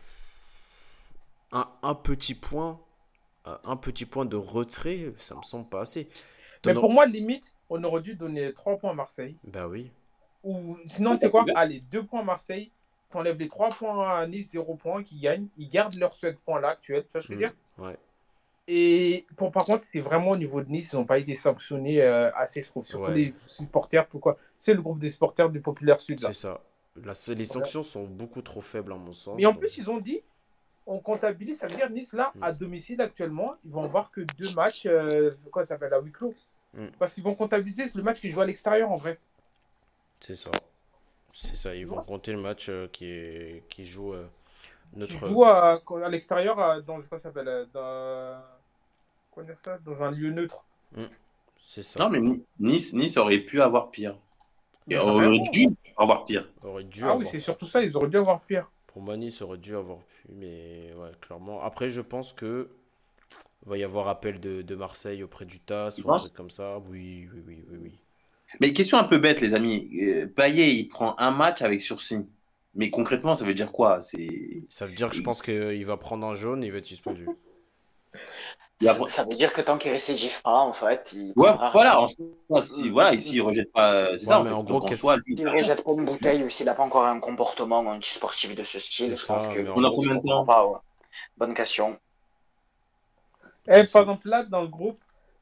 un, 1.52 1.96
petit 1.96 2.36
point, 2.36 2.80
euh, 3.48 3.58
un 3.64 3.78
petit 3.78 4.06
point 4.06 4.26
de 4.26 4.36
retrait, 4.36 5.14
ça 5.18 5.36
me 5.36 5.42
semble 5.44 5.68
pas 5.68 5.82
assez. 5.82 6.10
Mais 6.66 6.74
pour 6.74 6.92
moi, 6.92 7.06
limite, 7.06 7.54
on 7.70 7.84
aurait 7.84 8.02
dû 8.02 8.16
donner 8.16 8.54
3 8.54 8.78
points 8.78 8.92
à 8.92 8.96
Marseille. 8.96 9.38
Bah 9.44 9.68
oui. 9.68 9.92
Ou 10.44 10.78
sinon, 10.88 11.18
c'est 11.18 11.30
quoi? 11.30 11.46
Allez, 11.56 11.82
2 11.92 12.04
points 12.04 12.22
à 12.22 12.24
Marseille. 12.24 12.72
T'enlèves 13.12 13.38
les 13.38 13.48
3 13.48 13.70
points 13.70 14.20
à 14.20 14.28
Nice, 14.28 14.52
0 14.52 14.76
points 14.76 15.04
qui 15.04 15.20
gagnent. 15.20 15.48
Ils 15.58 15.70
gardent 15.70 15.96
leurs 15.96 16.16
7 16.16 16.40
points 16.40 16.60
là 16.60 16.70
actuels. 16.70 17.06
Tu 17.06 17.12
vois 17.12 17.22
ce 17.22 17.28
que 17.28 17.34
je 17.34 17.40
veux 17.40 17.46
mm, 17.46 17.50
dire? 17.50 17.56
Ouais. 17.78 17.98
Et 18.68 19.26
pour, 19.38 19.52
par 19.52 19.66
contre, 19.66 19.86
c'est 19.92 20.00
vraiment 20.00 20.32
au 20.32 20.38
niveau 20.38 20.62
de 20.62 20.70
Nice, 20.70 20.92
ils 20.92 20.96
n'ont 20.96 21.06
pas 21.06 21.20
été 21.20 21.36
sanctionnés 21.36 22.02
euh, 22.02 22.32
assez, 22.36 22.64
je 22.64 22.70
trouve. 22.70 22.86
Surtout 22.86 23.12
les 23.12 23.34
supporters. 23.46 24.08
Pourquoi? 24.08 24.38
C'est 24.60 24.74
le 24.74 24.82
groupe 24.82 25.00
des 25.00 25.12
supporters 25.12 25.50
du 25.50 25.62
Populaire 25.62 26.02
Sud. 26.02 26.20
C'est 26.20 26.34
ça 26.34 26.60
les 26.96 27.46
sanctions 27.46 27.84
sont 27.84 28.06
beaucoup 28.06 28.42
trop 28.42 28.62
faibles 28.62 28.94
à 28.94 28.96
mon 28.96 29.14
sens. 29.14 29.36
Mais 29.38 29.46
en 29.46 29.54
plus, 29.54 29.78
ils 29.78 29.90
ont 29.90 29.98
dit, 29.98 30.22
on 30.88 31.00
comptabilise, 31.00 31.60
ça 31.60 31.68
veut 31.68 31.76
dire 31.76 31.90
Nice, 31.90 32.14
là, 32.14 32.32
à 32.42 32.52
mm. 32.52 32.58
domicile 32.58 33.02
actuellement, 33.02 33.56
ils 33.66 33.72
vont 33.72 33.88
voir 33.88 34.12
que 34.12 34.22
deux 34.38 34.52
matchs, 34.54 34.86
euh, 34.86 35.32
quoi 35.52 35.64
ça 35.64 35.70
s'appelle, 35.70 35.94
à 35.94 36.00
huis 36.00 36.12
clos. 36.12 36.34
Mm. 36.74 36.88
Parce 37.00 37.14
qu'ils 37.14 37.24
vont 37.24 37.36
comptabiliser 37.36 37.86
le 37.94 38.04
match 38.04 38.20
qu'ils 38.22 38.32
jouent 38.32 38.42
à 38.42 38.46
l'extérieur 38.46 38.92
en 38.92 38.98
vrai. 38.98 39.20
C'est 40.20 40.36
ça. 40.36 40.52
C'est 41.32 41.56
ça. 41.56 41.76
Ils 41.76 41.86
vont 41.86 42.02
compter 42.02 42.32
le 42.32 42.40
match 42.40 42.70
euh, 42.70 42.88
qui, 42.88 43.06
est... 43.06 43.64
qui 43.70 43.84
joue 43.84 44.14
euh, 44.14 44.26
notre. 44.96 45.20
Tu 45.20 45.26
joues 45.26 45.44
à, 45.44 45.82
à 46.04 46.10
l'extérieur, 46.10 46.60
à- 46.60 46.82
dans 46.82 47.02
quoi 47.02 47.18
ça 47.18 47.26
s'appelle 47.26 47.48
euh, 47.48 47.66
dans... 47.74 48.42
Quoi 49.32 49.44
dire 49.44 49.58
ça 49.64 49.78
Dans 49.80 50.02
un 50.02 50.12
lieu 50.12 50.32
neutre. 50.32 50.64
C'est 51.58 51.84
ça. 51.84 52.00
Non, 52.00 52.10
mais 52.10 52.22
Nice, 52.60 52.94
nice 52.94 53.18
aurait 53.18 53.40
pu 53.40 53.62
avoir 53.62 53.92
pire. 53.92 54.18
Et 54.88 54.96
Mais 54.96 54.98
aurait 54.98 55.40
dû 55.52 55.68
avoir 55.98 56.26
pire. 56.26 56.48
Aurait 56.64 56.84
dû 56.84 57.02
Ah 57.04 57.16
oui, 57.16 57.26
c'est 57.30 57.40
surtout 57.40 57.66
ça, 57.66 57.82
ils 57.84 57.96
auraient 57.98 58.10
dû 58.10 58.18
avoir 58.18 58.42
pire. 58.42 58.70
Pour 58.88 59.02
Mani, 59.02 59.32
ça 59.32 59.46
aurait 59.46 59.58
dû 59.58 59.76
avoir 59.76 60.00
pu, 60.00 60.28
mais 60.34 60.94
ouais, 60.98 61.12
clairement. 61.22 61.62
Après, 61.62 61.90
je 61.90 62.02
pense 62.02 62.34
que 62.34 62.70
va 63.66 63.78
y 63.78 63.84
avoir 63.84 64.08
appel 64.08 64.40
de, 64.40 64.62
de 64.62 64.76
Marseille 64.76 65.24
auprès 65.24 65.46
du 65.46 65.60
TAS 65.60 66.00
ou 66.04 66.12
un 66.12 66.20
truc 66.20 66.34
comme 66.34 66.50
ça. 66.50 66.78
Oui, 66.90 67.28
oui, 67.34 67.42
oui, 67.48 67.64
oui, 67.70 67.78
oui. 67.82 67.94
Mais 68.62 68.74
question 68.74 68.98
un 68.98 69.04
peu 69.04 69.18
bête, 69.18 69.42
les 69.42 69.54
amis. 69.54 69.90
Euh, 70.02 70.28
Payet, 70.28 70.74
il 70.76 70.88
prend 70.88 71.18
un 71.20 71.32
match 71.32 71.62
avec 71.62 71.82
sursis. 71.82 72.26
Mais 72.76 72.90
concrètement, 72.90 73.36
ça 73.36 73.46
veut 73.46 73.54
dire 73.54 73.72
quoi? 73.72 74.02
C'est. 74.02 74.64
Ça 74.70 74.86
veut 74.86 74.94
dire 74.94 75.10
que 75.10 75.16
je 75.16 75.22
pense 75.22 75.42
qu'il 75.42 75.86
va 75.86 75.98
prendre 75.98 76.26
un 76.28 76.36
jaune 76.36 76.64
et 76.64 76.68
il 76.68 76.72
va 76.72 76.78
être 76.78 76.86
suspendu. 76.86 77.26
Il 78.86 78.94
Ça, 78.94 79.06
ça 79.08 79.24
veut 79.24 79.36
dire 79.36 79.52
que 79.54 79.62
tant 79.62 79.78
qu'il 79.78 79.92
récidive 79.92 80.42
pas, 80.42 80.60
en 80.60 80.74
fait, 80.74 81.12
il 81.14 81.34
Ouais, 81.36 81.52
voilà. 81.72 82.00
En 82.02 82.08
soi, 82.08 82.62
si, 82.62 82.90
voilà, 82.90 83.14
ici, 83.14 83.36
il 83.36 83.42
rejette 83.42 83.72
pas. 83.72 84.06
C'est 84.06 84.12
Ouais, 84.12 84.20
ça, 84.20 84.40
en 84.40 84.44
mais 84.44 84.50
fait. 84.50 84.56
en 84.56 84.64
gros, 84.64 84.82
qu'est-ce- 84.82 85.02
soi, 85.02 85.18
lui, 85.18 85.36
S'il 85.38 85.46
ne 85.46 85.52
rejette 85.52 85.84
pas 85.84 85.92
une 85.92 86.06
bouteille 86.06 86.44
ou 86.44 86.50
s'il 86.50 86.66
n'a 86.68 86.74
pas 86.76 86.84
encore 86.84 87.06
un 87.06 87.20
comportement 87.20 87.80
antisportif 87.80 88.56
de 88.56 88.64
ce 88.64 88.80
style, 88.80 89.16
C'est 89.18 89.22
je 89.22 89.26
pense 89.28 89.48
ça, 89.48 89.54
que. 89.54 89.60
On 89.76 89.84
a 89.84 89.90
combien 89.90 90.16
de 90.16 90.22
temps 90.28 90.46
pas, 90.46 90.66
ouais. 90.68 90.78
Bonne 91.38 91.54
question. 91.54 91.98
Eh, 93.68 93.86
C'est 93.86 93.92
par 93.94 94.04
exemple, 94.04 94.30
là, 94.30 94.44
dans 94.44 94.62
le 94.62 94.68
groupe, 94.68 95.00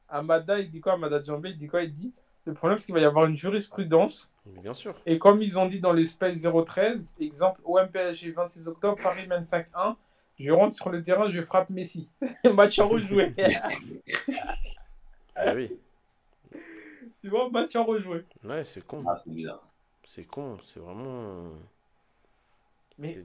Amada, 0.08 0.58
il 0.58 0.70
dit 0.70 0.80
quoi? 0.80 0.94
Amada 0.94 1.22
Djambé, 1.22 1.50
il 1.50 1.58
dit 1.58 1.66
quoi? 1.66 1.82
Il 1.82 1.92
dit 1.92 2.12
Le 2.46 2.54
problème, 2.54 2.78
c'est 2.78 2.86
qu'il 2.86 2.94
va 2.94 3.00
y 3.00 3.04
avoir 3.04 3.26
une 3.26 3.36
jurisprudence. 3.36 4.30
Mais 4.46 4.60
bien 4.60 4.74
sûr. 4.74 4.94
Et 5.06 5.18
comme 5.18 5.42
ils 5.42 5.58
ont 5.58 5.66
dit 5.66 5.80
dans 5.80 5.92
l'espace 5.92 6.36
013, 6.66 7.14
exemple 7.20 7.60
OMPSG 7.64 8.30
26 8.32 8.68
octobre, 8.68 8.98
Paris 9.02 9.26
25-1, 9.26 9.96
je 10.38 10.50
rentre 10.50 10.74
sur 10.76 10.90
le 10.90 11.02
terrain, 11.02 11.28
je 11.30 11.40
frappe 11.40 11.70
Messi. 11.70 12.08
match 12.54 12.78
à 12.78 12.84
rejouer. 12.84 13.32
Ah 15.36 15.52
oui. 15.52 15.68
tu 17.20 17.28
vois, 17.28 17.50
match 17.50 17.74
à 17.74 17.80
rejouer. 17.82 18.24
Ouais, 18.44 18.62
c'est 18.62 18.86
con. 18.86 19.02
Ah, 19.08 19.20
c'est 19.24 19.32
bizarre. 19.32 19.66
C'est 20.04 20.24
con. 20.24 20.58
C'est 20.62 20.78
vraiment. 20.78 21.50
Mais. 22.98 23.18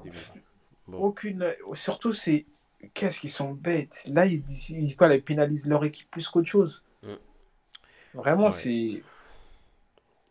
Bon. 0.88 0.98
aucune. 0.98 1.54
Surtout, 1.74 2.14
c'est. 2.14 2.48
Qu'est-ce 2.96 3.20
qu'ils 3.20 3.30
sont 3.30 3.52
bêtes. 3.52 4.06
Là, 4.08 4.26
ils 4.26 4.42
disent 4.42 4.70
ils, 4.72 4.96
ils 5.00 5.22
pénalisent 5.24 5.68
leur 5.68 5.86
équipe 5.86 6.10
plus 6.10 6.28
qu'autre 6.30 6.48
chose. 6.50 6.84
Mm. 7.04 7.14
Vraiment, 8.16 8.46
Ouais. 8.46 8.52
c'est. 8.52 9.04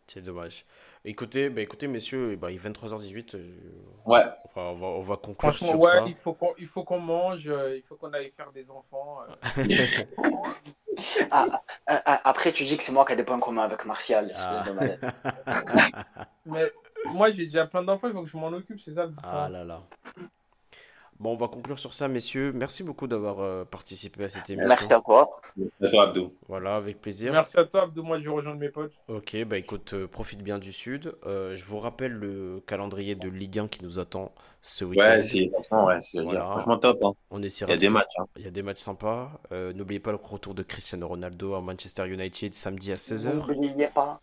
C'est 0.05 0.21
dommage. 0.21 0.65
Écoutez, 1.05 1.49
bah, 1.49 1.61
écoutez, 1.61 1.87
messieurs, 1.87 2.35
bah, 2.35 2.51
il 2.51 2.55
est 2.55 2.59
23h18. 2.59 3.35
euh, 3.35 3.57
Ouais. 4.05 4.23
on, 4.55 4.59
va, 4.59 4.61
on 4.71 4.75
va- 4.75 4.87
on 4.87 4.99
va 5.01 5.15
conclure 5.15 5.55
Franchement, 5.55 5.67
sur 5.69 5.79
ouais, 5.79 5.91
ça. 5.91 6.03
il 6.07 6.15
faut 6.15 6.33
qu'on 6.33 6.53
il 6.57 6.67
faut 6.67 6.83
qu'on 6.83 6.99
mange, 6.99 7.47
euh, 7.47 7.77
il 7.77 7.83
faut 7.83 7.95
qu'on 7.95 8.11
aille 8.13 8.31
faire 8.35 8.51
des 8.51 8.69
enfants. 8.69 9.19
euh. 9.29 9.53
Ah, 11.31 11.61
ah, 11.87 12.01
ah, 12.05 12.21
après, 12.25 12.51
tu 12.51 12.65
dis 12.65 12.75
que 12.75 12.83
c'est 12.83 12.91
moi 12.91 13.05
qui 13.05 13.13
ai 13.13 13.15
des 13.15 13.23
points 13.23 13.39
communs 13.39 13.61
avec 13.63 13.85
Martial, 13.85 14.25
espèce 14.31 14.63
Ah. 14.65 14.69
de 14.69 14.71
malade. 14.73 15.13
Mais 16.45 16.65
moi, 17.13 17.31
j'ai 17.31 17.45
déjà 17.45 17.65
plein 17.67 17.83
d'enfants, 17.83 18.09
il 18.09 18.13
faut 18.13 18.23
que 18.23 18.29
je 18.29 18.35
m'en 18.35 18.47
occupe, 18.49 18.81
c'est 18.81 18.91
ça 18.91 19.05
le 19.05 19.13
Ah 19.23 19.47
là 19.49 19.63
là. 19.63 19.81
Bon, 21.19 21.33
on 21.33 21.35
va 21.35 21.49
conclure 21.49 21.77
sur 21.77 21.93
ça, 21.93 22.07
messieurs. 22.07 22.53
Merci 22.53 22.81
beaucoup 22.81 23.05
d'avoir 23.05 23.41
euh, 23.41 23.65
participé 23.65 24.23
à 24.23 24.29
cette 24.29 24.49
émission. 24.49 24.69
Merci 24.69 24.93
à 24.93 25.01
toi. 25.01 25.29
À 25.81 25.87
toi, 25.89 26.03
Abdou. 26.03 26.33
Voilà, 26.47 26.77
avec 26.77 27.01
plaisir. 27.01 27.33
Merci 27.33 27.59
à 27.59 27.65
toi, 27.65 27.83
Abdou. 27.83 28.03
Moi, 28.03 28.19
je 28.19 28.23
vais 28.23 28.29
rejoindre 28.29 28.57
mes 28.57 28.69
potes. 28.69 28.93
Ok, 29.09 29.35
bah 29.45 29.57
écoute, 29.57 29.93
euh, 29.95 30.07
profite 30.07 30.41
bien 30.41 30.59
du 30.59 30.71
Sud. 30.71 31.13
Euh, 31.25 31.55
je 31.55 31.65
vous 31.65 31.77
rappelle 31.79 32.13
le 32.13 32.61
calendrier 32.65 33.15
de 33.15 33.27
Ligue 33.27 33.59
1 33.59 33.67
qui 33.67 33.83
nous 33.83 33.99
attend 33.99 34.31
ce 34.61 34.85
week-end. 34.85 35.01
Ouais, 35.09 35.23
c'est 35.23 35.49
franchement, 35.51 35.85
ouais, 35.87 36.01
c'est 36.01 36.21
Voilà. 36.21 36.47
franchement 36.47 36.77
top. 36.77 37.03
hein. 37.03 37.11
On 37.31 37.41
Il 37.41 37.49
y 37.49 37.63
a 37.63 37.67
de 37.67 37.75
des 37.75 37.89
matchs. 37.89 38.05
hein. 38.17 38.25
Il 38.37 38.45
y 38.45 38.47
a 38.47 38.51
des 38.51 38.63
matchs 38.63 38.79
sympas. 38.79 39.29
Euh, 39.51 39.73
N'oubliez 39.73 39.99
pas 39.99 40.11
le 40.11 40.19
retour 40.23 40.53
de 40.53 40.63
Cristiano 40.63 41.05
Ronaldo 41.05 41.53
à 41.53 41.59
Manchester 41.59 42.07
United 42.07 42.53
samedi 42.53 42.93
à 42.93 42.95
16h. 42.95 43.35
N'oubliez 43.35 43.87
pas. 43.87 44.21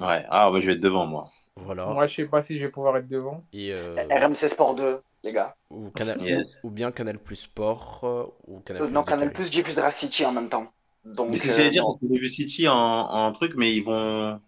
Ouais. 0.00 0.24
Ah, 0.28 0.50
ouais, 0.50 0.60
je 0.60 0.66
vais 0.66 0.72
être 0.72 0.80
devant, 0.80 1.06
moi. 1.06 1.30
Voilà. 1.54 1.86
Moi, 1.86 2.08
je 2.08 2.16
sais 2.16 2.24
pas 2.24 2.42
si 2.42 2.58
je 2.58 2.64
vais 2.66 2.72
pouvoir 2.72 2.96
être 2.96 3.06
devant. 3.06 3.44
Et, 3.52 3.72
euh, 3.72 3.94
RMC 4.10 4.48
Sport 4.48 4.74
2, 4.74 5.00
les 5.22 5.32
gars. 5.32 5.56
ou, 5.70 5.90
Canal, 5.90 6.18
Yes. 6.20 6.46
ou, 6.46 6.46
ou 6.62 6.70
bien 6.70 6.92
Canal 6.92 7.18
Plus 7.18 7.36
Sport 7.36 8.00
euh, 8.04 8.26
ou 8.46 8.60
Canal 8.60 8.82
Euh, 8.82 8.86
Plus 8.86 8.92
non, 8.92 9.02
Canal. 9.02 9.32
Plus 9.32 9.50
diffusera 9.50 9.90
City 9.90 10.24
en 10.26 10.32
même 10.32 10.48
temps. 10.48 10.72
Donc, 11.04 11.28
Mais 11.28 11.36
c'est 11.36 11.48
ce 11.48 11.48
euh, 11.48 11.56
que 11.56 11.56
j'allais 11.58 11.70
dire, 11.70 11.84
bon. 11.84 11.98
j'ai 12.02 12.18
vu 12.18 12.28
City 12.28 12.68
en, 12.68 12.74
en 12.76 13.32
truc, 13.32 13.54
mais 13.56 13.74
ils 13.74 13.84
vont. 13.84 14.40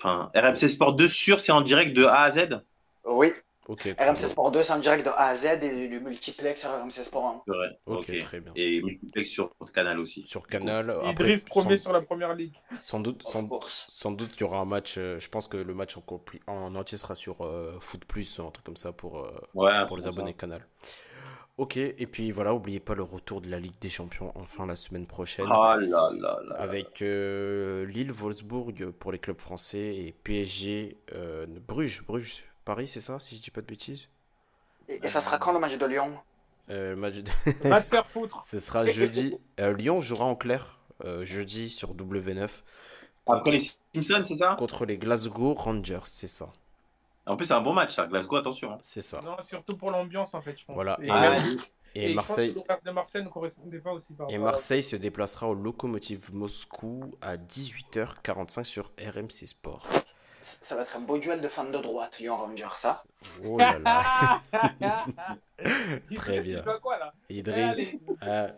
Enfin, 0.00 0.30
RMC 0.34 0.68
Sport 0.68 0.94
2 0.94 1.08
sûr, 1.08 1.40
c'est 1.40 1.52
en 1.52 1.62
direct 1.62 1.96
de 1.96 2.04
A 2.04 2.22
à 2.22 2.30
Z? 2.32 2.62
Oui, 3.04 3.32
Ok, 3.66 3.80
très 3.80 3.92
RMC 3.92 4.14
bien. 4.14 4.14
Sport 4.28 4.50
2, 4.52 4.62
c'est 4.62 4.72
en 4.74 4.78
direct 4.78 5.04
de 5.06 5.10
A 5.10 5.28
à 5.28 5.34
Z 5.34 5.46
et 5.62 5.88
le 5.88 6.00
multiplex 6.00 6.60
sur 6.60 6.70
RMC 6.70 6.90
Sport 6.90 7.26
1. 7.26 7.42
C'est 7.46 7.54
vrai. 7.54 7.68
Ok, 7.86 8.18
très 8.20 8.40
bien. 8.40 8.52
Et 8.56 8.82
multiplex 8.82 9.30
sur 9.30 9.50
Canal 9.72 9.98
aussi. 9.98 10.24
Sur 10.26 10.46
Canal. 10.46 10.90
Après, 10.90 11.10
Idriss 11.12 11.44
premier 11.44 11.76
sans, 11.76 11.82
sur 11.84 11.92
la 11.92 12.02
première 12.02 12.34
ligue. 12.34 12.54
sans 12.80 13.00
doute, 13.00 13.22
Of 13.24 13.32
sans, 13.68 14.12
doute, 14.12 14.32
il 14.36 14.40
y 14.40 14.44
aura 14.44 14.58
un 14.58 14.64
match. 14.66 14.96
euh, 14.98 15.18
je 15.18 15.28
pense 15.30 15.48
que 15.48 15.56
le 15.56 15.72
match 15.74 15.96
en, 15.96 16.00
compli- 16.00 16.40
en 16.46 16.74
entier 16.74 16.98
sera 16.98 17.14
sur 17.14 17.40
euh, 17.42 17.78
Foot 17.80 18.04
Plus, 18.04 18.38
un 18.38 18.50
truc 18.50 18.66
comme 18.66 18.76
ça 18.76 18.92
pour, 18.92 19.20
euh, 19.20 19.30
Ouais, 19.54 19.86
pour 19.86 19.96
les 19.96 20.06
abonnés 20.06 20.32
ça. 20.32 20.36
Canal. 20.38 20.66
Ok, 21.56 21.76
et 21.76 22.06
puis 22.10 22.32
voilà, 22.32 22.52
oubliez 22.52 22.80
pas 22.80 22.96
le 22.96 23.04
retour 23.04 23.40
de 23.40 23.48
la 23.48 23.60
Ligue 23.60 23.78
des 23.80 23.88
Champions 23.88 24.32
enfin 24.34 24.66
la 24.66 24.74
semaine 24.74 25.06
prochaine. 25.06 25.46
Ah 25.48 25.76
là 25.78 26.10
là 26.18 26.36
là. 26.48 26.56
Avec 26.58 27.00
euh, 27.00 27.86
Lille, 27.86 28.10
Wolfsburg 28.10 28.90
pour 28.98 29.12
les 29.12 29.20
clubs 29.20 29.40
français 29.40 29.94
et 29.96 30.12
PSG, 30.24 30.98
euh, 31.14 31.46
Bruges, 31.68 32.04
Bruges, 32.06 32.42
Paris, 32.64 32.88
c'est 32.88 33.00
ça, 33.00 33.20
si 33.20 33.36
je 33.36 33.42
dis 33.42 33.50
pas 33.50 33.60
de 33.60 33.66
bêtises? 33.66 34.08
Et, 34.88 35.04
et 35.04 35.08
ça 35.08 35.20
sera 35.20 35.38
quand 35.38 35.52
le 35.52 35.58
match 35.58 35.76
de 35.76 35.86
Lyon? 35.86 36.18
Euh, 36.70 36.96
match 36.96 37.16
de- 37.16 37.30
Va 37.68 37.80
te 37.80 37.86
faire 37.86 38.06
foutre. 38.06 38.42
Ce 38.44 38.58
sera 38.58 38.86
jeudi. 38.86 39.36
Euh, 39.60 39.72
Lyon 39.74 40.00
jouera 40.00 40.24
en 40.24 40.34
clair 40.34 40.78
euh, 41.04 41.24
jeudi 41.24 41.68
sur 41.68 41.94
W9 41.94 42.62
Après 43.26 43.50
les 43.50 43.70
Simpsons, 43.94 44.24
c'est 44.28 44.36
ça? 44.36 44.54
Contre 44.58 44.86
les 44.86 44.96
Glasgow 44.98 45.54
Rangers, 45.54 46.00
c'est 46.04 46.26
ça. 46.26 46.50
En 47.26 47.36
plus, 47.36 47.46
c'est 47.46 47.54
un 47.54 47.60
bon 47.62 47.72
match, 47.72 47.94
ça. 47.94 48.06
Glasgow, 48.06 48.36
attention. 48.36 48.72
hein. 48.72 48.78
C'est 48.82 49.00
ça. 49.00 49.20
Non, 49.22 49.36
surtout 49.46 49.76
pour 49.76 49.90
l'ambiance, 49.90 50.34
en 50.34 50.42
fait, 50.42 50.58
je 50.58 50.64
pense. 50.64 50.74
Voilà. 50.74 50.98
Et, 51.02 51.08
Ah, 51.10 51.30
même- 51.30 51.58
Et, 51.94 52.06
et 52.06 52.08
je 52.10 52.14
pense 52.16 52.28
Marseille, 52.28 52.50
que 52.54 52.58
l'horaire 52.58 52.80
de 52.84 52.90
Marseille 52.90 53.22
ne 53.24 53.28
correspondait 53.28 53.78
pas 53.78 53.92
aussi 53.92 54.12
par 54.14 54.28
et 54.28 54.34
rapport 54.34 54.48
à- 54.48 54.50
Marseille 54.52 54.82
se 54.82 54.96
déplacera 54.96 55.48
au 55.48 55.54
Lokomotiv 55.54 56.34
Moscou 56.34 57.14
à 57.22 57.36
18h45 57.36 58.64
sur 58.64 58.90
RMC 58.98 59.46
Sport. 59.46 59.86
Ça 60.46 60.76
va 60.76 60.82
être 60.82 60.94
un 60.94 61.00
beau 61.00 61.16
duel 61.16 61.40
de 61.40 61.48
fans 61.48 61.64
de 61.64 61.78
droite, 61.78 62.18
Lyon 62.20 62.36
Rangers, 62.36 62.66
ça. 62.76 63.02
Oh 63.42 63.56
là 63.56 63.78
là. 63.78 64.40
Il 66.10 66.16
Très 66.18 66.40
bien. 66.40 66.58
c'est 66.58 66.64
pas 66.64 66.78
quoi, 66.80 66.98
là? 66.98 67.14
Idriss. 67.30 67.96
Ah, 68.20 68.48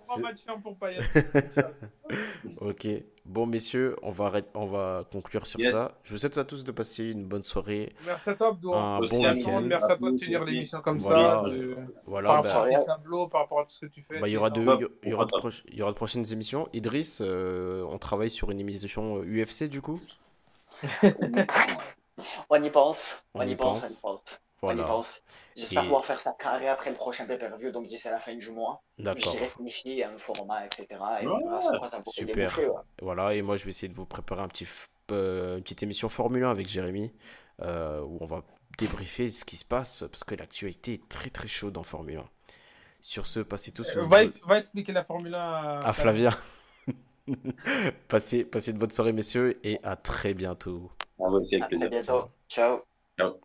pour 0.64 0.76
Payet. 0.78 0.98
ok. 2.60 2.88
Bon, 3.24 3.46
messieurs, 3.46 3.96
on 4.02 4.10
va, 4.10 4.26
arrêter- 4.26 4.48
on 4.54 4.66
va 4.66 5.04
conclure 5.12 5.46
sur 5.46 5.60
Yes. 5.60 5.70
ça. 5.70 5.92
Je 6.02 6.12
vous 6.12 6.18
souhaite 6.18 6.38
à 6.38 6.44
tous 6.44 6.64
de 6.64 6.72
passer 6.72 7.04
une 7.10 7.24
bonne 7.24 7.44
soirée. 7.44 7.92
Merci 8.04 8.30
à 8.30 8.34
toi, 8.34 8.48
Abdou. 8.48 8.74
Un 8.74 8.98
Aussi, 8.98 9.16
bon 9.16 9.24
à 9.24 9.32
week-end. 9.34 9.60
Merci 9.62 9.92
à 9.92 9.96
toi 9.96 10.10
de 10.10 10.18
tenir 10.18 10.44
l'émission 10.44 10.80
comme 10.80 10.98
Voilà. 10.98 11.42
ça. 11.44 11.48
de- 11.50 11.76
Voilà, 12.06 12.28
Par 12.30 12.42
bah, 12.42 12.48
rapport 12.52 12.72
bah, 12.72 12.80
au 12.80 12.84
tableau, 12.84 13.26
par 13.28 13.40
rapport 13.42 13.60
à 13.60 13.64
tout 13.64 13.72
ce 13.72 13.80
que 13.86 13.86
tu 13.86 14.02
fais. 14.02 14.18
bah, 14.18 14.28
il 14.28 14.32
y 14.32 14.36
aura 14.36 14.50
de, 14.50 14.64
Top. 14.64 14.82
il 15.04 15.10
y 15.10 15.14
aura 15.14 15.24
de, 15.26 15.30
Top. 15.30 15.40
proche- 15.40 15.62
il 15.68 15.76
y 15.76 15.82
aura 15.82 15.92
de 15.92 15.96
prochaines 15.96 16.32
émissions. 16.32 16.68
Idriss, 16.72 17.20
euh, 17.24 17.84
on 17.88 17.98
travaille 17.98 18.30
sur 18.30 18.50
une 18.50 18.58
émission 18.58 19.18
euh, 19.18 19.24
UFC 19.24 19.68
du 19.68 19.80
coup? 19.80 19.98
On 22.50 22.62
y 22.62 22.70
pense. 22.70 23.24
On 23.34 23.40
On, 23.40 23.46
y 23.46 23.56
pense, 23.56 23.80
pense. 23.80 24.00
on 24.04 24.14
y 24.14 24.16
pense. 24.16 24.40
Voilà. 24.62 24.82
On 24.82 24.84
y 24.84 24.88
pense. 24.88 25.22
J'espère 25.54 25.82
Et- 25.82 25.86
pouvoir 25.86 26.04
faire 26.06 26.20
ça 26.20 26.34
carré 26.38 26.68
après 26.68 26.90
le 26.90 26.96
prochain 26.96 27.26
pay-per-view, 27.26 27.70
donc 27.72 27.86
d'ici 27.88 28.08
la 28.08 28.18
fin 28.20 28.34
du 28.34 28.50
mois. 28.50 28.82
D'accord. 28.98 29.34
Réfléchis 29.34 30.02
à 30.02 30.10
un 30.10 30.18
format, 30.18 30.64
etc. 30.64 30.86
Et 31.20 31.26
Ouais, 31.26 31.42
quoi 31.78 31.88
ça 31.88 32.02
super. 32.08 32.34
déboucher. 32.50 32.68
ouais. 32.68 32.80
Voilà, 33.02 33.34
et 33.34 33.42
moi 33.42 33.56
je 33.56 33.64
vais 33.64 33.70
essayer 33.70 33.88
de 33.88 33.94
vous 33.94 34.06
préparer 34.06 34.40
un 34.42 34.48
petit, 34.48 34.64
f- 34.64 34.86
euh, 35.12 35.56
une 35.58 35.62
petite 35.62 35.82
émission 35.82 36.08
Formule 36.08 36.42
1 36.44 36.50
avec 36.50 36.68
Jérémy, 36.68 37.12
euh, 37.62 38.00
où 38.00 38.16
on 38.22 38.26
va 38.26 38.42
débriefer 38.78 39.28
ce 39.28 39.44
qui 39.44 39.56
se 39.56 39.64
passe, 39.64 40.04
parce 40.10 40.24
que 40.24 40.34
l'actualité 40.34 40.94
est 40.94 41.08
très 41.08 41.28
très 41.30 41.48
chaude 41.48 41.76
en 41.76 41.82
Formule 41.82 42.18
1. 42.18 42.24
Sur 43.02 43.26
ce, 43.26 43.40
passez 43.40 43.72
tous 43.72 43.94
Euh, 43.96 44.06
va, 44.06 44.20
va 44.46 44.56
expliquer 44.56 44.92
la 44.92 45.04
Formule 45.04 45.34
1 45.34 45.38
à, 45.38 45.78
à 45.86 45.92
Flavien. 45.92 46.30
passez, 48.08 48.44
passez 48.44 48.72
de 48.72 48.78
bonne 48.78 48.90
soirée 48.90 49.12
messieurs, 49.12 49.58
et 49.64 49.78
à 49.82 49.96
très 49.96 50.34
bientôt. 50.34 50.90
On 51.18 51.30
va 51.30 51.36
aussi 51.40 51.56
À 51.60 51.66
avec 51.66 51.68
très 51.68 51.88
plaisir. 51.88 51.90
bientôt. 51.90 52.30
Ciao. 52.48 52.80
Ciao. 53.18 53.40